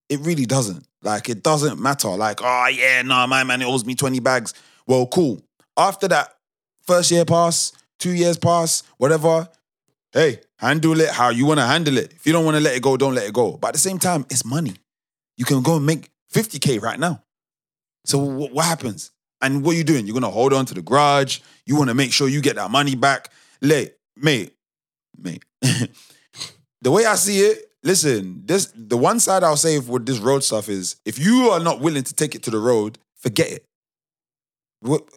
It 0.09 0.19
really 0.21 0.47
doesn't. 0.47 0.85
Like 1.03 1.29
it 1.29 1.45
doesn't 1.45 1.79
matter. 1.81 2.09
Like, 2.09 2.41
oh 2.43 2.67
yeah, 2.67 3.03
nah, 3.03 3.27
my 3.29 3.45
man, 3.45 3.63
it 3.63 3.67
owes 3.67 3.85
me 3.87 3.95
20 3.95 4.19
bags. 4.19 4.53
Well, 4.87 5.07
cool. 5.07 5.41
After 5.77 6.09
that 6.09 6.35
first 6.83 7.13
year 7.13 7.25
pass, 7.25 7.73
two 8.01 8.11
years 8.13 8.37
pass, 8.37 8.83
whatever. 8.99 9.49
Hey, 10.13 10.41
handle 10.59 11.01
it 11.01 11.11
how 11.11 11.29
you 11.29 11.47
want 11.47 11.61
to 11.61 11.67
handle 11.67 11.97
it. 11.97 12.13
If 12.13 12.27
you 12.27 12.33
don't 12.33 12.45
want 12.45 12.57
to 12.57 12.61
let 12.63 12.75
it 12.75 12.83
go, 12.83 12.97
don't 12.97 13.15
let 13.15 13.29
it 13.29 13.33
go. 13.33 13.57
But 13.57 13.69
at 13.69 13.75
the 13.75 13.79
same 13.79 14.01
time, 14.01 14.27
it's 14.29 14.45
money. 14.45 14.75
You 15.37 15.45
can 15.45 15.63
go 15.63 15.77
and 15.77 15.87
make 15.87 16.11
50K 16.35 16.83
right 16.83 16.99
now. 16.99 17.23
So 18.05 18.19
wh- 18.19 18.53
what 18.53 18.65
happens? 18.67 19.13
And 19.43 19.65
what 19.65 19.77
you 19.77 19.85
doing? 19.85 20.07
You're 20.07 20.15
gonna 20.15 20.31
hold 20.31 20.53
on 20.53 20.67
to 20.67 20.75
the 20.75 20.83
grudge. 20.83 21.43
You 21.67 21.77
want 21.77 21.89
to 21.89 21.95
make 21.95 22.13
sure 22.13 22.29
you 22.29 22.41
get 22.41 22.57
that 22.57 22.71
money 22.71 22.95
back. 22.95 23.31
Late, 23.61 23.95
mate, 24.17 24.55
mate. 25.19 25.45
the 25.63 26.91
way 26.91 27.07
I 27.07 27.15
see 27.15 27.41
it, 27.41 27.71
listen, 27.83 28.43
this 28.45 28.73
the 28.75 28.97
one 28.97 29.21
side 29.21 29.43
I'll 29.43 29.57
say 29.57 29.79
with 29.79 30.07
this 30.07 30.19
road 30.19 30.45
stuff 30.45 30.69
is 30.69 30.97
if 31.05 31.19
you 31.19 31.51
are 31.51 31.61
not 31.61 31.81
willing 31.81 32.05
to 32.05 32.15
take 32.15 32.35
it 32.35 32.43
to 32.45 32.51
the 32.51 32.59
road, 32.59 32.99
forget 33.17 33.51
it. 33.51 33.65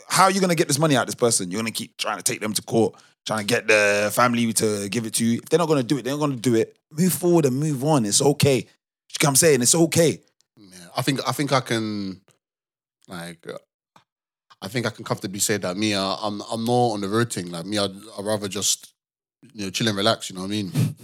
How 0.08 0.26
are 0.26 0.32
you 0.32 0.42
gonna 0.42 0.56
get 0.56 0.68
this 0.68 0.80
money 0.80 0.96
out 0.96 1.04
of 1.04 1.08
this 1.08 1.16
person? 1.16 1.52
You're 1.52 1.60
gonna 1.60 1.72
keep 1.72 1.98
trying 1.98 2.18
to 2.18 2.24
take 2.24 2.42
them 2.42 2.54
to 2.54 2.62
court, 2.62 2.96
trying 3.26 3.40
to 3.40 3.46
get 3.46 3.68
the 3.68 4.12
family 4.14 4.52
to 4.54 4.90
give 4.90 5.06
it 5.06 5.14
to 5.16 5.26
you. 5.26 5.40
If 5.40 5.50
they're 5.50 5.60
not 5.60 5.68
gonna 5.68 5.84
do 5.84 5.98
it, 5.98 6.04
they're 6.04 6.14
not 6.14 6.20
gonna 6.20 6.36
do 6.36 6.56
it. 6.56 6.78
Move 6.92 7.14
forward 7.14 7.46
and 7.46 7.58
move 7.58 7.84
on. 7.84 8.06
It's 8.06 8.22
okay. 8.22 8.58
You 8.58 9.24
know 9.24 9.30
I'm 9.30 9.36
saying? 9.36 9.62
It's 9.62 9.76
okay. 9.76 10.22
Yeah, 10.58 10.88
I 10.98 11.02
think 11.02 11.22
I 11.28 11.32
think 11.32 11.52
I 11.52 11.62
can 11.62 12.22
like 13.08 13.46
I 14.64 14.70
think 14.70 14.86
I 14.86 14.90
can 14.90 15.04
comfortably 15.04 15.40
say 15.40 15.58
that 15.58 15.76
me 15.76 15.94
uh, 15.94 16.16
I'm 16.22 16.42
I'm 16.52 16.64
not 16.64 16.94
on 16.94 17.02
the 17.02 17.10
road 17.10 17.32
thing. 17.32 17.52
Like 17.52 17.66
me, 17.66 17.78
I'd, 17.78 17.92
I'd 18.18 18.26
rather 18.26 18.48
just 18.48 18.94
you 19.54 19.66
know 19.66 19.70
chill 19.70 19.90
and 19.90 19.98
relax. 19.98 20.30
You 20.30 20.38
know 20.38 20.44
what 20.44 20.48
I 20.48 20.52
mean? 20.52 20.72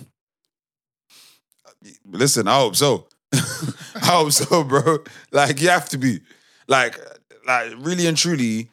Listen, 2.05 2.47
I 2.47 2.59
hope 2.59 2.75
so. 2.75 3.05
I 3.33 4.05
hope 4.05 4.31
so, 4.31 4.63
bro. 4.63 4.99
Like 5.31 5.61
you 5.61 5.69
have 5.69 5.89
to 5.89 5.97
be. 5.97 6.21
Like, 6.67 6.97
like 7.45 7.73
really 7.79 8.07
and 8.07 8.17
truly, 8.17 8.69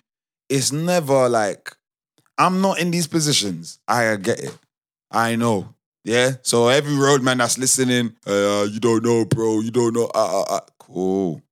it's 0.49 0.71
never 0.71 1.29
like 1.29 1.75
I'm 2.39 2.61
not 2.61 2.79
in 2.79 2.91
these 2.93 3.09
positions. 3.09 3.81
I 3.89 4.15
get 4.17 4.41
it. 4.41 4.57
I 5.11 5.35
know. 5.37 5.75
Yeah. 6.05 6.33
So 6.43 6.69
every 6.69 6.95
roadman 6.95 7.39
that's 7.39 7.59
listening, 7.59 8.15
uh, 8.27 8.67
you 8.71 8.79
don't 8.79 9.05
know, 9.05 9.25
bro. 9.25 9.61
You 9.61 9.73
don't 9.73 9.95
know. 9.95 10.11
Uh, 10.15 10.43
uh, 10.43 10.55
uh. 10.57 10.61
Cool. 10.79 11.43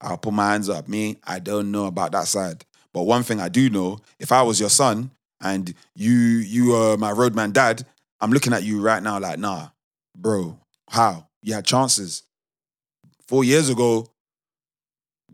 I'll 0.00 0.18
put 0.18 0.32
my 0.34 0.50
hands 0.52 0.68
up. 0.68 0.88
Me, 0.88 1.16
I 1.24 1.38
don't 1.38 1.70
know 1.70 1.86
about 1.86 2.12
that 2.12 2.26
side. 2.28 2.64
But 2.92 3.02
one 3.02 3.22
thing 3.22 3.40
I 3.40 3.48
do 3.48 3.68
know, 3.70 3.98
if 4.18 4.32
I 4.32 4.42
was 4.42 4.58
your 4.60 4.70
son 4.70 5.10
and 5.40 5.74
you 5.94 6.12
you 6.14 6.74
are 6.74 6.96
my 6.96 7.10
roadman 7.12 7.52
dad, 7.52 7.84
I'm 8.20 8.30
looking 8.30 8.52
at 8.52 8.62
you 8.62 8.80
right 8.80 9.02
now 9.02 9.18
like, 9.18 9.38
nah, 9.38 9.68
bro, 10.16 10.58
how? 10.90 11.28
You 11.42 11.54
had 11.54 11.64
chances. 11.64 12.22
Four 13.28 13.44
years 13.44 13.68
ago, 13.68 14.08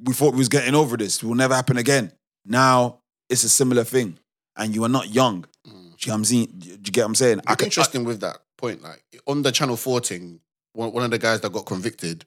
we 0.02 0.12
thought 0.12 0.32
we 0.32 0.39
was 0.39 0.48
getting 0.48 0.74
over 0.74 0.97
this. 0.97 1.22
It 1.22 1.24
will 1.26 1.34
never 1.34 1.55
happen 1.55 1.76
again. 1.76 2.12
Now 2.44 2.98
it's 3.28 3.44
a 3.44 3.48
similar 3.48 3.84
thing. 3.84 4.18
And 4.56 4.74
you 4.74 4.84
are 4.84 4.89
not 4.89 5.09
young. 5.09 5.47
Do 5.64 5.70
you, 5.70 5.94
get 5.98 6.09
what 6.10 6.14
I'm 6.16 6.24
saying? 6.24 6.48
Do 6.59 6.68
you 6.68 6.76
get 6.78 7.02
what 7.02 7.06
I'm 7.06 7.14
saying? 7.14 7.40
I 7.47 7.55
can- 7.55 7.66
interesting 7.66 8.05
with 8.05 8.20
that 8.20 8.39
point. 8.59 8.82
Like 8.82 9.02
on 9.26 9.43
the 9.43 9.52
Channel 9.52 9.76
Four 9.76 10.01
thing, 10.01 10.40
one, 10.72 10.93
one 10.93 11.05
of 11.05 11.10
the 11.10 11.18
guys 11.18 11.40
that 11.43 11.52
got 11.52 11.64
convicted, 11.64 12.24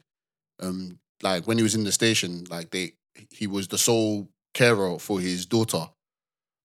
um, 0.61 0.97
like 1.21 1.45
when 1.47 1.57
he 1.57 1.63
was 1.63 1.75
in 1.75 1.83
the 1.83 1.91
station, 1.91 2.45
like 2.49 2.71
they 2.71 2.93
he 3.29 3.47
was 3.47 3.67
the 3.67 3.77
sole 3.77 4.29
carer 4.53 4.99
for 4.99 5.19
his 5.19 5.45
daughter. 5.45 5.87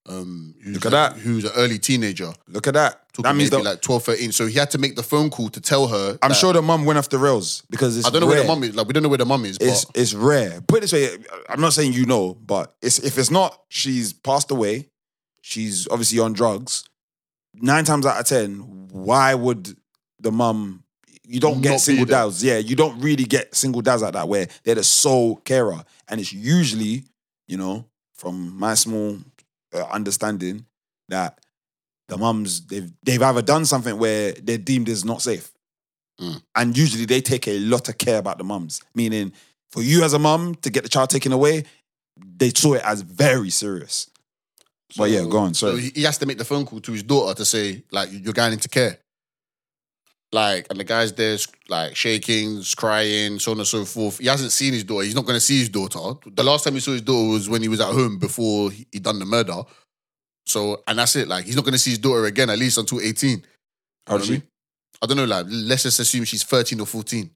Um, 0.08 0.54
who's 0.64 0.74
Look 0.74 0.86
at 0.86 0.92
a- 0.92 0.96
that. 1.14 1.16
Who's 1.18 1.44
an 1.44 1.52
early 1.56 1.78
teenager. 1.78 2.32
Look 2.48 2.66
at 2.66 2.74
that. 2.74 3.02
That 3.22 3.36
means 3.36 3.50
that 3.50 3.62
like 3.62 3.82
12, 3.82 4.02
13. 4.04 4.32
So 4.32 4.46
he 4.46 4.54
had 4.58 4.70
to 4.70 4.78
make 4.78 4.96
the 4.96 5.02
phone 5.02 5.28
call 5.30 5.50
to 5.50 5.60
tell 5.60 5.88
her. 5.88 6.18
I'm 6.22 6.30
that- 6.30 6.34
sure 6.36 6.52
the 6.52 6.62
mum 6.62 6.84
went 6.86 6.98
off 6.98 7.10
the 7.10 7.18
rails 7.18 7.62
because 7.70 7.96
it's 7.98 8.06
I 8.06 8.10
don't 8.10 8.22
know 8.22 8.26
rare. 8.28 8.36
where 8.38 8.42
the 8.44 8.48
mum 8.48 8.62
is. 8.64 8.74
Like 8.74 8.86
we 8.86 8.92
don't 8.94 9.02
know 9.02 9.08
where 9.10 9.18
the 9.18 9.26
mum 9.26 9.44
is. 9.44 9.58
But 9.58 9.68
It's 9.68 9.86
it's 9.94 10.14
rare. 10.14 10.60
Put 10.62 10.78
it 10.78 10.80
this 10.82 10.92
way, 10.94 11.10
I'm 11.48 11.60
not 11.60 11.74
saying 11.74 11.92
you 11.92 12.06
know, 12.06 12.34
but 12.34 12.74
it's 12.82 12.98
if 12.98 13.18
it's 13.18 13.30
not, 13.30 13.60
she's 13.68 14.12
passed 14.12 14.50
away. 14.50 14.88
She's 15.42 15.86
obviously 15.88 16.18
on 16.18 16.32
drugs. 16.32 16.84
Nine 17.54 17.84
times 17.84 18.06
out 18.06 18.18
of 18.20 18.26
ten, 18.26 18.88
why 18.90 19.34
would 19.34 19.76
the 20.18 20.32
mum? 20.32 20.82
You 21.32 21.38
don't 21.40 21.60
get 21.60 21.78
single 21.80 22.06
dads. 22.06 22.42
Yeah, 22.42 22.58
you 22.58 22.74
don't 22.74 23.00
really 23.00 23.24
get 23.24 23.54
single 23.54 23.82
dads 23.82 24.02
like 24.02 24.14
that 24.14 24.28
where 24.28 24.48
they're 24.64 24.74
the 24.74 24.82
sole 24.84 25.36
carer, 25.36 25.84
and 26.08 26.20
it's 26.20 26.32
usually, 26.32 27.04
you 27.46 27.56
know, 27.56 27.84
from 28.14 28.58
my 28.58 28.74
small 28.74 29.16
uh, 29.72 29.84
understanding, 29.92 30.66
that 31.08 31.38
the 32.08 32.18
mums 32.18 32.66
they've 32.66 32.90
they've 33.04 33.22
either 33.22 33.42
done 33.42 33.64
something 33.64 33.96
where 33.96 34.32
they're 34.32 34.58
deemed 34.58 34.88
as 34.88 35.04
not 35.04 35.22
safe, 35.22 35.52
Mm. 36.20 36.42
and 36.54 36.76
usually 36.76 37.06
they 37.06 37.20
take 37.22 37.48
a 37.48 37.58
lot 37.60 37.88
of 37.88 37.96
care 37.96 38.18
about 38.18 38.36
the 38.38 38.44
mums. 38.44 38.82
Meaning, 38.94 39.32
for 39.70 39.82
you 39.82 40.02
as 40.04 40.12
a 40.12 40.18
mum 40.18 40.54
to 40.56 40.68
get 40.70 40.82
the 40.82 40.88
child 40.90 41.08
taken 41.10 41.32
away, 41.32 41.64
they 42.36 42.50
saw 42.50 42.74
it 42.74 42.82
as 42.84 43.00
very 43.02 43.50
serious. 43.50 44.10
but 44.96 45.08
yeah, 45.10 45.22
go 45.24 45.38
on. 45.38 45.54
So 45.54 45.70
Sorry. 45.70 45.82
he 45.82 45.90
he 45.94 46.02
has 46.02 46.18
to 46.18 46.26
make 46.26 46.38
the 46.38 46.44
phone 46.44 46.66
call 46.66 46.80
to 46.80 46.92
his 46.92 47.04
daughter 47.04 47.34
to 47.36 47.44
say, 47.44 47.84
like, 47.92 48.08
you're 48.12 48.34
going 48.34 48.52
into 48.52 48.68
care. 48.68 48.98
Like, 50.32 50.66
and 50.70 50.78
the 50.78 50.84
guy's 50.84 51.12
there, 51.12 51.36
like, 51.68 51.96
shaking, 51.96 52.62
crying, 52.76 53.40
so 53.40 53.50
on 53.50 53.58
and 53.58 53.66
so 53.66 53.84
forth. 53.84 54.18
He 54.18 54.26
hasn't 54.26 54.52
seen 54.52 54.72
his 54.72 54.84
daughter. 54.84 55.04
He's 55.04 55.14
not 55.14 55.24
going 55.24 55.36
to 55.36 55.40
see 55.40 55.58
his 55.58 55.68
daughter. 55.68 55.98
The 56.30 56.44
last 56.44 56.62
time 56.64 56.74
he 56.74 56.80
saw 56.80 56.92
his 56.92 57.02
daughter 57.02 57.30
was 57.32 57.48
when 57.48 57.62
he 57.62 57.68
was 57.68 57.80
at 57.80 57.92
home 57.92 58.18
before 58.18 58.70
he, 58.70 58.86
he 58.92 59.00
done 59.00 59.18
the 59.18 59.24
murder. 59.24 59.62
So, 60.46 60.82
and 60.86 60.98
that's 61.00 61.16
it. 61.16 61.26
Like, 61.26 61.46
he's 61.46 61.56
not 61.56 61.64
going 61.64 61.72
to 61.72 61.78
see 61.78 61.90
his 61.90 61.98
daughter 61.98 62.26
again, 62.26 62.48
at 62.48 62.58
least 62.58 62.78
until 62.78 63.00
18. 63.00 63.44
How 64.06 64.14
old 64.14 64.22
is 64.22 64.22
You 64.22 64.22
know 64.22 64.22
what 64.22 64.22
I 64.22 64.24
she? 64.26 64.32
mean? 64.32 64.42
I 65.02 65.06
don't 65.06 65.16
know, 65.16 65.24
like, 65.24 65.46
let's 65.48 65.82
just 65.82 65.98
assume 65.98 66.24
she's 66.24 66.44
13 66.44 66.78
or 66.80 66.86
14. 66.86 67.30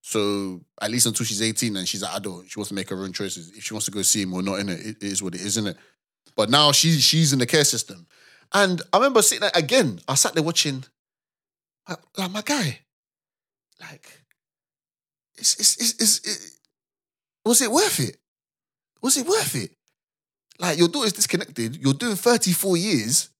So, 0.00 0.60
at 0.80 0.90
least 0.90 1.06
until 1.06 1.26
she's 1.26 1.42
18 1.42 1.76
and 1.76 1.86
she's 1.86 2.02
an 2.02 2.10
adult, 2.14 2.48
she 2.48 2.58
wants 2.58 2.68
to 2.68 2.74
make 2.74 2.88
her 2.88 3.02
own 3.02 3.12
choices. 3.12 3.50
If 3.50 3.64
she 3.64 3.74
wants 3.74 3.84
to 3.86 3.90
go 3.90 4.00
see 4.02 4.22
him 4.22 4.32
or 4.32 4.42
not 4.42 4.60
in 4.60 4.68
it, 4.70 4.80
it 4.86 5.02
is 5.02 5.22
what 5.22 5.34
it 5.34 5.40
is, 5.40 5.58
isn't 5.58 5.66
it? 5.68 5.76
But 6.36 6.50
now 6.50 6.72
she's 6.72 7.02
she's 7.02 7.32
in 7.32 7.38
the 7.40 7.46
care 7.46 7.64
system. 7.64 8.06
And 8.54 8.80
I 8.92 8.98
remember 8.98 9.20
sitting 9.22 9.40
there 9.42 9.50
again, 9.54 10.00
I 10.08 10.14
sat 10.14 10.34
there 10.34 10.42
watching, 10.42 10.84
like, 12.16 12.30
my 12.30 12.42
guy, 12.42 12.80
like, 13.80 14.06
it's, 15.36 15.58
it's, 15.58 15.76
it's, 15.76 16.02
it's, 16.02 16.18
it, 16.26 16.58
was 17.44 17.62
it 17.62 17.70
worth 17.70 18.00
it? 18.00 18.16
Was 19.02 19.16
it 19.16 19.26
worth 19.26 19.54
it? 19.54 19.70
Like, 20.58 20.78
your 20.78 20.88
daughter's 20.88 21.12
disconnected, 21.12 21.76
you're 21.76 21.94
doing 21.94 22.16
34 22.16 22.76
years. 22.76 23.30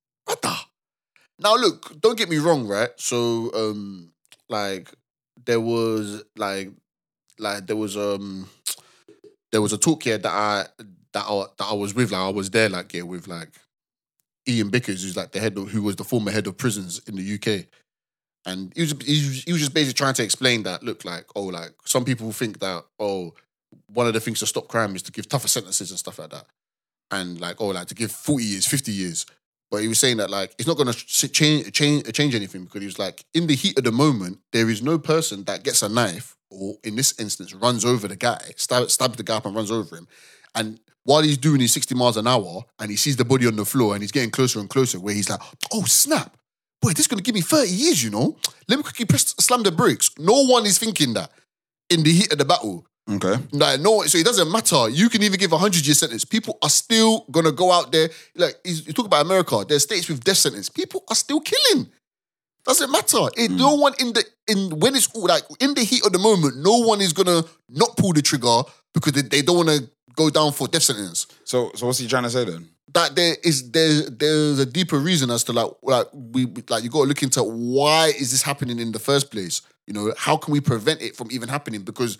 Now, 1.40 1.56
look, 1.56 2.00
don't 2.00 2.16
get 2.18 2.28
me 2.28 2.38
wrong, 2.38 2.66
right? 2.66 2.90
So, 2.96 3.52
um, 3.54 4.12
like, 4.48 4.90
there 5.44 5.60
was, 5.60 6.22
like, 6.36 6.70
like, 7.38 7.66
there 7.66 7.76
was, 7.76 7.96
um, 7.96 8.48
there 9.52 9.62
was 9.62 9.72
a 9.72 9.78
talk 9.78 10.02
here 10.02 10.18
that 10.18 10.32
I, 10.32 10.66
that 11.12 11.24
I, 11.24 11.44
that 11.58 11.64
I 11.64 11.74
was 11.74 11.94
with, 11.94 12.12
like, 12.12 12.20
I 12.20 12.28
was 12.28 12.50
there, 12.50 12.68
like, 12.68 12.94
yeah, 12.94 13.02
with, 13.02 13.28
like, 13.28 13.50
Ian 14.48 14.70
Bickers, 14.70 15.02
who's 15.02 15.16
like 15.16 15.32
the 15.32 15.40
head 15.40 15.56
of, 15.58 15.70
who 15.70 15.82
was 15.82 15.96
the 15.96 16.04
former 16.04 16.30
head 16.30 16.46
of 16.46 16.56
prisons 16.56 17.00
in 17.06 17.16
the 17.16 17.34
UK. 17.34 17.66
And 18.48 18.72
he 18.74 18.80
was, 18.80 18.92
he 19.44 19.52
was 19.52 19.60
just 19.60 19.74
basically 19.74 19.92
trying 19.92 20.14
to 20.14 20.24
explain 20.24 20.62
that, 20.62 20.82
look, 20.82 21.04
like, 21.04 21.26
oh, 21.36 21.42
like 21.42 21.72
some 21.84 22.04
people 22.06 22.32
think 22.32 22.60
that, 22.60 22.82
oh, 22.98 23.34
one 23.92 24.06
of 24.06 24.14
the 24.14 24.20
things 24.20 24.40
to 24.40 24.46
stop 24.46 24.68
crime 24.68 24.96
is 24.96 25.02
to 25.02 25.12
give 25.12 25.28
tougher 25.28 25.48
sentences 25.48 25.90
and 25.90 25.98
stuff 25.98 26.18
like 26.18 26.30
that. 26.30 26.46
And 27.10 27.38
like, 27.38 27.60
oh, 27.60 27.68
like 27.68 27.88
to 27.88 27.94
give 27.94 28.10
40 28.10 28.42
years, 28.42 28.66
50 28.66 28.90
years. 28.90 29.26
But 29.70 29.82
he 29.82 29.88
was 29.88 29.98
saying 29.98 30.16
that 30.16 30.30
like 30.30 30.54
it's 30.58 30.66
not 30.66 30.78
gonna 30.78 30.94
change 30.94 31.70
change 31.72 32.08
uh, 32.08 32.10
change 32.10 32.34
anything 32.34 32.64
because 32.64 32.80
he 32.80 32.86
was 32.86 32.98
like, 32.98 33.22
in 33.34 33.46
the 33.46 33.54
heat 33.54 33.76
of 33.76 33.84
the 33.84 33.92
moment, 33.92 34.38
there 34.50 34.70
is 34.70 34.80
no 34.82 34.98
person 34.98 35.44
that 35.44 35.62
gets 35.62 35.82
a 35.82 35.90
knife, 35.90 36.34
or 36.50 36.76
in 36.84 36.96
this 36.96 37.18
instance, 37.20 37.52
runs 37.52 37.84
over 37.84 38.08
the 38.08 38.16
guy, 38.16 38.40
stab, 38.56 38.90
stabs 38.90 39.16
the 39.18 39.22
guy 39.22 39.36
up 39.36 39.44
and 39.44 39.54
runs 39.54 39.70
over 39.70 39.94
him. 39.94 40.08
And 40.54 40.80
while 41.04 41.20
he's 41.20 41.36
doing 41.36 41.60
his 41.60 41.74
60 41.74 41.94
miles 41.94 42.16
an 42.16 42.26
hour 42.26 42.64
and 42.78 42.90
he 42.90 42.96
sees 42.96 43.16
the 43.16 43.26
body 43.26 43.46
on 43.46 43.56
the 43.56 43.66
floor 43.66 43.92
and 43.92 44.02
he's 44.02 44.12
getting 44.12 44.30
closer 44.30 44.58
and 44.58 44.70
closer, 44.70 44.98
where 45.00 45.12
he's 45.12 45.28
like, 45.28 45.40
oh 45.70 45.84
snap, 45.84 46.37
boy, 46.80 46.90
this 46.90 47.00
is 47.00 47.06
gonna 47.06 47.22
give 47.22 47.34
me 47.34 47.40
30 47.40 47.68
years, 47.68 48.02
you 48.02 48.10
know. 48.10 48.36
Let 48.68 48.76
me 48.76 48.82
quickly 48.82 49.04
press 49.04 49.34
slam 49.38 49.62
the 49.62 49.72
brakes. 49.72 50.10
No 50.18 50.44
one 50.46 50.66
is 50.66 50.78
thinking 50.78 51.14
that 51.14 51.30
in 51.90 52.02
the 52.02 52.12
heat 52.12 52.32
of 52.32 52.38
the 52.38 52.44
battle. 52.44 52.86
Okay. 53.10 53.36
Like, 53.52 53.80
no, 53.80 54.02
so 54.02 54.18
it 54.18 54.24
doesn't 54.26 54.52
matter. 54.52 54.88
You 54.90 55.08
can 55.08 55.22
even 55.22 55.38
give 55.38 55.52
a 55.52 55.58
hundred 55.58 55.86
year 55.86 55.94
sentence. 55.94 56.24
People 56.26 56.58
are 56.62 56.68
still 56.68 57.24
gonna 57.30 57.52
go 57.52 57.72
out 57.72 57.90
there. 57.90 58.10
Like 58.36 58.56
you 58.64 58.92
talk 58.92 59.06
about 59.06 59.24
America, 59.24 59.64
there's 59.66 59.84
states 59.84 60.08
with 60.08 60.22
death 60.22 60.36
sentence. 60.36 60.68
People 60.68 61.04
are 61.08 61.16
still 61.16 61.40
killing. 61.40 61.88
Doesn't 62.64 62.92
matter. 62.92 63.28
It, 63.36 63.50
mm. 63.50 63.56
No 63.56 63.76
one 63.76 63.94
in 63.98 64.12
the 64.12 64.24
in 64.46 64.78
when 64.78 64.94
it's 64.94 65.08
all 65.14 65.26
like 65.26 65.42
in 65.58 65.72
the 65.72 65.80
heat 65.84 66.04
of 66.04 66.12
the 66.12 66.18
moment, 66.18 66.58
no 66.58 66.80
one 66.80 67.00
is 67.00 67.14
gonna 67.14 67.42
not 67.70 67.96
pull 67.96 68.12
the 68.12 68.20
trigger 68.20 68.62
because 68.92 69.12
they, 69.14 69.22
they 69.22 69.42
don't 69.42 69.56
want 69.56 69.70
to 69.70 69.88
go 70.14 70.28
down 70.28 70.52
for 70.52 70.68
death 70.68 70.82
sentence. 70.82 71.26
So 71.44 71.70
so 71.74 71.86
what's 71.86 71.98
he 71.98 72.06
trying 72.06 72.24
to 72.24 72.30
say 72.30 72.44
then? 72.44 72.68
That 72.98 73.14
there 73.14 73.36
is 73.44 73.70
there 73.70 74.10
there's 74.10 74.58
a 74.58 74.66
deeper 74.66 74.98
reason 74.98 75.30
as 75.30 75.44
to 75.44 75.52
like 75.52 75.70
like 75.82 76.06
we 76.12 76.46
like 76.68 76.82
you 76.82 76.90
got 76.90 77.02
to 77.02 77.08
look 77.08 77.22
into 77.22 77.44
why 77.44 78.08
is 78.08 78.32
this 78.32 78.42
happening 78.42 78.80
in 78.80 78.90
the 78.90 78.98
first 78.98 79.30
place. 79.30 79.62
You 79.86 79.94
know 79.94 80.12
how 80.16 80.36
can 80.36 80.52
we 80.52 80.60
prevent 80.60 81.00
it 81.00 81.14
from 81.14 81.28
even 81.30 81.48
happening 81.48 81.82
because 81.82 82.18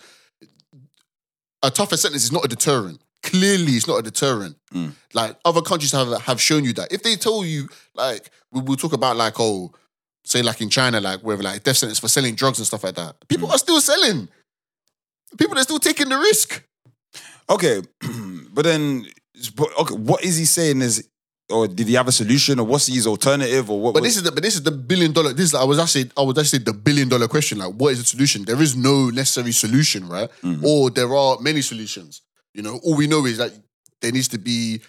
a 1.61 1.69
tougher 1.69 1.97
sentence 1.97 2.23
is 2.23 2.31
not 2.31 2.45
a 2.45 2.47
deterrent. 2.47 3.01
Clearly, 3.23 3.73
it's 3.73 3.87
not 3.87 3.99
a 3.99 4.01
deterrent. 4.01 4.55
Mm. 4.73 4.93
Like 5.13 5.35
other 5.43 5.61
countries 5.61 5.91
have 5.91 6.21
have 6.21 6.39
shown 6.39 6.63
you 6.63 6.71
that. 6.73 6.93
If 6.93 7.03
they 7.03 7.17
tell 7.17 7.43
you, 7.43 7.67
like, 7.93 8.31
we 8.53 8.61
will 8.61 8.77
talk 8.77 8.93
about 8.93 9.17
like, 9.17 9.33
oh, 9.37 9.73
say 10.23 10.41
like 10.41 10.61
in 10.61 10.69
China, 10.69 11.01
like 11.01 11.19
where 11.19 11.35
like 11.35 11.63
death 11.63 11.75
sentence 11.75 11.99
for 11.99 12.07
selling 12.07 12.35
drugs 12.35 12.59
and 12.59 12.67
stuff 12.67 12.85
like 12.85 12.95
that. 12.95 13.15
People 13.27 13.49
mm. 13.49 13.51
are 13.51 13.57
still 13.57 13.81
selling. 13.81 14.29
People 15.37 15.57
are 15.57 15.63
still 15.63 15.79
taking 15.79 16.07
the 16.07 16.17
risk. 16.17 16.63
Okay, 17.49 17.81
but 18.53 18.63
then, 18.63 19.05
okay, 19.81 19.95
what 19.95 20.23
is 20.23 20.37
he 20.37 20.45
saying? 20.45 20.81
Is 20.81 21.07
or 21.51 21.67
did 21.67 21.87
he 21.87 21.95
have 21.95 22.07
a 22.07 22.11
solution, 22.11 22.59
or 22.59 22.65
what's 22.65 22.87
his 22.87 23.07
alternative, 23.07 23.69
or 23.69 23.81
what? 23.81 23.93
But 23.93 24.03
was- 24.03 24.11
this 24.11 24.17
is 24.17 24.23
the 24.23 24.31
but 24.31 24.43
this 24.43 24.55
is 24.55 24.63
the 24.63 24.71
billion 24.71 25.11
dollar. 25.11 25.33
This 25.33 25.45
is, 25.47 25.55
I 25.55 25.63
was 25.63 25.79
actually 25.79 26.11
I 26.15 26.21
was 26.21 26.37
actually 26.37 26.59
the 26.59 26.73
billion 26.73 27.09
dollar 27.09 27.27
question. 27.27 27.57
Like, 27.57 27.73
what 27.73 27.93
is 27.93 27.99
the 27.99 28.05
solution? 28.05 28.45
There 28.45 28.61
is 28.61 28.75
no 28.75 29.09
necessary 29.09 29.51
solution, 29.51 30.07
right? 30.07 30.29
Mm-hmm. 30.43 30.65
Or 30.65 30.89
there 30.89 31.15
are 31.15 31.39
many 31.39 31.61
solutions. 31.61 32.21
You 32.53 32.61
know, 32.61 32.79
all 32.83 32.95
we 32.95 33.07
know 33.07 33.25
is 33.25 33.37
that 33.37 33.51
there 34.01 34.11
needs 34.11 34.27
to 34.29 34.37
be 34.37 34.81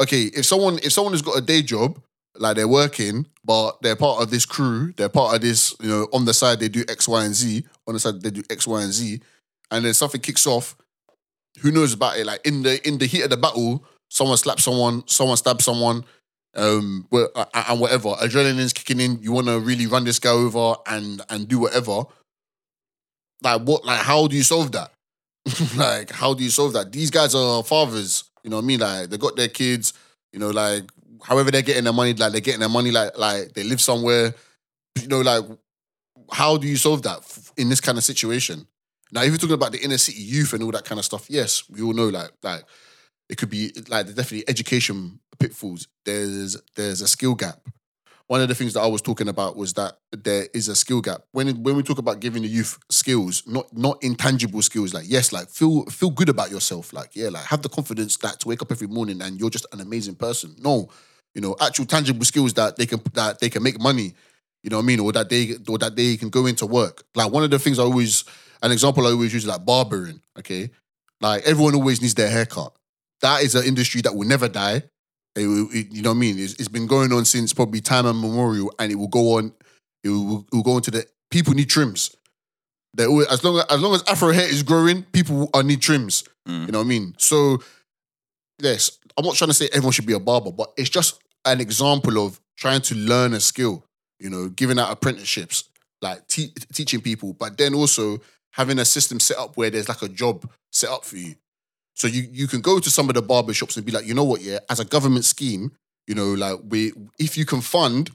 okay. 0.00 0.22
If 0.22 0.46
someone 0.46 0.78
if 0.82 0.92
someone 0.92 1.12
has 1.12 1.22
got 1.22 1.36
a 1.36 1.42
day 1.42 1.62
job, 1.62 2.00
like 2.38 2.56
they're 2.56 2.68
working, 2.68 3.26
but 3.44 3.80
they're 3.82 3.96
part 3.96 4.22
of 4.22 4.30
this 4.30 4.46
crew, 4.46 4.92
they're 4.96 5.08
part 5.08 5.34
of 5.34 5.40
this. 5.42 5.74
You 5.80 5.88
know, 5.88 6.08
on 6.12 6.24
the 6.24 6.34
side 6.34 6.60
they 6.60 6.68
do 6.68 6.84
X, 6.88 7.06
Y, 7.08 7.24
and 7.24 7.34
Z. 7.34 7.64
On 7.86 7.94
the 7.94 8.00
side 8.00 8.22
they 8.22 8.30
do 8.30 8.42
X, 8.48 8.66
Y, 8.66 8.82
and 8.82 8.92
Z, 8.92 9.20
and 9.70 9.84
then 9.84 9.94
something 9.94 10.20
kicks 10.20 10.46
off. 10.46 10.76
Who 11.60 11.70
knows 11.70 11.92
about 11.94 12.18
it? 12.18 12.26
Like 12.26 12.46
in 12.46 12.62
the 12.62 12.86
in 12.86 12.98
the 12.98 13.06
heat 13.06 13.22
of 13.22 13.30
the 13.30 13.36
battle, 13.36 13.84
someone 14.08 14.36
slaps 14.36 14.64
someone, 14.64 15.06
someone 15.06 15.36
stabs 15.36 15.64
someone 15.64 16.04
um, 16.56 17.06
and 17.12 17.80
whatever. 17.80 18.10
Adrenaline's 18.10 18.72
kicking 18.72 19.00
in. 19.00 19.22
You 19.22 19.32
want 19.32 19.46
to 19.46 19.60
really 19.60 19.86
run 19.86 20.04
this 20.04 20.18
guy 20.18 20.30
over 20.30 20.74
and 20.86 21.22
and 21.28 21.46
do 21.46 21.60
whatever. 21.60 22.04
Like 23.42 23.62
what? 23.62 23.84
Like 23.84 24.00
how 24.00 24.26
do 24.26 24.36
you 24.36 24.42
solve 24.42 24.72
that? 24.72 24.92
like 25.76 26.10
how 26.10 26.34
do 26.34 26.42
you 26.42 26.50
solve 26.50 26.72
that? 26.72 26.92
These 26.92 27.10
guys 27.10 27.34
are 27.34 27.62
fathers. 27.62 28.24
You 28.42 28.50
know 28.50 28.56
what 28.56 28.62
I 28.62 28.66
mean? 28.66 28.80
Like 28.80 29.10
they 29.10 29.18
got 29.18 29.36
their 29.36 29.48
kids. 29.48 29.92
You 30.32 30.38
know, 30.38 30.50
like 30.50 30.84
however 31.22 31.50
they're 31.50 31.62
getting 31.62 31.84
their 31.84 31.92
money, 31.92 32.14
like 32.14 32.32
they're 32.32 32.40
getting 32.40 32.60
their 32.60 32.68
money. 32.68 32.90
Like 32.90 33.16
like 33.18 33.52
they 33.52 33.62
live 33.62 33.80
somewhere. 33.80 34.34
You 35.00 35.08
know, 35.08 35.20
like 35.20 35.44
how 36.32 36.56
do 36.56 36.66
you 36.66 36.76
solve 36.76 37.02
that 37.02 37.20
in 37.56 37.68
this 37.68 37.80
kind 37.80 37.98
of 37.98 38.04
situation? 38.04 38.66
Now, 39.12 39.22
if 39.22 39.28
you're 39.28 39.38
talking 39.38 39.54
about 39.54 39.72
the 39.72 39.84
inner 39.84 39.98
city 39.98 40.20
youth 40.20 40.52
and 40.52 40.62
all 40.62 40.72
that 40.72 40.84
kind 40.84 40.98
of 40.98 41.04
stuff, 41.04 41.26
yes, 41.28 41.68
we 41.70 41.82
all 41.82 41.92
know 41.92 42.08
like 42.08 42.30
like 42.42 42.64
it 43.28 43.38
could 43.38 43.50
be 43.50 43.72
like 43.88 44.06
there's 44.06 44.16
definitely 44.16 44.48
education 44.48 45.20
pitfalls. 45.38 45.88
There's 46.04 46.56
there's 46.74 47.00
a 47.00 47.08
skill 47.08 47.34
gap. 47.34 47.60
One 48.28 48.40
of 48.40 48.48
the 48.48 48.56
things 48.56 48.74
that 48.74 48.80
I 48.80 48.88
was 48.88 49.02
talking 49.02 49.28
about 49.28 49.56
was 49.56 49.74
that 49.74 49.98
there 50.10 50.48
is 50.52 50.66
a 50.66 50.74
skill 50.74 51.00
gap. 51.00 51.22
When 51.30 51.62
when 51.62 51.76
we 51.76 51.82
talk 51.82 51.98
about 51.98 52.20
giving 52.20 52.42
the 52.42 52.48
youth 52.48 52.78
skills, 52.90 53.44
not 53.46 53.66
not 53.76 54.02
intangible 54.02 54.62
skills, 54.62 54.92
like 54.92 55.04
yes, 55.06 55.32
like 55.32 55.48
feel 55.48 55.84
feel 55.86 56.10
good 56.10 56.28
about 56.28 56.50
yourself, 56.50 56.92
like 56.92 57.14
yeah, 57.14 57.28
like 57.28 57.44
have 57.44 57.62
the 57.62 57.68
confidence 57.68 58.16
that 58.18 58.40
to 58.40 58.48
wake 58.48 58.62
up 58.62 58.72
every 58.72 58.88
morning 58.88 59.22
and 59.22 59.38
you're 59.38 59.50
just 59.50 59.66
an 59.72 59.80
amazing 59.80 60.16
person. 60.16 60.56
No, 60.58 60.88
you 61.34 61.40
know, 61.40 61.54
actual 61.60 61.84
tangible 61.84 62.24
skills 62.24 62.54
that 62.54 62.76
they 62.76 62.86
can 62.86 63.00
that 63.14 63.38
they 63.38 63.48
can 63.48 63.62
make 63.62 63.80
money. 63.80 64.14
You 64.62 64.70
know 64.70 64.78
what 64.78 64.84
I 64.84 64.86
mean, 64.86 65.00
or 65.00 65.12
that 65.12 65.28
they 65.28 65.54
or 65.68 65.78
that 65.78 65.94
they 65.94 66.16
can 66.16 66.28
go 66.28 66.46
into 66.46 66.66
work. 66.66 67.04
Like 67.14 67.30
one 67.30 67.44
of 67.44 67.50
the 67.50 67.58
things 67.60 67.78
I 67.78 67.82
always, 67.82 68.24
an 68.62 68.72
example 68.72 69.06
I 69.06 69.10
always 69.10 69.32
use 69.32 69.44
is 69.44 69.48
like 69.48 69.64
barbering. 69.64 70.20
Okay, 70.36 70.70
like 71.20 71.44
everyone 71.44 71.76
always 71.76 72.02
needs 72.02 72.14
their 72.14 72.28
haircut. 72.28 72.72
That 73.22 73.42
is 73.42 73.54
an 73.54 73.64
industry 73.64 74.00
that 74.02 74.14
will 74.14 74.26
never 74.28 74.48
die. 74.48 74.82
It 75.36 75.46
it- 75.74 75.92
you 75.92 76.02
know 76.02 76.10
what 76.10 76.16
I 76.16 76.20
mean? 76.20 76.38
It's, 76.38 76.54
it's 76.54 76.68
been 76.68 76.86
going 76.86 77.12
on 77.12 77.24
since 77.24 77.52
probably 77.52 77.80
time 77.80 78.06
immemorial, 78.06 78.72
and 78.78 78.90
it 78.92 78.96
will 78.96 79.08
go 79.08 79.36
on. 79.38 79.52
It 80.04 80.10
will, 80.10 80.46
it 80.52 80.54
will 80.54 80.62
go 80.62 80.76
into 80.76 80.90
the 80.90 81.06
people 81.30 81.54
need 81.54 81.68
trims. 81.68 82.14
They 82.94 83.06
always, 83.06 83.26
as 83.26 83.44
long 83.44 83.58
as 83.58 83.64
as 83.66 83.80
long 83.80 83.94
as 83.94 84.02
Afro 84.08 84.32
hair 84.32 84.48
is 84.48 84.62
growing, 84.62 85.02
people 85.12 85.50
are 85.52 85.62
need 85.62 85.82
trims. 85.82 86.24
Mm. 86.48 86.66
You 86.66 86.72
know 86.72 86.78
what 86.78 86.84
I 86.84 86.88
mean? 86.88 87.14
So 87.18 87.58
yes, 88.60 88.98
I'm 89.16 89.24
not 89.24 89.34
trying 89.34 89.48
to 89.48 89.54
say 89.54 89.68
everyone 89.72 89.92
should 89.92 90.06
be 90.06 90.12
a 90.14 90.20
barber, 90.20 90.50
but 90.52 90.72
it's 90.76 90.90
just 90.90 91.20
an 91.44 91.60
example 91.60 92.24
of 92.24 92.40
trying 92.56 92.80
to 92.82 92.94
learn 92.94 93.34
a 93.34 93.40
skill. 93.40 93.84
You 94.18 94.30
know, 94.30 94.48
giving 94.48 94.78
out 94.78 94.90
apprenticeships, 94.90 95.64
like 96.00 96.26
te- 96.26 96.54
teaching 96.72 97.02
people, 97.02 97.34
but 97.34 97.58
then 97.58 97.74
also 97.74 98.18
having 98.52 98.78
a 98.78 98.84
system 98.86 99.20
set 99.20 99.36
up 99.36 99.58
where 99.58 99.68
there's 99.68 99.90
like 99.90 100.00
a 100.00 100.08
job 100.08 100.50
set 100.72 100.88
up 100.88 101.04
for 101.04 101.18
you. 101.18 101.34
So 101.96 102.06
you 102.06 102.28
you 102.30 102.46
can 102.46 102.60
go 102.60 102.78
to 102.78 102.90
some 102.90 103.08
of 103.08 103.14
the 103.14 103.22
barber 103.22 103.54
shops 103.54 103.76
and 103.76 103.84
be 103.84 103.90
like, 103.90 104.06
you 104.06 104.14
know 104.14 104.24
what, 104.24 104.42
yeah, 104.42 104.58
as 104.68 104.80
a 104.80 104.84
government 104.84 105.24
scheme, 105.24 105.72
you 106.06 106.14
know, 106.14 106.34
like 106.34 106.60
we 106.68 106.92
if 107.18 107.36
you 107.38 107.46
can 107.46 107.62
fund 107.62 108.10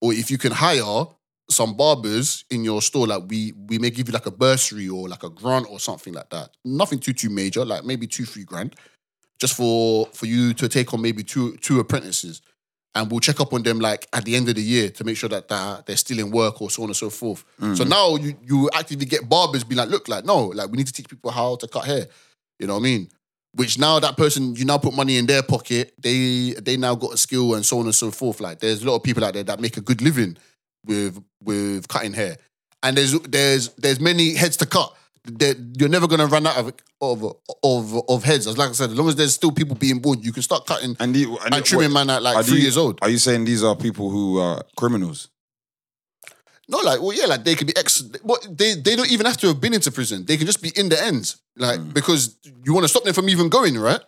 or 0.00 0.12
if 0.12 0.30
you 0.30 0.38
can 0.38 0.52
hire 0.52 1.06
some 1.50 1.76
barbers 1.76 2.44
in 2.50 2.62
your 2.62 2.80
store, 2.80 3.08
like 3.08 3.24
we 3.26 3.52
we 3.68 3.78
may 3.78 3.90
give 3.90 4.08
you 4.08 4.14
like 4.14 4.26
a 4.26 4.30
bursary 4.30 4.88
or 4.88 5.08
like 5.08 5.24
a 5.24 5.30
grant 5.30 5.66
or 5.68 5.80
something 5.80 6.14
like 6.14 6.30
that. 6.30 6.50
Nothing 6.64 7.00
too 7.00 7.12
too 7.12 7.28
major, 7.28 7.64
like 7.64 7.84
maybe 7.84 8.06
two 8.06 8.24
three 8.24 8.44
grand, 8.44 8.76
just 9.40 9.56
for 9.56 10.06
for 10.12 10.26
you 10.26 10.54
to 10.54 10.68
take 10.68 10.94
on 10.94 11.02
maybe 11.02 11.24
two 11.24 11.56
two 11.56 11.80
apprentices, 11.80 12.40
and 12.94 13.10
we'll 13.10 13.18
check 13.18 13.40
up 13.40 13.52
on 13.52 13.64
them 13.64 13.80
like 13.80 14.06
at 14.12 14.24
the 14.24 14.36
end 14.36 14.48
of 14.48 14.54
the 14.54 14.62
year 14.62 14.90
to 14.90 15.02
make 15.02 15.16
sure 15.16 15.28
that 15.28 15.48
they're, 15.48 15.82
they're 15.86 15.96
still 15.96 16.20
in 16.20 16.30
work 16.30 16.62
or 16.62 16.70
so 16.70 16.84
on 16.84 16.88
and 16.90 16.96
so 16.96 17.10
forth. 17.10 17.44
So 17.58 17.66
mm. 17.66 17.88
now 17.88 18.14
you 18.14 18.36
you 18.42 18.70
actively 18.72 19.06
get 19.06 19.28
barbers 19.28 19.64
be 19.64 19.74
like, 19.74 19.88
look, 19.88 20.08
like 20.08 20.24
no, 20.24 20.46
like 20.46 20.70
we 20.70 20.76
need 20.78 20.86
to 20.86 20.92
teach 20.92 21.08
people 21.08 21.32
how 21.32 21.56
to 21.56 21.66
cut 21.66 21.84
hair. 21.84 22.06
You 22.60 22.68
know 22.68 22.74
what 22.74 22.80
I 22.80 22.84
mean? 22.84 23.10
Which 23.54 23.78
now 23.78 24.00
that 24.00 24.16
person, 24.16 24.56
you 24.56 24.64
now 24.64 24.78
put 24.78 24.94
money 24.94 25.16
in 25.16 25.26
their 25.26 25.42
pocket. 25.42 25.94
They 26.00 26.54
they 26.60 26.76
now 26.76 26.94
got 26.96 27.14
a 27.14 27.16
skill 27.16 27.54
and 27.54 27.64
so 27.64 27.78
on 27.78 27.84
and 27.86 27.94
so 27.94 28.10
forth. 28.10 28.40
Like 28.40 28.58
there's 28.60 28.82
a 28.82 28.86
lot 28.86 28.96
of 28.96 29.02
people 29.02 29.24
out 29.24 29.34
there 29.34 29.44
that 29.44 29.60
make 29.60 29.76
a 29.76 29.80
good 29.80 30.02
living 30.02 30.36
with 30.84 31.22
with 31.42 31.86
cutting 31.88 32.14
hair, 32.14 32.36
and 32.82 32.96
there's 32.96 33.12
there's 33.20 33.68
there's 33.74 34.00
many 34.00 34.34
heads 34.34 34.56
to 34.58 34.66
cut. 34.66 34.92
There- 35.26 35.54
you're 35.78 35.88
never 35.88 36.06
gonna 36.08 36.26
run 36.26 36.46
out 36.46 36.56
of 36.58 36.72
of 37.00 37.36
of 37.62 38.08
of 38.08 38.24
heads. 38.24 38.46
As 38.46 38.58
like 38.58 38.70
I 38.70 38.72
said, 38.72 38.90
as 38.90 38.96
long 38.98 39.08
as 39.08 39.16
there's 39.16 39.34
still 39.34 39.52
people 39.52 39.76
being 39.76 40.00
born, 40.00 40.20
you 40.20 40.32
can 40.32 40.42
start 40.42 40.66
cutting 40.66 40.96
and, 41.00 41.14
the, 41.14 41.24
and, 41.50 41.64
trimming 41.64 41.92
man 41.92 42.10
at 42.10 42.22
like 42.22 42.44
three 42.44 42.56
you- 42.56 42.62
years 42.64 42.76
old. 42.76 42.98
Are 43.02 43.08
you 43.08 43.18
saying 43.18 43.44
these 43.44 43.62
are 43.62 43.76
people 43.76 44.10
who 44.10 44.38
are 44.38 44.62
criminals? 44.76 45.28
No, 46.68 46.78
like, 46.78 47.00
well, 47.02 47.12
yeah, 47.12 47.26
like 47.26 47.44
they 47.44 47.54
could 47.54 47.66
be 47.66 47.76
ex. 47.76 48.02
What 48.22 48.46
they 48.56 48.74
they 48.74 48.96
don't 48.96 49.10
even 49.10 49.26
have 49.26 49.36
to 49.38 49.48
have 49.48 49.60
been 49.60 49.74
into 49.74 49.90
prison. 49.92 50.24
They 50.24 50.36
can 50.36 50.46
just 50.46 50.62
be 50.62 50.70
in 50.76 50.88
the 50.88 51.02
ends, 51.02 51.36
like 51.56 51.78
Mm. 51.80 51.92
because 51.92 52.36
you 52.64 52.72
want 52.72 52.84
to 52.84 52.88
stop 52.88 53.04
them 53.04 53.14
from 53.14 53.28
even 53.28 53.48
going, 53.48 53.76
right? 53.78 54.00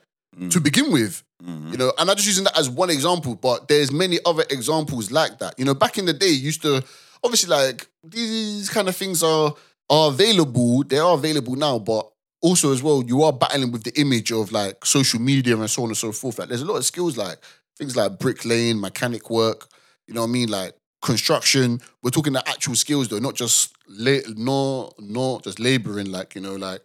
To 0.50 0.60
begin 0.60 0.92
with, 0.92 1.22
Mm-hmm. 1.42 1.72
you 1.72 1.78
know. 1.78 1.92
And 1.98 2.10
I'm 2.10 2.16
just 2.16 2.28
using 2.28 2.44
that 2.44 2.58
as 2.58 2.68
one 2.68 2.90
example, 2.90 3.34
but 3.36 3.68
there's 3.68 3.90
many 3.90 4.18
other 4.26 4.44
examples 4.50 5.10
like 5.10 5.38
that. 5.38 5.58
You 5.58 5.64
know, 5.64 5.74
back 5.74 5.96
in 5.98 6.04
the 6.06 6.12
day, 6.12 6.28
used 6.28 6.60
to 6.62 6.82
obviously 7.24 7.48
like 7.50 7.88
these 8.04 8.68
kind 8.70 8.88
of 8.88 8.96
things 8.96 9.22
are 9.22 9.54
are 9.88 10.08
available. 10.10 10.82
They 10.84 10.98
are 10.98 11.14
available 11.14 11.56
now, 11.56 11.78
but 11.78 12.10
also 12.42 12.72
as 12.72 12.82
well, 12.82 13.02
you 13.06 13.22
are 13.22 13.32
battling 13.32 13.72
with 13.72 13.84
the 13.84 13.98
image 14.00 14.30
of 14.32 14.52
like 14.52 14.84
social 14.84 15.20
media 15.20 15.56
and 15.56 15.70
so 15.70 15.82
on 15.84 15.88
and 15.88 15.96
so 15.96 16.12
forth. 16.12 16.38
Like, 16.38 16.48
there's 16.48 16.62
a 16.62 16.66
lot 16.66 16.76
of 16.76 16.84
skills 16.84 17.16
like 17.16 17.38
things 17.78 17.96
like 17.96 18.18
bricklaying, 18.18 18.78
mechanic 18.80 19.30
work. 19.30 19.68
You 20.06 20.14
know 20.14 20.20
what 20.22 20.28
I 20.28 20.32
mean? 20.32 20.48
Like 20.50 20.74
construction. 21.02 21.80
We're 22.02 22.10
talking 22.10 22.32
the 22.32 22.48
actual 22.48 22.74
skills 22.74 23.08
though, 23.08 23.18
not 23.18 23.34
just 23.34 23.74
la- 23.88 24.18
no, 24.36 24.92
not 24.98 25.44
just 25.44 25.60
laboring. 25.60 26.10
Like 26.10 26.34
you 26.34 26.40
know, 26.40 26.54
like 26.56 26.80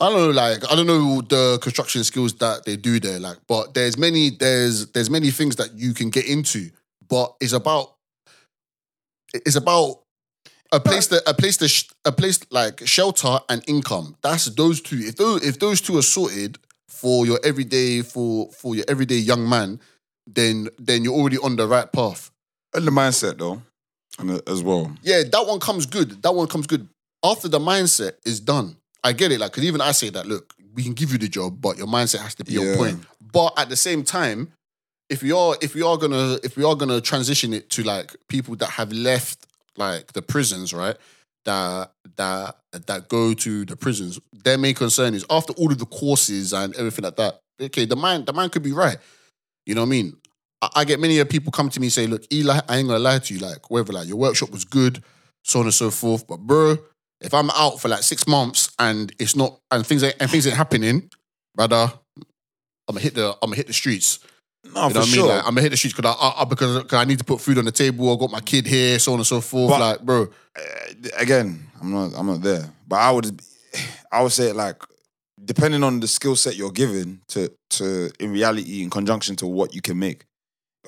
I 0.00 0.10
don't 0.10 0.18
know, 0.18 0.30
like 0.30 0.70
I 0.70 0.76
don't 0.76 0.86
know 0.86 1.22
the 1.22 1.58
construction 1.62 2.04
skills 2.04 2.34
that 2.34 2.64
they 2.64 2.76
do 2.76 3.00
there. 3.00 3.18
Like, 3.18 3.38
but 3.46 3.74
there's 3.74 3.96
many, 3.96 4.30
there's 4.30 4.88
there's 4.88 5.08
many 5.08 5.30
things 5.30 5.56
that 5.56 5.74
you 5.74 5.94
can 5.94 6.10
get 6.10 6.26
into. 6.26 6.70
But 7.08 7.34
it's 7.40 7.52
about 7.52 7.94
it's 9.32 9.56
about 9.56 10.02
a 10.72 10.80
place 10.80 11.06
that 11.08 11.22
a 11.26 11.34
place 11.34 11.56
that 11.58 11.68
sh- 11.68 11.88
a 12.04 12.12
place 12.12 12.40
like 12.50 12.86
shelter 12.86 13.38
and 13.48 13.62
income. 13.66 14.16
That's 14.22 14.46
those 14.46 14.80
two. 14.80 14.98
If 14.98 15.16
those 15.16 15.46
if 15.46 15.58
those 15.58 15.80
two 15.80 15.96
are 15.96 16.02
sorted 16.02 16.58
for 16.88 17.24
your 17.24 17.38
everyday 17.42 18.02
for 18.02 18.50
for 18.52 18.74
your 18.74 18.84
everyday 18.88 19.16
young 19.16 19.48
man, 19.48 19.80
then 20.26 20.68
then 20.78 21.04
you're 21.04 21.14
already 21.14 21.38
on 21.38 21.56
the 21.56 21.66
right 21.66 21.90
path. 21.90 22.30
And 22.74 22.86
the 22.86 22.90
mindset 22.90 23.38
though, 23.38 23.62
and 24.18 24.30
uh, 24.30 24.40
as 24.46 24.62
well. 24.62 24.92
Yeah, 25.02 25.22
that 25.30 25.46
one 25.46 25.60
comes 25.60 25.86
good. 25.86 26.22
That 26.22 26.34
one 26.34 26.46
comes 26.48 26.66
good 26.66 26.88
after 27.24 27.48
the 27.48 27.58
mindset 27.58 28.12
is 28.24 28.40
done. 28.40 28.76
I 29.04 29.12
get 29.12 29.30
it. 29.32 29.40
Like, 29.40 29.52
because 29.52 29.64
even 29.64 29.80
I 29.80 29.92
say 29.92 30.10
that. 30.10 30.26
Look, 30.26 30.54
we 30.74 30.82
can 30.82 30.92
give 30.92 31.12
you 31.12 31.18
the 31.18 31.28
job, 31.28 31.60
but 31.60 31.78
your 31.78 31.86
mindset 31.86 32.20
has 32.20 32.34
to 32.36 32.44
be 32.44 32.54
Yeah. 32.54 32.72
on 32.72 32.76
point. 32.76 33.00
But 33.32 33.54
at 33.56 33.68
the 33.68 33.76
same 33.76 34.02
time, 34.04 34.52
if 35.08 35.22
we 35.22 35.32
are 35.32 35.56
if 35.60 35.74
we 35.74 35.82
are 35.82 35.96
gonna 35.96 36.38
if 36.42 36.56
we 36.56 36.64
are 36.64 36.74
gonna 36.74 37.00
transition 37.00 37.52
it 37.52 37.70
to 37.70 37.82
like 37.82 38.16
people 38.28 38.56
that 38.56 38.70
have 38.70 38.92
left 38.92 39.46
like 39.76 40.12
the 40.12 40.22
prisons, 40.22 40.72
right? 40.74 40.96
That 41.44 41.92
that 42.16 42.56
that 42.86 43.08
go 43.08 43.32
to 43.34 43.64
the 43.64 43.76
prisons, 43.76 44.18
their 44.32 44.58
main 44.58 44.74
concern 44.74 45.14
is 45.14 45.24
after 45.30 45.52
all 45.54 45.70
of 45.70 45.78
the 45.78 45.86
courses 45.86 46.52
and 46.52 46.74
everything 46.74 47.04
like 47.04 47.16
that. 47.16 47.40
Okay, 47.60 47.84
the 47.84 47.94
mind 47.96 48.26
the 48.26 48.32
man 48.32 48.50
could 48.50 48.64
be 48.64 48.72
right. 48.72 48.96
You 49.66 49.74
know 49.74 49.82
what 49.82 49.86
I 49.88 49.90
mean? 49.90 50.16
I, 50.62 50.68
I 50.76 50.84
get 50.84 51.00
many 51.00 51.18
of 51.18 51.28
people 51.28 51.52
come 51.52 51.68
to 51.70 51.80
me 51.80 51.86
and 51.86 51.92
say, 51.92 52.06
"Look, 52.06 52.24
Eli, 52.32 52.60
I 52.68 52.78
ain't 52.78 52.88
gonna 52.88 52.98
lie 53.00 53.18
to 53.18 53.34
you. 53.34 53.40
Like, 53.40 53.70
whether 53.70 53.92
like 53.92 54.08
your 54.08 54.16
workshop 54.16 54.50
was 54.50 54.64
good, 54.64 55.02
so 55.44 55.58
on 55.60 55.66
and 55.66 55.74
so 55.74 55.90
forth, 55.90 56.26
but 56.26 56.38
bro, 56.40 56.78
if 57.20 57.34
I'm 57.34 57.50
out 57.50 57.80
for 57.80 57.88
like 57.88 58.02
six 58.02 58.26
months 58.26 58.70
and 58.78 59.12
it's 59.18 59.36
not 59.36 59.58
and 59.70 59.86
things 59.86 60.02
ain't 60.02 60.16
and 60.20 60.30
things 60.30 60.46
ain't 60.46 60.56
happening, 60.56 61.10
brother, 61.54 61.92
I'm 62.88 62.94
gonna 62.94 63.00
hit 63.00 63.14
the 63.14 63.30
I'm 63.42 63.50
gonna 63.50 63.56
hit 63.56 63.66
the 63.66 63.72
streets. 63.72 64.20
No, 64.74 64.84
You 64.84 64.88
for 64.88 64.94
know 64.94 65.00
what 65.00 65.08
I 65.08 65.10
sure. 65.12 65.22
mean? 65.26 65.28
Like, 65.36 65.38
I'm 65.46 65.50
gonna 65.50 65.60
hit 65.62 65.70
the 65.70 65.76
streets 65.76 65.96
because 65.96 66.16
I, 66.20 66.26
I, 66.26 66.42
I- 66.42 66.44
because 66.44 66.82
'cause 66.84 66.92
I 66.98 67.04
need 67.04 67.18
to 67.18 67.24
put 67.24 67.40
food 67.40 67.58
on 67.58 67.64
the 67.64 67.72
table. 67.72 68.12
I 68.12 68.18
got 68.18 68.30
my 68.32 68.40
kid 68.40 68.66
here, 68.66 68.98
so 68.98 69.12
on 69.12 69.18
and 69.18 69.26
so 69.26 69.40
forth. 69.40 69.70
But- 69.70 69.80
like, 69.80 70.00
bro, 70.02 70.28
eh, 70.56 71.10
again, 71.18 71.66
I'm 71.80 71.92
not 71.92 72.12
I'm 72.16 72.26
not 72.26 72.40
there. 72.42 72.70
But 72.88 72.96
I 72.96 73.10
would 73.10 73.40
I 74.10 74.22
would 74.22 74.32
say 74.32 74.52
like 74.52 74.82
depending 75.46 75.82
on 75.82 76.00
the 76.00 76.08
skill 76.08 76.36
set 76.36 76.56
you're 76.56 76.72
given 76.72 77.20
to 77.28 77.50
to 77.70 78.10
in 78.20 78.32
reality 78.32 78.82
in 78.82 78.90
conjunction 78.90 79.36
to 79.36 79.46
what 79.46 79.74
you 79.74 79.80
can 79.80 79.98
make. 79.98 80.24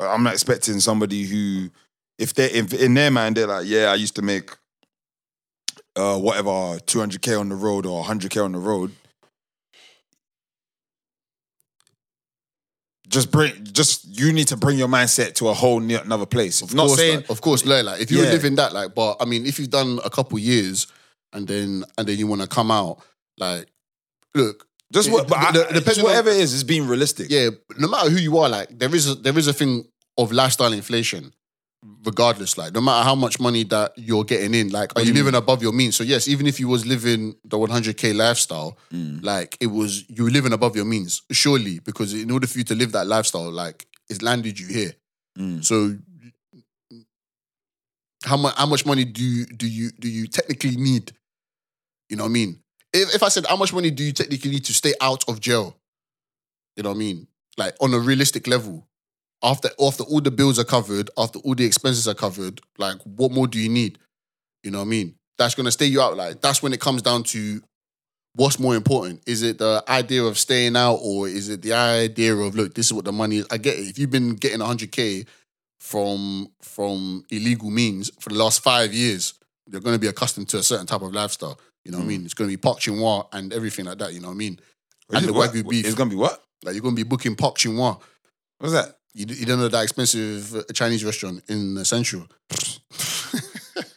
I'm 0.01 0.23
not 0.23 0.35
expecting 0.35 0.81
somebody 0.81 1.25
who 1.25 1.71
if 2.19 2.35
they 2.35 2.51
if 2.51 2.73
in 2.75 2.95
their 2.95 3.11
mind 3.11 3.37
they're 3.37 3.47
like, 3.47 3.67
yeah, 3.67 3.87
I 3.91 3.95
used 3.95 4.17
to 4.17 4.23
make 4.23 4.51
uh 5.97 6.19
whatever 6.19 6.51
200k 6.51 7.39
on 7.41 7.49
the 7.49 7.55
road 7.57 7.87
or 7.87 8.05
100k 8.05 8.45
on 8.45 8.53
the 8.53 8.59
road. 8.59 8.93
Just 13.09 13.31
bring, 13.31 13.53
just 13.65 14.05
you 14.21 14.35
need 14.35 14.49
to 14.49 14.57
bring 14.57 14.77
your 14.77 14.89
mindset 14.89 15.33
to 15.37 15.49
a 15.49 15.55
whole 15.55 15.81
ne- 15.81 15.95
another 15.95 16.27
place. 16.27 16.61
Of 16.61 16.75
not 16.75 16.89
course, 16.89 16.99
saying 16.99 17.21
like, 17.21 17.31
of 17.31 17.41
course, 17.41 17.65
like, 17.65 17.83
like 17.85 18.01
if 18.03 18.11
you 18.11 18.19
were 18.19 18.25
Yeah. 18.25 18.33
living 18.33 18.57
that, 18.57 18.75
like, 18.75 18.95
but 18.95 19.17
I 19.19 19.25
mean, 19.25 19.47
if 19.47 19.59
you've 19.59 19.71
done 19.71 19.99
a 20.05 20.11
couple 20.11 20.39
years 20.39 20.87
and 21.33 21.49
then 21.49 21.85
and 21.97 22.07
then 22.07 22.19
you 22.19 22.27
want 22.27 22.43
to 22.43 22.47
come 22.49 22.71
out, 22.71 23.01
like, 23.39 23.67
look, 24.35 24.67
just 24.93 25.11
what, 25.11 25.29
but 25.29 25.53
the- 25.53 25.69
I- 25.69 25.73
the- 25.73 25.81
just 25.81 25.99
on- 25.99 26.05
whatever 26.05 26.31
it 26.31 26.39
is, 26.39 26.53
is 26.53 26.65
being 26.65 26.87
realistic. 26.87 27.29
yeah, 27.31 27.51
no 27.79 27.89
matter 27.89 28.11
who 28.11 28.19
you 28.19 28.39
are, 28.39 28.49
like, 28.49 28.79
there 28.79 28.95
is 28.95 29.09
a, 29.11 29.15
there 29.15 29.37
is 29.39 29.47
a 29.47 29.53
thing 29.53 29.85
of 30.17 30.33
lifestyle 30.33 30.73
inflation, 30.73 31.33
regardless. 32.05 32.57
Like, 32.59 32.73
no 32.75 32.81
matter 32.81 33.05
how 33.05 33.15
much 33.15 33.39
money 33.39 33.65
that 33.65 33.93
you're 33.97 34.25
getting 34.25 34.55
in, 34.55 34.71
like, 34.71 34.93
are 34.97 35.03
you 35.03 35.13
living 35.13 35.35
above 35.35 35.63
your 35.63 35.73
means? 35.73 35.97
So 35.97 36.05
yes, 36.05 36.27
even 36.29 36.47
if 36.47 36.59
you 36.59 36.69
was 36.69 36.87
living 36.87 37.37
the 37.45 37.59
100k 37.59 38.15
lifestyle, 38.15 38.79
like 39.23 39.57
it 39.61 39.67
was 39.69 40.05
you 40.09 40.25
were 40.25 40.31
living 40.31 40.53
above 40.53 40.75
your 40.75 40.85
means, 40.87 41.23
surely, 41.31 41.79
because 41.81 42.15
in 42.15 42.31
order 42.31 42.47
for 42.47 42.59
you 42.59 42.65
to 42.65 42.75
live 42.75 42.93
that 42.93 43.07
lifestyle, 43.07 43.51
like, 43.51 43.87
it's 44.09 44.23
landed 44.23 44.59
you 44.59 44.67
here. 44.69 44.95
Mm. 45.39 45.63
So 45.65 45.97
how 48.25 48.37
much 48.37 48.55
how 48.57 48.67
much 48.67 48.85
money 48.85 49.05
do 49.05 49.23
you 49.23 49.47
do 49.47 49.69
you 49.69 49.91
do 49.93 50.09
you 50.09 50.27
technically 50.27 50.77
need? 50.77 51.13
You 52.09 52.17
know 52.17 52.25
what 52.25 52.31
I 52.31 52.33
mean? 52.33 52.61
If 52.93 53.15
if 53.15 53.23
I 53.23 53.29
said 53.29 53.47
how 53.47 53.57
much 53.57 53.73
money 53.73 53.91
do 53.91 54.03
you 54.03 54.13
technically 54.13 54.51
need 54.51 54.65
to 54.67 54.75
stay 54.75 54.95
out 55.01 55.25
of 55.29 55.41
jail? 55.41 55.77
You 56.77 56.83
know 56.83 56.91
what 56.91 56.97
I 56.97 56.99
mean? 56.99 57.27
Like 57.57 57.75
on 57.81 57.93
a 57.95 57.99
realistic 57.99 58.47
level. 58.47 58.87
After 59.43 59.71
after 59.81 60.03
all 60.05 60.21
the 60.21 60.31
bills 60.31 60.59
are 60.59 60.65
covered, 60.65 61.11
after 61.17 61.39
all 61.41 61.55
the 61.55 61.65
expenses 61.65 62.09
are 62.09 62.15
covered, 62.15 62.61
like 62.77 62.99
what 63.05 63.31
more 63.31 63.47
do 63.47 63.59
you 63.59 63.69
need? 63.69 63.99
You 64.65 64.71
know 64.71 64.79
what 64.79 64.87
I 64.87 64.89
mean? 64.89 65.15
That's 65.39 65.55
gonna 65.55 65.71
stay 65.71 65.87
you 65.87 66.01
out. 66.01 66.17
Like 66.17 66.41
that's 66.41 66.63
when 66.63 66.73
it 66.73 66.81
comes 66.81 67.03
down 67.03 67.23
to 67.25 67.61
what's 68.35 68.59
more 68.59 68.75
important. 68.75 69.23
Is 69.27 69.43
it 69.43 69.59
the 69.59 69.85
idea 69.89 70.23
of 70.23 70.39
staying 70.39 70.77
out 70.77 70.99
or 71.03 71.29
is 71.29 71.49
it 71.49 71.63
the 71.63 71.73
idea 71.75 72.35
of 72.35 72.55
look, 72.55 72.75
this 72.75 72.87
is 72.87 72.93
what 72.93 73.05
the 73.05 73.13
money 73.13 73.39
is? 73.39 73.47
I 73.51 73.59
get 73.59 73.79
it. 73.79 73.89
If 73.89 73.99
you've 73.99 74.11
been 74.11 74.35
getting 74.35 74.61
100k 74.61 75.27
from 75.81 76.49
from 76.63 77.25
illegal 77.31 77.71
means 77.71 78.11
for 78.21 78.31
the 78.31 78.37
last 78.37 78.63
five 78.63 78.93
years, 78.93 79.35
you're 79.71 79.81
going 79.81 79.95
to 79.95 80.01
be 80.01 80.07
accustomed 80.07 80.49
to 80.51 80.59
a 80.59 80.63
certain 80.63 80.87
type 80.87 81.03
of 81.03 81.13
lifestyle. 81.13 81.59
You 81.85 81.93
know 81.93 81.99
what 81.99 82.05
I 82.05 82.09
mean? 82.09 82.25
It's 82.25 82.35
going 82.35 82.51
to 82.51 82.53
be 82.53 82.61
Park 82.61 82.81
Chinois 82.81 83.27
and 83.33 83.53
everything 83.53 83.87
like 83.87 83.99
that. 83.99 84.13
You 84.13 84.21
know 84.21 84.29
what 84.29 84.35
I 84.35 84.39
mean? 84.39 84.59
And 85.11 85.25
the 85.27 85.33
what- 85.33 85.51
Wagyu 85.53 85.69
beef. 85.69 85.87
It's 85.87 85.95
gonna 85.95 86.11
be 86.11 86.17
what? 86.17 86.43
Like 86.65 86.75
you're 86.75 86.83
going 86.83 86.95
to 86.97 87.03
be 87.05 87.09
booking 87.09 87.35
Park 87.37 87.57
Chinois. 87.57 87.99
What's 88.59 88.73
that? 88.75 88.97
You, 89.15 89.27
you 89.29 89.47
don't 89.47 89.59
know 89.59 89.69
that 89.69 89.83
expensive 89.83 90.55
uh, 90.55 90.63
Chinese 90.75 91.05
restaurant 91.05 91.43
in 91.49 91.79
uh, 91.79 91.85
Central. 91.85 92.27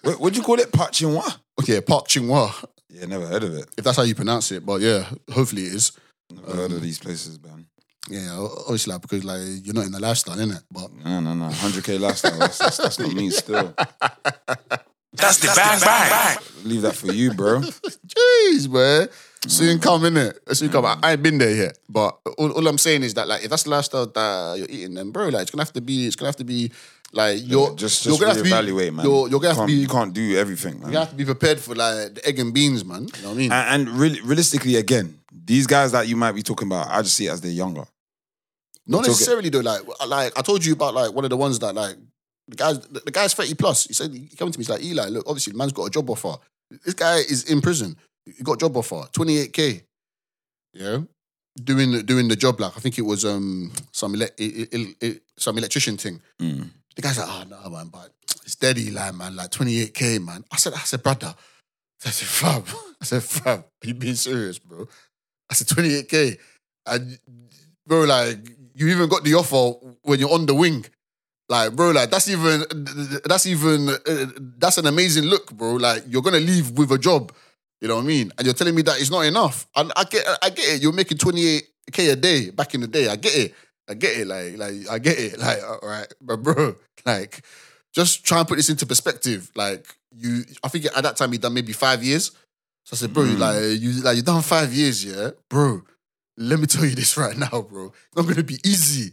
What 0.03 0.19
would 0.19 0.35
you 0.37 0.41
call 0.41 0.59
it? 0.59 0.71
Pat 0.71 0.93
chinois? 0.93 1.37
Okay, 1.59 1.79
Park 1.81 2.07
Chinois, 2.07 2.51
Yeah, 2.89 3.05
never 3.05 3.27
heard 3.27 3.43
of 3.43 3.53
it. 3.55 3.69
if 3.77 3.83
that's 3.83 3.97
how 3.97 4.03
you 4.03 4.15
pronounce 4.15 4.51
it. 4.51 4.65
But 4.65 4.81
yeah, 4.81 5.05
hopefully 5.31 5.63
it 5.63 5.73
is. 5.75 5.91
Never 6.33 6.55
heard 6.55 6.71
of 6.71 6.81
these 6.81 6.97
places, 6.97 7.39
man. 7.41 7.67
Yeah, 8.09 8.35
obviously 8.65 8.93
like, 8.93 9.01
because 9.03 9.23
like 9.23 9.41
you're 9.63 9.75
not 9.75 9.85
in 9.85 9.91
the 9.91 9.99
lifestyle, 9.99 10.37
innit? 10.37 10.63
But 10.71 10.91
No, 11.05 11.19
no, 11.19 11.35
no. 11.35 11.49
100k 11.49 11.99
lifestyle. 11.99 12.39
That's, 12.39 12.57
that's, 12.57 12.77
that's 12.77 12.99
not 12.99 13.13
me 13.13 13.29
still. 13.29 13.75
That's 15.13 15.37
the 15.39 15.47
bang 15.55 15.79
bang. 15.79 16.09
bang. 16.09 16.37
Leave 16.63 16.81
that 16.83 16.95
for 16.95 17.11
you, 17.11 17.33
bro. 17.33 17.59
Jeez, 17.61 18.69
man. 18.69 19.09
Soon 19.47 19.79
come, 19.79 20.03
innit? 20.03 20.37
Soon 20.55 20.69
come. 20.69 20.85
I, 20.85 20.97
I 21.01 21.11
ain't 21.13 21.23
been 21.23 21.37
there 21.37 21.55
yet. 21.55 21.77
But 21.89 22.17
all, 22.37 22.51
all 22.51 22.67
I'm 22.67 22.77
saying 22.77 23.03
is 23.03 23.15
that 23.15 23.27
like 23.27 23.43
if 23.43 23.49
that's 23.49 23.63
the 23.63 23.71
lifestyle 23.71 24.05
that 24.05 24.55
you're 24.57 24.67
eating, 24.69 24.93
then 24.93 25.11
bro, 25.11 25.29
like 25.29 25.43
it's 25.43 25.51
gonna 25.51 25.63
have 25.63 25.73
to 25.73 25.81
be, 25.81 26.05
it's 26.07 26.15
gonna 26.15 26.29
have 26.29 26.35
to 26.37 26.43
be 26.43 26.71
like 27.11 27.39
you're 27.43 27.75
just 27.75 28.05
you're 28.05 28.13
just 28.13 28.21
gonna 28.21 28.33
have 28.33 28.37
to 28.37 28.43
be, 28.43 28.49
reevaluate, 28.51 28.93
man. 28.93 29.05
You're, 29.05 29.27
you're 29.29 29.39
gonna 29.39 29.55
have 29.55 29.55
to 29.55 29.59
can't, 29.61 29.67
be 29.67 29.73
you 29.73 29.87
can't 29.87 30.13
do 30.13 30.37
everything, 30.37 30.79
man. 30.79 30.91
you 30.91 30.97
have 30.97 31.09
to 31.09 31.15
be 31.15 31.25
prepared 31.25 31.59
for 31.59 31.73
like 31.75 32.15
the 32.15 32.21
egg 32.25 32.39
and 32.39 32.53
beans, 32.53 32.85
man. 32.85 33.07
You 33.17 33.21
know 33.23 33.29
what 33.29 33.33
I 33.33 33.37
mean? 33.37 33.51
And, 33.51 33.89
and 33.89 33.99
real, 33.99 34.15
realistically, 34.23 34.75
again, 34.75 35.19
these 35.31 35.65
guys 35.67 35.91
that 35.91 36.07
you 36.07 36.15
might 36.15 36.33
be 36.33 36.43
talking 36.43 36.67
about, 36.67 36.87
I 36.89 37.01
just 37.01 37.15
see 37.15 37.25
it 37.25 37.31
as 37.31 37.41
they're 37.41 37.51
younger. 37.51 37.85
Not 38.85 38.99
talking- 38.99 39.11
necessarily 39.11 39.49
though. 39.49 39.59
Like, 39.59 39.81
like 40.07 40.37
I 40.37 40.41
told 40.41 40.63
you 40.63 40.73
about 40.73 40.93
like 40.93 41.13
one 41.13 41.23
of 41.23 41.29
the 41.31 41.37
ones 41.37 41.59
that 41.59 41.73
like 41.73 41.95
the 42.51 42.55
guys, 42.57 42.79
the, 42.79 43.11
guy's 43.11 43.33
thirty 43.33 43.55
plus. 43.55 43.85
He 43.87 43.93
said 43.93 44.11
he 44.13 44.27
came 44.27 44.51
to 44.51 44.59
me. 44.59 44.63
He's 44.63 44.69
like, 44.69 44.83
Eli, 44.83 45.07
look, 45.09 45.25
obviously 45.27 45.51
the 45.53 45.57
man's 45.57 45.71
got 45.73 45.85
a 45.87 45.89
job 45.89 46.09
offer. 46.09 46.35
This 46.85 46.93
guy 46.93 47.15
is 47.17 47.49
in 47.51 47.61
prison. 47.61 47.97
He 48.25 48.43
got 48.43 48.53
a 48.53 48.57
job 48.57 48.77
offer, 48.77 49.03
twenty 49.11 49.37
eight 49.39 49.53
k. 49.53 49.81
Yeah, 50.73 50.99
doing 51.61 52.05
doing 52.05 52.27
the 52.27 52.35
job 52.35 52.59
like 52.59 52.77
I 52.77 52.79
think 52.79 52.97
it 52.97 53.01
was 53.05 53.25
um 53.25 53.71
some 53.91 54.15
ele- 54.15 54.29
i- 54.39 54.67
i- 54.73 54.95
i- 55.03 55.19
some 55.37 55.57
electrician 55.57 55.97
thing. 55.97 56.21
Mm. 56.41 56.69
The 56.95 57.01
guy's 57.01 57.17
like, 57.17 57.27
oh 57.29 57.43
no, 57.49 57.69
man, 57.69 57.87
but 57.87 58.11
it's 58.45 58.55
dead, 58.55 58.77
Eli, 58.77 59.11
man, 59.11 59.35
like 59.35 59.51
twenty 59.51 59.79
eight 59.81 59.93
k, 59.93 60.19
man. 60.19 60.43
I 60.51 60.57
said, 60.57 60.73
I 60.73 60.79
said, 60.79 61.01
brother, 61.03 61.33
I 62.05 62.09
said, 62.09 62.27
fam, 62.27 62.63
I 63.01 63.05
said, 63.05 63.23
fam, 63.23 63.59
are 63.59 63.87
you 63.87 63.93
being 63.93 64.15
serious, 64.15 64.59
bro? 64.59 64.87
I 65.49 65.53
said, 65.53 65.67
twenty 65.67 65.93
eight 65.95 66.09
k, 66.09 66.37
and 66.85 67.17
bro, 67.87 68.03
like 68.03 68.37
you 68.75 68.87
even 68.89 69.09
got 69.09 69.23
the 69.23 69.33
offer 69.35 69.77
when 70.03 70.19
you're 70.19 70.31
on 70.33 70.45
the 70.45 70.55
wing. 70.55 70.85
Like, 71.51 71.75
bro, 71.75 71.91
like 71.91 72.09
that's 72.09 72.29
even 72.29 72.63
that's 73.25 73.45
even 73.45 73.89
uh, 73.89 74.25
that's 74.57 74.77
an 74.77 74.87
amazing 74.87 75.25
look, 75.25 75.51
bro. 75.51 75.73
Like 75.73 76.03
you're 76.07 76.21
gonna 76.21 76.39
leave 76.39 76.71
with 76.71 76.93
a 76.93 76.97
job, 76.97 77.33
you 77.81 77.89
know 77.89 77.97
what 77.97 78.05
I 78.05 78.07
mean? 78.07 78.31
And 78.37 78.45
you're 78.45 78.53
telling 78.53 78.73
me 78.73 78.83
that 78.83 79.01
it's 79.01 79.11
not 79.11 79.25
enough. 79.25 79.67
And 79.75 79.91
I 79.97 80.05
get 80.05 80.25
I 80.41 80.49
get 80.49 80.75
it. 80.75 80.81
You're 80.81 80.93
making 80.93 81.17
28k 81.17 82.13
a 82.13 82.15
day 82.15 82.51
back 82.51 82.73
in 82.73 82.79
the 82.79 82.87
day. 82.87 83.09
I 83.09 83.17
get 83.17 83.35
it. 83.35 83.53
I 83.89 83.95
get 83.95 84.17
it. 84.17 84.27
Like, 84.27 84.57
like 84.57 84.89
I 84.89 84.97
get 84.99 85.19
it. 85.19 85.37
Like, 85.39 85.59
all 85.61 85.89
right, 85.89 86.07
but 86.21 86.37
bro, 86.37 86.75
like, 87.05 87.43
just 87.93 88.23
try 88.23 88.39
and 88.39 88.47
put 88.47 88.55
this 88.55 88.69
into 88.69 88.85
perspective. 88.85 89.51
Like, 89.53 89.93
you, 90.15 90.45
I 90.63 90.69
think 90.69 90.85
at 90.85 91.03
that 91.03 91.17
time 91.17 91.33
you 91.33 91.39
done 91.39 91.53
maybe 91.53 91.73
five 91.73 92.01
years. 92.01 92.31
So 92.85 92.93
I 92.93 92.95
said, 92.95 93.13
bro, 93.13 93.23
like 93.23 93.59
you, 93.77 93.91
like 94.03 94.15
you 94.15 94.23
done 94.23 94.41
five 94.41 94.71
years, 94.71 95.03
yeah, 95.03 95.31
bro. 95.49 95.81
Let 96.37 96.61
me 96.61 96.65
tell 96.65 96.85
you 96.85 96.95
this 96.95 97.17
right 97.23 97.37
now, 97.37 97.61
bro. 97.61 97.87
It's 97.87 98.15
not 98.15 98.25
gonna 98.25 98.41
be 98.41 98.59
easy. 98.63 99.11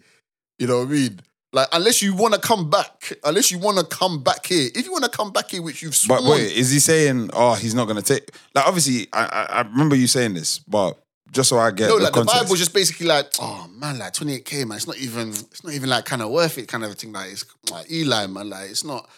You 0.60 0.68
know 0.68 0.78
what 0.78 0.88
I 0.88 0.92
mean? 0.92 1.20
Like, 1.52 1.68
unless 1.72 2.02
you 2.02 2.14
want 2.14 2.34
to 2.34 2.40
come 2.40 2.68
back, 2.68 3.12
unless 3.24 3.50
you 3.50 3.58
want 3.58 3.78
to 3.78 3.84
come 3.84 4.22
back 4.22 4.46
here. 4.46 4.70
If 4.74 4.84
you 4.84 4.92
want 4.92 5.04
to 5.04 5.10
come 5.10 5.32
back 5.32 5.50
here, 5.50 5.62
which 5.62 5.82
you've 5.82 5.94
sworn, 5.94 6.22
But 6.22 6.30
wait, 6.30 6.52
is 6.52 6.70
he 6.70 6.78
saying, 6.78 7.30
oh, 7.32 7.54
he's 7.54 7.74
not 7.74 7.86
going 7.86 7.96
to 7.96 8.02
take. 8.02 8.30
Like, 8.54 8.66
obviously, 8.66 9.08
I, 9.12 9.24
I, 9.24 9.42
I 9.44 9.60
remember 9.62 9.96
you 9.96 10.06
saying 10.06 10.34
this, 10.34 10.58
but 10.58 11.02
just 11.30 11.48
so 11.48 11.58
I 11.58 11.70
get 11.70 11.88
no, 11.88 11.98
the 11.98 12.04
like 12.04 12.12
the 12.12 12.24
context. 12.24 12.50
was 12.50 12.58
just 12.58 12.74
basically 12.74 13.06
like, 13.06 13.26
oh 13.40 13.68
man, 13.76 13.98
like 13.98 14.12
28k, 14.12 14.66
man. 14.66 14.76
It's 14.76 14.86
not 14.86 14.98
even, 14.98 15.30
it's 15.30 15.64
not 15.64 15.72
even 15.72 15.88
like 15.88 16.04
kind 16.04 16.22
of 16.22 16.30
worth 16.30 16.58
it, 16.58 16.68
kind 16.68 16.84
of 16.84 16.90
a 16.90 16.94
thing. 16.94 17.12
Like 17.12 17.32
it's 17.32 17.44
like 17.70 17.90
Eli, 17.90 18.26
man. 18.26 18.50
Like 18.50 18.70
it's 18.70 18.84
not. 18.84 19.08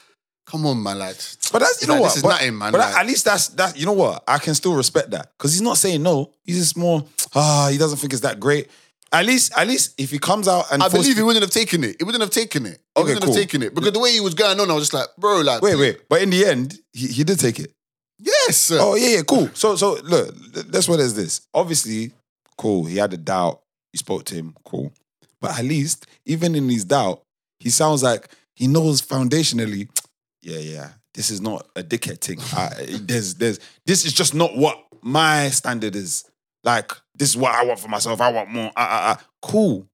Come 0.46 0.66
on, 0.66 0.82
man. 0.82 0.98
Like, 0.98 1.14
But 1.52 1.60
that's 1.60 1.80
you 1.80 1.86
know 1.86 1.94
like, 1.94 2.02
what. 2.02 2.08
This 2.08 2.16
is 2.16 2.22
but, 2.22 2.28
nothing, 2.30 2.58
man. 2.58 2.72
But 2.72 2.78
like, 2.78 2.94
at 2.96 3.06
least 3.06 3.24
that's 3.24 3.48
that. 3.48 3.78
You 3.78 3.86
know 3.86 3.92
what? 3.92 4.24
I 4.26 4.38
can 4.38 4.54
still 4.56 4.74
respect 4.74 5.10
that 5.10 5.30
because 5.38 5.52
he's 5.52 5.62
not 5.62 5.76
saying 5.76 6.02
no. 6.02 6.32
He's 6.42 6.58
just 6.58 6.76
more. 6.76 7.04
Ah, 7.34 7.68
he 7.70 7.78
doesn't 7.78 7.98
think 7.98 8.12
it's 8.12 8.22
that 8.22 8.40
great. 8.40 8.68
At 9.12 9.26
least, 9.26 9.52
at 9.56 9.66
least 9.66 10.00
if 10.00 10.10
he 10.10 10.18
comes 10.20 10.46
out 10.46 10.70
and 10.72 10.82
I 10.82 10.88
force- 10.88 11.02
believe 11.02 11.16
he 11.16 11.22
wouldn't 11.24 11.42
have 11.42 11.50
taken 11.50 11.82
it. 11.82 11.96
He 11.98 12.04
wouldn't 12.04 12.22
have 12.22 12.30
taken 12.30 12.64
it. 12.66 12.80
He 12.94 13.00
Okay, 13.00 13.08
wouldn't 13.14 13.24
cool. 13.24 13.32
have 13.34 13.42
taken 13.42 13.62
it 13.62 13.74
because 13.74 13.92
the 13.92 13.98
way 13.98 14.12
he 14.12 14.20
was 14.20 14.34
going 14.34 14.60
on, 14.60 14.70
I 14.70 14.74
was 14.74 14.84
just 14.84 14.94
like, 14.94 15.08
bro, 15.18 15.40
like, 15.40 15.62
Wait, 15.62 15.76
wait. 15.76 16.08
But 16.08 16.22
in 16.22 16.30
the 16.30 16.44
end, 16.46 16.78
he, 16.92 17.08
he 17.08 17.24
did 17.24 17.40
take 17.40 17.58
it. 17.58 17.72
yes. 18.18 18.70
Oh 18.72 18.94
yeah, 18.94 19.16
yeah, 19.16 19.22
cool. 19.26 19.50
So 19.54 19.74
so 19.76 19.94
look, 20.04 20.34
that's 20.70 20.88
what 20.88 21.00
is 21.00 21.14
this. 21.16 21.40
Obviously, 21.54 22.12
cool. 22.56 22.84
He 22.84 22.96
had 22.98 23.12
a 23.12 23.16
doubt. 23.16 23.60
You 23.92 23.98
spoke 23.98 24.24
to 24.26 24.34
him, 24.36 24.54
cool. 24.64 24.92
But 25.40 25.58
at 25.58 25.64
least, 25.64 26.06
even 26.26 26.54
in 26.54 26.68
his 26.68 26.84
doubt, 26.84 27.22
he 27.58 27.70
sounds 27.70 28.02
like 28.04 28.28
he 28.54 28.66
knows 28.68 29.02
foundationally. 29.02 29.88
Yeah, 30.42 30.58
yeah. 30.58 30.88
This 31.12 31.30
is 31.30 31.42
not 31.42 31.66
a 31.76 31.82
dickhead 31.82 32.20
thing. 32.22 32.38
I, 32.54 32.70
there's, 33.02 33.34
there's. 33.34 33.60
This 33.84 34.06
is 34.06 34.14
just 34.14 34.32
not 34.34 34.56
what 34.56 34.78
my 35.02 35.50
standard 35.50 35.94
is. 35.96 36.24
Like 36.64 36.92
this 37.20 37.28
is 37.28 37.36
what 37.36 37.54
I 37.54 37.64
want 37.66 37.78
for 37.78 37.88
myself. 37.88 38.18
I 38.18 38.32
want 38.32 38.48
more. 38.48 38.72
Uh, 38.74 38.80
uh, 38.80 39.14
uh. 39.14 39.16
Cool. 39.42 39.86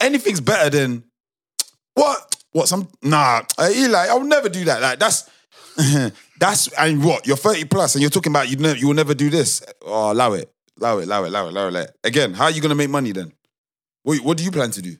Anything's 0.00 0.40
better 0.40 0.68
than 0.68 1.04
what? 1.94 2.36
What? 2.50 2.66
Some 2.66 2.88
nah. 3.02 3.42
Uh, 3.56 3.70
Eli, 3.72 4.08
I'll 4.08 4.24
never 4.24 4.48
do 4.48 4.64
that. 4.64 4.82
Like 4.82 4.98
that's 4.98 5.30
that's 6.40 6.66
and 6.72 7.04
what 7.04 7.24
you're 7.24 7.36
30 7.36 7.66
plus 7.66 7.94
and 7.94 8.02
you're 8.02 8.10
talking 8.10 8.32
about 8.32 8.50
you 8.50 8.56
never 8.56 8.76
you 8.76 8.88
will 8.88 8.94
never 8.94 9.14
do 9.14 9.30
this. 9.30 9.62
Oh, 9.82 10.10
allow 10.10 10.32
it, 10.32 10.52
allow 10.80 10.98
it, 10.98 11.04
allow 11.04 11.22
it, 11.22 11.28
allow 11.28 11.46
it, 11.46 11.50
allow 11.50 11.66
it. 11.66 11.70
allow 11.70 11.80
it. 11.82 11.96
Again, 12.02 12.34
how 12.34 12.46
are 12.46 12.50
you 12.50 12.60
gonna 12.60 12.74
make 12.74 12.90
money 12.90 13.12
then? 13.12 13.32
What, 14.02 14.18
what 14.24 14.36
do 14.36 14.42
you 14.42 14.50
plan 14.50 14.72
to 14.72 14.82
do? 14.82 14.96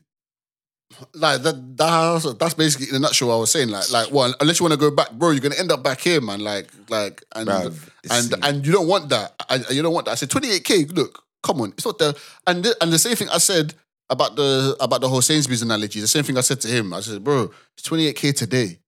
like 1.14 1.43
that. 1.43 1.76
That's, 1.76 2.32
that's 2.34 2.55
basically 2.55 2.90
in 2.90 2.94
a 2.94 2.98
nutshell. 3.01 3.28
What 3.28 3.34
I 3.34 3.38
was 3.38 3.51
saying, 3.51 3.70
like, 3.70 3.90
like, 3.90 4.12
well, 4.12 4.32
unless 4.40 4.60
you 4.60 4.64
want 4.64 4.74
to 4.74 4.78
go 4.78 4.94
back, 4.94 5.10
bro, 5.10 5.30
you're 5.30 5.40
gonna 5.40 5.56
end 5.56 5.72
up 5.72 5.82
back 5.82 6.01
here, 6.01 6.20
man. 6.20 6.40
Like, 6.40 6.70
like, 6.88 7.24
and 7.34 7.48
Bruv, 7.48 7.88
it's 8.05 8.32
and 8.32 8.44
and 8.44 8.66
you 8.66 8.72
don't 8.72 8.86
want 8.86 9.09
that. 9.09 9.34
I, 9.48 9.56
you 9.70 9.82
don't 9.82 9.93
want 9.93 10.06
that. 10.06 10.12
I 10.12 10.14
said 10.14 10.30
28k. 10.30 10.94
Look, 10.94 11.25
come 11.47 11.60
on, 11.62 11.70
it's 11.77 11.86
not 11.86 11.98
the 11.98 12.10
and 12.47 12.64
the, 12.64 12.77
and 12.81 12.93
the 12.93 12.98
same 12.98 13.16
thing 13.16 13.28
I 13.31 13.39
said 13.39 13.74
about 14.10 14.36
the 14.36 14.77
about 14.81 15.01
the 15.01 15.09
whole 15.09 15.23
Sainsbury's 15.23 15.62
analogy. 15.62 16.01
The 16.01 16.09
same 16.16 16.24
thing 16.24 16.36
I 16.36 16.43
said 16.43 16.60
to 16.62 16.68
him. 16.68 16.93
I 16.93 17.01
said, 17.01 17.23
bro, 17.23 17.51
it's 17.77 17.89
28k 17.89 18.35
today. 18.36 18.78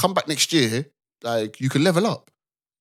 Come 0.00 0.14
back 0.14 0.26
next 0.28 0.52
year, 0.52 0.86
like 1.22 1.60
you 1.60 1.68
can 1.68 1.82
level 1.84 2.06
up. 2.06 2.30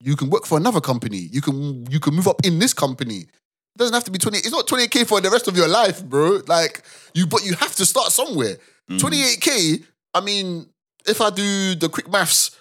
you 0.04 0.16
can 0.16 0.30
work 0.30 0.46
for 0.46 0.58
another 0.58 0.82
company. 0.82 1.30
You 1.32 1.42
can 1.42 1.86
you 1.90 2.00
can 2.00 2.14
move 2.16 2.28
up 2.28 2.42
in 2.44 2.60
this 2.60 2.74
company. 2.74 3.20
It 3.20 3.78
doesn't 3.78 3.94
have 3.94 4.04
to 4.06 4.12
be 4.12 4.20
20. 4.20 4.38
It's 4.40 4.52
not 4.52 4.68
28k 4.68 5.08
for 5.08 5.22
the 5.22 5.30
rest 5.30 5.48
of 5.48 5.56
your 5.56 5.68
life, 5.68 6.04
bro. 6.04 6.42
Like 6.48 6.84
you, 7.14 7.28
but 7.28 7.46
you 7.46 7.54
have 7.56 7.76
to 7.76 7.86
start 7.86 8.12
somewhere. 8.12 8.58
Mm. 8.90 9.00
28k. 9.00 9.84
I 10.14 10.22
mean, 10.22 10.68
if 11.08 11.22
I 11.22 11.30
do 11.30 11.76
the 11.76 11.90
quick 11.90 12.12
maths, 12.12 12.52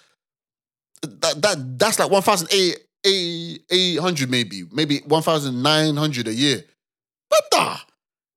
that 1.01 1.41
that 1.41 1.79
that's 1.79 1.99
like 1.99 2.09
1,800 3.03 4.29
maybe, 4.29 4.63
maybe 4.71 4.99
1,900 5.07 6.27
a 6.27 6.33
year. 6.33 6.63
Brother, 7.29 7.77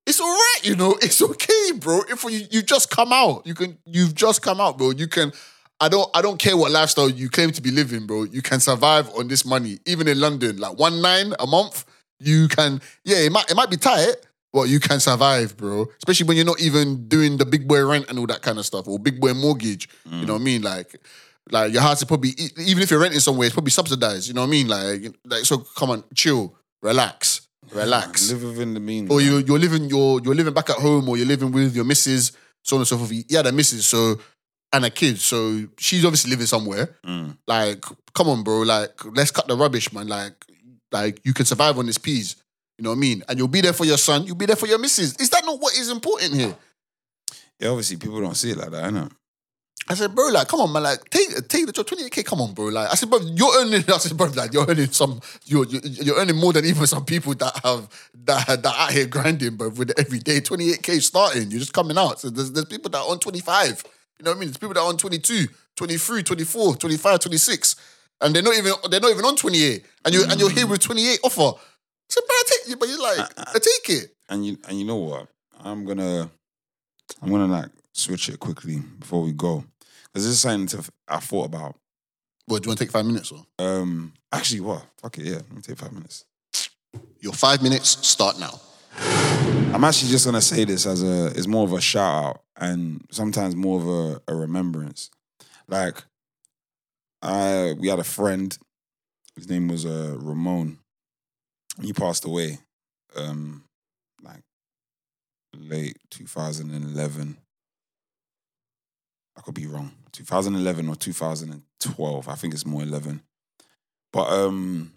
it's 0.05 0.19
all 0.19 0.27
right, 0.27 0.59
you 0.63 0.75
know. 0.75 0.97
It's 1.01 1.21
okay, 1.21 1.71
bro. 1.77 2.01
If 2.09 2.23
you 2.23 2.47
you 2.51 2.61
just 2.61 2.89
come 2.89 3.11
out, 3.11 3.45
you 3.45 3.53
can 3.53 3.77
you've 3.85 4.15
just 4.15 4.41
come 4.41 4.61
out, 4.61 4.77
bro. 4.77 4.91
You 4.91 5.07
can. 5.07 5.31
I 5.79 5.89
don't 5.89 6.09
I 6.13 6.21
don't 6.21 6.39
care 6.39 6.55
what 6.55 6.71
lifestyle 6.71 7.09
you 7.09 7.29
claim 7.29 7.51
to 7.51 7.61
be 7.61 7.71
living, 7.71 8.05
bro. 8.05 8.23
You 8.23 8.41
can 8.41 8.59
survive 8.59 9.09
on 9.15 9.27
this 9.27 9.45
money, 9.45 9.79
even 9.85 10.07
in 10.07 10.19
London, 10.19 10.57
like 10.57 10.79
one 10.79 11.01
nine 11.01 11.33
a 11.39 11.47
month. 11.47 11.85
You 12.19 12.47
can, 12.47 12.79
yeah, 13.03 13.17
it 13.17 13.31
might 13.31 13.49
it 13.51 13.55
might 13.55 13.69
be 13.69 13.75
tight, 13.77 14.15
but 14.53 14.69
you 14.69 14.79
can 14.79 15.01
survive, 15.01 15.57
bro. 15.57 15.87
Especially 15.97 16.27
when 16.27 16.37
you're 16.37 16.45
not 16.45 16.61
even 16.61 17.09
doing 17.09 17.35
the 17.35 17.45
big 17.45 17.67
boy 17.67 17.85
rent 17.85 18.05
and 18.07 18.17
all 18.17 18.27
that 18.27 18.41
kind 18.41 18.57
of 18.57 18.65
stuff, 18.65 18.87
or 18.87 18.97
big 18.97 19.19
boy 19.19 19.33
mortgage. 19.33 19.89
You 20.05 20.11
mm. 20.11 20.27
know 20.27 20.33
what 20.33 20.41
I 20.41 20.45
mean? 20.45 20.61
Like, 20.61 20.95
like 21.51 21.73
your 21.73 21.81
house 21.81 21.99
is 21.99 22.05
probably 22.05 22.29
even 22.57 22.83
if 22.83 22.89
you're 22.91 22.99
renting 22.99 23.19
somewhere, 23.19 23.45
it's 23.47 23.53
probably 23.53 23.71
subsidized. 23.71 24.27
You 24.27 24.33
know 24.33 24.41
what 24.41 24.47
I 24.47 24.51
mean? 24.51 24.67
Like, 24.67 25.15
like 25.25 25.45
so, 25.45 25.59
come 25.59 25.91
on, 25.91 26.03
chill, 26.13 26.55
relax, 26.81 27.47
relax. 27.71 28.31
Live 28.31 28.43
within 28.43 28.73
the 28.73 28.79
means. 28.79 29.11
Or 29.11 29.21
you 29.21 29.37
you're 29.39 29.59
living 29.59 29.89
you're 29.89 30.21
you're 30.21 30.35
living 30.35 30.53
back 30.53 30.69
at 30.69 30.77
home, 30.77 31.07
or 31.07 31.17
you're 31.17 31.27
living 31.27 31.51
with 31.51 31.75
your 31.75 31.85
missus, 31.85 32.31
so 32.63 32.77
on 32.77 32.81
and 32.81 32.87
so 32.87 32.97
forth. 32.97 33.11
Yeah, 33.29 33.43
the 33.43 33.51
missus, 33.51 33.85
so 33.85 34.19
and 34.73 34.85
a 34.85 34.89
kid, 34.89 35.19
so 35.19 35.67
she's 35.77 36.03
obviously 36.03 36.31
living 36.31 36.47
somewhere. 36.47 36.97
Mm. 37.05 37.37
Like, 37.47 37.85
come 38.13 38.27
on, 38.27 38.43
bro. 38.43 38.61
Like, 38.61 38.93
let's 39.15 39.31
cut 39.31 39.47
the 39.47 39.55
rubbish, 39.55 39.93
man. 39.93 40.07
Like, 40.07 40.33
like 40.91 41.21
you 41.23 41.33
can 41.33 41.45
survive 41.45 41.77
on 41.77 41.85
this 41.85 41.97
peas. 41.97 42.35
You 42.77 42.83
know 42.83 42.89
what 42.89 42.97
I 42.97 42.99
mean? 42.99 43.23
And 43.29 43.37
you'll 43.37 43.47
be 43.47 43.61
there 43.61 43.71
for 43.71 43.85
your 43.85 43.97
son. 43.97 44.25
You'll 44.25 44.35
be 44.35 44.45
there 44.45 44.57
for 44.57 44.67
your 44.67 44.79
missus. 44.79 45.15
Is 45.15 45.29
that 45.29 45.45
not 45.45 45.61
what 45.61 45.77
is 45.77 45.89
important 45.89 46.33
here? 46.33 46.55
Yeah, 47.59 47.69
obviously 47.69 47.95
people 47.95 48.19
don't 48.19 48.35
see 48.35 48.51
it 48.51 48.57
like 48.57 48.71
that, 48.71 48.83
I 48.83 48.89
know. 48.89 49.07
I 49.87 49.93
said, 49.93 50.15
bro, 50.15 50.29
like, 50.29 50.47
come 50.47 50.61
on, 50.61 50.73
man, 50.73 50.83
like, 50.83 51.09
take 51.11 51.47
take 51.47 51.67
the 51.67 51.71
job, 51.71 51.85
twenty 51.85 52.05
eight 52.05 52.11
k. 52.11 52.23
Come 52.23 52.41
on, 52.41 52.53
bro, 52.53 52.65
like, 52.65 52.89
I 52.91 52.95
said, 52.95 53.09
bro, 53.09 53.19
you're 53.19 53.53
earning. 53.59 53.83
I 53.87 53.97
said, 53.97 54.17
bro, 54.17 54.27
like, 54.27 54.51
you're 54.51 54.65
earning 54.67 54.91
some, 54.91 55.21
you're 55.45 55.65
you're, 55.67 55.81
you're 55.81 56.17
earning 56.17 56.37
more 56.37 56.53
than 56.53 56.65
even 56.65 56.87
some 56.87 57.05
people 57.05 57.33
that 57.35 57.59
have 57.63 57.87
that 58.25 58.63
that 58.63 58.65
out 58.65 58.91
here 58.91 59.05
grinding, 59.05 59.55
bro, 59.57 59.69
with 59.69 59.91
every 59.99 60.19
day. 60.19 60.39
Twenty 60.39 60.71
eight 60.71 60.81
k 60.81 60.99
starting, 60.99 61.51
you're 61.51 61.59
just 61.59 61.73
coming 61.73 61.97
out. 61.97 62.19
So 62.19 62.29
there's 62.29 62.51
there's 62.51 62.65
people 62.65 62.89
that 62.91 62.99
are 62.99 63.09
on 63.09 63.19
twenty 63.19 63.41
five. 63.41 63.83
You 64.19 64.23
know 64.25 64.31
what 64.31 64.37
I 64.37 64.39
mean? 64.39 64.47
There's 64.49 64.57
people 64.57 64.73
that 64.75 64.79
are 64.79 64.87
on 64.87 64.97
22, 64.97 65.47
23, 65.75 66.23
24, 66.23 66.75
25, 66.77 67.19
26. 67.19 67.75
And 68.21 68.33
they're 68.33 68.41
not 68.41 68.55
even 68.55 68.71
they're 68.89 69.01
not 69.01 69.11
even 69.11 69.25
on 69.25 69.35
28. 69.35 69.85
And 70.05 70.13
you 70.13 70.23
and 70.23 70.39
you're 70.39 70.49
here 70.49 70.67
with 70.67 70.79
28 70.79 71.19
offer. 71.23 71.59
So 72.07 72.21
but 72.21 72.33
I 72.33 72.43
take 72.47 72.69
you, 72.69 72.77
but 72.77 72.87
you're 72.87 73.01
like, 73.01 73.29
I 73.37 73.59
take 73.59 73.89
it. 73.89 74.15
And 74.29 74.45
you 74.45 74.57
and 74.67 74.79
you 74.79 74.85
know 74.85 74.95
what? 74.95 75.27
I'm 75.59 75.85
gonna 75.85 76.29
I'm 77.21 77.29
gonna 77.29 77.47
like 77.47 77.69
switch 77.91 78.29
it 78.29 78.39
quickly 78.39 78.79
before 78.99 79.21
we 79.21 79.33
go. 79.33 79.65
This 80.15 80.23
is 80.23 80.39
something 80.39 80.67
to, 80.67 80.89
I 81.09 81.19
thought 81.19 81.47
about. 81.47 81.75
What, 82.45 82.63
do 82.63 82.67
you 82.67 82.69
want 82.69 82.79
to 82.79 82.85
take 82.85 82.91
five 82.91 83.05
minutes 83.05 83.33
or? 83.33 83.45
Um 83.59 84.13
actually 84.31 84.61
what? 84.61 84.85
Fuck 84.97 85.17
it, 85.17 85.25
yeah. 85.25 85.35
Let 85.35 85.53
me 85.53 85.61
take 85.61 85.77
five 85.77 85.91
minutes. 85.91 86.23
Your 87.19 87.33
five 87.33 87.61
minutes 87.61 88.07
start 88.07 88.39
now. 88.39 88.61
I'm 89.73 89.83
actually 89.83 90.11
just 90.11 90.25
gonna 90.25 90.39
say 90.39 90.63
this 90.63 90.85
as 90.85 91.03
a 91.03 91.27
it's 91.37 91.47
more 91.47 91.65
of 91.65 91.73
a 91.73 91.81
shout 91.81 92.23
out 92.23 92.43
and 92.55 93.05
sometimes 93.11 93.57
more 93.57 93.81
of 93.81 93.87
a, 93.87 94.21
a 94.31 94.35
remembrance. 94.35 95.09
Like 95.67 96.01
I 97.21 97.73
we 97.77 97.89
had 97.89 97.99
a 97.99 98.05
friend, 98.05 98.57
his 99.35 99.49
name 99.49 99.67
was 99.67 99.85
uh 99.85 100.15
Ramon. 100.17 100.79
He 101.81 101.91
passed 101.91 102.23
away 102.23 102.59
um 103.17 103.65
like 104.23 104.43
late 105.53 105.97
2011. 106.09 107.37
I 109.37 109.41
could 109.41 109.55
be 109.55 109.67
wrong. 109.67 109.91
2011 110.15 110.87
or 110.89 110.95
2012. 110.95 112.29
I 112.29 112.35
think 112.35 112.53
it's 112.53 112.65
more 112.65 112.83
11. 112.83 113.21
But 114.11 114.31
um, 114.31 114.93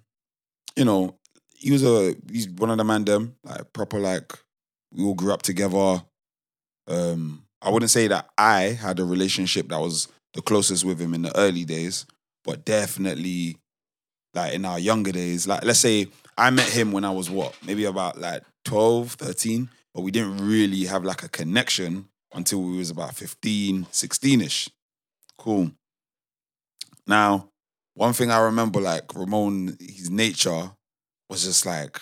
you 0.76 0.84
know, 0.84 1.16
he 1.56 1.72
was 1.72 1.84
a 1.84 2.14
he's 2.30 2.48
one 2.48 2.70
of 2.70 2.78
the 2.78 2.84
man 2.84 3.04
them 3.04 3.36
like 3.42 3.72
proper 3.72 3.98
like 3.98 4.32
we 4.92 5.04
all 5.04 5.14
grew 5.14 5.32
up 5.32 5.42
together. 5.42 6.02
Um, 6.86 7.44
I 7.60 7.70
wouldn't 7.70 7.90
say 7.90 8.06
that 8.08 8.28
I 8.38 8.62
had 8.80 9.00
a 9.00 9.04
relationship 9.04 9.68
that 9.68 9.80
was 9.80 10.08
the 10.34 10.42
closest 10.42 10.84
with 10.84 11.00
him 11.00 11.14
in 11.14 11.22
the 11.22 11.36
early 11.36 11.64
days, 11.64 12.06
but 12.44 12.64
definitely 12.64 13.56
like 14.34 14.54
in 14.54 14.64
our 14.64 14.78
younger 14.78 15.12
days. 15.12 15.48
Like 15.48 15.64
let's 15.64 15.80
say 15.80 16.06
I 16.36 16.50
met 16.50 16.68
him 16.68 16.92
when 16.92 17.04
I 17.04 17.10
was 17.10 17.28
what, 17.28 17.56
maybe 17.66 17.84
about 17.84 18.18
like 18.18 18.42
12, 18.64 19.12
13, 19.14 19.68
but 19.92 20.02
we 20.02 20.12
didn't 20.12 20.38
really 20.46 20.84
have 20.84 21.04
like 21.04 21.24
a 21.24 21.28
connection 21.28 22.08
until 22.32 22.62
we 22.62 22.76
was 22.76 22.90
about 22.90 23.16
15, 23.16 23.86
16ish. 23.86 24.68
Cool. 25.38 25.72
Now, 27.06 27.48
one 27.94 28.12
thing 28.12 28.30
I 28.30 28.38
remember 28.40 28.80
like 28.80 29.14
Ramon, 29.14 29.76
his 29.80 30.10
nature 30.10 30.70
was 31.28 31.44
just 31.44 31.66
like 31.66 32.00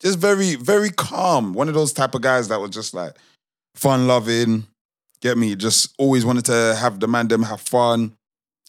just 0.00 0.18
very, 0.18 0.54
very 0.56 0.90
calm. 0.90 1.52
One 1.54 1.68
of 1.68 1.74
those 1.74 1.92
type 1.92 2.14
of 2.14 2.22
guys 2.22 2.48
that 2.48 2.60
was 2.60 2.70
just 2.70 2.94
like 2.94 3.16
fun 3.74 4.06
loving. 4.06 4.66
Get 5.20 5.38
me? 5.38 5.54
Just 5.56 5.94
always 5.98 6.24
wanted 6.24 6.44
to 6.46 6.76
have 6.78 7.00
the 7.00 7.08
man 7.08 7.28
them 7.28 7.42
have 7.42 7.60
fun. 7.60 8.14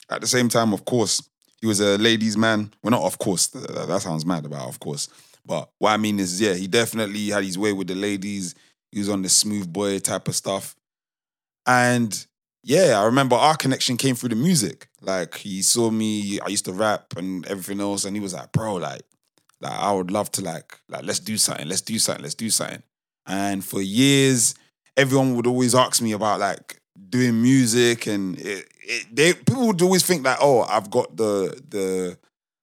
At 0.09 0.21
the 0.21 0.27
same 0.27 0.49
time, 0.49 0.73
of 0.73 0.85
course, 0.85 1.21
he 1.61 1.67
was 1.67 1.79
a 1.79 1.97
ladies' 1.97 2.37
man. 2.37 2.73
Well, 2.83 2.91
not 2.91 3.03
of 3.03 3.17
course. 3.19 3.47
th- 3.47 3.65
th- 3.67 3.87
That 3.87 4.01
sounds 4.01 4.25
mad 4.25 4.45
about 4.45 4.69
of 4.69 4.79
course. 4.79 5.09
But 5.45 5.69
what 5.79 5.91
I 5.91 5.97
mean 5.97 6.19
is, 6.19 6.41
yeah, 6.41 6.53
he 6.53 6.67
definitely 6.67 7.27
had 7.29 7.43
his 7.43 7.57
way 7.57 7.73
with 7.73 7.87
the 7.87 7.95
ladies. 7.95 8.55
He 8.91 8.99
was 8.99 9.09
on 9.09 9.21
the 9.21 9.29
smooth 9.29 9.71
boy 9.71 9.99
type 9.99 10.27
of 10.27 10.35
stuff. 10.35 10.75
And 11.67 12.25
yeah, 12.67 12.99
I 12.99 13.05
remember 13.05 13.35
our 13.35 13.55
connection 13.55 13.95
came 13.95 14.15
through 14.15 14.29
the 14.29 14.35
music. 14.35 14.87
Like 14.99 15.35
he 15.35 15.61
saw 15.61 15.91
me, 15.91 16.39
I 16.39 16.47
used 16.47 16.65
to 16.65 16.73
rap 16.73 17.15
and 17.15 17.45
everything 17.45 17.79
else, 17.79 18.05
and 18.05 18.15
he 18.15 18.19
was 18.19 18.33
like, 18.33 18.51
bro, 18.51 18.73
like, 18.73 19.03
like 19.61 19.71
I 19.71 19.91
would 19.93 20.09
love 20.09 20.31
to 20.31 20.41
like, 20.41 20.79
like, 20.89 21.03
let's 21.03 21.19
do 21.19 21.37
something, 21.37 21.67
let's 21.67 21.81
do 21.81 21.99
something, 21.99 22.23
let's 22.23 22.33
do 22.33 22.49
something. 22.49 22.81
And 23.27 23.63
for 23.63 23.83
years, 23.83 24.55
everyone 24.97 25.35
would 25.35 25.45
always 25.45 25.75
ask 25.75 26.01
me 26.01 26.13
about 26.13 26.39
like 26.39 26.81
doing 27.07 27.39
music, 27.39 28.07
and 28.07 28.39
it, 28.39 28.65
it, 28.81 29.15
they 29.15 29.33
people 29.33 29.67
would 29.67 29.81
always 29.83 30.03
think 30.03 30.23
that, 30.23 30.39
oh, 30.41 30.63
I've 30.63 30.89
got 30.89 31.15
the 31.15 31.61
the, 31.69 32.17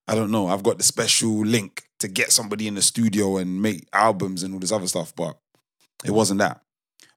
I 0.09 0.16
don't 0.16 0.33
know, 0.33 0.49
I've 0.49 0.65
got 0.65 0.79
the 0.79 0.85
special 0.85 1.47
link 1.47 1.85
to 2.01 2.09
get 2.09 2.33
somebody 2.33 2.66
in 2.66 2.74
the 2.74 2.83
studio 2.83 3.37
and 3.37 3.62
make 3.62 3.87
albums 3.93 4.43
and 4.43 4.53
all 4.53 4.59
this 4.59 4.73
other 4.73 4.89
stuff, 4.89 5.15
but 5.15 5.39
it 6.05 6.11
wasn't 6.11 6.41
that. 6.41 6.62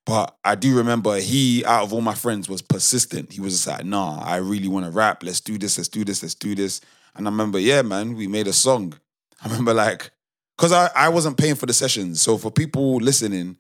But 0.06 0.38
I 0.44 0.54
do 0.56 0.78
remember 0.78 1.20
he, 1.20 1.66
out 1.66 1.84
of 1.84 1.94
all 1.94 2.02
my 2.02 2.14
friends, 2.14 2.48
was 2.48 2.62
persistent. 2.62 3.32
He 3.34 3.42
was 3.42 3.54
just 3.54 3.68
like, 3.68 3.86
nah, 3.86 4.22
I 4.24 4.38
really 4.38 4.68
want 4.68 4.86
to 4.86 4.92
rap. 4.92 5.24
Let's 5.24 5.42
do 5.42 5.58
this, 5.58 5.78
let's 5.78 5.90
do 5.90 6.06
this, 6.06 6.22
let's 6.22 6.36
do 6.36 6.54
this. 6.54 6.80
And 7.16 7.28
I 7.28 7.32
remember, 7.32 7.58
yeah, 7.58 7.82
man, 7.82 8.16
we 8.16 8.28
made 8.28 8.48
a 8.48 8.54
song. 8.54 8.94
I 9.44 9.48
remember 9.48 9.74
like, 9.74 10.12
because 10.58 10.72
I, 10.72 10.90
I 10.96 11.10
wasn't 11.10 11.38
paying 11.38 11.56
for 11.56 11.66
the 11.66 11.74
sessions. 11.74 12.22
So 12.22 12.38
for 12.38 12.52
people 12.52 12.98
listening, 12.98 13.58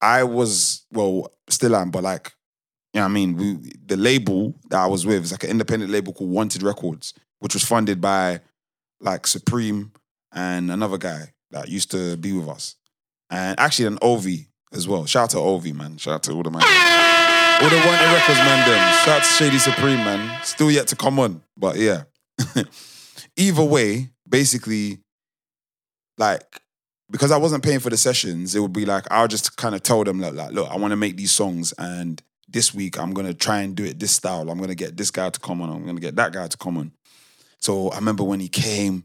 I 0.00 0.22
was, 0.24 0.86
well, 0.92 1.32
still 1.48 1.74
am, 1.76 1.90
but 1.90 2.04
like, 2.04 2.32
you 2.94 3.00
know 3.00 3.04
what 3.04 3.10
I 3.10 3.14
mean? 3.14 3.36
We, 3.36 3.72
the 3.84 3.96
label 3.96 4.54
that 4.68 4.80
I 4.80 4.86
was 4.86 5.04
with 5.04 5.24
is 5.24 5.32
like 5.32 5.44
an 5.44 5.50
independent 5.50 5.90
label 5.90 6.12
called 6.12 6.30
Wanted 6.30 6.62
Records, 6.62 7.12
which 7.40 7.54
was 7.54 7.64
funded 7.64 8.00
by 8.00 8.40
like 9.00 9.26
Supreme 9.26 9.92
and 10.32 10.70
another 10.70 10.98
guy 10.98 11.32
that 11.50 11.68
used 11.68 11.90
to 11.90 12.16
be 12.16 12.32
with 12.32 12.48
us. 12.48 12.76
And 13.30 13.58
actually 13.60 13.86
an 13.86 13.98
Ovi 13.98 14.46
as 14.72 14.86
well. 14.86 15.06
Shout 15.06 15.24
out 15.24 15.30
to 15.30 15.36
Ovi, 15.36 15.74
man. 15.74 15.96
Shout 15.96 16.14
out 16.14 16.22
to 16.24 16.32
all 16.32 16.42
the 16.42 16.50
man. 16.50 16.62
All 16.62 17.68
the 17.68 17.76
Wanted 17.76 18.12
Records, 18.12 18.38
man, 18.38 18.68
them. 18.68 18.92
Shout 19.04 19.08
out 19.08 19.22
to 19.22 19.28
Shady 19.28 19.58
Supreme, 19.58 19.98
man. 19.98 20.42
Still 20.44 20.70
yet 20.70 20.88
to 20.88 20.96
come 20.96 21.18
on. 21.18 21.42
But 21.56 21.76
yeah. 21.76 22.04
Either 23.36 23.64
way, 23.64 24.10
basically, 24.28 24.98
like, 26.16 26.42
because 27.10 27.32
I 27.32 27.36
wasn't 27.36 27.64
paying 27.64 27.80
for 27.80 27.90
the 27.90 27.96
sessions, 27.96 28.54
it 28.54 28.60
would 28.60 28.72
be 28.72 28.86
like, 28.86 29.06
I'll 29.10 29.28
just 29.28 29.56
kind 29.56 29.74
of 29.74 29.82
tell 29.82 30.04
them, 30.04 30.20
like, 30.20 30.34
like 30.34 30.52
look, 30.52 30.70
I 30.70 30.76
want 30.76 30.92
to 30.92 30.96
make 30.96 31.16
these 31.16 31.32
songs 31.32 31.74
and 31.78 32.22
this 32.50 32.74
week 32.74 32.98
I'm 32.98 33.12
going 33.12 33.26
to 33.26 33.34
try 33.34 33.60
and 33.60 33.74
do 33.74 33.84
it 33.84 33.98
this 33.98 34.12
style. 34.12 34.50
I'm 34.50 34.58
going 34.58 34.70
to 34.70 34.74
get 34.74 34.96
this 34.96 35.10
guy 35.10 35.30
to 35.30 35.40
come 35.40 35.60
on. 35.60 35.70
I'm 35.70 35.84
going 35.84 35.96
to 35.96 36.02
get 36.02 36.16
that 36.16 36.32
guy 36.32 36.48
to 36.48 36.56
come 36.56 36.76
on. 36.78 36.92
So 37.58 37.90
I 37.90 37.96
remember 37.96 38.24
when 38.24 38.40
he 38.40 38.48
came 38.48 39.04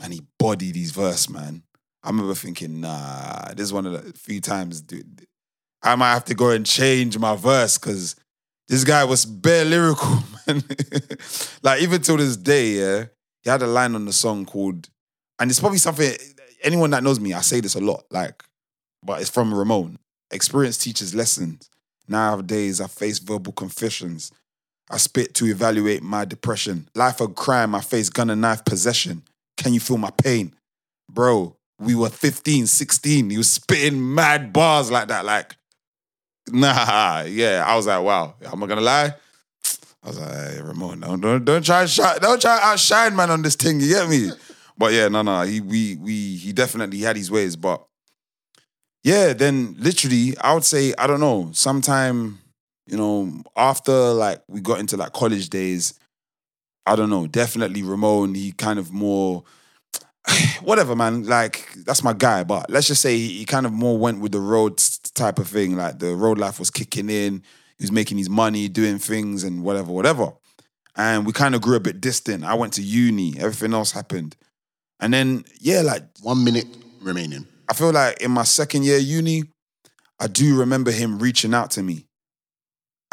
and 0.00 0.12
he 0.12 0.22
bodied 0.38 0.76
his 0.76 0.90
verse, 0.90 1.28
man. 1.28 1.62
I 2.06 2.10
remember 2.10 2.34
thinking, 2.34 2.80
nah, 2.80 3.52
this 3.54 3.64
is 3.64 3.72
one 3.72 3.84
of 3.84 3.92
the 3.92 4.12
few 4.16 4.40
times, 4.40 4.80
dude. 4.80 5.26
I 5.82 5.96
might 5.96 6.12
have 6.12 6.24
to 6.26 6.34
go 6.34 6.50
and 6.50 6.64
change 6.64 7.18
my 7.18 7.34
verse 7.34 7.78
because 7.78 8.14
this 8.68 8.84
guy 8.84 9.02
was 9.02 9.26
bare 9.26 9.64
lyrical, 9.64 10.22
man. 10.46 10.62
like 11.64 11.82
even 11.82 12.00
till 12.00 12.16
this 12.16 12.36
day, 12.36 12.74
yeah, 12.74 13.04
he 13.42 13.50
had 13.50 13.62
a 13.62 13.66
line 13.66 13.96
on 13.96 14.04
the 14.04 14.12
song 14.12 14.46
called, 14.46 14.88
and 15.40 15.50
it's 15.50 15.58
probably 15.58 15.78
something 15.78 16.12
anyone 16.62 16.90
that 16.90 17.02
knows 17.02 17.18
me, 17.18 17.32
I 17.32 17.40
say 17.40 17.58
this 17.58 17.74
a 17.74 17.80
lot, 17.80 18.04
like, 18.12 18.44
but 19.02 19.20
it's 19.20 19.30
from 19.30 19.52
Ramon. 19.52 19.98
Experience 20.30 20.78
teaches 20.78 21.12
lessons. 21.12 21.68
Nowadays, 22.06 22.80
I 22.80 22.86
face 22.86 23.18
verbal 23.18 23.52
confessions. 23.52 24.30
I 24.88 24.98
spit 24.98 25.34
to 25.34 25.46
evaluate 25.46 26.04
my 26.04 26.24
depression. 26.24 26.88
Life 26.94 27.20
a 27.20 27.26
crime, 27.26 27.74
I 27.74 27.80
face 27.80 28.10
gun 28.10 28.30
and 28.30 28.40
knife 28.40 28.64
possession. 28.64 29.22
Can 29.56 29.74
you 29.74 29.80
feel 29.80 29.98
my 29.98 30.10
pain? 30.10 30.54
Bro, 31.10 31.55
we 31.78 31.94
were 31.94 32.08
15, 32.08 32.66
16. 32.66 33.30
He 33.30 33.38
was 33.38 33.50
spitting 33.50 34.14
mad 34.14 34.52
bars 34.52 34.90
like 34.90 35.08
that. 35.08 35.24
Like, 35.24 35.56
nah, 36.48 37.22
yeah. 37.22 37.64
I 37.66 37.76
was 37.76 37.86
like, 37.86 38.02
wow. 38.02 38.34
I'm 38.50 38.58
not 38.60 38.68
gonna 38.68 38.80
lie. 38.80 39.14
I 40.06 40.08
was 40.08 40.20
like, 40.20 40.32
hey, 40.32 40.60
Ramon, 40.62 41.00
don't, 41.00 41.20
don't, 41.20 41.44
don't 41.44 41.64
try 41.64 41.84
shine, 41.86 42.20
don't 42.20 42.40
try 42.40 42.60
outshine 42.62 43.16
man 43.16 43.28
on 43.30 43.42
this 43.42 43.56
thing, 43.56 43.80
you 43.80 43.88
get 43.88 44.08
me? 44.08 44.30
But 44.78 44.92
yeah, 44.92 45.08
no, 45.08 45.22
no, 45.22 45.42
he 45.42 45.60
we 45.60 45.96
we 45.96 46.36
he 46.36 46.52
definitely 46.52 46.98
had 46.98 47.16
his 47.16 47.28
ways, 47.28 47.56
but 47.56 47.84
yeah, 49.02 49.32
then 49.32 49.74
literally, 49.78 50.36
I 50.38 50.54
would 50.54 50.64
say, 50.64 50.94
I 50.96 51.08
don't 51.08 51.18
know, 51.18 51.50
sometime, 51.52 52.38
you 52.86 52.96
know, 52.96 53.42
after 53.56 53.92
like 53.92 54.42
we 54.46 54.60
got 54.60 54.78
into 54.78 54.96
like 54.96 55.12
college 55.12 55.48
days, 55.48 55.98
I 56.84 56.94
don't 56.94 57.10
know, 57.10 57.26
definitely 57.26 57.82
Ramon, 57.82 58.34
he 58.36 58.52
kind 58.52 58.78
of 58.78 58.92
more 58.92 59.42
whatever, 60.62 60.96
man. 60.96 61.24
Like 61.24 61.72
that's 61.84 62.02
my 62.02 62.12
guy. 62.12 62.44
But 62.44 62.70
let's 62.70 62.86
just 62.86 63.02
say 63.02 63.16
he, 63.16 63.38
he 63.38 63.44
kind 63.44 63.66
of 63.66 63.72
more 63.72 63.98
went 63.98 64.20
with 64.20 64.32
the 64.32 64.40
road 64.40 64.82
type 65.14 65.38
of 65.38 65.48
thing. 65.48 65.76
Like 65.76 65.98
the 65.98 66.14
road 66.14 66.38
life 66.38 66.58
was 66.58 66.70
kicking 66.70 67.10
in. 67.10 67.42
He 67.78 67.84
was 67.84 67.92
making 67.92 68.18
his 68.18 68.30
money, 68.30 68.68
doing 68.68 68.98
things, 68.98 69.44
and 69.44 69.62
whatever, 69.62 69.92
whatever. 69.92 70.32
And 70.96 71.26
we 71.26 71.32
kind 71.32 71.54
of 71.54 71.60
grew 71.60 71.76
a 71.76 71.80
bit 71.80 72.00
distant. 72.00 72.42
I 72.42 72.54
went 72.54 72.72
to 72.74 72.82
uni. 72.82 73.38
Everything 73.38 73.74
else 73.74 73.92
happened. 73.92 74.34
And 74.98 75.12
then 75.12 75.44
yeah, 75.60 75.82
like 75.82 76.02
One 76.22 76.44
minute 76.44 76.66
remaining. 77.02 77.46
I 77.68 77.74
feel 77.74 77.92
like 77.92 78.22
in 78.22 78.30
my 78.30 78.44
second 78.44 78.84
year 78.84 78.98
uni, 78.98 79.44
I 80.20 80.28
do 80.28 80.58
remember 80.58 80.90
him 80.90 81.18
reaching 81.18 81.52
out 81.52 81.70
to 81.72 81.82
me. 81.82 82.06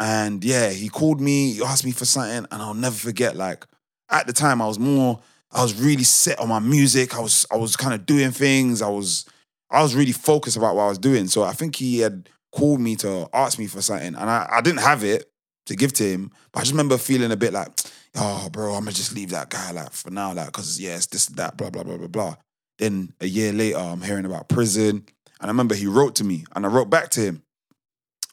And 0.00 0.42
yeah, 0.42 0.70
he 0.70 0.88
called 0.88 1.20
me, 1.20 1.52
he 1.52 1.62
asked 1.62 1.84
me 1.84 1.92
for 1.92 2.04
something, 2.04 2.46
and 2.50 2.62
I'll 2.62 2.74
never 2.74 2.96
forget. 2.96 3.36
Like 3.36 3.66
at 4.10 4.26
the 4.26 4.32
time, 4.32 4.60
I 4.60 4.66
was 4.66 4.78
more, 4.78 5.20
I 5.54 5.62
was 5.62 5.80
really 5.80 6.04
set 6.04 6.38
on 6.40 6.48
my 6.48 6.58
music. 6.58 7.16
I 7.16 7.20
was, 7.20 7.46
I 7.50 7.56
was 7.56 7.76
kind 7.76 7.94
of 7.94 8.06
doing 8.06 8.32
things. 8.32 8.82
I 8.82 8.88
was, 8.88 9.24
I 9.70 9.82
was 9.82 9.94
really 9.94 10.12
focused 10.12 10.56
about 10.56 10.74
what 10.74 10.82
I 10.82 10.88
was 10.88 10.98
doing. 10.98 11.28
So 11.28 11.44
I 11.44 11.52
think 11.52 11.76
he 11.76 12.00
had 12.00 12.28
called 12.52 12.80
me 12.80 12.96
to 12.96 13.28
ask 13.32 13.58
me 13.58 13.66
for 13.66 13.82
something, 13.82 14.14
and 14.14 14.30
I, 14.30 14.48
I 14.50 14.60
didn't 14.60 14.80
have 14.80 15.04
it 15.04 15.30
to 15.66 15.76
give 15.76 15.92
to 15.94 16.04
him. 16.04 16.30
But 16.52 16.60
I 16.60 16.62
just 16.62 16.72
remember 16.72 16.98
feeling 16.98 17.32
a 17.32 17.36
bit 17.36 17.52
like, 17.52 17.68
oh, 18.16 18.48
bro, 18.50 18.74
I'm 18.74 18.84
gonna 18.84 18.92
just 18.92 19.14
leave 19.14 19.30
that 19.30 19.50
guy 19.50 19.70
like 19.72 19.92
for 19.92 20.10
now, 20.10 20.32
like, 20.32 20.52
cause 20.52 20.78
yeah, 20.78 20.96
it's 20.96 21.06
this, 21.06 21.26
that, 21.26 21.56
blah, 21.56 21.70
blah, 21.70 21.82
blah, 21.82 21.96
blah, 21.96 22.08
blah. 22.08 22.36
Then 22.78 23.12
a 23.20 23.26
year 23.26 23.52
later, 23.52 23.78
I'm 23.78 24.02
hearing 24.02 24.24
about 24.24 24.48
prison. 24.48 25.06
And 25.40 25.50
I 25.50 25.52
remember 25.52 25.74
he 25.74 25.86
wrote 25.86 26.16
to 26.16 26.24
me 26.24 26.44
and 26.54 26.64
I 26.64 26.68
wrote 26.68 26.90
back 26.90 27.10
to 27.10 27.20
him. 27.20 27.42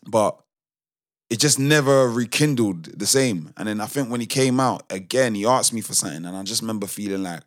But 0.07 0.39
it 1.31 1.39
just 1.39 1.57
never 1.57 2.09
rekindled 2.09 2.99
the 2.99 3.05
same. 3.07 3.53
And 3.55 3.69
then 3.69 3.79
I 3.79 3.85
think 3.85 4.09
when 4.09 4.19
he 4.19 4.27
came 4.27 4.59
out 4.59 4.83
again, 4.89 5.33
he 5.33 5.45
asked 5.45 5.71
me 5.73 5.79
for 5.79 5.93
something. 5.93 6.25
And 6.25 6.35
I 6.35 6.43
just 6.43 6.61
remember 6.61 6.87
feeling 6.87 7.23
like, 7.23 7.43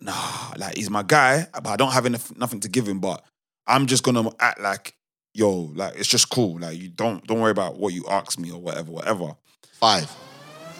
nah, 0.00 0.54
like 0.56 0.78
he's 0.78 0.88
my 0.88 1.02
guy, 1.02 1.46
but 1.52 1.66
I 1.66 1.76
don't 1.76 1.92
have 1.92 2.06
enough, 2.06 2.34
nothing 2.38 2.60
to 2.60 2.70
give 2.70 2.88
him. 2.88 3.00
But 3.00 3.22
I'm 3.66 3.84
just 3.84 4.02
gonna 4.02 4.30
act 4.40 4.62
like, 4.62 4.96
yo, 5.34 5.70
like 5.74 5.94
it's 5.96 6.08
just 6.08 6.30
cool. 6.30 6.58
Like 6.58 6.78
you 6.78 6.88
don't 6.88 7.22
don't 7.26 7.42
worry 7.42 7.50
about 7.50 7.78
what 7.78 7.92
you 7.92 8.06
ask 8.08 8.38
me 8.38 8.50
or 8.50 8.58
whatever, 8.58 8.90
whatever. 8.90 9.36
Five, 9.74 10.10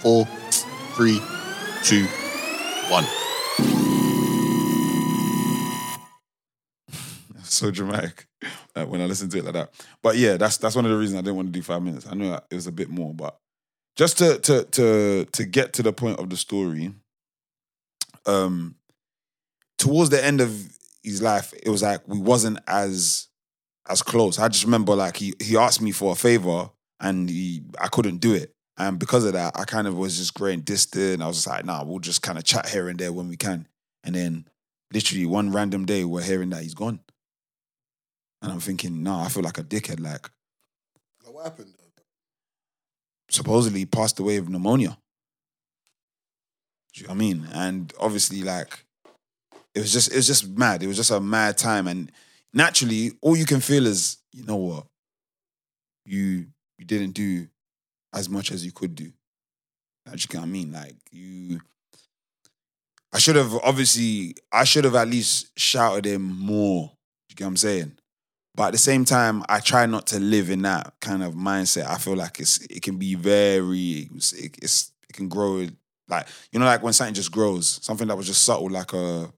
four, 0.01 0.25
three, 0.95 1.21
two, 1.85 2.07
one. 2.89 3.05
so 7.43 7.71
dramatic 7.71 8.27
when 8.75 9.01
I 9.01 9.07
listen 9.07 9.29
to 9.31 9.39
it 9.39 9.45
like 9.45 9.55
that. 9.55 9.71
But 10.03 10.17
yeah, 10.17 10.37
that's 10.37 10.57
that's 10.57 10.77
one 10.77 10.85
of 10.85 10.91
the 10.91 10.97
reasons 10.97 11.19
I 11.19 11.23
didn't 11.23 11.37
want 11.37 11.49
to 11.49 11.53
do 11.53 11.63
five 11.63 11.83
minutes. 11.83 12.07
I 12.11 12.15
know 12.15 12.41
it 12.51 12.55
was 12.55 12.67
a 12.67 12.73
bit 12.73 12.91
more, 12.91 13.15
but 13.15 13.39
just 13.97 14.19
to 14.19 14.39
to 14.41 14.65
to 14.65 15.25
to 15.25 15.45
get 15.45 15.73
to 15.75 15.83
the 15.83 15.93
point 15.93 16.19
of 16.19 16.31
the 16.31 16.37
story, 16.37 16.93
um, 18.27 18.77
towards 19.79 20.11
the 20.11 20.25
end 20.25 20.41
of 20.41 20.51
his 21.03 21.23
life, 21.23 21.53
it 21.63 21.69
was 21.69 21.83
like 21.83 22.07
we 22.07 22.19
wasn't 22.19 22.59
as 22.67 23.29
as 23.89 24.03
close. 24.03 24.39
I 24.39 24.49
just 24.49 24.65
remember 24.65 24.95
like 24.95 25.17
he 25.17 25.35
he 25.41 25.57
asked 25.57 25.83
me 25.83 25.93
for 25.93 26.13
a 26.13 26.17
favor 26.17 26.71
and 27.01 27.29
he 27.29 27.63
I 27.81 27.89
couldn't 27.89 28.19
do 28.19 28.35
it. 28.35 28.55
And 28.79 28.99
because 28.99 29.25
of 29.25 29.35
that, 29.35 29.53
I 29.59 29.65
kind 29.65 29.87
of 29.87 29.97
was 29.97 30.17
just 30.17 30.35
growing 30.35 30.61
distant. 30.61 31.23
I 31.23 31.27
was 31.27 31.37
just 31.37 31.47
like, 31.47 31.65
nah, 31.65 31.85
we'll 31.85 31.99
just 31.99 32.23
kind 32.23 32.39
of 32.39 32.45
chat 32.45 32.69
here 32.69 32.89
and 32.89 32.99
there 32.99 33.13
when 33.13 33.29
we 33.29 33.37
can. 33.37 33.69
And 34.03 34.15
then 34.15 34.47
literally 34.93 35.27
one 35.27 35.53
random 35.53 35.85
day 35.85 36.05
we're 36.05 36.23
hearing 36.23 36.51
that 36.51 36.63
he's 36.63 36.75
gone. 36.75 37.01
And 38.43 38.53
I'm 38.53 38.61
thinking, 38.61 39.03
no, 39.03 39.21
I 39.21 39.29
feel 39.29 39.43
like 39.45 39.59
a 39.59 39.63
dickhead. 39.63 40.01
Like, 40.01 40.29
What 41.25 41.45
happened? 41.45 41.75
supposedly 43.31 43.79
he 43.81 43.87
passed 43.87 44.19
away 44.21 44.37
of 44.37 44.49
pneumonia. 44.51 44.99
Do 46.93 47.01
you 47.01 47.07
know 47.07 47.15
what 47.15 47.17
I 47.17 47.19
mean? 47.19 47.47
And 47.55 47.93
obviously, 47.99 48.43
like, 48.43 48.85
it 49.75 49.81
was 49.81 49.91
just 49.93 50.13
it 50.13 50.17
was 50.17 50.27
just 50.27 50.49
mad. 50.49 50.83
It 50.83 50.87
was 50.87 50.99
just 50.99 51.11
a 51.11 51.21
mad 51.21 51.57
time. 51.57 51.87
And 51.87 52.13
naturally, 52.53 53.13
all 53.23 53.35
you 53.35 53.47
can 53.47 53.61
feel 53.61 53.87
is, 53.87 54.19
you 54.33 54.45
know 54.45 54.57
what? 54.57 54.87
You 56.05 56.47
you 56.79 56.85
didn't 56.85 57.13
do 57.13 57.49
as 58.13 58.29
much 58.29 58.53
as 58.53 58.67
you 58.67 58.73
could 58.73 58.95
do. 58.95 59.13
Like, 60.05 60.17
do 60.17 60.23
you 60.23 60.29
get 60.29 60.39
what 60.41 60.47
I 60.49 60.51
mean? 60.51 60.73
Like 60.73 60.97
you 61.11 61.61
I 63.15 63.19
should 63.19 63.37
have 63.37 63.55
obviously 63.63 64.35
I 64.51 64.65
should 64.65 64.85
have 64.85 64.95
at 64.95 65.09
least 65.09 65.59
shouted 65.59 66.05
him 66.05 66.23
more. 66.39 66.89
Do 66.89 67.33
you 67.33 67.37
get 67.37 67.45
what 67.45 67.49
I'm 67.49 67.57
saying? 67.57 67.93
But 68.55 68.69
at 68.69 68.73
the 68.73 68.79
same 68.79 69.05
time, 69.05 69.43
I 69.49 69.61
try 69.61 69.87
not 69.87 70.07
to 70.09 70.21
live 70.21 70.51
in 70.51 70.63
that 70.63 70.93
kind 71.01 71.23
of 71.23 71.35
mindset. 71.35 71.89
I 71.89 71.97
feel 71.97 72.17
like 72.17 72.39
it's 72.39 72.59
it 72.67 72.83
can 72.83 72.99
be 72.99 73.15
very 73.15 74.09
it's, 74.15 74.33
it, 74.33 74.57
it's 74.61 74.93
it 75.09 75.15
can 75.15 75.29
grow 75.29 75.67
like 76.09 76.27
you 76.51 76.59
know 76.59 76.67
like 76.67 76.83
when 76.83 76.93
something 76.93 77.15
just 77.15 77.33
grows, 77.33 77.81
something 77.83 78.09
that 78.09 78.17
was 78.17 78.27
just 78.27 78.43
subtle 78.43 78.69
like 78.69 78.93
a 78.93 79.33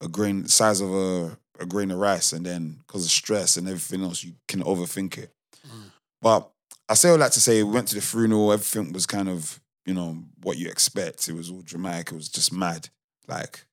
a 0.00 0.08
grain 0.08 0.46
size 0.48 0.80
of 0.80 0.92
a 0.92 1.38
a 1.60 1.66
grain 1.66 1.90
of 1.90 1.98
rice, 1.98 2.32
and 2.32 2.44
then 2.44 2.80
because 2.86 3.04
of 3.04 3.10
stress 3.10 3.56
and 3.56 3.68
everything 3.68 4.02
else, 4.02 4.24
you 4.24 4.32
can 4.48 4.62
overthink 4.64 5.18
it. 5.18 5.30
Mm. 5.66 5.90
But 6.20 6.50
I 6.88 6.94
say 6.94 7.10
all 7.10 7.18
that 7.18 7.32
to 7.32 7.40
say, 7.40 7.62
we 7.62 7.70
went 7.70 7.88
to 7.88 7.94
the 7.94 8.00
funeral. 8.00 8.52
Everything 8.52 8.92
was 8.92 9.06
kind 9.06 9.28
of 9.28 9.60
you 9.86 9.94
know 9.94 10.24
what 10.42 10.58
you 10.58 10.68
expect. 10.68 11.28
It 11.28 11.34
was 11.34 11.50
all 11.50 11.62
dramatic. 11.62 12.10
It 12.10 12.16
was 12.16 12.28
just 12.28 12.52
mad, 12.52 12.88
like. 13.28 13.64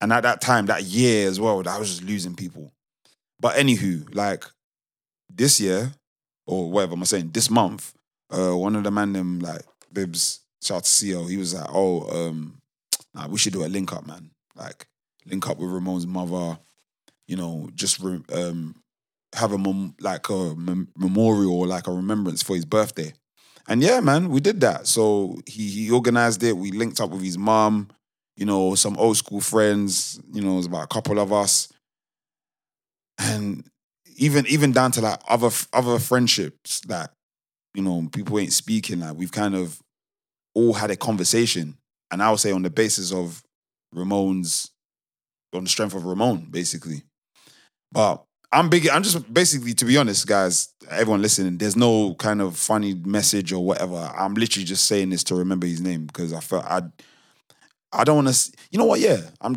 And 0.00 0.12
at 0.12 0.24
that 0.24 0.40
time, 0.40 0.66
that 0.66 0.82
year 0.82 1.28
as 1.28 1.38
well, 1.38 1.62
I 1.68 1.78
was 1.78 1.88
just 1.88 2.02
losing 2.02 2.34
people. 2.34 2.72
But 3.42 3.56
anywho, 3.56 4.14
like 4.14 4.44
this 5.28 5.60
year, 5.60 5.92
or 6.46 6.70
whatever 6.70 6.94
I'm 6.94 7.04
saying, 7.04 7.30
this 7.32 7.50
month, 7.50 7.92
uh, 8.30 8.56
one 8.56 8.76
of 8.76 8.84
the 8.84 8.92
man 8.92 9.12
them 9.12 9.40
like 9.40 9.62
Bibs, 9.92 10.40
shout 10.62 10.84
to 10.84 10.88
CEO, 10.88 11.28
he 11.28 11.36
was 11.36 11.52
like, 11.52 11.68
oh, 11.68 12.08
um, 12.28 12.58
nah, 13.14 13.26
we 13.26 13.38
should 13.38 13.52
do 13.52 13.64
a 13.64 13.66
link 13.66 13.92
up, 13.92 14.06
man. 14.06 14.30
Like 14.54 14.86
link 15.26 15.48
up 15.48 15.58
with 15.58 15.70
Ramon's 15.70 16.06
mother, 16.06 16.56
you 17.26 17.36
know, 17.36 17.68
just 17.74 17.98
re- 17.98 18.22
um 18.32 18.76
have 19.34 19.52
a 19.52 19.58
mem- 19.58 19.96
like 20.00 20.28
a 20.28 20.54
mem- 20.54 20.92
memorial 20.96 21.58
or 21.58 21.66
like 21.66 21.88
a 21.88 21.92
remembrance 21.92 22.42
for 22.44 22.54
his 22.54 22.64
birthday. 22.64 23.12
And 23.68 23.82
yeah, 23.82 23.98
man, 24.00 24.28
we 24.28 24.40
did 24.40 24.60
that. 24.60 24.86
So 24.86 25.40
he 25.46 25.68
he 25.68 25.90
organized 25.90 26.44
it. 26.44 26.56
We 26.56 26.70
linked 26.70 27.00
up 27.00 27.10
with 27.10 27.22
his 27.24 27.38
mom, 27.38 27.88
you 28.36 28.46
know, 28.46 28.76
some 28.76 28.96
old 28.98 29.16
school 29.16 29.40
friends. 29.40 30.20
You 30.32 30.42
know, 30.42 30.52
it 30.54 30.56
was 30.58 30.66
about 30.66 30.84
a 30.84 30.94
couple 30.94 31.18
of 31.18 31.32
us, 31.32 31.72
and 33.24 33.64
even 34.16 34.46
even 34.46 34.72
down 34.72 34.92
to 34.92 35.00
like 35.00 35.20
other 35.28 35.50
other 35.72 35.98
friendships 35.98 36.80
that 36.82 37.12
you 37.74 37.82
know 37.82 38.08
people 38.12 38.38
ain't 38.38 38.52
speaking. 38.52 39.00
Like 39.00 39.16
we've 39.16 39.32
kind 39.32 39.54
of 39.54 39.80
all 40.54 40.74
had 40.74 40.90
a 40.90 40.96
conversation, 40.96 41.76
and 42.10 42.22
I 42.22 42.30
would 42.30 42.40
say 42.40 42.52
on 42.52 42.62
the 42.62 42.70
basis 42.70 43.12
of 43.12 43.42
Ramon's, 43.92 44.70
on 45.54 45.64
the 45.64 45.70
strength 45.70 45.94
of 45.94 46.04
Ramon, 46.04 46.48
basically. 46.50 47.02
But 47.90 48.24
I'm 48.52 48.68
big. 48.68 48.88
I'm 48.88 49.02
just 49.02 49.32
basically, 49.32 49.74
to 49.74 49.84
be 49.84 49.96
honest, 49.96 50.26
guys, 50.26 50.74
everyone 50.90 51.22
listening. 51.22 51.58
There's 51.58 51.76
no 51.76 52.14
kind 52.14 52.40
of 52.42 52.56
funny 52.56 52.94
message 52.94 53.52
or 53.52 53.64
whatever. 53.64 54.12
I'm 54.16 54.34
literally 54.34 54.64
just 54.64 54.86
saying 54.86 55.10
this 55.10 55.24
to 55.24 55.34
remember 55.34 55.66
his 55.66 55.80
name 55.80 56.06
because 56.06 56.32
I 56.32 56.40
felt 56.40 56.64
I, 56.64 56.82
I 57.92 58.04
don't 58.04 58.24
want 58.24 58.34
to. 58.34 58.52
You 58.70 58.78
know 58.78 58.84
what? 58.84 59.00
Yeah, 59.00 59.20
I'm 59.40 59.56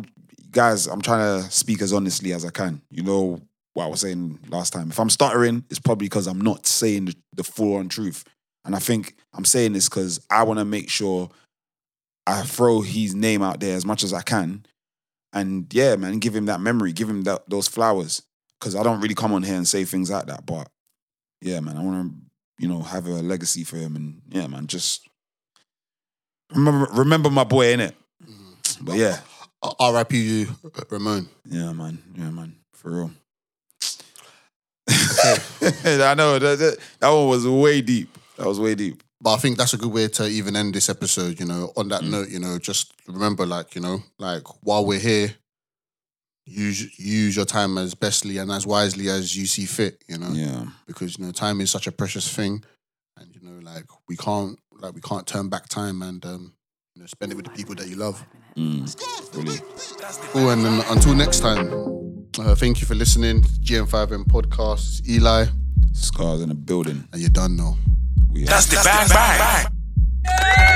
guys. 0.50 0.86
I'm 0.86 1.02
trying 1.02 1.42
to 1.42 1.50
speak 1.50 1.82
as 1.82 1.92
honestly 1.92 2.32
as 2.32 2.44
I 2.44 2.50
can. 2.50 2.80
You 2.90 3.02
know 3.02 3.40
what 3.76 3.84
I 3.84 3.88
was 3.88 4.00
saying 4.00 4.38
last 4.48 4.72
time. 4.72 4.90
If 4.90 4.98
I'm 4.98 5.10
stuttering, 5.10 5.64
it's 5.68 5.78
probably 5.78 6.06
because 6.06 6.26
I'm 6.26 6.40
not 6.40 6.66
saying 6.66 7.04
the, 7.06 7.16
the 7.34 7.44
full 7.44 7.76
on 7.76 7.88
truth. 7.88 8.24
And 8.64 8.74
I 8.74 8.78
think 8.78 9.14
I'm 9.34 9.44
saying 9.44 9.74
this 9.74 9.88
because 9.88 10.18
I 10.30 10.44
want 10.44 10.58
to 10.58 10.64
make 10.64 10.88
sure 10.88 11.28
I 12.26 12.42
throw 12.42 12.80
his 12.80 13.14
name 13.14 13.42
out 13.42 13.60
there 13.60 13.76
as 13.76 13.84
much 13.84 14.02
as 14.02 14.14
I 14.14 14.22
can. 14.22 14.64
And 15.34 15.72
yeah, 15.74 15.94
man, 15.96 16.18
give 16.20 16.34
him 16.34 16.46
that 16.46 16.60
memory, 16.60 16.92
give 16.92 17.08
him 17.08 17.22
that, 17.24 17.48
those 17.50 17.68
flowers 17.68 18.22
because 18.58 18.74
I 18.74 18.82
don't 18.82 19.02
really 19.02 19.14
come 19.14 19.34
on 19.34 19.42
here 19.42 19.56
and 19.56 19.68
say 19.68 19.84
things 19.84 20.10
like 20.10 20.26
that. 20.26 20.46
But 20.46 20.68
yeah, 21.42 21.60
man, 21.60 21.76
I 21.76 21.82
want 21.82 22.10
to, 22.10 22.18
you 22.58 22.68
know, 22.68 22.80
have 22.80 23.06
a 23.06 23.10
legacy 23.10 23.62
for 23.62 23.76
him, 23.76 23.94
and 23.94 24.22
yeah, 24.30 24.46
man, 24.46 24.66
just 24.66 25.06
remember, 26.54 26.90
remember 26.92 27.28
my 27.28 27.44
boy 27.44 27.72
in 27.72 27.80
it. 27.80 27.94
Mm-hmm. 28.24 28.84
But 28.86 28.96
yeah, 28.96 29.18
R.I.P. 29.78 30.16
you, 30.16 30.48
Ramon. 30.88 31.28
yeah, 31.44 31.72
man, 31.72 32.02
yeah, 32.16 32.30
man, 32.30 32.56
for 32.72 32.90
real. 32.90 33.10
I 34.88 36.14
know 36.16 36.38
that, 36.38 36.58
that 36.58 36.78
that 37.00 37.08
one 37.10 37.28
was 37.28 37.46
way 37.46 37.80
deep. 37.80 38.16
That 38.36 38.46
was 38.46 38.60
way 38.60 38.74
deep. 38.74 39.02
but 39.20 39.34
I 39.34 39.38
think 39.38 39.56
that's 39.58 39.74
a 39.74 39.78
good 39.78 39.92
way 39.92 40.08
to 40.08 40.26
even 40.28 40.54
end 40.56 40.74
this 40.74 40.88
episode. 40.88 41.40
You 41.40 41.46
know, 41.46 41.72
on 41.76 41.88
that 41.88 42.02
Mm. 42.02 42.10
note, 42.10 42.28
you 42.28 42.38
know, 42.38 42.58
just 42.58 42.92
remember, 43.08 43.46
like, 43.46 43.74
you 43.74 43.80
know, 43.80 44.02
like 44.18 44.42
while 44.62 44.84
we're 44.84 45.00
here, 45.00 45.34
use 46.44 46.98
use 46.98 47.34
your 47.34 47.44
time 47.44 47.78
as 47.78 47.94
bestly 47.94 48.38
and 48.40 48.50
as 48.52 48.66
wisely 48.66 49.08
as 49.08 49.36
you 49.36 49.46
see 49.46 49.64
fit. 49.66 50.04
You 50.08 50.18
know, 50.18 50.30
Yeah. 50.32 50.66
because 50.86 51.18
you 51.18 51.24
know 51.26 51.32
time 51.32 51.60
is 51.60 51.70
such 51.70 51.86
a 51.86 51.92
precious 51.92 52.28
thing, 52.28 52.62
and 53.16 53.34
you 53.34 53.40
know, 53.42 53.58
like 53.68 53.86
we 54.08 54.16
can't 54.16 54.58
like 54.78 54.94
we 54.94 55.00
can't 55.00 55.26
turn 55.26 55.48
back 55.48 55.68
time 55.68 56.02
and 56.02 56.24
um, 56.24 56.52
you 56.94 57.02
know 57.02 57.06
spend 57.06 57.32
it 57.32 57.36
with 57.36 57.46
the 57.46 57.52
people 57.52 57.74
that 57.76 57.88
you 57.88 57.96
love. 57.96 58.24
Mm. 58.56 58.88
Fully. 59.32 59.58
Cool, 60.32 60.50
and 60.50 60.64
then 60.64 60.82
until 60.88 61.14
next 61.14 61.40
time, 61.40 61.68
uh, 62.38 62.54
thank 62.54 62.80
you 62.80 62.86
for 62.86 62.94
listening. 62.94 63.42
GM5M 63.42 64.24
podcast, 64.24 65.00
It's 65.00 65.08
Eli, 65.08 65.46
Scarz 65.92 66.40
in 66.42 66.48
the 66.48 66.54
building. 66.54 67.06
and 67.12 67.20
you're 67.20 67.30
done 67.30 67.56
now. 67.56 67.76
We 68.32 68.44
That's 68.44 68.66
the 68.66 68.80
bang 68.82 69.08
bang. 69.08 70.72